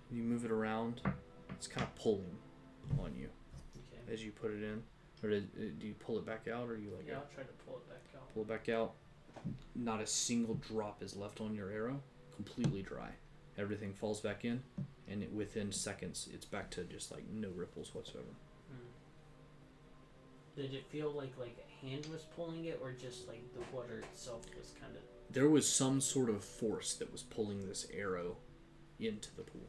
you 0.10 0.24
move 0.24 0.44
it 0.44 0.50
around. 0.52 1.02
It's 1.52 1.68
kind 1.68 1.84
of 1.86 1.94
pulling 1.96 2.36
on 2.98 3.14
you 3.16 3.30
Okay. 3.94 4.12
as 4.12 4.24
you 4.26 4.32
put 4.32 4.50
it 4.50 4.64
in. 4.64 4.82
Or 5.24 5.30
did, 5.30 5.50
uh, 5.56 5.64
do 5.80 5.88
you 5.88 5.94
pull 5.94 6.18
it 6.18 6.26
back 6.26 6.48
out, 6.48 6.68
or 6.68 6.78
you 6.78 6.90
like 6.96 7.08
Yeah, 7.08 7.16
I'll 7.16 7.30
try 7.34 7.44
to 7.44 7.54
pull 7.66 7.78
it 7.78 7.88
back 7.90 8.04
out. 8.16 8.34
pull 8.34 8.44
it 8.44 8.48
back 8.48 8.70
out? 8.70 8.94
Not 9.76 10.02
a 10.02 10.08
single 10.08 10.56
drop 10.56 11.02
is 11.04 11.16
left 11.16 11.42
on 11.42 11.56
your 11.56 11.70
arrow. 11.72 12.02
Completely 12.36 12.82
dry. 12.82 13.10
Everything 13.58 13.94
falls 13.94 14.20
back 14.20 14.46
in, 14.46 14.64
and 15.08 15.22
it, 15.24 15.32
within 15.32 15.72
seconds, 15.72 16.28
it's 16.34 16.46
back 16.46 16.72
to 16.72 16.84
just 16.84 17.12
like 17.12 17.24
no 17.30 17.50
ripples 17.50 17.94
whatsoever. 17.94 18.28
Mm. 18.74 18.78
Did 20.56 20.74
it 20.74 20.86
feel 20.88 21.12
like 21.12 21.38
like 21.38 21.58
a 21.60 21.86
hand 21.86 22.08
was 22.12 22.24
pulling 22.36 22.66
it, 22.66 22.80
or 22.82 22.92
just 22.92 23.28
like 23.28 23.44
the 23.54 23.76
water 23.76 24.00
itself 24.12 24.42
was 24.58 24.74
kind 24.80 24.96
of? 24.96 25.02
There 25.32 25.50
was 25.50 25.68
some 25.68 26.02
sort 26.02 26.30
of 26.30 26.44
force 26.44 26.94
that 26.96 27.12
was 27.12 27.24
pulling 27.24 27.68
this 27.68 27.88
arrow 27.94 28.38
into 29.00 29.36
the 29.36 29.44
pool. 29.44 29.68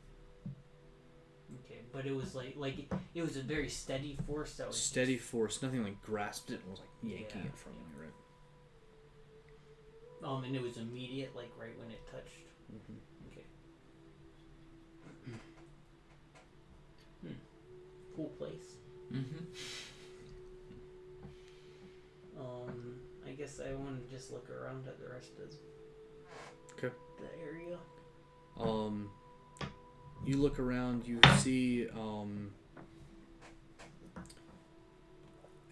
Okay, 1.95 1.99
but 2.03 2.07
it 2.07 2.15
was 2.17 2.35
like 2.35 2.55
like 2.57 2.91
it 3.15 3.23
was 3.23 3.37
a 3.37 3.43
very 3.43 3.69
steady 3.69 4.17
force 4.27 4.55
that 4.55 4.67
was 4.69 4.77
just- 4.77 4.89
Steady 4.89 5.19
force, 5.19 5.62
nothing 5.62 5.83
like 5.85 6.01
grasped 6.03 6.51
it 6.51 6.61
and 6.62 6.71
was 6.71 6.81
like 6.81 6.89
yanking 7.03 7.43
Yeah, 7.43 7.49
it 7.49 7.57
from 7.57 7.73
you, 7.75 8.03
right? 8.03 8.12
um, 10.25 10.45
and 10.45 10.55
it 10.55 10.62
was 10.62 10.77
immediate, 10.77 11.35
like 11.37 11.51
right 11.59 11.77
when 11.79 11.91
it 11.91 12.01
touched. 12.11 12.47
Mm-hmm. 12.73 12.99
Okay. 13.33 13.45
Hmm. 17.23 17.33
Cool 18.17 18.29
place. 18.39 18.77
Mm-hmm. 19.12 19.45
Um, 22.41 22.95
I 23.27 23.31
guess 23.33 23.61
I 23.61 23.73
want 23.75 24.03
to 24.09 24.15
just 24.17 24.33
look 24.33 24.49
around 24.51 24.87
at 24.87 24.99
the 25.01 25.09
rest 25.12 25.33
of. 25.43 25.51
'Kay. 26.81 26.91
The 27.21 27.29
area. 27.45 27.79
Um, 28.59 29.11
you 30.25 30.36
look 30.36 30.59
around, 30.59 31.07
you 31.07 31.20
see, 31.39 31.89
um, 31.91 32.51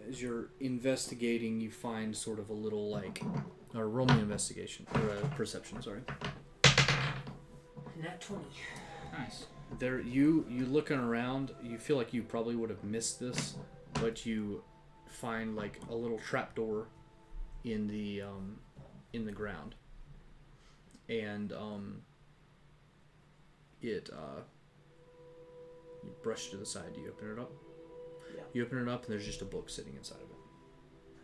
as 0.08 0.20
you're 0.20 0.50
investigating, 0.60 1.60
you 1.60 1.70
find 1.70 2.16
sort 2.16 2.38
of 2.38 2.50
a 2.50 2.52
little 2.52 2.90
like, 2.90 3.22
or 3.74 3.88
roll 3.88 4.06
me 4.06 4.20
investigation 4.20 4.86
or 4.94 5.10
uh, 5.10 5.28
perception. 5.36 5.80
Sorry. 5.82 6.00
Nat 8.02 8.20
twenty. 8.20 8.44
Nice. 9.12 9.46
There, 9.78 10.00
you 10.00 10.46
you 10.48 10.66
looking 10.66 10.98
around, 10.98 11.52
you 11.62 11.78
feel 11.78 11.96
like 11.96 12.12
you 12.12 12.22
probably 12.22 12.56
would 12.56 12.70
have 12.70 12.82
missed 12.82 13.20
this, 13.20 13.56
but 13.94 14.26
you 14.26 14.64
find 15.06 15.54
like 15.54 15.78
a 15.90 15.94
little 15.94 16.18
trapdoor 16.18 16.88
in 17.64 17.86
the 17.86 18.22
um, 18.22 18.58
in 19.12 19.26
the 19.26 19.32
ground, 19.32 19.74
and 21.08 21.52
um, 21.52 22.02
it 23.83 24.10
uh, 24.12 24.41
you 26.05 26.10
brush 26.23 26.49
it 26.49 26.50
to 26.52 26.57
the 26.57 26.67
side. 26.67 26.94
Do 26.94 27.00
You 27.00 27.09
open 27.10 27.31
it 27.33 27.39
up. 27.39 27.50
Yeah. 28.34 28.42
You 28.52 28.65
open 28.65 28.78
it 28.78 28.89
up, 28.89 29.05
and 29.05 29.12
there's 29.12 29.26
just 29.26 29.42
a 29.42 29.47
book 29.47 29.68
sitting 29.68 29.94
inside 29.97 30.17
of 30.17 30.31
it. 30.31 30.36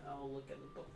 I'll 0.09 0.31
look 0.31 0.51
at 0.51 0.57
the 0.60 0.67
book. 0.75 0.91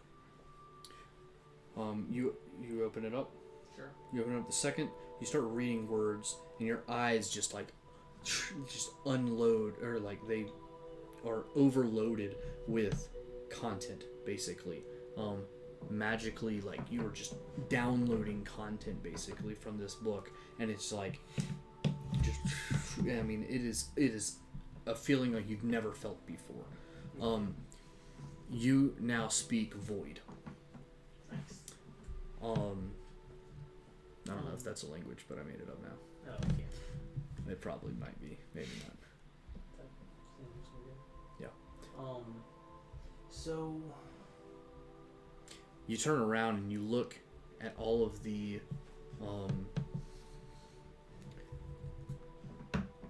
Um, 1.77 2.07
you 2.11 2.35
you 2.61 2.85
open 2.85 3.05
it 3.05 3.15
up. 3.15 3.31
Sure. 3.77 3.91
You 4.13 4.23
open 4.23 4.37
up 4.39 4.47
the 4.47 4.53
second, 4.53 4.89
you 5.21 5.27
start 5.27 5.45
reading 5.45 5.89
words, 5.89 6.37
and 6.59 6.67
your 6.67 6.83
eyes 6.89 7.31
just 7.31 7.55
like 7.55 7.69
just 8.25 8.91
unload 9.07 9.81
or 9.83 9.99
like 9.99 10.27
they 10.29 10.47
are 11.27 11.45
overloaded 11.55 12.37
with 12.67 13.09
content 13.51 14.05
basically. 14.25 14.83
Um, 15.17 15.43
magically, 15.89 16.61
like 16.61 16.81
you 16.91 17.07
are 17.07 17.11
just 17.11 17.35
downloading 17.69 18.45
content 18.45 19.03
basically 19.03 19.55
from 19.55 19.79
this 19.79 19.95
book, 19.95 20.31
and 20.59 20.71
it's 20.71 20.93
like 20.93 21.21
just 22.23 22.41
I 23.01 23.23
mean 23.23 23.47
it 23.49 23.63
is 23.63 23.89
it 23.97 24.13
is 24.13 24.37
a 24.87 24.95
feeling 24.95 25.33
like 25.33 25.49
you've 25.49 25.65
never 25.65 25.93
felt 25.93 26.25
before. 26.27 26.65
Um, 27.21 27.55
you 28.51 28.97
now 28.99 29.29
speak 29.29 29.75
void. 29.75 30.21
Thanks. 31.31 31.61
Um, 32.43 32.93
I 34.29 34.33
don't 34.33 34.45
know 34.45 34.55
if 34.57 34.65
that's 34.65 34.83
a 34.83 34.87
language, 34.87 35.25
but 35.29 35.39
I 35.39 35.43
made 35.43 35.61
it 35.61 35.69
up 35.69 35.81
now. 35.83 36.33
Oh, 36.33 36.35
okay. 36.53 36.65
It 37.49 37.61
probably 37.61 37.93
might 38.01 38.21
be, 38.21 38.39
maybe 38.55 38.69
not. 38.87 38.97
That 39.77 39.89
seems 40.37 40.69
weird. 40.85 40.99
Yeah. 41.41 42.03
Um. 42.05 42.43
So. 43.31 43.81
You 45.91 45.97
turn 45.97 46.21
around 46.21 46.55
and 46.59 46.71
you 46.71 46.83
look 46.83 47.19
at 47.61 47.75
all 47.77 48.07
of 48.07 48.23
the, 48.23 48.61
um, 49.21 49.67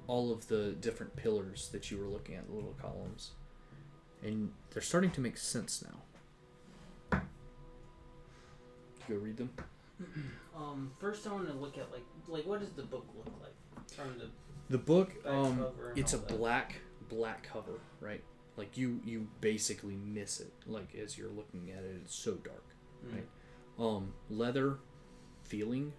all 0.07 0.33
of 0.33 0.49
the 0.49 0.71
different 0.81 1.15
pillars 1.15 1.69
that 1.73 1.91
you 1.91 1.99
were 1.99 2.09
looking 2.09 2.37
at, 2.37 2.49
the 2.49 2.55
little 2.55 2.75
columns, 2.81 3.33
and 4.23 4.51
they're 4.71 4.81
starting 4.81 5.11
to 5.11 5.21
make 5.21 5.37
sense 5.37 5.85
now. 7.13 7.21
You 9.11 9.15
go 9.15 9.17
read 9.17 9.37
them. 9.37 9.51
Um. 10.57 10.91
First, 10.99 11.27
I 11.27 11.33
want 11.33 11.49
to 11.49 11.55
look 11.55 11.77
at 11.77 11.93
like 11.93 12.05
like 12.29 12.47
what 12.47 12.61
does 12.61 12.71
the 12.73 12.83
book 12.83 13.07
look 13.15 13.27
like 13.43 13.91
from 13.95 14.19
the 14.19 14.29
The 14.71 14.79
book, 14.79 15.13
um, 15.27 15.65
it's 15.97 16.15
a 16.15 16.19
that? 16.19 16.29
black 16.39 16.77
black 17.11 17.47
cover 17.53 17.79
right 18.01 18.23
like 18.61 18.77
you 18.77 19.01
you 19.05 19.27
basically 19.41 19.97
miss 20.19 20.41
it 20.41 20.53
like 20.67 20.91
as 21.03 21.17
you're 21.19 21.35
looking 21.41 21.71
at 21.77 21.83
it 21.85 21.97
it's 22.05 22.15
so 22.15 22.33
dark 22.51 22.67
Mm. 23.07 23.15
right? 23.15 23.29
Um 23.87 24.13
leather 24.29 24.71
feeling 25.45 25.93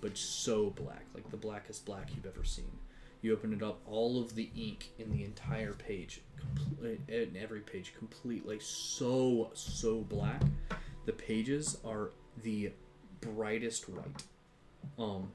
but 0.00 0.16
so 0.18 0.70
black 0.70 1.04
like 1.14 1.30
the 1.30 1.36
blackest 1.36 1.84
black 1.86 2.06
you've 2.14 2.26
ever 2.26 2.44
seen. 2.44 2.72
You 3.22 3.32
open 3.32 3.52
it 3.52 3.62
up 3.62 3.78
all 3.86 4.20
of 4.22 4.34
the 4.34 4.48
ink 4.56 4.90
in 4.98 5.10
the 5.12 5.22
entire 5.24 5.72
page 5.72 6.20
complete, 6.36 7.00
in 7.08 7.36
every 7.36 7.60
page 7.60 7.92
completely 7.98 8.58
so 8.60 9.50
so 9.54 9.92
black. 10.16 10.42
The 11.06 11.12
pages 11.12 11.78
are 11.84 12.10
the 12.42 12.72
brightest 13.20 13.88
white. 13.88 14.22
Um 14.98 15.30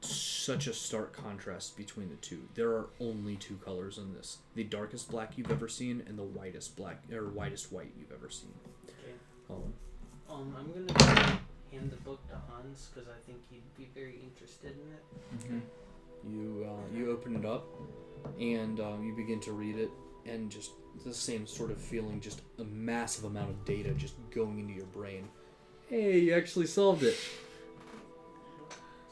such 0.00 0.66
a 0.66 0.72
stark 0.72 1.12
contrast 1.12 1.76
between 1.76 2.08
the 2.10 2.16
two. 2.16 2.48
There 2.54 2.70
are 2.70 2.86
only 3.00 3.36
two 3.36 3.56
colors 3.64 3.98
in 3.98 4.14
this: 4.14 4.38
the 4.54 4.64
darkest 4.64 5.10
black 5.10 5.36
you've 5.36 5.50
ever 5.50 5.68
seen, 5.68 6.02
and 6.06 6.18
the 6.18 6.22
whitest 6.24 6.76
black 6.76 7.02
or 7.12 7.28
whitest 7.28 7.70
white 7.72 7.92
you've 7.98 8.12
ever 8.12 8.30
seen. 8.30 8.54
Okay. 8.88 9.14
Um, 9.50 9.72
Um, 10.30 10.56
I'm 10.58 10.72
gonna 10.72 11.40
hand 11.70 11.90
the 11.90 11.96
book 11.96 12.20
to 12.28 12.36
Hans 12.50 12.88
because 12.92 13.08
I 13.08 13.18
think 13.26 13.38
he'd 13.50 13.62
be 13.76 13.88
very 13.94 14.18
interested 14.22 14.72
in 14.72 15.56
it. 15.58 15.62
You 16.28 16.66
uh, 16.70 16.96
you 16.96 17.10
open 17.10 17.36
it 17.36 17.44
up, 17.44 17.66
and 18.40 18.78
um, 18.80 19.04
you 19.04 19.14
begin 19.14 19.40
to 19.40 19.52
read 19.52 19.76
it, 19.76 19.90
and 20.24 20.50
just 20.50 20.70
the 21.04 21.12
same 21.14 21.46
sort 21.46 21.70
of 21.70 21.78
feeling, 21.78 22.20
just 22.20 22.42
a 22.58 22.64
massive 22.64 23.24
amount 23.24 23.50
of 23.50 23.64
data 23.64 23.90
just 23.92 24.14
going 24.30 24.58
into 24.58 24.72
your 24.72 24.86
brain. 24.86 25.28
Hey, 25.88 26.20
you 26.20 26.34
actually 26.34 26.66
solved 26.66 27.02
it. 27.02 27.16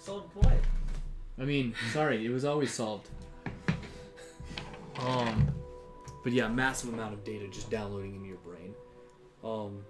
Solved 0.01 0.35
what? 0.35 0.57
I 1.39 1.45
mean, 1.45 1.75
sorry, 1.93 2.25
it 2.25 2.31
was 2.31 2.45
always 2.45 2.73
solved. 2.73 3.09
Um, 4.99 5.55
but 6.25 6.33
yeah, 6.33 6.49
massive 6.49 6.93
amount 6.93 7.13
of 7.15 7.23
data 7.23 7.47
just 7.49 7.71
downloading 7.71 8.15
into 8.15 8.27
your 8.27 8.39
brain. 8.39 8.75
Um, 9.45 9.85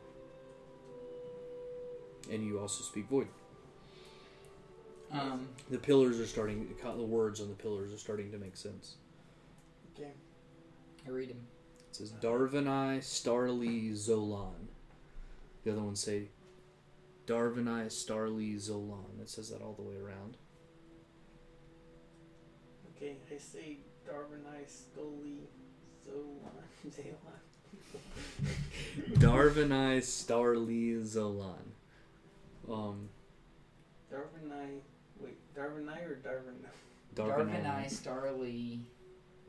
and 2.30 2.44
you 2.44 2.58
also 2.58 2.82
speak 2.82 3.08
void. 3.08 3.28
Um, 5.12 5.48
The 5.70 5.78
pillars 5.78 6.20
are 6.20 6.26
starting. 6.26 6.68
The 6.82 7.02
words 7.02 7.40
on 7.40 7.48
the 7.48 7.54
pillars 7.54 7.92
are 7.92 7.98
starting 7.98 8.30
to 8.32 8.38
make 8.38 8.56
sense. 8.56 8.96
Okay. 9.94 10.12
I 11.06 11.10
read 11.10 11.30
him. 11.30 11.40
It 11.88 11.96
says 11.96 12.12
Darvanai 12.20 12.98
Starly 12.98 13.92
Zolan. 13.92 14.68
The 15.64 15.72
other 15.72 15.82
ones 15.82 16.00
say 16.00 16.28
Darvanai 17.30 17.86
Starly 17.86 18.56
Zolan. 18.56 19.20
It 19.22 19.28
says 19.30 19.50
that 19.50 19.62
all 19.62 19.74
the 19.74 19.82
way 19.82 19.94
around. 19.94 20.36
Okay, 22.96 23.18
I 23.32 23.38
say 23.38 23.76
Darwinai 24.04 24.66
Stoli 24.66 25.38
Zolan 26.04 26.90
Zalon. 26.90 27.38
Darvanai 29.12 29.98
Starly 30.00 31.00
Zolan. 31.02 31.70
Um, 32.68 33.08
Darwinai 34.12 34.80
wait, 35.20 35.38
Darwinai 35.54 36.04
or 36.04 36.16
Darwin 36.16 36.56
Darvanai 37.14 37.86
Starly 37.86 38.80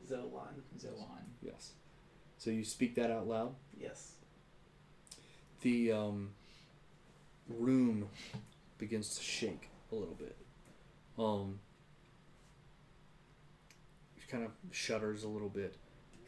Zolan. 0.08 0.54
Zoan. 0.78 1.24
Yes. 1.42 1.72
So 2.38 2.50
you 2.50 2.64
speak 2.64 2.94
that 2.94 3.10
out 3.10 3.26
loud. 3.26 3.56
Yes. 3.76 4.12
The 5.62 5.90
um, 5.90 6.30
room 7.48 8.08
begins 8.78 9.16
to 9.16 9.22
shake 9.22 9.70
a 9.90 9.94
little 9.94 10.14
bit. 10.14 10.36
Um, 11.18 11.60
it 14.16 14.28
kind 14.28 14.44
of 14.44 14.50
shudders 14.70 15.24
a 15.24 15.28
little 15.28 15.48
bit, 15.48 15.76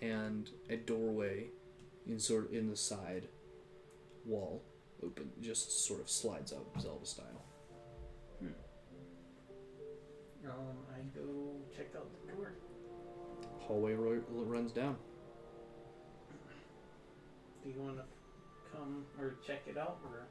and 0.01 0.51
a 0.69 0.77
doorway 0.77 1.47
in 2.07 2.19
sort 2.19 2.51
in 2.53 2.69
the 2.69 2.77
side 2.77 3.29
wall 4.27 4.63
open 5.03 5.31
just 5.41 5.87
sort 5.87 6.01
of 6.01 6.09
slides 6.09 6.53
up 6.53 6.65
Zelda 6.81 7.07
style. 7.07 7.45
Um, 10.47 10.77
I 10.93 11.01
go 11.17 11.57
check 11.75 11.87
out 11.97 12.07
the 12.27 12.33
door. 12.33 12.53
Hallway 13.61 13.95
ro- 13.95 14.21
runs 14.29 14.73
down. 14.73 14.97
Do 17.63 17.71
you 17.71 17.81
want 17.81 17.97
to 17.97 18.05
come 18.71 19.07
or 19.19 19.37
check 19.47 19.63
it 19.67 19.79
out 19.79 20.01
or 20.05 20.27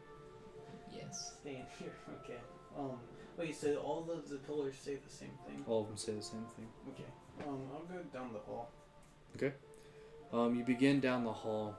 In 1.45 1.51
here? 1.79 1.93
Okay. 2.23 2.39
Um, 2.77 2.97
wait. 3.37 3.55
So 3.55 3.75
all 3.77 4.09
of 4.11 4.29
the 4.29 4.37
pillars 4.37 4.75
say 4.79 4.95
the 4.95 5.13
same 5.13 5.31
thing. 5.45 5.63
All 5.67 5.81
of 5.81 5.87
them 5.87 5.97
say 5.97 6.13
the 6.13 6.21
same 6.21 6.45
thing. 6.55 6.67
Okay. 6.89 7.09
Um, 7.47 7.61
I'll 7.73 7.85
go 7.85 8.01
down 8.13 8.33
the 8.33 8.39
hall. 8.39 8.71
Okay. 9.35 9.53
Um, 10.31 10.55
you 10.55 10.63
begin 10.63 10.99
down 10.99 11.23
the 11.23 11.33
hall. 11.33 11.75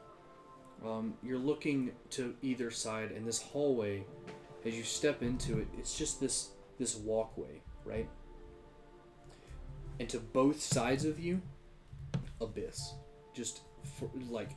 Um, 0.85 1.15
you're 1.23 1.39
looking 1.39 1.93
to 2.11 2.35
either 2.43 2.71
side, 2.71 3.13
and 3.13 3.27
this 3.27 3.41
hallway, 3.41 4.05
as 4.65 4.77
you 4.77 4.83
step 4.83 5.23
into 5.23 5.59
it, 5.59 5.69
it's 5.79 5.97
just 5.97 6.21
this 6.21 6.51
this 6.79 6.97
walkway, 6.97 7.63
right? 7.85 8.09
And 10.01 10.09
to 10.09 10.19
both 10.19 10.61
sides 10.61 11.05
of 11.05 11.21
you, 11.21 11.41
abyss, 12.41 12.95
just 13.33 13.61
for, 13.99 14.11
like 14.29 14.51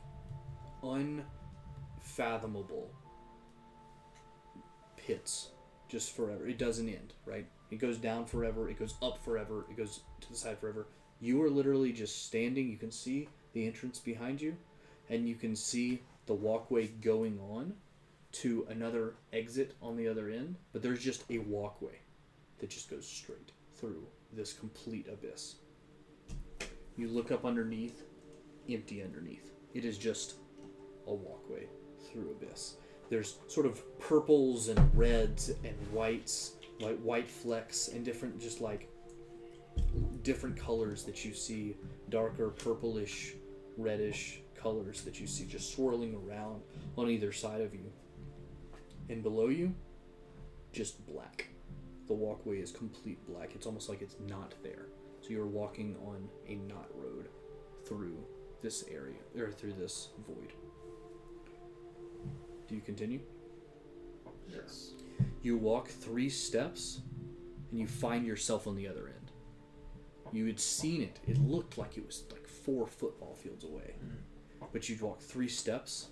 unfathomable 0.82 2.90
pits, 5.08 5.48
just 5.88 6.14
forever. 6.14 6.46
It 6.46 6.58
doesn't 6.58 6.86
end, 6.86 7.14
right? 7.24 7.46
It 7.70 7.78
goes 7.78 7.96
down 7.96 8.26
forever. 8.26 8.68
It 8.68 8.78
goes 8.78 8.94
up 9.02 9.24
forever. 9.24 9.64
It 9.70 9.76
goes 9.76 10.00
to 10.20 10.28
the 10.28 10.36
side 10.36 10.58
forever. 10.58 10.86
You 11.18 11.42
are 11.42 11.48
literally 11.48 11.92
just 11.92 12.26
standing. 12.26 12.68
You 12.68 12.76
can 12.76 12.90
see 12.90 13.26
the 13.54 13.66
entrance 13.66 13.98
behind 13.98 14.42
you, 14.42 14.54
and 15.08 15.26
you 15.26 15.34
can 15.34 15.56
see 15.56 16.02
the 16.26 16.34
walkway 16.34 16.88
going 16.88 17.40
on 17.50 17.72
to 18.32 18.66
another 18.68 19.14
exit 19.32 19.74
on 19.80 19.96
the 19.96 20.06
other 20.06 20.28
end. 20.28 20.56
But 20.74 20.82
there's 20.82 21.02
just 21.02 21.24
a 21.30 21.38
walkway 21.38 21.98
that 22.58 22.68
just 22.68 22.90
goes 22.90 23.08
straight 23.08 23.52
through 23.74 24.06
this 24.34 24.52
complete 24.52 25.08
abyss. 25.10 25.54
You 26.98 27.08
look 27.08 27.32
up 27.32 27.46
underneath, 27.46 28.02
empty 28.68 29.02
underneath. 29.02 29.52
It 29.72 29.86
is 29.86 29.96
just 29.96 30.34
a 31.06 31.14
walkway 31.14 31.66
through 32.12 32.32
abyss. 32.32 32.74
There's 33.10 33.38
sort 33.46 33.66
of 33.66 33.98
purples 33.98 34.68
and 34.68 34.96
reds 34.96 35.50
and 35.64 35.76
whites, 35.92 36.52
like 36.80 36.98
white 37.00 37.30
flecks 37.30 37.88
and 37.88 38.04
different, 38.04 38.40
just 38.40 38.60
like 38.60 38.88
different 40.22 40.56
colors 40.56 41.04
that 41.04 41.24
you 41.24 41.32
see, 41.32 41.76
darker 42.10 42.50
purplish, 42.50 43.34
reddish 43.76 44.40
colors 44.54 45.02
that 45.02 45.20
you 45.20 45.26
see 45.26 45.46
just 45.46 45.72
swirling 45.72 46.14
around 46.14 46.60
on 46.96 47.08
either 47.08 47.32
side 47.32 47.60
of 47.60 47.74
you. 47.74 47.90
And 49.08 49.22
below 49.22 49.48
you, 49.48 49.74
just 50.72 51.06
black. 51.06 51.48
The 52.08 52.14
walkway 52.14 52.58
is 52.58 52.72
complete 52.72 53.18
black. 53.26 53.54
It's 53.54 53.66
almost 53.66 53.88
like 53.88 54.02
it's 54.02 54.16
not 54.26 54.54
there. 54.62 54.86
So 55.20 55.30
you're 55.30 55.46
walking 55.46 55.96
on 56.06 56.28
a 56.46 56.56
not 56.56 56.88
road 56.94 57.28
through 57.86 58.16
this 58.62 58.84
area, 58.90 59.18
or 59.38 59.52
through 59.52 59.74
this 59.74 60.08
void. 60.26 60.52
Do 62.68 62.74
you 62.74 62.80
continue? 62.80 63.20
Yes. 64.48 64.92
You 65.42 65.56
walk 65.56 65.88
three 65.88 66.28
steps 66.28 67.00
and 67.70 67.80
you 67.80 67.86
find 67.86 68.26
yourself 68.26 68.66
on 68.66 68.76
the 68.76 68.86
other 68.86 69.08
end. 69.08 69.32
You 70.32 70.46
had 70.46 70.60
seen 70.60 71.02
it. 71.02 71.20
It 71.26 71.38
looked 71.38 71.78
like 71.78 71.96
it 71.96 72.06
was 72.06 72.24
like 72.30 72.46
four 72.46 72.86
football 72.86 73.34
fields 73.34 73.64
away. 73.64 73.94
Mm-hmm. 74.04 74.66
But 74.72 74.88
you'd 74.88 75.00
walk 75.00 75.20
three 75.20 75.48
steps 75.48 76.08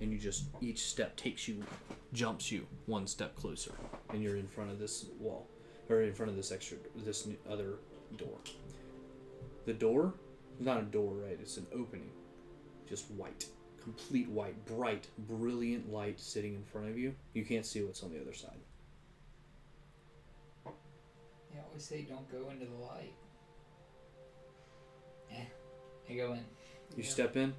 and 0.00 0.12
you 0.12 0.18
just, 0.18 0.44
each 0.60 0.84
step 0.84 1.16
takes 1.16 1.48
you, 1.48 1.64
jumps 2.12 2.52
you 2.52 2.66
one 2.86 3.06
step 3.06 3.34
closer. 3.34 3.72
And 4.10 4.22
you're 4.22 4.36
in 4.36 4.46
front 4.46 4.70
of 4.70 4.78
this 4.78 5.06
wall, 5.18 5.48
or 5.88 6.02
in 6.02 6.14
front 6.14 6.30
of 6.30 6.36
this 6.36 6.52
extra, 6.52 6.76
this 7.04 7.26
other 7.50 7.78
door. 8.16 8.38
The 9.66 9.72
door 9.72 10.14
not 10.60 10.78
a 10.78 10.82
door, 10.82 11.14
right? 11.14 11.38
It's 11.40 11.56
an 11.56 11.66
opening. 11.72 12.10
Just 12.88 13.10
white. 13.12 13.46
Complete 13.88 14.28
white. 14.28 14.66
Bright, 14.66 15.06
brilliant 15.16 15.90
light 15.90 16.20
sitting 16.20 16.54
in 16.54 16.62
front 16.62 16.88
of 16.90 16.98
you. 16.98 17.14
You 17.32 17.44
can't 17.46 17.64
see 17.64 17.82
what's 17.82 18.02
on 18.02 18.10
the 18.12 18.20
other 18.20 18.34
side. 18.34 18.58
They 20.66 21.58
always 21.66 21.84
say 21.84 22.02
don't 22.02 22.30
go 22.30 22.50
into 22.50 22.66
the 22.66 22.76
light. 22.76 23.14
Yeah, 25.30 25.44
I 26.10 26.14
go 26.14 26.32
in. 26.34 26.44
You 26.96 27.02
Yeah. 27.02 27.08
step 27.08 27.36
in. 27.36 27.54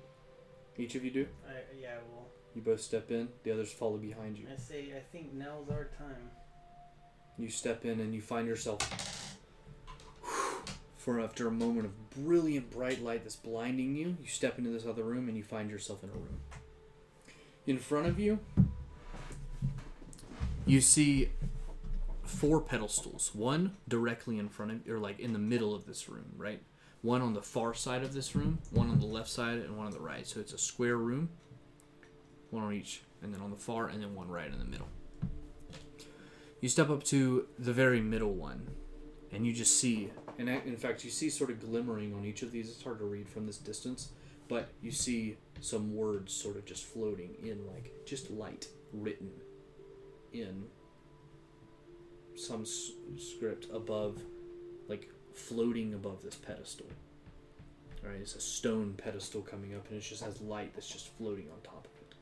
Each 0.77 0.93
of 0.93 1.03
you 1.03 1.09
do. 1.09 1.27
I, 1.47 1.63
yeah, 1.75 1.97
well, 2.11 2.27
You 2.53 2.61
both 2.61 2.81
step 2.81 3.09
in. 3.09 3.29
The 3.43 3.51
others 3.51 3.71
follow 3.71 3.97
behind 3.97 4.37
you. 4.37 4.47
I 4.51 4.55
say 4.55 4.95
I 4.95 4.99
think 4.99 5.33
now's 5.33 5.67
our 5.69 5.85
time. 5.97 6.29
You 7.39 7.49
step 7.49 7.85
in 7.85 7.99
and 8.01 8.13
you 8.13 8.21
find 8.21 8.47
yourself 8.47 8.79
for 10.99 11.21
after 11.21 11.47
a 11.47 11.51
moment 11.51 11.85
of 11.85 12.09
brilliant 12.09 12.69
bright 12.69 13.01
light 13.01 13.23
that's 13.23 13.37
blinding 13.37 13.95
you, 13.95 14.17
you 14.21 14.27
step 14.27 14.57
into 14.57 14.69
this 14.69 14.85
other 14.85 15.03
room 15.03 15.29
and 15.29 15.37
you 15.37 15.43
find 15.43 15.69
yourself 15.71 16.03
in 16.03 16.09
a 16.09 16.13
room. 16.13 16.41
In 17.65 17.77
front 17.77 18.07
of 18.07 18.19
you, 18.19 18.39
you 20.65 20.81
see 20.81 21.29
four 22.25 22.59
pedestals. 22.59 23.33
One 23.33 23.77
directly 23.87 24.37
in 24.37 24.49
front 24.49 24.73
of 24.73 24.85
you, 24.85 24.95
or 24.95 24.99
like 24.99 25.21
in 25.21 25.31
the 25.31 25.39
middle 25.39 25.73
of 25.73 25.85
this 25.85 26.09
room, 26.09 26.33
right? 26.35 26.61
One 27.01 27.21
on 27.21 27.33
the 27.33 27.41
far 27.41 27.73
side 27.73 28.03
of 28.03 28.13
this 28.13 28.35
room, 28.35 28.59
one 28.69 28.89
on 28.89 28.99
the 28.99 29.05
left 29.05 29.29
side, 29.29 29.59
and 29.59 29.77
one 29.77 29.85
on 29.85 29.93
the 29.93 30.01
right. 30.01 30.27
So 30.27 30.41
it's 30.41 30.51
a 30.51 30.57
square 30.57 30.97
room, 30.97 31.29
one 32.49 32.65
on 32.65 32.73
each, 32.73 33.03
and 33.23 33.33
then 33.33 33.39
on 33.39 33.51
the 33.51 33.57
far, 33.57 33.87
and 33.87 34.03
then 34.03 34.15
one 34.15 34.27
right 34.27 34.51
in 34.51 34.59
the 34.59 34.65
middle. 34.65 34.89
You 36.59 36.67
step 36.67 36.89
up 36.89 37.05
to 37.05 37.47
the 37.57 37.71
very 37.71 38.01
middle 38.01 38.33
one, 38.33 38.67
and 39.31 39.45
you 39.45 39.53
just 39.53 39.79
see, 39.79 40.09
and 40.37 40.49
in 40.49 40.77
fact, 40.77 41.03
you 41.03 41.09
see 41.09 41.29
sort 41.29 41.49
of 41.49 41.59
glimmering 41.59 42.13
on 42.13 42.25
each 42.25 42.41
of 42.41 42.51
these. 42.51 42.69
It's 42.69 42.83
hard 42.83 42.99
to 42.99 43.05
read 43.05 43.29
from 43.29 43.45
this 43.45 43.57
distance, 43.57 44.09
but 44.47 44.69
you 44.81 44.91
see 44.91 45.37
some 45.61 45.95
words 45.95 46.33
sort 46.33 46.55
of 46.55 46.65
just 46.65 46.85
floating 46.85 47.35
in, 47.43 47.67
like 47.67 47.91
just 48.05 48.31
light 48.31 48.67
written 48.91 49.29
in 50.33 50.65
some 52.35 52.61
s- 52.61 52.91
script 53.17 53.67
above, 53.73 54.21
like 54.87 55.11
floating 55.33 55.93
above 55.93 56.23
this 56.23 56.35
pedestal. 56.35 56.87
All 58.03 58.09
right, 58.09 58.19
it's 58.21 58.35
a 58.35 58.41
stone 58.41 58.95
pedestal 58.97 59.41
coming 59.41 59.75
up, 59.75 59.87
and 59.89 59.97
it 59.97 60.01
just 60.01 60.23
has 60.23 60.41
light 60.41 60.73
that's 60.73 60.89
just 60.89 61.09
floating 61.17 61.47
on 61.51 61.61
top 61.61 61.85
of 61.85 61.91
it. 62.01 62.15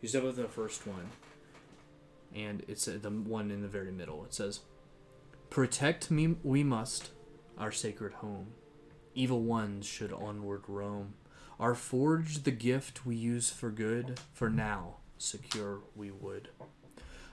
You 0.00 0.08
step 0.08 0.24
up 0.24 0.34
the 0.36 0.48
first 0.48 0.86
one, 0.86 1.10
and 2.34 2.62
it's 2.66 2.88
uh, 2.88 2.98
the 3.00 3.10
one 3.10 3.50
in 3.50 3.62
the 3.62 3.68
very 3.68 3.92
middle. 3.92 4.24
It 4.24 4.32
says, 4.32 4.60
"Protect 5.50 6.10
me, 6.10 6.36
we 6.42 6.62
must, 6.62 7.10
our 7.56 7.72
sacred 7.72 8.14
home. 8.14 8.48
Evil 9.14 9.42
ones 9.42 9.86
should 9.86 10.12
onward 10.12 10.64
roam. 10.68 11.14
Our 11.58 11.74
forge 11.74 12.44
the 12.44 12.52
gift 12.52 13.04
we 13.04 13.16
use 13.16 13.50
for 13.50 13.70
good. 13.70 14.20
For 14.32 14.48
now, 14.48 14.98
secure 15.16 15.80
we 15.96 16.10
would. 16.10 16.50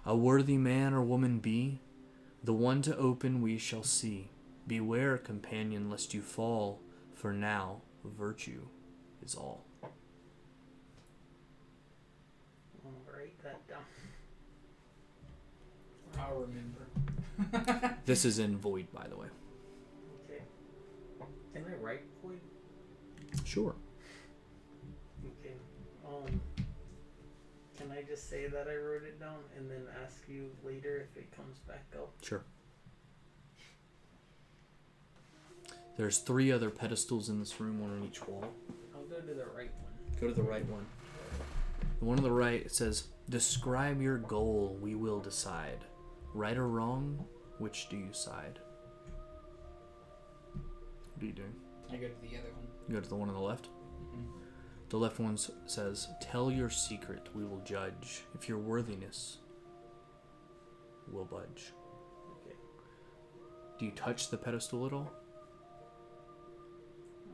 A 0.06 0.16
worthy 0.16 0.58
man 0.58 0.94
or 0.94 1.04
woman 1.04 1.40
be, 1.40 1.82
the 2.44 2.54
one 2.54 2.82
to 2.84 2.98
open 2.98 3.42
we 3.42 3.58
shall 3.58 3.84
see. 3.84 4.30
Beware, 4.66 5.18
companion, 5.18 5.90
lest 5.90 6.14
you 6.14 6.22
fall. 6.22 6.82
For 7.14 7.34
now, 7.34 7.82
virtue 8.04 8.68
is 9.24 9.36
all." 9.36 9.66
I'm 9.84 9.90
gonna 12.84 13.18
write 13.18 13.38
that 13.44 13.68
down. 13.68 13.84
I'll 16.18 16.40
remember. 16.40 16.88
This 18.06 18.24
is 18.26 18.40
in 18.40 18.58
void, 18.58 18.88
by 18.94 19.08
the 19.08 19.18
way. 19.18 19.28
Okay. 20.26 20.44
Can 21.54 21.66
I 21.66 21.76
write 21.84 22.04
void? 22.24 22.40
Sure. 23.44 23.76
Okay. 25.42 25.54
Um. 26.08 26.42
Can 27.78 27.92
I 27.92 28.04
just 28.04 28.30
say 28.30 28.48
that 28.48 28.68
I 28.68 28.76
wrote 28.76 29.04
it 29.04 29.20
down 29.20 29.40
and 29.58 29.70
then 29.70 29.82
ask 30.04 30.24
you 30.28 30.50
later 30.64 31.08
if 31.10 31.18
it 31.18 31.36
comes 31.36 31.60
back 31.60 31.86
up? 31.96 32.14
Sure. 32.22 32.44
There's 35.98 36.20
three 36.20 36.52
other 36.52 36.70
pedestals 36.70 37.30
in 37.30 37.40
this 37.40 37.60
room, 37.60 37.80
one 37.80 37.92
on 37.92 38.04
each 38.04 38.26
wall. 38.28 38.46
I'll 38.94 39.04
go 39.04 39.20
to 39.20 39.34
the 39.34 39.46
right 39.56 39.72
one. 39.82 40.20
Go 40.20 40.28
to 40.28 40.34
the 40.34 40.44
right 40.44 40.66
one. 40.70 40.86
The 42.00 42.06
one 42.06 42.18
on 42.18 42.24
the 42.24 42.32
right 42.32 42.62
it 42.62 42.74
says, 42.74 43.08
"Describe 43.30 44.02
your 44.02 44.18
goal. 44.18 44.78
We 44.82 44.96
will 44.96 45.20
decide. 45.20 45.86
Right 46.36 46.58
or 46.58 46.68
wrong, 46.68 47.26
which 47.60 47.88
do 47.90 47.96
you 47.98 48.12
side?" 48.12 48.60
What 50.54 51.24
are 51.24 51.26
you 51.26 51.32
doing? 51.32 51.56
I 51.90 51.96
go 51.96 52.10
to 52.10 52.22
the 52.22 52.38
other 52.38 52.52
one. 52.54 52.68
You 52.90 52.96
go 52.96 53.00
to 53.02 53.10
the 53.10 53.16
one 53.16 53.30
on 53.30 53.36
the 53.36 53.42
left. 53.42 53.70
Mhm. 54.14 54.28
The 54.90 54.98
left 55.00 55.18
one 55.18 55.38
says, 55.38 56.10
"Tell 56.20 56.52
your 56.52 56.70
secret. 56.70 57.34
We 57.34 57.46
will 57.46 57.62
judge. 57.62 58.26
If 58.34 58.50
your 58.50 58.60
worthiness 58.60 59.40
will 61.08 61.24
budge." 61.26 61.74
Okay. 62.42 62.56
Do 63.80 63.86
you 63.86 63.92
touch 63.94 64.30
the 64.30 64.38
pedestal 64.38 64.86
at 64.86 64.92
all? 64.92 65.12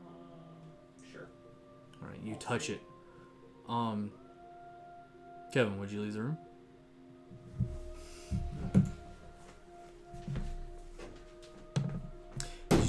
Um. 0.06 1.02
Sure. 1.10 1.28
All 2.00 2.08
right, 2.08 2.20
you 2.20 2.36
touch 2.36 2.70
it. 2.70 2.80
Um, 3.68 4.12
Kevin, 5.52 5.78
would 5.80 5.90
you 5.90 6.02
leave 6.02 6.14
the 6.14 6.22
room? 6.22 6.38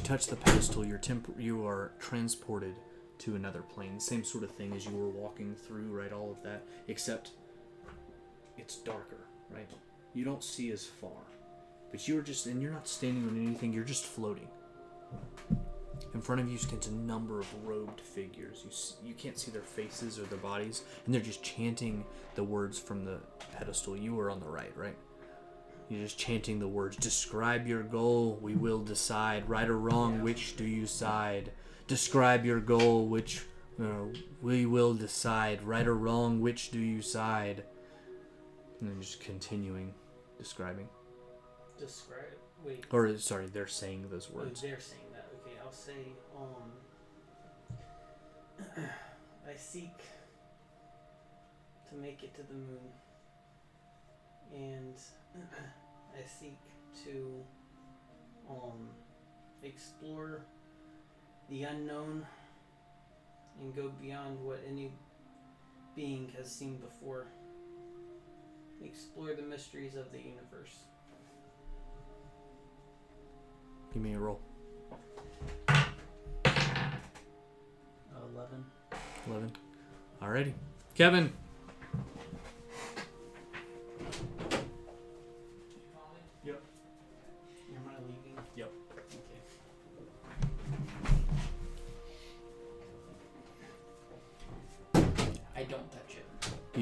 Touch 0.03 0.27
the 0.27 0.35
pedestal, 0.35 0.85
you're 0.85 0.97
temp- 0.97 1.35
you 1.39 1.65
are 1.65 1.91
transported 1.99 2.75
to 3.19 3.35
another 3.35 3.61
plane. 3.61 3.99
Same 3.99 4.23
sort 4.23 4.43
of 4.43 4.51
thing 4.51 4.73
as 4.73 4.85
you 4.85 4.91
were 4.95 5.09
walking 5.09 5.55
through, 5.55 5.91
right? 5.91 6.11
All 6.11 6.31
of 6.31 6.41
that, 6.43 6.63
except 6.87 7.31
it's 8.57 8.77
darker, 8.77 9.27
right? 9.49 9.69
You 10.13 10.25
don't 10.25 10.43
see 10.43 10.71
as 10.71 10.85
far, 10.85 11.11
but 11.91 12.07
you're 12.07 12.21
just, 12.21 12.45
and 12.45 12.61
you're 12.61 12.71
not 12.71 12.87
standing 12.87 13.27
on 13.27 13.37
anything. 13.43 13.73
You're 13.73 13.83
just 13.83 14.05
floating. 14.05 14.47
In 16.13 16.21
front 16.21 16.41
of 16.41 16.49
you 16.49 16.57
stands 16.57 16.87
a 16.87 16.91
number 16.91 17.39
of 17.39 17.47
robed 17.65 17.99
figures. 18.01 18.61
You 18.63 18.69
s- 18.69 18.97
you 19.03 19.13
can't 19.15 19.37
see 19.39 19.51
their 19.51 19.61
faces 19.63 20.19
or 20.19 20.23
their 20.23 20.37
bodies, 20.39 20.83
and 21.05 21.13
they're 21.13 21.21
just 21.21 21.41
chanting 21.43 22.05
the 22.35 22.43
words 22.43 22.77
from 22.77 23.05
the 23.05 23.19
pedestal. 23.53 23.95
You 23.97 24.13
were 24.13 24.29
on 24.29 24.39
the 24.39 24.47
right, 24.47 24.75
right? 24.77 24.95
You're 25.93 26.03
just 26.05 26.17
chanting 26.17 26.57
the 26.59 26.67
words. 26.67 26.97
Describe 26.97 27.67
your 27.67 27.83
goal. 27.83 28.39
We 28.41 28.55
will 28.55 28.79
decide. 28.79 29.47
Right 29.47 29.69
or 29.69 29.77
wrong, 29.77 30.21
which 30.23 30.55
do 30.57 30.63
you 30.65 30.87
side? 30.87 31.51
Describe 31.87 32.45
your 32.45 32.59
goal. 32.59 33.05
Which 33.05 33.43
uh, 33.79 34.05
we 34.41 34.65
will 34.65 34.95
decide. 34.95 35.61
Right 35.61 35.85
or 35.85 35.95
wrong, 35.95 36.41
which 36.41 36.71
do 36.71 36.79
you 36.79 37.01
side? 37.03 37.63
And 38.81 38.89
then 38.89 38.99
just 39.01 39.19
continuing 39.19 39.93
describing. 40.39 40.89
Describe. 41.77 42.23
Wait. 42.65 42.85
Or 42.91 43.15
sorry, 43.19 43.45
they're 43.47 43.67
saying 43.67 44.07
those 44.09 44.29
Oh, 44.33 44.37
words. 44.39 44.61
they're 44.61 44.79
saying 44.79 45.01
that. 45.11 45.27
Okay, 45.41 45.57
I'll 45.63 45.71
say, 45.71 46.13
um, 46.35 46.71
I 49.47 49.55
seek 49.55 49.95
to 51.89 51.95
make 51.95 52.23
it 52.23 52.33
to 52.35 52.41
the 52.43 52.53
moon, 52.53 52.93
and 54.55 54.95
I 56.15 56.25
seek 56.27 56.57
to, 57.05 57.43
um, 58.49 58.89
explore 59.63 60.45
the 61.49 61.63
unknown 61.63 62.25
and 63.59 63.75
go 63.75 63.91
beyond 64.01 64.39
what 64.43 64.59
any 64.67 64.91
being 65.95 66.31
has 66.37 66.51
seen 66.51 66.77
before. 66.77 67.27
Explore 68.83 69.33
the 69.35 69.41
mysteries 69.41 69.95
of 69.95 70.11
the 70.11 70.19
universe. 70.19 70.77
Give 73.93 74.01
me 74.01 74.13
a 74.13 74.19
roll. 74.19 74.39
Eleven. 78.33 78.65
11. 79.27 79.51
Alrighty. 80.21 80.53
Kevin. 80.95 81.31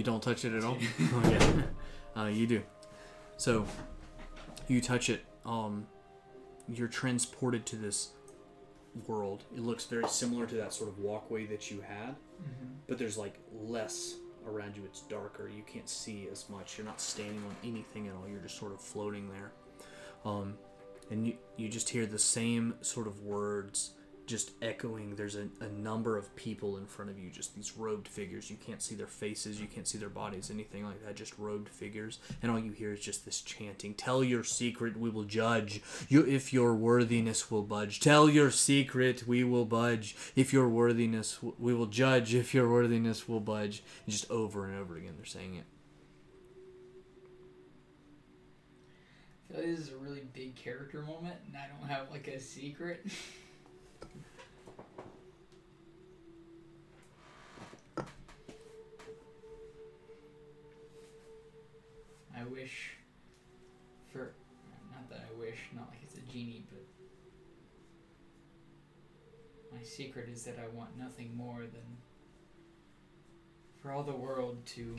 You 0.02 0.06
don't 0.06 0.24
touch 0.24 0.46
it 0.46 0.54
at 0.56 0.64
all? 0.64 0.80
oh, 1.00 1.22
yeah. 1.30 2.22
Uh, 2.24 2.26
you 2.26 2.48
do. 2.48 2.64
So, 3.38 3.68
you 4.68 4.82
touch 4.82 5.12
it. 5.12 5.24
Um, 5.46 5.86
you're 6.68 6.88
transported 6.88 7.68
to 7.68 7.76
this 7.76 8.10
world. 9.06 9.44
It 9.56 9.60
looks 9.60 9.86
very 9.86 10.08
similar 10.08 10.48
to 10.48 10.56
that 10.56 10.74
sort 10.74 10.90
of 10.90 10.98
walkway 10.98 11.46
that 11.46 11.70
you 11.70 11.82
had, 11.82 12.16
Mm-hmm. 12.42 12.74
but 12.88 12.98
there's 12.98 13.16
like 13.20 13.36
less 13.54 14.16
around 14.48 14.76
you. 14.76 14.84
It's 14.86 15.02
darker. 15.02 15.48
You 15.56 15.62
can't 15.72 15.88
see 15.88 16.28
as 16.32 16.50
much. 16.50 16.80
You're 16.80 16.88
not 16.88 17.00
standing 17.00 17.38
on 17.48 17.56
anything 17.64 18.08
at 18.08 18.16
all. 18.16 18.28
You're 18.28 18.40
just 18.40 18.58
sort 18.58 18.72
of 18.72 18.82
floating 18.82 19.30
there. 19.30 19.52
Um, 20.26 20.56
and 21.12 21.28
you, 21.28 21.36
you 21.58 21.70
just 21.70 21.90
hear 21.90 22.08
the 22.08 22.18
same 22.18 22.74
sort 22.82 23.06
of 23.06 23.22
words 23.22 23.92
just 24.32 24.52
echoing. 24.62 25.16
There's 25.16 25.36
a, 25.36 25.50
a 25.60 25.68
number 25.68 26.18
of 26.18 26.34
people 26.38 26.78
in 26.78 26.86
front 26.86 27.12
of 27.12 27.20
you, 27.20 27.30
just 27.30 27.54
these 27.54 27.78
robed 27.78 28.08
figures. 28.08 28.50
You 28.50 28.56
can't 28.56 28.82
see 28.82 28.96
their 28.96 29.06
faces, 29.06 29.60
you 29.60 29.68
can't 29.68 29.86
see 29.86 29.98
their 29.98 30.10
bodies, 30.10 30.50
anything 30.50 30.86
like 30.86 31.06
that, 31.06 31.16
just 31.16 31.38
robed 31.38 31.68
figures. 31.68 32.20
And 32.42 32.50
all 32.50 32.58
you 32.58 32.72
hear 32.72 32.94
is 32.94 33.02
just 33.02 33.26
this 33.26 33.42
chanting 33.42 33.94
Tell 33.94 34.24
your 34.24 34.46
secret, 34.46 34.98
we 34.98 35.10
will 35.10 35.26
judge. 35.26 35.82
You, 36.08 36.26
if 36.26 36.54
your 36.54 36.74
worthiness 36.74 37.52
will 37.52 37.64
budge. 37.64 38.00
Tell 38.00 38.30
your 38.30 38.52
secret, 38.52 39.28
we 39.28 39.44
will 39.44 39.66
budge. 39.66 40.16
If 40.36 40.54
your 40.54 40.70
worthiness, 40.70 41.40
we 41.60 41.74
will 41.74 41.88
judge. 41.88 42.34
If 42.34 42.54
your 42.54 42.72
worthiness 42.72 43.28
will 43.28 43.42
budge. 43.42 43.84
And 44.06 44.14
just 44.14 44.32
over 44.32 44.66
and 44.66 44.80
over 44.80 44.96
again, 44.96 45.16
they're 45.18 45.26
saying 45.26 45.56
it. 45.56 45.66
I 49.50 49.54
feel 49.54 49.64
like 49.64 49.76
this 49.76 49.88
is 49.88 49.94
a 49.94 49.98
really 49.98 50.22
big 50.34 50.56
character 50.56 51.02
moment, 51.02 51.36
and 51.46 51.58
I 51.58 51.68
don't 51.68 51.90
have 51.90 52.10
like 52.10 52.30
a 52.30 52.40
secret. 52.40 53.06
I 62.42 62.46
wish 62.46 62.92
for 64.12 64.34
not 64.92 65.08
that 65.10 65.20
I 65.30 65.40
wish, 65.40 65.60
not 65.76 65.90
like 65.90 66.00
it's 66.02 66.16
a 66.16 66.22
genie, 66.22 66.66
but 66.72 66.82
my 69.78 69.84
secret 69.84 70.28
is 70.28 70.44
that 70.46 70.58
I 70.58 70.68
want 70.76 70.98
nothing 70.98 71.38
more 71.38 71.60
than 71.60 71.98
for 73.82 73.92
all 73.92 74.02
the 74.04 74.16
world 74.16 74.66
to 74.68 74.96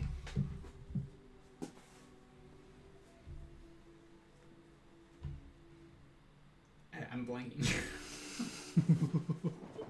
I- 6.95 7.07
I'm 7.13 7.27
blanking. 7.27 7.67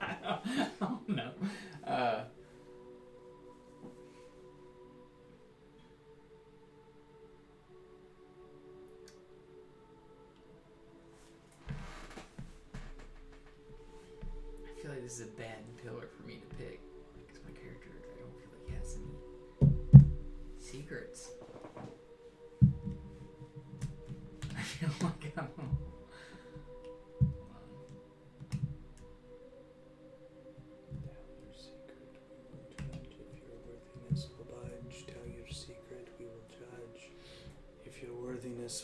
I 0.00 0.14
don't, 0.22 0.46
I 0.56 0.68
don't 0.80 1.08
know. 1.08 1.32
Uh, 1.86 2.24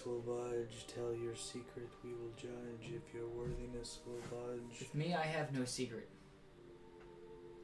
will 0.09 0.20
budge, 0.20 0.87
tell 0.95 1.15
your 1.15 1.35
secret, 1.35 1.89
we 2.03 2.11
will 2.11 2.33
judge. 2.37 2.91
If 2.95 3.15
your 3.15 3.27
worthiness 3.28 3.99
will 4.07 4.20
budge. 4.31 4.81
With 4.81 4.95
me, 4.95 5.15
I 5.15 5.23
have 5.23 5.53
no 5.53 5.65
secret. 5.65 6.09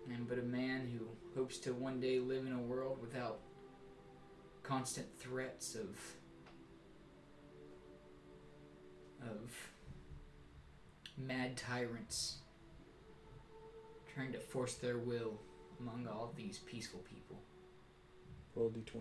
I 0.09 0.15
am 0.15 0.27
but 0.29 0.39
a 0.39 0.43
man 0.43 0.87
who 0.87 1.07
hopes 1.39 1.59
to 1.59 1.73
one 1.73 2.01
day 2.01 2.19
live 2.19 2.47
in 2.47 2.53
a 2.53 2.61
world 2.61 2.99
without 3.01 3.41
constant 4.63 5.07
threats 5.19 5.75
of 5.75 5.99
of 9.23 9.51
mad 11.17 11.57
tyrants 11.57 12.39
trying 14.15 14.33
to 14.33 14.39
force 14.39 14.75
their 14.75 14.99
will 14.99 15.41
among 15.81 16.07
all 16.07 16.35
these 16.37 16.59
peaceful 16.59 17.01
people. 17.01 17.41
Roll 18.55 18.71
d20. 18.71 19.01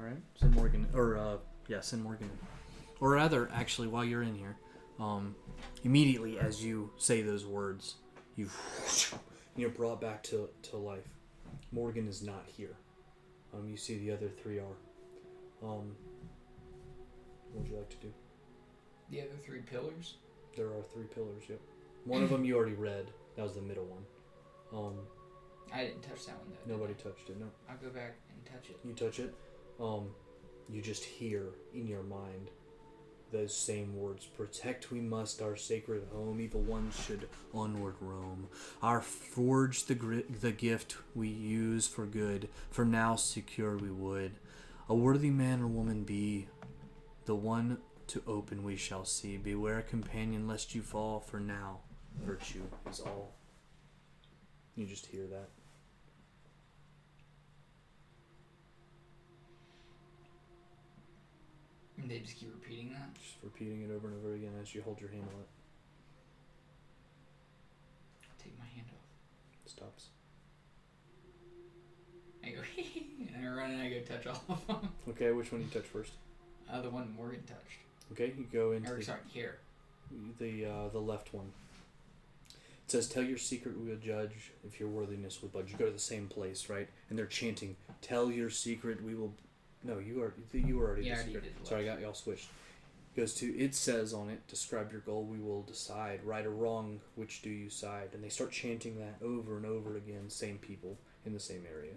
All 0.00 0.06
right, 0.06 0.22
Sin 0.34 0.50
Morgan, 0.52 0.86
or 0.94 1.18
uh, 1.18 1.36
yeah, 1.68 1.80
Sin 1.80 2.02
Morgan, 2.02 2.30
or 3.00 3.10
rather, 3.10 3.50
actually, 3.52 3.86
while 3.86 4.04
you're 4.04 4.22
in 4.22 4.34
here, 4.34 4.56
um, 4.98 5.34
immediately 5.84 6.38
as 6.38 6.64
you 6.64 6.90
say 6.96 7.20
those 7.20 7.44
words, 7.44 7.96
you 8.34 8.48
you're 9.56 9.68
brought 9.68 10.00
back 10.00 10.22
to 10.24 10.48
to 10.62 10.78
life. 10.78 11.06
Morgan 11.70 12.08
is 12.08 12.22
not 12.22 12.44
here. 12.46 12.76
Um, 13.52 13.68
you 13.68 13.76
see 13.76 13.98
the 13.98 14.10
other 14.12 14.28
three 14.28 14.58
are. 14.58 14.76
Um, 15.62 15.94
what 17.50 17.62
would 17.62 17.68
you 17.68 17.76
like 17.76 17.90
to 17.90 17.96
do? 17.96 18.12
The 19.10 19.20
other 19.20 19.36
three 19.44 19.60
pillars. 19.60 20.14
There 20.56 20.68
are 20.68 20.82
three 20.94 21.04
pillars. 21.14 21.42
Yep. 21.46 21.60
One 22.06 22.22
of 22.22 22.30
them 22.30 22.44
you 22.46 22.56
already 22.56 22.74
read. 22.74 23.10
That 23.36 23.42
was 23.42 23.54
the 23.54 23.60
middle 23.60 23.84
one. 23.84 24.04
Um, 24.72 24.94
I 25.74 25.84
didn't 25.84 26.02
touch 26.02 26.24
that 26.26 26.38
one 26.38 26.48
though. 26.50 26.66
did 26.66 26.78
nobody 26.78 26.94
I? 26.98 27.02
touched 27.02 27.28
it. 27.28 27.38
No. 27.38 27.46
I'll 27.68 27.76
go 27.76 27.90
back 27.90 28.14
and 28.30 28.46
touch 28.46 28.70
it. 28.70 28.78
you 28.84 28.94
touch 28.94 29.18
it, 29.18 29.34
um, 29.80 30.08
you 30.68 30.82
just 30.82 31.04
hear 31.04 31.44
in 31.74 31.86
your 31.86 32.02
mind 32.02 32.50
those 33.32 33.56
same 33.56 33.96
words 33.96 34.26
Protect 34.26 34.90
we 34.90 35.00
must 35.00 35.40
our 35.40 35.56
sacred 35.56 36.02
home, 36.12 36.40
evil 36.40 36.62
ones 36.62 37.00
should 37.06 37.28
onward 37.54 37.94
roam. 38.00 38.48
Our 38.82 39.00
forge 39.00 39.84
the, 39.84 39.94
gri- 39.94 40.22
the 40.40 40.52
gift 40.52 40.96
we 41.14 41.28
use 41.28 41.86
for 41.86 42.06
good, 42.06 42.48
for 42.70 42.84
now 42.84 43.16
secure 43.16 43.76
we 43.76 43.90
would. 43.90 44.32
A 44.88 44.94
worthy 44.94 45.30
man 45.30 45.60
or 45.62 45.68
woman 45.68 46.02
be, 46.02 46.48
the 47.26 47.36
one 47.36 47.78
to 48.08 48.22
open 48.26 48.64
we 48.64 48.76
shall 48.76 49.04
see. 49.04 49.36
Beware, 49.36 49.82
companion, 49.82 50.48
lest 50.48 50.74
you 50.74 50.82
fall, 50.82 51.20
for 51.20 51.38
now 51.38 51.78
virtue 52.24 52.62
is 52.90 52.98
all. 53.00 53.32
You 54.74 54.86
just 54.86 55.06
hear 55.06 55.26
that. 55.28 55.50
And 62.00 62.10
they 62.10 62.18
just 62.20 62.38
keep 62.38 62.50
repeating 62.52 62.90
that. 62.92 63.14
Just 63.14 63.34
repeating 63.42 63.82
it 63.82 63.90
over 63.94 64.08
and 64.08 64.16
over 64.24 64.34
again 64.34 64.52
as 64.60 64.74
you 64.74 64.82
hold 64.82 65.00
your 65.00 65.10
hand 65.10 65.24
on 65.34 65.40
it. 65.40 65.48
Take 68.42 68.58
my 68.58 68.64
hand 68.74 68.86
off. 68.90 69.70
Stops. 69.70 70.06
I 72.44 72.50
go 72.50 72.60
and 73.36 73.44
I 73.46 73.48
run 73.50 73.70
and 73.72 73.82
I 73.82 73.90
go 73.90 74.00
touch 74.00 74.26
all 74.26 74.42
of 74.48 74.66
them. 74.66 74.88
Okay, 75.10 75.30
which 75.32 75.52
one 75.52 75.60
you 75.60 75.66
touch 75.68 75.84
first? 75.84 76.12
Uh, 76.72 76.80
the 76.80 76.88
one 76.90 77.12
Morgan 77.16 77.42
touched. 77.46 77.80
Okay, 78.12 78.32
you 78.36 78.46
go 78.52 78.72
into 78.72 78.90
Or 78.92 78.96
the 78.96 79.02
sorry, 79.04 79.20
here. 79.28 79.58
the, 80.38 80.64
uh, 80.66 80.88
the 80.88 80.98
left 81.00 81.34
one. 81.34 81.52
It 82.50 82.90
says, 82.90 83.08
"Tell 83.08 83.22
your 83.22 83.38
secret, 83.38 83.78
we 83.78 83.88
will 83.90 83.98
judge 83.98 84.50
if 84.66 84.80
your 84.80 84.88
worthiness 84.88 85.42
will 85.42 85.48
budge." 85.50 85.70
You 85.70 85.76
go 85.76 85.86
to 85.86 85.92
the 85.92 85.98
same 85.98 86.26
place, 86.26 86.68
right? 86.68 86.88
And 87.08 87.16
they're 87.18 87.26
chanting, 87.26 87.76
"Tell 88.00 88.32
your 88.32 88.50
secret, 88.50 89.02
we 89.02 89.14
will." 89.14 89.32
No, 89.82 89.98
you 89.98 90.22
are 90.22 90.34
you 90.52 90.76
were 90.76 90.88
already. 90.88 91.06
Yeah, 91.06 91.14
already 91.14 91.32
did 91.32 91.66
Sorry, 91.66 91.88
I 91.88 91.94
got 91.94 92.00
y'all 92.00 92.14
switched. 92.14 92.48
Goes 93.16 93.34
to 93.34 93.58
it 93.58 93.74
says 93.74 94.14
on 94.14 94.30
it, 94.30 94.46
describe 94.46 94.92
your 94.92 95.00
goal, 95.00 95.24
we 95.24 95.40
will 95.40 95.62
decide. 95.62 96.20
Right 96.24 96.46
or 96.46 96.50
wrong, 96.50 97.00
which 97.16 97.42
do 97.42 97.50
you 97.50 97.68
side? 97.68 98.10
And 98.12 98.22
they 98.22 98.28
start 98.28 98.52
chanting 98.52 98.98
that 98.98 99.16
over 99.24 99.56
and 99.56 99.66
over 99.66 99.96
again, 99.96 100.28
same 100.30 100.58
people 100.58 100.96
in 101.26 101.32
the 101.32 101.40
same 101.40 101.64
area. 101.68 101.94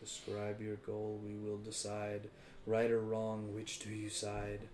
Describe 0.00 0.62
your 0.62 0.76
goal, 0.76 1.20
we 1.22 1.34
will 1.34 1.58
decide. 1.58 2.30
Right 2.66 2.90
or 2.90 3.00
wrong, 3.00 3.54
which 3.54 3.80
do 3.80 3.90
you 3.90 4.08
side? 4.08 4.68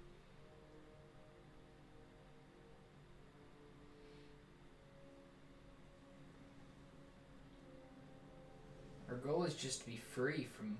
Our 9.17 9.23
goal 9.23 9.45
is 9.45 9.55
just 9.55 9.81
to 9.81 9.86
be 9.86 9.97
free 9.97 10.45
from, 10.45 10.77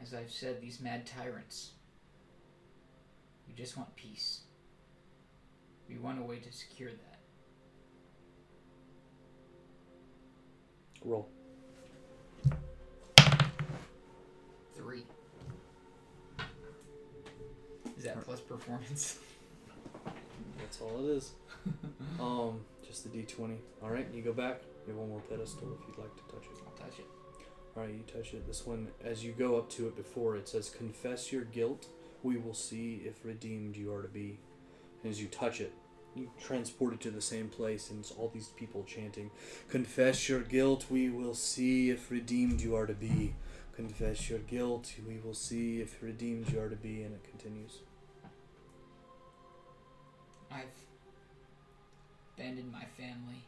as 0.00 0.14
I've 0.14 0.30
said, 0.30 0.62
these 0.62 0.80
mad 0.80 1.04
tyrants. 1.04 1.72
We 3.46 3.52
just 3.52 3.76
want 3.76 3.94
peace. 3.96 4.44
We 5.90 5.98
want 5.98 6.18
a 6.18 6.22
way 6.22 6.38
to 6.38 6.50
secure 6.50 6.88
that. 6.88 7.18
Roll. 11.04 11.28
Three. 14.74 15.04
Is 17.98 18.04
that 18.04 18.24
plus 18.24 18.40
performance? 18.40 19.18
That's 20.56 20.80
all 20.80 21.04
it 21.04 21.10
is. 21.10 21.32
um, 22.20 22.60
just 22.86 23.02
the 23.02 23.10
D 23.10 23.24
twenty. 23.24 23.58
All 23.82 23.90
right, 23.90 24.06
you 24.14 24.22
go 24.22 24.32
back. 24.32 24.62
You 24.86 24.92
have 24.92 24.96
one 24.96 25.10
more 25.10 25.20
pedestal 25.28 25.76
if 25.78 25.86
you'd 25.86 25.98
like 25.98 26.14
to 26.16 26.22
touch 26.34 26.44
it. 26.44 26.62
I'll 26.66 26.86
touch 26.86 26.98
it. 26.98 27.06
All 27.76 27.84
right, 27.84 27.92
you 27.92 28.02
touch 28.12 28.34
it. 28.34 28.46
This 28.46 28.66
one, 28.66 28.88
as 29.04 29.24
you 29.24 29.32
go 29.32 29.56
up 29.56 29.70
to 29.70 29.86
it 29.86 29.96
before, 29.96 30.36
it 30.36 30.48
says, 30.48 30.70
"Confess 30.70 31.30
your 31.30 31.44
guilt. 31.44 31.86
We 32.22 32.36
will 32.36 32.54
see 32.54 33.02
if 33.04 33.24
redeemed 33.24 33.76
you 33.76 33.92
are 33.92 34.02
to 34.02 34.08
be." 34.08 34.38
And 35.02 35.10
as 35.10 35.20
you 35.22 35.28
touch 35.28 35.60
it, 35.60 35.72
you 36.16 36.30
transport 36.40 36.94
it 36.94 37.00
to 37.02 37.10
the 37.10 37.20
same 37.20 37.48
place, 37.48 37.88
and 37.90 38.00
it's 38.00 38.10
all 38.10 38.28
these 38.28 38.48
people 38.48 38.82
chanting, 38.84 39.30
"Confess 39.68 40.28
your 40.28 40.42
guilt. 40.42 40.90
We 40.90 41.08
will 41.08 41.34
see 41.34 41.90
if 41.90 42.10
redeemed 42.10 42.60
you 42.60 42.74
are 42.74 42.86
to 42.86 42.94
be." 42.94 43.36
Confess 43.72 44.28
your 44.28 44.40
guilt. 44.40 44.92
We 45.06 45.18
will 45.18 45.34
see 45.34 45.80
if 45.80 46.02
redeemed 46.02 46.50
you 46.50 46.60
are 46.60 46.68
to 46.68 46.76
be, 46.76 47.02
and 47.02 47.14
it 47.14 47.22
continues. 47.22 47.82
I've 50.50 50.66
abandoned 52.34 52.72
my 52.72 52.84
family 52.84 53.46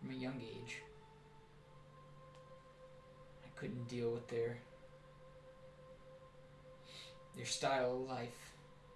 from 0.00 0.10
a 0.10 0.14
young 0.14 0.40
age. 0.40 0.78
I 3.44 3.48
couldn't 3.58 3.88
deal 3.88 4.10
with 4.10 4.26
their 4.28 4.58
their 7.36 7.46
style 7.46 7.94
of 7.94 8.08
life. 8.08 8.52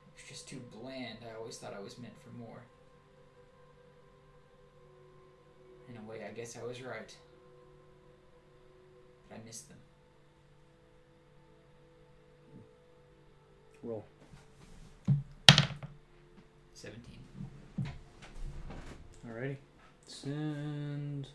It 0.09 0.21
was 0.21 0.29
just 0.29 0.49
too 0.49 0.61
bland. 0.73 1.19
I 1.23 1.39
always 1.39 1.57
thought 1.57 1.75
I 1.77 1.83
was 1.83 1.99
meant 1.99 2.15
for 2.23 2.31
more. 2.39 2.63
In 5.89 5.97
a 5.97 6.11
way, 6.11 6.25
I 6.29 6.33
guess 6.33 6.57
I 6.57 6.65
was 6.65 6.83
right. 6.83 7.15
But 9.29 9.39
I 9.39 9.47
missed 9.47 9.69
them. 9.69 9.79
Roll. 13.83 14.07
17. 16.73 17.03
Alrighty. 19.29 19.57
Send 20.25 21.27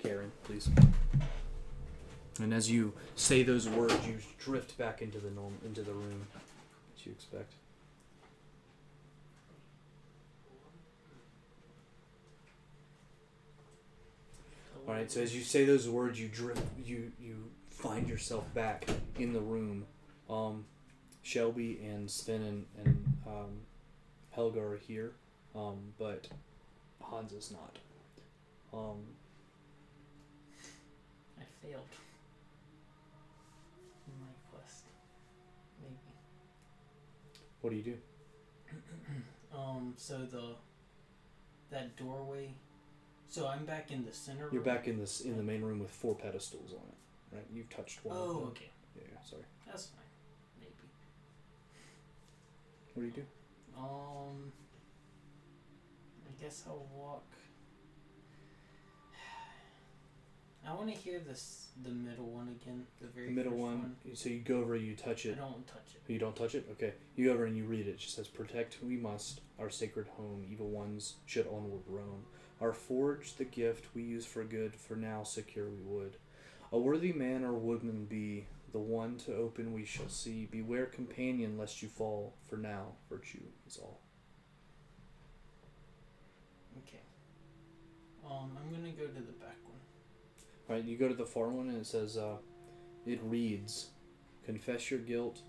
Karen, 0.00 0.30
please. 0.44 0.70
And 2.40 2.54
as 2.54 2.70
you 2.70 2.92
say 3.16 3.42
those 3.42 3.68
words, 3.68 4.06
you 4.06 4.18
drift 4.38 4.78
back 4.78 5.02
into 5.02 5.18
the 5.18 5.30
norm 5.32 5.54
into 5.64 5.82
the 5.82 5.92
room 5.92 6.24
that 6.94 7.04
you 7.04 7.10
expect. 7.10 7.54
All 14.86 14.94
right. 14.94 15.10
So 15.10 15.20
as 15.20 15.34
you 15.34 15.42
say 15.42 15.64
those 15.64 15.88
words, 15.88 16.20
you 16.20 16.28
drift. 16.28 16.62
You 16.84 17.10
you 17.20 17.50
find 17.70 18.08
yourself 18.08 18.44
back 18.54 18.88
in 19.18 19.32
the 19.32 19.40
room. 19.40 19.84
Um, 20.30 20.64
Shelby 21.22 21.80
and 21.84 22.08
Sven 22.08 22.42
and, 22.42 22.66
and 22.84 23.04
um, 23.26 23.60
Helga 24.30 24.60
are 24.60 24.76
here, 24.76 25.10
um, 25.56 25.92
but 25.98 26.28
Hans 27.02 27.32
is 27.32 27.50
not. 27.50 27.78
Um, 28.72 29.02
I 31.38 31.42
failed. 31.62 31.86
in 34.06 34.20
My 34.20 34.26
quest. 34.52 34.84
Maybe. 35.80 35.94
What 37.60 37.70
do 37.70 37.76
you 37.76 37.82
do? 37.82 37.96
Um, 39.50 39.94
so 39.96 40.18
the 40.18 40.54
that 41.70 41.96
doorway. 41.96 42.52
So 43.28 43.46
I'm 43.48 43.64
back 43.64 43.90
in 43.90 44.04
the 44.04 44.12
center. 44.12 44.42
You're 44.52 44.60
room? 44.60 44.74
back 44.74 44.86
in 44.86 44.98
this 44.98 45.22
in 45.22 45.36
the 45.38 45.42
main 45.42 45.62
room 45.62 45.78
with 45.78 45.90
four 45.90 46.14
pedestals 46.14 46.72
on 46.72 46.86
it, 46.86 47.34
right? 47.36 47.46
You've 47.52 47.70
touched 47.70 48.04
one. 48.04 48.14
of 48.14 48.22
Oh, 48.22 48.34
them. 48.40 48.48
okay. 48.48 48.70
Yeah, 48.94 49.02
yeah, 49.10 49.18
sorry. 49.28 49.42
That's 49.66 49.86
fine. 49.86 50.00
Maybe. 50.60 50.72
What 52.92 53.00
do 53.02 53.06
you 53.06 53.12
do? 53.12 53.24
Um, 53.76 54.52
I 56.26 56.42
guess 56.42 56.64
I'll 56.68 56.86
walk. 56.94 57.24
I 60.68 60.74
want 60.74 60.88
to 60.88 60.94
hear 60.94 61.18
this 61.20 61.68
the 61.82 61.90
middle 61.90 62.26
one 62.26 62.48
again. 62.60 62.86
The 63.00 63.06
very 63.06 63.28
The 63.28 63.32
middle 63.32 63.52
first 63.52 63.62
one. 63.62 63.96
So 64.14 64.28
you 64.28 64.40
go 64.40 64.58
over, 64.58 64.76
you 64.76 64.94
touch 64.94 65.24
it. 65.24 65.32
I 65.32 65.40
don't 65.40 65.66
touch 65.66 65.94
it. 65.94 66.12
You 66.12 66.18
don't 66.18 66.36
touch 66.36 66.54
it? 66.54 66.66
Okay. 66.72 66.92
You 67.16 67.26
go 67.26 67.32
over 67.32 67.46
and 67.46 67.56
you 67.56 67.64
read 67.64 67.86
it. 67.86 67.90
It 67.90 67.98
just 67.98 68.16
says, 68.16 68.28
Protect 68.28 68.76
we 68.82 68.96
must 68.96 69.40
our 69.58 69.70
sacred 69.70 70.08
home, 70.16 70.46
evil 70.50 70.68
ones 70.68 71.14
should 71.26 71.46
onward 71.46 71.82
roam. 71.86 72.24
Our 72.60 72.72
forge, 72.72 73.34
the 73.34 73.44
gift 73.44 73.86
we 73.94 74.02
use 74.02 74.26
for 74.26 74.44
good, 74.44 74.74
for 74.74 74.96
now 74.96 75.22
secure 75.22 75.68
we 75.68 75.82
would. 75.84 76.16
A 76.72 76.78
worthy 76.78 77.12
man 77.12 77.44
or 77.44 77.54
woodman 77.54 78.04
be, 78.04 78.46
the 78.72 78.78
one 78.78 79.16
to 79.18 79.34
open 79.34 79.72
we 79.72 79.84
shall 79.84 80.08
see. 80.08 80.46
Beware, 80.50 80.86
companion, 80.86 81.56
lest 81.56 81.82
you 81.82 81.88
fall, 81.88 82.34
for 82.48 82.56
now 82.56 82.88
virtue 83.08 83.42
is 83.66 83.78
all. 83.78 84.00
Okay. 86.86 87.00
Um, 88.28 88.58
I'm 88.58 88.70
gonna 88.70 88.92
go 88.92 89.06
to 89.06 89.14
the 89.14 89.32
back 89.32 89.47
one. 90.68 90.76
Alright, 90.76 90.88
you 90.88 90.96
go 90.96 91.08
to 91.08 91.14
the 91.14 91.26
far 91.26 91.48
one 91.48 91.68
and 91.68 91.78
it 91.78 91.86
says, 91.86 92.16
uh, 92.16 92.36
it 93.06 93.20
reads, 93.22 93.88
Confess 94.44 94.90
your 94.90 95.00
guilt, 95.00 95.40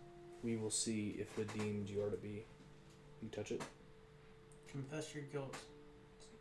we 0.44 0.56
will 0.56 0.72
see 0.72 1.16
if 1.20 1.38
redeemed 1.38 1.90
you 1.90 2.04
are 2.04 2.10
to 2.10 2.18
be. 2.18 2.46
You 3.22 3.30
touch 3.30 3.52
it? 3.52 3.62
Confess 4.72 5.14
your 5.14 5.24
guilt. 5.26 5.56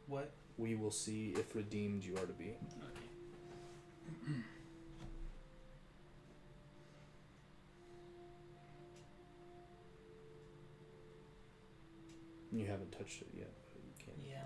What? 0.07 0.33
We 0.57 0.75
will 0.75 0.91
see 0.91 1.35
if 1.37 1.55
redeemed 1.55 2.05
you 2.05 2.15
are 2.17 2.27
to 2.27 2.33
be. 2.33 2.55
Okay. 2.55 4.33
You 12.51 12.67
haven't 12.67 12.93
touched 12.93 13.21
it 13.21 13.29
yet, 13.37 13.53
but 13.73 13.83
you 13.85 13.93
can. 14.03 14.15
Yeah. 14.27 14.45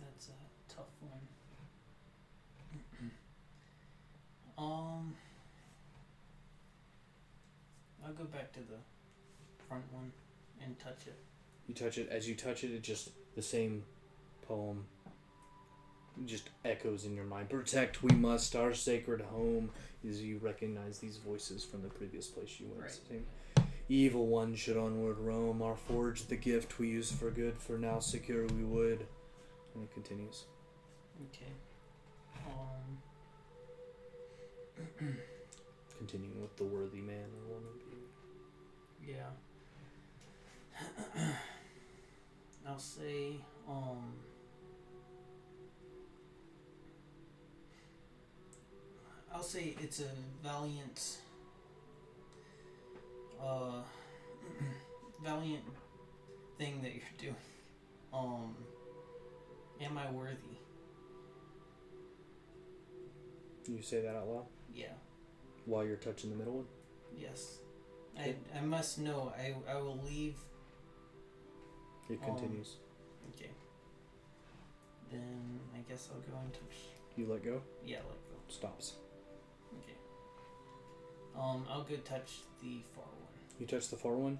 That's 0.00 0.28
a 0.28 0.74
tough 0.74 0.90
one. 1.00 1.20
Um. 4.58 5.14
I'll 8.04 8.12
go 8.12 8.24
back 8.24 8.52
to 8.54 8.60
the 8.60 8.78
front 9.68 9.84
one 9.92 10.10
and 10.62 10.78
touch 10.78 11.06
it. 11.06 11.16
You 11.68 11.74
touch 11.74 11.98
it. 11.98 12.08
As 12.10 12.28
you 12.28 12.34
touch 12.34 12.64
it, 12.64 12.72
it 12.72 12.82
just 12.82 13.10
the 13.36 13.42
same 13.42 13.84
poem 14.46 14.84
just 16.26 16.50
echoes 16.64 17.04
in 17.04 17.14
your 17.14 17.24
mind. 17.24 17.48
Protect, 17.48 18.02
we 18.02 18.14
must 18.14 18.54
our 18.54 18.74
sacred 18.74 19.20
home. 19.20 19.70
As 20.08 20.20
you 20.20 20.38
recognize 20.42 20.98
these 20.98 21.16
voices 21.16 21.64
from 21.64 21.82
the 21.82 21.88
previous 21.88 22.26
place 22.26 22.58
you 22.58 22.66
went. 22.74 22.98
Right. 23.10 23.66
Evil 23.88 24.26
one 24.26 24.54
should 24.54 24.76
onward 24.76 25.18
roam. 25.18 25.62
Our 25.62 25.76
forge, 25.76 26.26
the 26.26 26.36
gift 26.36 26.78
we 26.78 26.88
use 26.88 27.12
for 27.12 27.30
good. 27.30 27.56
For 27.58 27.78
now, 27.78 28.00
secure 28.00 28.46
we 28.46 28.64
would. 28.64 29.06
And 29.74 29.84
it 29.84 29.92
continues. 29.92 30.44
Okay. 31.30 31.52
Um. 32.46 32.98
Continuing 35.98 36.40
with 36.40 36.56
the 36.56 36.64
worthy 36.64 37.00
man 37.00 37.26
or 37.36 37.54
woman. 37.54 37.72
Yeah. 39.06 39.30
I'll 42.66 42.78
say, 42.78 43.36
um. 43.68 44.14
I'll 49.34 49.42
say 49.42 49.74
it's 49.80 50.00
a 50.00 50.10
valiant, 50.42 51.18
uh, 53.42 53.82
valiant 55.24 55.64
thing 56.58 56.82
that 56.82 56.92
you're 56.92 57.02
doing. 57.18 57.36
Um, 58.12 58.54
am 59.80 59.96
I 59.96 60.10
worthy? 60.10 60.36
You 63.66 63.80
say 63.80 64.02
that 64.02 64.14
out 64.14 64.28
loud 64.28 64.46
Yeah. 64.74 64.86
while 65.66 65.84
you're 65.84 65.96
touching 65.96 66.30
the 66.30 66.36
middle 66.36 66.54
one. 66.54 66.66
Yes. 67.16 67.58
I, 68.18 68.34
I 68.56 68.60
must 68.62 68.98
know. 68.98 69.32
I, 69.38 69.54
I 69.70 69.76
will 69.80 69.98
leave. 70.04 70.36
It 72.10 72.18
Um, 72.22 72.26
continues. 72.36 72.76
Okay. 73.34 73.50
Then 75.10 75.60
I 75.74 75.80
guess 75.88 76.08
I'll 76.12 76.20
go 76.20 76.38
and 76.42 76.52
touch. 76.52 76.76
You 77.16 77.26
let 77.26 77.44
go. 77.44 77.60
Yeah, 77.84 77.98
let 78.08 78.16
go. 78.28 78.36
Stops. 78.48 78.94
Okay. 79.82 79.96
Um, 81.38 81.64
I'll 81.70 81.84
go 81.84 81.96
touch 81.96 82.40
the 82.62 82.80
far 82.94 83.04
one. 83.04 83.32
You 83.58 83.66
touch 83.66 83.88
the 83.88 83.96
far 83.96 84.14
one. 84.14 84.38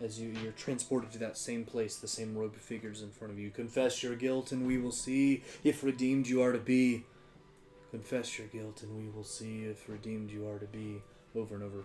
As 0.00 0.18
you, 0.20 0.34
you're 0.42 0.52
transported 0.52 1.12
to 1.12 1.18
that 1.18 1.38
same 1.38 1.64
place, 1.64 1.96
the 1.98 2.08
same 2.08 2.36
robed 2.36 2.56
figures 2.56 3.02
in 3.02 3.10
front 3.10 3.32
of 3.32 3.38
you. 3.38 3.50
Confess 3.50 4.02
your 4.02 4.16
guilt, 4.16 4.50
and 4.52 4.66
we 4.66 4.76
will 4.78 4.90
see 4.92 5.42
if 5.62 5.84
redeemed 5.84 6.26
you 6.26 6.42
are 6.42 6.52
to 6.52 6.58
be. 6.58 7.04
Confess 7.94 8.40
your 8.40 8.48
guilt, 8.48 8.82
and 8.82 8.98
we 8.98 9.08
will 9.08 9.22
see 9.22 9.66
if 9.66 9.88
redeemed 9.88 10.28
you 10.28 10.48
are 10.48 10.58
to 10.58 10.66
be. 10.66 11.00
Over 11.36 11.54
and 11.54 11.62
over. 11.62 11.84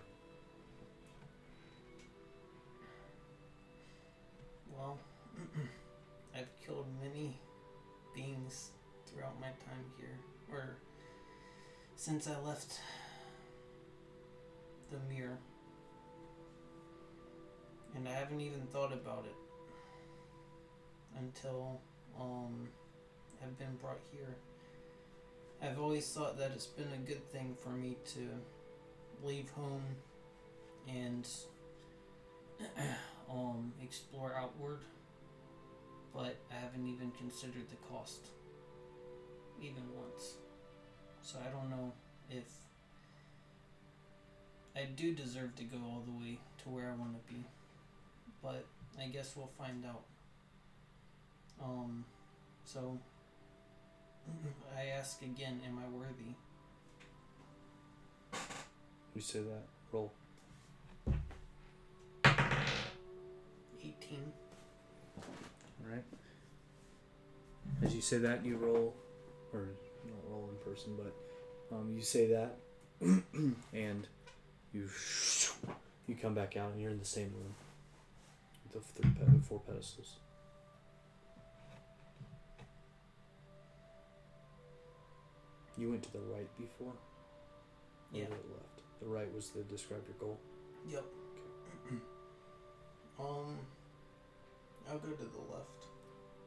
Well, 4.76 4.98
I've 6.36 6.48
killed 6.66 6.86
many 7.00 7.38
beings 8.12 8.70
throughout 9.06 9.40
my 9.40 9.46
time 9.46 9.84
here, 10.00 10.18
or 10.50 10.78
since 11.94 12.26
I 12.26 12.36
left 12.40 12.80
the 14.90 14.98
mirror. 15.14 15.38
And 17.94 18.08
I 18.08 18.12
haven't 18.14 18.40
even 18.40 18.62
thought 18.72 18.92
about 18.92 19.26
it 19.26 19.36
until 21.16 21.80
um, 22.20 22.68
I've 23.40 23.56
been 23.60 23.76
brought 23.80 24.00
here. 24.10 24.34
I've 25.62 25.78
always 25.78 26.08
thought 26.08 26.38
that 26.38 26.52
it's 26.52 26.66
been 26.66 26.88
a 26.94 27.06
good 27.06 27.30
thing 27.32 27.54
for 27.62 27.68
me 27.68 27.96
to 28.14 28.20
leave 29.22 29.50
home 29.50 29.82
and 30.88 31.28
um, 33.30 33.72
explore 33.82 34.34
outward, 34.38 34.80
but 36.14 36.36
I 36.50 36.54
haven't 36.54 36.88
even 36.88 37.10
considered 37.10 37.68
the 37.68 37.76
cost, 37.92 38.28
even 39.60 39.82
once. 39.94 40.36
So 41.20 41.38
I 41.46 41.50
don't 41.50 41.68
know 41.68 41.92
if 42.30 42.50
I 44.74 44.86
do 44.96 45.12
deserve 45.12 45.54
to 45.56 45.64
go 45.64 45.76
all 45.76 46.02
the 46.06 46.24
way 46.24 46.38
to 46.62 46.70
where 46.70 46.90
I 46.90 46.98
want 46.98 47.12
to 47.12 47.32
be, 47.32 47.44
but 48.42 48.64
I 48.98 49.08
guess 49.08 49.34
we'll 49.36 49.50
find 49.58 49.84
out. 49.84 50.04
Um, 51.62 52.06
so 52.64 52.98
I 54.76 54.86
ask 54.98 55.22
again, 55.22 55.60
am 55.66 55.78
I 55.78 55.88
worthy? 55.96 56.34
You 59.14 59.20
say 59.20 59.40
that. 59.40 59.66
Roll. 59.92 60.12
18. 63.82 64.32
Alright. 65.84 66.04
As 67.82 67.94
you 67.94 68.00
say 68.00 68.18
that, 68.18 68.44
you 68.44 68.56
roll, 68.56 68.94
or 69.52 69.68
not 70.06 70.30
roll 70.30 70.48
in 70.50 70.72
person, 70.72 70.96
but 70.96 71.14
um, 71.76 71.92
you 71.94 72.02
say 72.02 72.26
that, 72.28 72.56
and 73.72 74.06
you 74.72 74.88
you 76.06 76.14
come 76.14 76.34
back 76.34 76.56
out, 76.56 76.72
and 76.72 76.80
you're 76.80 76.90
in 76.90 76.98
the 76.98 77.04
same 77.04 77.32
room 77.34 77.54
with 78.64 78.84
the 78.94 79.02
three 79.02 79.40
four 79.48 79.60
pedestals. 79.60 80.16
You 85.80 85.88
went 85.88 86.02
to 86.02 86.12
the 86.12 86.20
right 86.20 86.46
before, 86.58 86.92
or 86.92 86.94
Yeah. 88.12 88.26
the 88.26 88.34
left. 88.34 88.82
The 89.00 89.06
right 89.06 89.32
was 89.34 89.48
the 89.48 89.62
describe 89.62 90.06
your 90.06 90.16
goal. 90.18 90.38
Yep. 90.86 91.04
um, 93.18 93.58
I'll 94.86 94.98
go 94.98 95.08
to 95.08 95.24
the 95.24 95.38
left. 95.50 95.86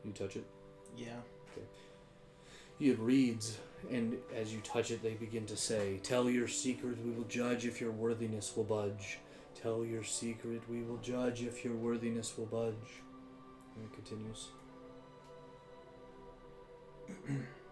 You 0.05 0.11
touch 0.11 0.35
it. 0.35 0.45
Yeah. 0.95 1.19
Okay. 1.51 1.65
It 2.79 2.99
reads, 2.99 3.57
and 3.89 4.19
as 4.35 4.53
you 4.53 4.61
touch 4.61 4.91
it, 4.91 5.01
they 5.01 5.15
begin 5.15 5.47
to 5.47 5.57
say, 5.57 5.99
Tell 6.03 6.29
your 6.29 6.47
secret, 6.47 7.03
we 7.03 7.09
will 7.11 7.23
judge 7.23 7.65
if 7.65 7.81
your 7.81 7.91
worthiness 7.91 8.55
will 8.55 8.65
budge. 8.65 9.17
Tell 9.55 9.83
your 9.83 10.03
secret, 10.03 10.61
we 10.69 10.83
will 10.83 10.97
judge 10.97 11.41
if 11.41 11.65
your 11.65 11.73
worthiness 11.75 12.37
will 12.37 12.45
budge. 12.45 13.01
And 13.75 13.85
it 13.85 13.93
continues. 13.93 14.49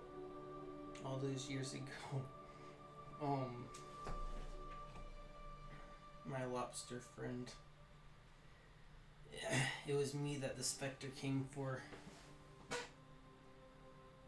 All 1.11 1.17
those 1.17 1.49
years 1.49 1.73
ago, 1.73 2.22
um, 3.22 3.65
my 6.25 6.45
lobster 6.45 7.01
friend 7.15 7.51
it 9.88 9.95
was 9.95 10.14
me 10.14 10.38
that 10.38 10.57
the 10.57 10.64
specter 10.64 11.07
came 11.19 11.48
for. 11.51 11.81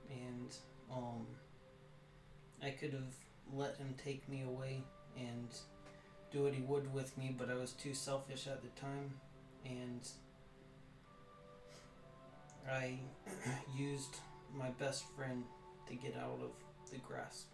And 0.10 0.54
um 0.92 1.26
I 2.62 2.70
could 2.70 2.94
have 2.94 3.16
let 3.54 3.78
him 3.78 3.96
take 4.04 4.28
me 4.30 4.44
away 4.44 4.84
and 5.18 5.48
do 6.32 6.44
what 6.44 6.54
he 6.54 6.62
would 6.62 6.94
with 6.94 7.18
me, 7.18 7.36
but 7.38 7.50
I 7.50 7.56
was 7.56 7.72
too 7.74 7.94
selfish 7.94 8.48
at 8.48 8.62
the 8.62 8.80
time 8.80 9.14
and 9.66 10.08
I 12.70 13.00
used 13.76 14.18
my 14.58 14.70
best 14.72 15.04
friend 15.16 15.44
to 15.88 15.96
get 15.96 16.16
out 16.16 16.40
of 16.42 16.52
the 16.94 17.00
grasp. 17.00 17.48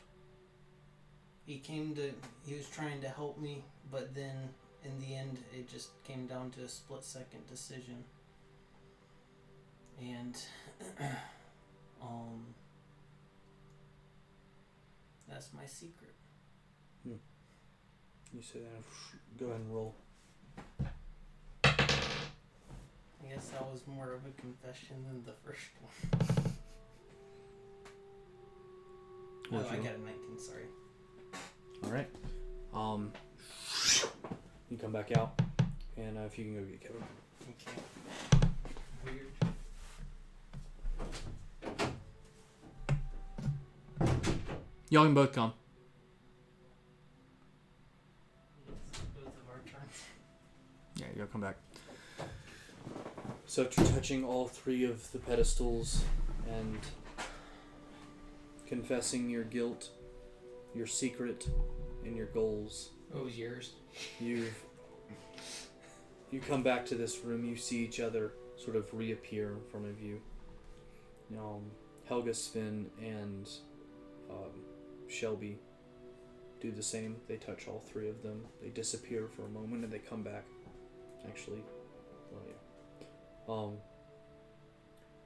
He 1.46 1.58
came 1.58 1.96
to 1.96 2.12
he 2.46 2.56
was 2.56 2.68
trying 2.70 3.02
to 3.02 3.10
help 3.10 3.40
me, 3.40 3.64
but 3.92 4.14
then 4.14 4.50
in 4.84 5.00
the 5.00 5.16
end 5.16 5.40
it 5.54 5.68
just 5.70 5.90
came 6.04 6.28
down 6.28 6.52
to 6.52 6.64
a 6.64 6.70
split 6.70 7.04
second 7.04 7.48
decision. 7.48 8.04
And 10.00 10.36
um 12.02 12.54
that's 15.28 15.50
my 15.54 15.66
secret. 15.66 16.14
You 18.32 18.44
say 18.44 18.60
that. 18.60 19.40
Go 19.40 19.48
ahead 19.48 19.62
and 19.62 19.74
roll. 19.74 19.96
I 21.64 21.74
guess 23.28 23.50
that 23.50 23.64
was 23.72 23.82
more 23.88 24.14
of 24.14 24.22
a 24.26 24.42
confession 24.42 25.04
than 25.08 25.24
the 25.26 25.34
first 25.44 25.70
one. 25.82 26.36
Oh, 29.52 29.56
What'd 29.56 29.72
I 29.72 29.76
got 29.78 29.96
a 29.96 30.00
19, 30.00 30.38
sorry. 30.38 30.66
All 31.84 31.90
right. 31.90 32.08
Um, 32.72 33.12
you 34.70 34.78
come 34.78 34.92
back 34.92 35.12
out, 35.18 35.42
and 35.98 36.20
uh, 36.20 36.22
if 36.22 36.38
you 36.38 36.46
can 36.46 36.56
go 36.56 36.62
get 36.62 36.82
Kevin. 36.82 37.04
Okay. 37.50 37.72
Weird. 39.06 39.34
Y'all 44.90 45.06
can 45.06 45.14
both 45.16 45.34
come. 45.34 45.54
It's 48.68 49.00
both 49.16 49.26
of 49.26 49.50
our 49.50 49.62
turns. 49.66 50.04
Yeah, 50.96 51.08
y'all 51.18 51.26
come 51.26 51.42
back. 51.42 51.58
So 53.48 53.64
after 53.64 53.84
touching 53.84 54.24
all 54.24 54.48
three 54.48 54.86
of 54.86 55.12
the 55.12 55.18
pedestals 55.18 56.04
and 56.48 56.78
confessing 58.70 59.30
your 59.30 59.44
guilt, 59.44 59.90
your 60.76 60.86
secret, 60.86 61.48
and 62.06 62.16
your 62.16 62.28
goals, 62.28 62.92
What 63.12 63.26
was 63.26 63.38
yours? 63.38 63.74
you've 64.20 64.64
you 66.32 66.40
come 66.40 66.62
back 66.62 66.86
to 66.86 66.96
this 66.96 67.24
room. 67.24 67.44
You 67.44 67.56
see 67.56 67.84
each 67.84 68.00
other 68.00 68.34
sort 68.56 68.76
of 68.76 68.94
reappear 68.94 69.54
in 69.54 69.62
front 69.72 69.88
of 69.88 70.00
you. 70.00 70.22
Um, 71.36 71.72
Helga, 72.08 72.36
Sven, 72.36 72.88
and 73.02 73.50
um, 74.30 74.62
Shelby 75.08 75.58
do 76.62 76.72
the 76.72 76.84
same. 76.84 77.16
They 77.28 77.38
touch 77.38 77.68
all 77.68 77.80
three 77.80 78.10
of 78.10 78.22
them. 78.22 78.46
They 78.62 78.70
disappear 78.70 79.28
for 79.36 79.46
a 79.46 79.50
moment 79.50 79.84
and 79.84 79.92
they 79.92 79.98
come 79.98 80.22
back. 80.22 80.46
Actually, 81.28 81.64
well, 82.32 82.44
yeah. 82.48 83.54
Um, 83.54 83.74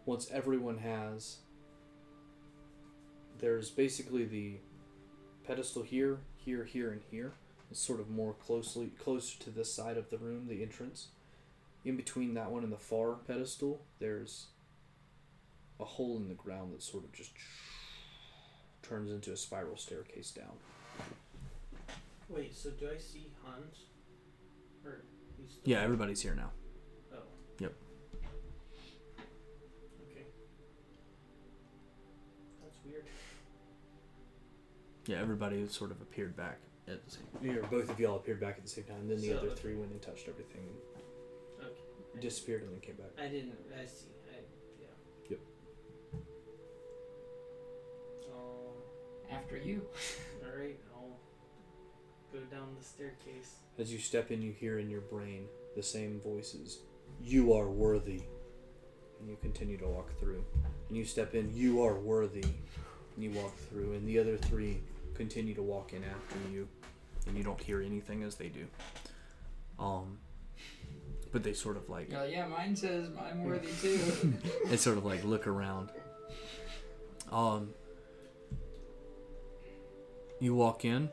once 0.05 0.29
everyone 0.31 0.77
has, 0.77 1.39
there's 3.39 3.69
basically 3.69 4.25
the 4.25 4.57
pedestal 5.45 5.83
here, 5.83 6.19
here, 6.35 6.63
here, 6.63 6.91
and 6.91 7.01
here. 7.11 7.33
It's 7.71 7.79
sort 7.79 7.99
of 7.99 8.09
more 8.09 8.33
closely 8.33 8.91
closer 8.99 9.39
to 9.39 9.49
this 9.49 9.73
side 9.73 9.97
of 9.97 10.09
the 10.09 10.17
room, 10.17 10.47
the 10.47 10.61
entrance. 10.61 11.07
In 11.83 11.97
between 11.97 12.33
that 12.35 12.51
one 12.51 12.63
and 12.63 12.71
the 12.71 12.77
far 12.77 13.15
pedestal, 13.27 13.81
there's 13.99 14.47
a 15.79 15.85
hole 15.85 16.17
in 16.17 16.29
the 16.29 16.35
ground 16.35 16.73
that 16.73 16.83
sort 16.83 17.03
of 17.03 17.11
just 17.11 17.31
turns 18.81 19.11
into 19.11 19.31
a 19.31 19.37
spiral 19.37 19.77
staircase 19.77 20.31
down. 20.31 20.53
Wait, 22.29 22.55
so 22.55 22.69
do 22.71 22.87
I 22.93 22.97
see 22.97 23.27
Hans? 23.43 23.77
Or 24.85 25.03
he's 25.37 25.51
still 25.51 25.63
Yeah, 25.65 25.81
everybody's 25.81 26.21
here 26.21 26.35
now. 26.35 26.51
Oh. 27.13 27.23
Yep. 27.59 27.73
Yeah, 35.05 35.17
everybody 35.19 35.67
sort 35.67 35.91
of 35.91 36.01
appeared 36.01 36.35
back 36.35 36.59
at 36.87 37.03
the 37.05 37.11
same. 37.11 37.23
Yeah, 37.41 37.65
both 37.69 37.89
of 37.89 37.99
y'all 37.99 38.15
appeared 38.17 38.39
back 38.39 38.55
at 38.57 38.63
the 38.63 38.69
same 38.69 38.85
time. 38.85 39.07
Then 39.07 39.19
the 39.19 39.29
So- 39.29 39.37
other 39.37 39.55
three 39.55 39.75
went 39.75 39.91
and 39.91 40.01
touched 40.01 40.27
everything, 40.29 40.67
Okay. 41.59 41.71
and 42.13 42.21
disappeared, 42.21 42.63
and 42.63 42.71
then 42.73 42.79
came 42.79 42.95
back. 42.95 43.11
I 43.17 43.27
didn't. 43.27 43.57
I 43.77 43.85
see. 43.85 44.07
I 44.31 44.39
yeah. 44.79 44.87
Yep. 45.29 45.39
Oh, 48.33 48.73
After 49.31 49.57
you. 49.57 49.85
all 50.45 50.57
right. 50.57 50.79
I'll 50.95 51.17
go 52.31 52.39
down 52.51 52.75
the 52.77 52.83
staircase. 52.83 53.55
As 53.77 53.91
you 53.91 53.99
step 53.99 54.31
in, 54.31 54.41
you 54.41 54.51
hear 54.51 54.79
in 54.79 54.89
your 54.89 55.01
brain 55.01 55.47
the 55.75 55.83
same 55.83 56.19
voices. 56.21 56.79
You 57.21 57.53
are 57.53 57.69
worthy. 57.69 58.21
And 59.19 59.29
you 59.29 59.37
continue 59.41 59.77
to 59.77 59.87
walk 59.87 60.17
through. 60.19 60.43
And 60.89 60.97
you 60.97 61.05
step 61.05 61.33
in, 61.33 61.53
you 61.55 61.81
are 61.83 61.95
worthy. 61.95 62.43
And 62.43 63.23
you 63.23 63.31
walk 63.31 63.55
through. 63.69 63.93
And 63.93 64.07
the 64.07 64.19
other 64.19 64.37
three 64.37 64.81
continue 65.15 65.53
to 65.55 65.61
walk 65.63 65.93
in 65.93 66.03
after 66.03 66.37
you. 66.51 66.67
And 67.27 67.37
you 67.37 67.43
don't 67.43 67.61
hear 67.61 67.81
anything 67.81 68.23
as 68.23 68.35
they 68.35 68.49
do. 68.49 68.65
Um, 69.79 70.17
but 71.31 71.43
they 71.43 71.53
sort 71.53 71.77
of 71.77 71.89
like 71.89 72.11
You're 72.11 72.25
yeah, 72.25 72.45
mine 72.47 72.75
says 72.75 73.07
I'm 73.19 73.43
worthy 73.43 73.69
too. 73.81 74.33
they 74.67 74.77
sort 74.77 74.97
of 74.97 75.05
like 75.05 75.23
look 75.23 75.47
around. 75.47 75.89
Um, 77.31 77.69
you 80.39 80.53
walk 80.53 80.85
in, 80.85 81.09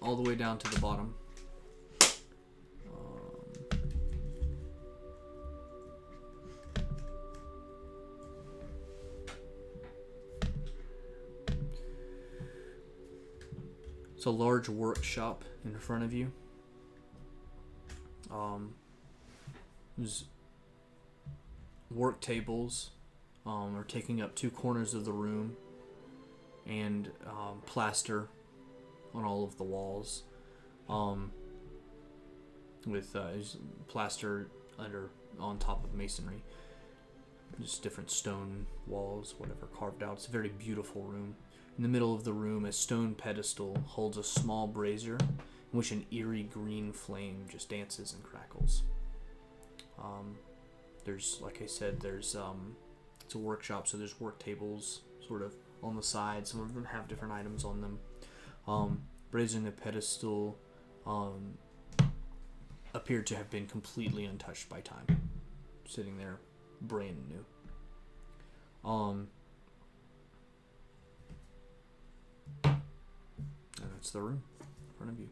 all 0.00 0.14
the 0.14 0.22
way 0.22 0.34
down 0.36 0.58
to 0.58 0.70
the 0.70 0.78
bottom. 0.78 1.14
It's 14.24 14.26
a 14.26 14.30
large 14.30 14.70
workshop 14.70 15.44
in 15.66 15.78
front 15.78 16.02
of 16.02 16.14
you. 16.14 16.32
Um, 18.32 18.72
there's 19.98 20.24
work 21.90 22.22
tables 22.22 22.92
um, 23.44 23.76
are 23.76 23.84
taking 23.84 24.22
up 24.22 24.34
two 24.34 24.50
corners 24.50 24.94
of 24.94 25.04
the 25.04 25.12
room 25.12 25.58
and 26.66 27.10
um, 27.26 27.60
plaster 27.66 28.28
on 29.12 29.24
all 29.24 29.44
of 29.44 29.58
the 29.58 29.62
walls. 29.62 30.22
Um, 30.88 31.30
with 32.86 33.14
uh, 33.14 33.28
plaster 33.88 34.48
under 34.78 35.10
on 35.38 35.58
top 35.58 35.84
of 35.84 35.92
masonry. 35.92 36.42
Just 37.60 37.82
different 37.82 38.10
stone 38.10 38.64
walls 38.86 39.34
whatever 39.36 39.66
carved 39.66 40.02
out. 40.02 40.14
It's 40.14 40.28
a 40.28 40.30
very 40.30 40.48
beautiful 40.48 41.02
room 41.02 41.36
in 41.76 41.82
the 41.82 41.88
middle 41.88 42.14
of 42.14 42.24
the 42.24 42.32
room 42.32 42.64
a 42.64 42.72
stone 42.72 43.14
pedestal 43.14 43.76
holds 43.86 44.16
a 44.16 44.24
small 44.24 44.66
brazier 44.66 45.16
in 45.16 45.78
which 45.78 45.90
an 45.90 46.06
eerie 46.10 46.44
green 46.44 46.92
flame 46.92 47.44
just 47.48 47.68
dances 47.68 48.12
and 48.12 48.22
crackles 48.22 48.82
um, 49.98 50.36
there's 51.04 51.38
like 51.42 51.60
I 51.62 51.66
said, 51.66 52.00
there's 52.00 52.34
um, 52.34 52.76
it's 53.24 53.34
a 53.34 53.38
workshop, 53.38 53.86
so 53.86 53.96
there's 53.96 54.20
work 54.20 54.38
tables 54.38 55.00
sort 55.26 55.42
of 55.42 55.54
on 55.82 55.96
the 55.96 56.02
side. 56.02 56.46
Some 56.46 56.60
of 56.60 56.74
them 56.74 56.84
have 56.84 57.08
different 57.08 57.32
items 57.32 57.64
on 57.64 57.80
them. 57.80 57.98
Um, 58.66 59.02
raising 59.30 59.64
the 59.64 59.70
pedestal 59.70 60.58
um, 61.06 61.58
appeared 62.94 63.26
to 63.28 63.36
have 63.36 63.50
been 63.50 63.66
completely 63.66 64.24
untouched 64.24 64.68
by 64.68 64.80
time, 64.80 65.30
sitting 65.86 66.16
there, 66.16 66.38
brand 66.80 67.28
new. 67.28 67.44
Um, 68.88 69.28
that's 73.92 74.10
the 74.10 74.20
room 74.20 74.42
in 74.60 74.96
front 74.96 75.12
of 75.12 75.18
you. 75.18 75.28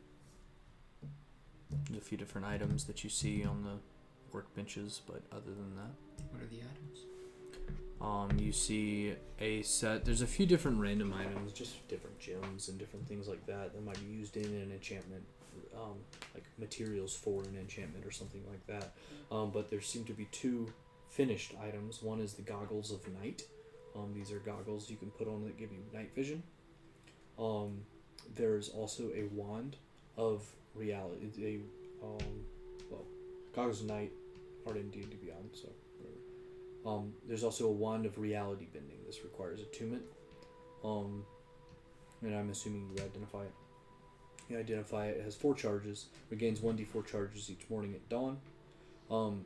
There's 1.88 2.02
a 2.02 2.04
few 2.04 2.18
different 2.18 2.46
items 2.46 2.84
that 2.84 3.02
you 3.02 3.10
see 3.10 3.44
on 3.44 3.64
the 3.64 4.36
workbenches, 4.36 5.00
but 5.06 5.22
other 5.32 5.52
than 5.52 5.76
that, 5.76 6.24
what 6.30 6.42
are 6.42 6.46
the 6.46 6.58
items? 6.58 7.00
um, 8.02 8.30
you 8.38 8.52
see 8.52 9.14
a 9.38 9.62
set. 9.62 10.04
There's 10.04 10.22
a 10.22 10.26
few 10.26 10.44
different 10.44 10.80
random 10.80 11.14
items, 11.14 11.52
just 11.52 11.86
different 11.88 12.18
gems 12.18 12.68
and 12.68 12.78
different 12.78 13.06
things 13.06 13.28
like 13.28 13.46
that 13.46 13.72
that 13.72 13.84
might 13.84 13.98
be 14.00 14.12
used 14.12 14.36
in 14.36 14.44
an 14.44 14.72
enchantment, 14.72 15.22
um, 15.76 15.94
like 16.34 16.44
materials 16.58 17.14
for 17.14 17.42
an 17.44 17.56
enchantment 17.60 18.04
or 18.04 18.10
something 18.10 18.42
like 18.50 18.66
that. 18.66 18.92
Um, 19.30 19.50
but 19.52 19.70
there 19.70 19.80
seem 19.80 20.04
to 20.06 20.12
be 20.12 20.24
two 20.32 20.72
finished 21.10 21.54
items. 21.62 22.02
One 22.02 22.20
is 22.20 22.34
the 22.34 22.42
goggles 22.42 22.90
of 22.90 23.06
night. 23.22 23.44
Um, 23.94 24.12
these 24.14 24.32
are 24.32 24.38
goggles 24.40 24.90
you 24.90 24.96
can 24.96 25.10
put 25.10 25.28
on 25.28 25.44
that 25.44 25.56
give 25.56 25.70
you 25.70 25.78
night 25.92 26.10
vision. 26.14 26.42
Um, 27.38 27.82
there's 28.34 28.68
also 28.68 29.10
a 29.14 29.24
wand 29.32 29.76
of 30.16 30.44
reality. 30.74 31.26
A 32.02 32.04
um, 32.04 32.44
Goggles 33.54 33.82
of 33.82 33.86
Night 33.86 34.12
are 34.66 34.76
in 34.76 34.90
D&D 34.90 35.16
Beyond, 35.22 35.50
so 35.52 35.68
whatever. 35.98 36.96
Um, 36.98 37.12
there's 37.28 37.44
also 37.44 37.66
a 37.66 37.72
Wand 37.72 38.06
of 38.06 38.18
Reality 38.18 38.66
Bending. 38.72 38.98
This 39.06 39.22
requires 39.24 39.60
attunement. 39.60 40.02
Um, 40.84 41.24
and 42.22 42.34
I'm 42.34 42.50
assuming 42.50 42.88
you 42.96 43.02
identify 43.02 43.42
it. 43.42 43.52
You 44.48 44.58
identify 44.58 45.06
it. 45.06 45.22
Has 45.22 45.34
four 45.34 45.54
charges. 45.54 46.06
Regains 46.30 46.60
1d4 46.60 47.06
charges 47.06 47.50
each 47.50 47.68
morning 47.68 47.94
at 47.94 48.08
dawn. 48.08 48.38
Um, 49.10 49.44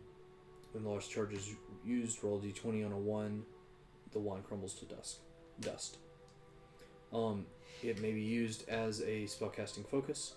when 0.72 0.84
the 0.84 0.90
last 0.90 1.10
charge 1.10 1.32
is 1.32 1.54
used, 1.84 2.22
roll 2.22 2.38
a 2.38 2.40
d20 2.40 2.86
on 2.86 2.92
a 2.92 2.98
1. 2.98 3.42
The 4.12 4.18
wand 4.18 4.46
crumbles 4.46 4.74
to 4.74 4.84
dust. 4.84 5.18
Dust. 5.60 5.98
Um, 7.16 7.46
it 7.82 8.00
may 8.02 8.12
be 8.12 8.20
used 8.20 8.68
as 8.68 9.00
a 9.00 9.24
spellcasting 9.24 9.86
focus, 9.88 10.34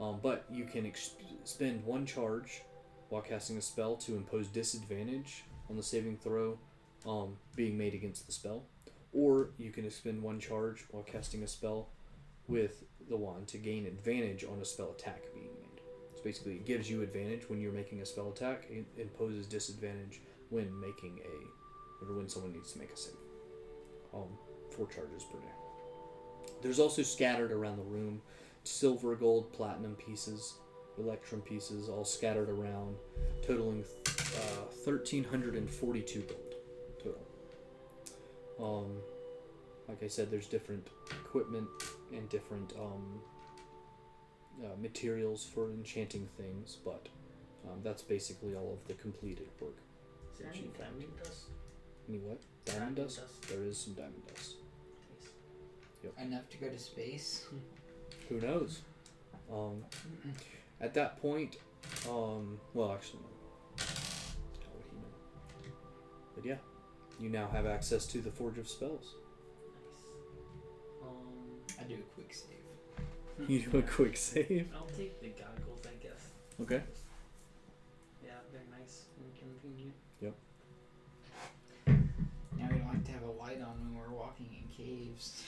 um, 0.00 0.18
but 0.22 0.46
you 0.50 0.64
can 0.64 0.86
ex- 0.86 1.10
spend 1.44 1.84
one 1.84 2.06
charge 2.06 2.62
while 3.10 3.20
casting 3.20 3.58
a 3.58 3.62
spell 3.62 3.96
to 3.96 4.16
impose 4.16 4.48
disadvantage 4.48 5.44
on 5.68 5.76
the 5.76 5.82
saving 5.82 6.16
throw 6.16 6.58
um, 7.06 7.36
being 7.54 7.76
made 7.76 7.92
against 7.92 8.26
the 8.26 8.32
spell, 8.32 8.64
or 9.12 9.50
you 9.58 9.70
can 9.70 9.84
expend 9.84 10.22
one 10.22 10.40
charge 10.40 10.86
while 10.90 11.02
casting 11.02 11.42
a 11.42 11.46
spell 11.46 11.90
with 12.48 12.84
the 13.10 13.16
wand 13.16 13.46
to 13.48 13.58
gain 13.58 13.86
advantage 13.86 14.42
on 14.44 14.58
a 14.60 14.64
spell 14.64 14.92
attack 14.92 15.22
being 15.34 15.50
made. 15.60 15.80
So 16.16 16.22
basically, 16.24 16.54
it 16.54 16.64
gives 16.64 16.90
you 16.90 17.02
advantage 17.02 17.48
when 17.50 17.60
you're 17.60 17.72
making 17.72 18.00
a 18.00 18.06
spell 18.06 18.30
attack. 18.30 18.66
It 18.70 18.86
imposes 18.96 19.46
disadvantage 19.46 20.20
when 20.48 20.80
making 20.80 21.20
a, 21.24 22.04
or 22.04 22.16
when 22.16 22.28
someone 22.28 22.52
needs 22.52 22.72
to 22.72 22.78
make 22.78 22.90
a 22.90 22.96
save. 22.96 23.14
Um, 24.14 24.28
four 24.70 24.86
charges 24.86 25.24
per 25.30 25.38
day. 25.38 25.65
There's 26.62 26.78
also 26.78 27.02
scattered 27.02 27.52
around 27.52 27.76
the 27.76 27.84
room 27.84 28.22
silver, 28.64 29.14
gold, 29.14 29.52
platinum 29.52 29.94
pieces, 29.94 30.54
electrum 30.98 31.40
pieces, 31.40 31.88
all 31.88 32.04
scattered 32.04 32.48
around, 32.48 32.96
totaling 33.46 33.84
uh, 34.06 34.64
1,342 34.84 36.20
gold 36.20 36.54
total. 36.98 37.26
Um, 38.58 38.96
like 39.88 40.02
I 40.02 40.08
said, 40.08 40.30
there's 40.30 40.46
different 40.46 40.88
equipment 41.10 41.68
and 42.12 42.28
different 42.28 42.72
um, 42.78 43.20
uh, 44.64 44.68
materials 44.80 45.44
for 45.44 45.70
enchanting 45.70 46.28
things, 46.36 46.78
but 46.84 47.08
um, 47.68 47.80
that's 47.82 48.02
basically 48.02 48.54
all 48.54 48.72
of 48.72 48.88
the 48.88 48.94
completed 48.94 49.48
work. 49.60 49.76
Is 50.32 50.40
there 50.40 50.50
any 50.52 50.70
diamond 50.78 51.16
dust? 51.22 51.44
Any 52.08 52.18
what? 52.18 52.40
Diamond 52.64 52.96
dust? 52.96 53.20
There 53.48 53.62
is 53.62 53.78
some 53.78 53.94
diamond 53.94 54.22
dust. 54.34 54.56
Enough 56.20 56.48
to 56.50 56.56
go 56.58 56.68
to 56.68 56.78
space. 56.78 57.46
Who 58.28 58.40
knows? 58.40 58.80
Um, 59.52 59.84
at 60.80 60.94
that 60.94 61.20
point, 61.20 61.56
um, 62.08 62.58
well, 62.74 62.92
actually, 62.92 63.20
no. 63.20 63.84
How 63.84 64.72
would 64.74 64.84
he 64.90 64.96
know? 64.96 65.72
But 66.34 66.44
yeah, 66.44 66.56
you 67.20 67.28
now 67.28 67.48
have 67.52 67.66
access 67.66 68.06
to 68.06 68.18
the 68.18 68.30
Forge 68.30 68.58
of 68.58 68.68
Spells. 68.68 69.14
Nice. 69.72 71.02
Um, 71.02 71.60
I 71.80 71.84
do 71.84 71.94
a 71.94 72.14
quick 72.14 72.34
save. 72.34 72.52
You 73.48 73.60
do 73.60 73.78
a 73.78 73.82
quick 73.82 74.16
save. 74.16 74.68
I'll 74.74 74.86
take 74.96 75.20
the 75.20 75.28
goggles, 75.28 75.82
I 75.84 76.02
guess. 76.02 76.30
Okay. 76.60 76.82
Yeah, 78.24 78.30
they're 78.50 78.62
nice 78.80 79.04
and 79.18 79.60
convenient. 79.60 79.94
Yep. 80.22 80.34
Now 82.58 82.68
we 82.72 82.78
don't 82.78 82.88
have 82.94 83.04
to 83.04 83.12
have 83.12 83.22
a 83.24 83.30
light 83.32 83.60
on 83.60 83.76
when 83.78 83.94
we're 83.94 84.16
walking 84.16 84.48
in 84.50 84.66
caves. 84.74 85.42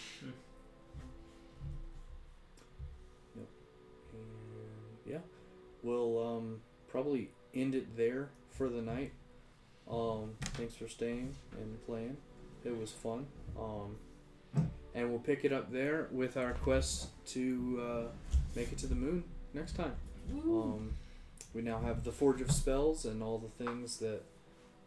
We'll 5.88 6.26
um, 6.26 6.60
probably 6.88 7.30
end 7.54 7.74
it 7.74 7.96
there 7.96 8.28
for 8.50 8.68
the 8.68 8.82
night. 8.82 9.12
Um, 9.90 10.34
thanks 10.54 10.74
for 10.74 10.86
staying 10.88 11.34
and 11.52 11.84
playing. 11.86 12.16
It 12.64 12.78
was 12.78 12.92
fun. 12.92 13.26
Um, 13.58 13.96
and 14.94 15.10
we'll 15.10 15.20
pick 15.20 15.44
it 15.44 15.52
up 15.52 15.72
there 15.72 16.08
with 16.10 16.36
our 16.36 16.52
quest 16.52 17.08
to 17.28 17.82
uh, 17.82 18.02
make 18.54 18.70
it 18.72 18.78
to 18.78 18.86
the 18.86 18.94
moon 18.94 19.24
next 19.54 19.76
time. 19.76 19.94
Um, 20.44 20.92
we 21.54 21.62
now 21.62 21.80
have 21.80 22.04
the 22.04 22.12
Forge 22.12 22.42
of 22.42 22.50
Spells 22.50 23.06
and 23.06 23.22
all 23.22 23.38
the 23.38 23.64
things 23.64 23.96
that 23.98 24.22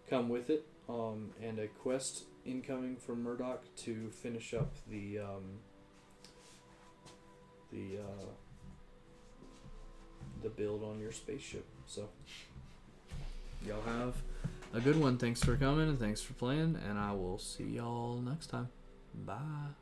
come 0.09 0.29
with 0.29 0.49
it, 0.49 0.67
um, 0.87 1.31
and 1.41 1.57
a 1.57 1.67
quest 1.67 2.25
incoming 2.45 2.97
from 2.97 3.23
Murdoch 3.23 3.63
to 3.77 4.09
finish 4.09 4.53
up 4.53 4.71
the 4.87 5.19
um, 5.19 5.59
the 7.71 7.97
uh, 7.97 8.25
the 10.41 10.49
build 10.49 10.83
on 10.83 10.99
your 10.99 11.11
spaceship. 11.11 11.65
So 11.87 12.09
y'all 13.65 13.81
have 13.83 14.15
a 14.73 14.79
good 14.79 14.99
one. 14.99 15.17
Thanks 15.17 15.43
for 15.43 15.55
coming 15.55 15.89
and 15.89 15.99
thanks 15.99 16.21
for 16.21 16.33
playing, 16.33 16.77
and 16.87 16.97
I 16.97 17.11
will 17.13 17.37
see 17.37 17.63
y'all 17.63 18.17
next 18.17 18.47
time. 18.47 18.69
Bye. 19.13 19.80